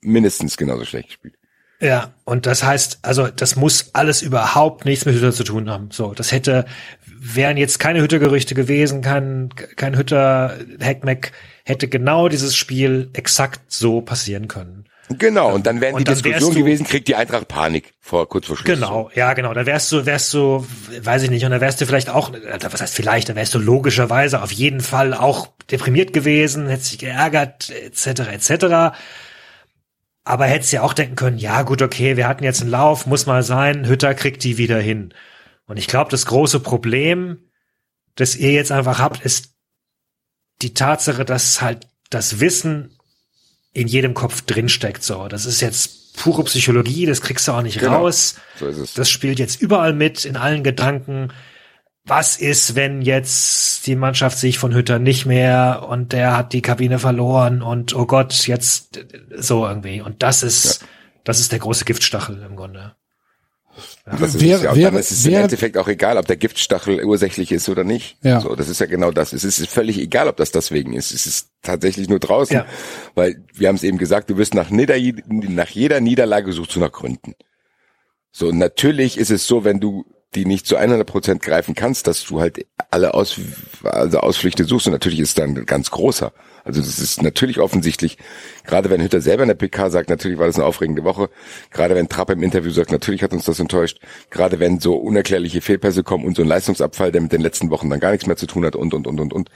mindestens 0.00 0.56
genauso 0.56 0.84
schlecht 0.84 1.08
gespielt. 1.08 1.34
Ja, 1.80 2.14
und 2.24 2.46
das 2.46 2.64
heißt, 2.64 3.00
also 3.02 3.28
das 3.28 3.56
muss 3.56 3.90
alles 3.92 4.22
überhaupt 4.22 4.84
nichts 4.84 5.04
mit 5.04 5.14
Hütter 5.14 5.32
zu 5.32 5.44
tun 5.44 5.68
haben. 5.68 5.90
So, 5.90 6.14
das 6.14 6.32
hätte, 6.32 6.64
wären 7.06 7.56
jetzt 7.56 7.78
keine 7.78 8.00
Hütter-Gerüchte 8.00 8.54
gewesen, 8.54 9.02
kein, 9.02 9.50
kein 9.76 9.96
Hütter-Hackmack, 9.96 11.32
hätte 11.64 11.88
genau 11.88 12.28
dieses 12.28 12.56
Spiel 12.56 13.10
exakt 13.12 13.60
so 13.72 14.00
passieren 14.00 14.48
können. 14.48 14.86
Genau, 15.10 15.52
und 15.54 15.66
dann 15.66 15.80
wären 15.80 15.96
die 15.98 16.04
dann 16.04 16.14
Diskussion 16.14 16.54
gewesen, 16.54 16.86
kriegt 16.86 17.08
die 17.08 17.14
Eintracht 17.14 17.46
Panik 17.46 17.92
vor 18.00 18.28
kurz 18.28 18.46
vor 18.46 18.56
Schluss. 18.56 18.66
Genau, 18.66 19.10
ja, 19.14 19.34
genau. 19.34 19.52
Da 19.52 19.66
wärst 19.66 19.92
du, 19.92 20.06
wärst 20.06 20.32
du, 20.32 20.66
weiß 21.00 21.24
ich 21.24 21.30
nicht, 21.30 21.44
und 21.44 21.50
da 21.50 21.60
wärst 21.60 21.80
du 21.80 21.86
vielleicht 21.86 22.08
auch, 22.08 22.32
was 22.32 22.80
heißt 22.80 22.94
vielleicht, 22.94 23.28
da 23.28 23.34
wärst 23.34 23.54
du 23.54 23.58
logischerweise 23.58 24.42
auf 24.42 24.50
jeden 24.50 24.80
Fall 24.80 25.12
auch 25.12 25.48
deprimiert 25.70 26.12
gewesen, 26.12 26.68
hättest 26.68 26.92
dich 26.92 26.98
geärgert, 27.00 27.70
etc., 27.70 28.06
etc. 28.32 28.96
Aber 30.24 30.46
hättest 30.46 30.72
ja 30.72 30.82
auch 30.82 30.94
denken 30.94 31.16
können, 31.16 31.38
ja 31.38 31.62
gut, 31.62 31.82
okay, 31.82 32.16
wir 32.16 32.26
hatten 32.26 32.44
jetzt 32.44 32.62
einen 32.62 32.70
Lauf, 32.70 33.06
muss 33.06 33.26
mal 33.26 33.42
sein, 33.42 33.86
Hütter 33.86 34.14
kriegt 34.14 34.42
die 34.42 34.56
wieder 34.56 34.78
hin. 34.78 35.12
Und 35.66 35.76
ich 35.76 35.86
glaube, 35.86 36.10
das 36.10 36.24
große 36.26 36.60
Problem, 36.60 37.50
das 38.14 38.36
ihr 38.36 38.52
jetzt 38.52 38.72
einfach 38.72 38.98
habt, 38.98 39.22
ist 39.22 39.54
die 40.62 40.72
Tatsache, 40.72 41.26
dass 41.26 41.60
halt 41.60 41.88
das 42.08 42.40
Wissen 42.40 42.93
in 43.74 43.88
jedem 43.88 44.14
Kopf 44.14 44.42
drinsteckt. 44.42 45.02
So, 45.02 45.28
das 45.28 45.44
ist 45.44 45.60
jetzt 45.60 46.16
pure 46.16 46.44
Psychologie, 46.44 47.06
das 47.06 47.20
kriegst 47.20 47.46
du 47.46 47.52
auch 47.52 47.62
nicht 47.62 47.80
genau. 47.80 47.98
raus. 47.98 48.36
So 48.58 48.68
ist 48.68 48.78
es. 48.78 48.94
Das 48.94 49.10
spielt 49.10 49.38
jetzt 49.38 49.60
überall 49.60 49.92
mit, 49.92 50.24
in 50.24 50.36
allen 50.36 50.62
Gedanken. 50.62 51.32
Was 52.06 52.36
ist, 52.36 52.76
wenn 52.76 53.02
jetzt 53.02 53.86
die 53.86 53.96
Mannschaft 53.96 54.38
sich 54.38 54.58
von 54.58 54.74
Hütter 54.74 54.98
nicht 54.98 55.26
mehr 55.26 55.86
und 55.88 56.12
der 56.12 56.36
hat 56.36 56.52
die 56.52 56.62
Kabine 56.62 56.98
verloren 56.98 57.62
und 57.62 57.94
oh 57.94 58.06
Gott, 58.06 58.46
jetzt 58.46 59.04
so 59.34 59.66
irgendwie. 59.66 60.00
Und 60.00 60.22
das 60.22 60.42
ist, 60.42 60.82
ja. 60.82 60.88
das 61.24 61.40
ist 61.40 61.50
der 61.50 61.58
große 61.58 61.84
Giftstachel 61.84 62.42
im 62.48 62.56
Grunde. 62.56 62.94
Ja, 64.06 64.16
das 64.16 64.40
wäre, 64.40 64.56
ist 64.56 64.64
ja 64.64 64.70
auch, 64.70 64.76
wäre, 64.76 64.90
dann 64.90 65.00
ist 65.00 65.10
es 65.10 65.24
wäre, 65.24 65.36
im 65.36 65.42
Endeffekt 65.44 65.76
auch 65.78 65.88
egal, 65.88 66.18
ob 66.18 66.26
der 66.26 66.36
Giftstachel 66.36 67.04
ursächlich 67.04 67.52
ist 67.52 67.68
oder 67.68 67.84
nicht. 67.84 68.16
Ja. 68.22 68.40
So, 68.40 68.54
das 68.54 68.68
ist 68.68 68.80
ja 68.80 68.86
genau 68.86 69.10
das. 69.10 69.32
Es 69.32 69.44
ist 69.44 69.66
völlig 69.68 69.98
egal, 69.98 70.28
ob 70.28 70.36
das 70.36 70.50
deswegen 70.50 70.92
ist. 70.92 71.12
Es 71.12 71.26
ist 71.26 71.48
tatsächlich 71.62 72.08
nur 72.08 72.18
draußen, 72.18 72.56
ja. 72.56 72.66
weil 73.14 73.42
wir 73.52 73.68
haben 73.68 73.76
es 73.76 73.82
eben 73.82 73.98
gesagt, 73.98 74.30
du 74.30 74.36
wirst 74.36 74.54
nach, 74.54 74.70
Nieder 74.70 74.96
nach 75.26 75.68
jeder 75.68 76.00
Niederlage 76.00 76.52
suchst 76.52 76.76
du 76.76 76.80
nach 76.80 76.92
Gründen. 76.92 77.34
So, 78.30 78.50
natürlich 78.50 79.18
ist 79.18 79.30
es 79.30 79.46
so, 79.46 79.64
wenn 79.64 79.80
du 79.80 80.04
die 80.34 80.44
nicht 80.44 80.66
zu 80.66 80.76
100 80.76 81.06
Prozent 81.06 81.42
greifen 81.42 81.74
kannst, 81.74 82.06
dass 82.06 82.24
du 82.24 82.40
halt 82.40 82.66
alle 82.90 83.14
Aus, 83.14 83.40
also 83.84 84.18
Ausflüchte 84.18 84.64
suchst 84.64 84.86
und 84.86 84.92
natürlich 84.92 85.20
ist 85.20 85.38
dann 85.38 85.66
ganz 85.66 85.90
großer. 85.90 86.32
Also 86.64 86.80
das 86.80 86.98
ist 86.98 87.22
natürlich 87.22 87.60
offensichtlich, 87.60 88.16
gerade 88.64 88.88
wenn 88.88 89.02
Hütter 89.02 89.20
selber 89.20 89.42
in 89.42 89.48
der 89.48 89.54
PK 89.54 89.90
sagt, 89.90 90.08
natürlich 90.08 90.38
war 90.38 90.46
das 90.46 90.56
eine 90.56 90.64
aufregende 90.64 91.04
Woche, 91.04 91.28
gerade 91.70 91.94
wenn 91.94 92.08
Trapp 92.08 92.30
im 92.30 92.42
Interview 92.42 92.70
sagt, 92.70 92.90
natürlich 92.90 93.22
hat 93.22 93.32
uns 93.32 93.44
das 93.44 93.60
enttäuscht, 93.60 94.00
gerade 94.30 94.58
wenn 94.60 94.80
so 94.80 94.96
unerklärliche 94.96 95.60
Fehlpässe 95.60 96.02
kommen 96.02 96.24
und 96.24 96.36
so 96.36 96.42
ein 96.42 96.48
Leistungsabfall, 96.48 97.12
der 97.12 97.20
mit 97.20 97.32
den 97.32 97.42
letzten 97.42 97.70
Wochen 97.70 97.90
dann 97.90 98.00
gar 98.00 98.12
nichts 98.12 98.26
mehr 98.26 98.36
zu 98.36 98.46
tun 98.46 98.64
hat 98.64 98.76
und, 98.76 98.94
und, 98.94 99.06
und, 99.06 99.20
und, 99.20 99.32
und. 99.34 99.50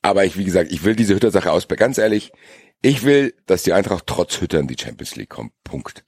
Aber 0.00 0.24
ich, 0.24 0.38
wie 0.38 0.44
gesagt, 0.44 0.72
ich 0.72 0.82
will 0.82 0.96
diese 0.96 1.14
Hütter-Sache 1.14 1.52
aus, 1.52 1.68
ganz 1.68 1.98
ehrlich, 1.98 2.32
ich 2.80 3.04
will, 3.04 3.34
dass 3.46 3.62
die 3.62 3.74
Eintracht 3.74 4.06
trotz 4.06 4.40
Hütter 4.40 4.60
in 4.60 4.68
die 4.68 4.76
Champions 4.80 5.16
League 5.16 5.28
kommt. 5.28 5.52
Punkt. 5.62 6.04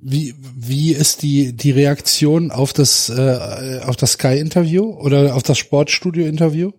Wie, 0.00 0.34
wie 0.38 0.92
ist 0.92 1.22
die, 1.22 1.54
die 1.54 1.70
Reaktion 1.70 2.50
auf 2.50 2.72
das, 2.72 3.08
äh, 3.08 3.80
auf 3.84 3.96
das 3.96 4.12
Sky-Interview 4.12 4.84
oder 4.84 5.34
auf 5.34 5.42
das 5.42 5.58
Sportstudio-Interview? 5.58 6.72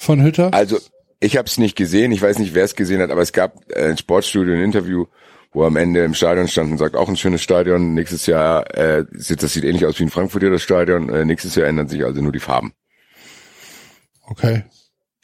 Von 0.00 0.22
Hütter? 0.22 0.54
Also, 0.54 0.78
Ich 1.20 1.36
habe 1.36 1.46
es 1.46 1.58
nicht 1.58 1.76
gesehen, 1.76 2.10
ich 2.10 2.22
weiß 2.22 2.38
nicht, 2.38 2.54
wer 2.54 2.64
es 2.64 2.74
gesehen 2.74 3.02
hat, 3.02 3.10
aber 3.10 3.20
es 3.20 3.34
gab 3.34 3.70
äh, 3.70 3.90
ein 3.90 3.98
Sportstudio 3.98 4.54
ein 4.54 4.62
Interview, 4.62 5.04
wo 5.52 5.64
am 5.64 5.76
Ende 5.76 6.02
im 6.02 6.14
Stadion 6.14 6.48
stand 6.48 6.72
und 6.72 6.78
sagt, 6.78 6.96
auch 6.96 7.10
ein 7.10 7.18
schönes 7.18 7.42
Stadion. 7.42 7.92
Nächstes 7.92 8.24
Jahr, 8.24 8.74
äh, 8.74 9.04
sieht, 9.12 9.42
das 9.42 9.52
sieht 9.52 9.64
ähnlich 9.64 9.84
aus 9.84 9.98
wie 9.98 10.04
in 10.04 10.10
Frankfurt 10.10 10.40
hier 10.40 10.50
das 10.50 10.62
Stadion. 10.62 11.10
Äh, 11.10 11.26
nächstes 11.26 11.54
Jahr 11.54 11.66
ändern 11.66 11.88
sich 11.88 12.02
also 12.02 12.22
nur 12.22 12.32
die 12.32 12.40
Farben. 12.40 12.72
Okay. 14.26 14.64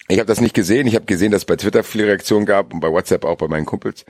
Ich 0.09 0.19
habe 0.19 0.27
das 0.27 0.43
nicht 0.43 0.55
gesehen. 0.55 0.87
Ich 0.87 0.95
habe 0.95 1.07
gesehen, 1.07 1.33
dass 1.33 1.43
es 1.43 1.47
bei 1.47 1.57
Twitter 1.57 1.83
viele 1.83 2.09
Reaktionen 2.09 2.45
gab 2.45 2.75
und 2.75 2.81
bei 2.81 2.93
WhatsApp 2.93 3.25
auch 3.25 3.39
bei 3.39 3.49
meinen 3.49 3.65
Kumpels. 3.65 4.05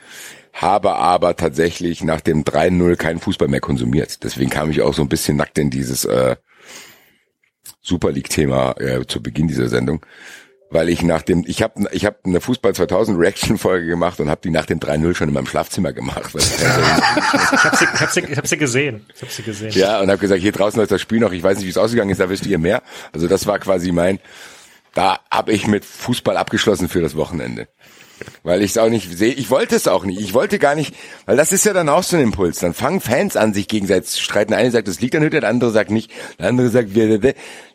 Habe 0.53 0.97
aber 0.97 1.37
tatsächlich 1.37 2.03
nach 2.03 2.21
dem 2.21 2.43
3-0 2.43 2.97
keinen 2.97 3.21
Fußball 3.21 3.47
mehr 3.47 3.61
konsumiert. 3.61 4.25
Deswegen 4.25 4.51
kam 4.51 4.73
ich 4.73 4.83
auch 4.83 4.95
so 4.95 5.03
ein 5.03 5.09
bisschen 5.09 5.37
nackt 5.37 5.59
in 5.59 5.71
dieses 5.71 6.05
äh, 6.05 6.35
Super 7.81 8.11
League-Thema 8.11 8.73
äh, 8.81 9.07
zu 9.07 9.23
Beginn 9.23 9.47
dieser 9.47 9.69
Sendung. 9.69 10.05
Weil 10.69 10.89
ich 10.89 11.03
nach 11.03 11.23
dem, 11.23 11.45
ich 11.47 11.63
habe 11.63 11.89
ich 11.93 12.05
hab 12.05 12.25
eine 12.25 12.41
Fußball 12.41 12.75
2000 12.75 13.19
Reaction-Folge 13.19 13.87
gemacht 13.87 14.19
und 14.19 14.29
habe 14.29 14.41
die 14.43 14.51
nach 14.51 14.67
dem 14.67 14.81
3-0 14.81 15.15
schon 15.15 15.29
in 15.29 15.35
meinem 15.35 15.47
Schlafzimmer 15.47 15.93
gemacht. 15.93 16.35
Ich 16.35 16.65
hab 16.65 17.77
sie, 17.77 17.85
ich, 17.85 18.01
hab 18.01 18.11
sie, 18.11 18.21
ich 18.21 18.37
hab 18.37 18.47
sie 18.49 18.57
gesehen. 18.57 19.07
Ich 19.15 19.23
hab 19.23 19.31
sie 19.31 19.43
gesehen. 19.43 19.71
Ja, 19.71 20.01
und 20.01 20.11
habe 20.11 20.19
gesagt, 20.19 20.41
hier 20.41 20.53
draußen 20.53 20.81
ist 20.83 20.91
das 20.91 21.01
Spiel 21.01 21.21
noch, 21.21 21.33
ich 21.33 21.43
weiß 21.43 21.59
nicht, 21.59 21.67
wie 21.67 21.71
es 21.71 21.79
ausgegangen 21.79 22.11
ist, 22.11 22.21
da 22.21 22.29
wisst 22.29 22.47
ihr 22.47 22.59
mehr. 22.59 22.83
Also 23.13 23.29
das 23.29 23.47
war 23.47 23.61
quasi 23.61 23.93
mein, 23.93 24.19
da 24.95 25.21
habe 25.31 25.53
ich 25.53 25.69
mit 25.69 25.85
Fußball 25.85 26.37
abgeschlossen 26.37 26.89
für 26.89 27.01
das 27.01 27.15
Wochenende. 27.15 27.69
Weil 28.43 28.63
ich 28.63 28.71
es 28.71 28.79
auch 28.79 28.89
nicht 28.89 29.17
sehe, 29.17 29.35
ich 29.35 29.51
wollte 29.51 29.77
es 29.77 29.89
auch 29.89 30.05
nicht. 30.05 30.21
Ich 30.21 30.33
wollte 30.33 30.59
gar 30.59 30.75
nicht, 30.75 30.95
weil 31.27 31.37
das 31.37 31.53
ist 31.53 31.65
ja 31.67 31.75
dann 31.75 31.89
auch 31.89 32.03
so 32.03 32.17
ein 32.17 32.23
Impuls. 32.23 32.59
Dann 32.59 32.75
fangen 32.75 33.01
Fans 33.01 33.37
an, 33.37 33.53
sich 33.53 33.69
gegenseitig 33.69 34.11
zu 34.11 34.23
streiten. 34.23 34.53
Der 34.53 34.59
eine 34.59 34.71
sagt, 34.71 34.89
das 34.89 35.01
liegt 35.01 35.15
an 35.15 35.23
Hütte, 35.23 35.41
der 35.41 35.51
andere 35.51 35.71
sagt 35.71 35.91
nicht, 35.91 36.11
der 36.39 36.49
andere 36.49 36.71
sagt, 36.71 36.91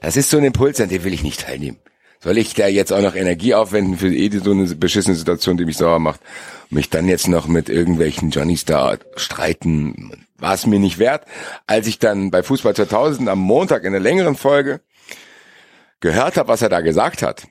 das 0.01 0.17
ist 0.17 0.29
so 0.29 0.37
ein 0.37 0.43
Impuls, 0.43 0.81
an 0.81 0.89
dem 0.89 1.03
will 1.03 1.13
ich 1.13 1.23
nicht 1.23 1.41
teilnehmen. 1.41 1.77
Soll 2.23 2.37
ich 2.37 2.53
da 2.53 2.67
jetzt 2.67 2.93
auch 2.93 3.01
noch 3.01 3.15
Energie 3.15 3.55
aufwenden 3.55 3.97
für 3.97 4.13
eh 4.13 4.29
so 4.29 4.51
eine 4.51 4.67
beschissene 4.75 5.15
Situation, 5.15 5.57
die 5.57 5.65
mich 5.65 5.77
sauer 5.77 5.99
macht? 5.99 6.19
Mich 6.69 6.89
dann 6.89 7.07
jetzt 7.07 7.27
noch 7.27 7.47
mit 7.47 7.67
irgendwelchen 7.67 8.29
Johnnies 8.29 8.63
da 8.63 8.97
streiten, 9.15 10.25
war 10.37 10.53
es 10.53 10.67
mir 10.67 10.79
nicht 10.79 10.99
wert. 10.99 11.25
Als 11.65 11.87
ich 11.87 11.97
dann 11.97 12.29
bei 12.29 12.43
Fußball 12.43 12.75
2000 12.75 13.27
am 13.27 13.39
Montag 13.39 13.83
in 13.85 13.91
der 13.91 14.01
längeren 14.01 14.35
Folge 14.35 14.81
gehört 15.99 16.37
habe, 16.37 16.49
was 16.49 16.61
er 16.61 16.69
da 16.69 16.81
gesagt 16.81 17.23
hat, 17.23 17.47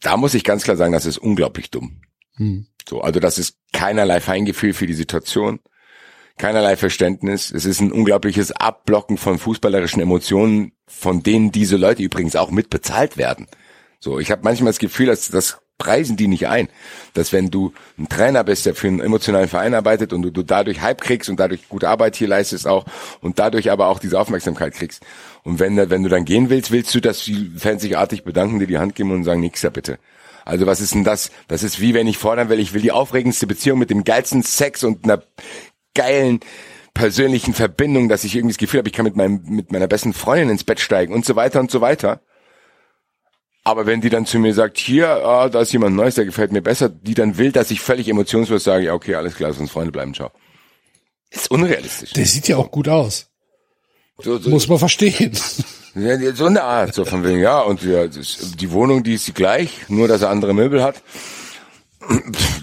da 0.00 0.16
muss 0.16 0.32
ich 0.32 0.44
ganz 0.44 0.64
klar 0.64 0.78
sagen, 0.78 0.92
das 0.92 1.04
ist 1.04 1.18
unglaublich 1.18 1.70
dumm. 1.70 2.00
Hm. 2.36 2.66
So, 2.88 3.02
also 3.02 3.20
das 3.20 3.38
ist 3.38 3.58
keinerlei 3.74 4.20
Feingefühl 4.20 4.72
für 4.72 4.86
die 4.86 4.94
Situation, 4.94 5.60
keinerlei 6.40 6.76
Verständnis. 6.76 7.52
Es 7.52 7.66
ist 7.66 7.80
ein 7.80 7.92
unglaubliches 7.92 8.50
Abblocken 8.50 9.18
von 9.18 9.38
fußballerischen 9.38 10.00
Emotionen, 10.00 10.72
von 10.86 11.22
denen 11.22 11.52
diese 11.52 11.76
Leute 11.76 12.02
übrigens 12.02 12.34
auch 12.34 12.50
mitbezahlt 12.50 13.18
werden. 13.18 13.46
So, 14.00 14.18
ich 14.18 14.30
habe 14.30 14.40
manchmal 14.42 14.70
das 14.70 14.78
Gefühl, 14.78 15.06
dass 15.06 15.28
das 15.28 15.58
preisen 15.76 16.16
die 16.16 16.28
nicht 16.28 16.48
ein, 16.48 16.68
dass 17.14 17.32
wenn 17.32 17.50
du 17.50 17.72
ein 17.98 18.08
Trainer 18.08 18.42
bist, 18.42 18.64
der 18.64 18.74
für 18.74 18.86
einen 18.86 19.00
emotionalen 19.00 19.48
Verein 19.48 19.74
arbeitet 19.74 20.12
und 20.12 20.22
du, 20.22 20.30
du 20.30 20.42
dadurch 20.42 20.80
Hype 20.80 21.00
kriegst 21.00 21.28
und 21.28 21.38
dadurch 21.38 21.68
gute 21.68 21.88
Arbeit 21.88 22.16
hier 22.16 22.28
leistest 22.28 22.66
auch 22.66 22.86
und 23.20 23.38
dadurch 23.38 23.70
aber 23.70 23.88
auch 23.88 23.98
diese 23.98 24.18
Aufmerksamkeit 24.18 24.74
kriegst. 24.74 25.02
Und 25.42 25.58
wenn, 25.58 25.76
wenn 25.90 26.02
du 26.02 26.08
dann 26.08 26.24
gehen 26.24 26.48
willst, 26.48 26.70
willst 26.70 26.94
du, 26.94 27.00
dass 27.00 27.24
die 27.24 27.52
Fans 27.56 27.82
sich 27.82 27.98
artig 27.98 28.24
bedanken, 28.24 28.58
dir 28.58 28.66
die 28.66 28.78
Hand 28.78 28.94
geben 28.94 29.10
und 29.10 29.24
sagen, 29.24 29.40
nix 29.40 29.60
da 29.60 29.70
bitte. 29.70 29.98
Also 30.44 30.66
was 30.66 30.80
ist 30.80 30.94
denn 30.94 31.04
das? 31.04 31.30
Das 31.48 31.62
ist 31.62 31.80
wie 31.80 31.94
wenn 31.94 32.06
ich 32.06 32.18
fordern 32.18 32.48
will, 32.48 32.58
ich 32.58 32.72
will 32.72 32.82
die 32.82 32.92
aufregendste 32.92 33.46
Beziehung 33.46 33.78
mit 33.78 33.90
dem 33.90 34.04
geilsten 34.04 34.42
Sex 34.42 34.84
und 34.84 35.04
einer 35.04 35.22
geilen 35.94 36.40
persönlichen 36.94 37.54
Verbindung, 37.54 38.08
dass 38.08 38.24
ich 38.24 38.34
irgendwie 38.34 38.54
das 38.54 38.58
Gefühl 38.58 38.78
habe, 38.78 38.88
ich 38.88 38.94
kann 38.94 39.04
mit 39.04 39.16
meinem 39.16 39.42
mit 39.44 39.72
meiner 39.72 39.86
besten 39.86 40.12
Freundin 40.12 40.50
ins 40.50 40.64
Bett 40.64 40.80
steigen 40.80 41.14
und 41.14 41.24
so 41.24 41.36
weiter 41.36 41.60
und 41.60 41.70
so 41.70 41.80
weiter. 41.80 42.20
Aber 43.62 43.86
wenn 43.86 44.00
die 44.00 44.08
dann 44.08 44.26
zu 44.26 44.38
mir 44.38 44.54
sagt, 44.54 44.78
hier, 44.78 45.08
ah, 45.08 45.48
da 45.48 45.60
ist 45.60 45.72
jemand 45.72 45.94
Neues, 45.94 46.14
der 46.14 46.24
gefällt 46.24 46.50
mir 46.50 46.62
besser, 46.62 46.88
die 46.88 47.14
dann 47.14 47.36
will, 47.36 47.52
dass 47.52 47.70
ich 47.70 47.80
völlig 47.80 48.08
emotionslos 48.08 48.64
sage, 48.64 48.86
ja, 48.86 48.94
okay, 48.94 49.14
alles 49.14 49.34
klar, 49.34 49.50
lass 49.50 49.58
uns 49.58 49.70
Freunde 49.70 49.92
bleiben, 49.92 50.14
ciao. 50.14 50.30
Ist 51.30 51.50
unrealistisch. 51.50 52.12
Der 52.12 52.26
sieht 52.26 52.48
ja 52.48 52.56
auch 52.56 52.70
gut 52.70 52.88
aus. 52.88 53.30
So, 54.18 54.38
so, 54.38 54.50
Muss 54.50 54.68
man 54.68 54.78
verstehen. 54.78 55.32
So 56.34 56.46
eine 56.46 56.62
Art, 56.62 56.94
so 56.94 57.04
von 57.04 57.24
wegen, 57.24 57.40
ja, 57.40 57.60
und 57.60 57.82
ja, 57.82 58.06
die 58.06 58.70
Wohnung, 58.70 59.02
die 59.02 59.14
ist 59.14 59.26
die 59.26 59.32
gleich, 59.32 59.88
nur 59.88 60.08
dass 60.08 60.22
er 60.22 60.30
andere 60.30 60.54
Möbel 60.54 60.82
hat. 60.82 61.02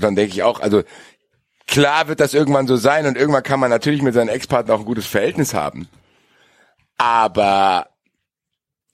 Dann 0.01 0.15
denke 0.15 0.33
ich 0.33 0.43
auch, 0.43 0.59
also 0.59 0.83
klar 1.67 2.07
wird 2.07 2.19
das 2.19 2.33
irgendwann 2.33 2.67
so 2.67 2.75
sein 2.75 3.05
und 3.05 3.17
irgendwann 3.17 3.43
kann 3.43 3.59
man 3.59 3.69
natürlich 3.69 4.01
mit 4.01 4.13
seinen 4.13 4.29
Ex-Partner 4.29 4.73
auch 4.73 4.79
ein 4.79 4.85
gutes 4.85 5.05
Verhältnis 5.05 5.53
haben. 5.53 5.87
Aber 6.97 7.87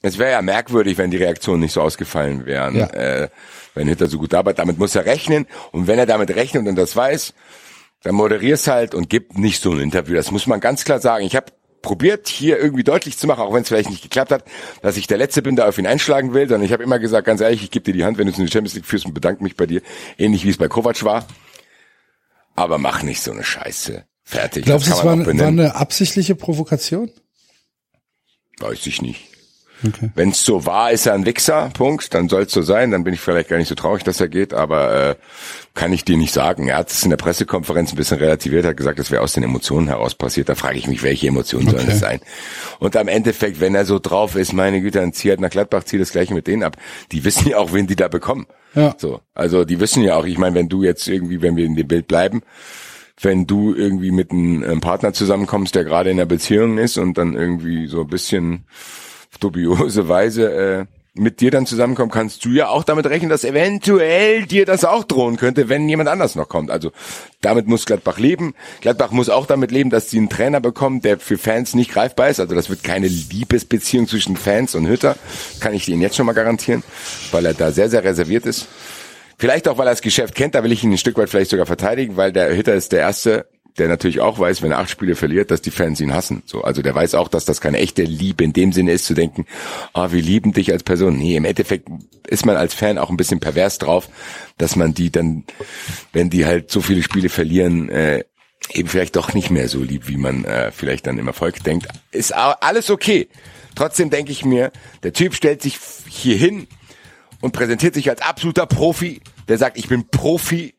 es 0.02 0.18
wäre 0.18 0.32
ja 0.32 0.42
merkwürdig, 0.42 0.98
wenn 0.98 1.12
die 1.12 1.18
Reaktionen 1.18 1.62
nicht 1.62 1.72
so 1.72 1.82
ausgefallen 1.82 2.46
wären, 2.46 2.76
ja. 2.76 2.88
äh, 2.88 3.30
wenn 3.74 3.88
Hitler 3.88 4.08
so 4.08 4.18
gut 4.18 4.34
arbeitet. 4.34 4.60
Damit 4.60 4.78
muss 4.78 4.96
er 4.96 5.06
rechnen. 5.06 5.48
Und 5.72 5.88
wenn 5.88 5.98
er 5.98 6.06
damit 6.06 6.36
rechnet 6.36 6.68
und 6.68 6.76
das 6.76 6.96
weiß, 6.96 7.34
dann 8.04 8.16
moderierst 8.16 8.68
halt 8.68 8.94
und 8.96 9.10
gibt 9.10 9.38
nicht 9.38 9.62
so 9.62 9.72
ein 9.72 9.80
Interview. 9.80 10.16
Das 10.16 10.30
muss 10.32 10.46
man 10.46 10.60
ganz 10.60 10.84
klar 10.84 11.00
sagen. 11.00 11.26
Ich 11.26 11.38
habe 11.38 11.54
probiert, 11.82 12.28
hier 12.28 12.60
irgendwie 12.60 12.84
deutlich 12.84 13.18
zu 13.18 13.28
machen, 13.28 13.42
auch 13.42 13.54
wenn 13.54 13.62
es 13.62 13.70
vielleicht 13.70 13.90
nicht 13.90 14.04
geklappt 14.04 14.32
hat, 14.32 14.46
dass 14.82 14.98
ich 14.98 15.08
der 15.08 15.18
Letzte 15.18 15.42
bin, 15.42 15.56
der 15.56 15.70
auf 15.70 15.78
ihn 15.78 15.88
einschlagen 15.88 16.34
will, 16.34 16.48
sondern 16.48 16.66
ich 16.66 16.74
habe 16.74 16.84
immer 16.84 17.00
gesagt, 17.00 17.26
ganz 17.26 17.42
ehrlich, 17.42 17.64
ich 17.64 17.72
gebe 17.72 17.86
dir 17.86 17.94
die 17.94 18.04
Hand, 18.04 18.18
wenn 18.18 18.26
du 18.26 18.34
es 18.34 18.40
in 18.40 18.46
die 18.46 18.52
Champions 18.52 18.76
League 18.76 18.86
führst 18.86 19.06
und 19.06 19.14
bedanke 19.14 19.44
mich 19.44 19.56
bei 19.56 19.66
dir, 19.66 19.82
ähnlich 20.18 20.46
wie 20.46 20.50
es 20.50 20.58
bei 20.58 20.68
Kovac 20.68 21.04
war. 21.04 21.26
Aber 22.56 22.78
mach 22.78 23.04
nicht 23.04 23.22
so 23.22 23.32
eine 23.32 23.44
Scheiße. 23.44 24.06
Fertig. 24.24 24.66
Glaubst 24.66 24.88
du, 24.88 24.92
es 24.92 25.04
war, 25.04 25.18
war 25.26 25.48
eine 25.48 25.76
absichtliche 25.76 26.36
Provokation? 26.36 27.12
Weiß 28.60 28.86
ich 28.88 29.02
nicht. 29.02 29.28
Okay. 29.86 30.12
Wenn 30.16 30.30
es 30.30 30.46
so 30.46 30.66
war, 30.66 30.92
ist 30.92 31.06
er 31.06 31.14
ein 31.14 31.26
Wichser, 31.26 31.70
Punkt. 31.74 32.14
Dann 32.14 32.30
soll 32.30 32.44
es 32.44 32.52
so 32.52 32.62
sein. 32.62 32.92
Dann 32.92 33.04
bin 33.04 33.14
ich 33.14 33.20
vielleicht 33.20 33.50
gar 33.50 33.58
nicht 33.58 33.68
so 33.68 33.76
traurig, 33.76 34.04
dass 34.04 34.22
er 34.22 34.28
geht, 34.28 34.54
aber 34.54 35.10
äh, 35.12 35.16
kann 35.74 35.92
ich 35.92 36.06
dir 36.06 36.18
nicht 36.18 36.34
sagen. 36.34 36.68
Er 36.68 36.78
hat 36.78 36.92
es 36.92 37.04
in 37.04 37.10
der 37.10 37.18
Pressekonferenz 37.18 37.92
ein 37.92 37.96
bisschen 37.96 38.18
relativiert, 38.18 38.66
hat 38.66 38.78
gesagt, 38.78 39.00
das 39.00 39.12
wäre 39.12 39.22
aus 39.22 39.34
den 39.34 39.44
Emotionen 39.44 39.88
heraus 39.88 40.16
passiert. 40.16 40.50
Da 40.50 40.56
frage 40.56 40.78
ich 40.78 40.88
mich, 40.88 41.04
welche 41.04 41.28
Emotionen 41.28 41.68
okay. 41.68 41.78
sollen 41.78 41.90
es 41.90 42.00
sein? 42.00 42.20
Und 42.80 42.96
am 42.96 43.08
Endeffekt, 43.08 43.60
wenn 43.60 43.76
er 43.76 43.86
so 43.86 44.00
drauf 44.00 44.36
ist, 44.36 44.54
meine 44.54 44.82
Güte, 44.82 45.00
dann 45.00 45.14
zieh 45.14 45.30
halt 45.30 45.42
nach 45.42 45.50
Gladbach, 45.50 45.84
zieh 45.84 45.98
das 45.98 46.12
gleiche 46.12 46.34
mit 46.34 46.48
denen 46.48 46.64
ab. 46.64 46.78
Die 47.12 47.24
wissen 47.24 47.48
ja 47.48 47.58
auch, 47.58 47.74
wen 47.74 47.88
die 47.88 47.96
da 47.96 48.08
bekommen. 48.08 48.46
Ja. 48.76 48.96
So, 48.98 49.22
also 49.34 49.66
die 49.66 49.80
wissen 49.80 50.04
ja 50.04 50.16
auch. 50.16 50.26
Ich 50.26 50.38
meine, 50.38 50.56
wenn 50.56 50.70
du 50.70 50.84
jetzt 50.84 51.08
irgendwie, 51.08 51.42
wenn 51.42 51.56
wir 51.56 51.66
in 51.66 51.76
dem 51.76 51.88
Bild 51.88 52.08
bleiben, 52.08 52.42
wenn 53.22 53.46
du 53.46 53.74
irgendwie 53.74 54.12
mit 54.12 54.32
einem 54.32 54.82
Partner 54.82 55.14
zusammenkommst, 55.14 55.76
der 55.76 55.84
gerade 55.84 56.10
in 56.10 56.18
einer 56.18 56.26
Beziehung 56.26 56.78
ist 56.78 56.98
und 56.98 57.18
dann 57.18 57.36
irgendwie 57.36 57.88
so 57.88 58.02
ein 58.02 58.08
bisschen 58.08 58.66
dubiose 59.40 60.08
Weise 60.08 60.52
äh, 60.52 60.86
mit 61.16 61.42
dir 61.42 61.52
dann 61.52 61.68
zusammenkommt, 61.68 62.12
kannst 62.12 62.44
du 62.44 62.50
ja 62.50 62.70
auch 62.70 62.84
damit 62.84 63.06
rechnen, 63.06 63.30
dass 63.30 63.44
eventuell 63.44 64.46
dir 64.48 64.66
das 64.66 64.84
auch 64.84 65.04
drohen 65.04 65.38
könnte, 65.38 65.70
wenn 65.70 65.88
jemand 65.88 66.10
anders 66.10 66.36
noch 66.36 66.50
kommt. 66.50 66.72
Also 66.72 66.92
damit 67.42 67.68
muss 67.68 67.86
Gladbach 67.86 68.18
leben. 68.18 68.56
Gladbach 68.82 69.12
muss 69.12 69.30
auch 69.30 69.46
damit 69.46 69.70
leben, 69.70 69.92
dass 69.92 70.10
sie 70.10 70.18
einen 70.18 70.30
Trainer 70.30 70.60
bekommen, 70.60 71.02
der 71.02 71.20
für 71.20 71.38
Fans 71.38 71.76
nicht 71.76 71.92
greifbar 71.92 72.30
ist. 72.30 72.40
Also 72.40 72.56
das 72.56 72.70
wird 72.70 72.84
keine 72.84 73.08
Liebesbeziehung 73.08 74.08
zwischen 74.08 74.38
Fans 74.38 74.74
und 74.74 74.88
Hütter, 74.88 75.16
kann 75.60 75.76
ich 75.76 75.88
Ihnen 75.88 76.02
jetzt 76.02 76.16
schon 76.16 76.26
mal 76.26 76.34
garantieren, 76.34 76.84
weil 77.32 77.46
er 77.46 77.54
da 77.54 77.72
sehr, 77.72 77.90
sehr 77.90 78.04
reserviert 78.04 78.48
ist. 78.48 78.68
Vielleicht 79.38 79.68
auch, 79.68 79.78
weil 79.78 79.88
er 79.88 79.92
das 79.92 80.02
Geschäft 80.02 80.34
kennt, 80.34 80.56
da 80.56 80.64
will 80.64 80.72
ich 80.72 80.84
ihn 80.84 80.92
ein 80.92 80.98
Stück 80.98 81.18
weit 81.18 81.30
vielleicht 81.30 81.52
sogar 81.52 81.66
verteidigen, 81.66 82.18
weil 82.18 82.32
der 82.32 82.56
Hütter 82.56 82.74
ist 82.74 82.92
der 82.92 83.02
erste 83.02 83.46
der 83.78 83.88
natürlich 83.88 84.20
auch 84.20 84.38
weiß, 84.38 84.62
wenn 84.62 84.72
er 84.72 84.80
acht 84.80 84.90
Spiele 84.90 85.16
verliert, 85.16 85.52
dass 85.52 85.62
die 85.62 85.72
Fans 85.72 86.00
ihn 86.00 86.14
hassen. 86.14 86.44
So, 86.46 86.62
also 86.62 86.82
der 86.82 86.94
weiß 86.94 87.16
auch, 87.16 87.28
dass 87.28 87.46
das 87.46 87.62
keine 87.62 87.80
echte 87.80 88.04
Liebe 88.04 88.44
in 88.44 88.54
dem 88.54 88.72
Sinne 88.72 88.92
ist, 88.92 89.06
zu 89.06 89.14
denken, 89.14 89.46
ah, 89.94 90.12
wir 90.12 90.22
lieben 90.22 90.54
dich 90.54 90.72
als 90.72 90.84
Person. 90.84 91.18
Nee, 91.18 91.36
im 91.36 91.46
Endeffekt 91.46 91.88
ist 92.28 92.46
man 92.46 92.56
als 92.56 92.74
Fan 92.74 92.98
auch 92.98 93.10
ein 93.10 93.18
bisschen 93.18 93.40
pervers 93.40 93.80
drauf, 93.80 94.10
dass 94.58 94.76
man 94.76 94.94
die 94.94 95.12
dann, 95.12 95.46
wenn 96.12 96.30
die 96.30 96.46
halt 96.46 96.72
so 96.72 96.82
viele 96.82 97.04
Spiele 97.04 97.30
verlieren, 97.30 97.90
äh, 97.90 98.24
eben 98.72 98.88
vielleicht 98.88 99.16
doch 99.16 99.34
nicht 99.34 99.50
mehr 99.50 99.68
so 99.68 99.80
lieb, 99.80 100.08
wie 100.08 100.18
man 100.18 100.46
äh, 100.46 100.72
vielleicht 100.72 101.08
dann 101.08 101.18
im 101.18 101.28
Erfolg 101.28 101.64
denkt. 101.64 101.88
Ist 102.12 102.34
alles 102.34 102.90
okay. 102.90 103.28
Trotzdem 103.76 104.10
denke 104.10 104.32
ich 104.32 104.46
mir, 104.46 104.72
der 105.02 105.14
Typ 105.14 105.34
stellt 105.34 105.62
sich 105.62 105.80
hier 106.08 106.38
hin 106.38 106.68
und 107.42 107.52
präsentiert 107.52 107.96
sich 107.96 108.10
als 108.10 108.22
absoluter 108.22 108.68
Profi, 108.68 109.22
der 109.48 109.58
sagt, 109.58 109.78
ich 109.78 109.90
bin 109.90 110.08
Profi 110.10 110.76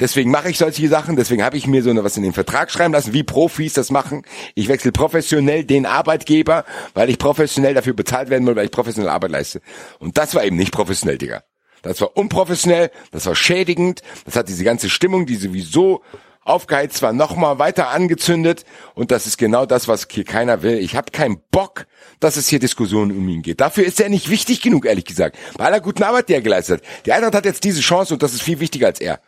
Deswegen 0.00 0.30
mache 0.30 0.50
ich 0.50 0.58
solche 0.58 0.88
Sachen, 0.88 1.16
deswegen 1.16 1.44
habe 1.44 1.56
ich 1.56 1.66
mir 1.66 1.82
so 1.82 1.94
was 2.02 2.16
in 2.16 2.22
den 2.22 2.32
Vertrag 2.32 2.70
schreiben 2.70 2.92
lassen, 2.92 3.12
wie 3.12 3.22
Profis 3.22 3.74
das 3.74 3.90
machen. 3.90 4.22
Ich 4.54 4.68
wechsle 4.68 4.90
professionell 4.90 5.64
den 5.64 5.86
Arbeitgeber, 5.86 6.64
weil 6.94 7.10
ich 7.10 7.18
professionell 7.18 7.74
dafür 7.74 7.92
bezahlt 7.92 8.30
werden 8.30 8.46
will, 8.46 8.56
weil 8.56 8.64
ich 8.64 8.72
professionell 8.72 9.10
Arbeit 9.10 9.30
leiste. 9.30 9.60
Und 9.98 10.18
das 10.18 10.34
war 10.34 10.44
eben 10.44 10.56
nicht 10.56 10.72
professionell, 10.72 11.18
Digga. 11.18 11.42
Das 11.82 12.00
war 12.00 12.16
unprofessionell, 12.16 12.90
das 13.10 13.26
war 13.26 13.34
schädigend, 13.34 14.02
das 14.24 14.36
hat 14.36 14.48
diese 14.48 14.64
ganze 14.64 14.88
Stimmung, 14.88 15.26
die 15.26 15.34
sowieso 15.36 16.02
aufgeheizt 16.44 17.02
war, 17.02 17.12
nochmal 17.12 17.58
weiter 17.58 17.90
angezündet. 17.90 18.64
Und 18.94 19.10
das 19.10 19.26
ist 19.26 19.38
genau 19.38 19.66
das, 19.66 19.88
was 19.88 20.08
hier 20.10 20.24
keiner 20.24 20.62
will. 20.62 20.78
Ich 20.78 20.96
habe 20.96 21.10
keinen 21.12 21.40
Bock, 21.50 21.86
dass 22.20 22.36
es 22.36 22.48
hier 22.48 22.58
Diskussionen 22.58 23.16
um 23.16 23.28
ihn 23.28 23.42
geht. 23.42 23.60
Dafür 23.60 23.84
ist 23.84 24.00
er 24.00 24.08
nicht 24.08 24.28
wichtig 24.30 24.60
genug, 24.60 24.86
ehrlich 24.86 25.04
gesagt. 25.04 25.36
Bei 25.56 25.66
aller 25.66 25.80
guten 25.80 26.02
Arbeit, 26.02 26.28
die 26.28 26.34
er 26.34 26.42
geleistet 26.42 26.80
hat. 26.80 27.06
Die 27.06 27.12
Eintracht 27.12 27.34
hat 27.34 27.44
jetzt 27.44 27.64
diese 27.64 27.80
Chance 27.80 28.14
und 28.14 28.22
das 28.22 28.34
ist 28.34 28.42
viel 28.42 28.60
wichtiger 28.60 28.88
als 28.88 29.00
er. 29.00 29.20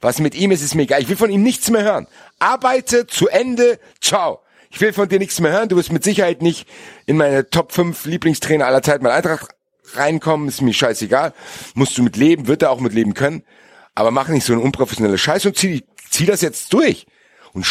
Was 0.00 0.18
mit 0.18 0.34
ihm 0.34 0.50
ist, 0.50 0.62
ist 0.62 0.74
mir 0.74 0.82
egal. 0.82 1.02
Ich 1.02 1.08
will 1.08 1.16
von 1.16 1.30
ihm 1.30 1.42
nichts 1.42 1.70
mehr 1.70 1.82
hören. 1.82 2.06
Arbeite 2.38 3.06
zu 3.06 3.28
Ende. 3.28 3.78
Ciao. 4.00 4.40
Ich 4.70 4.80
will 4.80 4.92
von 4.92 5.08
dir 5.08 5.18
nichts 5.18 5.40
mehr 5.40 5.52
hören. 5.52 5.68
Du 5.68 5.76
wirst 5.76 5.92
mit 5.92 6.04
Sicherheit 6.04 6.42
nicht 6.42 6.66
in 7.06 7.16
meine 7.16 7.50
Top 7.50 7.72
5 7.72 8.06
Lieblingstrainer 8.06 8.66
aller 8.66 8.82
Zeiten 8.82 9.02
mal 9.02 9.12
Eintracht 9.12 9.50
reinkommen, 9.94 10.48
ist 10.48 10.62
mir 10.62 10.72
scheißegal. 10.72 11.34
Musst 11.74 11.98
du 11.98 12.02
mit 12.02 12.16
leben, 12.16 12.46
wird 12.46 12.62
er 12.62 12.70
auch 12.70 12.80
mit 12.80 12.94
leben 12.94 13.14
können. 13.14 13.42
Aber 13.94 14.10
mach 14.10 14.28
nicht 14.28 14.46
so 14.46 14.52
eine 14.52 14.62
unprofessionelle 14.62 15.18
Scheiße 15.18 15.48
und 15.48 15.56
zieh, 15.56 15.84
zieh 16.08 16.26
das 16.26 16.40
jetzt 16.40 16.72
durch. 16.72 17.06
Und 17.52 17.66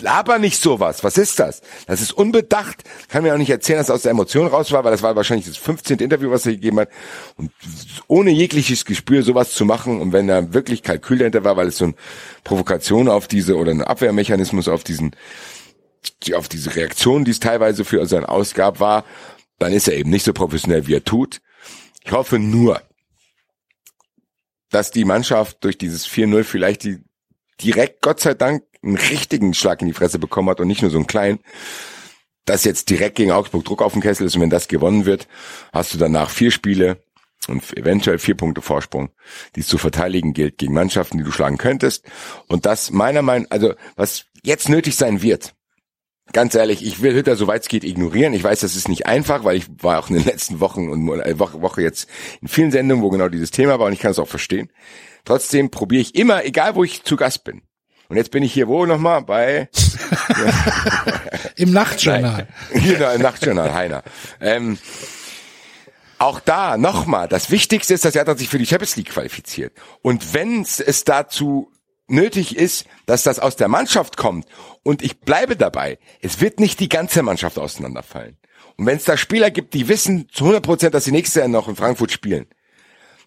laber 0.00 0.38
nicht 0.38 0.60
sowas. 0.60 1.04
Was 1.04 1.18
ist 1.18 1.38
das? 1.38 1.62
Das 1.86 2.00
ist 2.00 2.12
unbedacht. 2.12 2.84
Kann 3.08 3.22
mir 3.22 3.34
auch 3.34 3.38
nicht 3.38 3.50
erzählen, 3.50 3.78
dass 3.78 3.88
es 3.88 3.94
aus 3.94 4.02
der 4.02 4.10
Emotion 4.12 4.46
raus 4.46 4.72
war, 4.72 4.84
weil 4.84 4.92
das 4.92 5.02
war 5.02 5.16
wahrscheinlich 5.16 5.46
das 5.46 5.56
15. 5.56 5.98
Interview, 5.98 6.30
was 6.30 6.46
er 6.46 6.52
gegeben 6.52 6.80
hat. 6.80 6.88
Und 7.36 7.50
ohne 8.06 8.30
jegliches 8.30 8.84
Gespür 8.84 9.22
sowas 9.22 9.50
zu 9.52 9.64
machen 9.64 10.00
und 10.00 10.12
wenn 10.12 10.26
da 10.28 10.52
wirklich 10.52 10.82
Kalkül 10.82 11.18
dahinter 11.18 11.44
war, 11.44 11.56
weil 11.56 11.68
es 11.68 11.78
so 11.78 11.84
eine 11.86 11.94
Provokation 12.44 13.08
auf 13.08 13.28
diese 13.28 13.56
oder 13.56 13.70
ein 13.70 13.82
Abwehrmechanismus 13.82 14.68
auf 14.68 14.84
diesen 14.84 15.14
die- 16.22 16.34
auf 16.34 16.48
diese 16.48 16.74
Reaktion, 16.76 17.24
die 17.26 17.30
es 17.30 17.40
teilweise 17.40 17.84
für 17.84 18.04
seine 18.06 18.28
Ausgab 18.28 18.80
war, 18.80 19.04
dann 19.58 19.72
ist 19.72 19.86
er 19.86 19.94
eben 19.96 20.08
nicht 20.08 20.24
so 20.24 20.32
professionell, 20.32 20.86
wie 20.86 20.94
er 20.94 21.04
tut. 21.04 21.40
Ich 22.04 22.12
hoffe 22.12 22.38
nur, 22.38 22.80
dass 24.70 24.90
die 24.90 25.04
Mannschaft 25.04 25.62
durch 25.64 25.76
dieses 25.78 26.06
4-0 26.06 26.44
vielleicht 26.44 26.84
die 26.84 26.98
direkt, 27.60 28.00
Gott 28.02 28.20
sei 28.20 28.34
Dank, 28.34 28.62
einen 28.82 28.96
richtigen 28.96 29.54
Schlag 29.54 29.80
in 29.80 29.88
die 29.88 29.94
Fresse 29.94 30.18
bekommen 30.18 30.48
hat 30.50 30.60
und 30.60 30.68
nicht 30.68 30.82
nur 30.82 30.90
so 30.90 30.98
einen 30.98 31.06
kleinen, 31.06 31.40
dass 32.44 32.64
jetzt 32.64 32.90
direkt 32.90 33.16
gegen 33.16 33.30
Augsburg 33.30 33.64
Druck 33.64 33.82
auf 33.82 33.92
dem 33.92 34.02
Kessel 34.02 34.26
ist 34.26 34.34
und 34.34 34.42
wenn 34.42 34.50
das 34.50 34.68
gewonnen 34.68 35.04
wird, 35.04 35.28
hast 35.72 35.94
du 35.94 35.98
danach 35.98 36.30
vier 36.30 36.50
Spiele 36.50 37.02
und 37.48 37.76
eventuell 37.76 38.18
vier 38.18 38.36
Punkte 38.36 38.62
Vorsprung, 38.62 39.10
die 39.54 39.60
es 39.60 39.66
zu 39.66 39.78
verteidigen 39.78 40.32
gilt 40.32 40.58
gegen 40.58 40.74
Mannschaften, 40.74 41.18
die 41.18 41.24
du 41.24 41.32
schlagen 41.32 41.58
könntest. 41.58 42.04
Und 42.48 42.66
das 42.66 42.90
meiner 42.90 43.22
Meinung, 43.22 43.46
also 43.50 43.74
was 43.96 44.26
jetzt 44.42 44.68
nötig 44.68 44.96
sein 44.96 45.22
wird, 45.22 45.54
ganz 46.32 46.54
ehrlich, 46.54 46.84
ich 46.84 47.02
will 47.02 47.14
Hütter 47.14 47.36
soweit 47.36 47.62
es 47.62 47.68
geht 47.68 47.84
ignorieren. 47.84 48.34
Ich 48.34 48.44
weiß, 48.44 48.60
das 48.60 48.76
ist 48.76 48.88
nicht 48.88 49.06
einfach, 49.06 49.44
weil 49.44 49.56
ich 49.56 49.66
war 49.82 49.98
auch 49.98 50.08
in 50.10 50.16
den 50.16 50.24
letzten 50.24 50.60
Wochen 50.60 50.88
und 50.88 51.08
äh, 51.20 51.38
Woche, 51.38 51.60
Woche 51.62 51.82
jetzt 51.82 52.08
in 52.40 52.48
vielen 52.48 52.70
Sendungen, 52.70 53.02
wo 53.02 53.10
genau 53.10 53.28
dieses 53.28 53.50
Thema 53.50 53.78
war 53.78 53.86
und 53.86 53.92
ich 53.92 54.00
kann 54.00 54.12
es 54.12 54.18
auch 54.18 54.28
verstehen. 54.28 54.70
Trotzdem 55.24 55.70
probiere 55.70 56.02
ich 56.02 56.14
immer, 56.14 56.44
egal 56.44 56.74
wo 56.76 56.84
ich 56.84 57.02
zu 57.04 57.16
Gast 57.16 57.44
bin. 57.44 57.62
Und 58.10 58.16
jetzt 58.16 58.32
bin 58.32 58.42
ich 58.42 58.52
hier 58.52 58.66
wo 58.66 58.86
nochmal 58.86 59.22
bei 59.22 59.68
Im 61.56 61.70
Nachtjournal. 61.72 62.48
genau, 62.72 63.12
im 63.12 63.22
Nachtjournal, 63.22 63.72
Heiner. 63.72 64.02
Ähm, 64.40 64.78
auch 66.18 66.40
da 66.40 66.76
nochmal, 66.76 67.28
das 67.28 67.52
Wichtigste 67.52 67.94
ist, 67.94 68.04
dass 68.04 68.16
er 68.16 68.36
sich 68.36 68.48
für 68.48 68.58
die 68.58 68.66
Champions 68.66 68.96
League 68.96 69.10
qualifiziert. 69.10 69.72
Und 70.02 70.34
wenn 70.34 70.62
es 70.62 71.04
dazu 71.04 71.70
nötig 72.08 72.56
ist, 72.56 72.84
dass 73.06 73.22
das 73.22 73.38
aus 73.38 73.54
der 73.54 73.68
Mannschaft 73.68 74.16
kommt, 74.16 74.46
und 74.82 75.02
ich 75.02 75.20
bleibe 75.20 75.56
dabei, 75.56 75.98
es 76.20 76.40
wird 76.40 76.58
nicht 76.58 76.80
die 76.80 76.88
ganze 76.88 77.22
Mannschaft 77.22 77.60
auseinanderfallen. 77.60 78.38
Und 78.76 78.86
wenn 78.86 78.96
es 78.96 79.04
da 79.04 79.16
Spieler 79.16 79.52
gibt, 79.52 79.72
die 79.72 79.86
wissen 79.86 80.28
zu 80.32 80.44
100 80.44 80.64
Prozent, 80.64 80.94
dass 80.94 81.04
sie 81.04 81.12
nächstes 81.12 81.38
Jahr 81.38 81.48
noch 81.48 81.68
in 81.68 81.76
Frankfurt 81.76 82.10
spielen, 82.10 82.46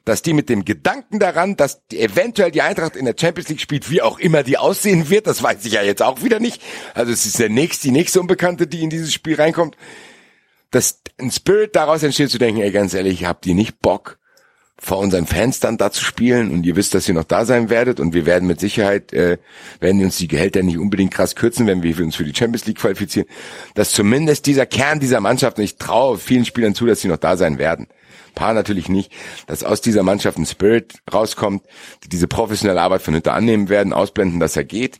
dass 0.05 0.21
die 0.21 0.33
mit 0.33 0.49
dem 0.49 0.65
Gedanken 0.65 1.19
daran, 1.19 1.55
dass 1.55 1.85
die 1.87 1.99
eventuell 1.99 2.51
die 2.51 2.61
Eintracht 2.61 2.95
in 2.95 3.05
der 3.05 3.15
Champions 3.19 3.49
League 3.49 3.61
spielt, 3.61 3.89
wie 3.89 4.01
auch 4.01 4.19
immer 4.19 4.43
die 4.43 4.57
aussehen 4.57 5.09
wird, 5.09 5.27
das 5.27 5.41
weiß 5.41 5.65
ich 5.65 5.73
ja 5.73 5.81
jetzt 5.81 6.01
auch 6.01 6.23
wieder 6.23 6.39
nicht. 6.39 6.61
Also 6.93 7.11
es 7.11 7.25
ist 7.25 7.39
der 7.39 7.49
nächste, 7.49 7.87
die 7.87 7.91
nächste 7.91 8.19
Unbekannte, 8.19 8.67
die 8.67 8.83
in 8.83 8.89
dieses 8.89 9.13
Spiel 9.13 9.35
reinkommt. 9.35 9.77
Dass 10.71 11.01
ein 11.19 11.31
Spirit 11.31 11.75
daraus 11.75 12.03
entsteht, 12.03 12.31
zu 12.31 12.39
denken, 12.39 12.61
ey, 12.61 12.71
ganz 12.71 12.93
ehrlich, 12.93 13.25
habt 13.25 13.45
ihr 13.45 13.53
nicht 13.53 13.79
Bock, 13.79 14.17
vor 14.83 14.97
unseren 14.97 15.27
Fans 15.27 15.59
dann 15.59 15.77
da 15.77 15.91
zu 15.91 16.03
spielen 16.03 16.51
und 16.51 16.65
ihr 16.65 16.75
wisst, 16.75 16.93
dass 16.93 17.07
ihr 17.07 17.13
noch 17.13 17.23
da 17.23 17.45
sein 17.45 17.69
werdet 17.69 17.99
und 17.99 18.13
wir 18.13 18.25
werden 18.25 18.47
mit 18.47 18.59
Sicherheit, 18.59 19.13
äh, 19.13 19.37
werden 19.79 20.03
uns 20.03 20.17
die 20.17 20.27
Gehälter 20.27 20.61
nicht 20.61 20.77
unbedingt 20.77 21.13
krass 21.13 21.35
kürzen, 21.35 21.67
wenn 21.67 21.83
wir 21.83 21.97
uns 21.99 22.15
für 22.15 22.25
die 22.25 22.35
Champions 22.35 22.65
League 22.65 22.79
qualifizieren, 22.79 23.27
dass 23.75 23.91
zumindest 23.91 24.45
dieser 24.45 24.65
Kern 24.65 24.99
dieser 24.99 25.21
Mannschaft, 25.21 25.57
und 25.57 25.63
ich 25.63 25.77
traue 25.77 26.17
vielen 26.17 26.43
Spielern 26.43 26.75
zu, 26.75 26.85
dass 26.85 27.01
sie 27.01 27.07
noch 27.07 27.17
da 27.17 27.37
sein 27.37 27.59
werden, 27.59 27.87
paar 28.33 28.53
natürlich 28.53 28.89
nicht, 28.89 29.11
dass 29.47 29.63
aus 29.63 29.81
dieser 29.81 30.03
Mannschaft 30.03 30.37
ein 30.37 30.45
Spirit 30.45 30.95
rauskommt, 31.11 31.63
die 32.03 32.09
diese 32.09 32.27
professionelle 32.27 32.81
Arbeit 32.81 33.01
von 33.01 33.15
Hütter 33.15 33.33
annehmen 33.33 33.69
werden, 33.69 33.93
ausblenden, 33.93 34.39
dass 34.39 34.55
er 34.55 34.63
geht, 34.63 34.99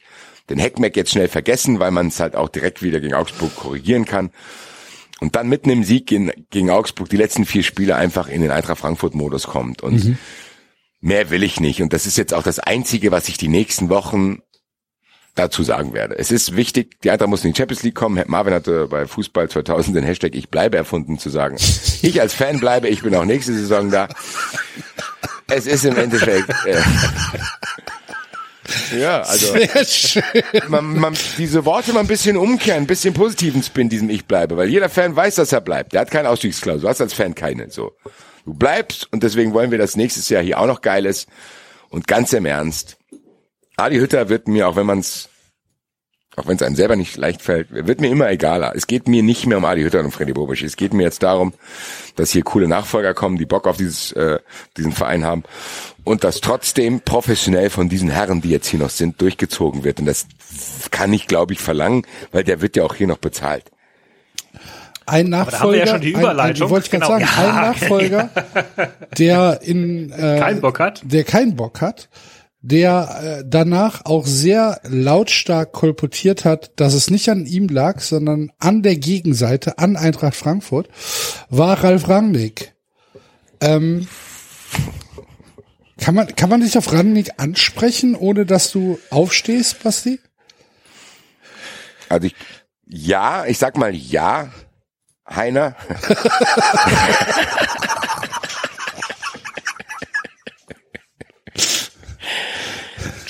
den 0.50 0.60
Heckmeck 0.60 0.95
jetzt 0.95 1.12
schnell 1.12 1.28
vergessen, 1.28 1.80
weil 1.80 1.92
man 1.92 2.08
es 2.08 2.20
halt 2.20 2.36
auch 2.36 2.50
direkt 2.50 2.82
wieder 2.82 3.00
gegen 3.00 3.14
Augsburg 3.14 3.56
korrigieren 3.56 4.06
kann. 4.06 4.32
Und 5.20 5.36
dann 5.36 5.48
mitten 5.48 5.70
im 5.70 5.84
Sieg 5.84 6.08
gegen, 6.08 6.32
gegen 6.50 6.70
Augsburg 6.70 7.08
die 7.10 7.18
letzten 7.18 7.45
vier 7.45 7.64
Spiele 7.64 7.95
einfach 7.95 8.28
in 8.28 8.42
den 8.42 8.52
Eintracht 8.52 8.80
Frankfurt 8.80 9.16
Modus 9.16 9.48
kommt. 9.48 9.82
Und 9.82 10.18
mehr 11.00 11.30
will 11.30 11.44
ich 11.44 11.60
nicht. 11.60 11.82
Und 11.82 11.94
das 11.94 12.06
ist 12.06 12.18
jetzt 12.18 12.34
auch 12.34 12.44
das 12.44 12.60
einzige, 12.60 13.12
was 13.12 13.30
ich 13.30 13.38
die 13.38 13.48
nächsten 13.48 13.90
Wochen 13.90 14.42
dazu 15.36 15.64
sagen 15.64 15.94
werde. 15.94 16.18
Es 16.18 16.32
ist 16.32 16.56
wichtig, 16.56 17.02
die 17.02 17.12
Eintracht 17.12 17.30
muss 17.30 17.44
in 17.44 17.53
die 17.53 17.58
Champions 17.58 17.84
League 17.84 17.95
kommen. 17.95 18.24
Marvin 18.28 18.53
hatte 18.53 18.88
bei 18.88 19.08
Fußball 19.08 19.50
2000 19.50 19.95
den 19.98 20.03
Hashtag 20.03 20.36
Ich 20.36 20.50
bleibe 20.50 20.78
erfunden 20.78 21.18
zu 21.18 21.30
sagen. 21.30 21.58
Ich 22.02 22.20
als 22.20 22.34
Fan 22.34 22.60
bleibe, 22.60 22.90
ich 22.90 23.02
bin 23.02 23.16
auch 23.16 23.26
nächste 23.26 23.53
Saison 23.53 23.90
da. 23.90 24.10
Es 25.48 25.66
ist 25.66 25.86
im 25.86 25.95
Endeffekt 25.95 26.50
äh, 26.66 26.82
ja, 28.98 29.22
also 29.22 29.56
man, 30.68 30.98
man, 30.98 31.14
diese 31.38 31.66
Worte 31.66 31.94
mal 31.94 32.00
ein 32.00 32.08
bisschen 32.08 32.38
umkehren, 32.38 32.84
ein 32.84 32.88
bisschen 32.88 33.14
positiven 33.14 33.62
Spin 33.62 33.90
diesem 33.90 34.10
Ich 34.10 34.26
bleibe, 34.26 34.58
weil 34.58 34.70
jeder 34.70 34.90
Fan 34.90 35.16
weiß, 35.16 35.36
dass 35.36 35.52
er 35.52 35.62
bleibt. 35.62 35.94
Der 35.94 36.02
hat 36.02 36.12
keine 36.12 36.30
Ausstiegsklausel, 36.30 36.82
du 36.82 36.88
hast 36.88 37.02
als 37.02 37.14
Fan 37.14 37.36
keine. 37.36 37.70
So, 37.70 37.94
du 38.45 38.53
bleibst 38.53 39.12
und 39.12 39.24
deswegen 39.24 39.53
wollen 39.53 39.72
wir, 39.72 39.78
dass 39.78 39.95
nächstes 39.95 40.30
Jahr 40.30 40.44
hier 40.44 40.60
auch 40.60 40.68
noch 40.68 40.82
geil 40.82 41.06
ist. 41.06 41.28
Und 41.90 42.08
ganz 42.08 42.34
im 42.34 42.45
Ernst, 42.45 42.98
Adi 43.77 43.98
Hütter 43.98 44.30
wird 44.30 44.48
mir, 44.48 44.68
auch 44.68 44.76
wenn 44.76 44.85
man 44.85 45.00
es, 45.00 45.30
auch 46.35 46.48
wenn 46.48 46.56
es 46.56 46.61
einem 46.64 46.76
selber 46.76 46.95
nicht 46.95 47.16
leicht 47.18 47.42
fällt, 47.42 47.68
wird 47.72 48.02
mir 48.02 48.10
immer 48.10 48.30
egaler. 48.30 48.74
Es 48.76 48.88
geht 48.88 49.08
mir 49.08 49.22
nicht 49.24 49.45
mehr 49.45 49.58
um 49.58 49.66
Adi 49.66 49.82
Hütter 49.84 50.00
und 50.00 50.11
Freddy 50.11 50.34
Bobic. 50.34 50.61
Es 50.64 50.76
geht 50.76 50.93
mir 50.93 51.03
jetzt 51.03 51.22
darum, 51.24 51.53
dass 52.16 52.32
hier 52.32 52.43
coole 52.43 52.68
Nachfolger 52.68 53.14
kommen, 53.14 53.38
die 53.38 53.45
Bock 53.45 53.68
auf 53.68 53.77
dieses, 53.77 54.11
äh, 54.14 54.40
diesen 54.77 54.92
Verein 54.92 55.26
haben 55.26 55.43
und 56.03 56.24
dass 56.24 56.42
trotzdem 56.42 57.02
professionell 57.02 57.69
von 57.69 57.90
diesen 57.90 58.10
Herren, 58.10 58.42
die 58.42 58.50
jetzt 58.50 58.68
hier 58.68 58.80
noch 58.80 58.90
sind, 58.90 59.22
durchgezogen 59.22 59.84
wird. 59.84 60.00
Und 60.00 60.06
das 60.08 60.26
kann 60.92 61.14
ich, 61.14 61.27
glaube 61.27 61.53
ich, 61.53 61.60
verlangen, 61.60 62.06
weil 62.32 62.43
der 62.43 62.61
wird 62.61 62.76
ja 62.76 62.84
auch 62.84 62.95
hier 62.95 63.08
noch 63.08 63.18
bezahlt. 63.18 63.66
Ein 65.06 65.32
da 65.32 65.40
haben 65.40 65.45
wir 65.48 65.52
Nachfolger, 65.52 65.77
ja 65.80 65.88
schon 65.88 66.02
die 66.02 66.16
ein, 66.16 66.22
Überleitung. 66.22 66.68
ein, 66.68 66.72
wollte 66.72 66.85
ich 66.85 66.92
gerade 66.92 67.06
Genau. 67.06 67.27
sagen, 67.27 67.43
Ja, 67.43 67.50
ein 67.50 67.66
Nachfolger, 67.72 68.30
der 69.18 69.60
in 69.61 70.11
äh, 70.18 70.40
Keinen 70.40 70.61
Bock 70.61 70.80
hat? 70.80 71.02
der 71.03 71.24
keinen 71.26 71.56
Bock 71.58 71.82
hat, 71.82 72.08
der 72.64 73.42
äh, 73.42 73.43
danach 73.45 74.06
auch 74.06 74.25
sehr 74.25 74.80
lautstark 74.83 75.74
kolportiert 75.74 76.45
hat, 76.45 76.72
dass 76.77 76.93
es 76.93 77.09
nicht 77.09 77.27
an 77.30 77.45
ihm 77.45 77.67
lag, 77.67 78.00
sondern 78.00 78.53
an 78.58 78.83
der 78.83 78.95
Gegenseite, 78.95 79.80
an 79.80 79.98
Eintracht 79.98 80.35
Frankfurt, 80.35 80.88
war 81.50 81.83
Ralf 81.83 82.08
Rangnick. 82.08 82.74
Ähm, 83.59 84.08
kann 85.98 86.16
man, 86.16 86.33
kann 86.35 86.50
man 86.50 86.61
dich 86.61 86.77
auf 86.77 86.93
Rangnick 86.93 87.32
ansprechen, 87.35 88.16
ohne 88.16 88.45
dass 88.45 88.72
du 88.72 88.98
aufstehst, 89.09 89.83
Basti? 89.83 90.22
Also 92.08 92.27
ich, 92.27 92.35
ja, 92.85 93.45
ich 93.45 93.58
sag 93.58 93.77
mal 93.77 93.93
ja, 93.93 94.51
Heiner. 95.30 95.75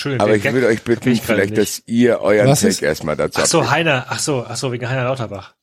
Entschuldigung. 0.04 0.28
Aber 0.28 0.36
ich 0.36 0.44
Gag 0.44 0.54
würde 0.54 0.68
euch 0.68 0.82
bitten, 0.84 1.16
vielleicht, 1.16 1.52
nicht. 1.52 1.58
dass 1.62 1.82
ihr 1.86 2.20
euren 2.22 2.48
Was 2.48 2.60
Take 2.62 2.72
ist? 2.72 2.82
erstmal 2.82 3.16
dazu 3.16 3.40
Ach 3.42 3.46
so. 3.46 3.70
Heiner, 3.72 4.06
ach 4.10 4.20
so, 4.20 4.46
ach 4.48 4.56
so, 4.58 4.72
wegen 4.72 4.88
Heiner 4.90 5.06
Lauterbach. 5.06 5.56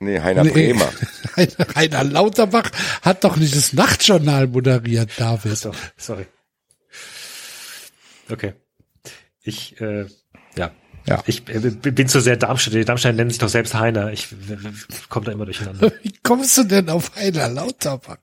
Nee, 0.00 0.20
Heiner 0.20 0.44
Nee. 0.44 0.50
Bremer. 0.50 0.88
Rainer, 1.36 1.76
Rainer 1.76 2.04
Lauterbach 2.04 2.70
hat 3.02 3.24
doch 3.24 3.36
nicht 3.36 3.54
das 3.56 3.72
Nachtjournal 3.72 4.48
moderiert, 4.48 5.10
David. 5.16 5.56
So, 5.56 5.72
sorry. 5.96 6.26
Okay. 8.30 8.54
Ich, 9.42 9.80
äh, 9.80 10.06
ja. 10.56 10.70
Ja. 11.06 11.22
Ich 11.26 11.46
äh, 11.48 11.58
bin 11.60 12.08
zu 12.08 12.20
sehr 12.20 12.36
Darmstadt. 12.36 12.74
Die 12.74 12.84
Darmstadt 12.84 13.14
nennen 13.14 13.28
sich 13.30 13.38
doch 13.38 13.48
selbst 13.48 13.74
Heiner. 13.74 14.10
Ich 14.12 14.28
komme 15.10 15.26
da 15.26 15.32
immer 15.32 15.44
durcheinander. 15.44 15.92
Wie 16.02 16.14
kommst 16.22 16.56
du 16.56 16.64
denn 16.64 16.88
auf 16.88 17.14
Rainer 17.16 17.48
Lauterbach? 17.48 18.16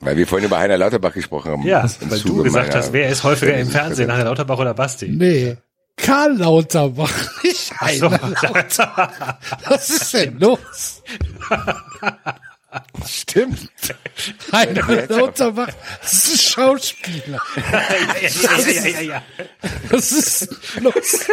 Weil 0.00 0.16
wir 0.16 0.26
vorhin 0.26 0.46
über 0.46 0.58
Heiner 0.58 0.76
Lauterbach 0.78 1.12
gesprochen 1.12 1.50
haben. 1.52 1.62
Ja, 1.66 1.82
weil 2.00 2.20
du 2.20 2.28
Zuge 2.28 2.42
gesagt 2.44 2.68
meiner- 2.68 2.78
hast, 2.80 2.92
wer 2.92 3.08
ist 3.08 3.24
häufiger 3.24 3.56
im 3.56 3.68
Fernsehen, 3.68 4.12
Heiner 4.12 4.24
Lauterbach 4.24 4.58
oder 4.58 4.74
Basti? 4.74 5.08
Nee. 5.08 5.56
Karl 5.96 6.36
Lauterbach, 6.38 7.12
nicht 7.44 7.72
Ach 7.78 7.88
so. 7.90 8.06
Rainer. 8.08 8.34
Was 9.68 9.90
ist 9.90 10.12
denn 10.14 10.38
los? 10.38 11.02
Stimmt. 13.06 13.70
Rainer 14.52 15.06
Lauterbach, 15.08 15.70
das 16.02 16.12
ist 16.12 16.32
ein 16.32 16.38
Schauspieler. 16.38 17.40
ja, 17.72 17.82
ja, 18.20 18.68
ja, 18.68 18.88
ja, 18.88 19.00
ja. 19.00 19.22
Was 19.90 20.12
ist 20.12 20.48
los? 20.80 21.26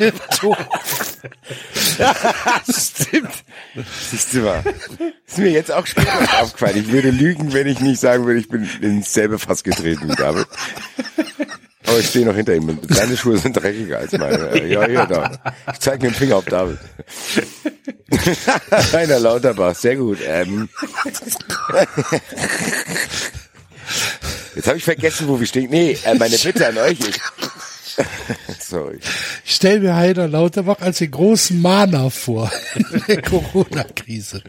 Ihr 0.00 0.12
doof? 0.40 0.56
Stimmt. 2.68 3.44
Siehst 4.10 4.34
du 4.34 4.40
mal. 4.40 4.62
Ist 5.26 5.38
mir 5.38 5.50
jetzt 5.50 5.72
auch 5.72 5.86
später 5.86 6.42
aufgefallen. 6.42 6.76
Ich 6.78 6.92
würde 6.92 7.10
lügen, 7.10 7.52
wenn 7.52 7.66
ich 7.66 7.80
nicht 7.80 8.00
sagen 8.00 8.26
würde, 8.26 8.40
ich 8.40 8.48
bin 8.48 8.68
ins 8.80 9.12
selbe 9.12 9.38
Fass 9.38 9.62
getreten 9.62 10.14
David. 10.16 10.46
Aber 11.86 11.98
ich 11.98 12.08
stehe 12.08 12.26
noch 12.26 12.34
hinter 12.34 12.54
ihm. 12.54 12.78
Deine 12.88 13.16
Schuhe 13.16 13.38
sind 13.38 13.56
dreckiger 13.56 13.98
als 13.98 14.12
meine. 14.12 14.66
Ja, 14.66 14.88
ja, 14.88 15.06
da. 15.06 15.30
Ich 15.72 15.78
zeige 15.78 16.04
mir 16.04 16.10
den 16.10 16.16
Finger 16.16 16.36
auf 16.36 16.44
David. 16.44 16.78
Rainer 18.92 19.20
Lauterbach, 19.20 19.74
sehr 19.74 19.96
gut. 19.96 20.18
Ähm. 20.26 20.68
Jetzt 24.54 24.68
habe 24.68 24.78
ich 24.78 24.84
vergessen, 24.84 25.28
wo 25.28 25.38
wir 25.38 25.46
stehen. 25.46 25.70
Nee, 25.70 25.96
äh, 26.04 26.14
meine 26.14 26.36
Bitte 26.38 26.66
an 26.66 26.78
euch 26.78 26.98
ist. 27.00 27.20
Sorry. 28.60 28.98
Ich 29.44 29.54
stell 29.54 29.80
mir 29.80 29.94
Heiner 29.94 30.28
Lauterbach 30.28 30.80
als 30.80 30.98
den 30.98 31.10
großen 31.10 31.60
Mahner 31.60 32.10
vor 32.10 32.50
in 32.74 33.02
der 33.06 33.22
Corona-Krise. 33.22 34.42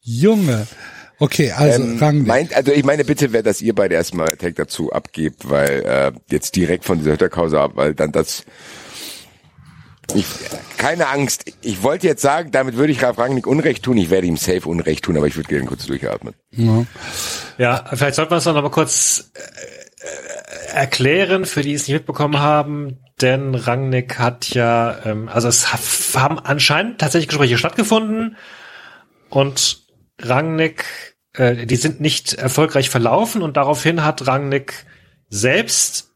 Junge. 0.00 0.66
Okay, 1.20 1.50
also 1.52 1.82
Ähm, 1.82 1.98
Rangnick. 1.98 2.26
meint, 2.26 2.54
also 2.54 2.70
ich 2.72 2.84
meine 2.84 3.04
Bitte 3.04 3.32
wäre, 3.32 3.42
dass 3.42 3.60
ihr 3.60 3.74
beide 3.74 3.94
erstmal 3.96 4.28
Tag 4.36 4.54
dazu 4.56 4.92
abgebt, 4.92 5.48
weil 5.50 5.82
äh, 5.84 6.12
jetzt 6.30 6.54
direkt 6.56 6.84
von 6.84 6.98
dieser 6.98 7.12
Hütterkause 7.12 7.60
ab, 7.60 7.72
weil 7.74 7.94
dann 7.94 8.12
das 8.12 8.44
ich, 10.14 10.24
keine 10.78 11.08
Angst. 11.08 11.44
Ich 11.60 11.82
wollte 11.82 12.06
jetzt 12.06 12.22
sagen, 12.22 12.50
damit 12.50 12.76
würde 12.76 12.92
ich 12.92 13.02
Ralf 13.02 13.18
Rangnick 13.18 13.46
Unrecht 13.46 13.82
tun. 13.82 13.98
Ich 13.98 14.08
werde 14.08 14.26
ihm 14.26 14.38
safe 14.38 14.66
Unrecht 14.68 15.04
tun, 15.04 15.16
aber 15.18 15.26
ich 15.26 15.36
würde 15.36 15.48
gerne 15.48 15.66
kurz 15.66 15.84
durchatmen. 15.86 16.34
Ja. 16.52 16.86
Ja, 17.58 17.84
vielleicht 17.92 18.14
sollten 18.14 18.30
wir 18.30 18.36
es 18.38 18.44
noch 18.46 18.54
mal 18.54 18.70
kurz 18.70 19.30
äh, 19.34 20.76
erklären, 20.76 21.44
für 21.44 21.60
die 21.62 21.74
es 21.74 21.88
nicht 21.88 21.94
mitbekommen 21.94 22.38
haben, 22.38 23.00
denn 23.20 23.54
Rangnick 23.54 24.18
hat 24.18 24.50
ja, 24.50 24.98
ähm, 25.04 25.28
also 25.28 25.48
es 25.48 25.72
ha- 25.74 26.20
haben 26.20 26.38
anscheinend 26.38 27.00
tatsächlich 27.00 27.28
Gespräche 27.28 27.58
stattgefunden 27.58 28.36
und 29.28 29.82
Rangnick, 30.18 30.84
äh, 31.34 31.66
die 31.66 31.76
sind 31.76 32.00
nicht 32.00 32.34
erfolgreich 32.34 32.90
verlaufen 32.90 33.42
und 33.42 33.56
daraufhin 33.56 34.04
hat 34.04 34.26
Rangnick 34.26 34.86
selbst 35.28 36.12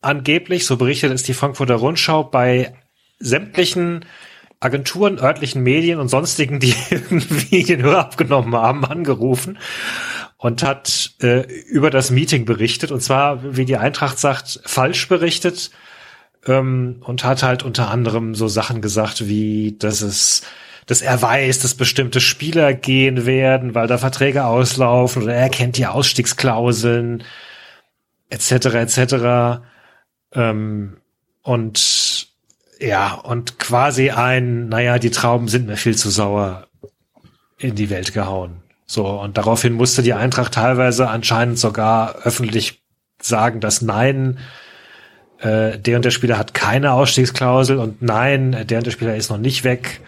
angeblich, 0.00 0.66
so 0.66 0.76
berichtet 0.76 1.12
es 1.12 1.22
die 1.22 1.34
Frankfurter 1.34 1.76
Rundschau, 1.76 2.24
bei 2.24 2.74
sämtlichen 3.18 4.04
Agenturen, 4.60 5.18
örtlichen 5.18 5.62
Medien 5.62 5.98
und 5.98 6.08
sonstigen, 6.08 6.60
die 6.60 6.74
irgendwie 6.90 7.64
den 7.64 7.82
Hörer 7.82 8.00
abgenommen 8.00 8.54
haben, 8.54 8.84
angerufen 8.84 9.58
und 10.36 10.62
hat 10.62 11.12
äh, 11.22 11.42
über 11.64 11.90
das 11.90 12.10
Meeting 12.10 12.44
berichtet. 12.44 12.90
Und 12.90 13.02
zwar, 13.02 13.56
wie 13.56 13.64
die 13.64 13.76
Eintracht 13.76 14.18
sagt, 14.18 14.60
falsch 14.64 15.08
berichtet 15.08 15.70
ähm, 16.46 17.02
und 17.04 17.24
hat 17.24 17.42
halt 17.42 17.62
unter 17.62 17.90
anderem 17.90 18.34
so 18.34 18.48
Sachen 18.48 18.80
gesagt 18.80 19.26
wie, 19.28 19.76
dass 19.78 20.02
es 20.02 20.42
dass 20.90 21.02
er 21.02 21.22
weiß, 21.22 21.60
dass 21.60 21.76
bestimmte 21.76 22.20
Spieler 22.20 22.74
gehen 22.74 23.24
werden, 23.24 23.76
weil 23.76 23.86
da 23.86 23.96
Verträge 23.96 24.44
auslaufen 24.44 25.22
oder 25.22 25.34
er 25.34 25.48
kennt 25.48 25.76
die 25.76 25.86
Ausstiegsklauseln 25.86 27.22
etc. 28.28 28.50
etc. 28.74 29.62
Ähm, 30.34 30.96
und 31.42 32.26
ja, 32.80 33.14
und 33.14 33.60
quasi 33.60 34.10
ein, 34.10 34.68
naja, 34.68 34.98
die 34.98 35.12
Trauben 35.12 35.46
sind 35.46 35.68
mir 35.68 35.76
viel 35.76 35.96
zu 35.96 36.10
sauer 36.10 36.66
in 37.56 37.76
die 37.76 37.88
Welt 37.88 38.12
gehauen. 38.12 38.56
So, 38.84 39.06
und 39.06 39.38
daraufhin 39.38 39.74
musste 39.74 40.02
die 40.02 40.14
Eintracht 40.14 40.54
teilweise 40.54 41.08
anscheinend 41.08 41.60
sogar 41.60 42.16
öffentlich 42.24 42.82
sagen, 43.22 43.60
dass 43.60 43.80
nein, 43.80 44.40
äh, 45.38 45.78
der 45.78 45.94
und 45.94 46.04
der 46.04 46.10
Spieler 46.10 46.36
hat 46.36 46.52
keine 46.52 46.94
Ausstiegsklausel 46.94 47.78
und 47.78 48.02
nein, 48.02 48.66
der 48.66 48.78
und 48.78 48.86
der 48.86 48.90
Spieler 48.90 49.14
ist 49.14 49.30
noch 49.30 49.38
nicht 49.38 49.62
weg. 49.62 50.00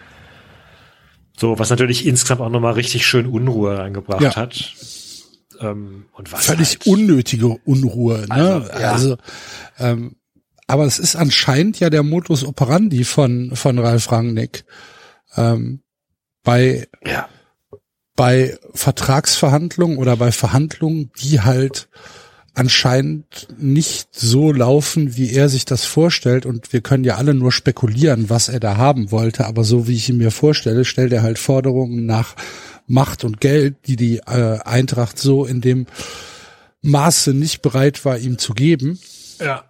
So, 1.37 1.57
was 1.57 1.69
natürlich 1.69 2.05
insgesamt 2.05 2.41
auch 2.41 2.49
nochmal 2.49 2.73
richtig 2.73 3.05
schön 3.05 3.25
Unruhe 3.25 3.77
reingebracht 3.77 4.21
Ja. 4.21 4.35
hat. 4.35 4.73
Ähm, 5.59 6.05
und 6.13 6.31
was 6.31 6.45
Völlig 6.45 6.69
halt, 6.71 6.87
unnötige 6.87 7.47
Unruhe. 7.65 8.25
Ne? 8.27 8.69
Also, 8.69 8.71
Also, 8.71 9.09
ja. 9.09 9.17
ähm, 9.91 10.15
aber 10.67 10.85
es 10.85 10.99
ist 10.99 11.15
anscheinend 11.15 11.79
ja 11.79 11.89
der 11.89 12.03
Modus 12.03 12.43
operandi 12.43 13.03
von 13.03 13.55
von 13.55 13.77
Ralf 13.79 14.11
Rangnick. 14.11 14.65
Ähm, 15.35 15.81
bei 16.43 16.87
Ja. 17.05 17.27
bei 18.15 18.57
Vertragsverhandlungen 18.73 19.97
oder 19.97 20.15
bei 20.17 20.31
Verhandlungen, 20.31 21.11
die 21.21 21.41
halt 21.41 21.89
anscheinend 22.55 23.47
nicht 23.57 24.09
so 24.11 24.51
laufen, 24.51 25.15
wie 25.15 25.33
er 25.33 25.49
sich 25.49 25.65
das 25.65 25.85
vorstellt. 25.85 26.45
Und 26.45 26.71
wir 26.71 26.81
können 26.81 27.03
ja 27.03 27.15
alle 27.15 27.33
nur 27.33 27.51
spekulieren, 27.51 28.29
was 28.29 28.49
er 28.49 28.59
da 28.59 28.77
haben 28.77 29.11
wollte. 29.11 29.45
Aber 29.45 29.63
so 29.63 29.87
wie 29.87 29.95
ich 29.95 30.09
ihn 30.09 30.17
mir 30.17 30.31
vorstelle, 30.31 30.85
stellt 30.85 31.13
er 31.13 31.23
halt 31.23 31.39
Forderungen 31.39 32.05
nach 32.05 32.35
Macht 32.85 33.23
und 33.23 33.41
Geld, 33.41 33.75
die 33.87 33.95
die 33.95 34.17
äh, 34.17 34.59
Eintracht 34.63 35.17
so 35.17 35.45
in 35.45 35.61
dem 35.61 35.87
Maße 36.81 37.33
nicht 37.33 37.61
bereit 37.61 38.05
war, 38.05 38.17
ihm 38.17 38.37
zu 38.37 38.53
geben. 38.53 38.99
Ja. 39.39 39.63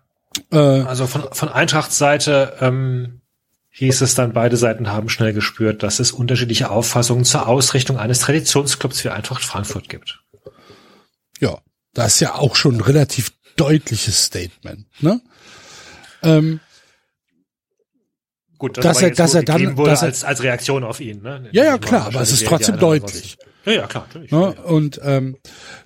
Äh, 0.51 0.57
Also 0.57 1.07
von, 1.07 1.25
von 1.31 1.49
Eintrachts 1.49 1.97
Seite 1.97 2.53
ähm, 2.59 3.21
hieß 3.69 4.01
es 4.01 4.15
dann, 4.15 4.33
beide 4.33 4.57
Seiten 4.57 4.91
haben 4.91 5.09
schnell 5.09 5.31
gespürt, 5.31 5.83
dass 5.83 5.99
es 5.99 6.11
unterschiedliche 6.11 6.69
Auffassungen 6.69 7.23
zur 7.23 7.47
Ausrichtung 7.47 7.97
eines 7.97 8.19
Traditionsclubs 8.19 9.03
wie 9.03 9.09
Eintracht 9.09 9.43
Frankfurt 9.43 9.89
gibt. 9.89 10.21
ja, 11.39 11.59
das 11.93 12.15
ist 12.15 12.19
ja 12.21 12.35
auch 12.35 12.55
schon 12.55 12.75
ein 12.75 12.81
relativ 12.81 13.31
deutliches 13.55 14.23
Statement. 14.25 14.85
Ne? 15.01 15.21
Ähm, 16.23 16.59
Gut, 18.57 18.77
Dass 18.77 18.97
aber 18.97 19.07
er- 19.07 19.11
dass 19.15 19.33
er 19.33 19.43
dann- 19.43 19.75
wurde 19.77 19.89
dass 19.91 20.03
er- 20.03 20.07
als, 20.07 20.23
als 20.23 20.41
Reaktion 20.41 20.83
auf 20.85 21.01
ihn. 21.01 21.21
Ne? 21.21 21.49
ja, 21.51 21.65
ja, 21.65 21.77
klar, 21.77 22.05
aber 22.05 22.21
es 22.21 22.31
ist 22.31 22.45
trotzdem 22.45 22.77
deutlich. 22.79 23.37
Ja, 23.65 23.73
ja, 23.73 23.87
klar, 23.87 24.05
natürlich. 24.07 24.31
Ne? 24.31 24.53
Und 24.53 25.01
ähm, 25.03 25.37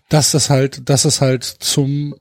dass 0.10 0.32
das 0.32 0.50
halt, 0.52 0.88
dass 0.90 1.03
es 1.06 1.19
halt 1.22 1.44
zum 1.44 2.16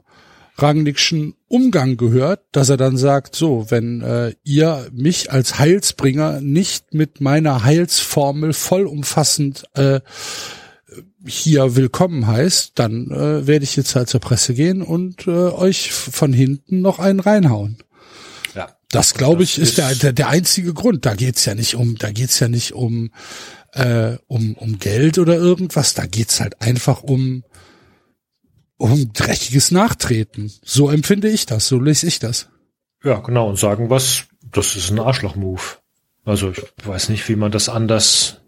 Rangnickschen 0.56 1.34
Umgang 1.48 1.98
gehört, 1.98 2.40
dass 2.52 2.70
er 2.70 2.78
dann 2.78 2.97
sagt, 2.97 3.36
so, 3.36 3.70
wenn 3.70 4.00
äh, 4.00 4.34
ihr 4.44 4.89
mich 4.92 5.31
als 5.31 5.58
Heilsbringer 5.58 6.40
nicht 6.40 6.94
mit 6.94 7.20
meiner 7.20 7.62
Heilsformel 7.62 8.55
vollumfassend 8.55 9.65
äh, 9.74 10.00
hier 11.26 11.76
willkommen 11.76 12.26
heißt, 12.26 12.73
dann 12.75 13.10
äh, 13.10 13.47
werde 13.47 13.65
ich 13.65 13.76
jetzt 13.76 13.94
halt 13.94 14.08
zur 14.08 14.20
Presse 14.20 14.55
gehen 14.55 14.83
und 14.83 15.26
äh, 15.26 15.31
euch 15.31 15.92
von 15.92 16.33
hinten 16.33 16.81
noch 16.81 16.99
einen 16.99 17.20
reinhauen. 17.20 17.78
Ja. 18.55 18.68
Das 18.91 19.15
glaube 19.15 19.42
ich 19.42 19.58
ist, 19.58 19.78
der, 19.78 19.94
der 19.94 20.12
der 20.12 20.28
einzige 20.28 20.75
Grund. 20.75 21.07
Da 21.07 21.15
geht's 21.15 21.44
ja 21.44 21.55
nicht 21.55 21.75
um, 21.75 21.97
da 21.97 22.10
geht's 22.10 22.41
ja 22.41 22.49
nicht 22.49 22.73
um 22.73 23.10
äh, 23.73 24.16
um 24.26 24.55
um 24.55 24.78
Geld 24.78 25.18
oder 25.18 25.36
irgendwas. 25.36 25.94
Da 25.94 26.07
geht's 26.07 26.41
halt 26.41 26.60
einfach 26.60 27.02
um 27.02 27.44
um 28.78 29.12
dreckiges 29.12 29.70
Nachtreten. 29.70 30.52
So 30.62 30.91
empfinde 30.91 31.28
ich 31.28 31.47
das. 31.47 31.66
So 31.68 31.81
lese 31.81 32.07
ich 32.07 32.18
das. 32.18 32.49
Ja, 33.02 33.20
genau. 33.20 33.49
Und 33.49 33.58
sagen 33.58 33.91
was, 33.91 34.25
das 34.52 34.76
ist 34.76 34.91
ein 34.91 34.99
Arschloch-Move. 34.99 35.62
Also 36.25 36.50
ich 36.50 36.62
weiß 36.84 37.08
nicht, 37.08 37.28
wie 37.28 37.36
man 37.36 37.52
das 37.52 37.68
anders, 37.68 38.41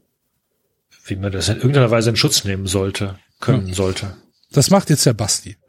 wie 1.09 1.17
man 1.17 1.33
das 1.33 1.49
in 1.49 1.57
irgendeiner 1.57 1.91
Weise 1.91 2.11
in 2.11 2.17
Schutz 2.17 2.45
nehmen 2.45 2.67
sollte, 2.67 3.19
können 3.41 3.73
sollte. 3.75 4.17
Das 4.53 4.71
macht 4.71 4.91
jetzt 4.91 5.07
der 5.07 5.15
Basti. 5.15 5.57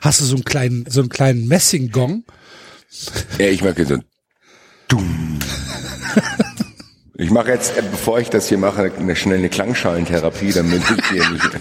Hast 0.00 0.20
du 0.20 0.24
so 0.24 0.34
einen 0.34 0.44
kleinen, 0.44 0.84
so 0.88 1.00
einen 1.00 1.08
kleinen 1.08 1.46
Messinggong? 1.46 2.24
Ja, 3.38 3.46
ich 3.46 3.62
mache 3.62 3.84
so 3.84 3.94
ein 3.94 4.04
Dumm. 4.88 5.38
Ich 7.14 7.30
mache 7.30 7.50
jetzt, 7.50 7.74
bevor 7.76 8.20
ich 8.20 8.30
das 8.30 8.48
hier 8.48 8.58
mache, 8.58 8.90
eine 8.98 9.16
schnell 9.16 9.38
eine 9.38 9.50
Klangschalentherapie, 9.50 10.52
damit 10.52 10.82
ich 10.96 11.06
hier 11.10 11.28
nicht, 11.28 11.50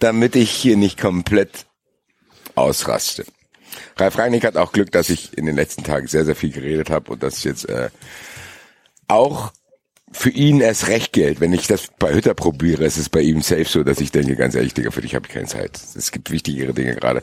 damit 0.00 0.34
ich 0.34 0.50
hier 0.50 0.76
nicht 0.76 1.00
komplett 1.00 1.66
ausraste. 2.56 3.24
Ralf 3.96 4.18
Reinig 4.18 4.44
hat 4.44 4.56
auch 4.56 4.72
Glück, 4.72 4.90
dass 4.90 5.10
ich 5.10 5.36
in 5.38 5.46
den 5.46 5.54
letzten 5.54 5.84
Tagen 5.84 6.08
sehr, 6.08 6.24
sehr 6.24 6.34
viel 6.34 6.50
geredet 6.50 6.90
habe 6.90 7.12
und 7.12 7.22
dass 7.22 7.44
jetzt 7.44 7.68
äh, 7.68 7.90
auch 9.06 9.52
für 10.10 10.30
ihn 10.30 10.60
erst 10.60 10.88
recht 10.88 11.12
gilt. 11.12 11.40
Wenn 11.40 11.52
ich 11.52 11.66
das 11.68 11.88
bei 11.98 12.14
Hütter 12.14 12.34
probiere, 12.34 12.84
ist 12.84 12.98
es 12.98 13.08
bei 13.08 13.20
ihm 13.20 13.42
safe 13.42 13.64
so, 13.64 13.84
dass 13.84 14.00
ich 14.00 14.10
denke, 14.10 14.36
ganz 14.36 14.54
ehrlich, 14.54 14.74
Digga, 14.74 14.90
für 14.90 15.02
dich 15.02 15.14
habe 15.14 15.26
ich 15.26 15.32
keine 15.32 15.46
Zeit. 15.46 15.78
Es 15.96 16.10
gibt 16.10 16.30
wichtigere 16.30 16.72
Dinge 16.72 16.94
gerade. 16.94 17.22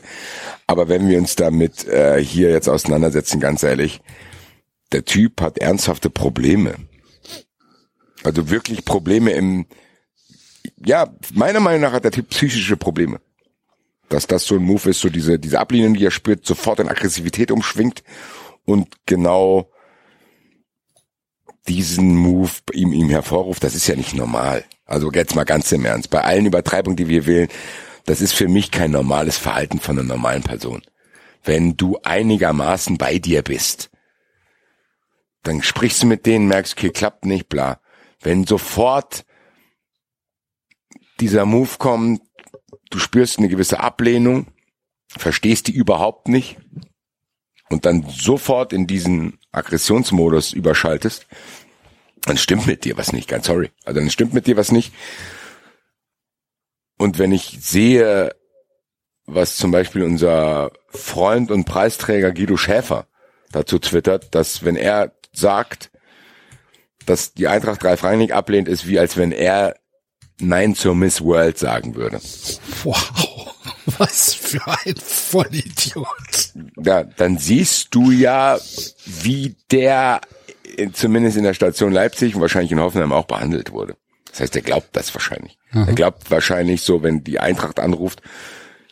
Aber 0.66 0.88
wenn 0.88 1.08
wir 1.08 1.18
uns 1.18 1.36
damit 1.36 1.86
äh, 1.86 2.22
hier 2.22 2.50
jetzt 2.50 2.68
auseinandersetzen, 2.68 3.40
ganz 3.40 3.62
ehrlich, 3.62 4.00
der 4.92 5.04
Typ 5.04 5.40
hat 5.40 5.58
ernsthafte 5.58 6.10
Probleme. 6.10 6.74
Also 8.24 8.50
wirklich 8.50 8.84
Probleme 8.84 9.32
im, 9.32 9.66
ja, 10.84 11.12
meiner 11.34 11.60
Meinung 11.60 11.82
nach 11.82 11.92
hat 11.92 12.04
der 12.04 12.12
Typ 12.12 12.28
psychische 12.30 12.76
Probleme. 12.76 13.20
Dass 14.08 14.26
das 14.26 14.44
so 14.44 14.56
ein 14.56 14.62
Move 14.62 14.90
ist, 14.90 15.00
so 15.00 15.08
diese, 15.08 15.38
diese 15.38 15.58
Ablehnung, 15.58 15.94
die 15.94 16.04
er 16.04 16.10
spürt, 16.10 16.46
sofort 16.46 16.80
in 16.80 16.88
Aggressivität 16.88 17.50
umschwingt 17.50 18.02
und 18.64 18.88
genau 19.06 19.70
diesen 21.68 22.16
Move 22.16 22.50
ihm, 22.72 22.92
ihm 22.92 23.08
hervorruft, 23.08 23.64
das 23.64 23.74
ist 23.74 23.86
ja 23.86 23.96
nicht 23.96 24.14
normal. 24.14 24.64
Also 24.84 25.10
jetzt 25.12 25.34
mal 25.34 25.44
ganz 25.44 25.70
im 25.72 25.84
Ernst. 25.84 26.10
Bei 26.10 26.22
allen 26.22 26.46
Übertreibungen, 26.46 26.96
die 26.96 27.08
wir 27.08 27.26
wählen, 27.26 27.48
das 28.04 28.20
ist 28.20 28.32
für 28.32 28.48
mich 28.48 28.70
kein 28.70 28.90
normales 28.90 29.38
Verhalten 29.38 29.78
von 29.78 29.98
einer 29.98 30.06
normalen 30.06 30.42
Person. 30.42 30.82
Wenn 31.44 31.76
du 31.76 31.98
einigermaßen 32.02 32.98
bei 32.98 33.18
dir 33.18 33.42
bist, 33.42 33.91
dann 35.42 35.62
sprichst 35.62 36.02
du 36.02 36.06
mit 36.06 36.26
denen, 36.26 36.46
merkst, 36.46 36.74
okay, 36.76 36.90
klappt 36.90 37.24
nicht, 37.24 37.48
bla. 37.48 37.80
Wenn 38.20 38.46
sofort 38.46 39.24
dieser 41.20 41.44
Move 41.44 41.70
kommt, 41.78 42.22
du 42.90 42.98
spürst 42.98 43.38
eine 43.38 43.48
gewisse 43.48 43.80
Ablehnung, 43.80 44.46
verstehst 45.08 45.68
die 45.68 45.72
überhaupt 45.72 46.28
nicht 46.28 46.58
und 47.70 47.86
dann 47.86 48.06
sofort 48.08 48.72
in 48.72 48.86
diesen 48.86 49.38
Aggressionsmodus 49.50 50.52
überschaltest, 50.52 51.26
dann 52.22 52.36
stimmt 52.36 52.66
mit 52.66 52.84
dir 52.84 52.96
was 52.96 53.12
nicht, 53.12 53.28
ganz 53.28 53.46
sorry. 53.46 53.70
Also 53.84 54.00
dann 54.00 54.10
stimmt 54.10 54.32
mit 54.32 54.46
dir 54.46 54.56
was 54.56 54.70
nicht. 54.70 54.92
Und 56.98 57.18
wenn 57.18 57.32
ich 57.32 57.58
sehe, 57.60 58.34
was 59.26 59.56
zum 59.56 59.72
Beispiel 59.72 60.04
unser 60.04 60.70
Freund 60.88 61.50
und 61.50 61.64
Preisträger 61.64 62.32
Guido 62.32 62.56
Schäfer 62.56 63.06
dazu 63.50 63.78
twittert, 63.78 64.34
dass 64.34 64.64
wenn 64.64 64.76
er 64.76 65.12
sagt, 65.32 65.90
dass 67.06 67.34
die 67.34 67.48
Eintracht 67.48 67.84
Ralf 67.84 68.04
Rangnick 68.04 68.32
ablehnt, 68.32 68.68
ist 68.68 68.86
wie 68.86 68.98
als 68.98 69.16
wenn 69.16 69.32
er 69.32 69.74
Nein 70.40 70.74
zur 70.74 70.94
Miss 70.94 71.22
World 71.22 71.58
sagen 71.58 71.94
würde. 71.94 72.20
Wow, 72.84 73.54
was 73.98 74.34
für 74.34 74.66
ein 74.66 74.96
Vollidiot. 74.96 76.52
Ja, 76.84 77.04
dann 77.04 77.38
siehst 77.38 77.94
du 77.94 78.10
ja, 78.10 78.58
wie 79.06 79.56
der 79.70 80.20
zumindest 80.92 81.36
in 81.36 81.44
der 81.44 81.54
Station 81.54 81.92
Leipzig 81.92 82.34
und 82.34 82.40
wahrscheinlich 82.40 82.72
in 82.72 82.80
Hoffenheim 82.80 83.12
auch 83.12 83.26
behandelt 83.26 83.72
wurde. 83.72 83.96
Das 84.30 84.40
heißt, 84.40 84.56
er 84.56 84.62
glaubt 84.62 84.88
das 84.92 85.14
wahrscheinlich. 85.14 85.58
Mhm. 85.72 85.88
Er 85.88 85.94
glaubt 85.94 86.30
wahrscheinlich 86.30 86.82
so, 86.82 87.02
wenn 87.02 87.22
die 87.22 87.38
Eintracht 87.38 87.78
anruft, 87.78 88.22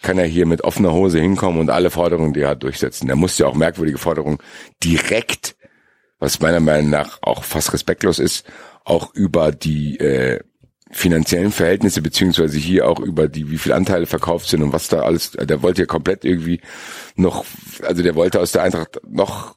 kann 0.02 0.18
er 0.18 0.26
hier 0.26 0.46
mit 0.46 0.62
offener 0.62 0.92
Hose 0.92 1.20
hinkommen 1.20 1.60
und 1.60 1.70
alle 1.70 1.90
Forderungen, 1.90 2.32
die 2.32 2.40
er 2.40 2.50
hat, 2.50 2.62
durchsetzen. 2.62 3.08
Er 3.08 3.16
muss 3.16 3.38
ja 3.38 3.46
auch 3.46 3.54
merkwürdige 3.54 3.98
Forderungen 3.98 4.38
direkt, 4.82 5.56
was 6.20 6.40
meiner 6.40 6.60
Meinung 6.60 6.90
nach 6.90 7.18
auch 7.22 7.42
fast 7.42 7.72
respektlos 7.72 8.20
ist, 8.20 8.46
auch 8.84 9.12
über 9.14 9.50
die 9.50 9.98
äh, 9.98 10.40
finanziellen 10.90 11.52
Verhältnisse 11.52 12.02
beziehungsweise 12.02 12.58
hier 12.58 12.88
auch 12.88 12.98
über 13.00 13.28
die, 13.28 13.50
wie 13.50 13.58
viele 13.58 13.76
Anteile 13.76 14.06
verkauft 14.06 14.48
sind 14.48 14.62
und 14.62 14.72
was 14.72 14.88
da 14.88 15.00
alles, 15.00 15.32
der 15.32 15.62
wollte 15.62 15.82
ja 15.82 15.86
komplett 15.86 16.24
irgendwie 16.24 16.60
noch, 17.16 17.44
also 17.82 18.02
der 18.02 18.16
wollte 18.16 18.40
aus 18.40 18.52
der 18.52 18.62
Eintracht 18.62 19.00
noch 19.08 19.54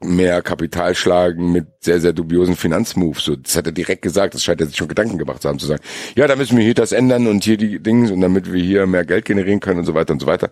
mehr 0.00 0.42
Kapital 0.42 0.94
schlagen 0.94 1.52
mit 1.52 1.66
sehr, 1.80 2.00
sehr 2.00 2.12
dubiosen 2.12 2.56
Finanzmoves. 2.56 3.24
So, 3.24 3.36
das 3.36 3.56
hat 3.56 3.66
er 3.66 3.72
direkt 3.72 4.02
gesagt, 4.02 4.34
das 4.34 4.42
scheint 4.42 4.60
er 4.60 4.66
sich 4.66 4.76
schon 4.76 4.88
Gedanken 4.88 5.18
gemacht 5.18 5.42
zu 5.42 5.48
haben, 5.48 5.58
zu 5.58 5.66
sagen, 5.66 5.82
ja, 6.16 6.26
da 6.26 6.36
müssen 6.36 6.56
wir 6.56 6.64
hier 6.64 6.74
das 6.74 6.92
ändern 6.92 7.26
und 7.26 7.44
hier 7.44 7.56
die 7.56 7.78
Dinge 7.80 8.12
und 8.12 8.20
damit 8.20 8.52
wir 8.52 8.62
hier 8.62 8.86
mehr 8.86 9.04
Geld 9.04 9.26
generieren 9.26 9.60
können 9.60 9.80
und 9.80 9.84
so 9.84 9.94
weiter 9.94 10.12
und 10.12 10.20
so 10.20 10.26
weiter. 10.26 10.50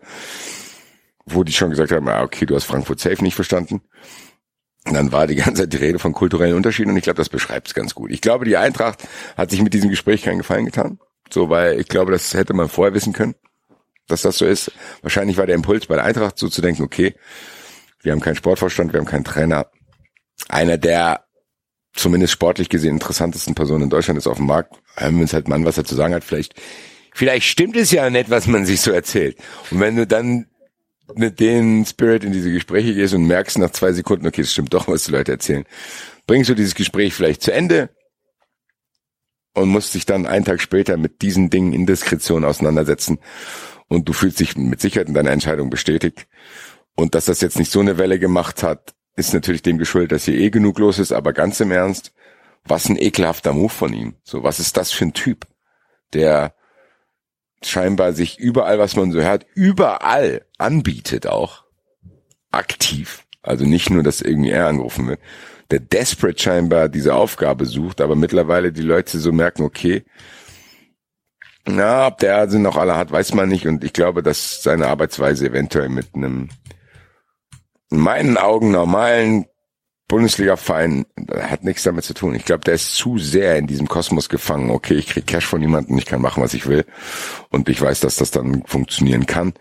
Wo 1.26 1.44
die 1.44 1.52
schon 1.52 1.70
gesagt 1.70 1.92
haben, 1.92 2.08
ah, 2.08 2.22
okay, 2.22 2.46
du 2.46 2.54
hast 2.54 2.64
Frankfurt 2.64 3.00
Safe 3.00 3.22
nicht 3.22 3.34
verstanden. 3.34 3.80
Und 4.86 4.94
dann 4.94 5.12
war 5.12 5.26
die 5.26 5.34
ganze 5.34 5.62
Zeit 5.62 5.72
die 5.72 5.78
Rede 5.78 5.98
von 5.98 6.12
kulturellen 6.12 6.54
Unterschieden 6.54 6.90
und 6.90 6.96
ich 6.96 7.04
glaube, 7.04 7.18
das 7.18 7.28
beschreibt 7.28 7.68
es 7.68 7.74
ganz 7.74 7.94
gut. 7.94 8.10
Ich 8.10 8.20
glaube, 8.20 8.46
die 8.46 8.56
Eintracht 8.56 9.06
hat 9.36 9.50
sich 9.50 9.62
mit 9.62 9.74
diesem 9.74 9.90
Gespräch 9.90 10.22
keinen 10.22 10.38
Gefallen 10.38 10.64
getan. 10.64 10.98
So, 11.30 11.50
weil 11.50 11.78
ich 11.78 11.88
glaube, 11.88 12.12
das 12.12 12.34
hätte 12.34 12.54
man 12.54 12.68
vorher 12.68 12.94
wissen 12.94 13.12
können, 13.12 13.34
dass 14.08 14.22
das 14.22 14.38
so 14.38 14.46
ist. 14.46 14.72
Wahrscheinlich 15.02 15.36
war 15.36 15.46
der 15.46 15.54
Impuls 15.54 15.86
bei 15.86 15.96
der 15.96 16.04
Eintracht 16.04 16.38
so 16.38 16.48
zu 16.48 16.62
denken, 16.62 16.82
okay, 16.82 17.14
wir 18.02 18.12
haben 18.12 18.20
keinen 18.20 18.36
Sportvorstand, 18.36 18.92
wir 18.92 19.00
haben 19.00 19.06
keinen 19.06 19.24
Trainer. 19.24 19.66
Einer 20.48 20.78
der 20.78 21.24
zumindest 21.92 22.32
sportlich 22.32 22.68
gesehen 22.68 22.94
interessantesten 22.94 23.54
Personen 23.54 23.84
in 23.84 23.90
Deutschland 23.90 24.18
ist 24.18 24.26
auf 24.26 24.38
dem 24.38 24.46
Markt. 24.46 24.76
Hören 24.96 25.18
wir 25.18 25.26
halt 25.26 25.48
mal 25.48 25.64
was 25.64 25.78
er 25.78 25.84
zu 25.84 25.94
sagen 25.94 26.14
hat. 26.14 26.24
Vielleicht, 26.24 26.54
vielleicht 27.12 27.46
stimmt 27.46 27.76
es 27.76 27.90
ja 27.90 28.08
nicht, 28.08 28.30
was 28.30 28.46
man 28.46 28.64
sich 28.64 28.80
so 28.80 28.90
erzählt. 28.90 29.36
Und 29.70 29.80
wenn 29.80 29.96
du 29.96 30.06
dann 30.06 30.46
mit 31.16 31.40
den 31.40 31.84
Spirit 31.86 32.24
in 32.24 32.32
diese 32.32 32.52
Gespräche 32.52 32.94
gehst 32.94 33.14
und 33.14 33.26
merkst 33.26 33.58
nach 33.58 33.70
zwei 33.70 33.92
Sekunden, 33.92 34.26
okay, 34.26 34.42
es 34.42 34.52
stimmt 34.52 34.74
doch, 34.74 34.88
was 34.88 35.04
die 35.04 35.12
Leute 35.12 35.32
erzählen, 35.32 35.64
bringst 36.26 36.50
du 36.50 36.54
dieses 36.54 36.74
Gespräch 36.74 37.14
vielleicht 37.14 37.42
zu 37.42 37.52
Ende 37.52 37.90
und 39.54 39.68
musst 39.68 39.94
dich 39.94 40.06
dann 40.06 40.26
einen 40.26 40.44
Tag 40.44 40.60
später 40.60 40.96
mit 40.96 41.22
diesen 41.22 41.50
Dingen 41.50 41.72
in 41.72 41.86
Diskretion 41.86 42.44
auseinandersetzen 42.44 43.18
und 43.88 44.08
du 44.08 44.12
fühlst 44.12 44.40
dich 44.40 44.56
mit 44.56 44.80
Sicherheit 44.80 45.08
in 45.08 45.14
deiner 45.14 45.32
Entscheidung 45.32 45.70
bestätigt. 45.70 46.28
Und 46.94 47.14
dass 47.14 47.24
das 47.24 47.40
jetzt 47.40 47.58
nicht 47.58 47.72
so 47.72 47.80
eine 47.80 47.98
Welle 47.98 48.18
gemacht 48.18 48.62
hat, 48.62 48.94
ist 49.16 49.34
natürlich 49.34 49.62
dem 49.62 49.78
geschuldet, 49.78 50.12
dass 50.12 50.24
hier 50.24 50.34
eh 50.34 50.50
genug 50.50 50.78
los 50.78 50.98
ist, 50.98 51.12
aber 51.12 51.32
ganz 51.32 51.60
im 51.60 51.72
Ernst, 51.72 52.12
was 52.64 52.88
ein 52.88 52.96
ekelhafter 52.96 53.52
Move 53.52 53.70
von 53.70 53.92
ihm. 53.92 54.14
So, 54.22 54.42
was 54.42 54.60
ist 54.60 54.76
das 54.76 54.92
für 54.92 55.06
ein 55.06 55.12
Typ, 55.12 55.46
der 56.12 56.54
scheinbar 57.62 58.12
sich 58.12 58.38
überall, 58.38 58.78
was 58.78 58.96
man 58.96 59.12
so 59.12 59.20
hört, 59.20 59.46
überall 59.54 60.46
anbietet 60.58 61.26
auch. 61.26 61.64
Aktiv. 62.50 63.24
Also 63.42 63.64
nicht 63.64 63.90
nur, 63.90 64.02
dass 64.02 64.20
irgendwie 64.20 64.50
er 64.50 64.66
angerufen 64.66 65.08
wird. 65.08 65.20
Der 65.70 65.80
desperate 65.80 66.42
scheinbar 66.42 66.88
diese 66.88 67.14
Aufgabe 67.14 67.64
sucht, 67.66 68.00
aber 68.00 68.16
mittlerweile 68.16 68.72
die 68.72 68.82
Leute 68.82 69.18
so 69.18 69.32
merken, 69.32 69.62
okay, 69.62 70.04
na, 71.66 72.06
ob 72.06 72.18
der 72.18 72.48
sind 72.48 72.62
noch 72.62 72.76
alle 72.76 72.96
hat, 72.96 73.12
weiß 73.12 73.34
man 73.34 73.48
nicht. 73.48 73.66
Und 73.66 73.84
ich 73.84 73.92
glaube, 73.92 74.22
dass 74.22 74.62
seine 74.62 74.88
Arbeitsweise 74.88 75.46
eventuell 75.46 75.88
mit 75.88 76.14
einem 76.14 76.48
in 77.90 77.98
meinen 77.98 78.36
Augen 78.36 78.70
normalen 78.70 79.46
Bundesliga-Verein 80.10 81.06
hat 81.40 81.62
nichts 81.62 81.84
damit 81.84 82.04
zu 82.04 82.14
tun. 82.14 82.34
Ich 82.34 82.44
glaube, 82.44 82.64
der 82.64 82.74
ist 82.74 82.96
zu 82.96 83.16
sehr 83.16 83.56
in 83.56 83.68
diesem 83.68 83.86
Kosmos 83.86 84.28
gefangen. 84.28 84.70
Okay, 84.70 84.94
ich 84.94 85.06
krieg 85.06 85.24
Cash 85.24 85.46
von 85.46 85.60
jemandem, 85.60 85.96
ich 85.98 86.04
kann 86.04 86.20
machen, 86.20 86.42
was 86.42 86.52
ich 86.52 86.66
will. 86.66 86.84
Und 87.48 87.68
ich 87.68 87.80
weiß, 87.80 88.00
dass 88.00 88.16
das 88.16 88.32
dann 88.32 88.64
funktionieren 88.66 89.26
kann. 89.26 89.54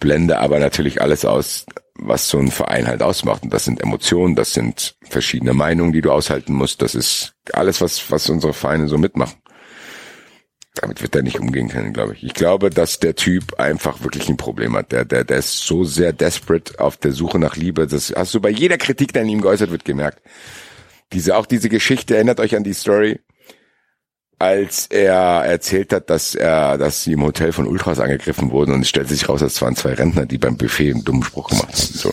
Blende 0.00 0.40
aber 0.40 0.58
natürlich 0.58 1.00
alles 1.00 1.24
aus, 1.24 1.64
was 1.94 2.28
so 2.28 2.38
ein 2.38 2.50
Verein 2.50 2.88
halt 2.88 3.02
ausmacht. 3.02 3.44
Und 3.44 3.54
das 3.54 3.64
sind 3.64 3.80
Emotionen, 3.80 4.34
das 4.34 4.52
sind 4.52 4.96
verschiedene 5.08 5.54
Meinungen, 5.54 5.92
die 5.92 6.00
du 6.00 6.10
aushalten 6.10 6.54
musst. 6.54 6.82
Das 6.82 6.96
ist 6.96 7.34
alles, 7.52 7.80
was, 7.80 8.10
was 8.10 8.28
unsere 8.28 8.54
Vereine 8.54 8.88
so 8.88 8.98
mitmachen 8.98 9.38
damit 10.80 11.02
wird 11.02 11.14
er 11.14 11.22
nicht 11.22 11.38
umgehen 11.38 11.68
können, 11.68 11.92
glaube 11.92 12.14
ich. 12.14 12.24
Ich 12.24 12.34
glaube, 12.34 12.70
dass 12.70 12.98
der 12.98 13.14
Typ 13.14 13.58
einfach 13.58 14.02
wirklich 14.02 14.28
ein 14.28 14.36
Problem 14.36 14.76
hat. 14.76 14.92
Der, 14.92 15.04
der, 15.04 15.24
der 15.24 15.38
ist 15.38 15.58
so 15.58 15.84
sehr 15.84 16.12
desperate 16.12 16.78
auf 16.80 16.96
der 16.96 17.12
Suche 17.12 17.38
nach 17.38 17.56
Liebe. 17.56 17.86
Das 17.86 18.12
hast 18.14 18.34
du 18.34 18.40
bei 18.40 18.50
jeder 18.50 18.78
Kritik, 18.78 19.12
die 19.12 19.20
an 19.20 19.28
ihm 19.28 19.40
geäußert 19.40 19.70
wird, 19.70 19.84
gemerkt. 19.84 20.22
Diese, 21.12 21.36
auch 21.36 21.46
diese 21.46 21.68
Geschichte 21.68 22.14
erinnert 22.14 22.40
euch 22.40 22.54
an 22.54 22.64
die 22.64 22.74
Story, 22.74 23.20
als 24.38 24.86
er 24.86 25.44
erzählt 25.44 25.92
hat, 25.92 26.10
dass 26.10 26.34
er, 26.34 26.78
dass 26.78 27.02
sie 27.02 27.12
im 27.12 27.22
Hotel 27.22 27.52
von 27.52 27.66
Ultras 27.66 27.98
angegriffen 27.98 28.50
wurden 28.50 28.72
und 28.72 28.82
es 28.82 28.88
stellt 28.88 29.08
sich 29.08 29.28
raus, 29.28 29.42
es 29.42 29.60
waren 29.60 29.74
zwei 29.74 29.94
Rentner, 29.94 30.26
die 30.26 30.38
beim 30.38 30.56
Buffet 30.56 30.92
einen 30.92 31.04
dummen 31.04 31.24
Spruch 31.24 31.48
gemacht 31.48 31.72
haben. 31.72 31.74
So. 31.74 32.12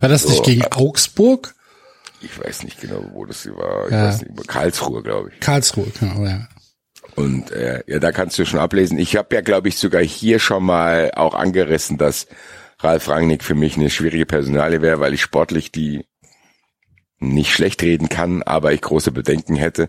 War 0.00 0.08
das 0.08 0.26
nicht 0.26 0.36
so, 0.36 0.42
gegen 0.42 0.64
Augsburg? 0.66 1.55
Ich 2.26 2.44
weiß 2.44 2.64
nicht 2.64 2.80
genau, 2.80 3.04
wo 3.12 3.24
das 3.24 3.46
war. 3.46 3.86
Ich 3.86 3.92
ja. 3.92 4.08
weiß 4.08 4.22
nicht, 4.22 4.48
Karlsruhe, 4.48 5.02
glaube 5.02 5.30
ich. 5.32 5.40
Karlsruhe, 5.40 5.86
genau, 5.98 6.24
ja. 6.24 6.48
Und 7.14 7.50
äh, 7.50 7.82
ja, 7.86 7.98
da 7.98 8.12
kannst 8.12 8.38
du 8.38 8.44
schon 8.44 8.60
ablesen. 8.60 8.98
Ich 8.98 9.16
habe 9.16 9.34
ja, 9.34 9.40
glaube 9.40 9.68
ich, 9.68 9.78
sogar 9.78 10.02
hier 10.02 10.38
schon 10.38 10.64
mal 10.64 11.12
auch 11.14 11.34
angerissen, 11.34 11.96
dass 11.96 12.26
Ralf 12.80 13.08
Rangnick 13.08 13.42
für 13.42 13.54
mich 13.54 13.76
eine 13.76 13.88
schwierige 13.88 14.26
Personalie 14.26 14.82
wäre, 14.82 15.00
weil 15.00 15.14
ich 15.14 15.22
sportlich 15.22 15.72
die 15.72 16.04
nicht 17.18 17.52
schlecht 17.52 17.82
reden 17.82 18.10
kann, 18.10 18.42
aber 18.42 18.72
ich 18.72 18.82
große 18.82 19.12
Bedenken 19.12 19.56
hätte. 19.56 19.88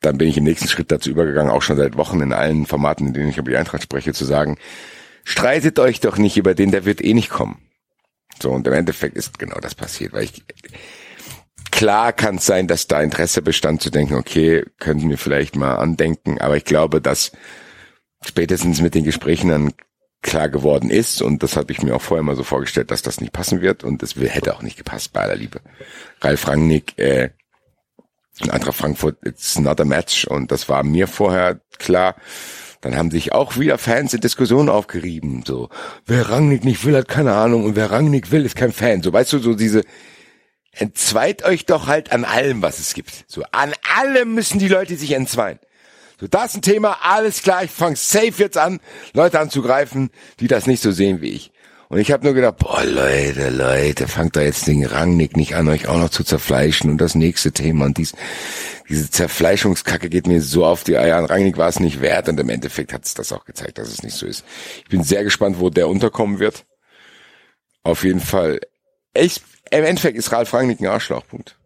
Dann 0.00 0.16
bin 0.16 0.28
ich 0.28 0.38
im 0.38 0.44
nächsten 0.44 0.68
Schritt 0.68 0.90
dazu 0.90 1.10
übergegangen, 1.10 1.50
auch 1.50 1.62
schon 1.62 1.76
seit 1.76 1.96
Wochen 1.96 2.20
in 2.20 2.32
allen 2.32 2.64
Formaten, 2.64 3.08
in 3.08 3.12
denen 3.12 3.28
ich 3.28 3.36
über 3.36 3.50
die 3.50 3.56
Eintracht 3.56 3.82
spreche, 3.82 4.14
zu 4.14 4.24
sagen, 4.24 4.56
streitet 5.24 5.78
euch 5.78 6.00
doch 6.00 6.16
nicht 6.16 6.38
über 6.38 6.54
den, 6.54 6.70
der 6.70 6.86
wird 6.86 7.04
eh 7.04 7.12
nicht 7.12 7.28
kommen. 7.28 7.60
So, 8.40 8.50
und 8.50 8.66
im 8.66 8.72
Endeffekt 8.72 9.16
ist 9.16 9.38
genau 9.38 9.58
das 9.60 9.74
passiert, 9.74 10.12
weil 10.12 10.24
ich, 10.24 10.44
Klar 11.76 12.14
kann 12.14 12.36
es 12.36 12.46
sein, 12.46 12.68
dass 12.68 12.86
da 12.86 13.02
Interesse 13.02 13.42
bestand 13.42 13.82
zu 13.82 13.90
denken, 13.90 14.14
okay, 14.14 14.64
könnten 14.78 15.10
wir 15.10 15.18
vielleicht 15.18 15.56
mal 15.56 15.74
andenken, 15.74 16.40
aber 16.40 16.56
ich 16.56 16.64
glaube, 16.64 17.02
dass 17.02 17.32
spätestens 18.24 18.80
mit 18.80 18.94
den 18.94 19.04
Gesprächen 19.04 19.50
dann 19.50 19.74
klar 20.22 20.48
geworden 20.48 20.88
ist 20.88 21.20
und 21.20 21.42
das 21.42 21.54
hatte 21.54 21.74
ich 21.74 21.82
mir 21.82 21.94
auch 21.94 22.00
vorher 22.00 22.22
mal 22.22 22.34
so 22.34 22.44
vorgestellt, 22.44 22.90
dass 22.90 23.02
das 23.02 23.20
nicht 23.20 23.34
passen 23.34 23.60
wird 23.60 23.84
und 23.84 24.02
das 24.02 24.16
hätte 24.16 24.54
auch 24.54 24.62
nicht 24.62 24.78
gepasst 24.78 25.12
bei 25.12 25.20
aller 25.20 25.36
Liebe. 25.36 25.60
Ralf 26.22 26.48
Rangnick, 26.48 26.98
äh, 26.98 27.28
ein 28.40 28.48
anderer 28.48 28.72
Frankfurt, 28.72 29.18
it's 29.26 29.58
not 29.58 29.78
a 29.78 29.84
match 29.84 30.26
und 30.26 30.50
das 30.52 30.70
war 30.70 30.82
mir 30.82 31.06
vorher 31.06 31.60
klar. 31.76 32.16
Dann 32.80 32.96
haben 32.96 33.10
sich 33.10 33.32
auch 33.32 33.58
wieder 33.58 33.76
Fans 33.76 34.14
in 34.14 34.22
Diskussionen 34.22 34.70
aufgerieben, 34.70 35.44
so, 35.46 35.68
wer 36.06 36.30
Rangnick 36.30 36.64
nicht 36.64 36.86
will, 36.86 36.96
hat 36.96 37.08
keine 37.08 37.34
Ahnung 37.34 37.66
und 37.66 37.76
wer 37.76 37.90
Rangnick 37.90 38.32
will, 38.32 38.46
ist 38.46 38.56
kein 38.56 38.72
Fan. 38.72 39.02
So, 39.02 39.12
weißt 39.12 39.34
du, 39.34 39.40
so 39.40 39.52
diese, 39.52 39.82
entzweit 40.76 41.44
euch 41.44 41.66
doch 41.66 41.86
halt 41.86 42.12
an 42.12 42.24
allem, 42.24 42.62
was 42.62 42.78
es 42.78 42.94
gibt. 42.94 43.24
So, 43.26 43.42
an 43.52 43.72
allem 43.96 44.34
müssen 44.34 44.58
die 44.58 44.68
Leute 44.68 44.96
sich 44.96 45.12
entzweien. 45.12 45.58
So, 46.20 46.26
das 46.26 46.50
ist 46.50 46.56
ein 46.56 46.62
Thema, 46.62 46.98
alles 47.02 47.42
klar, 47.42 47.64
ich 47.64 47.70
fang 47.70 47.94
safe 47.94 48.32
jetzt 48.38 48.56
an, 48.56 48.80
Leute 49.12 49.38
anzugreifen, 49.38 50.10
die 50.40 50.48
das 50.48 50.66
nicht 50.66 50.82
so 50.82 50.90
sehen 50.90 51.20
wie 51.20 51.30
ich. 51.30 51.52
Und 51.88 51.98
ich 51.98 52.10
habe 52.10 52.24
nur 52.24 52.34
gedacht, 52.34 52.56
boah, 52.58 52.82
Leute, 52.82 53.50
Leute, 53.50 54.08
fangt 54.08 54.34
da 54.34 54.40
jetzt 54.40 54.66
den 54.66 54.84
Rangnick 54.84 55.36
nicht 55.36 55.54
an, 55.54 55.68
euch 55.68 55.86
auch 55.86 55.98
noch 55.98 56.08
zu 56.08 56.24
zerfleischen 56.24 56.90
und 56.90 56.98
das 56.98 57.14
nächste 57.14 57.52
Thema 57.52 57.84
und 57.84 57.98
dies, 57.98 58.14
diese 58.88 59.10
Zerfleischungskacke 59.10 60.08
geht 60.08 60.26
mir 60.26 60.42
so 60.42 60.64
auf 60.64 60.82
die 60.82 60.96
Eier. 60.96 61.18
An 61.18 61.26
Rangnick 61.26 61.58
war 61.58 61.68
es 61.68 61.78
nicht 61.78 62.00
wert 62.00 62.28
und 62.28 62.40
im 62.40 62.48
Endeffekt 62.48 62.92
hat 62.92 63.04
es 63.04 63.14
das 63.14 63.30
auch 63.32 63.44
gezeigt, 63.44 63.78
dass 63.78 63.88
es 63.88 64.02
nicht 64.02 64.16
so 64.16 64.26
ist. 64.26 64.44
Ich 64.78 64.88
bin 64.88 65.04
sehr 65.04 65.22
gespannt, 65.22 65.60
wo 65.60 65.70
der 65.70 65.88
unterkommen 65.88 66.40
wird. 66.40 66.64
Auf 67.84 68.02
jeden 68.02 68.20
Fall 68.20 68.60
echt 69.14 69.44
im 69.70 69.84
Endeffekt 69.84 70.16
ist 70.16 70.32
Ralf 70.32 70.52
Rangnick 70.52 70.80
ein 70.80 70.86
Arschlauchpunkt. 70.86 71.58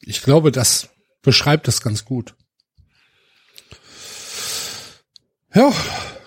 Ich 0.00 0.22
glaube, 0.22 0.52
das 0.52 0.88
beschreibt 1.22 1.66
das 1.68 1.80
ganz 1.80 2.04
gut. 2.04 2.34
Ja, 5.54 5.72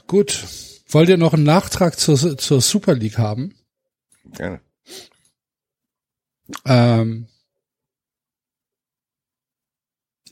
gut. 0.08 0.45
Wollt 0.88 1.09
ihr 1.09 1.18
noch 1.18 1.34
einen 1.34 1.43
Nachtrag 1.43 2.00
zur, 2.00 2.38
zur 2.38 2.61
Super 2.61 2.95
League 2.95 3.18
haben? 3.18 3.56
Gerne. 4.26 4.59
Ähm, 6.66 7.27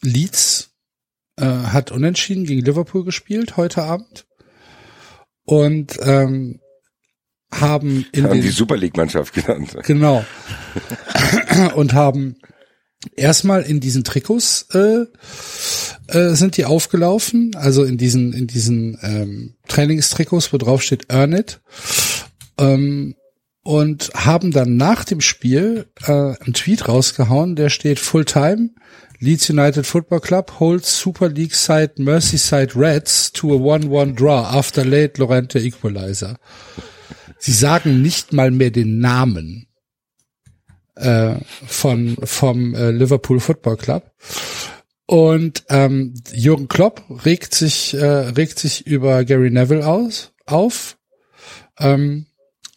Leeds 0.02 0.72
äh, 1.36 1.46
hat 1.46 1.92
unentschieden 1.92 2.46
gegen 2.46 2.66
Liverpool 2.66 3.04
gespielt 3.04 3.58
heute 3.58 3.84
Abend. 3.84 4.26
Und 5.46 5.98
ähm, 6.02 6.60
haben 7.52 8.06
in 8.12 8.24
Haben 8.24 8.34
den, 8.34 8.42
die 8.42 8.50
Super 8.50 8.78
League-Mannschaft 8.78 9.34
genannt. 9.34 9.76
genau 9.84 10.26
und 11.76 11.94
haben 11.94 12.38
erstmal 13.16 13.62
in 13.62 13.80
diesen 13.80 14.04
Trikots 14.04 14.68
äh, 14.74 15.06
äh, 16.08 16.36
sind 16.36 16.58
die 16.58 16.66
aufgelaufen, 16.66 17.56
also 17.56 17.84
in 17.84 17.98
diesen 17.98 18.34
in 18.34 18.48
diesen 18.48 18.98
ähm, 19.02 19.56
Trainingstrikots, 19.68 20.52
wo 20.52 20.58
drauf 20.58 20.82
steht 20.82 21.12
Earn 21.12 21.34
it. 21.34 21.62
Ähm, 22.58 23.16
und 23.64 24.12
haben 24.14 24.52
dann 24.52 24.78
nach 24.78 25.04
dem 25.04 25.20
Spiel 25.20 25.88
äh, 26.06 26.12
einen 26.12 26.54
Tweet 26.54 26.88
rausgehauen, 26.88 27.58
der 27.58 27.70
steht 27.70 28.00
Full-Time, 28.00 28.70
Leeds 29.20 29.50
United 29.50 29.86
Football 29.86 30.22
Club 30.22 30.60
holds 30.60 31.00
Super 31.00 31.28
League 31.30 31.56
side 31.56 31.94
Merseyside 31.98 32.76
Reds 32.76 33.32
to 33.34 33.54
a 33.54 33.58
1-1 33.58 34.16
draw 34.16 34.46
after 34.46 34.86
late 34.86 35.20
Lorente 35.20 35.60
Equalizer. 35.60 36.38
Sie 37.40 37.52
sagen 37.52 38.02
nicht 38.02 38.34
mal 38.34 38.52
mehr 38.52 38.72
den 38.72 39.00
Namen 39.00 39.68
äh, 40.96 41.36
von 41.66 42.18
vom 42.24 42.74
äh, 42.74 42.92
Liverpool 42.92 43.40
Football 43.40 43.78
Club. 43.78 44.12
Und 45.06 45.64
ähm, 45.70 46.14
Jürgen 46.34 46.68
Klopp 46.68 47.04
regt 47.26 47.56
sich 47.56 47.94
äh, 47.94 48.06
regt 48.06 48.60
sich 48.60 48.86
über 48.86 49.24
Gary 49.24 49.52
Neville 49.52 49.88
aus 49.88 50.34
auf. 50.46 50.98
Ähm, 51.80 52.26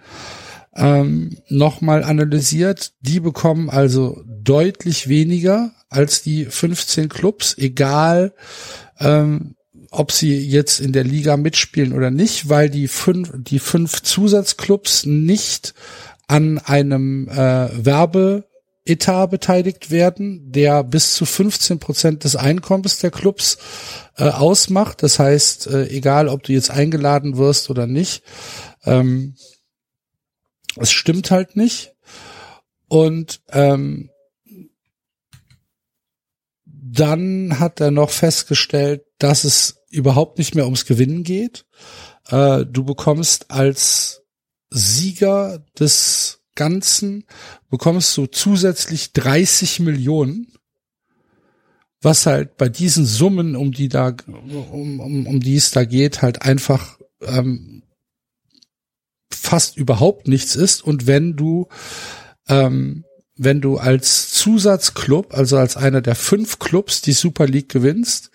ähm, 0.74 1.38
nochmal 1.48 2.02
analysiert. 2.02 2.92
Die 3.00 3.20
bekommen 3.20 3.70
also 3.70 4.24
deutlich 4.26 5.08
weniger 5.08 5.72
als 5.90 6.22
die 6.22 6.46
15 6.46 7.08
Clubs, 7.08 7.56
egal 7.56 8.34
ähm, 8.98 9.54
ob 9.92 10.10
sie 10.10 10.38
jetzt 10.38 10.80
in 10.80 10.92
der 10.92 11.04
Liga 11.04 11.36
mitspielen 11.36 11.92
oder 11.92 12.10
nicht, 12.10 12.48
weil 12.48 12.70
die 12.70 12.88
fünf, 12.88 13.30
die 13.34 13.58
fünf 13.58 14.02
Zusatzclubs 14.02 15.04
nicht 15.04 15.74
an 16.26 16.58
einem 16.58 17.28
äh, 17.28 17.68
Werbeetat 17.84 19.30
beteiligt 19.30 19.90
werden, 19.90 20.50
der 20.50 20.82
bis 20.82 21.14
zu 21.14 21.26
15 21.26 21.78
Prozent 21.78 22.24
des 22.24 22.36
Einkommens 22.36 22.98
der 22.98 23.10
Clubs 23.10 23.58
äh, 24.16 24.24
ausmacht. 24.24 25.02
Das 25.02 25.18
heißt, 25.18 25.66
äh, 25.66 25.88
egal 25.88 26.28
ob 26.28 26.42
du 26.42 26.52
jetzt 26.52 26.70
eingeladen 26.70 27.36
wirst 27.36 27.68
oder 27.68 27.86
nicht, 27.86 28.22
ähm, 28.84 29.34
es 30.76 30.90
stimmt 30.90 31.30
halt 31.30 31.54
nicht. 31.54 31.92
Und 32.88 33.42
ähm, 33.50 34.08
dann 36.84 37.60
hat 37.60 37.80
er 37.80 37.92
noch 37.92 38.10
festgestellt, 38.10 39.04
dass 39.18 39.44
es 39.44 39.84
überhaupt 39.88 40.38
nicht 40.38 40.56
mehr 40.56 40.64
ums 40.64 40.84
Gewinnen 40.84 41.22
geht. 41.22 41.64
Äh, 42.28 42.66
du 42.66 42.82
bekommst 42.82 43.52
als 43.52 44.22
Sieger 44.70 45.64
des 45.78 46.40
Ganzen, 46.56 47.24
bekommst 47.70 48.16
du 48.16 48.26
zusätzlich 48.26 49.12
30 49.12 49.80
Millionen, 49.80 50.52
was 52.00 52.26
halt 52.26 52.56
bei 52.56 52.68
diesen 52.68 53.06
Summen, 53.06 53.54
um 53.54 53.70
die 53.70 53.88
da, 53.88 54.16
um, 54.26 54.98
um, 54.98 55.26
um 55.28 55.40
die 55.40 55.56
es 55.56 55.70
da 55.70 55.84
geht, 55.84 56.20
halt 56.20 56.42
einfach 56.42 56.98
ähm, 57.20 57.84
fast 59.30 59.76
überhaupt 59.76 60.26
nichts 60.26 60.56
ist. 60.56 60.82
Und 60.82 61.06
wenn 61.06 61.36
du 61.36 61.68
ähm, 62.48 63.04
wenn 63.36 63.60
du 63.60 63.78
als 63.78 64.30
Zusatzclub, 64.30 65.34
also 65.34 65.56
als 65.56 65.76
einer 65.76 66.00
der 66.00 66.14
fünf 66.14 66.58
Clubs 66.58 67.00
die 67.00 67.12
Super 67.12 67.46
League 67.46 67.68
gewinnst, 67.68 68.30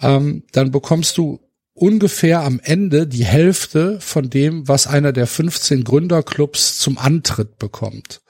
ähm, 0.00 0.44
dann 0.52 0.70
bekommst 0.70 1.18
du 1.18 1.40
ungefähr 1.74 2.42
am 2.42 2.60
Ende 2.62 3.06
die 3.06 3.24
Hälfte 3.24 4.00
von 4.00 4.30
dem, 4.30 4.68
was 4.68 4.86
einer 4.86 5.12
der 5.12 5.26
15 5.26 5.84
Gründerclubs 5.84 6.78
zum 6.78 6.98
Antritt 6.98 7.58
bekommt. 7.58 8.20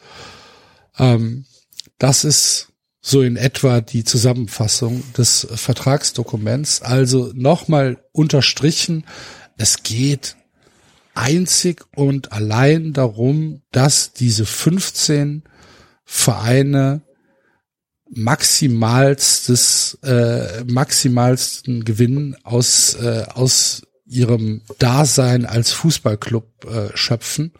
Ähm, 0.98 1.46
das 1.98 2.24
ist 2.24 2.68
so 3.00 3.22
in 3.22 3.36
etwa 3.36 3.80
die 3.80 4.04
Zusammenfassung 4.04 5.02
des 5.16 5.46
Vertragsdokuments. 5.52 6.82
Also 6.82 7.32
nochmal 7.34 7.98
unterstrichen, 8.12 9.04
es 9.56 9.82
geht 9.82 10.36
einzig 11.14 11.84
und 11.94 12.32
allein 12.32 12.92
darum, 12.92 13.62
dass 13.72 14.12
diese 14.12 14.46
15 14.46 15.42
Vereine 16.14 17.00
maximalstes, 18.10 19.98
äh, 20.02 20.62
maximalsten 20.64 21.86
Gewinn 21.86 22.36
aus, 22.42 22.94
äh, 22.96 23.24
aus 23.32 23.82
ihrem 24.04 24.60
Dasein 24.78 25.46
als 25.46 25.72
Fußballclub 25.72 26.66
äh, 26.66 26.94
schöpfen. 26.94 27.52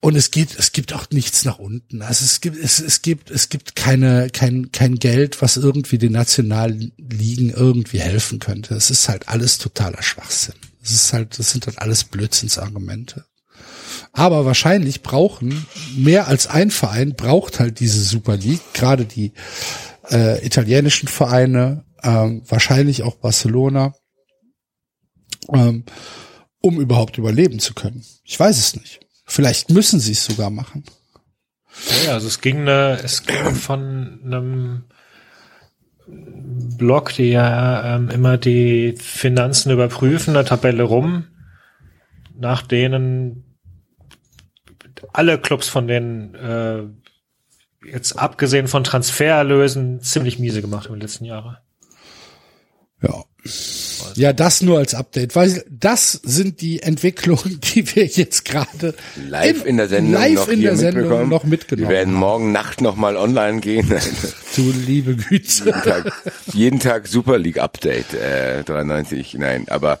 Und 0.00 0.14
es 0.14 0.30
geht, 0.30 0.56
es 0.56 0.70
gibt 0.70 0.92
auch 0.92 1.10
nichts 1.10 1.44
nach 1.44 1.58
unten. 1.58 2.00
Also 2.02 2.24
es 2.24 2.40
gibt, 2.40 2.62
es, 2.62 2.78
es 2.78 3.02
gibt, 3.02 3.32
es 3.32 3.48
gibt 3.48 3.74
keine, 3.74 4.30
kein, 4.30 4.70
kein 4.70 5.00
Geld, 5.00 5.42
was 5.42 5.56
irgendwie 5.56 5.98
den 5.98 6.12
Nationalligen 6.12 7.50
irgendwie 7.50 8.00
helfen 8.00 8.38
könnte. 8.38 8.76
Es 8.76 8.90
ist 8.90 9.08
halt 9.08 9.28
alles 9.28 9.58
totaler 9.58 10.02
Schwachsinn. 10.02 10.54
Es 10.80 10.92
ist 10.92 11.12
halt, 11.12 11.38
das 11.40 11.50
sind 11.50 11.66
halt 11.66 11.78
alles 11.80 12.04
Blödsinnsargumente. 12.04 13.24
Aber 14.14 14.46
wahrscheinlich 14.46 15.02
brauchen 15.02 15.66
mehr 15.96 16.28
als 16.28 16.46
ein 16.46 16.70
Verein 16.70 17.14
braucht 17.14 17.58
halt 17.58 17.80
diese 17.80 18.00
Super 18.00 18.36
League, 18.36 18.62
gerade 18.72 19.04
die 19.04 19.32
äh, 20.10 20.44
italienischen 20.46 21.08
Vereine, 21.08 21.84
ähm, 22.02 22.42
wahrscheinlich 22.46 23.02
auch 23.02 23.16
Barcelona, 23.16 23.92
ähm, 25.52 25.84
um 26.60 26.80
überhaupt 26.80 27.18
überleben 27.18 27.58
zu 27.58 27.74
können. 27.74 28.04
Ich 28.22 28.38
weiß 28.38 28.56
es 28.56 28.76
nicht. 28.76 29.00
Vielleicht 29.26 29.70
müssen 29.70 29.98
sie 29.98 30.12
es 30.12 30.24
sogar 30.24 30.50
machen. 30.50 30.84
Ja, 32.06 32.12
also 32.12 32.28
es 32.28 32.40
ging, 32.40 32.60
eine, 32.60 33.00
es 33.02 33.24
ging 33.24 33.54
von 33.56 34.20
einem 34.24 34.84
Blog, 36.06 37.14
die 37.14 37.30
ja 37.30 37.96
ähm, 37.96 38.10
immer 38.10 38.38
die 38.38 38.94
Finanzen 38.96 39.72
überprüfen, 39.72 40.36
eine 40.36 40.44
Tabelle 40.44 40.84
rum, 40.84 41.26
nach 42.36 42.62
denen 42.62 43.53
alle 45.12 45.38
Clubs 45.38 45.68
von 45.68 45.86
denen 45.86 46.34
äh, 46.34 46.82
jetzt 47.90 48.18
abgesehen 48.18 48.68
von 48.68 48.84
Transfererlösen 48.84 50.00
ziemlich 50.00 50.38
miese 50.38 50.62
gemacht 50.62 50.86
in 50.86 50.92
den 50.92 51.00
letzten 51.00 51.24
Jahren. 51.24 51.58
Ja. 53.02 53.24
Ja, 54.14 54.32
das 54.32 54.62
nur 54.62 54.78
als 54.78 54.94
Update, 54.94 55.36
weil 55.36 55.64
das 55.68 56.12
sind 56.12 56.62
die 56.62 56.82
Entwicklungen, 56.82 57.60
die 57.74 57.94
wir 57.94 58.06
jetzt 58.06 58.44
gerade 58.44 58.94
live 59.28 59.66
in 59.66 59.76
der 59.76 59.88
Sendung, 59.88 60.14
live 60.14 60.34
noch, 60.34 60.48
in 60.48 60.62
der 60.62 60.76
Sendung 60.76 61.02
mitbekommen. 61.02 61.30
noch 61.30 61.44
mitgenommen. 61.44 61.88
Wir 61.88 61.96
werden 61.96 62.14
morgen 62.14 62.52
Nacht 62.52 62.80
noch 62.80 62.96
mal 62.96 63.16
online 63.16 63.60
gehen. 63.60 63.92
Du 64.56 64.72
liebe 64.86 65.16
Güte. 65.16 65.64
jeden, 65.64 65.82
Tag, 65.82 66.12
jeden 66.52 66.80
Tag 66.80 67.06
Super 67.08 67.38
League 67.38 67.58
Update 67.58 68.14
äh, 68.14 68.62
93. 68.64 69.34
Nein, 69.34 69.66
aber 69.68 69.98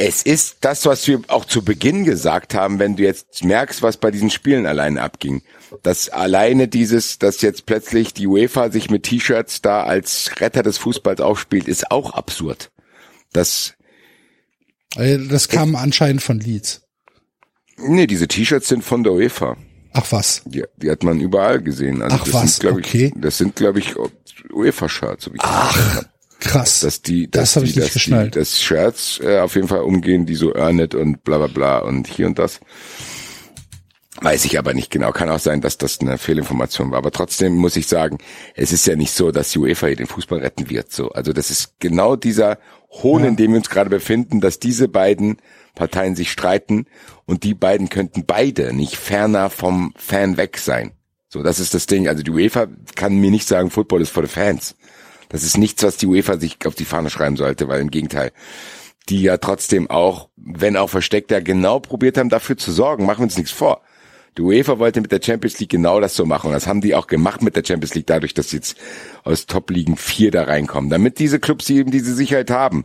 es 0.00 0.22
ist 0.22 0.58
das, 0.60 0.86
was 0.86 1.06
wir 1.08 1.20
auch 1.26 1.44
zu 1.44 1.62
Beginn 1.64 2.04
gesagt 2.04 2.54
haben, 2.54 2.78
wenn 2.78 2.94
du 2.96 3.02
jetzt 3.02 3.44
merkst, 3.44 3.82
was 3.82 3.96
bei 3.96 4.10
diesen 4.10 4.30
Spielen 4.30 4.64
alleine 4.66 5.02
abging. 5.02 5.42
Dass 5.82 6.08
alleine 6.08 6.68
dieses, 6.68 7.18
dass 7.18 7.42
jetzt 7.42 7.66
plötzlich 7.66 8.14
die 8.14 8.26
UEFA 8.26 8.70
sich 8.70 8.90
mit 8.90 9.02
T-Shirts 9.02 9.60
da 9.60 9.82
als 9.82 10.30
Retter 10.40 10.62
des 10.62 10.78
Fußballs 10.78 11.20
aufspielt, 11.20 11.66
ist 11.68 11.90
auch 11.90 12.12
absurd. 12.14 12.70
Das, 13.32 13.74
Äh, 14.96 15.18
Das 15.28 15.48
kam 15.48 15.74
anscheinend 15.74 16.22
von 16.22 16.38
Leeds. 16.40 16.82
nee, 17.76 18.06
diese 18.06 18.28
T-Shirts 18.28 18.68
sind 18.68 18.84
von 18.84 19.02
der 19.02 19.12
UEFA. 19.12 19.56
Ach 19.92 20.06
was. 20.10 20.42
Die, 20.44 20.64
die 20.76 20.90
hat 20.90 21.02
man 21.02 21.18
überall 21.20 21.60
gesehen. 21.60 22.02
Also 22.02 22.16
Ach 22.20 22.24
das 22.24 22.34
was, 22.34 22.56
sind, 22.56 22.60
glaub 22.60 22.78
ich, 22.78 22.86
okay. 22.86 23.12
Das 23.16 23.36
sind, 23.38 23.56
glaube 23.56 23.80
ich, 23.80 23.94
UEFA-Shirts, 24.52 25.24
so 25.24 25.34
wie 25.34 25.38
das 26.40 26.46
habe. 26.46 26.58
Krass. 26.58 26.80
dass 26.80 27.02
die, 27.02 27.30
Das 27.30 27.54
dass 27.54 27.56
hab 27.56 27.62
die, 27.64 27.70
ich 27.70 27.76
nicht 27.76 27.86
dass 27.88 27.94
geschnallt. 27.94 28.34
Die, 28.34 28.38
dass 28.38 28.60
Shirts 28.60 29.20
äh, 29.22 29.38
auf 29.38 29.54
jeden 29.54 29.68
Fall 29.68 29.80
umgehen, 29.82 30.26
die 30.26 30.34
so 30.34 30.54
Earn 30.54 30.78
It 30.78 30.94
und 30.94 31.24
bla 31.24 31.38
bla 31.38 31.46
bla 31.46 31.78
und 31.78 32.06
hier 32.06 32.26
und 32.26 32.38
das. 32.38 32.60
Weiß 34.20 34.44
ich 34.46 34.58
aber 34.58 34.74
nicht 34.74 34.90
genau. 34.90 35.12
Kann 35.12 35.28
auch 35.28 35.38
sein, 35.38 35.60
dass 35.60 35.78
das 35.78 36.00
eine 36.00 36.18
Fehlinformation 36.18 36.90
war. 36.90 36.98
Aber 36.98 37.12
trotzdem 37.12 37.54
muss 37.54 37.76
ich 37.76 37.86
sagen, 37.86 38.18
es 38.54 38.72
ist 38.72 38.86
ja 38.86 38.96
nicht 38.96 39.12
so, 39.12 39.30
dass 39.30 39.52
die 39.52 39.60
UEFA 39.60 39.86
hier 39.86 39.96
den 39.96 40.08
Fußball 40.08 40.40
retten 40.40 40.68
wird. 40.70 40.90
So, 40.90 41.10
also 41.10 41.32
das 41.32 41.50
ist 41.50 41.74
genau 41.78 42.16
dieser 42.16 42.58
Hohn, 42.90 43.22
in 43.22 43.36
dem 43.36 43.52
wir 43.52 43.58
uns 43.58 43.70
gerade 43.70 43.90
befinden, 43.90 44.40
dass 44.40 44.58
diese 44.58 44.88
beiden 44.88 45.36
Parteien 45.76 46.16
sich 46.16 46.32
streiten 46.32 46.86
und 47.26 47.44
die 47.44 47.54
beiden 47.54 47.90
könnten 47.90 48.24
beide 48.26 48.72
nicht 48.72 48.96
ferner 48.96 49.50
vom 49.50 49.92
Fan 49.96 50.36
weg 50.36 50.58
sein. 50.58 50.92
So, 51.28 51.42
das 51.42 51.60
ist 51.60 51.74
das 51.74 51.86
Ding. 51.86 52.08
Also 52.08 52.22
die 52.24 52.30
UEFA 52.30 52.66
kann 52.96 53.16
mir 53.16 53.30
nicht 53.30 53.46
sagen, 53.46 53.70
Football 53.70 54.00
ist 54.00 54.10
for 54.10 54.24
the 54.24 54.32
Fans. 54.32 54.74
Das 55.28 55.42
ist 55.42 55.58
nichts, 55.58 55.82
was 55.82 55.96
die 55.96 56.06
UEFA 56.06 56.38
sich 56.38 56.58
auf 56.66 56.74
die 56.74 56.84
Fahne 56.84 57.10
schreiben 57.10 57.36
sollte, 57.36 57.68
weil 57.68 57.80
im 57.80 57.90
Gegenteil, 57.90 58.32
die 59.08 59.22
ja 59.22 59.38
trotzdem 59.38 59.90
auch, 59.90 60.28
wenn 60.36 60.76
auch 60.76 60.90
versteckt, 60.90 61.30
ja 61.30 61.40
genau 61.40 61.80
probiert 61.80 62.18
haben, 62.18 62.28
dafür 62.28 62.56
zu 62.56 62.72
sorgen. 62.72 63.06
Machen 63.06 63.20
wir 63.20 63.24
uns 63.24 63.38
nichts 63.38 63.52
vor. 63.52 63.82
Die 64.36 64.42
UEFA 64.42 64.78
wollte 64.78 65.00
mit 65.00 65.10
der 65.10 65.20
Champions 65.22 65.58
League 65.58 65.70
genau 65.70 66.00
das 66.00 66.14
so 66.14 66.24
machen. 66.24 66.48
Und 66.48 66.52
das 66.52 66.66
haben 66.66 66.80
die 66.80 66.94
auch 66.94 67.08
gemacht 67.08 67.42
mit 67.42 67.56
der 67.56 67.64
Champions 67.64 67.94
League, 67.94 68.06
dadurch, 68.06 68.34
dass 68.34 68.52
jetzt 68.52 68.76
aus 69.24 69.46
Top-Ligen 69.46 69.96
vier 69.96 70.30
da 70.30 70.44
reinkommen. 70.44 70.90
Damit 70.90 71.18
diese 71.18 71.40
Clubs 71.40 71.68
eben 71.70 71.90
diese 71.90 72.14
Sicherheit 72.14 72.50
haben. 72.50 72.84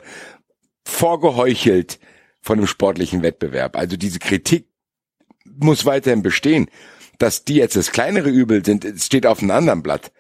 Vorgeheuchelt 0.84 2.00
von 2.42 2.58
dem 2.58 2.68
sportlichen 2.68 3.22
Wettbewerb. 3.22 3.78
Also 3.78 3.98
diese 3.98 4.20
Kritik 4.20 4.68
muss 5.46 5.86
weiterhin 5.86 6.24
bestehen. 6.24 6.70
Dass 7.20 7.46
die 7.46 7.56
jetzt 7.56 7.76
das 7.76 7.92
kleinere 7.92 8.30
Übel 8.30 8.66
sind, 8.66 8.86
steht 9.00 9.28
auf 9.28 9.40
einem 9.40 9.52
anderen 9.52 9.84
Blatt. 9.84 10.12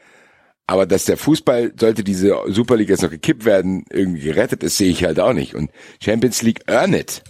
Aber 0.66 0.86
dass 0.86 1.06
der 1.06 1.18
Fußball, 1.18 1.74
sollte 1.78 2.04
diese 2.04 2.38
Superliga 2.48 2.92
jetzt 2.92 3.04
noch 3.04 3.10
gekippt 3.10 3.46
werden, 3.46 3.86
irgendwie 3.90 4.22
gerettet 4.22 4.64
ist, 4.64 4.78
sehe 4.78 4.90
ich 4.90 5.04
halt 5.04 5.20
auch 5.20 5.34
nicht. 5.34 5.56
Und 5.56 5.72
Champions 6.02 6.42
League 6.42 6.62
earn 6.68 6.94
it. 6.94 7.22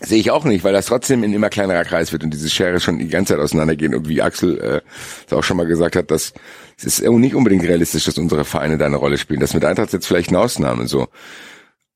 Sehe 0.00 0.20
ich 0.20 0.30
auch 0.30 0.44
nicht, 0.44 0.62
weil 0.62 0.72
das 0.72 0.86
trotzdem 0.86 1.24
ein 1.24 1.32
immer 1.32 1.50
kleinerer 1.50 1.84
Kreis 1.84 2.12
wird 2.12 2.22
und 2.22 2.32
diese 2.32 2.48
Schere 2.48 2.78
schon 2.78 3.00
die 3.00 3.08
ganze 3.08 3.34
Zeit 3.34 3.42
auseinandergehen. 3.42 3.96
Und 3.96 4.08
wie 4.08 4.22
Axel 4.22 4.60
äh, 4.60 4.80
es 5.26 5.32
auch 5.32 5.42
schon 5.42 5.56
mal 5.56 5.66
gesagt 5.66 5.96
hat, 5.96 6.12
dass 6.12 6.34
es 6.76 6.84
ist 6.84 7.00
nicht 7.00 7.34
unbedingt 7.34 7.64
realistisch, 7.64 8.04
dass 8.04 8.16
unsere 8.16 8.44
Vereine 8.44 8.78
da 8.78 8.86
eine 8.86 8.96
Rolle 8.96 9.18
spielen. 9.18 9.40
Das 9.40 9.54
mit 9.54 9.64
Eintracht 9.64 9.92
jetzt 9.92 10.06
vielleicht 10.06 10.28
eine 10.28 10.38
Ausnahme 10.38 10.86
so. 10.86 11.08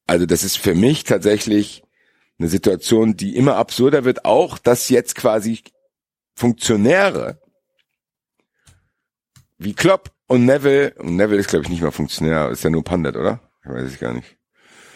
Also 0.09 0.27
das 0.27 0.43
ist 0.43 0.59
für 0.59 0.75
mich 0.75 1.05
tatsächlich 1.05 1.85
eine 2.41 2.49
Situation, 2.49 3.17
die 3.17 3.37
immer 3.37 3.55
absurder 3.55 4.05
wird, 4.05 4.25
auch 4.25 4.59
dass 4.59 4.89
jetzt 4.89 5.15
quasi 5.15 5.61
Funktionäre 6.35 7.39
wie 9.65 9.75
Klopp 9.75 10.11
und 10.27 10.45
Neville, 10.45 10.95
und 10.99 11.17
Neville 11.17 11.41
ist 11.41 11.49
glaube 11.49 11.65
ich 11.65 11.71
nicht 11.71 11.83
mal 11.83 11.91
Funktionär, 11.91 12.51
ist 12.51 12.65
ja 12.65 12.71
nur 12.71 12.85
Pandit, 12.85 13.17
oder? 13.17 13.41
Ich 13.65 13.71
weiß 13.71 13.93
es 13.93 13.99
gar 13.99 14.13
nicht. 14.13 14.37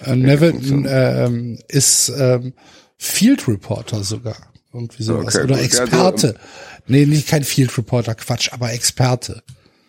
Äh, 0.04 0.16
Neville 0.16 0.58
ähm, 0.88 1.58
ist 1.68 2.12
ähm, 2.16 2.54
Field 2.96 3.46
Reporter 3.48 4.02
sogar. 4.02 4.36
Irgendwie 4.72 5.02
sowas. 5.02 5.34
Okay, 5.34 5.44
Oder 5.44 5.56
gut. 5.56 5.64
Experte. 5.64 6.26
Also, 6.28 6.38
nee, 6.86 7.06
nicht 7.06 7.28
kein 7.28 7.44
Field 7.44 7.76
Reporter, 7.78 8.14
Quatsch, 8.14 8.52
aber 8.52 8.72
Experte. 8.72 9.42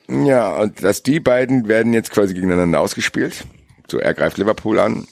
Ja, 0.08 0.56
und 0.56 0.82
dass 0.82 1.04
die 1.04 1.20
beiden 1.20 1.68
werden 1.68 1.94
jetzt 1.94 2.12
quasi 2.12 2.34
gegeneinander 2.34 2.80
ausgespielt. 2.80 3.46
So, 3.92 4.00
er 4.00 4.14
greift 4.14 4.38
Liverpool 4.38 4.80
an. 4.80 5.06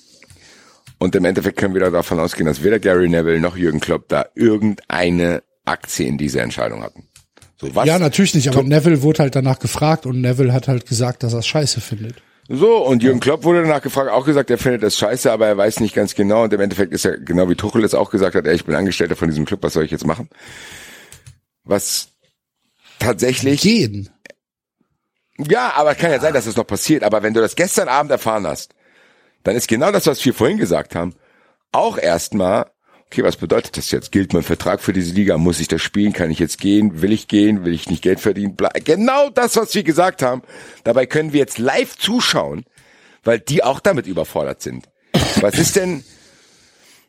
Und 0.98 1.16
im 1.16 1.26
Endeffekt 1.26 1.58
können 1.58 1.74
wir 1.74 1.82
da 1.82 1.90
davon 1.90 2.19
ausgehen, 2.19 2.45
dass 2.45 2.64
weder 2.64 2.80
Gary 2.80 3.10
Neville 3.10 3.42
noch 3.42 3.58
Jürgen 3.58 3.82
Klopp 3.82 4.08
da 4.08 4.27
irgendeine 4.34 5.44
Aktie 5.66 6.08
in 6.08 6.18
dieser 6.18 6.42
Entscheidung 6.42 6.82
hatten. 6.84 7.10
So, 7.58 7.74
was? 7.74 7.85
Ja, 7.85 8.00
natürlich 8.00 8.35
nicht, 8.35 8.50
aber 8.50 8.64
Neville 8.64 9.01
wurde 9.01 9.24
halt 9.24 9.35
danach 9.35 9.59
gefragt 9.59 10.06
und 10.06 10.22
Neville 10.22 10.53
hat 10.53 10.67
halt 10.67 10.85
gesagt, 10.85 11.24
dass 11.24 11.34
er 11.34 11.40
es 11.40 11.48
scheiße 11.48 11.82
findet. 11.82 12.22
So, 12.48 12.77
und 12.85 13.01
Jürgen 13.01 13.19
Klopp 13.19 13.43
wurde 13.43 13.64
danach 13.64 13.82
gefragt, 13.82 14.11
auch 14.11 14.25
gesagt, 14.25 14.51
er 14.51 14.59
findet 14.59 14.84
das 14.84 14.98
scheiße, 14.98 15.32
aber 15.32 15.48
er 15.48 15.58
weiß 15.58 15.80
nicht 15.80 15.95
ganz 15.95 16.14
genau. 16.14 16.43
Und 16.43 16.53
im 16.53 16.61
Endeffekt 16.61 16.93
ist 16.93 17.06
er, 17.06 17.17
genau 17.17 17.50
wie 17.50 17.56
Tuchel 17.56 17.84
es 17.84 17.95
auch 17.95 18.11
gesagt 18.11 18.35
hat, 18.35 18.45
ey, 18.45 18.53
ich 18.53 18.66
bin 18.66 18.75
Angestellter 18.75 19.16
von 19.16 19.30
diesem 19.30 19.45
Club, 19.45 19.64
was 19.64 19.74
soll 19.74 19.84
ich 19.84 19.92
jetzt 19.92 20.06
machen? 20.06 20.30
Was 21.64 22.09
tatsächlich 23.00 23.61
Gehen. 23.61 24.09
Ja, 25.38 25.74
aber 25.75 25.95
kann 25.95 26.11
ja 26.11 26.19
sein, 26.19 26.34
dass 26.34 26.45
das 26.45 26.56
noch 26.56 26.67
passiert. 26.67 27.03
Aber 27.03 27.24
wenn 27.24 27.34
du 27.34 27.42
das 27.42 27.56
gestern 27.56 27.88
Abend 27.88 28.11
erfahren 28.11 28.45
hast, 28.45 28.75
dann 29.43 29.56
ist 29.56 29.67
genau 29.67 29.92
das, 29.92 30.08
was 30.08 30.24
wir 30.24 30.34
vorhin 30.34 30.58
gesagt 30.58 30.95
haben, 30.95 31.16
auch 31.72 31.98
erstmal, 31.98 32.67
okay, 33.08 33.24
was 33.24 33.38
bedeutet 33.38 33.77
das 33.77 33.92
jetzt? 33.92 34.11
Gilt 34.11 34.34
mein 34.34 34.43
Vertrag 34.43 34.82
für 34.82 34.93
diese 34.93 35.14
Liga? 35.14 35.38
Muss 35.38 35.59
ich 35.59 35.67
das 35.67 35.82
spielen? 35.82 36.14
Kann 36.14 36.32
ich 36.32 36.40
jetzt 36.40 36.59
gehen? 36.59 37.01
Will 37.01 37.14
ich 37.14 37.27
gehen? 37.27 37.66
Will 37.66 37.74
ich 37.74 37.90
nicht 37.90 38.01
Geld 38.01 38.19
verdienen? 38.19 38.56
Bla 38.56 38.69
genau 38.84 39.30
das, 39.30 39.56
was 39.56 39.74
wir 39.74 39.84
gesagt 39.84 40.22
haben. 40.22 40.42
Dabei 40.84 41.06
können 41.06 41.34
wir 41.34 41.40
jetzt 41.40 41.58
live 41.58 41.98
zuschauen, 41.98 42.66
weil 43.24 43.40
die 43.40 43.64
auch 43.64 43.80
damit 43.80 44.08
überfordert 44.08 44.61
sind. 44.61 44.90
Was 45.42 45.58
ist 45.58 45.75
denn, 45.75 46.03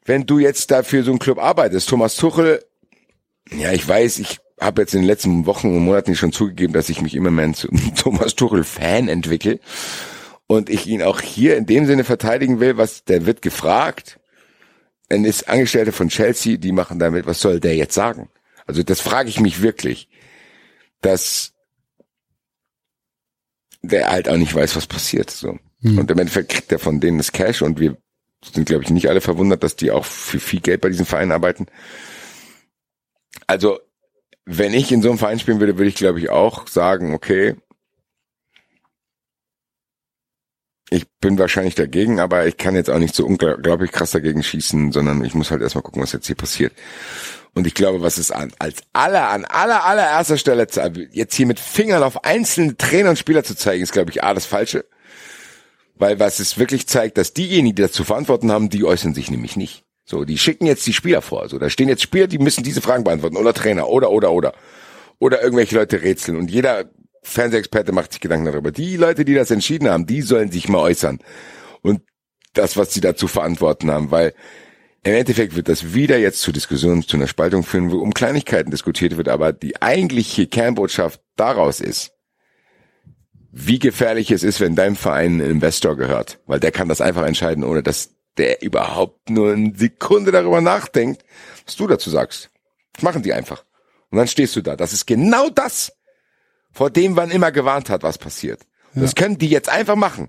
wenn 0.05 0.27
du 0.27 0.39
jetzt 0.39 0.71
da 0.71 0.83
für 0.83 1.03
so 1.03 1.11
einen 1.11 1.19
Club 1.19 1.39
arbeitest? 1.39 1.89
Thomas 1.89 2.17
Tuchel, 2.17 2.65
ja, 3.51 3.73
ich 3.73 3.87
weiß, 3.87 4.19
ich 4.19 4.39
habe 4.61 4.83
jetzt 4.83 4.95
in 4.95 5.03
den 5.03 5.07
letzten 5.07 5.47
Wochen 5.47 5.69
und 5.69 5.85
Monaten 5.85 6.15
schon 6.15 6.33
zugegeben, 6.33 6.73
dass 6.73 6.89
ich 6.89 7.03
mich 7.03 7.15
immer 7.15 7.31
mehr 7.31 7.53
zu 7.53 7.69
Thomas 7.97 8.35
Tuchel 8.35 8.65
Fan 8.65 9.09
entwickle 9.09 9.61
und 10.47 10.71
ich 10.71 10.87
ihn 10.87 11.03
auch 11.03 11.21
hier 11.21 11.57
in 11.57 11.67
dem 11.67 11.87
Sinne 11.87 12.05
verteidigen 12.05 12.61
will, 12.61 12.77
was 12.77 13.05
der 13.05 13.27
wird 13.27 13.43
gefragt. 13.43 14.19
Ein 15.09 15.25
ist 15.25 15.49
Angestellter 15.49 15.93
von 15.93 16.09
Chelsea, 16.09 16.57
die 16.57 16.73
machen 16.73 16.99
damit, 16.99 17.27
was 17.27 17.41
soll 17.41 17.61
der 17.61 17.77
jetzt 17.77 17.95
sagen? 17.95 18.29
Also 18.67 18.83
das 18.83 19.01
frage 19.01 19.29
ich 19.29 19.41
mich 19.41 19.63
wirklich, 19.63 20.09
dass 21.01 21.53
der 23.83 24.11
halt 24.11 24.29
auch 24.29 24.37
nicht 24.37 24.55
weiß, 24.55 24.75
was 24.75 24.87
passiert. 24.87 25.31
So. 25.31 25.59
Und 25.83 26.11
im 26.11 26.19
Endeffekt 26.19 26.51
kriegt 26.51 26.73
er 26.73 26.81
von 26.81 27.01
denen 27.01 27.19
das 27.19 27.31
Cash 27.31 27.63
und 27.63 27.79
wir 27.79 27.97
sind, 28.45 28.67
glaube 28.67 28.83
ich, 28.83 28.91
nicht 28.91 29.09
alle 29.09 29.21
verwundert, 29.21 29.63
dass 29.63 29.77
die 29.77 29.91
auch 29.91 30.05
für 30.05 30.41
viel 30.41 30.61
Geld 30.61 30.81
bei 30.81 30.89
diesen 30.89 31.07
Vereinen 31.07 31.33
arbeiten. 31.33 31.67
Also, 33.47 33.79
wenn 34.45 34.75
ich 34.75 34.91
in 34.91 35.03
so 35.03 35.09
einem 35.11 35.19
Verein 35.19 35.39
spielen 35.39 35.61
würde, 35.61 35.79
würde 35.79 35.89
ich, 35.89 35.95
glaube 35.95 36.19
ich, 36.19 36.31
auch 36.31 36.67
sagen, 36.67 37.15
okay, 37.15 37.57
ich 40.91 41.07
bin 41.21 41.39
wahrscheinlich 41.39 41.75
dagegen, 41.75 42.21
aber 42.21 42.47
ich 42.47 42.57
kann 42.57 42.77
jetzt 42.77 42.91
auch 42.91 42.99
nicht 42.99 43.15
so 43.15 43.27
unglaublich 43.27 43.91
krass 43.91 44.13
dagegen 44.13 44.43
schießen, 44.43 44.93
sondern 44.93 45.25
ich 45.25 45.35
muss 45.35 45.51
halt 45.51 45.63
erstmal 45.63 45.83
gucken, 45.83 46.03
was 46.03 46.13
jetzt 46.13 46.27
hier 46.27 46.37
passiert. 46.37 46.73
Und 47.55 47.67
ich 47.67 47.75
glaube, 47.75 48.03
was 48.03 48.19
es 48.19 48.31
an, 48.31 48.53
als 48.59 48.83
aller, 48.93 49.31
an 49.31 49.45
aller, 49.47 49.85
allererster 49.85 50.37
Stelle, 50.37 50.69
jetzt 51.13 51.35
hier 51.35 51.47
mit 51.47 51.59
Fingern 51.59 52.03
auf 52.03 52.25
einzelne 52.25 52.77
Trainer 52.77 53.11
und 53.11 53.19
Spieler 53.19 53.43
zu 53.43 53.57
zeigen, 53.57 53.83
ist, 53.83 53.93
glaube 53.93 54.11
ich, 54.11 54.23
A, 54.23 54.35
das 54.35 54.47
Falsche. 54.47 54.85
Weil 55.97 56.21
was 56.21 56.39
es 56.39 56.59
wirklich 56.59 56.87
zeigt, 56.87 57.17
dass 57.17 57.33
diejenigen, 57.33 57.75
die 57.75 57.83
das 57.83 57.93
zu 57.93 58.05
verantworten 58.05 58.53
haben, 58.53 58.69
die 58.69 58.85
äußern 58.85 59.15
sich 59.15 59.31
nämlich 59.31 59.57
nicht. 59.57 59.85
So, 60.05 60.25
die 60.25 60.39
schicken 60.39 60.67
jetzt 60.67 60.87
die 60.87 60.93
Spieler 60.93 61.23
vor. 61.23 61.49
So, 61.49 61.59
da 61.59 61.71
stehen 61.71 61.89
jetzt 61.89 62.03
Spieler, 62.03 62.27
die 62.27 62.39
müssen 62.39 62.63
diese 62.63 62.83
Fragen 62.83 63.03
beantworten. 63.03 63.39
Oder 63.39 63.55
Trainer, 63.55 63.89
oder, 63.89 64.11
oder, 64.11 64.31
oder. 64.31 64.53
Oder 65.19 65.43
irgendwelche 65.43 65.75
Leute 65.75 66.03
rätseln. 66.03 66.37
Und 66.37 66.51
jeder 66.51 66.85
Fernsehexperte 67.27 67.93
macht 67.93 68.13
sich 68.13 68.21
Gedanken 68.21 68.47
darüber. 68.47 68.71
Die 68.71 68.97
Leute, 68.97 69.25
die 69.25 69.35
das 69.35 69.51
entschieden 69.51 69.89
haben, 69.89 70.07
die 70.07 70.23
sollen 70.23 70.51
sich 70.51 70.69
mal 70.69 70.79
äußern. 70.79 71.19
Und 71.83 72.03
das, 72.55 72.77
was 72.77 72.95
sie 72.95 73.01
dazu 73.01 73.27
verantworten 73.27 73.91
haben, 73.91 74.11
weil 74.11 74.33
im 75.03 75.13
Endeffekt 75.13 75.55
wird 75.55 75.69
das 75.69 75.93
wieder 75.93 76.19
jetzt 76.19 76.41
zu 76.41 76.53
Diskussionen, 76.53 77.03
zu 77.03 77.17
einer 77.17 77.27
Spaltung 77.27 77.63
führen, 77.63 77.91
wo 77.91 77.99
um 77.99 78.15
Kleinigkeiten 78.15 78.71
diskutiert 78.71 79.17
wird, 79.17 79.29
aber 79.29 79.53
die 79.53 79.81
eigentliche 79.83 80.47
Kernbotschaft 80.47 81.21
daraus 81.37 81.81
ist, 81.81 82.13
wie 83.53 83.79
gefährlich 83.79 84.31
es 84.31 84.43
ist, 84.43 84.61
wenn 84.61 84.75
deinem 84.75 84.97
Verein 84.97 85.41
ein 85.41 85.51
Investor 85.51 85.97
gehört, 85.97 86.41
weil 86.47 86.61
der 86.61 86.73
kann 86.73 86.89
das 86.89 87.01
einfach 87.01 87.25
entscheiden, 87.25 87.65
ohne 87.65 87.83
dass 87.83 88.11
der 88.37 88.63
überhaupt 88.63 89.31
nur 89.31 89.53
eine 89.53 89.73
Sekunde 89.77 90.31
darüber 90.31 90.61
nachdenkt, 90.61 91.25
was 91.65 91.77
du 91.77 91.87
dazu 91.87 92.11
sagst. 92.11 92.51
Das 92.93 93.03
machen 93.03 93.23
die 93.23 93.33
einfach. 93.33 93.65
Und 94.11 94.19
dann 94.19 94.29
stehst 94.29 94.55
du 94.57 94.61
da. 94.61 94.77
Das 94.77 94.93
ist 94.93 95.07
genau 95.07 95.49
das, 95.49 95.96
vor 96.77 96.91
dem 96.91 97.15
man 97.15 97.31
immer 97.31 97.53
gewarnt 97.53 97.89
hat, 97.89 98.03
was 98.03 98.19
passiert. 98.19 98.61
Ja. 98.93 99.01
Das 99.01 99.15
können 99.15 99.39
die 99.39 99.49
jetzt 99.49 99.71
einfach 99.71 99.97
machen. 99.97 100.29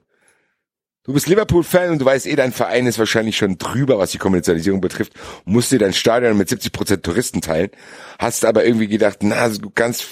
Du 1.03 1.11
bist 1.11 1.27
Liverpool-Fan 1.27 1.91
und 1.91 1.99
du 1.99 2.05
weißt 2.05 2.25
eh, 2.25 2.37
dein 2.37 2.53
Verein 2.53 2.87
ist 2.87 2.99
wahrscheinlich 2.99 3.35
schon 3.35 3.57
drüber, 3.57 3.97
was 3.97 4.11
die 4.11 4.17
Kommerzialisierung 4.17 4.79
betrifft. 4.79 5.11
Musst 5.43 5.73
dir 5.73 5.79
dein 5.79 5.91
Stadion 5.91 6.37
mit 6.37 6.47
70 6.47 6.71
Prozent 6.71 7.03
Touristen 7.03 7.41
teilen. 7.41 7.69
Hast 8.17 8.45
aber 8.45 8.63
irgendwie 8.63 8.87
gedacht, 8.87 9.19
na, 9.23 9.51
ganz 9.75 10.07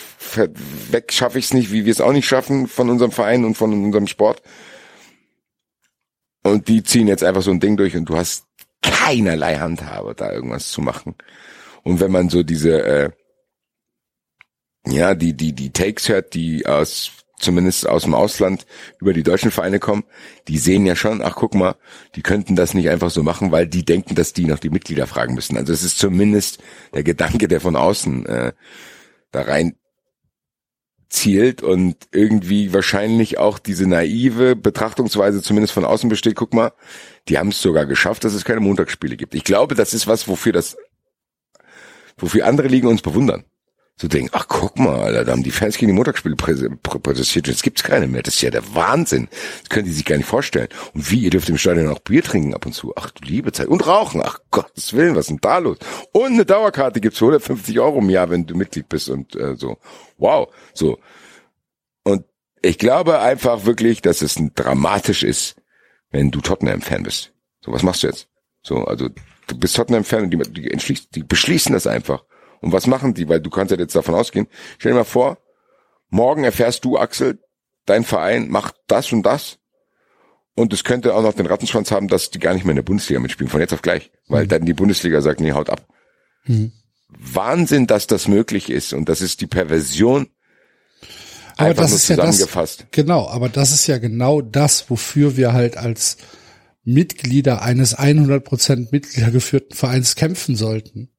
weg 0.92 1.14
schaffe 1.14 1.40
ich 1.40 1.46
es 1.46 1.54
nicht, 1.54 1.72
wie 1.72 1.86
wir 1.86 1.92
es 1.94 2.02
auch 2.02 2.12
nicht 2.12 2.28
schaffen 2.28 2.68
von 2.68 2.90
unserem 2.90 3.12
Verein 3.12 3.46
und 3.46 3.56
von 3.56 3.72
unserem 3.72 4.08
Sport. 4.08 4.42
Und 6.44 6.68
die 6.68 6.84
ziehen 6.84 7.08
jetzt 7.08 7.24
einfach 7.24 7.44
so 7.44 7.52
ein 7.52 7.62
Ding 7.62 7.78
durch 7.78 7.96
und 7.96 8.10
du 8.10 8.18
hast 8.18 8.44
keinerlei 8.82 9.56
Handhabe, 9.56 10.16
da 10.16 10.34
irgendwas 10.34 10.68
zu 10.68 10.82
machen. 10.82 11.16
Und 11.84 12.02
wenn 12.02 12.12
man 12.12 12.28
so 12.28 12.44
diese, 12.44 12.84
äh, 12.84 13.10
ja, 14.88 15.16
die, 15.16 15.34
die, 15.34 15.54
die 15.54 15.72
Takes 15.72 16.10
hört, 16.10 16.34
die 16.34 16.66
aus 16.66 17.12
zumindest 17.38 17.88
aus 17.88 18.04
dem 18.04 18.14
Ausland 18.14 18.66
über 19.00 19.14
die 19.14 19.24
deutschen 19.24 19.52
Vereine 19.52 19.80
kommen, 19.80 20.04
die 20.48 20.58
sehen 20.58 20.86
ja 20.86 20.96
schon, 20.96 21.22
ach 21.22 21.36
guck 21.36 21.54
mal, 21.54 21.76
die 22.16 22.22
könnten 22.22 22.56
das 22.56 22.74
nicht 22.74 22.90
einfach 22.90 23.10
so 23.10 23.24
machen, 23.24 23.52
weil 23.52 23.68
die 23.68 23.84
denken, 23.84 24.16
dass 24.16 24.34
die 24.34 24.46
noch 24.46 24.60
die 24.60 24.70
Mitglieder 24.70 25.08
fragen 25.08 25.36
müssen. 25.36 25.58
Also 25.58 25.74
es 25.74 25.84
ist 25.84 25.98
zumindest 25.98 26.64
der 26.94 27.04
Gedanke, 27.04 27.48
der 27.48 27.62
von 27.62 27.76
außen 27.76 28.26
äh, 28.26 28.54
da 29.32 29.42
rein 29.42 29.76
zielt 31.10 31.62
und 31.62 31.96
irgendwie 32.12 32.74
wahrscheinlich 32.74 33.38
auch 33.38 33.60
diese 33.60 33.88
naive 33.88 34.56
Betrachtungsweise 34.56 35.42
zumindest 35.42 35.74
von 35.74 35.86
außen 35.86 36.10
besteht. 36.10 36.36
Guck 36.36 36.54
mal, 36.54 36.74
die 37.28 37.38
haben 37.38 37.50
es 37.50 37.62
sogar 37.62 37.86
geschafft, 37.86 38.24
dass 38.24 38.34
es 38.34 38.46
keine 38.46 38.60
Montagsspiele 38.60 39.18
gibt. 39.18 39.36
Ich 39.36 39.44
glaube, 39.44 39.76
das 39.76 39.94
ist 39.94 40.08
was, 40.08 40.28
wofür 40.28 40.52
das, 40.52 40.78
wofür 42.18 42.46
andere 42.46 42.68
Ligen 42.68 42.88
uns 42.88 43.02
bewundern 43.02 43.46
zu 43.98 44.10
denken, 44.10 44.30
ach 44.34 44.48
guck 44.50 44.78
mal, 44.78 45.00
Alter, 45.00 45.24
da 45.24 45.32
haben 45.32 45.44
die 45.44 45.52
Fans 45.52 45.78
gegen 45.78 45.92
die 45.92 45.96
Montagsspiele 45.96 46.36
protestiert, 46.36 47.48
jetzt 47.48 47.64
gibt's 47.64 47.82
keine 47.82 48.08
mehr. 48.08 48.24
Das 48.24 48.36
ist 48.36 48.42
ja 48.42 48.50
der 48.50 48.76
Wahnsinn. 48.76 49.30
Das 49.62 49.70
können 49.70 49.86
die 49.86 49.94
sich 49.94 50.04
gar 50.04 50.18
nicht 50.18 50.28
vorstellen. 50.28 50.68
Und 50.94 51.10
wie, 51.10 51.20
ihr 51.20 51.30
dürft 51.30 51.48
im 51.48 51.58
Stadion 51.58 51.88
auch 51.88 52.00
Bier 52.00 52.22
trinken 52.22 52.54
ab 52.54 52.66
und 52.66 52.74
zu. 52.74 52.94
Ach 52.98 53.10
du 53.12 53.24
liebe 53.26 53.54
Zeit. 53.54 53.68
Und 53.68 53.88
rauchen. 53.88 54.22
Ach 54.24 54.40
Gottes 54.52 54.94
Willen, 54.94 55.16
was 55.16 55.26
ist 55.26 55.30
denn 55.30 55.40
da 55.42 55.60
los? 55.60 55.78
Und 56.12 56.34
eine 56.34 56.46
Dauerkarte 56.46 57.00
gibt's 57.00 57.20
für 57.20 57.26
150 57.26 57.80
Euro 57.80 58.00
im 58.00 58.10
Jahr, 58.10 58.30
wenn 58.30 58.46
du 58.46 58.56
Mitglied 58.56 58.90
bist 58.90 59.10
und 59.10 59.34
äh, 59.36 59.56
so. 59.56 59.78
Wow. 60.18 60.54
So. 60.74 61.00
Und 62.04 62.26
ich 62.62 62.78
glaube 62.78 63.20
einfach 63.20 63.66
wirklich, 63.66 64.02
dass 64.02 64.22
es 64.22 64.36
dramatisch 64.56 65.24
ist, 65.24 65.56
wenn 66.12 66.32
du 66.32 66.42
Tottenham-Fan 66.42 67.04
bist. 67.04 67.32
So, 67.62 67.72
was 67.72 67.84
machst 67.84 68.04
du 68.04 68.08
jetzt? 68.08 68.28
So, 68.62 68.84
also 68.84 69.08
du 69.48 69.58
bist 69.58 69.78
Tottenham-Fan 69.78 70.24
und 70.24 70.32
die, 70.32 70.38
die, 70.52 71.00
die 71.14 71.24
beschließen 71.24 71.72
das 71.72 71.88
einfach. 71.88 72.26
Und 72.62 72.72
was 72.72 72.88
machen 72.88 73.14
die? 73.14 73.30
Weil 73.30 73.42
du 73.42 73.50
kannst 73.50 73.72
ja 73.72 73.78
jetzt 73.78 73.96
davon 73.96 74.16
ausgehen. 74.16 74.48
Stell 74.78 74.92
dir 74.92 75.00
mal 75.00 75.04
vor, 75.04 75.38
morgen 76.10 76.44
erfährst 76.44 76.86
du, 76.86 76.98
Axel, 76.98 77.40
dein 77.86 78.04
Verein 78.04 78.50
macht 78.50 78.76
das 78.88 79.12
und 79.12 79.24
das. 79.24 79.60
Und 80.56 80.72
es 80.72 80.84
könnte 80.84 81.14
auch 81.14 81.22
noch 81.22 81.34
den 81.34 81.48
Rattenschwanz 81.48 81.92
haben, 81.92 82.08
dass 82.08 82.32
die 82.32 82.40
gar 82.40 82.54
nicht 82.54 82.64
mehr 82.64 82.72
in 82.72 82.78
der 82.78 82.84
Bundesliga 82.84 83.20
mitspielen, 83.20 83.50
von 83.50 83.60
jetzt 83.60 83.74
auf 83.74 83.82
gleich. 83.82 84.12
Weil 84.28 84.46
mhm. 84.46 84.50
dann 84.50 84.66
die 84.66 84.74
Bundesliga 84.74 85.22
sagt, 85.22 85.42
nee, 85.42 85.52
haut 85.52 85.70
ab. 85.70 85.86
Mhm. 86.46 86.72
Wahnsinn, 87.10 87.88
dass 87.88 88.08
das 88.08 88.28
möglich 88.28 88.70
ist. 88.70 88.94
Und 88.94 89.10
das 89.10 89.22
ist 89.22 89.42
die 89.42 89.48
Perversion. 89.48 90.28
Aber 91.58 91.74
das 91.74 91.94
ist 91.94 92.10
ja 92.10 92.18
das, 92.18 92.86
genau, 92.92 93.30
aber 93.30 93.48
das 93.48 93.72
ist 93.72 93.88
ja 93.88 93.98
genau 93.98 94.42
das, 94.42 94.90
wofür 94.90 95.38
wir 95.38 95.54
halt 95.54 95.78
als 95.78 96.18
Mitglieder 96.84 97.62
eines 97.62 97.98
100% 97.98 98.90
Mitgliedergeführten 98.92 99.76
Vereins 99.76 100.16
kämpfen 100.16 100.58
sollten 100.58 101.15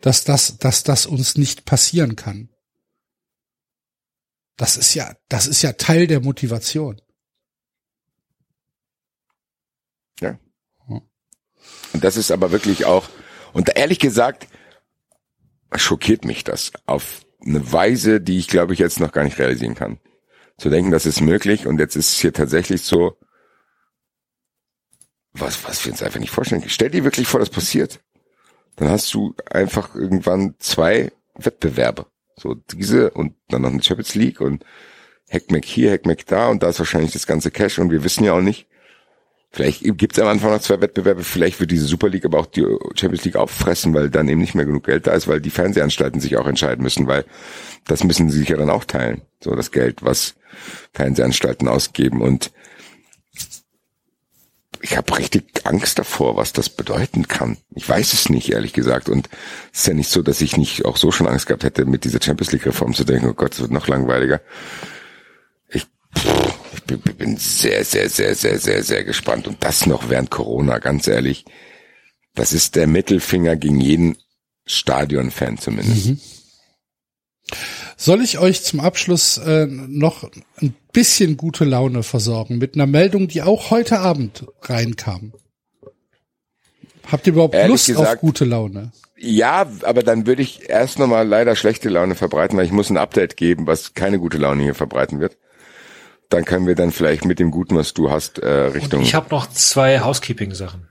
dass 0.00 0.24
das, 0.24 0.58
dass 0.58 0.82
das 0.82 1.06
uns 1.06 1.36
nicht 1.36 1.64
passieren 1.64 2.16
kann. 2.16 2.48
Das 4.56 4.76
ist 4.76 4.94
ja, 4.94 5.14
das 5.28 5.46
ist 5.46 5.62
ja 5.62 5.72
Teil 5.72 6.06
der 6.06 6.20
Motivation. 6.20 7.00
Ja. 10.20 10.38
Und 10.86 12.04
das 12.04 12.16
ist 12.16 12.30
aber 12.30 12.52
wirklich 12.52 12.84
auch, 12.84 13.08
und 13.52 13.76
ehrlich 13.76 13.98
gesagt, 13.98 14.48
schockiert 15.74 16.24
mich 16.24 16.44
das 16.44 16.72
auf 16.86 17.26
eine 17.44 17.72
Weise, 17.72 18.20
die 18.20 18.38
ich 18.38 18.48
glaube 18.48 18.72
ich 18.72 18.78
jetzt 18.78 19.00
noch 19.00 19.12
gar 19.12 19.24
nicht 19.24 19.38
realisieren 19.38 19.74
kann. 19.74 20.00
Zu 20.58 20.70
denken, 20.70 20.90
das 20.90 21.04
ist 21.04 21.20
möglich 21.20 21.66
und 21.66 21.78
jetzt 21.78 21.96
ist 21.96 22.10
es 22.10 22.18
hier 22.18 22.32
tatsächlich 22.32 22.82
so, 22.82 23.18
was, 25.32 25.64
was 25.64 25.84
wir 25.84 25.92
uns 25.92 26.02
einfach 26.02 26.18
nicht 26.18 26.30
vorstellen. 26.30 26.64
Stell 26.66 26.90
dir 26.90 27.04
wirklich 27.04 27.28
vor, 27.28 27.40
das 27.40 27.50
passiert 27.50 28.00
dann 28.76 28.90
hast 28.90 29.12
du 29.14 29.34
einfach 29.50 29.94
irgendwann 29.94 30.54
zwei 30.58 31.12
Wettbewerbe. 31.34 32.06
So 32.36 32.54
diese 32.54 33.10
und 33.10 33.34
dann 33.48 33.62
noch 33.62 33.70
eine 33.70 33.82
Champions 33.82 34.14
League 34.14 34.40
und 34.40 34.64
Hackmack 35.30 35.64
hier, 35.64 35.90
Hackmack 35.90 36.26
da 36.26 36.48
und 36.48 36.62
da 36.62 36.68
ist 36.68 36.78
wahrscheinlich 36.78 37.12
das 37.12 37.26
ganze 37.26 37.50
Cash 37.50 37.78
und 37.78 37.90
wir 37.90 38.04
wissen 38.04 38.24
ja 38.24 38.34
auch 38.34 38.42
nicht. 38.42 38.66
Vielleicht 39.50 39.82
gibt 39.96 40.12
es 40.12 40.22
am 40.22 40.28
Anfang 40.28 40.50
noch 40.50 40.60
zwei 40.60 40.82
Wettbewerbe, 40.82 41.24
vielleicht 41.24 41.60
wird 41.60 41.70
diese 41.70 41.86
Super 41.86 42.10
League 42.10 42.26
aber 42.26 42.38
auch 42.38 42.46
die 42.46 42.66
Champions 42.94 43.24
League 43.24 43.36
auffressen, 43.36 43.94
weil 43.94 44.10
dann 44.10 44.28
eben 44.28 44.40
nicht 44.40 44.54
mehr 44.54 44.66
genug 44.66 44.84
Geld 44.84 45.06
da 45.06 45.12
ist, 45.12 45.28
weil 45.28 45.40
die 45.40 45.50
Fernsehanstalten 45.50 46.20
sich 46.20 46.36
auch 46.36 46.46
entscheiden 46.46 46.82
müssen, 46.82 47.06
weil 47.06 47.24
das 47.86 48.04
müssen 48.04 48.28
sie 48.28 48.40
sich 48.40 48.50
ja 48.50 48.58
dann 48.58 48.68
auch 48.68 48.84
teilen. 48.84 49.22
So 49.42 49.54
das 49.54 49.70
Geld, 49.72 50.04
was 50.04 50.34
Fernsehanstalten 50.92 51.68
ausgeben 51.68 52.20
und 52.20 52.52
ich 54.88 54.96
habe 54.96 55.18
richtig 55.18 55.44
Angst 55.64 55.98
davor, 55.98 56.36
was 56.36 56.52
das 56.52 56.68
bedeuten 56.68 57.26
kann. 57.26 57.56
Ich 57.74 57.88
weiß 57.88 58.12
es 58.12 58.28
nicht, 58.28 58.52
ehrlich 58.52 58.72
gesagt. 58.72 59.08
Und 59.08 59.28
es 59.72 59.80
ist 59.80 59.86
ja 59.88 59.94
nicht 59.94 60.10
so, 60.10 60.22
dass 60.22 60.40
ich 60.40 60.56
nicht 60.56 60.84
auch 60.84 60.96
so 60.96 61.10
schon 61.10 61.26
Angst 61.26 61.46
gehabt 61.46 61.64
hätte, 61.64 61.84
mit 61.86 62.04
dieser 62.04 62.22
Champions 62.22 62.52
League-Reform 62.52 62.94
zu 62.94 63.02
denken, 63.02 63.28
oh 63.28 63.34
Gott, 63.34 63.54
es 63.54 63.60
wird 63.60 63.72
noch 63.72 63.88
langweiliger. 63.88 64.40
Ich, 65.68 65.88
ich 66.72 66.82
bin, 66.84 67.00
bin 67.00 67.36
sehr, 67.36 67.84
sehr, 67.84 68.08
sehr, 68.08 68.36
sehr, 68.36 68.60
sehr, 68.60 68.84
sehr 68.84 69.02
gespannt. 69.02 69.48
Und 69.48 69.64
das 69.64 69.86
noch 69.86 70.08
während 70.08 70.30
Corona, 70.30 70.78
ganz 70.78 71.08
ehrlich. 71.08 71.44
Das 72.36 72.52
ist 72.52 72.76
der 72.76 72.86
Mittelfinger 72.86 73.56
gegen 73.56 73.80
jeden 73.80 74.16
Stadion-Fan 74.66 75.58
zumindest. 75.58 76.06
Mhm. 76.06 76.20
Soll 77.96 78.22
ich 78.22 78.38
euch 78.38 78.62
zum 78.62 78.80
Abschluss 78.80 79.38
äh, 79.38 79.66
noch 79.66 80.28
ein 80.60 80.74
bisschen 80.92 81.36
gute 81.36 81.64
Laune 81.64 82.02
versorgen 82.02 82.58
mit 82.58 82.74
einer 82.74 82.86
Meldung, 82.86 83.28
die 83.28 83.42
auch 83.42 83.70
heute 83.70 84.00
Abend 84.00 84.46
reinkam? 84.62 85.32
Habt 87.10 87.26
ihr 87.26 87.32
überhaupt 87.32 87.54
Ehrlich 87.54 87.70
Lust 87.70 87.86
gesagt, 87.86 88.14
auf 88.14 88.20
gute 88.20 88.44
Laune? 88.44 88.92
Ja, 89.16 89.66
aber 89.82 90.02
dann 90.02 90.26
würde 90.26 90.42
ich 90.42 90.68
erst 90.68 90.98
nochmal 90.98 91.26
leider 91.26 91.56
schlechte 91.56 91.88
Laune 91.88 92.16
verbreiten, 92.16 92.58
weil 92.58 92.66
ich 92.66 92.72
muss 92.72 92.90
ein 92.90 92.96
Update 92.96 93.36
geben, 93.36 93.66
was 93.66 93.94
keine 93.94 94.18
gute 94.18 94.38
Laune 94.38 94.62
hier 94.62 94.74
verbreiten 94.74 95.20
wird. 95.20 95.38
Dann 96.28 96.44
können 96.44 96.66
wir 96.66 96.74
dann 96.74 96.90
vielleicht 96.90 97.24
mit 97.24 97.38
dem 97.38 97.52
Guten, 97.52 97.76
was 97.76 97.94
du 97.94 98.10
hast, 98.10 98.38
äh, 98.40 98.48
Richtung. 98.48 99.00
Und 99.00 99.06
ich 99.06 99.14
habe 99.14 99.28
noch 99.30 99.48
zwei 99.48 100.00
Housekeeping-Sachen. 100.00 100.88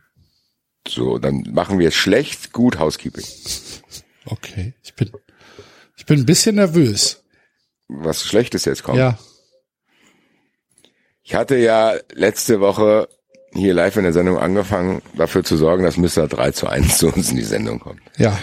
So, 0.88 1.20
dann 1.20 1.44
machen 1.52 1.78
wir 1.78 1.92
schlecht, 1.92 2.54
gut 2.54 2.80
Housekeeping. 2.80 3.26
Okay, 4.26 4.74
ich 4.82 4.94
bin 4.96 5.12
ich 6.06 6.08
bin 6.08 6.20
ein 6.20 6.26
bisschen 6.28 6.58
nervös. 6.58 7.24
Was 7.88 8.24
Schlechtes 8.24 8.64
jetzt 8.66 8.84
kommt. 8.84 9.00
Ja. 9.00 9.18
Ich 11.24 11.34
hatte 11.34 11.56
ja 11.56 11.96
letzte 12.14 12.60
Woche 12.60 13.10
hier 13.56 13.74
live 13.74 13.98
in 13.98 14.04
der 14.04 14.14
Sendung 14.14 14.38
angefangen, 14.38 15.02
dafür 15.16 15.44
zu 15.44 15.58
sorgen, 15.58 15.84
dass 15.84 15.98
Mr. 15.98 16.28
3 16.28 16.52
zu 16.52 16.68
1 16.68 17.00
zu 17.00 17.08
uns 17.08 17.32
in 17.32 17.38
die 17.38 17.44
Sendung 17.44 17.80
kommt. 17.80 18.02
Ja. 18.18 18.38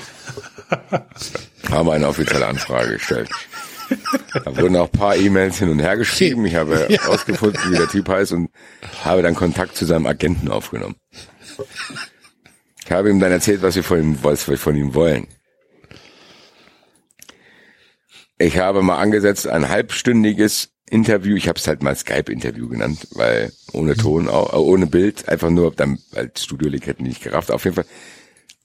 Haben 1.71 1.91
eine 1.91 2.09
offizielle 2.09 2.47
Anfrage 2.49 2.95
gestellt. 2.95 3.31
Da 4.45 4.57
wurden 4.57 4.75
auch 4.75 4.91
paar 4.91 5.15
E-Mails 5.15 5.59
hin 5.59 5.69
und 5.69 5.79
her 5.79 5.97
geschrieben. 5.97 6.45
Ich 6.47 6.57
habe 6.57 6.87
ja. 6.89 7.01
herausgefunden, 7.01 7.61
wie 7.71 7.77
der 7.77 7.87
Typ 7.87 8.09
heißt 8.09 8.33
und 8.33 8.51
habe 9.05 9.23
dann 9.23 9.37
Kontakt 9.37 9.77
zu 9.77 9.85
seinem 9.85 10.07
Agenten 10.07 10.51
aufgenommen. 10.51 10.97
Ich 12.85 12.91
habe 12.91 13.09
ihm 13.09 13.21
dann 13.21 13.31
erzählt, 13.31 13.63
was 13.63 13.77
wir 13.77 13.85
von 13.85 14.01
ihm, 14.01 14.19
was 14.25 14.49
wir 14.49 14.59
von 14.59 14.75
ihm 14.75 14.95
wollen. 14.95 15.29
Ich 18.43 18.59
habe 18.59 18.83
mal 18.83 18.99
angesetzt 18.99 19.47
ein 19.47 19.69
halbstündiges 19.69 20.71
Interview. 20.91 21.37
Ich 21.37 21.47
habe 21.47 21.61
es 21.61 21.69
halt 21.69 21.81
mal 21.85 21.95
Skype-Interview 21.95 22.69
genannt, 22.69 23.07
weil 23.13 23.53
ohne 23.73 23.95
Ton, 23.97 24.29
auch, 24.29 24.53
äh, 24.53 24.57
ohne 24.57 24.89
Bild, 24.89 25.29
einfach 25.29 25.49
nur, 25.49 25.73
dann 25.73 26.01
als 26.13 26.43
Studio-Link 26.43 26.85
hätten 26.87 27.05
die 27.05 27.11
nicht 27.11 27.23
gerafft. 27.23 27.53
Auf 27.53 27.63
jeden 27.65 27.77
Fall 27.77 27.87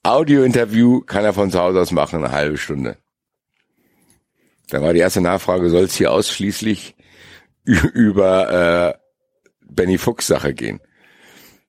Audio-Interview 0.01 1.01
kann 1.01 1.23
er 1.23 1.33
von 1.33 1.51
zu 1.51 1.59
Hause 1.59 1.79
aus 1.79 1.91
machen, 1.91 2.23
eine 2.23 2.33
halbe 2.33 2.57
Stunde. 2.57 2.97
Da 4.69 4.81
war 4.81 4.93
die 4.93 4.99
erste 4.99 5.21
Nachfrage, 5.21 5.69
soll 5.69 5.83
es 5.83 5.95
hier 5.95 6.11
ausschließlich 6.11 6.95
über 7.63 8.95
äh, 8.95 8.97
Benny 9.69 9.99
Fuchs 9.99 10.25
Sache 10.25 10.55
gehen? 10.55 10.79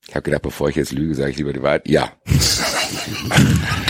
Ich 0.08 0.14
habe 0.14 0.22
gedacht, 0.22 0.42
bevor 0.42 0.70
ich 0.70 0.76
jetzt 0.76 0.92
lüge, 0.92 1.14
sage 1.14 1.32
ich 1.32 1.36
lieber 1.36 1.52
die 1.52 1.62
Wahrheit. 1.62 1.86
Ja. 1.86 2.10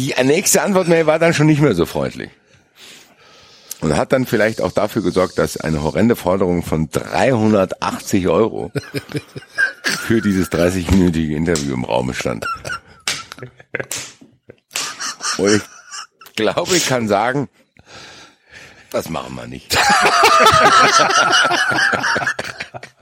Die 0.00 0.14
nächste 0.24 0.62
Antwortmail 0.62 1.06
war 1.06 1.18
dann 1.18 1.34
schon 1.34 1.46
nicht 1.46 1.60
mehr 1.60 1.74
so 1.74 1.84
freundlich. 1.84 2.30
Und 3.82 3.98
hat 3.98 4.14
dann 4.14 4.24
vielleicht 4.24 4.62
auch 4.62 4.72
dafür 4.72 5.02
gesorgt, 5.02 5.38
dass 5.38 5.58
eine 5.58 5.82
horrende 5.82 6.16
Forderung 6.16 6.62
von 6.62 6.88
380 6.88 8.26
Euro 8.28 8.72
für 9.82 10.22
dieses 10.22 10.50
30-minütige 10.50 11.36
Interview 11.36 11.74
im 11.74 11.84
Raum 11.84 12.14
stand. 12.14 12.46
Und 15.36 15.56
ich 15.56 15.62
glaube, 16.34 16.76
ich 16.76 16.86
kann 16.86 17.06
sagen, 17.06 17.50
das 18.92 19.10
machen 19.10 19.34
wir 19.34 19.48
nicht. 19.48 19.76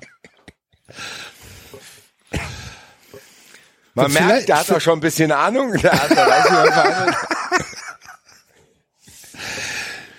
Man 4.02 4.12
merkt, 4.12 4.48
der 4.48 4.60
hat 4.60 4.70
auch 4.70 4.80
schon 4.80 4.98
ein 4.98 5.00
bisschen 5.00 5.32
Ahnung. 5.32 5.72
Der 5.82 5.92
hat, 5.92 6.10
der 6.10 6.26
weiß. 6.26 7.14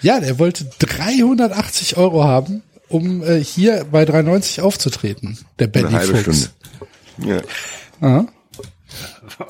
Ja, 0.02 0.20
der 0.20 0.40
wollte 0.40 0.66
380 0.80 1.98
Euro 1.98 2.24
haben, 2.24 2.64
um 2.88 3.22
äh, 3.24 3.44
hier 3.44 3.86
bei 3.92 4.06
390 4.06 4.62
aufzutreten. 4.62 5.38
Der 5.60 5.68
Benny 5.68 5.88
Eine 5.88 5.98
halbe 6.00 6.16
Fuchs. 6.16 6.52
Stunde. 7.18 7.44
Ja. 8.02 8.08
Aha. 8.08 8.26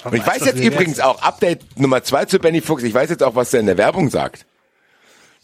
Und 0.06 0.14
ich 0.14 0.26
weiß 0.26 0.46
jetzt 0.46 0.60
übrigens 0.60 1.00
auch, 1.00 1.22
Update 1.22 1.80
Nummer 1.80 2.04
zwei 2.04 2.26
zu 2.26 2.40
Benny 2.40 2.62
Fuchs, 2.62 2.84
ich 2.84 2.94
weiß 2.94 3.10
jetzt 3.10 3.24
auch, 3.24 3.36
was 3.36 3.52
der 3.52 3.60
in 3.60 3.68
der 3.68 3.78
Werbung 3.78 4.10
sagt. 4.10 4.46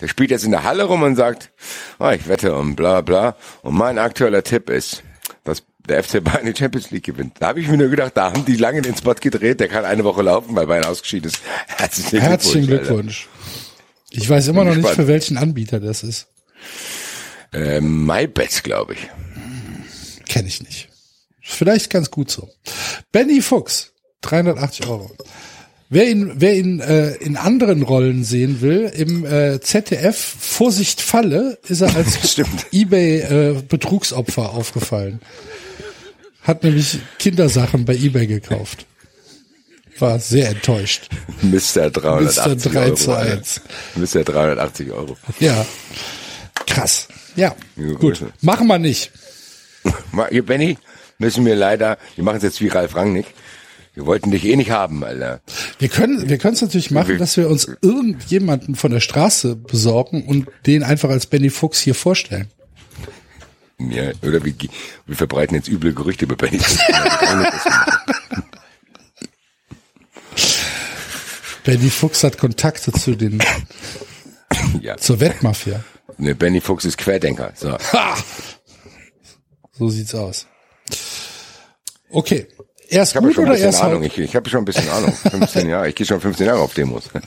Der 0.02 0.08
spielt 0.08 0.32
jetzt 0.32 0.44
in 0.44 0.52
der 0.52 0.64
Halle 0.64 0.84
rum 0.84 1.04
und 1.04 1.16
sagt, 1.16 1.52
oh, 2.00 2.10
ich 2.10 2.28
wette 2.28 2.56
und 2.56 2.76
bla 2.76 3.02
bla. 3.02 3.36
Und 3.62 3.76
mein 3.76 3.98
aktueller 3.98 4.44
Tipp 4.44 4.70
ist, 4.70 5.04
dass 5.44 5.64
der 5.88 6.04
FC 6.04 6.24
Bayern 6.24 6.46
die 6.46 6.56
Champions 6.58 6.92
League 6.92 7.04
gewinnt. 7.04 7.34
Da 7.40 7.48
habe 7.48 7.60
ich 7.60 7.68
mir 7.68 7.78
nur 7.78 7.90
gedacht, 7.90 8.12
da 8.16 8.32
haben 8.32 8.46
die 8.46 8.56
lange 8.56 8.82
den 8.82 8.96
Spot 8.96 9.14
gedreht, 9.16 9.60
der 9.60 9.68
kann 9.68 9.86
eine 9.86 10.04
Woche 10.04 10.22
laufen, 10.22 10.56
weil 10.56 10.68
Bayern 10.68 10.86
ausgeschieden 10.86 11.30
ist. 11.30 11.40
Herzlichen 11.68 12.10
Glückwunsch. 12.10 12.30
Herzlichen 12.30 12.72
Alter. 12.72 12.84
Glückwunsch. 12.86 13.28
Ich 14.12 14.30
weiß 14.30 14.48
immer 14.48 14.62
Bin 14.62 14.70
noch 14.70 14.76
nicht, 14.76 14.86
gespannt. 14.86 15.08
für 15.08 15.08
welchen 15.08 15.38
Anbieter 15.38 15.80
das 15.80 16.04
ist. 16.04 16.28
Ähm, 17.54 18.06
MyBets, 18.06 18.64
glaube 18.64 18.94
ich. 18.94 19.10
Kenne 20.28 20.48
ich 20.48 20.62
nicht. 20.64 20.90
Vielleicht 21.42 21.90
ganz 21.90 22.12
gut 22.12 22.32
so. 22.32 22.50
Benny 23.12 23.42
Fuchs, 23.42 23.94
380 24.22 24.88
Euro. 24.88 25.12
Wer 25.90 26.10
ihn, 26.10 26.32
wer 26.38 26.56
ihn 26.56 26.80
äh, 26.80 27.12
in 27.18 27.38
anderen 27.38 27.84
Rollen 27.84 28.24
sehen 28.24 28.62
will, 28.62 28.92
im 28.96 29.24
äh, 29.24 29.62
ZDF 29.62 30.18
Vorsicht 30.18 31.00
Falle 31.00 31.60
ist 31.68 31.82
er 31.82 31.96
als 31.96 32.18
eBay 32.72 33.20
äh, 33.20 33.62
Betrugsopfer 33.62 34.54
aufgefallen. 34.54 35.22
Hat 36.46 36.64
nämlich 36.64 37.00
Kindersachen 37.20 37.86
bei 37.86 37.96
eBay 37.96 38.28
gekauft. 38.28 38.86
War 40.00 40.20
sehr 40.20 40.50
enttäuscht. 40.50 41.10
Mr. 41.42 41.90
380 41.90 42.72
3 42.72 42.80
Euro. 42.80 42.96
zu 42.96 43.12
Alter. 43.14 43.38
1. 43.38 43.62
Mr. 43.96 44.24
380 44.24 44.92
Euro. 44.92 45.18
Ja. 45.40 45.66
Krass. 46.68 47.08
Ja. 47.36 47.56
Gut. 47.76 48.00
Grüße. 48.00 48.28
Machen 48.42 48.68
wir 48.68 48.78
nicht. 48.78 49.12
Benny, 50.46 50.78
müssen 51.18 51.46
wir 51.46 51.56
leider, 51.56 51.98
wir 52.16 52.24
machen 52.24 52.38
es 52.38 52.44
jetzt 52.44 52.62
wie 52.62 52.68
Ralf 52.68 52.96
Rangnick. 52.96 53.28
Wir 53.94 54.06
wollten 54.06 54.30
dich 54.30 54.44
eh 54.44 54.58
nicht 54.58 54.72
haben, 54.72 55.04
Alter. 55.06 55.40
Wir 55.80 55.88
können, 55.88 56.28
wir 56.28 56.38
können 56.38 56.56
es 56.56 56.62
natürlich 56.62 56.92
machen, 56.92 57.18
dass 57.18 57.38
wir 57.38 57.50
uns 57.50 57.70
irgendjemanden 57.82 58.76
von 58.76 58.92
der 58.92 59.00
Straße 59.00 59.56
besorgen 59.56 60.26
und 60.26 60.48
den 60.66 60.84
einfach 60.84 61.10
als 61.10 61.28
Benny 61.28 61.50
Fuchs 61.50 61.80
hier 61.80 61.96
vorstellen. 61.96 62.50
Ja, 63.78 64.12
oder 64.22 64.44
wir, 64.44 64.54
wir 65.06 65.16
verbreiten 65.16 65.56
jetzt 65.56 65.68
üble 65.68 65.94
Gerüchte 65.94 66.26
über 66.26 66.36
Benny. 66.36 66.60
Benny 71.64 71.90
Fuchs 71.90 72.24
hat 72.24 72.38
Kontakte 72.38 72.92
zu 72.94 73.16
den, 73.16 73.44
ja. 74.82 74.98
zur 74.98 75.20
Wettmafia. 75.20 75.84
Ne, 76.18 76.36
Benny 76.36 76.62
Fuchs 76.62 76.86
ist 76.86 76.98
Querdenker. 76.98 77.52
So. 77.56 77.78
Ha! 77.94 78.18
So 79.74 79.90
sieht's 79.90 80.16
aus. 80.16 80.48
Okay. 82.10 82.48
Erst 82.88 83.12
Ich 83.12 83.18
habe 83.18 83.28
gut 83.28 83.36
schon 83.36 83.44
ein 83.46 83.48
oder 83.48 83.56
bisschen 83.56 83.72
erst 83.72 83.84
Ahnung. 83.84 84.04
Ich, 84.04 84.18
ich 84.18 84.36
habe 84.36 84.50
schon 84.50 84.60
ein 84.60 84.66
bisschen 84.66 84.88
Ahnung. 84.90 85.12
15 85.12 85.68
Jahre. 85.68 85.90
Ich 85.90 85.96
gehe 85.96 86.06
schon 86.06 86.22
15 86.22 86.46
Jahre 86.46 86.60
auf 86.60 86.74
Demos. 86.74 87.10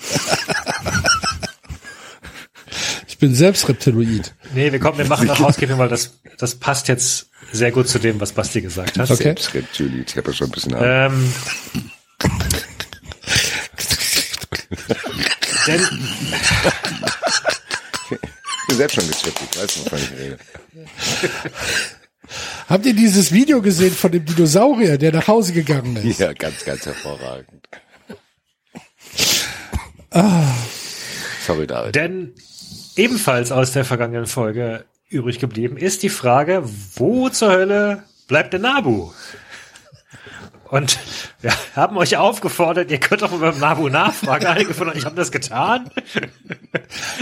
Ich 3.18 3.20
bin 3.20 3.34
selbst 3.34 3.68
Reptiloid. 3.68 4.32
Nee, 4.54 4.70
wir 4.70 4.78
kommen, 4.78 4.96
wir 4.96 5.04
machen 5.06 5.26
noch 5.26 5.40
Housekeeping, 5.40 5.76
weil 5.76 5.88
das, 5.88 6.20
das 6.38 6.54
passt 6.54 6.86
jetzt 6.86 7.30
sehr 7.50 7.72
gut 7.72 7.88
zu 7.88 7.98
dem, 7.98 8.20
was 8.20 8.30
Basti 8.30 8.60
gesagt 8.60 8.96
hat. 8.96 9.10
Okay. 9.10 9.24
Selbstred, 9.24 9.64
Julie. 9.74 10.04
Ich 10.06 10.16
habe 10.16 10.32
schon 10.32 10.46
ein 10.46 10.50
bisschen 10.52 10.74
Ahnung. 10.74 11.24
Ähm, 12.22 12.30
denn, 15.66 15.80
Ich 18.08 18.66
bin 18.68 18.76
selbst 18.76 18.94
schon 18.94 19.08
gestrippt. 19.08 19.40
Ich 19.50 19.58
weiß, 19.62 19.84
wovon 19.84 19.98
ich 19.98 20.10
rede. 20.12 20.38
Habt 22.68 22.86
ihr 22.86 22.94
dieses 22.94 23.32
Video 23.32 23.60
gesehen 23.60 23.94
von 23.96 24.12
dem 24.12 24.24
Dinosaurier, 24.24 24.96
der 24.96 25.10
nach 25.10 25.26
Hause 25.26 25.52
gegangen 25.52 25.96
ist? 25.96 26.20
Ja, 26.20 26.32
ganz, 26.34 26.64
ganz 26.64 26.86
hervorragend. 26.86 27.66
Sorry, 31.44 31.66
David. 31.66 31.96
denn 31.96 32.34
ebenfalls 32.98 33.52
aus 33.52 33.72
der 33.72 33.84
vergangenen 33.84 34.26
Folge 34.26 34.84
übrig 35.08 35.38
geblieben 35.38 35.76
ist 35.76 36.02
die 36.02 36.10
Frage, 36.10 36.62
wo 36.96 37.28
zur 37.28 37.50
Hölle 37.50 38.02
bleibt 38.26 38.52
der 38.52 38.60
Nabu? 38.60 39.10
Und 40.64 40.98
wir 41.40 41.52
haben 41.74 41.96
euch 41.96 42.18
aufgefordert, 42.18 42.90
ihr 42.90 43.00
könnt 43.00 43.22
mal 43.22 43.38
beim 43.38 43.58
Nabu 43.58 43.88
nachfragen. 43.88 44.44
Einige 44.46 44.74
von 44.74 44.90
euch 44.90 45.06
haben 45.06 45.16
das 45.16 45.32
getan. 45.32 45.90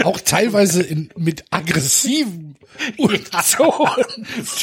Auch 0.03 0.19
teilweise 0.19 0.83
in, 0.83 1.09
mit 1.15 1.45
aggressiven 1.49 2.57
Unterton. 2.97 3.89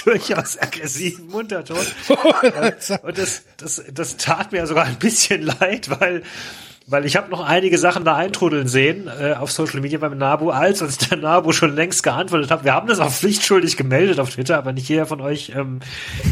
durchaus 0.04 0.58
aggressiven 0.58 1.30
Unterton. 1.30 1.78
Und 3.02 3.16
das, 3.16 3.44
das, 3.56 3.82
das 3.90 4.16
tat 4.18 4.52
mir 4.52 4.66
sogar 4.66 4.84
ein 4.84 4.98
bisschen 4.98 5.42
leid, 5.42 5.88
weil, 5.88 6.22
weil 6.86 7.06
ich 7.06 7.16
habe 7.16 7.30
noch 7.30 7.40
einige 7.44 7.78
Sachen 7.78 8.04
da 8.04 8.16
eintrudeln 8.16 8.68
sehen 8.68 9.08
äh, 9.08 9.32
auf 9.32 9.50
Social 9.50 9.80
Media 9.80 9.98
beim 9.98 10.18
Nabu, 10.18 10.50
als 10.50 10.82
uns 10.82 10.98
der 10.98 11.16
Nabu 11.16 11.52
schon 11.52 11.74
längst 11.74 12.02
geantwortet 12.02 12.50
hat. 12.50 12.64
Wir 12.64 12.74
haben 12.74 12.88
das 12.88 13.00
auch 13.00 13.10
pflichtschuldig 13.10 13.76
gemeldet 13.76 14.20
auf 14.20 14.30
Twitter, 14.30 14.58
aber 14.58 14.72
nicht 14.72 14.88
jeder 14.88 15.06
von 15.06 15.20
euch 15.20 15.52
ähm, 15.56 15.80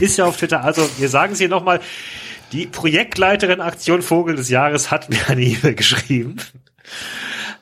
ist 0.01 0.19
ja 0.19 0.27
auf 0.27 0.37
Twitter. 0.37 0.63
Also 0.63 0.89
wir 0.99 1.09
sagen 1.09 1.33
es 1.33 1.39
hier 1.39 1.49
nochmal. 1.49 1.81
Die 2.53 2.67
Projektleiterin 2.67 3.63
Aktion 3.63 4.03
Vogel 4.03 4.37
des 4.37 4.51
Jahres 4.51 4.91
hat 4.91 5.09
mir 5.09 5.27
eine 5.29 5.43
E-Mail 5.43 5.75
geschrieben. 5.75 6.37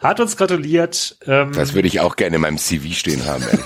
Hat 0.03 0.19
uns 0.19 0.37
gratuliert. 0.37 1.17
Ähm, 1.27 1.53
Das 1.53 1.75
würde 1.75 1.87
ich 1.87 2.01
auch 2.01 2.17
gerne 2.17 2.37
in 2.37 2.43
meinem 2.43 2.59
CV 2.59 2.93
stehen 2.95 3.25
haben. 3.25 3.45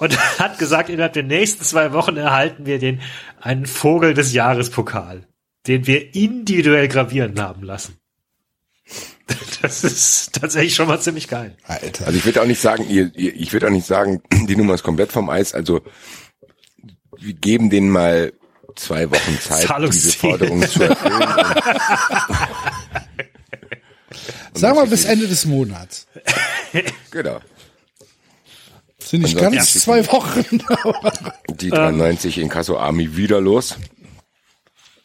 und 0.00 0.18
hat 0.40 0.58
gesagt, 0.58 0.88
innerhalb 0.88 1.12
der 1.12 1.22
nächsten 1.22 1.62
zwei 1.64 1.92
Wochen 1.92 2.16
erhalten 2.16 2.66
wir 2.66 2.80
den 2.80 3.00
einen 3.40 3.66
Vogel 3.66 4.14
des 4.14 4.32
Jahres 4.32 4.70
Pokal, 4.70 5.28
den 5.68 5.86
wir 5.86 6.14
individuell 6.14 6.88
gravieren 6.88 7.40
haben 7.40 7.62
lassen. 7.62 7.96
Das 9.62 9.84
ist 9.84 10.32
tatsächlich 10.32 10.74
schon 10.74 10.88
mal 10.88 11.00
ziemlich 11.00 11.28
geil. 11.28 11.54
Alter. 11.64 12.06
Also 12.06 12.18
ich 12.18 12.24
würde 12.24 12.40
auch 12.42 12.46
nicht 12.46 12.60
sagen, 12.60 12.88
ihr, 12.88 13.12
ihr, 13.14 13.36
ich 13.36 13.52
würde 13.52 13.66
auch 13.66 13.70
nicht 13.70 13.86
sagen, 13.86 14.22
die 14.48 14.56
Nummer 14.56 14.74
ist 14.74 14.82
komplett 14.82 15.12
vom 15.12 15.28
Eis. 15.28 15.54
Also 15.54 15.82
wir 17.16 17.34
geben 17.34 17.68
denen 17.68 17.90
mal 17.90 18.32
zwei 18.74 19.08
Wochen 19.10 19.38
Zeit, 19.38 19.68
diese. 19.92 20.16
Forderung 20.16 20.66
zu 20.66 20.82
erfüllen. 20.82 21.22
Sagen 24.54 24.78
wir 24.78 24.86
bis 24.86 25.04
Ende 25.04 25.28
des 25.28 25.44
Monats. 25.44 26.06
genau. 27.10 27.40
Sind 29.10 29.22
nicht 29.22 29.36
Ansonsten- 29.36 29.56
ganz 29.56 29.72
zwei 29.80 30.06
Wochen. 30.12 30.60
aber- 30.68 31.34
Die 31.50 31.70
93 31.70 32.38
in 32.38 32.48
Kasso 32.48 32.78
Army 32.78 33.16
wieder 33.16 33.40
los. 33.40 33.76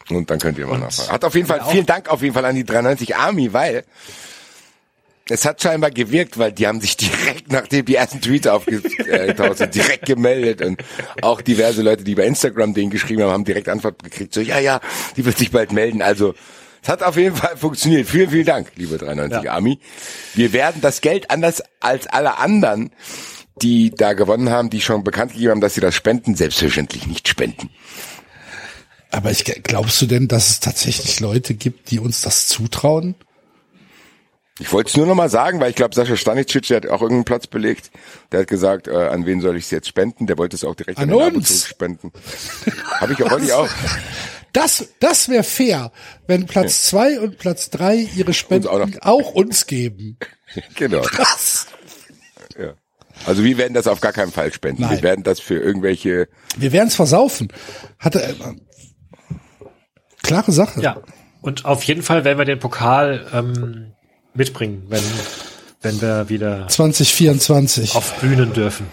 Und 0.09 0.29
dann 0.29 0.37
könnt 0.37 0.59
ihr 0.59 0.67
mal 0.67 0.77
nachfragen. 0.77 1.11
Hat 1.11 1.25
auf 1.25 1.33
jeden 1.33 1.47
Fall, 1.47 1.61
vielen 1.71 1.87
Dank 1.87 2.09
auf 2.09 2.21
jeden 2.21 2.35
Fall 2.35 2.45
an 2.45 2.55
die 2.55 2.63
93 2.63 3.15
Army, 3.15 3.51
weil 3.53 3.83
es 5.27 5.43
hat 5.45 5.59
scheinbar 5.59 5.89
gewirkt, 5.89 6.37
weil 6.37 6.51
die 6.51 6.67
haben 6.67 6.79
sich 6.81 6.95
direkt, 6.97 7.51
nachdem 7.51 7.85
die 7.85 7.95
ersten 7.95 8.21
Tweets 8.21 8.45
aufgetaucht 8.45 9.57
sind, 9.57 9.73
direkt 9.73 10.05
gemeldet 10.05 10.61
und 10.61 10.83
auch 11.23 11.41
diverse 11.41 11.81
Leute, 11.81 12.03
die 12.03 12.13
bei 12.13 12.25
Instagram 12.27 12.75
denen 12.75 12.91
geschrieben 12.91 13.23
haben, 13.23 13.31
haben 13.31 13.45
direkt 13.45 13.67
Antwort 13.69 14.03
gekriegt, 14.03 14.35
so, 14.35 14.41
ja, 14.41 14.59
ja, 14.59 14.79
die 15.17 15.25
wird 15.25 15.39
sich 15.39 15.49
bald 15.49 15.71
melden. 15.71 16.03
Also, 16.03 16.35
es 16.83 16.89
hat 16.89 17.01
auf 17.01 17.17
jeden 17.17 17.35
Fall 17.35 17.57
funktioniert. 17.57 18.07
Vielen, 18.07 18.29
vielen 18.29 18.45
Dank, 18.45 18.67
liebe 18.75 18.99
93 18.99 19.43
Ja. 19.45 19.53
Army. 19.53 19.79
Wir 20.35 20.53
werden 20.53 20.81
das 20.81 21.01
Geld 21.01 21.31
anders 21.31 21.63
als 21.79 22.05
alle 22.05 22.37
anderen, 22.37 22.91
die 23.61 23.91
da 23.91 24.13
gewonnen 24.13 24.49
haben, 24.49 24.69
die 24.69 24.81
schon 24.81 25.03
bekannt 25.03 25.33
gegeben 25.33 25.51
haben, 25.51 25.61
dass 25.61 25.75
sie 25.75 25.81
das 25.81 25.95
spenden, 25.95 26.35
selbstverständlich 26.35 27.07
nicht 27.07 27.27
spenden. 27.27 27.69
Aber 29.11 29.31
ich, 29.31 29.43
glaubst 29.63 30.01
du 30.01 30.07
denn, 30.07 30.27
dass 30.27 30.49
es 30.49 30.59
tatsächlich 30.59 31.19
Leute 31.21 31.53
gibt, 31.53 31.89
die 31.91 31.99
uns 31.99 32.21
das 32.21 32.47
zutrauen? 32.47 33.15
Ich 34.59 34.71
wollte 34.71 34.89
es 34.89 34.95
nur 34.97 35.05
noch 35.05 35.15
mal 35.15 35.29
sagen, 35.29 35.59
weil 35.59 35.69
ich 35.69 35.75
glaube, 35.75 35.93
Sascha 35.95 36.15
Stanicic, 36.15 36.67
der 36.67 36.77
hat 36.77 36.85
auch 36.87 37.01
irgendeinen 37.01 37.25
Platz 37.25 37.47
belegt. 37.47 37.91
Der 38.31 38.41
hat 38.41 38.47
gesagt, 38.47 38.87
äh, 38.87 38.91
an 39.07 39.25
wen 39.25 39.41
soll 39.41 39.57
ich 39.57 39.65
es 39.65 39.71
jetzt 39.71 39.87
spenden? 39.89 40.27
Der 40.27 40.37
wollte 40.37 40.55
es 40.55 40.63
auch 40.63 40.75
direkt 40.75 40.97
An 40.97 41.09
den 41.09 41.17
Nabo 41.19 41.37
uns. 41.37 41.47
zurückspenden. 41.49 42.11
Habe 43.01 43.13
ich 43.13 43.23
auch, 43.23 43.31
wollte 43.31 43.45
ich 43.45 43.53
auch. 43.53 43.69
Das, 44.53 44.87
das 45.01 45.27
wäre 45.27 45.43
fair, 45.43 45.91
wenn 46.27 46.45
Platz 46.45 46.83
zwei 46.83 47.19
und 47.19 47.37
Platz 47.37 47.69
drei 47.69 48.07
ihre 48.15 48.33
Spenden 48.33 48.67
auch 48.69 48.79
auch, 49.01 49.19
noch- 49.21 49.33
uns 49.33 49.65
geben. 49.67 50.17
Genau. 50.75 51.01
Das. 51.17 51.67
Also 53.25 53.43
wir 53.43 53.57
werden 53.57 53.73
das 53.73 53.87
auf 53.87 54.01
gar 54.01 54.13
keinen 54.13 54.31
Fall 54.31 54.53
spenden. 54.53 54.83
Nein. 54.83 54.91
Wir 54.91 55.03
werden 55.03 55.23
das 55.23 55.39
für 55.39 55.55
irgendwelche 55.55 56.27
Wir 56.57 56.71
werden's 56.71 56.95
versaufen. 56.95 57.51
Hatte 57.99 58.23
äh, 58.23 58.33
klare 60.21 60.51
Sache. 60.51 60.81
Ja. 60.81 60.97
Und 61.41 61.65
auf 61.65 61.83
jeden 61.83 62.01
Fall 62.01 62.23
werden 62.23 62.37
wir 62.37 62.45
den 62.45 62.59
Pokal 62.59 63.27
ähm, 63.33 63.93
mitbringen, 64.33 64.85
wenn, 64.89 65.03
wenn 65.81 66.01
wir 66.01 66.29
wieder 66.29 66.67
2024. 66.67 67.95
auf 67.95 68.19
Bühnen 68.19 68.51
dürfen. 68.53 68.87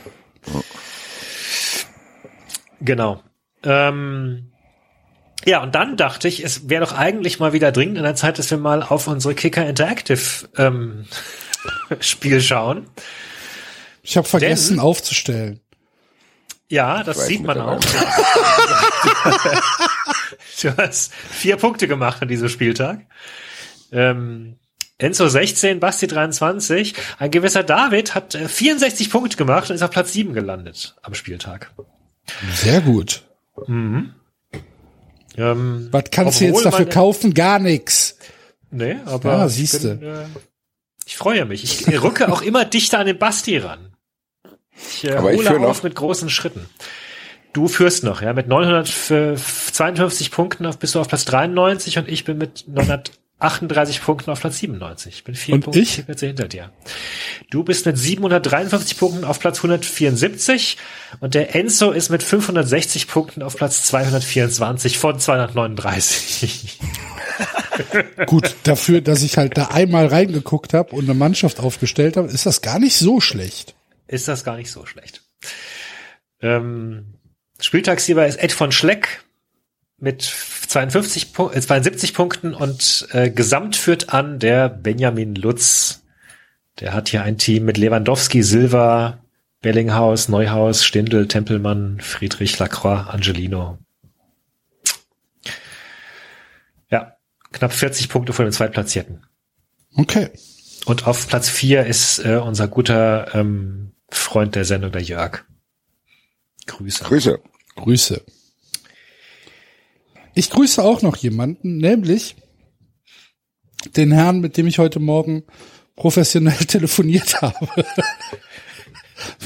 Genau. 2.80 3.22
Ähm, 3.64 4.52
ja, 5.44 5.62
und 5.62 5.74
dann 5.74 5.96
dachte 5.96 6.28
ich, 6.28 6.44
es 6.44 6.68
wäre 6.68 6.84
doch 6.84 6.92
eigentlich 6.92 7.40
mal 7.40 7.52
wieder 7.52 7.72
dringend 7.72 7.96
in 7.96 8.04
der 8.04 8.14
Zeit, 8.14 8.38
dass 8.38 8.50
wir 8.50 8.58
mal 8.58 8.82
auf 8.82 9.08
unsere 9.08 9.34
Kicker 9.34 9.66
Interactive 9.66 10.48
ähm, 10.56 11.06
Spiel 12.00 12.40
schauen. 12.40 12.86
Ich 14.02 14.16
habe 14.16 14.26
vergessen 14.28 14.76
Denn- 14.76 14.80
aufzustellen. 14.84 15.60
Ja, 16.68 17.02
das 17.04 17.26
sieht 17.26 17.42
man 17.42 17.60
auch. 17.60 17.80
du 20.62 20.76
hast 20.76 21.12
vier 21.14 21.56
Punkte 21.56 21.86
gemacht 21.86 22.22
an 22.22 22.28
diesem 22.28 22.48
Spieltag. 22.48 23.00
Ähm, 23.92 24.56
Enzo 24.96 25.28
16, 25.28 25.80
Basti 25.80 26.06
23. 26.06 26.94
Ein 27.18 27.30
gewisser 27.30 27.62
David 27.62 28.14
hat 28.14 28.34
äh, 28.34 28.48
64 28.48 29.10
Punkte 29.10 29.36
gemacht 29.36 29.68
und 29.68 29.76
ist 29.76 29.82
auf 29.82 29.90
Platz 29.90 30.12
7 30.14 30.32
gelandet 30.32 30.94
am 31.02 31.12
Spieltag. 31.14 31.72
Sehr 32.54 32.80
gut. 32.80 33.22
Ähm, 33.68 34.14
Was 35.90 36.04
kannst 36.10 36.40
du 36.40 36.44
jetzt 36.46 36.64
dafür 36.64 36.86
kaufen? 36.86 37.34
Gar 37.34 37.58
nix. 37.58 38.16
Nee, 38.70 38.96
aber 39.04 39.30
Ja, 39.32 39.48
siehste. 39.48 39.96
bin, 39.96 40.08
äh, 40.08 40.24
ich 41.04 41.16
freue 41.18 41.44
mich. 41.44 41.64
Ich 41.86 42.02
rücke 42.02 42.32
auch 42.32 42.40
immer 42.42 42.64
dichter 42.64 42.98
an 43.00 43.06
den 43.06 43.18
Basti 43.18 43.58
ran. 43.58 43.91
Ich 44.76 45.04
äh, 45.04 45.12
Aber 45.14 45.32
ich 45.32 45.38
hole 45.48 45.66
auf 45.66 45.78
noch. 45.78 45.82
mit 45.84 45.94
großen 45.94 46.30
Schritten. 46.30 46.68
Du 47.52 47.68
führst 47.68 48.02
noch, 48.02 48.22
ja, 48.22 48.32
mit 48.32 48.48
952 48.48 50.30
Punkten 50.30 50.64
auf, 50.66 50.78
bist 50.78 50.94
du 50.94 51.00
auf 51.00 51.08
Platz 51.08 51.26
93 51.26 51.98
und 51.98 52.08
ich 52.08 52.24
bin 52.24 52.38
mit 52.38 52.64
938 52.66 54.00
Punkten 54.00 54.30
auf 54.30 54.40
Platz 54.40 54.56
97. 54.58 55.14
Ich 55.16 55.24
bin 55.24 55.34
vier 55.34 55.56
Und 55.56 55.60
Punkte 55.64 55.80
ich? 55.80 56.02
Plätze 56.06 56.28
hinter 56.28 56.48
dir. 56.48 56.70
Du 57.50 57.62
bist 57.62 57.84
mit 57.84 57.98
753 57.98 58.96
Punkten 58.96 59.24
auf 59.24 59.38
Platz 59.38 59.58
174 59.58 60.78
und 61.20 61.34
der 61.34 61.54
Enzo 61.54 61.90
ist 61.90 62.08
mit 62.08 62.22
560 62.22 63.06
Punkten 63.06 63.42
auf 63.42 63.54
Platz 63.56 63.82
224 63.82 64.96
von 64.96 65.20
239. 65.20 66.78
Gut, 68.26 68.54
dafür, 68.62 69.02
dass 69.02 69.22
ich 69.22 69.36
halt 69.36 69.58
da 69.58 69.66
einmal 69.66 70.06
reingeguckt 70.06 70.72
habe 70.72 70.96
und 70.96 71.04
eine 71.04 71.14
Mannschaft 71.14 71.60
aufgestellt 71.60 72.16
habe, 72.16 72.28
ist 72.28 72.46
das 72.46 72.62
gar 72.62 72.78
nicht 72.78 72.96
so 72.96 73.20
schlecht. 73.20 73.74
Ist 74.12 74.28
das 74.28 74.44
gar 74.44 74.56
nicht 74.56 74.70
so 74.70 74.84
schlecht. 74.86 75.22
Ähm, 76.40 77.14
Spieltagssieger 77.60 78.26
ist 78.26 78.36
Ed 78.36 78.52
von 78.52 78.72
Schleck 78.72 79.24
mit 79.98 80.22
52 80.22 81.32
Pu 81.32 81.50
äh, 81.50 81.60
72 81.60 82.12
Punkten 82.12 82.54
und 82.54 83.08
äh, 83.12 83.30
gesamt 83.30 83.76
führt 83.76 84.12
an 84.12 84.38
der 84.38 84.68
Benjamin 84.68 85.34
Lutz. 85.34 86.02
Der 86.80 86.92
hat 86.92 87.08
hier 87.08 87.22
ein 87.22 87.38
Team 87.38 87.64
mit 87.64 87.78
Lewandowski, 87.78 88.42
Silva, 88.42 89.22
Bellinghaus, 89.60 90.28
Neuhaus, 90.28 90.84
Stindl, 90.84 91.28
Tempelmann, 91.28 92.00
Friedrich, 92.00 92.58
Lacroix, 92.58 93.06
Angelino. 93.08 93.78
Ja, 96.90 97.16
knapp 97.52 97.72
40 97.72 98.08
Punkte 98.08 98.32
von 98.32 98.44
den 98.44 98.52
Zweitplatzierten. 98.52 99.24
Okay. 99.94 100.30
Und 100.84 101.06
auf 101.06 101.28
Platz 101.28 101.48
vier 101.48 101.86
ist 101.86 102.18
äh, 102.18 102.36
unser 102.36 102.66
guter 102.66 103.34
ähm, 103.34 103.92
Freund 104.14 104.54
der 104.54 104.64
Sendung, 104.64 104.92
der 104.92 105.02
Jörg. 105.02 105.44
Grüße. 106.66 107.04
Grüße. 107.04 107.40
Grüße. 107.76 108.24
Ich 110.34 110.50
grüße 110.50 110.82
auch 110.82 111.02
noch 111.02 111.16
jemanden, 111.16 111.78
nämlich 111.78 112.36
den 113.96 114.12
Herrn, 114.12 114.40
mit 114.40 114.56
dem 114.56 114.66
ich 114.66 114.78
heute 114.78 115.00
Morgen 115.00 115.44
professionell 115.96 116.56
telefoniert 116.66 117.42
habe. 117.42 117.68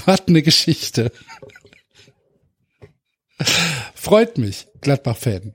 Was 0.04 0.26
eine 0.26 0.42
Geschichte. 0.42 1.12
Freut 3.94 4.38
mich, 4.38 4.66
Gladbach-Fan. 4.80 5.54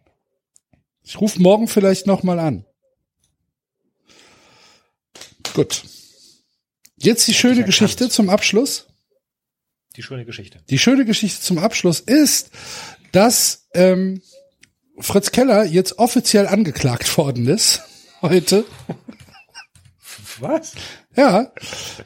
Ich 1.03 1.19
rufe 1.19 1.41
morgen 1.41 1.67
vielleicht 1.67 2.05
noch 2.07 2.23
mal 2.23 2.39
an. 2.39 2.65
Gut. 5.53 5.83
Jetzt 6.97 7.27
die 7.27 7.33
schöne. 7.33 7.63
Geschichte 7.63 8.09
zum 8.09 8.29
Abschluss. 8.29 8.90
Die 9.95 10.03
schöne 10.03 10.25
Geschichte. 10.25 10.59
Die 10.69 10.79
schöne 10.79 11.05
Geschichte 11.05 11.41
zum 11.41 11.57
Abschluss 11.57 11.99
ist, 11.99 12.51
dass 13.11 13.67
ähm, 13.73 14.21
Fritz 14.99 15.31
Keller 15.31 15.65
jetzt 15.65 15.99
offiziell 15.99 16.47
angeklagt 16.47 17.17
worden 17.17 17.47
ist 17.47 17.81
heute. 18.21 18.65
Was? 20.39 20.73
Ja, 21.15 21.51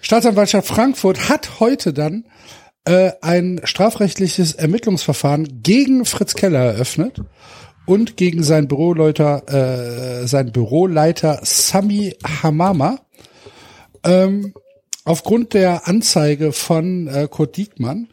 Staatsanwaltschaft 0.01 0.67
Frankfurt 0.67 1.29
hat 1.29 1.59
heute 1.59 1.93
dann 1.93 2.25
äh, 2.85 3.11
ein 3.21 3.61
strafrechtliches 3.63 4.53
Ermittlungsverfahren 4.53 5.61
gegen 5.61 6.05
Fritz 6.05 6.33
Keller 6.33 6.59
eröffnet 6.59 7.21
und 7.85 8.17
gegen 8.17 8.43
seinen 8.43 8.67
Büroleiter, 8.67 10.21
äh, 10.23 10.27
seinen 10.27 10.51
Büroleiter 10.51 11.39
Sami 11.43 12.15
Hamama. 12.41 12.99
Ähm, 14.03 14.53
aufgrund 15.05 15.53
der 15.53 15.87
Anzeige 15.87 16.51
von 16.51 17.07
äh, 17.07 17.27
Kurt 17.29 17.55
Diekmann. 17.55 18.09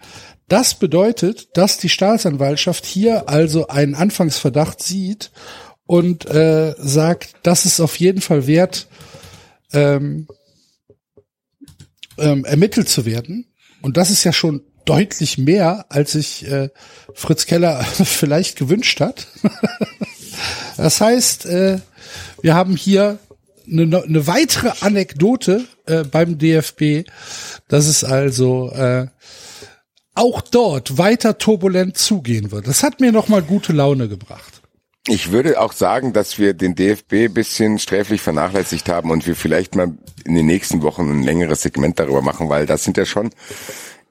Das 0.48 0.74
bedeutet, 0.74 1.56
dass 1.56 1.78
die 1.78 1.88
Staatsanwaltschaft 1.88 2.84
hier 2.84 3.28
also 3.28 3.66
einen 3.68 3.94
Anfangsverdacht 3.94 4.82
sieht 4.82 5.32
und 5.86 6.26
äh, 6.26 6.74
sagt, 6.78 7.34
das 7.42 7.64
ist 7.64 7.80
auf 7.80 7.96
jeden 7.96 8.20
Fall 8.20 8.46
wert, 8.46 8.86
ähm, 9.72 10.28
ähm, 12.18 12.44
ermittelt 12.44 12.88
zu 12.88 13.06
werden. 13.06 13.46
Und 13.80 13.96
das 13.96 14.10
ist 14.10 14.24
ja 14.24 14.32
schon 14.32 14.62
deutlich 14.84 15.38
mehr, 15.38 15.86
als 15.88 16.12
sich 16.12 16.46
äh, 16.46 16.68
Fritz 17.14 17.46
Keller 17.46 17.82
vielleicht 17.84 18.58
gewünscht 18.58 19.00
hat. 19.00 19.26
das 20.76 21.00
heißt, 21.00 21.46
äh, 21.46 21.78
wir 22.42 22.54
haben 22.54 22.76
hier 22.76 23.18
eine, 23.66 24.02
eine 24.02 24.26
weitere 24.26 24.72
Anekdote 24.80 25.64
äh, 25.86 26.04
beim 26.04 26.38
DFB, 26.38 27.08
dass 27.68 27.86
es 27.86 28.04
also 28.04 28.70
äh, 28.72 29.06
auch 30.14 30.40
dort 30.42 30.98
weiter 30.98 31.38
turbulent 31.38 31.96
zugehen 31.96 32.50
wird. 32.52 32.66
Das 32.66 32.82
hat 32.82 33.00
mir 33.00 33.12
noch 33.12 33.28
mal 33.28 33.42
gute 33.42 33.72
Laune 33.72 34.08
gebracht. 34.08 34.60
Ich 35.08 35.32
würde 35.32 35.60
auch 35.60 35.72
sagen, 35.72 36.12
dass 36.12 36.38
wir 36.38 36.54
den 36.54 36.74
DFB 36.76 37.12
ein 37.14 37.34
bisschen 37.34 37.78
sträflich 37.80 38.20
vernachlässigt 38.20 38.88
haben 38.88 39.10
und 39.10 39.26
wir 39.26 39.34
vielleicht 39.34 39.74
mal 39.74 39.92
in 40.24 40.34
den 40.34 40.46
nächsten 40.46 40.82
Wochen 40.82 41.10
ein 41.10 41.22
längeres 41.24 41.62
Segment 41.62 41.98
darüber 41.98 42.22
machen, 42.22 42.48
weil 42.48 42.66
das 42.66 42.84
sind 42.84 42.96
ja 42.96 43.04
schon 43.04 43.30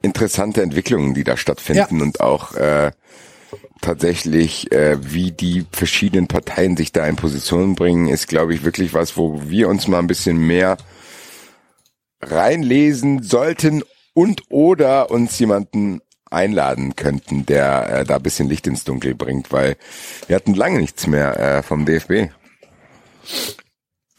interessante 0.01 0.61
Entwicklungen, 0.61 1.13
die 1.13 1.23
da 1.23 1.37
stattfinden 1.37 1.97
Ja. 1.97 2.03
und 2.03 2.19
auch 2.19 2.55
äh, 2.55 2.91
tatsächlich, 3.81 4.71
äh, 4.71 4.97
wie 5.01 5.31
die 5.31 5.65
verschiedenen 5.71 6.27
Parteien 6.27 6.75
sich 6.75 6.91
da 6.91 7.05
in 7.07 7.15
Position 7.15 7.75
bringen, 7.75 8.07
ist, 8.07 8.27
glaube 8.27 8.53
ich, 8.53 8.63
wirklich 8.63 8.93
was, 8.93 9.15
wo 9.15 9.41
wir 9.45 9.69
uns 9.69 9.87
mal 9.87 9.99
ein 9.99 10.07
bisschen 10.07 10.37
mehr 10.37 10.77
reinlesen 12.21 13.23
sollten 13.23 13.83
und 14.13 14.43
oder 14.49 15.11
uns 15.11 15.37
jemanden 15.39 16.01
einladen 16.29 16.95
könnten, 16.95 17.45
der 17.45 17.89
äh, 17.89 18.03
da 18.05 18.15
ein 18.15 18.23
bisschen 18.23 18.47
Licht 18.47 18.65
ins 18.67 18.83
Dunkel 18.83 19.15
bringt, 19.15 19.51
weil 19.51 19.75
wir 20.27 20.35
hatten 20.35 20.53
lange 20.53 20.79
nichts 20.79 21.05
mehr 21.07 21.39
äh, 21.39 21.63
vom 21.63 21.85
DFB. 21.85 22.31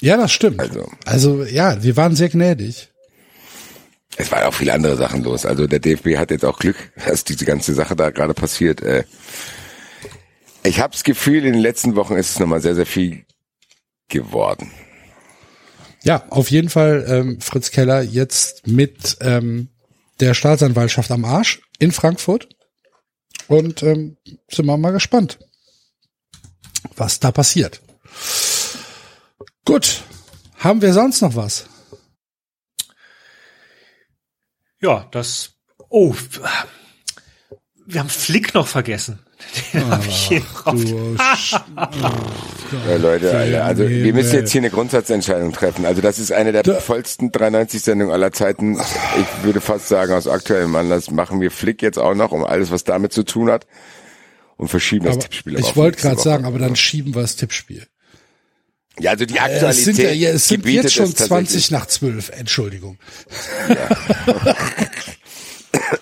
Ja, 0.03 0.17
das 0.17 0.33
stimmt. 0.33 0.61
Also. 0.61 0.91
also 1.07 1.45
ja, 1.45 1.83
wir 1.83 1.97
waren 1.97 2.15
sehr 2.15 2.29
gnädig. 2.29 2.91
Es 4.17 4.31
war 4.31 4.47
auch 4.47 4.55
viele 4.55 4.75
andere 4.75 4.97
Sachen 4.97 5.23
los. 5.25 5.47
Also 5.47 5.67
der 5.67 5.79
DFB 5.79 6.19
hat 6.19 6.31
jetzt 6.31 6.45
auch 6.45 6.59
Glück, 6.59 6.77
dass 7.07 7.25
diese 7.25 7.45
ganze 7.45 7.73
Sache 7.73 7.97
da 7.97 8.11
gerade 8.11 8.35
passiert. 8.35 8.83
Äh, 8.83 9.05
ich 10.65 10.81
habe 10.81 10.93
das 10.93 11.03
Gefühl, 11.03 11.45
in 11.45 11.55
den 11.55 11.63
letzten 11.63 11.97
Wochen 11.97 12.15
ist 12.15 12.31
es 12.31 12.39
nochmal 12.39 12.61
sehr, 12.61 12.75
sehr 12.75 12.87
viel 12.87 13.25
geworden. 14.09 14.71
Ja, 16.03 16.25
auf 16.31 16.51
jeden 16.51 16.69
Fall 16.69 17.05
ähm, 17.09 17.41
Fritz 17.41 17.71
Keller 17.71 18.03
jetzt 18.03 18.67
mit 18.67 19.17
ähm, 19.21 19.69
der 20.21 20.35
Staatsanwaltschaft 20.35 21.11
am 21.11 21.25
Arsch 21.25 21.61
in 21.79 21.93
Frankfurt. 21.93 22.49
Und 23.49 23.83
ähm, 23.83 24.17
sind 24.49 24.67
wir 24.67 24.77
mal 24.77 24.93
gespannt, 24.93 25.39
was 26.97 27.21
da 27.21 27.33
passiert. 27.33 27.81
Gut. 29.65 30.03
Haben 30.59 30.81
wir 30.81 30.93
sonst 30.93 31.23
noch 31.23 31.35
was? 31.35 31.67
Ja, 34.81 35.09
das. 35.11 35.55
Oh, 35.89 36.15
wir 37.87 38.01
haben 38.01 38.09
Flick 38.09 38.55
noch 38.55 38.67
vergessen. 38.67 39.19
Den 39.75 39.91
hab 39.91 40.07
ich 40.07 40.17
hier 40.29 40.41
drauf. 40.41 40.75
Du 40.75 41.17
Sch- 41.17 41.61
Ja, 42.89 42.97
Leute, 42.97 43.37
Alter, 43.37 43.65
also 43.67 43.89
wir 43.89 44.13
müssen 44.15 44.35
jetzt 44.37 44.51
hier 44.51 44.63
eine 44.63 44.71
Grundsatzentscheidung 44.71 45.53
treffen. 45.53 45.85
Also 45.85 46.01
das 46.01 46.19
ist 46.19 46.33
eine 46.33 46.53
der 46.53 46.81
vollsten 46.81 47.31
93-Sendungen 47.31 48.13
aller 48.13 48.33
Zeiten. 48.33 48.81
Ich 48.81 49.45
würde 49.45 49.61
fast 49.61 49.89
sagen, 49.89 50.15
aus 50.15 50.27
aktuellem 50.27 50.75
Anlass 50.75 51.11
machen 51.11 51.41
wir 51.43 51.51
Flick 51.51 51.83
jetzt 51.83 51.99
auch 51.99 52.15
noch, 52.15 52.33
um 52.33 52.45
alles, 52.45 52.71
was 52.71 52.85
damit 52.85 53.13
zu 53.13 53.25
tun 53.25 53.51
hat, 53.51 53.67
und 54.57 54.69
verschieben 54.69 55.05
das 55.05 55.17
aber 55.17 55.23
Tippspiel. 55.25 55.57
aber 55.59 55.67
ich 55.69 55.77
wollte 55.77 56.01
gerade 56.01 56.21
sagen, 56.21 56.45
aber 56.47 56.59
dann 56.59 56.75
schieben 56.77 57.15
wir 57.15 57.21
das 57.23 57.37
Tippspiel. 57.37 57.87
Ja, 58.99 59.11
also 59.13 59.25
die 59.27 59.37
Äh, 59.37 59.41
Aktualität 59.41 59.71
Es 59.71 59.85
sind, 59.85 59.99
ja, 59.99 60.11
ja, 60.13 60.31
es 60.31 60.49
sind 60.49 60.67
jetzt 60.67 60.93
schon 60.95 61.05
es 61.07 61.15
tatsächlich. 61.15 61.49
20 61.51 61.71
nach 61.73 61.87
12, 61.87 62.31
Entschuldigung. 62.31 62.99
Ja, 63.69 64.57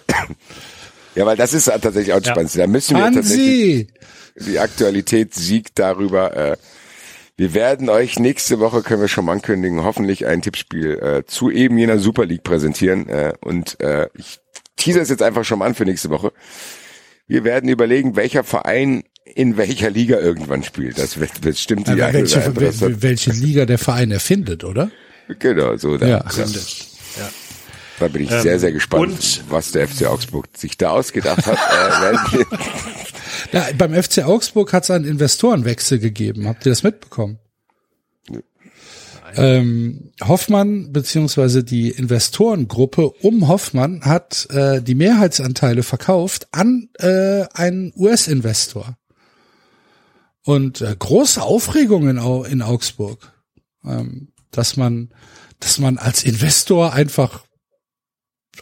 weil 1.14 1.36
das 1.36 1.52
ist 1.54 1.64
tatsächlich 1.66 2.12
auch 2.12 2.20
Ja. 2.22 2.32
spannend. 2.32 2.56
Da 2.56 2.66
müssen 2.66 2.96
wir 2.96 3.10
tatsächlich 3.12 3.88
die 4.36 4.58
Aktualität 4.58 5.34
siegt 5.34 5.78
darüber. 5.78 6.36
Äh, 6.36 6.56
wir 7.36 7.54
werden 7.54 7.88
euch 7.88 8.18
nächste 8.18 8.58
Woche, 8.60 8.82
können 8.82 9.00
wir 9.00 9.08
schon 9.08 9.24
mal 9.24 9.32
ankündigen, 9.32 9.82
hoffentlich 9.82 10.26
ein 10.26 10.42
Tippspiel 10.42 10.98
äh, 10.98 11.24
zu 11.26 11.50
eben 11.50 11.78
jener 11.78 11.98
Super 11.98 12.26
League 12.26 12.42
präsentieren. 12.44 13.08
Äh, 13.08 13.32
und 13.40 13.80
äh, 13.80 14.08
ich 14.14 14.38
teaser 14.76 15.00
es 15.00 15.08
jetzt 15.08 15.22
einfach 15.22 15.44
schon 15.44 15.58
mal 15.58 15.66
an 15.66 15.74
für 15.74 15.84
nächste 15.84 16.10
Woche. 16.10 16.32
Wir 17.26 17.44
werden 17.44 17.68
überlegen, 17.70 18.16
welcher 18.16 18.44
Verein 18.44 19.04
in 19.24 19.56
welcher 19.56 19.90
Liga 19.90 20.18
irgendwann 20.18 20.64
spielt. 20.64 20.98
Das 20.98 21.18
wird, 21.20 21.30
das 21.44 21.60
stimmt 21.60 21.86
die 21.86 21.92
Aber 21.92 22.06
eine 22.06 22.22
oder 22.24 22.56
welche, 22.56 23.02
welche 23.02 23.30
Liga 23.30 23.64
der 23.66 23.78
Verein 23.78 24.10
erfindet, 24.10 24.64
oder? 24.64 24.90
Genau, 25.38 25.76
so. 25.76 25.96
Da, 25.96 26.08
Ja. 26.08 26.18
da, 26.18 26.44
da 28.00 28.08
bin 28.08 28.22
ich 28.24 28.30
sehr, 28.30 28.58
sehr 28.58 28.72
gespannt, 28.72 29.12
und- 29.12 29.44
was 29.48 29.72
der 29.72 29.86
FC 29.86 30.06
Augsburg 30.06 30.48
sich 30.56 30.76
da 30.76 30.90
ausgedacht 30.90 31.46
hat. 31.46 31.58
äh, 31.58 32.44
Ja, 33.52 33.68
beim 33.76 33.94
FC 33.94 34.24
Augsburg 34.24 34.72
hat 34.72 34.84
es 34.84 34.90
einen 34.90 35.04
Investorenwechsel 35.04 35.98
gegeben. 35.98 36.46
Habt 36.48 36.66
ihr 36.66 36.70
das 36.72 36.82
mitbekommen? 36.82 37.38
Ähm, 39.36 40.10
Hoffmann 40.22 40.92
beziehungsweise 40.92 41.62
die 41.62 41.90
Investorengruppe 41.90 43.10
um 43.22 43.46
Hoffmann 43.46 44.02
hat 44.04 44.48
äh, 44.50 44.82
die 44.82 44.96
Mehrheitsanteile 44.96 45.84
verkauft 45.84 46.48
an 46.50 46.88
äh, 46.98 47.44
einen 47.54 47.92
US-Investor. 47.96 48.96
Und 50.44 50.80
äh, 50.80 50.96
große 50.98 51.40
Aufregung 51.42 52.08
in, 52.08 52.18
Au 52.18 52.42
in 52.42 52.60
Augsburg, 52.60 53.32
ähm, 53.84 54.32
dass 54.50 54.76
man, 54.76 55.10
dass 55.60 55.78
man 55.78 55.98
als 55.98 56.24
Investor 56.24 56.92
einfach 56.92 57.44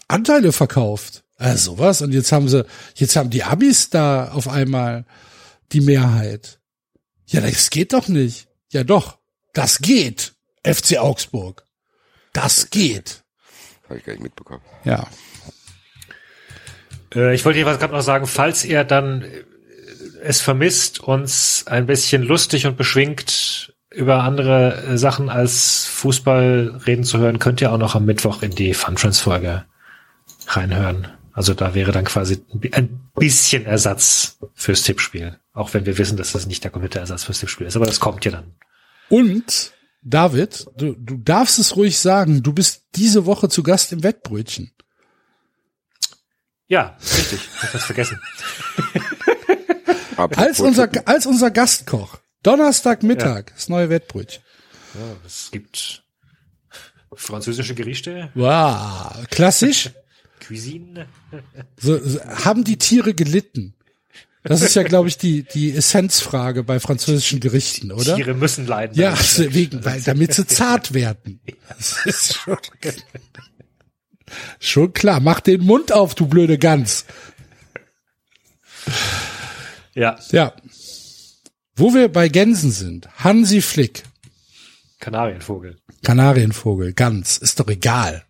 Anteile 0.06 0.52
verkauft. 0.52 1.24
Also 1.36 1.72
sowas. 1.72 2.02
Und 2.02 2.12
jetzt 2.12 2.32
haben 2.32 2.48
sie, 2.48 2.66
jetzt 2.94 3.16
haben 3.16 3.30
die 3.30 3.44
Abis 3.44 3.90
da 3.90 4.30
auf 4.32 4.48
einmal 4.48 5.04
die 5.72 5.80
Mehrheit. 5.80 6.58
Ja, 7.26 7.40
das 7.40 7.70
geht 7.70 7.92
doch 7.92 8.08
nicht. 8.08 8.48
Ja, 8.70 8.84
doch. 8.84 9.18
Das 9.54 9.78
geht. 9.78 10.34
FC 10.64 10.98
Augsburg. 10.98 11.64
Das 12.32 12.70
geht. 12.70 13.22
Habe 13.84 13.98
ich 13.98 14.04
gar 14.04 14.12
nicht 14.12 14.22
mitbekommen. 14.22 14.62
Ja. 14.84 15.06
Äh, 17.14 17.34
ich 17.34 17.44
wollte 17.44 17.58
jedenfalls 17.58 17.80
gerade 17.80 17.94
noch 17.94 18.02
sagen, 18.02 18.26
falls 18.26 18.64
ihr 18.64 18.84
dann 18.84 19.22
äh, 19.22 19.44
es 20.22 20.40
vermisst, 20.40 21.00
uns 21.00 21.66
ein 21.66 21.86
bisschen 21.86 22.22
lustig 22.22 22.66
und 22.66 22.76
beschwingt 22.76 23.74
über 23.90 24.22
andere 24.24 24.84
äh, 24.84 24.98
Sachen 24.98 25.30
als 25.30 25.86
Fußball 25.86 26.80
reden 26.86 27.04
zu 27.04 27.18
hören, 27.18 27.38
könnt 27.38 27.60
ihr 27.60 27.72
auch 27.72 27.78
noch 27.78 27.94
am 27.94 28.04
Mittwoch 28.04 28.42
in 28.42 28.50
die 28.50 28.74
Fun 28.74 28.98
Friends 28.98 29.20
Folge 29.20 29.64
reinhören. 30.48 31.08
Also 31.32 31.54
da 31.54 31.74
wäre 31.74 31.92
dann 31.92 32.04
quasi 32.04 32.42
ein 32.52 32.60
bi- 32.60 32.72
ein 32.72 33.00
bisschen 33.14 33.64
Ersatz 33.64 34.38
fürs 34.54 34.82
Tippspiel. 34.82 35.38
Auch 35.52 35.72
wenn 35.74 35.86
wir 35.86 35.96
wissen, 35.98 36.16
dass 36.16 36.32
das 36.32 36.46
nicht 36.46 36.64
der 36.64 36.70
komplette 36.70 36.98
Ersatz 36.98 37.24
fürs 37.24 37.38
Tippspiel 37.40 37.66
ist. 37.66 37.76
Aber 37.76 37.86
das 37.86 38.00
kommt 38.00 38.24
ja 38.24 38.32
dann. 38.32 38.54
Und 39.08 39.72
David, 40.02 40.66
du, 40.76 40.94
du 40.94 41.16
darfst 41.18 41.58
es 41.58 41.76
ruhig 41.76 41.98
sagen, 41.98 42.42
du 42.42 42.52
bist 42.52 42.82
diese 42.96 43.24
Woche 43.26 43.48
zu 43.48 43.62
Gast 43.62 43.92
im 43.92 44.02
Wettbrötchen. 44.02 44.72
Ja, 46.66 46.96
richtig. 47.00 47.40
Ich 47.56 47.62
hab 47.62 47.72
das 47.72 47.84
vergessen. 47.84 48.20
Als 50.36 50.60
unser, 50.60 50.88
als 51.06 51.26
unser 51.26 51.50
Gastkoch. 51.50 52.18
Donnerstagmittag, 52.42 53.52
das 53.54 53.68
neue 53.68 53.88
Wettbrötchen. 53.90 54.42
Ja, 54.94 55.00
es 55.26 55.50
gibt 55.50 56.02
französische 57.14 57.74
Gerichte, 57.74 58.30
Wow, 58.34 59.26
klassisch. 59.30 59.90
Cuisine. 60.48 61.06
So, 61.78 61.98
so, 61.98 62.20
haben 62.24 62.64
die 62.64 62.78
Tiere 62.78 63.14
gelitten? 63.14 63.74
Das 64.42 64.62
ist 64.62 64.74
ja, 64.74 64.82
glaube 64.82 65.08
ich, 65.08 65.18
die, 65.18 65.42
die 65.42 65.74
Essenzfrage 65.76 66.64
bei 66.64 66.80
französischen 66.80 67.40
Gerichten, 67.40 67.92
oder? 67.92 68.16
Tiere 68.16 68.34
müssen 68.34 68.66
leiden. 68.66 68.96
Ja, 68.96 69.10
damit. 69.10 69.20
also 69.20 69.54
wegen, 69.54 69.84
weil, 69.84 70.00
damit 70.00 70.32
sie 70.32 70.46
zart 70.46 70.94
werden. 70.94 71.40
Das 71.68 72.06
ist 72.06 72.34
schon, 72.34 72.56
schon 74.58 74.92
klar. 74.94 75.20
Mach 75.20 75.40
den 75.40 75.64
Mund 75.64 75.92
auf, 75.92 76.14
du 76.14 76.26
blöde 76.26 76.56
Gans. 76.58 77.04
ja, 79.94 80.18
Ja. 80.30 80.54
Wo 81.76 81.94
wir 81.94 82.08
bei 82.08 82.28
Gänsen 82.28 82.72
sind, 82.72 83.08
Hansi 83.18 83.60
Flick, 83.60 84.02
Kanarienvogel. 84.98 85.76
Kanarienvogel, 86.02 86.92
Gans, 86.92 87.38
ist 87.38 87.60
doch 87.60 87.68
egal. 87.68 88.24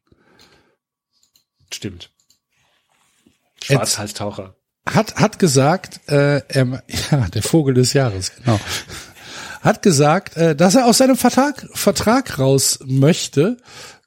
Stimmt. 1.72 2.10
Schwarzhalstaucher. 3.62 4.54
Hat, 4.88 5.16
hat 5.16 5.38
gesagt, 5.38 6.00
äh, 6.08 6.42
er, 6.48 6.82
ja, 7.10 7.28
der 7.28 7.42
Vogel 7.42 7.74
des 7.74 7.92
Jahres, 7.92 8.32
genau. 8.36 8.58
Hat 9.60 9.82
gesagt, 9.82 10.36
äh, 10.36 10.54
dass 10.54 10.74
er 10.74 10.86
aus 10.86 10.98
seinem 10.98 11.16
Vertrag, 11.16 11.66
Vertrag 11.74 12.38
raus 12.38 12.78
möchte 12.84 13.58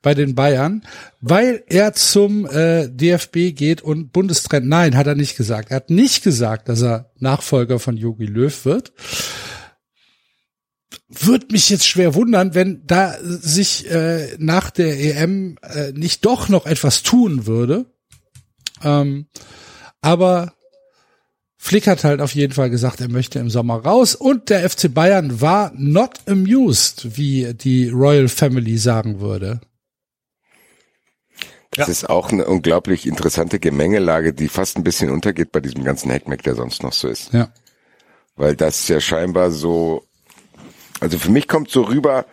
bei 0.01 0.15
den 0.15 0.33
Bayern, 0.33 0.83
weil 1.19 1.64
er 1.67 1.93
zum 1.93 2.48
äh, 2.48 2.88
DFB 2.90 3.56
geht 3.56 3.81
und 3.81 4.11
Bundestrainer. 4.11 4.65
Nein, 4.65 4.98
hat 4.98 5.07
er 5.07 5.15
nicht 5.15 5.38
gesagt. 5.38 5.69
Er 5.69 5.77
hat 5.77 5.90
nicht 5.90 6.23
gesagt, 6.23 6.69
dass 6.69 6.81
er 6.81 7.11
Nachfolger 7.19 7.80
von 7.80 7.98
Jogi 7.98 8.25
Löw 8.25 8.65
wird. 8.65 8.93
Würde 11.19 11.48
mich 11.51 11.69
jetzt 11.69 11.85
schwer 11.85 12.15
wundern, 12.15 12.56
wenn 12.56 12.85
da 12.88 13.17
sich 13.22 13.90
äh, 13.91 14.35
nach 14.38 14.69
der 14.69 14.98
EM 14.99 15.57
äh, 15.61 15.91
nicht 15.91 16.25
doch 16.25 16.48
noch 16.48 16.65
etwas 16.65 17.03
tun 17.03 17.45
würde. 17.45 17.85
Ähm, 18.81 19.27
aber 20.01 20.53
Flick 21.57 21.85
hat 21.85 22.03
halt 22.03 22.22
auf 22.22 22.33
jeden 22.33 22.53
Fall 22.53 22.69
gesagt, 22.69 23.01
er 23.01 23.09
möchte 23.09 23.40
im 23.40 23.49
Sommer 23.49 23.75
raus 23.85 24.15
und 24.15 24.49
der 24.49 24.67
FC 24.67 24.91
Bayern 24.91 25.41
war 25.41 25.72
not 25.75 26.19
amused, 26.27 27.17
wie 27.17 27.53
die 27.53 27.90
Royal 27.90 28.30
Family 28.30 28.77
sagen 28.77 29.19
würde. 29.19 29.61
Das 31.72 31.88
ist 31.88 32.09
auch 32.09 32.31
eine 32.31 32.45
unglaublich 32.45 33.06
interessante 33.06 33.59
Gemengelage, 33.59 34.33
die 34.33 34.49
fast 34.49 34.77
ein 34.77 34.83
bisschen 34.83 35.09
untergeht 35.09 35.51
bei 35.51 35.61
diesem 35.61 35.83
ganzen 35.83 36.11
Hackmack, 36.11 36.43
der 36.43 36.56
sonst 36.56 36.83
noch 36.83 36.93
so 36.93 37.07
ist. 37.07 37.31
Ja. 37.31 37.53
Weil 38.35 38.56
das 38.56 38.88
ja 38.88 38.99
scheinbar 38.99 39.51
so, 39.51 40.03
also 41.01 41.17
für 41.17 41.31
mich 41.31 41.49
kommt 41.49 41.69
so 41.69 41.81
rüber, 41.81 42.25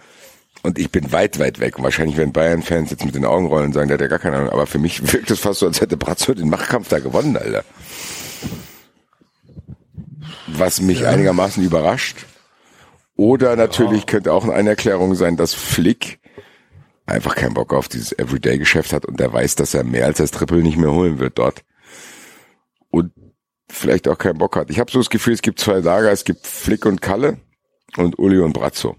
und 0.63 0.79
ich 0.79 0.91
bin 0.91 1.13
weit, 1.13 1.39
weit 1.39 1.61
weg. 1.61 1.79
Und 1.79 1.85
wahrscheinlich 1.85 2.17
werden 2.17 2.33
Bayern-Fans 2.33 2.91
jetzt 2.91 3.05
mit 3.05 3.15
den 3.15 3.25
Augen 3.25 3.47
rollen 3.47 3.67
und 3.67 3.73
sagen, 3.73 3.89
der 3.89 3.95
hat 3.95 4.03
ja 4.03 4.09
gar 4.09 4.19
keine 4.19 4.37
Ahnung. 4.37 4.51
Aber 4.51 4.67
für 4.67 4.79
mich 4.79 5.13
wirkt 5.13 5.31
es 5.31 5.41
fast 5.41 5.61
so, 5.61 5.67
als 5.67 5.81
hätte 5.81 5.97
Brazzo 5.97 6.35
den 6.35 6.51
Machtkampf 6.51 6.89
da 6.89 6.99
gewonnen, 6.99 7.37
Alter. 7.37 7.65
Was 10.47 10.81
mich 10.81 11.07
einigermaßen 11.07 11.63
überrascht. 11.63 12.27
Oder 13.17 13.57
natürlich 13.57 14.07
könnte 14.07 14.33
auch 14.33 14.49
eine 14.49 14.71
Erklärung 14.71 15.15
sein, 15.15 15.37
dass 15.37 15.55
Flick 15.55 16.21
einfach 17.07 17.35
keinen 17.35 17.55
Bock 17.55 17.73
auf 17.73 17.89
dieses 17.89 18.13
Everyday-Geschäft 18.13 18.93
hat 18.93 19.07
und 19.07 19.19
der 19.19 19.33
weiß, 19.33 19.57
dass 19.57 19.75
er 19.75 19.83
mehr 19.83 20.07
als 20.07 20.19
das 20.19 20.31
Triple 20.31 20.63
nicht 20.63 20.77
mehr 20.77 20.93
holen 20.93 21.19
wird 21.19 21.39
dort. 21.39 21.65
Und 22.91 23.13
vielleicht 23.69 24.07
auch 24.07 24.19
keinen 24.19 24.39
Bock 24.39 24.57
hat. 24.57 24.71
Ich 24.71 24.79
habe 24.79 24.91
so 24.91 24.99
das 24.99 25.11
Gefühl, 25.11 25.35
es 25.35 25.43
gibt 25.43 25.59
zwei 25.59 25.79
Lager, 25.79 26.13
es 26.13 26.25
gibt 26.25 26.47
Flick 26.47 26.87
und 26.87 27.01
Kalle 27.01 27.39
und 27.97 28.19
Uli 28.19 28.39
und 28.39 28.53
Brazzo. 28.53 28.97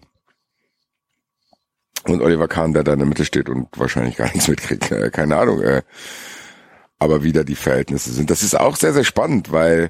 Und 2.05 2.21
Oliver 2.21 2.47
Kahn, 2.47 2.73
der 2.73 2.83
da 2.83 2.93
in 2.93 2.99
der 2.99 3.07
Mitte 3.07 3.25
steht 3.25 3.49
und 3.49 3.67
wahrscheinlich 3.77 4.17
gar 4.17 4.31
nichts 4.31 4.47
mitkriegt. 4.47 4.91
Äh, 4.91 5.09
keine 5.11 5.37
Ahnung. 5.37 5.61
Äh, 5.61 5.83
aber 6.97 7.23
wie 7.23 7.31
da 7.31 7.43
die 7.43 7.55
Verhältnisse 7.55 8.11
sind. 8.11 8.29
Das 8.29 8.43
ist 8.43 8.59
auch 8.59 8.75
sehr, 8.75 8.93
sehr 8.93 9.03
spannend, 9.03 9.51
weil 9.51 9.89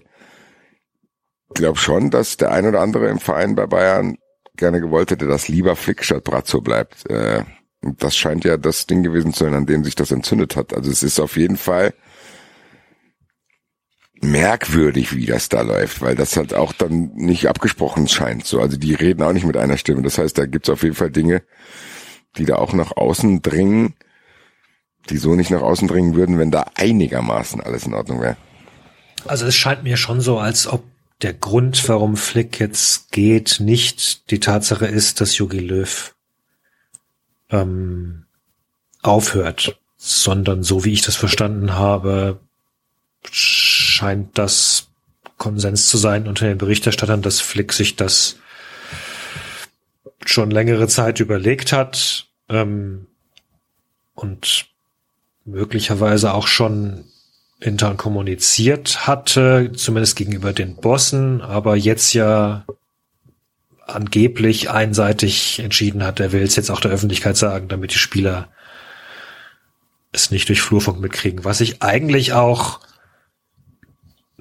ich 1.49 1.55
glaube 1.55 1.79
schon, 1.79 2.11
dass 2.11 2.37
der 2.37 2.51
ein 2.51 2.67
oder 2.67 2.81
andere 2.81 3.09
im 3.09 3.19
Verein 3.19 3.55
bei 3.55 3.65
Bayern 3.65 4.17
gerne 4.55 4.81
gewollt 4.81 5.11
hätte, 5.11 5.27
dass 5.27 5.47
lieber 5.47 5.75
Flick 5.75 6.03
statt 6.03 6.23
Brazzo 6.23 6.61
bleibt. 6.61 7.09
Äh, 7.09 7.43
das 7.81 8.15
scheint 8.15 8.43
ja 8.43 8.57
das 8.57 8.87
Ding 8.87 9.03
gewesen 9.03 9.33
zu 9.33 9.45
sein, 9.45 9.53
an 9.53 9.65
dem 9.65 9.83
sich 9.83 9.95
das 9.95 10.11
entzündet 10.11 10.55
hat. 10.55 10.73
Also 10.73 10.91
es 10.91 11.01
ist 11.01 11.19
auf 11.19 11.37
jeden 11.37 11.57
Fall 11.57 11.93
merkwürdig, 14.21 15.15
wie 15.15 15.25
das 15.25 15.49
da 15.49 15.61
läuft, 15.61 16.01
weil 16.01 16.15
das 16.15 16.35
halt 16.35 16.53
auch 16.53 16.73
dann 16.73 17.11
nicht 17.15 17.47
abgesprochen 17.47 18.07
scheint. 18.07 18.45
So, 18.45 18.59
also 18.59 18.77
die 18.77 18.93
reden 18.93 19.23
auch 19.23 19.33
nicht 19.33 19.45
mit 19.45 19.57
einer 19.57 19.77
Stimme. 19.77 20.01
Das 20.01 20.17
heißt, 20.17 20.37
da 20.37 20.45
gibt's 20.45 20.69
auf 20.69 20.83
jeden 20.83 20.95
Fall 20.95 21.11
Dinge, 21.11 21.41
die 22.37 22.45
da 22.45 22.55
auch 22.55 22.73
nach 22.73 22.95
außen 22.95 23.41
dringen, 23.41 23.95
die 25.09 25.17
so 25.17 25.35
nicht 25.35 25.51
nach 25.51 25.61
außen 25.61 25.87
dringen 25.87 26.15
würden, 26.15 26.37
wenn 26.37 26.51
da 26.51 26.65
einigermaßen 26.75 27.61
alles 27.61 27.85
in 27.85 27.93
Ordnung 27.93 28.21
wäre. 28.21 28.37
Also 29.25 29.45
es 29.45 29.55
scheint 29.55 29.83
mir 29.83 29.97
schon 29.97 30.21
so, 30.21 30.37
als 30.37 30.67
ob 30.67 30.83
der 31.21 31.33
Grund, 31.33 31.87
warum 31.89 32.15
Flick 32.15 32.59
jetzt 32.59 33.11
geht, 33.11 33.59
nicht 33.59 34.31
die 34.31 34.39
Tatsache 34.39 34.85
ist, 34.85 35.19
dass 35.19 35.37
Jogi 35.37 35.59
Löw 35.59 36.15
ähm, 37.49 38.25
aufhört, 39.01 39.79
sondern 39.97 40.63
so 40.63 40.85
wie 40.85 40.93
ich 40.93 41.01
das 41.01 41.15
verstanden 41.15 41.73
habe, 41.73 42.39
scheint 43.99 44.37
das 44.37 44.87
Konsens 45.37 45.89
zu 45.89 45.97
sein 45.97 46.27
unter 46.27 46.47
den 46.47 46.57
Berichterstattern, 46.57 47.21
dass 47.21 47.41
Flick 47.41 47.73
sich 47.73 47.97
das 47.97 48.37
schon 50.25 50.51
längere 50.51 50.87
Zeit 50.87 51.19
überlegt 51.19 51.73
hat 51.73 52.27
ähm, 52.47 53.07
und 54.15 54.67
möglicherweise 55.43 56.33
auch 56.33 56.47
schon 56.47 57.03
intern 57.59 57.97
kommuniziert 57.97 59.05
hatte, 59.05 59.71
zumindest 59.75 60.15
gegenüber 60.15 60.53
den 60.53 60.77
Bossen, 60.77 61.41
aber 61.41 61.75
jetzt 61.75 62.13
ja 62.13 62.65
angeblich 63.85 64.69
einseitig 64.69 65.59
entschieden 65.59 66.05
hat, 66.05 66.21
er 66.21 66.31
will 66.31 66.43
es 66.43 66.55
jetzt 66.55 66.69
auch 66.69 66.79
der 66.79 66.91
Öffentlichkeit 66.91 67.35
sagen, 67.35 67.67
damit 67.67 67.93
die 67.93 67.97
Spieler 67.97 68.47
es 70.13 70.31
nicht 70.31 70.47
durch 70.47 70.61
Flurfunk 70.61 71.01
mitkriegen. 71.01 71.43
Was 71.43 71.59
ich 71.59 71.81
eigentlich 71.81 72.31
auch 72.31 72.79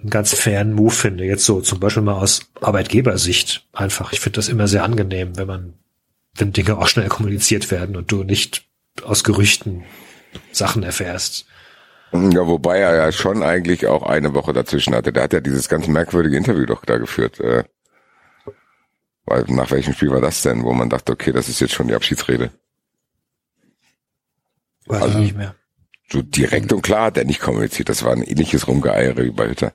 einen 0.00 0.10
ganz 0.10 0.34
fairen 0.34 0.72
Move 0.72 0.90
finde, 0.90 1.24
jetzt 1.24 1.44
so 1.44 1.60
zum 1.60 1.80
Beispiel 1.80 2.02
mal 2.02 2.14
aus 2.14 2.50
Arbeitgebersicht 2.60 3.66
einfach. 3.72 4.12
Ich 4.12 4.20
finde 4.20 4.36
das 4.36 4.48
immer 4.48 4.68
sehr 4.68 4.84
angenehm, 4.84 5.36
wenn 5.36 5.46
man, 5.46 5.74
wenn 6.34 6.52
Dinge 6.52 6.78
auch 6.78 6.88
schnell 6.88 7.08
kommuniziert 7.08 7.70
werden 7.70 7.96
und 7.96 8.10
du 8.10 8.24
nicht 8.24 8.66
aus 9.02 9.24
Gerüchten 9.24 9.84
Sachen 10.52 10.82
erfährst. 10.82 11.46
Ja, 12.12 12.46
wobei 12.46 12.78
er 12.78 12.96
ja 12.96 13.12
schon 13.12 13.42
eigentlich 13.42 13.86
auch 13.86 14.02
eine 14.02 14.32
Woche 14.34 14.52
dazwischen 14.52 14.94
hatte. 14.94 15.12
Der 15.12 15.24
hat 15.24 15.32
ja 15.32 15.40
dieses 15.40 15.68
ganz 15.68 15.86
merkwürdige 15.88 16.36
Interview 16.36 16.64
doch 16.64 16.84
da 16.84 16.96
geführt. 16.96 17.38
Äh, 17.40 17.64
weil 19.26 19.44
nach 19.48 19.70
welchem 19.70 19.92
Spiel 19.92 20.10
war 20.10 20.22
das 20.22 20.40
denn, 20.42 20.64
wo 20.64 20.72
man 20.72 20.88
dachte, 20.88 21.12
okay, 21.12 21.32
das 21.32 21.48
ist 21.48 21.60
jetzt 21.60 21.74
schon 21.74 21.88
die 21.88 21.94
Abschiedsrede? 21.94 22.50
Weiß 24.86 25.02
also, 25.02 25.18
ich 25.18 25.24
nicht 25.24 25.36
mehr. 25.36 25.54
So 26.10 26.22
direkt 26.22 26.72
und 26.72 26.80
klar 26.80 27.06
hat 27.06 27.18
er 27.18 27.24
nicht 27.24 27.40
kommuniziert. 27.40 27.90
Das 27.90 28.02
war 28.02 28.12
ein 28.12 28.22
ähnliches 28.22 28.66
Rumgeeiere 28.66 29.24
wie 29.24 29.30
bei 29.30 29.48
Hütter. 29.48 29.74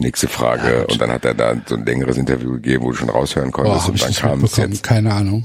Nächste 0.00 0.28
Frage. 0.28 0.78
Ja, 0.78 0.82
und 0.84 1.00
dann 1.00 1.10
hat 1.10 1.24
er 1.24 1.34
da 1.34 1.56
so 1.66 1.74
ein 1.74 1.84
längeres 1.84 2.16
Interview 2.16 2.52
gegeben, 2.52 2.84
wo 2.84 2.90
du 2.90 2.96
schon 2.96 3.10
raushören 3.10 3.50
konntest. 3.50 3.86
Boah, 3.86 3.92
und 3.92 4.02
dann 4.02 4.12
kam 4.14 4.44
es 4.44 4.56
jetzt. 4.56 4.82
Keine 4.84 5.12
Ahnung. 5.12 5.44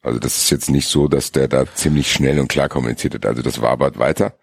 Also 0.00 0.18
das 0.18 0.36
ist 0.36 0.50
jetzt 0.50 0.70
nicht 0.70 0.88
so, 0.88 1.08
dass 1.08 1.32
der 1.32 1.48
da 1.48 1.64
ziemlich 1.74 2.12
schnell 2.12 2.38
und 2.40 2.48
klar 2.48 2.68
kommuniziert 2.68 3.14
hat. 3.14 3.26
Also 3.26 3.42
das 3.42 3.60
war 3.60 3.70
aber 3.70 3.96
weiter. 3.98 4.34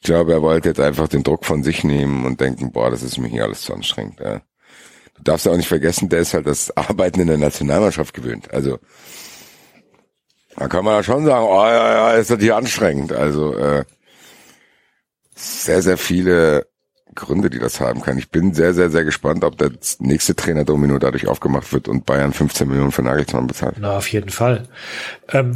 Ich 0.00 0.06
glaube, 0.06 0.32
er 0.32 0.42
wollte 0.42 0.70
jetzt 0.70 0.80
einfach 0.80 1.08
den 1.08 1.22
Druck 1.22 1.44
von 1.44 1.62
sich 1.62 1.84
nehmen 1.84 2.24
und 2.24 2.40
denken, 2.40 2.72
boah, 2.72 2.90
das 2.90 3.02
ist 3.02 3.18
mir 3.18 3.28
hier 3.28 3.44
alles 3.44 3.62
zu 3.62 3.74
anstrengend. 3.74 4.20
Ja. 4.20 4.40
Du 5.16 5.22
darfst 5.22 5.44
ja 5.44 5.52
auch 5.52 5.56
nicht 5.56 5.68
vergessen, 5.68 6.08
der 6.08 6.20
ist 6.20 6.32
halt 6.32 6.46
das 6.46 6.74
Arbeiten 6.74 7.20
in 7.20 7.26
der 7.26 7.36
Nationalmannschaft 7.36 8.14
gewöhnt. 8.14 8.50
Also 8.52 8.78
da 10.56 10.68
kann 10.68 10.84
man 10.84 10.94
ja 10.94 11.02
schon 11.02 11.26
sagen, 11.26 11.44
oh 11.44 11.64
ja, 11.64 11.92
ja, 11.92 12.12
ist 12.12 12.30
das 12.30 12.40
hier 12.40 12.56
anstrengend. 12.56 13.12
Also 13.12 13.54
äh, 13.56 13.84
sehr, 15.34 15.82
sehr 15.82 15.98
viele 15.98 16.69
Gründe, 17.14 17.50
die 17.50 17.58
das 17.58 17.80
haben 17.80 18.02
kann. 18.02 18.18
Ich 18.18 18.30
bin 18.30 18.54
sehr, 18.54 18.74
sehr, 18.74 18.90
sehr 18.90 19.04
gespannt, 19.04 19.44
ob 19.44 19.58
der 19.58 19.70
nächste 19.98 20.34
Trainer-Domino 20.34 20.98
dadurch 20.98 21.26
aufgemacht 21.26 21.72
wird 21.72 21.88
und 21.88 22.06
Bayern 22.06 22.32
15 22.32 22.68
Millionen 22.68 22.92
für 22.92 23.02
Nagelsmann 23.02 23.46
bezahlt. 23.46 23.76
Na, 23.78 23.96
auf 23.96 24.10
jeden 24.12 24.30
Fall. 24.30 24.68
Ähm, 25.28 25.54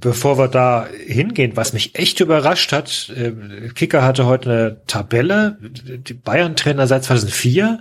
bevor 0.00 0.38
wir 0.38 0.48
da 0.48 0.86
hingehen, 1.06 1.52
was 1.56 1.72
mich 1.72 1.98
echt 1.98 2.20
überrascht 2.20 2.72
hat, 2.72 3.12
äh, 3.16 3.32
Kicker 3.74 4.02
hatte 4.02 4.26
heute 4.26 4.50
eine 4.50 4.80
Tabelle, 4.86 5.58
die 5.60 6.14
Bayern-Trainer 6.14 6.86
seit 6.86 7.04
2004 7.04 7.80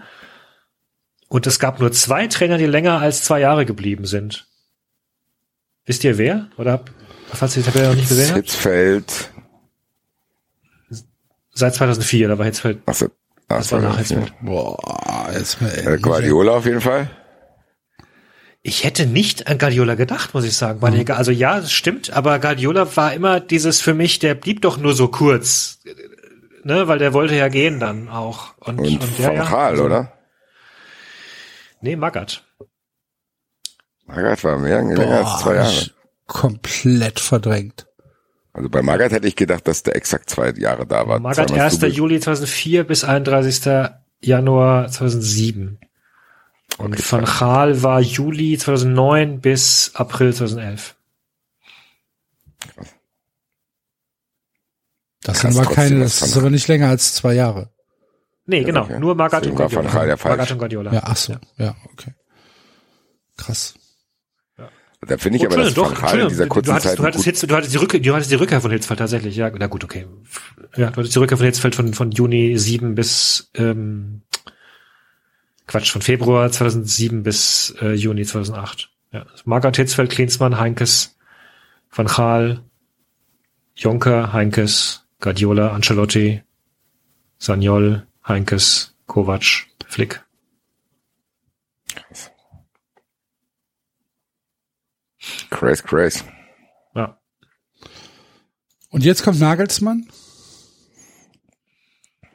und 1.27 1.47
es 1.47 1.59
gab 1.59 1.79
nur 1.79 1.91
zwei 1.91 2.27
Trainer, 2.27 2.57
die 2.57 2.65
länger 2.65 2.99
als 2.99 3.23
zwei 3.23 3.39
Jahre 3.39 3.65
geblieben 3.65 4.05
sind. 4.05 4.47
Wisst 5.85 6.03
ihr 6.03 6.17
wer? 6.17 6.49
Oder 6.57 6.83
falls 7.31 7.57
ihr 7.57 7.63
die 7.63 7.69
Tabelle 7.69 7.89
noch 7.89 7.95
nicht 7.95 8.09
gesehen 8.09 8.29
habt? 8.29 8.37
Hitzfeld, 8.37 9.31
Seit 11.55 11.73
2004, 11.73 12.27
da 12.27 12.37
war 12.37 12.45
Hitzfeld. 12.45 12.79
Ach 12.85 12.93
so. 12.93 13.07
Ach, 13.47 13.57
das 13.57 13.71
war 13.71 13.79
nach 13.79 13.97
Hitzfeld. 13.97 14.33
Boah, 14.41 15.29
jetzt 15.33 15.61
mal 15.61 15.69
äh, 15.69 15.97
Guardiola 15.97 16.51
auf 16.51 16.65
jeden 16.65 16.81
Fall. 16.81 17.09
Ich 18.61 18.83
hätte 18.83 19.05
nicht 19.05 19.47
an 19.47 19.57
Guardiola 19.57 19.95
gedacht, 19.95 20.33
muss 20.33 20.43
ich 20.43 20.57
sagen. 20.57 20.79
Mhm. 20.79 21.11
Also 21.11 21.31
ja, 21.31 21.61
das 21.61 21.71
stimmt, 21.71 22.11
aber 22.11 22.39
Guardiola 22.39 22.93
war 22.97 23.13
immer 23.13 23.39
dieses 23.39 23.79
für 23.79 23.93
mich, 23.93 24.19
der 24.19 24.35
blieb 24.35 24.61
doch 24.61 24.77
nur 24.77 24.93
so 24.93 25.07
kurz. 25.07 25.79
Ne, 26.63 26.87
weil 26.87 26.97
der 26.97 27.13
wollte 27.13 27.35
ja 27.35 27.47
gehen 27.47 27.79
dann 27.79 28.09
auch. 28.09 28.57
Und, 28.57 28.79
und, 28.79 28.87
und 28.87 29.19
der, 29.19 29.33
ja, 29.33 29.57
also, 29.57 29.85
oder? 29.85 30.13
Nee, 31.79 31.95
Magath. 31.95 32.43
Magath 34.07 34.43
war 34.43 34.57
mehr, 34.57 34.81
länger 34.81 35.19
als 35.19 35.41
zwei 35.43 35.55
Jahre. 35.55 35.91
Komplett 36.25 37.19
verdrängt. 37.19 37.85
Also 38.55 38.69
bei 38.69 38.81
Magath 38.81 39.11
hätte 39.11 39.27
ich 39.27 39.35
gedacht, 39.35 39.67
dass 39.67 39.83
der 39.83 39.97
exakt 39.97 40.29
zwei 40.29 40.51
Jahre 40.51 40.87
da 40.87 41.05
war. 41.09 41.19
Magath 41.19 41.51
1. 41.51 41.81
Juli 41.93 42.21
2004 42.21 42.85
bis 42.85 43.03
31. 43.03 43.91
Januar 44.21 44.87
2007. 44.87 45.77
Und 46.77 46.93
okay, 46.93 47.03
Van 47.09 47.25
Gaal 47.25 47.83
war 47.83 47.99
Juli 47.99 48.57
2009 48.57 49.41
bis 49.41 49.91
April 49.93 50.33
2011. 50.33 50.95
Das 55.21 55.41
sind 55.41 55.57
aber 55.57 55.69
keine, 55.69 55.99
das 55.99 56.21
ist 56.21 56.37
aber 56.37 56.49
nicht 56.49 56.69
länger 56.69 56.87
als 56.87 57.13
zwei 57.13 57.33
Jahre. 57.33 57.71
Nee, 58.45 58.63
genau. 58.63 58.83
Okay. 58.83 58.99
Nur 58.99 59.15
Magath 59.15 59.47
und 59.47 59.55
Guardiola. 59.55 59.91
Magath 59.91 60.51
und 60.51 60.59
Guardiola. 60.59 60.93
Ja, 60.93 61.01
ach 61.03 61.17
so. 61.17 61.33
Ja, 61.33 61.39
ja 61.57 61.75
okay. 61.91 62.13
Krass. 63.35 63.73
Da 65.07 65.17
finde 65.17 65.37
ich 65.37 65.43
oh, 65.43 65.47
aber, 65.47 65.57
dass 65.57 65.73
doch, 65.73 66.01
Van 66.01 66.19
in 66.19 66.27
dieser 66.29 66.47
kurzen 66.47 66.67
du 66.67 66.73
hattest, 66.73 66.89
Zeit... 66.89 66.99
Du 66.99 67.03
hattest, 67.05 67.25
Hitz, 67.25 67.41
du, 67.41 67.55
hattest 67.55 67.73
die 67.73 67.77
Rückkehr, 67.77 67.99
du 67.99 68.13
hattest 68.13 68.31
die 68.31 68.35
Rückkehr 68.35 68.61
von 68.61 68.71
Hitzfeld 68.71 68.99
tatsächlich, 68.99 69.35
ja. 69.35 69.49
Na 69.49 69.67
gut, 69.67 69.83
okay. 69.83 70.05
Ja, 70.75 70.89
du 70.89 70.97
hattest 70.97 71.15
die 71.15 71.19
Rückkehr 71.19 71.37
von 71.37 71.45
Hitzfeld 71.45 71.75
von, 71.75 71.93
von 71.93 72.11
Juni 72.11 72.57
7 72.57 72.95
bis... 72.95 73.51
Ähm, 73.55 74.21
Quatsch, 75.67 75.91
von 75.91 76.01
Februar 76.01 76.51
2007 76.51 77.23
bis 77.23 77.75
äh, 77.81 77.93
Juni 77.93 78.23
2008. 78.23 78.89
Ja. 79.11 79.25
Margaret 79.45 79.77
Hitzfeld, 79.77 80.11
Klinsmann, 80.11 80.59
Heinkes, 80.59 81.17
Van 81.89 82.07
Gaal, 82.07 82.63
Jonker, 83.75 84.31
Heinkes, 84.31 85.07
Guardiola, 85.19 85.71
Ancelotti, 85.71 86.43
Sanyol, 87.39 88.05
Heinkes, 88.27 88.95
Kovac, 89.07 89.65
Flick. 89.87 90.23
Crazy, 95.49 95.83
crazy. 95.83 96.23
Ja. 96.95 97.17
Und 98.89 99.03
jetzt 99.03 99.23
kommt 99.23 99.39
Nagelsmann? 99.39 100.07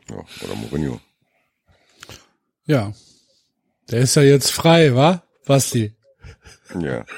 Ja, 0.09 0.17
oder 0.45 0.55
Mourinho. 0.57 1.01
Ja. 2.65 2.93
Der 3.91 4.01
ist 4.01 4.17
ja 4.17 4.23
jetzt 4.23 4.53
frei, 4.53 4.95
wa? 4.95 5.23
Basti? 5.47 5.95
Ja. 6.79 7.05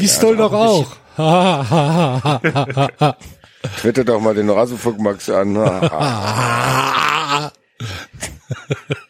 Die 0.00 0.08
Stoll 0.08 0.36
doch 0.36 0.52
auch. 0.52 0.96
Twitter 3.78 4.04
doch 4.04 4.20
mal 4.20 4.34
den 4.34 4.50
Rasenfunk 4.50 5.00
Max 5.00 5.30
an. 5.30 5.56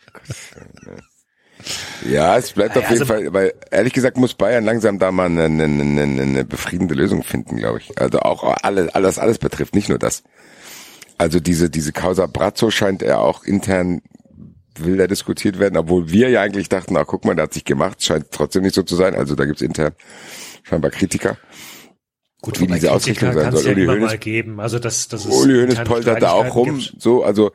Ja, 2.08 2.36
es 2.36 2.52
bleibt 2.52 2.76
auf 2.76 2.88
jeden 2.90 3.02
also, 3.02 3.06
Fall, 3.06 3.32
weil 3.32 3.54
ehrlich 3.70 3.92
gesagt 3.92 4.16
muss 4.16 4.34
Bayern 4.34 4.64
langsam 4.64 4.98
da 4.98 5.12
mal 5.12 5.26
eine, 5.26 5.44
eine, 5.44 5.64
eine, 5.64 6.22
eine 6.22 6.44
befriedende 6.44 6.94
Lösung 6.94 7.22
finden, 7.22 7.56
glaube 7.56 7.78
ich. 7.78 7.98
Also 7.98 8.20
auch 8.20 8.42
alles, 8.62 8.88
alles, 8.94 9.18
alles 9.18 9.38
betrifft, 9.38 9.74
nicht 9.74 9.88
nur 9.88 9.98
das. 9.98 10.22
Also 11.18 11.40
diese, 11.40 11.70
diese 11.70 11.92
Causa 11.92 12.26
Brazzo 12.26 12.70
scheint 12.70 13.02
er 13.02 13.20
auch 13.20 13.44
intern 13.44 14.02
will 14.78 14.96
da 14.96 15.06
diskutiert 15.06 15.58
werden, 15.58 15.76
obwohl 15.76 16.10
wir 16.10 16.30
ja 16.30 16.40
eigentlich 16.40 16.68
dachten, 16.68 16.96
ach 16.96 17.06
guck 17.06 17.24
mal, 17.24 17.34
der 17.34 17.44
hat 17.44 17.52
sich 17.52 17.64
gemacht, 17.64 18.02
scheint 18.02 18.30
trotzdem 18.30 18.62
nicht 18.62 18.74
so 18.74 18.82
zu 18.82 18.96
sein. 18.96 19.14
Also 19.14 19.34
da 19.34 19.44
gibt's 19.44 19.62
intern 19.62 19.92
scheinbar 20.62 20.90
Kritiker. 20.90 21.36
Gut, 22.40 22.58
wie 22.60 22.66
diese 22.66 22.90
Ausrichtung 22.90 23.32
sein 23.32 23.52
soll. 23.52 23.64
Ja 23.64 23.72
Uli 23.72 23.86
Hoeneß, 23.86 24.20
geben. 24.20 24.60
Also 24.60 24.78
das, 24.78 25.08
das 25.08 25.26
ist 25.26 25.32
Uli 25.32 25.60
Hoeneß 25.60 25.84
poltert 25.84 26.22
da 26.22 26.32
auch 26.32 26.54
rum. 26.54 26.78
Gibt. 26.78 27.00
So, 27.00 27.22
also 27.22 27.52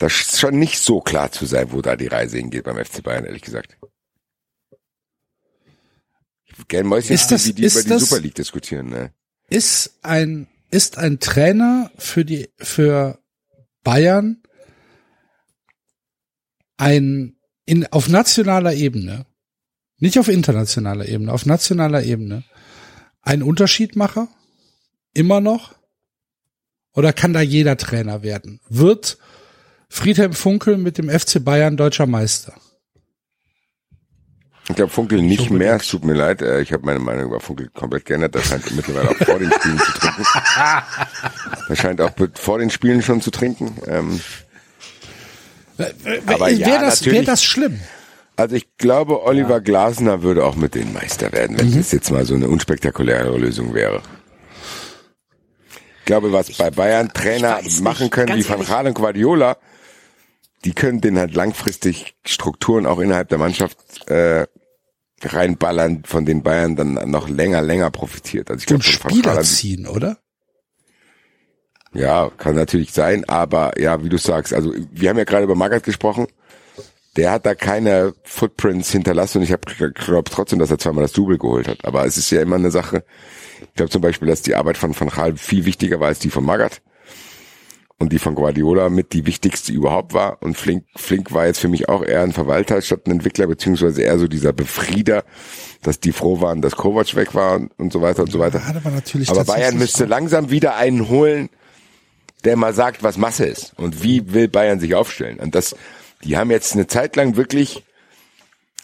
das 0.00 0.18
ist 0.18 0.40
schon 0.40 0.58
nicht 0.58 0.78
so 0.80 1.00
klar 1.00 1.30
zu 1.30 1.44
sein, 1.44 1.72
wo 1.72 1.82
da 1.82 1.94
die 1.94 2.06
Reise 2.06 2.38
hingeht 2.38 2.64
beim 2.64 2.82
FC 2.82 3.02
Bayern, 3.02 3.26
ehrlich 3.26 3.42
gesagt. 3.42 3.76
Ich 6.46 6.58
würde 6.58 6.66
gerne 6.68 6.88
Mäuschen 6.88 7.14
ist 7.14 7.30
das, 7.30 7.46
wie 7.46 7.52
die 7.52 7.66
über 7.66 7.82
die 7.82 7.88
das, 7.88 8.08
Super 8.08 8.22
League 8.22 8.34
diskutieren. 8.34 8.88
Ne? 8.88 9.12
Ist 9.50 9.98
ein 10.02 10.48
ist 10.70 10.96
ein 10.96 11.20
Trainer 11.20 11.90
für 11.98 12.24
die 12.24 12.48
für 12.56 13.18
Bayern 13.84 14.42
ein 16.78 17.36
in 17.66 17.86
auf 17.88 18.08
nationaler 18.08 18.72
Ebene, 18.72 19.26
nicht 19.98 20.18
auf 20.18 20.28
internationaler 20.28 21.06
Ebene, 21.06 21.30
auf 21.30 21.44
nationaler 21.44 22.02
Ebene 22.04 22.44
ein 23.20 23.42
Unterschiedmacher 23.42 24.28
immer 25.12 25.42
noch? 25.42 25.74
Oder 26.94 27.12
kann 27.12 27.34
da 27.34 27.42
jeder 27.42 27.76
Trainer 27.76 28.22
werden? 28.22 28.60
Wird 28.68 29.18
Friedhelm 29.92 30.32
Funkel 30.32 30.76
mit 30.78 30.96
dem 30.98 31.10
FC 31.10 31.44
Bayern 31.44 31.76
deutscher 31.76 32.06
Meister. 32.06 32.54
Ich 34.68 34.76
glaube, 34.76 34.92
Funkel 34.92 35.20
nicht 35.20 35.50
mehr, 35.50 35.74
es 35.76 35.88
tut 35.88 36.04
mir 36.04 36.14
leid. 36.14 36.42
äh, 36.42 36.60
Ich 36.62 36.72
habe 36.72 36.86
meine 36.86 37.00
Meinung 37.00 37.24
über 37.26 37.40
Funkel 37.40 37.68
komplett 37.74 38.04
geändert. 38.06 38.36
Das 38.36 38.46
scheint 38.46 38.70
mittlerweile 38.76 39.10
auch 39.10 39.16
vor 39.16 39.38
den 39.40 39.50
Spielen 39.52 39.78
zu 39.78 39.92
trinken. 39.92 40.24
Das 41.68 41.78
scheint 41.78 42.00
auch 42.00 42.10
vor 42.34 42.58
den 42.58 42.70
Spielen 42.70 43.02
schon 43.02 43.20
zu 43.20 43.30
trinken. 43.30 43.76
Ähm, 43.86 44.20
Aber 46.26 46.46
Wäre 46.46 46.52
ja, 46.52 46.80
das, 46.80 47.00
natürlich. 47.00 47.18
wär 47.20 47.24
das 47.26 47.42
schlimm? 47.44 47.80
Also 48.36 48.56
ich 48.56 48.76
glaube, 48.76 49.22
Oliver 49.24 49.60
Glasner 49.60 50.22
würde 50.22 50.44
auch 50.44 50.54
mit 50.56 50.74
den 50.74 50.92
Meister 50.92 51.30
werden, 51.32 51.58
wenn 51.58 51.76
das 51.76 51.92
jetzt 51.92 52.10
mal 52.10 52.24
so 52.24 52.34
eine 52.34 52.48
unspektakuläre 52.48 53.36
Lösung 53.38 53.74
wäre. 53.74 54.02
Ich 56.00 56.04
glaube, 56.06 56.32
was 56.32 56.50
bei 56.56 56.70
Bayern 56.70 57.12
Trainer 57.12 57.60
machen 57.82 58.10
können, 58.10 58.36
wie 58.36 58.48
Van. 58.48 58.64
Gaal 58.64 58.86
und 58.88 58.94
Guardiola, 58.94 59.56
die 60.64 60.72
können 60.72 61.00
den 61.00 61.18
halt 61.18 61.34
langfristig 61.34 62.16
Strukturen 62.24 62.86
auch 62.86 62.98
innerhalb 62.98 63.28
der 63.28 63.38
Mannschaft 63.38 64.08
äh, 64.08 64.46
reinballern, 65.22 66.04
von 66.04 66.24
den 66.24 66.42
Bayern 66.42 66.76
dann 66.76 66.94
noch 67.10 67.28
länger, 67.28 67.62
länger 67.62 67.90
profitiert. 67.90 68.50
Also 68.50 68.60
ich 68.60 68.66
glaube, 68.66 68.82
von 68.82 69.10
Spieler 69.10 69.42
ziehen, 69.42 69.86
oder? 69.86 70.18
ja, 71.92 72.30
kann 72.36 72.54
natürlich 72.54 72.92
sein, 72.92 73.28
aber 73.28 73.78
ja, 73.80 74.04
wie 74.04 74.08
du 74.08 74.18
sagst, 74.18 74.54
also 74.54 74.72
wir 74.92 75.10
haben 75.10 75.18
ja 75.18 75.24
gerade 75.24 75.44
über 75.44 75.54
Magath 75.54 75.82
gesprochen. 75.82 76.26
Der 77.16 77.32
hat 77.32 77.44
da 77.44 77.56
keine 77.56 78.14
Footprints 78.22 78.92
hinterlassen 78.92 79.38
und 79.38 79.44
ich 79.44 79.52
habe 79.52 79.92
glaube 79.94 80.30
trotzdem, 80.30 80.60
dass 80.60 80.70
er 80.70 80.78
zweimal 80.78 81.02
das 81.02 81.12
Double 81.12 81.38
geholt 81.38 81.66
hat. 81.66 81.84
Aber 81.84 82.06
es 82.06 82.16
ist 82.16 82.30
ja 82.30 82.40
immer 82.40 82.54
eine 82.54 82.70
Sache. 82.70 83.04
Ich 83.60 83.74
glaube 83.74 83.90
zum 83.90 84.00
Beispiel, 84.00 84.28
dass 84.28 84.42
die 84.42 84.54
Arbeit 84.54 84.78
von 84.78 84.98
Van 84.98 85.08
Gaal 85.08 85.36
viel 85.36 85.64
wichtiger 85.64 85.98
war 85.98 86.08
als 86.08 86.20
die 86.20 86.30
von 86.30 86.44
Magath 86.44 86.80
und 88.00 88.12
die 88.14 88.18
von 88.18 88.34
Guardiola 88.34 88.88
mit 88.88 89.12
die 89.12 89.26
wichtigste 89.26 89.72
überhaupt 89.72 90.14
war. 90.14 90.42
Und 90.42 90.56
Flink, 90.56 90.84
Flink 90.96 91.32
war 91.32 91.46
jetzt 91.46 91.60
für 91.60 91.68
mich 91.68 91.90
auch 91.90 92.02
eher 92.02 92.22
ein 92.22 92.32
Verwalter 92.32 92.80
statt 92.80 93.06
ein 93.06 93.12
Entwickler, 93.12 93.46
beziehungsweise 93.46 94.00
eher 94.02 94.18
so 94.18 94.26
dieser 94.26 94.54
Befrieder, 94.54 95.22
dass 95.82 96.00
die 96.00 96.12
froh 96.12 96.40
waren, 96.40 96.62
dass 96.62 96.76
Kovac 96.76 97.14
weg 97.14 97.34
war 97.34 97.56
und, 97.56 97.78
und 97.78 97.92
so 97.92 98.00
weiter 98.00 98.22
und 98.22 98.32
so 98.32 98.38
weiter. 98.38 98.66
Hat 98.66 98.76
aber 98.76 98.90
natürlich 98.90 99.28
Aber 99.28 99.44
Bayern 99.44 99.76
müsste 99.76 100.06
langsam 100.06 100.50
wieder 100.50 100.76
einen 100.76 101.10
holen, 101.10 101.50
der 102.44 102.56
mal 102.56 102.72
sagt, 102.72 103.02
was 103.02 103.18
Masse 103.18 103.44
ist 103.44 103.74
und 103.76 104.02
wie 104.02 104.32
will 104.32 104.48
Bayern 104.48 104.80
sich 104.80 104.94
aufstellen. 104.94 105.38
Und 105.38 105.54
das, 105.54 105.76
die 106.24 106.38
haben 106.38 106.50
jetzt 106.50 106.72
eine 106.72 106.86
Zeit 106.86 107.16
lang 107.16 107.36
wirklich 107.36 107.84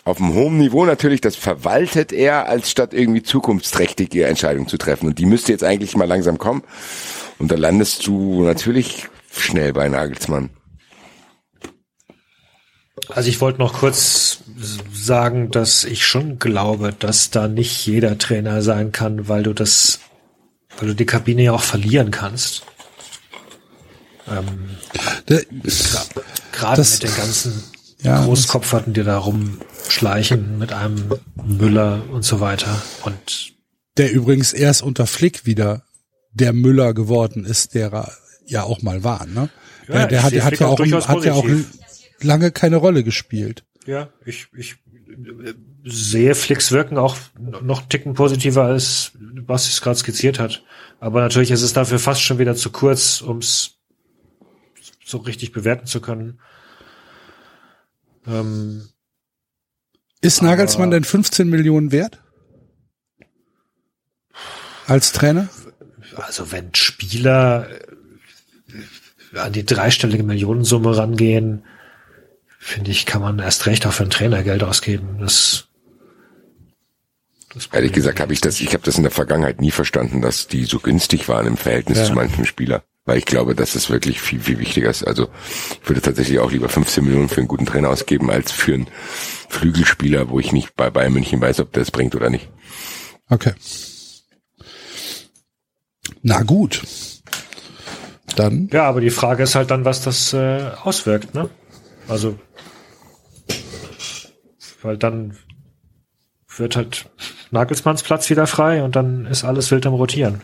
auf 0.04 0.20
einem 0.20 0.34
hohen 0.34 0.58
Niveau 0.58 0.84
natürlich, 0.84 1.22
das 1.22 1.36
verwaltet 1.36 2.12
er, 2.12 2.48
als 2.48 2.70
statt 2.70 2.92
irgendwie 2.92 3.22
zukunftsträchtige 3.22 4.26
Entscheidungen 4.26 4.68
zu 4.68 4.76
treffen. 4.76 5.06
Und 5.08 5.18
die 5.18 5.26
müsste 5.26 5.52
jetzt 5.52 5.64
eigentlich 5.64 5.96
mal 5.96 6.04
langsam 6.04 6.36
kommen. 6.36 6.62
Und 7.38 7.50
da 7.50 7.56
landest 7.56 8.06
du 8.06 8.44
natürlich 8.44 9.08
schnell 9.30 9.72
bei 9.72 9.88
Nagelsmann. 9.88 10.50
Also 13.08 13.28
ich 13.28 13.40
wollte 13.40 13.58
noch 13.58 13.74
kurz 13.74 14.38
sagen, 14.92 15.50
dass 15.50 15.84
ich 15.84 16.06
schon 16.06 16.38
glaube, 16.38 16.92
dass 16.98 17.30
da 17.30 17.46
nicht 17.46 17.86
jeder 17.86 18.18
Trainer 18.18 18.62
sein 18.62 18.90
kann, 18.90 19.28
weil 19.28 19.42
du 19.42 19.52
das, 19.52 20.00
weil 20.78 20.88
du 20.88 20.94
die 20.94 21.06
Kabine 21.06 21.42
ja 21.42 21.52
auch 21.52 21.62
verlieren 21.62 22.10
kannst. 22.10 22.62
Ähm, 24.28 24.70
Gerade 26.52 26.76
Das- 26.76 26.94
mit 26.94 27.02
den 27.04 27.16
ganzen 27.16 27.64
Ja, 28.02 28.24
Großkopferten, 28.24 28.92
die 28.92 29.04
da 29.04 29.18
rumschleichen, 29.18 30.58
mit 30.58 30.72
einem 30.72 31.12
Müller 31.44 32.02
und 32.10 32.24
so 32.24 32.40
weiter. 32.40 32.82
Und 33.04 33.52
Der 33.96 34.12
übrigens 34.12 34.52
erst 34.52 34.82
unter 34.82 35.06
Flick 35.06 35.46
wieder 35.46 35.85
der 36.38 36.52
Müller 36.52 36.94
geworden 36.94 37.44
ist, 37.44 37.74
der 37.74 37.92
er 37.92 38.12
ja 38.46 38.62
auch 38.62 38.82
mal 38.82 39.02
war, 39.02 39.26
ne? 39.26 39.48
Ja, 39.88 40.06
der 40.06 40.22
hat, 40.22 40.32
der 40.32 40.44
hat 40.44 40.58
ja 40.58 40.66
auch 40.66 40.78
hat 40.80 41.24
ja 41.24 41.32
auch 41.34 41.46
lange 42.20 42.50
keine 42.50 42.76
Rolle 42.76 43.04
gespielt. 43.04 43.64
ja, 43.86 44.10
ich, 44.24 44.48
ich 44.56 44.76
sehe 45.84 46.34
Flicks 46.34 46.72
Wirken 46.72 46.98
auch 46.98 47.16
noch 47.38 47.80
einen 47.80 47.88
Ticken 47.88 48.14
positiver, 48.14 48.64
als 48.64 49.12
Basti 49.18 49.70
es 49.70 49.80
gerade 49.80 49.96
skizziert 49.96 50.38
hat. 50.38 50.64
Aber 50.98 51.20
natürlich 51.20 51.50
ist 51.52 51.62
es 51.62 51.72
dafür 51.72 51.98
fast 51.98 52.22
schon 52.22 52.38
wieder 52.38 52.56
zu 52.56 52.70
kurz, 52.70 53.20
um 53.20 53.38
es 53.38 53.78
so 55.04 55.18
richtig 55.18 55.52
bewerten 55.52 55.86
zu 55.86 56.00
können. 56.00 56.40
Ähm, 58.26 58.88
Ist 60.20 60.42
Nagelsmann 60.42 60.90
denn 60.90 61.04
15 61.04 61.48
Millionen 61.48 61.92
wert? 61.92 62.20
Als 64.86 65.12
Trainer? 65.12 65.48
Also 66.24 66.52
wenn 66.52 66.74
Spieler 66.74 67.68
äh, 69.34 69.38
an 69.38 69.52
die 69.52 69.66
dreistellige 69.66 70.22
Millionensumme 70.22 70.96
rangehen, 70.96 71.64
finde 72.58 72.90
ich, 72.90 73.06
kann 73.06 73.22
man 73.22 73.38
erst 73.38 73.66
recht 73.66 73.86
auch 73.86 73.92
für 73.92 74.02
einen 74.04 74.10
Trainer 74.10 74.42
Geld 74.42 74.62
ausgeben. 74.62 75.18
Das, 75.20 75.68
das 77.54 77.68
Ehrlich 77.72 77.92
gesagt 77.92 78.20
habe 78.20 78.32
ich 78.32 78.40
das, 78.40 78.60
ich 78.60 78.72
habe 78.72 78.82
das 78.84 78.96
in 78.96 79.02
der 79.02 79.12
Vergangenheit 79.12 79.60
nie 79.60 79.70
verstanden, 79.70 80.20
dass 80.20 80.46
die 80.48 80.64
so 80.64 80.78
günstig 80.78 81.28
waren 81.28 81.46
im 81.46 81.56
Verhältnis 81.56 81.98
Ja. 81.98 82.04
zu 82.04 82.12
manchen 82.14 82.44
Spielern. 82.46 82.82
Weil 83.04 83.18
ich 83.18 83.24
glaube, 83.24 83.54
dass 83.54 83.76
es 83.76 83.88
wirklich 83.88 84.20
viel, 84.20 84.40
viel 84.40 84.58
wichtiger 84.58 84.90
ist. 84.90 85.04
Also 85.06 85.28
ich 85.80 85.88
würde 85.88 86.00
tatsächlich 86.00 86.40
auch 86.40 86.50
lieber 86.50 86.68
15 86.68 87.04
Millionen 87.04 87.28
für 87.28 87.38
einen 87.38 87.46
guten 87.46 87.64
Trainer 87.64 87.88
ausgeben, 87.90 88.30
als 88.32 88.50
für 88.50 88.74
einen 88.74 88.88
Flügelspieler, 89.48 90.28
wo 90.28 90.40
ich 90.40 90.50
nicht 90.50 90.74
bei 90.74 90.90
Bayern 90.90 91.12
München 91.12 91.40
weiß, 91.40 91.60
ob 91.60 91.72
der 91.72 91.82
es 91.82 91.92
bringt 91.92 92.16
oder 92.16 92.30
nicht. 92.30 92.48
Okay. 93.28 93.52
Na 96.28 96.42
gut. 96.42 96.82
Dann, 98.34 98.68
Ja, 98.72 98.88
aber 98.88 99.00
die 99.00 99.10
Frage 99.10 99.44
ist 99.44 99.54
halt 99.54 99.70
dann, 99.70 99.84
was 99.84 100.02
das 100.02 100.32
äh, 100.32 100.72
auswirkt, 100.82 101.36
ne? 101.36 101.48
Also, 102.08 102.36
weil 104.82 104.98
dann 104.98 105.36
wird 106.56 106.74
halt 106.74 107.08
Nagelsmanns 107.52 108.02
Platz 108.02 108.28
wieder 108.28 108.48
frei 108.48 108.82
und 108.82 108.96
dann 108.96 109.26
ist 109.26 109.44
alles 109.44 109.70
wild 109.70 109.86
am 109.86 109.94
Rotieren. 109.94 110.42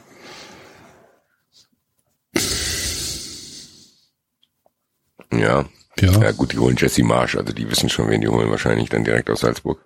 Ja. 5.33 5.65
ja, 5.99 6.13
Ja 6.21 6.31
gut, 6.31 6.53
die 6.53 6.59
holen 6.59 6.77
Jesse 6.79 7.03
Marsch, 7.03 7.35
also 7.35 7.53
die 7.53 7.69
wissen 7.69 7.89
schon, 7.89 8.09
wen 8.09 8.21
die 8.21 8.29
holen, 8.29 8.51
wahrscheinlich 8.51 8.89
dann 8.89 9.03
direkt 9.03 9.29
aus 9.31 9.41
Salzburg. 9.41 9.85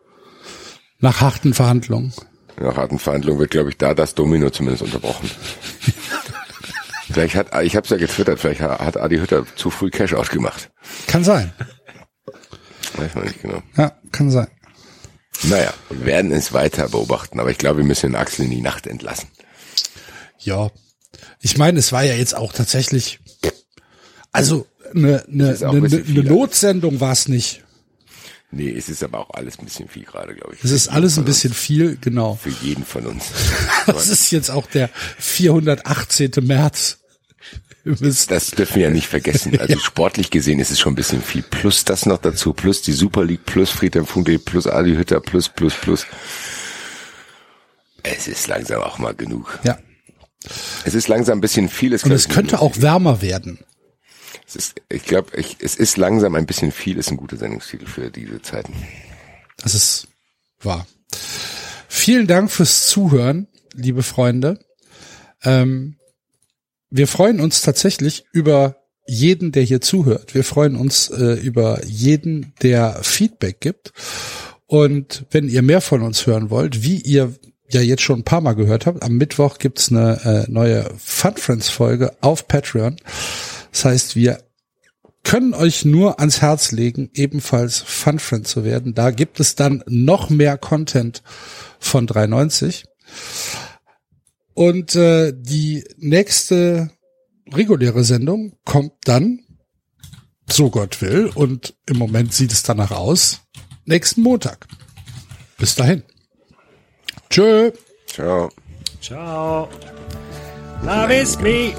nach 0.98 1.22
harten 1.22 1.54
Verhandlungen. 1.54 2.12
Nach 2.58 2.76
harten 2.76 2.98
Verhandlungen 2.98 3.38
wird, 3.38 3.50
glaube 3.50 3.70
ich, 3.70 3.76
da 3.76 3.94
das 3.94 4.14
Domino 4.14 4.50
zumindest 4.50 4.82
unterbrochen. 4.82 5.30
vielleicht 7.06 7.34
hat, 7.34 7.48
ich 7.62 7.76
habe 7.76 7.84
es 7.84 7.90
ja 7.90 7.96
getwittert, 7.96 8.40
vielleicht 8.40 8.60
hat 8.60 8.96
Adi 8.96 9.18
Hütter 9.18 9.44
zu 9.56 9.70
früh 9.70 9.90
Cash 9.90 10.14
ausgemacht. 10.14 10.70
Kann 11.06 11.22
sein. 11.22 11.52
Weiß 12.96 13.14
man 13.14 13.24
nicht 13.24 13.42
genau. 13.42 13.62
Ja, 13.76 13.92
kann 14.10 14.30
sein. 14.30 14.48
Naja, 15.42 15.72
wir 15.90 16.06
werden 16.06 16.32
es 16.32 16.52
weiter 16.52 16.88
beobachten, 16.88 17.40
aber 17.40 17.50
ich 17.50 17.58
glaube, 17.58 17.78
wir 17.78 17.84
müssen 17.84 18.12
den 18.12 18.16
Axel 18.16 18.46
in 18.46 18.50
die 18.50 18.62
Nacht 18.62 18.86
entlassen. 18.86 19.28
Ja. 20.38 20.70
Ich 21.40 21.58
meine, 21.58 21.78
es 21.78 21.92
war 21.92 22.04
ja 22.04 22.14
jetzt 22.14 22.34
auch 22.34 22.52
tatsächlich, 22.52 23.20
also 24.32 24.66
eine, 24.94 25.24
eine, 25.24 25.56
eine, 25.60 25.68
ein 25.68 25.84
eine 25.84 26.22
Notsendung 26.22 27.00
war 27.00 27.12
es 27.12 27.28
nicht. 27.28 27.64
Nee, 28.50 28.70
es 28.70 28.88
ist 28.88 29.02
aber 29.02 29.18
auch 29.18 29.30
alles 29.30 29.58
ein 29.58 29.64
bisschen 29.64 29.88
viel 29.88 30.04
gerade, 30.04 30.34
glaube 30.34 30.54
ich. 30.54 30.64
Es 30.64 30.70
ist 30.70 30.88
alles 30.88 31.18
ein 31.18 31.24
bisschen 31.24 31.52
viel, 31.52 31.98
genau. 32.00 32.36
Für 32.36 32.52
jeden 32.62 32.84
von 32.84 33.06
uns. 33.06 33.24
Das 33.86 34.08
ist 34.08 34.30
jetzt 34.30 34.50
auch 34.50 34.66
der 34.66 34.88
418. 35.18 36.30
März. 36.42 36.98
Das 37.84 38.50
dürfen 38.50 38.76
wir 38.76 38.82
ja 38.84 38.90
nicht 38.90 39.06
vergessen. 39.06 39.56
Also 39.60 39.78
sportlich 39.78 40.30
gesehen 40.30 40.58
ist 40.58 40.70
es 40.70 40.80
schon 40.80 40.92
ein 40.92 40.96
bisschen 40.96 41.22
viel. 41.22 41.42
Plus 41.42 41.84
das 41.84 42.06
noch 42.06 42.18
dazu, 42.18 42.52
plus 42.52 42.82
die 42.82 42.92
Super 42.92 43.24
League, 43.24 43.44
plus 43.46 43.70
Friedhelm 43.70 44.06
Funkel, 44.06 44.38
plus 44.38 44.66
Adi 44.66 44.94
Hütter, 44.94 45.20
plus, 45.20 45.48
plus, 45.48 45.74
plus. 45.74 46.06
Es 48.02 48.28
ist 48.28 48.46
langsam 48.46 48.82
auch 48.82 48.98
mal 48.98 49.14
genug. 49.14 49.58
Ja. 49.64 49.78
Es 50.84 50.94
ist 50.94 51.08
langsam 51.08 51.38
ein 51.38 51.40
bisschen 51.40 51.68
viel. 51.68 51.92
Es 51.92 52.04
Und 52.04 52.12
es 52.12 52.28
könnte 52.28 52.60
auch 52.60 52.80
wärmer 52.80 53.22
werden. 53.22 53.58
Es 54.46 54.56
ist, 54.56 54.74
ich 54.88 55.04
glaube, 55.04 55.30
es 55.36 55.74
ist 55.74 55.96
langsam 55.96 56.34
ein 56.36 56.46
bisschen 56.46 56.70
viel, 56.70 56.98
ist 56.98 57.10
ein 57.10 57.16
guter 57.16 57.36
Sendungstitel 57.36 57.86
für 57.86 58.10
diese 58.10 58.40
Zeiten. 58.42 58.72
Das 59.58 59.74
ist 59.74 60.08
wahr. 60.60 60.86
Vielen 61.88 62.26
Dank 62.26 62.50
fürs 62.50 62.86
Zuhören, 62.86 63.48
liebe 63.74 64.02
Freunde. 64.02 64.60
Ähm, 65.42 65.96
wir 66.90 67.08
freuen 67.08 67.40
uns 67.40 67.62
tatsächlich 67.62 68.24
über 68.32 68.76
jeden, 69.06 69.52
der 69.52 69.62
hier 69.62 69.80
zuhört. 69.80 70.34
Wir 70.34 70.44
freuen 70.44 70.76
uns 70.76 71.08
äh, 71.10 71.34
über 71.34 71.84
jeden, 71.84 72.52
der 72.62 73.00
Feedback 73.02 73.60
gibt. 73.60 73.92
Und 74.66 75.26
wenn 75.30 75.48
ihr 75.48 75.62
mehr 75.62 75.80
von 75.80 76.02
uns 76.02 76.26
hören 76.26 76.50
wollt, 76.50 76.82
wie 76.82 77.00
ihr 77.00 77.34
ja 77.68 77.80
jetzt 77.80 78.02
schon 78.02 78.20
ein 78.20 78.24
paar 78.24 78.40
Mal 78.40 78.54
gehört 78.54 78.86
habt, 78.86 79.02
am 79.02 79.16
Mittwoch 79.16 79.58
gibt's 79.58 79.90
eine 79.90 80.46
äh, 80.46 80.50
neue 80.50 80.88
Fun 80.98 81.36
Friends 81.36 81.68
Folge 81.68 82.12
auf 82.20 82.46
Patreon. 82.46 82.96
Das 83.76 83.84
heißt, 83.84 84.16
wir 84.16 84.42
können 85.22 85.52
euch 85.52 85.84
nur 85.84 86.18
ans 86.18 86.40
Herz 86.40 86.72
legen, 86.72 87.10
ebenfalls 87.12 87.78
Fun 87.78 88.18
Friend 88.18 88.48
zu 88.48 88.64
werden. 88.64 88.94
Da 88.94 89.10
gibt 89.10 89.38
es 89.38 89.54
dann 89.54 89.84
noch 89.86 90.30
mehr 90.30 90.56
Content 90.56 91.22
von 91.78 92.06
390. 92.06 92.86
Und 94.54 94.96
äh, 94.96 95.34
die 95.36 95.84
nächste 95.98 96.90
reguläre 97.52 98.02
Sendung 98.02 98.56
kommt 98.64 98.94
dann 99.04 99.40
so 100.50 100.70
Gott 100.70 101.02
will. 101.02 101.30
Und 101.34 101.74
im 101.84 101.98
Moment 101.98 102.32
sieht 102.32 102.52
es 102.52 102.62
danach 102.62 102.92
aus. 102.92 103.42
Nächsten 103.84 104.22
Montag. 104.22 104.66
Bis 105.58 105.74
dahin. 105.74 106.02
Tschö. 107.28 107.72
Ciao. 108.06 108.48
Ciao. 109.02 109.68
Love 110.82 111.14
is 111.14 111.38
me. 111.40 111.74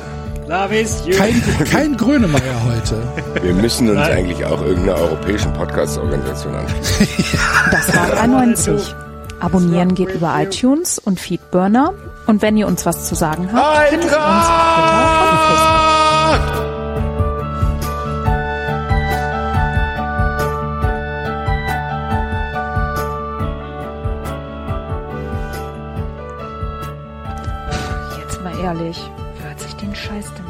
Kein, 0.47 1.43
kein 1.69 1.97
Grönemeyer 1.97 2.63
heute. 2.65 3.03
Wir 3.41 3.53
müssen 3.53 3.89
uns 3.89 3.99
Nein. 3.99 4.11
eigentlich 4.13 4.45
auch 4.45 4.61
irgendeiner 4.61 4.97
europäischen 4.97 5.51
Podcast-Organisation 5.53 6.55
anschließen. 6.55 7.07
Das 7.71 7.93
war 7.95 8.07
93. 8.07 8.95
Abonnieren 9.41 9.93
geht 9.93 10.09
über 10.09 10.33
iTunes 10.41 10.99
und 10.99 11.19
Feedburner. 11.19 11.93
Und 12.27 12.41
wenn 12.41 12.55
ihr 12.55 12.67
uns 12.67 12.85
was 12.85 13.07
zu 13.07 13.15
sagen 13.15 13.49
habt, 13.51 13.89
findet 13.89 14.05
uns 14.07 14.15
auf 14.15 14.19
Twitter 14.87 15.31
und 15.31 15.39
Facebook. 15.47 16.67
Jetzt 28.17 28.43
mal 28.43 28.57
ehrlich, 28.59 29.11
Scheiß 29.97 30.27
an? 30.27 30.46